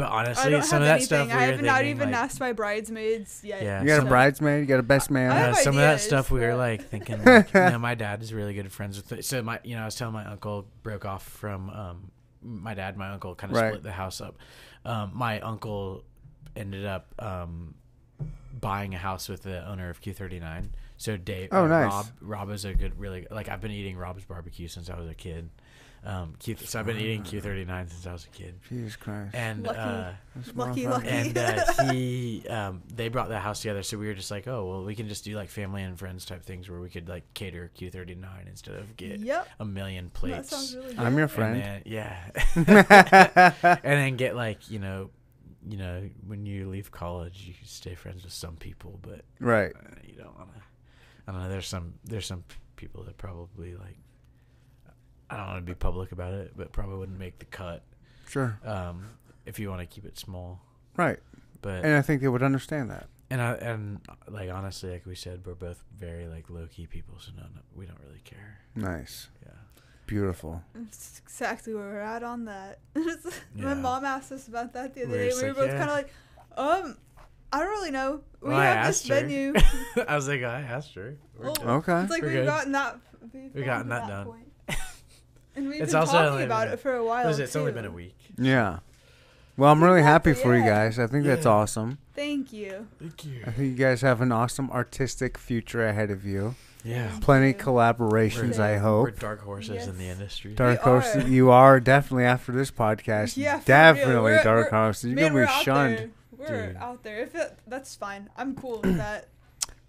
But 0.00 0.12
I 0.12 0.18
honestly, 0.20 0.50
don't 0.50 0.62
some 0.62 0.70
have 0.72 0.82
of 0.82 0.86
that 0.86 0.90
anything. 0.92 1.06
stuff 1.06 1.26
we 1.28 1.32
I 1.32 1.36
were 1.36 1.52
have 1.52 1.62
not 1.62 1.74
thinking, 1.78 1.90
even 1.96 2.10
like, 2.12 2.20
asked 2.22 2.40
my 2.40 2.52
bridesmaids 2.52 3.40
yet. 3.44 3.62
Yeah, 3.62 3.80
You 3.82 3.86
got 3.88 3.94
a 3.94 3.96
some- 3.98 4.08
bridesmaid? 4.08 4.60
You 4.60 4.66
got 4.66 4.80
a 4.80 4.82
best 4.82 5.10
man? 5.10 5.30
I 5.30 5.34
Yeah, 5.40 5.46
have 5.48 5.56
some 5.58 5.74
of 5.74 5.80
that 5.80 5.86
ideas, 5.94 6.02
stuff 6.02 6.30
we 6.30 6.40
were 6.40 6.50
but- 6.52 6.56
like 6.58 6.82
thinking. 6.88 7.24
Like, 7.24 7.52
you 7.54 7.60
know, 7.60 7.78
my 7.78 7.94
dad 7.94 8.22
is 8.22 8.32
really 8.32 8.54
good 8.54 8.70
friends 8.72 8.96
with. 8.96 9.24
So 9.24 9.42
my, 9.42 9.60
you 9.64 9.76
know, 9.76 9.82
I 9.82 9.84
was 9.84 9.94
telling 9.96 10.14
my 10.14 10.24
uncle 10.26 10.66
broke 10.82 11.04
off 11.04 11.22
from 11.26 11.70
um, 11.70 12.10
my 12.42 12.74
dad. 12.74 12.96
My 12.96 13.10
uncle 13.10 13.34
kind 13.34 13.52
of 13.52 13.58
Right. 13.60 13.68
split 13.72 13.82
the 13.82 13.92
house 13.92 14.20
up. 14.20 14.36
Um, 14.84 15.10
my 15.14 15.40
uncle 15.40 16.04
ended 16.56 16.86
up 16.86 17.14
um, 17.18 17.74
buying 18.58 18.94
a 18.94 18.98
house 18.98 19.28
with 19.28 19.42
the 19.42 19.66
owner 19.68 19.90
of 19.90 20.00
Q39. 20.00 20.70
So 20.96 21.16
Dave, 21.16 21.48
Oh, 21.52 21.64
uh, 21.64 21.68
nice. 21.68 21.90
Rob, 21.90 22.06
Rob 22.20 22.50
is 22.50 22.64
a 22.64 22.74
good, 22.74 22.98
really 22.98 23.26
like 23.30 23.48
I've 23.48 23.60
been 23.60 23.70
eating 23.70 23.96
Rob's 23.96 24.24
barbecue 24.24 24.68
since 24.68 24.90
I 24.90 24.98
was 24.98 25.08
a 25.08 25.14
kid. 25.14 25.48
Um, 26.02 26.34
Q, 26.38 26.56
so 26.56 26.80
I've 26.80 26.86
been 26.86 26.96
eating 26.98 27.22
Q 27.22 27.42
thirty 27.42 27.64
nine 27.66 27.86
since 27.86 28.06
I 28.06 28.12
was 28.12 28.24
a 28.24 28.28
kid, 28.28 28.58
Jesus 28.70 28.96
Christ. 28.96 29.34
and 29.34 29.64
Lucky. 29.64 29.78
uh, 29.78 30.12
Lucky, 30.54 30.88
lucky. 30.88 31.08
and 31.08 31.36
uh, 31.36 31.72
he, 31.92 32.42
um, 32.48 32.82
they 32.90 33.08
brought 33.08 33.28
the 33.28 33.38
house 33.38 33.60
together, 33.60 33.82
so 33.82 33.98
we 33.98 34.06
were 34.06 34.14
just 34.14 34.30
like, 34.30 34.48
oh 34.48 34.64
well, 34.66 34.82
we 34.84 34.94
can 34.94 35.08
just 35.08 35.24
do 35.24 35.36
like 35.36 35.50
family 35.50 35.82
and 35.82 35.98
friends 35.98 36.24
type 36.24 36.42
things 36.42 36.70
where 36.70 36.80
we 36.80 36.88
could 36.88 37.06
like 37.08 37.24
cater 37.34 37.70
Q 37.74 37.90
thirty 37.90 38.14
nine 38.14 38.46
instead 38.48 38.76
of 38.76 38.96
get 38.96 39.20
Yep. 39.20 39.48
a 39.60 39.64
million 39.66 40.06
That 40.06 40.14
plates. 40.14 40.48
sounds 40.50 40.74
really 40.74 40.94
good. 40.94 40.98
I'm 41.04 41.12
your 41.14 41.24
And 41.24 41.30
friend. 41.30 41.60
then- 41.62 41.82
yeah. 41.84 42.30
and 42.56 43.82
then 43.82 44.16
get 44.16 44.34
like 44.36 44.70
you 44.70 44.78
know, 44.78 45.10
you 45.68 45.76
know, 45.76 46.08
when 46.26 46.46
you 46.46 46.68
leave 46.70 46.90
college, 46.90 47.44
you 47.46 47.54
stay 47.66 47.94
friends 47.94 48.24
with 48.24 48.32
some 48.32 48.56
people, 48.56 48.98
but 49.02 49.20
right. 49.38 49.72
uh, 49.76 49.88
you 50.02 50.14
don't 50.16 50.34
want 50.38 50.54
to. 50.54 50.60
I 51.28 51.32
don't 51.32 51.42
know. 51.42 51.48
There's 51.50 51.66
some 51.68 51.94
there's 52.04 52.24
some 52.26 52.44
people 52.76 53.02
that 53.04 53.18
probably 53.18 53.74
like. 53.74 53.98
I 55.30 55.36
don't 55.36 55.46
want 55.46 55.58
to 55.66 55.70
be 55.70 55.74
public 55.74 56.12
about 56.12 56.34
it, 56.34 56.52
but 56.56 56.72
probably 56.72 56.98
wouldn't 56.98 57.18
make 57.18 57.38
the 57.38 57.44
cut 57.46 57.82
Sure. 58.28 58.58
um, 58.64 59.04
if 59.46 59.58
you 59.58 59.68
want 59.70 59.80
to 59.80 59.86
keep 59.86 60.04
it 60.04 60.18
small. 60.18 60.60
Right. 60.96 61.18
But 61.62 61.84
And 61.84 61.94
I 61.94 62.02
think 62.02 62.20
they 62.22 62.28
would 62.28 62.42
understand 62.42 62.90
that. 62.90 63.06
and 63.30 63.40
I 63.40 63.52
and 63.54 64.00
like 64.28 64.50
honestly, 64.50 64.90
like 64.90 65.06
we 65.06 65.14
said, 65.14 65.42
we're 65.46 65.54
both 65.54 65.82
very 65.96 66.26
like 66.26 66.50
low 66.50 66.66
key 66.66 66.86
people, 66.86 67.14
so 67.18 67.30
no, 67.36 67.42
no, 67.42 67.60
we 67.74 67.86
don't 67.86 68.00
really 68.06 68.20
care. 68.24 68.58
Nice. 68.74 69.28
Yeah. 69.44 69.52
Beautiful. 70.06 70.62
That's 70.74 71.20
exactly 71.24 71.72
where 71.74 71.84
we're 71.84 72.00
at 72.00 72.22
on 72.24 72.46
that. 72.46 72.80
Yeah. 73.54 73.64
My 73.66 73.74
mom 73.74 74.04
asked 74.04 74.32
us 74.32 74.48
about 74.48 74.72
that 74.72 74.94
the 74.94 75.02
other 75.04 75.10
We're 75.12 75.28
day. 75.30 75.34
We 75.36 75.42
were 75.42 75.48
like, 75.48 75.56
both 75.56 75.70
yeah. 75.70 75.78
kind 75.78 75.90
of 75.90 75.96
like, 75.96 76.12
um, 76.56 76.96
I 77.52 77.58
don't 77.60 77.68
really 77.68 77.90
know. 77.90 78.20
We 78.40 78.48
Well, 78.50 78.58
I 78.58 78.64
have 78.64 78.86
this 78.88 79.06
her. 79.08 79.14
venue. 79.20 79.54
I 80.08 80.16
was 80.16 80.26
like, 80.28 80.42
I 80.42 80.60
asked 80.62 80.94
her. 80.94 81.16
Well. 81.38 81.54
Okay. 81.60 82.00
It's 82.02 82.10
like 82.10 82.22
We're 82.22 82.34
we've 82.38 82.44
gotten 82.46 82.72
that. 82.72 82.98
We've, 83.32 83.54
We've 83.54 83.64
gotten 83.64 83.88
that 83.90 84.08
done. 84.08 84.26
point. 84.26 84.49
And 85.60 85.68
we've 85.68 85.82
It's 85.82 85.92
been 85.92 86.00
also 86.00 86.12
talking 86.30 86.46
about 86.46 86.64
been- 86.66 86.74
it 86.74 86.80
for 86.80 86.94
a 86.94 87.04
while. 87.04 87.24
What 87.24 87.30
is 87.32 87.38
it? 87.38 87.44
It's 87.44 87.56
only 87.56 87.72
been 87.72 87.84
a 87.84 87.90
week. 87.90 88.16
Yeah. 88.38 88.78
Well, 89.56 89.70
I'm 89.70 89.84
really 89.84 90.02
happy 90.02 90.30
Exactly, 90.30 90.50
for 90.52 90.56
you 90.56 90.64
guys. 90.64 90.98
I 90.98 91.06
think 91.06 91.24
that's 91.26 91.44
awesome. 91.44 91.98
Thank 92.14 92.50
you. 92.52 92.86
Thank 92.98 93.24
you. 93.26 93.42
I 93.46 93.50
think 93.50 93.68
you 93.70 93.74
guys 93.84 94.00
have 94.00 94.22
an 94.22 94.32
awesome 94.32 94.70
artistic 94.70 95.36
future 95.36 95.86
ahead 95.86 96.10
of 96.10 96.24
you. 96.24 96.54
Yeah. 96.82 97.10
Thank 97.10 97.22
Plenty 97.24 97.48
you. 97.48 97.54
collaborations, 97.54 98.58
I 98.58 98.70
We're- 98.70 98.78
hope. 98.80 99.04
We're 99.04 99.10
dark 99.10 99.42
horses 99.42 99.86
in 99.86 99.98
the 99.98 100.06
industry. 100.08 100.54
Dark 100.54 100.78
We 100.82 100.90
horses, 100.90 101.24
you 101.28 101.50
are 101.50 101.78
definitely 101.78 102.24
after 102.24 102.52
this 102.52 102.70
podcast. 102.70 103.36
Yeah, 103.36 103.60
definitely 103.66 104.14
We're- 104.32 104.42
dark 104.44 104.70
we're- 104.72 104.82
horses. 104.84 105.04
You're 105.10 105.14
Man, 105.16 105.24
gonna 105.24 105.34
we're 105.34 105.46
be 105.46 105.52
out 105.52 105.62
shunned. 105.62 105.98
there. 105.98 106.10
We're 106.38 106.66
Dude. 106.68 106.76
out 106.76 107.02
there. 107.02 107.18
If 107.18 107.34
it, 107.34 107.58
that's 107.66 107.94
fine. 107.96 108.30
I'm 108.38 108.54
cool 108.54 108.80
with 108.80 108.96
that. 108.96 109.28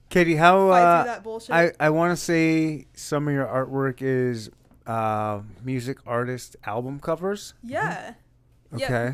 Katie, 0.09 0.35
how 0.35 0.67
Fight 0.67 0.81
uh, 0.83 1.19
through. 1.21 1.55
I 1.55 1.71
I 1.79 1.89
want 1.91 2.11
to 2.11 2.21
say 2.21 2.87
some 2.93 3.29
of 3.29 3.33
your 3.33 3.45
artwork 3.45 4.01
is 4.01 4.49
uh, 4.87 5.41
music 5.63 5.97
artist 6.05 6.55
album 6.65 6.99
covers. 6.99 7.53
yeah. 7.63 8.13
Okay. 8.73 8.83
Yeah. 8.89 9.13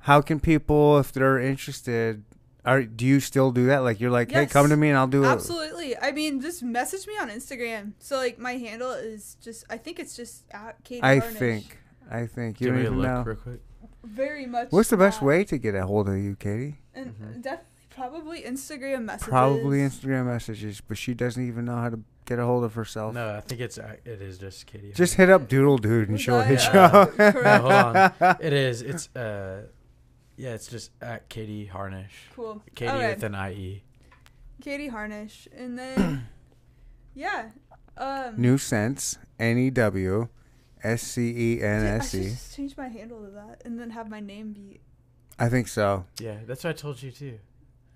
How 0.00 0.20
can 0.20 0.38
people, 0.40 0.98
if 0.98 1.12
they're 1.12 1.38
interested, 1.38 2.24
are 2.64 2.82
do 2.82 3.04
you 3.04 3.20
still 3.20 3.50
do 3.50 3.66
that? 3.66 3.78
Like 3.78 4.00
you're 4.00 4.10
like, 4.10 4.30
hey, 4.30 4.46
come 4.46 4.68
to 4.68 4.76
me 4.76 4.88
and 4.88 4.96
I'll 4.98 5.06
do 5.06 5.24
it. 5.24 5.28
Absolutely. 5.28 5.96
I 5.98 6.12
mean, 6.12 6.40
just 6.40 6.62
message 6.62 7.06
me 7.06 7.14
on 7.20 7.28
Instagram. 7.28 7.92
So 7.98 8.16
like 8.16 8.38
my 8.38 8.52
handle 8.52 8.92
is 8.92 9.36
just 9.42 9.64
I 9.68 9.76
think 9.78 9.98
it's 9.98 10.14
just 10.16 10.44
at 10.52 10.82
Katie 10.84 11.02
I 11.02 11.18
Harnish. 11.18 11.38
think. 11.38 11.78
I 12.10 12.26
think 12.26 12.60
you 12.60 12.66
Give 12.68 12.74
don't 12.74 12.82
me 12.82 12.86
a 12.88 12.90
even 12.90 12.98
look 13.02 13.10
know. 13.10 13.22
real 13.22 13.36
quick. 13.36 13.60
very 14.04 14.46
much. 14.46 14.68
What's 14.70 14.90
the 14.90 14.96
best 14.96 15.20
that. 15.20 15.26
way 15.26 15.44
to 15.44 15.58
get 15.58 15.74
a 15.74 15.84
hold 15.86 16.08
of 16.08 16.16
you, 16.16 16.36
Katie? 16.36 16.76
And 16.94 17.14
Mhm. 17.18 17.42
definitely 17.42 17.66
probably 17.90 18.42
Instagram 18.42 19.04
messages. 19.04 19.28
Probably 19.28 19.78
Instagram 19.78 20.26
messages, 20.26 20.80
but 20.80 20.96
she 20.98 21.14
doesn't 21.14 21.44
even 21.46 21.64
know 21.64 21.76
how 21.76 21.88
to 21.90 22.00
get 22.26 22.38
a 22.38 22.44
hold 22.44 22.64
of 22.64 22.74
herself. 22.74 23.14
No, 23.14 23.36
I 23.36 23.40
think 23.40 23.60
it's 23.62 23.78
uh, 23.78 23.96
it 24.04 24.20
is 24.20 24.36
just 24.38 24.66
Katie. 24.66 24.92
Just 24.92 25.14
hit 25.14 25.30
up 25.30 25.48
Doodle 25.48 25.78
Dude 25.78 26.08
and 26.08 26.12
Was 26.12 26.20
she'll 26.20 26.38
that- 26.38 26.46
hit 26.46 26.64
you 26.74 26.78
up. 26.78 27.08
No, 27.18 27.32
Correct. 27.32 27.60
hold 27.62 27.72
on. 27.72 28.36
It 28.40 28.52
is. 28.52 28.82
It's 28.82 29.08
uh, 29.16 29.62
yeah. 30.36 30.50
It's 30.54 30.66
just 30.68 30.90
at 31.00 31.28
Katie 31.30 31.66
Harnish. 31.66 32.12
Cool. 32.34 32.62
Katie 32.74 32.90
Okay. 32.92 33.08
with 33.14 33.22
an 33.24 33.34
I 33.34 33.52
E. 33.54 33.82
Katie 34.60 34.88
Harnish, 34.88 35.48
and 35.56 35.78
then 35.78 36.26
yeah. 37.14 37.50
Um, 37.98 38.34
New 38.36 38.58
Sense, 38.58 39.16
N 39.38 39.56
E 39.56 39.70
W 39.70 40.28
S 40.84 41.02
C 41.02 41.30
E 41.56 41.62
N 41.62 41.80
dude, 41.80 41.88
I 41.88 41.94
S 41.96 42.10
should 42.10 42.20
E. 42.20 42.24
just 42.30 42.54
change 42.56 42.76
my 42.76 42.88
handle 42.88 43.24
to 43.24 43.30
that, 43.30 43.62
and 43.64 43.78
then 43.80 43.90
have 43.90 44.10
my 44.10 44.20
name 44.20 44.52
be 44.52 44.80
I 45.38 45.48
think 45.48 45.68
so. 45.68 46.04
Yeah, 46.20 46.36
that's 46.46 46.64
what 46.64 46.70
I 46.70 46.72
told 46.74 47.02
you 47.02 47.10
too. 47.10 47.38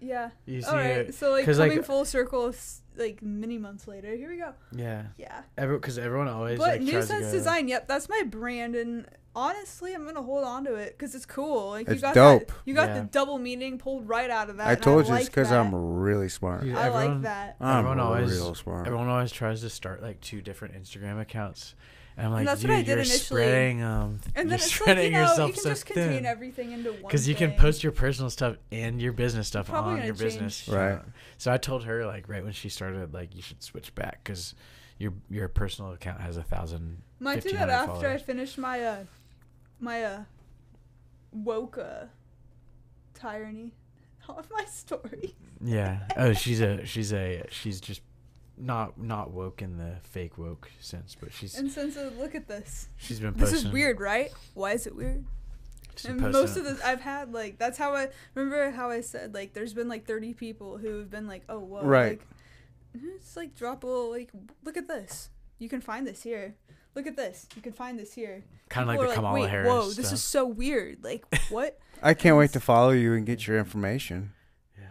Yeah. 0.00 0.30
You 0.46 0.62
see 0.62 0.68
All 0.68 0.74
right. 0.76 0.86
it? 1.08 1.14
So 1.14 1.30
like 1.30 1.44
coming 1.44 1.76
like- 1.78 1.84
full 1.84 2.04
circle, 2.04 2.52
like 2.96 3.22
many 3.22 3.58
months 3.58 3.86
later. 3.88 4.14
Here 4.16 4.28
we 4.28 4.36
go. 4.38 4.52
Yeah. 4.74 5.04
Yeah. 5.16 5.42
Every 5.56 5.76
because 5.76 5.98
everyone 5.98 6.28
always 6.28 6.58
But 6.58 6.68
like 6.68 6.80
New 6.82 6.92
tries 6.92 7.06
to 7.06 7.12
Sense 7.14 7.26
go- 7.26 7.32
Design, 7.32 7.68
yep, 7.68 7.86
that's 7.88 8.08
my 8.08 8.22
brand, 8.28 8.74
and 8.74 9.06
honestly, 9.34 9.94
I'm 9.94 10.04
gonna 10.04 10.22
hold 10.22 10.44
on 10.44 10.64
to 10.64 10.74
it 10.74 10.96
because 10.98 11.14
it's 11.14 11.24
cool. 11.26 11.70
Like 11.70 11.88
you 11.88 11.94
got 11.96 12.14
dope. 12.14 12.48
That, 12.48 12.54
you 12.64 12.74
got 12.74 12.88
Yeah. 12.88 12.98
the 13.00 13.04
double 13.06 13.38
meaning 13.38 13.78
pulled 13.78 14.08
right 14.08 14.28
out 14.30 14.50
of 14.50 14.56
that. 14.56 14.66
I 14.66 14.72
and 14.72 14.82
told 14.82 15.06
you 15.06 15.12
like 15.12 15.20
it's 15.20 15.28
because. 15.28 15.52
I'm 15.52 15.74
really 15.74 16.28
smart. 16.28 16.62
Dude, 16.64 16.74
I 16.74 16.88
like 16.88 17.22
that. 17.22 17.56
I'm 17.60 17.78
Everyone 17.78 18.00
always- 18.00 18.32
real 18.32 18.54
smart. 18.54 18.86
Everyone 18.86 19.08
always 19.08 19.30
tries 19.32 19.60
to 19.62 19.70
start 19.70 20.02
like 20.02 20.20
two 20.20 20.42
different 20.42 20.74
Instagram 20.74 21.20
accounts, 21.20 21.74
and 22.20 22.26
I'm 22.26 22.32
like, 22.32 22.38
And 22.40 22.48
that's 22.48 22.60
dude, 22.60 22.70
what 22.70 22.76
I 22.76 22.82
did 22.82 22.88
you're 22.88 22.96
initially. 22.98 23.18
spreading 23.42 23.82
um, 23.82 24.20
And 24.36 24.48
you're 24.50 24.58
then 24.58 24.66
it's 24.66 24.80
like 24.80 24.96
you 24.98 25.10
know, 25.10 25.20
yourself 25.20 25.48
you 25.48 25.54
can 25.54 25.62
so 25.62 25.68
just 25.70 25.86
contain 25.86 26.08
thin. 26.10 26.26
everything 26.26 26.72
into 26.72 26.92
one. 26.92 27.02
Because 27.02 27.26
you 27.28 27.34
can 27.34 27.52
post 27.54 27.82
your 27.82 27.92
personal 27.92 28.30
stuff 28.30 28.56
and 28.70 29.00
your 29.00 29.12
business 29.12 29.48
stuff 29.48 29.68
Probably 29.68 29.92
on 29.92 29.96
gonna 29.98 30.06
your 30.06 30.14
change. 30.14 30.34
business. 30.34 30.68
Right. 30.68 31.00
So 31.38 31.50
I 31.52 31.56
told 31.56 31.84
her 31.84 32.06
like 32.06 32.28
right 32.28 32.44
when 32.44 32.52
she 32.52 32.68
started 32.68 33.12
like 33.14 33.34
you 33.34 33.42
should 33.42 33.62
switch 33.62 33.94
back 33.94 34.22
because 34.22 34.54
your 34.98 35.12
your 35.30 35.48
personal 35.48 35.92
account 35.92 36.20
has 36.20 36.36
a 36.36 36.42
thousand. 36.42 37.02
Might 37.18 37.42
do 37.42 37.48
1,500 37.56 37.66
that 37.68 37.88
after 37.88 38.08
I 38.08 38.18
finish 38.18 38.58
my 38.58 38.82
uh 38.84 39.04
my 39.80 40.04
uh 40.04 40.22
woke 41.32 41.78
uh 41.78 42.06
tyranny 43.14 43.72
of 44.28 44.48
my 44.50 44.64
story. 44.66 45.34
Yeah. 45.62 46.00
Oh, 46.16 46.32
she's 46.32 46.60
a 46.60 46.84
she's 46.86 47.12
a 47.12 47.44
she's 47.50 47.80
just 47.80 48.00
not 48.60 49.00
not 49.00 49.30
woke 49.32 49.62
in 49.62 49.76
the 49.78 49.96
fake 50.02 50.38
woke 50.38 50.70
sense, 50.80 51.16
but 51.18 51.32
she's 51.32 51.56
And 51.58 51.70
since 51.70 51.96
uh, 51.96 52.10
look 52.18 52.34
at 52.34 52.48
this, 52.48 52.88
she's 52.96 53.20
been 53.20 53.34
this 53.34 53.52
is 53.52 53.66
weird, 53.66 54.00
right? 54.00 54.30
Why 54.54 54.72
is 54.72 54.86
it 54.86 54.94
weird? 54.94 55.24
And 56.06 56.20
most 56.20 56.56
of 56.56 56.64
this 56.64 56.80
I've 56.82 57.00
had 57.02 57.32
like 57.34 57.58
that's 57.58 57.76
how 57.76 57.94
I 57.94 58.08
remember 58.34 58.70
how 58.70 58.88
I 58.90 59.02
said 59.02 59.34
like 59.34 59.52
there's 59.52 59.74
been 59.74 59.88
like 59.88 60.06
30 60.06 60.32
people 60.32 60.78
who 60.78 60.98
have 60.98 61.10
been 61.10 61.26
like 61.26 61.42
oh 61.48 61.58
whoa 61.58 61.82
Right. 61.82 62.20
like 62.94 63.02
it's 63.16 63.36
like 63.36 63.54
drop 63.54 63.84
a 63.84 63.86
little 63.86 64.10
like 64.10 64.30
look 64.64 64.78
at 64.78 64.88
this 64.88 65.28
you 65.58 65.68
can 65.68 65.82
find 65.82 66.06
this 66.06 66.22
here 66.22 66.54
look 66.94 67.06
at 67.06 67.16
this 67.16 67.46
you 67.54 67.60
can 67.60 67.72
find 67.72 67.98
this 67.98 68.14
here 68.14 68.44
kind 68.70 68.88
of 68.88 68.96
like 68.96 69.06
the 69.06 69.12
are 69.12 69.14
Kamala 69.14 69.40
wait 69.40 69.50
Harris. 69.50 69.68
whoa 69.68 69.90
this 69.90 70.10
is 70.10 70.22
so 70.22 70.46
weird 70.46 71.04
like 71.04 71.22
what 71.50 71.78
I 72.02 72.14
can't 72.14 72.36
wait 72.38 72.52
to 72.54 72.60
follow 72.60 72.90
you 72.92 73.12
and 73.12 73.26
get 73.26 73.46
your 73.46 73.58
information. 73.58 74.32
yeah. 74.78 74.86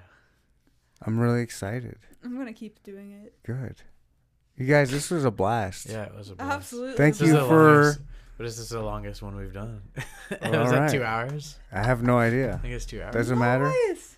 I'm 1.02 1.20
really 1.20 1.42
excited. 1.42 1.98
I'm 2.24 2.38
gonna 2.38 2.54
keep 2.54 2.82
doing 2.84 3.12
it 3.12 3.34
Good. 3.44 3.76
You 4.58 4.66
guys, 4.66 4.92
this 4.92 5.10
was 5.10 5.24
a 5.24 5.32
blast. 5.32 5.88
Yeah, 5.90 6.04
it 6.04 6.16
was 6.16 6.32
a 6.32 6.36
blast. 6.36 6.52
absolutely 6.54 6.98
Thank 6.98 7.18
This 7.18 7.30
you 7.30 7.38
for- 7.48 7.74
longest- 7.84 8.00
but 8.38 8.44
this 8.46 8.58
is 8.58 8.70
the 8.70 8.82
longest 8.82 9.22
one 9.22 9.36
we've 9.36 9.54
done. 9.54 9.82
was 9.96 10.40
Well, 10.42 10.72
that 10.72 10.92
two 10.92 11.04
hours? 11.04 11.58
I 11.74 11.84
have 11.84 12.04
no 12.04 12.18
idea. 12.18 12.54
I 12.56 12.58
think 12.60 12.74
it's 12.74 12.86
two 12.86 13.02
hours. 13.02 13.14
Doesn't 13.14 13.38
matter. 13.40 13.70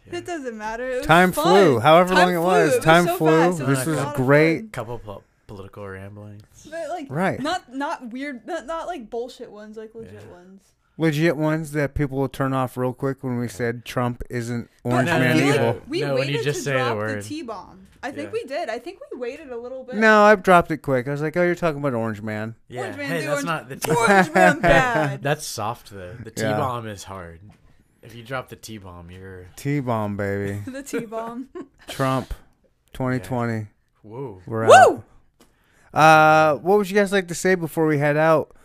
Yeah. 0.08 0.18
It 0.18 0.26
doesn't 0.28 0.58
matter. 0.58 0.88
It 0.90 0.98
was 0.98 1.06
Time 1.08 1.32
fun. 1.32 1.44
flew. 1.46 1.80
However 1.80 2.14
Time 2.14 2.26
long 2.28 2.36
it 2.36 2.40
was. 2.46 2.76
was 2.76 2.84
Time 2.84 3.06
so 3.06 3.18
flew. 3.18 3.28
fast. 3.30 3.60
This 3.60 3.86
was 3.86 3.88
was 3.88 3.98
a 4.00 4.14
great. 4.16 4.72
couple 4.74 5.00
po- 5.00 5.24
political 5.48 5.88
ramblings. 5.88 6.44
But 6.70 6.90
like 6.90 7.08
Right. 7.10 7.40
not 7.40 7.74
not 7.74 8.10
weird, 8.12 8.46
not, 8.46 8.66
not 8.68 8.86
like 8.88 9.10
bullshit 9.10 9.52
ones, 9.52 9.76
like 9.78 9.96
legit 9.96 10.14
Yeah. 10.26 10.32
ones. 10.32 10.62
Legit 11.00 11.36
ones 11.36 11.72
that 11.72 11.96
people 11.96 12.18
will 12.20 12.30
turn 12.30 12.54
off 12.54 12.78
real 12.78 12.94
quick 12.94 13.24
when 13.24 13.38
we 13.40 13.48
said 13.48 13.86
Trump 13.86 14.22
isn't 14.30 14.70
Orange 14.84 15.08
no, 15.08 15.20
Man 15.20 15.38
no, 15.38 15.44
evil. 15.48 15.60
no. 15.74 15.82
We 15.88 16.04
when 16.04 16.14
waited 16.16 16.36
you 16.36 16.44
just 16.44 16.60
to 16.60 16.64
say 16.66 16.74
the 16.74 16.78
drop 16.80 16.98
word. 16.98 17.24
T 17.24 17.42
bomb. 17.42 17.81
I 18.04 18.12
think 18.12 18.28
Yeah. 18.30 18.34
we 18.34 18.44
did. 18.46 18.70
I 18.70 18.80
think 18.80 19.00
we 19.12 19.18
waited 19.20 19.52
a 19.52 19.58
little 19.58 19.84
bit. 19.84 19.96
No, 19.96 20.24
I've 20.24 20.42
dropped 20.44 20.72
it 20.72 20.78
quick. 20.78 21.08
I 21.08 21.12
was 21.12 21.22
like, 21.22 21.38
oh, 21.38 21.44
you're 21.44 21.54
talking 21.56 21.80
about 21.80 21.94
Orange 21.94 22.22
Man. 22.22 22.56
Yeah. 22.68 22.82
Orange 22.82 22.98
Man, 22.98 23.08
hey, 23.10 23.18
that's 23.20 23.30
orange- 23.30 23.46
not 23.46 23.70
the 23.70 23.76
T 23.76 23.92
Orange 23.96 24.34
Man 24.34 24.60
bad. 24.62 25.22
That's 25.24 25.46
soft 25.46 25.92
though. 25.92 26.16
The 26.24 26.32
T 26.32 26.42
Yeah. 26.42 26.58
bomb 26.58 26.88
is 26.88 27.04
hard. 27.04 27.42
If 28.02 28.16
you 28.16 28.24
drop 28.24 28.50
the 28.50 28.56
T 28.56 28.80
bomb, 28.80 29.12
you're 29.12 29.48
T 29.56 29.80
bomb, 29.80 30.18
baby. 30.18 30.62
the 30.68 30.82
T 30.82 31.06
bomb. 31.06 31.50
Trump, 31.88 32.34
2020. 32.94 33.68
whoa. 34.02 34.42
We're 34.48 34.66
Woo! 34.66 34.74
out. 34.74 35.04
Uh, 35.94 36.56
what 36.60 36.78
would 36.78 36.90
you 36.90 36.96
guys 36.96 37.12
like 37.12 37.28
to 37.28 37.36
say 37.36 37.54
before 37.56 37.86
we 37.86 37.98
head 38.00 38.18
out? 38.18 38.56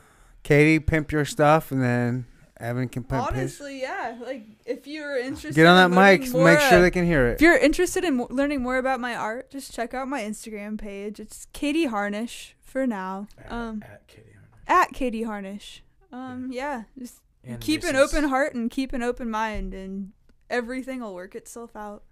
Katie, 0.45 0.79
pimp 0.79 1.11
your 1.13 1.25
stuff, 1.25 1.73
and 1.73 1.83
then 1.83 2.25
Evan 2.59 2.89
can 2.89 3.05
pimp 3.05 3.29
his. 3.33 3.37
Honestly, 3.61 3.81
yeah. 3.83 4.17
Like 4.25 4.47
if 4.65 4.87
you're 4.87 5.17
interested, 5.19 5.55
Get 5.55 5.67
on 5.67 5.85
in 5.85 5.91
that 5.91 6.19
mic. 6.21 6.31
more, 6.31 6.45
Make 6.45 6.61
sure 6.61 6.81
they 6.81 6.91
can 6.91 7.05
hear 7.05 7.27
it. 7.29 7.35
If 7.35 7.41
you're 7.43 7.57
interested 7.59 8.05
in 8.05 8.17
mo- 8.17 8.29
learning 8.31 8.63
more 8.63 8.79
about 8.79 8.99
my 9.01 9.15
art, 9.15 9.51
just 9.51 9.73
check 9.75 9.93
out 9.95 10.09
my 10.09 10.23
Instagram 10.23 10.79
page. 10.79 11.21
It's 11.21 11.47
Katie 11.53 11.87
Harnish 11.87 12.57
for 12.63 12.87
now. 12.87 13.29
At, 13.39 13.53
Um, 13.53 13.83
at 13.85 14.07
Katie 14.09 14.33
Harnish. 14.33 14.65
at 14.69 14.93
Katie 14.95 15.23
Harnish. 15.25 15.83
Um, 16.13 16.49
yeah, 16.51 16.85
just 16.99 17.21
And 17.45 17.61
keep 17.61 17.83
an 17.85 17.95
is- 17.97 18.13
open 18.15 18.29
heart 18.31 18.55
and 18.55 18.71
keep 18.71 18.93
an 18.93 19.03
open 19.03 19.29
mind, 19.31 19.75
and 19.75 20.13
everything 20.49 21.01
will 21.01 21.15
work 21.15 21.35
itself 21.35 21.77
out. 21.77 22.05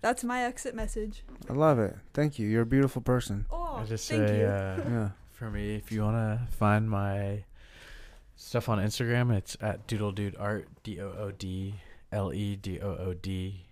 That's 0.00 0.22
my 0.24 0.42
exit 0.44 0.74
message. 0.74 1.24
I 1.48 1.52
love 1.54 1.78
it. 1.78 1.96
Thank 2.12 2.38
you. 2.38 2.46
You're 2.48 2.62
a 2.62 2.66
beautiful 2.66 3.00
person. 3.00 3.46
Oh, 3.50 3.76
I 3.80 3.84
just 3.84 4.08
thank 4.10 4.28
say, 4.28 4.40
you. 4.40 4.46
uh, 4.46 4.80
Yeah. 4.88 5.08
for 5.32 5.50
me, 5.50 5.76
if 5.76 5.90
you 5.92 6.02
want 6.02 6.16
to 6.16 6.46
find 6.56 6.90
my 6.90 7.44
stuff 8.54 8.68
on 8.68 8.78
Instagram, 8.78 9.36
it's 9.36 9.56
at 9.60 9.84
Doodle 9.88 10.12
Dude 10.12 10.36
Art, 10.38 10.68
D 10.84 11.00
O 11.00 11.08
O 11.08 11.32
D 11.32 11.74
L 12.12 12.32
E 12.32 12.54
D 12.54 12.78
O 12.80 12.86
O 12.86 13.12
D 13.12 13.64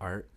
Art. 0.00 0.30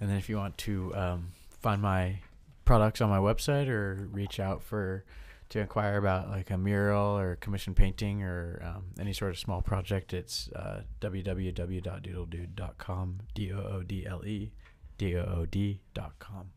And 0.00 0.08
then 0.08 0.18
if 0.18 0.28
you 0.28 0.36
want 0.36 0.56
to 0.58 0.94
um, 0.94 1.30
find 1.60 1.82
my 1.82 2.20
products 2.64 3.00
on 3.00 3.10
my 3.10 3.18
website 3.18 3.66
or 3.66 4.08
reach 4.12 4.38
out 4.38 4.62
for 4.62 5.04
to 5.48 5.58
inquire 5.58 5.98
about 5.98 6.30
like 6.30 6.50
a 6.50 6.56
mural 6.56 7.18
or 7.18 7.34
commission 7.34 7.74
painting 7.74 8.22
or 8.22 8.62
um, 8.64 8.84
any 9.00 9.12
sort 9.12 9.32
of 9.32 9.38
small 9.40 9.62
project, 9.62 10.14
it's 10.14 10.48
uh, 10.54 10.82
www.doodledude.com, 11.00 13.18
D 13.34 13.52
O 13.52 13.58
O 13.58 13.82
D 13.82 14.06
L 14.06 14.24
E 14.24 14.52
D 14.96 15.16
O 15.16 15.22
O 15.22 15.44
D.com. 15.44 16.50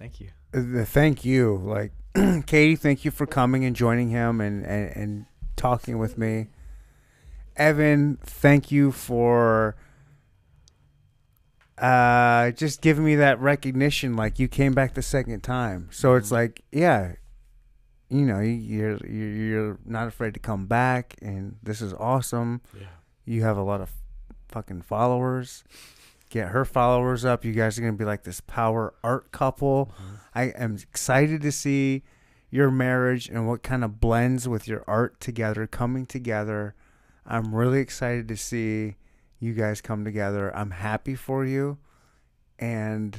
Thank 0.00 0.20
you. 0.20 0.30
Uh, 0.52 0.84
Thank 0.84 1.24
you. 1.24 1.60
Like, 1.62 1.92
Katie, 2.46 2.74
thank 2.74 3.04
you 3.04 3.12
for 3.12 3.24
coming 3.24 3.64
and 3.64 3.76
joining 3.76 4.08
him 4.08 4.40
and, 4.40 4.66
and, 4.66 4.96
and 4.96 5.26
talking 5.60 5.98
with 5.98 6.16
me. 6.16 6.48
Evan, 7.56 8.16
thank 8.22 8.70
you 8.72 8.90
for 8.90 9.76
uh, 11.78 12.50
just 12.52 12.80
giving 12.82 13.04
me 13.04 13.14
that 13.16 13.38
recognition. 13.40 14.16
Like, 14.16 14.38
you 14.38 14.48
came 14.48 14.72
back 14.74 14.94
the 14.94 15.02
second 15.02 15.42
time. 15.42 15.88
So 15.90 16.14
it's 16.14 16.28
Mhm. 16.28 16.32
like, 16.32 16.62
yeah, 16.72 17.12
you 18.08 18.26
know, 18.26 18.40
you- 18.40 18.50
you're, 18.52 18.96
you're, 19.06 19.28
you're 19.28 19.78
not 19.84 20.06
afraid 20.08 20.34
to 20.34 20.40
come 20.40 20.66
back. 20.66 21.14
And 21.22 21.56
this 21.62 21.80
is 21.80 21.92
awesome. 21.94 22.60
Yeah. 22.78 22.86
You 23.24 23.42
have 23.44 23.56
a 23.56 23.62
lot 23.62 23.80
of 23.80 23.90
fucking 24.48 24.82
followers. 24.82 25.64
Get 26.28 26.48
her 26.48 26.64
followers 26.64 27.24
up. 27.24 27.44
You 27.44 27.52
guys 27.52 27.78
are 27.78 27.82
going 27.82 27.94
to 27.94 27.98
be 27.98 28.04
like 28.04 28.24
this 28.24 28.40
power 28.40 28.94
art 29.02 29.32
couple. 29.32 29.92
I 30.34 30.44
am 30.44 30.76
excited 30.76 31.40
to 31.42 31.50
see 31.52 32.02
your 32.50 32.70
marriage 32.70 33.28
and 33.28 33.46
what 33.46 33.62
kind 33.62 33.84
of 33.84 34.00
blends 34.00 34.48
with 34.48 34.66
your 34.66 34.84
art 34.86 35.20
together, 35.20 35.66
coming 35.66 36.06
together. 36.06 36.74
I'm 37.26 37.54
really 37.54 37.80
excited 37.80 38.28
to 38.28 38.36
see 38.36 38.96
you 39.38 39.54
guys 39.54 39.80
come 39.80 40.04
together. 40.04 40.54
I'm 40.56 40.72
happy 40.72 41.14
for 41.14 41.44
you, 41.44 41.78
and 42.58 43.16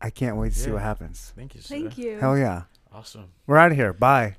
I 0.00 0.10
can't 0.10 0.36
wait 0.36 0.52
to 0.52 0.58
see 0.58 0.70
what 0.70 0.82
happens. 0.82 1.32
Thank 1.36 1.54
you. 1.54 1.60
Sir. 1.60 1.74
Thank 1.74 1.98
you. 1.98 2.18
Hell 2.18 2.38
yeah. 2.38 2.62
Awesome. 2.92 3.32
We're 3.46 3.58
out 3.58 3.72
of 3.72 3.76
here. 3.76 3.92
Bye. 3.92 4.36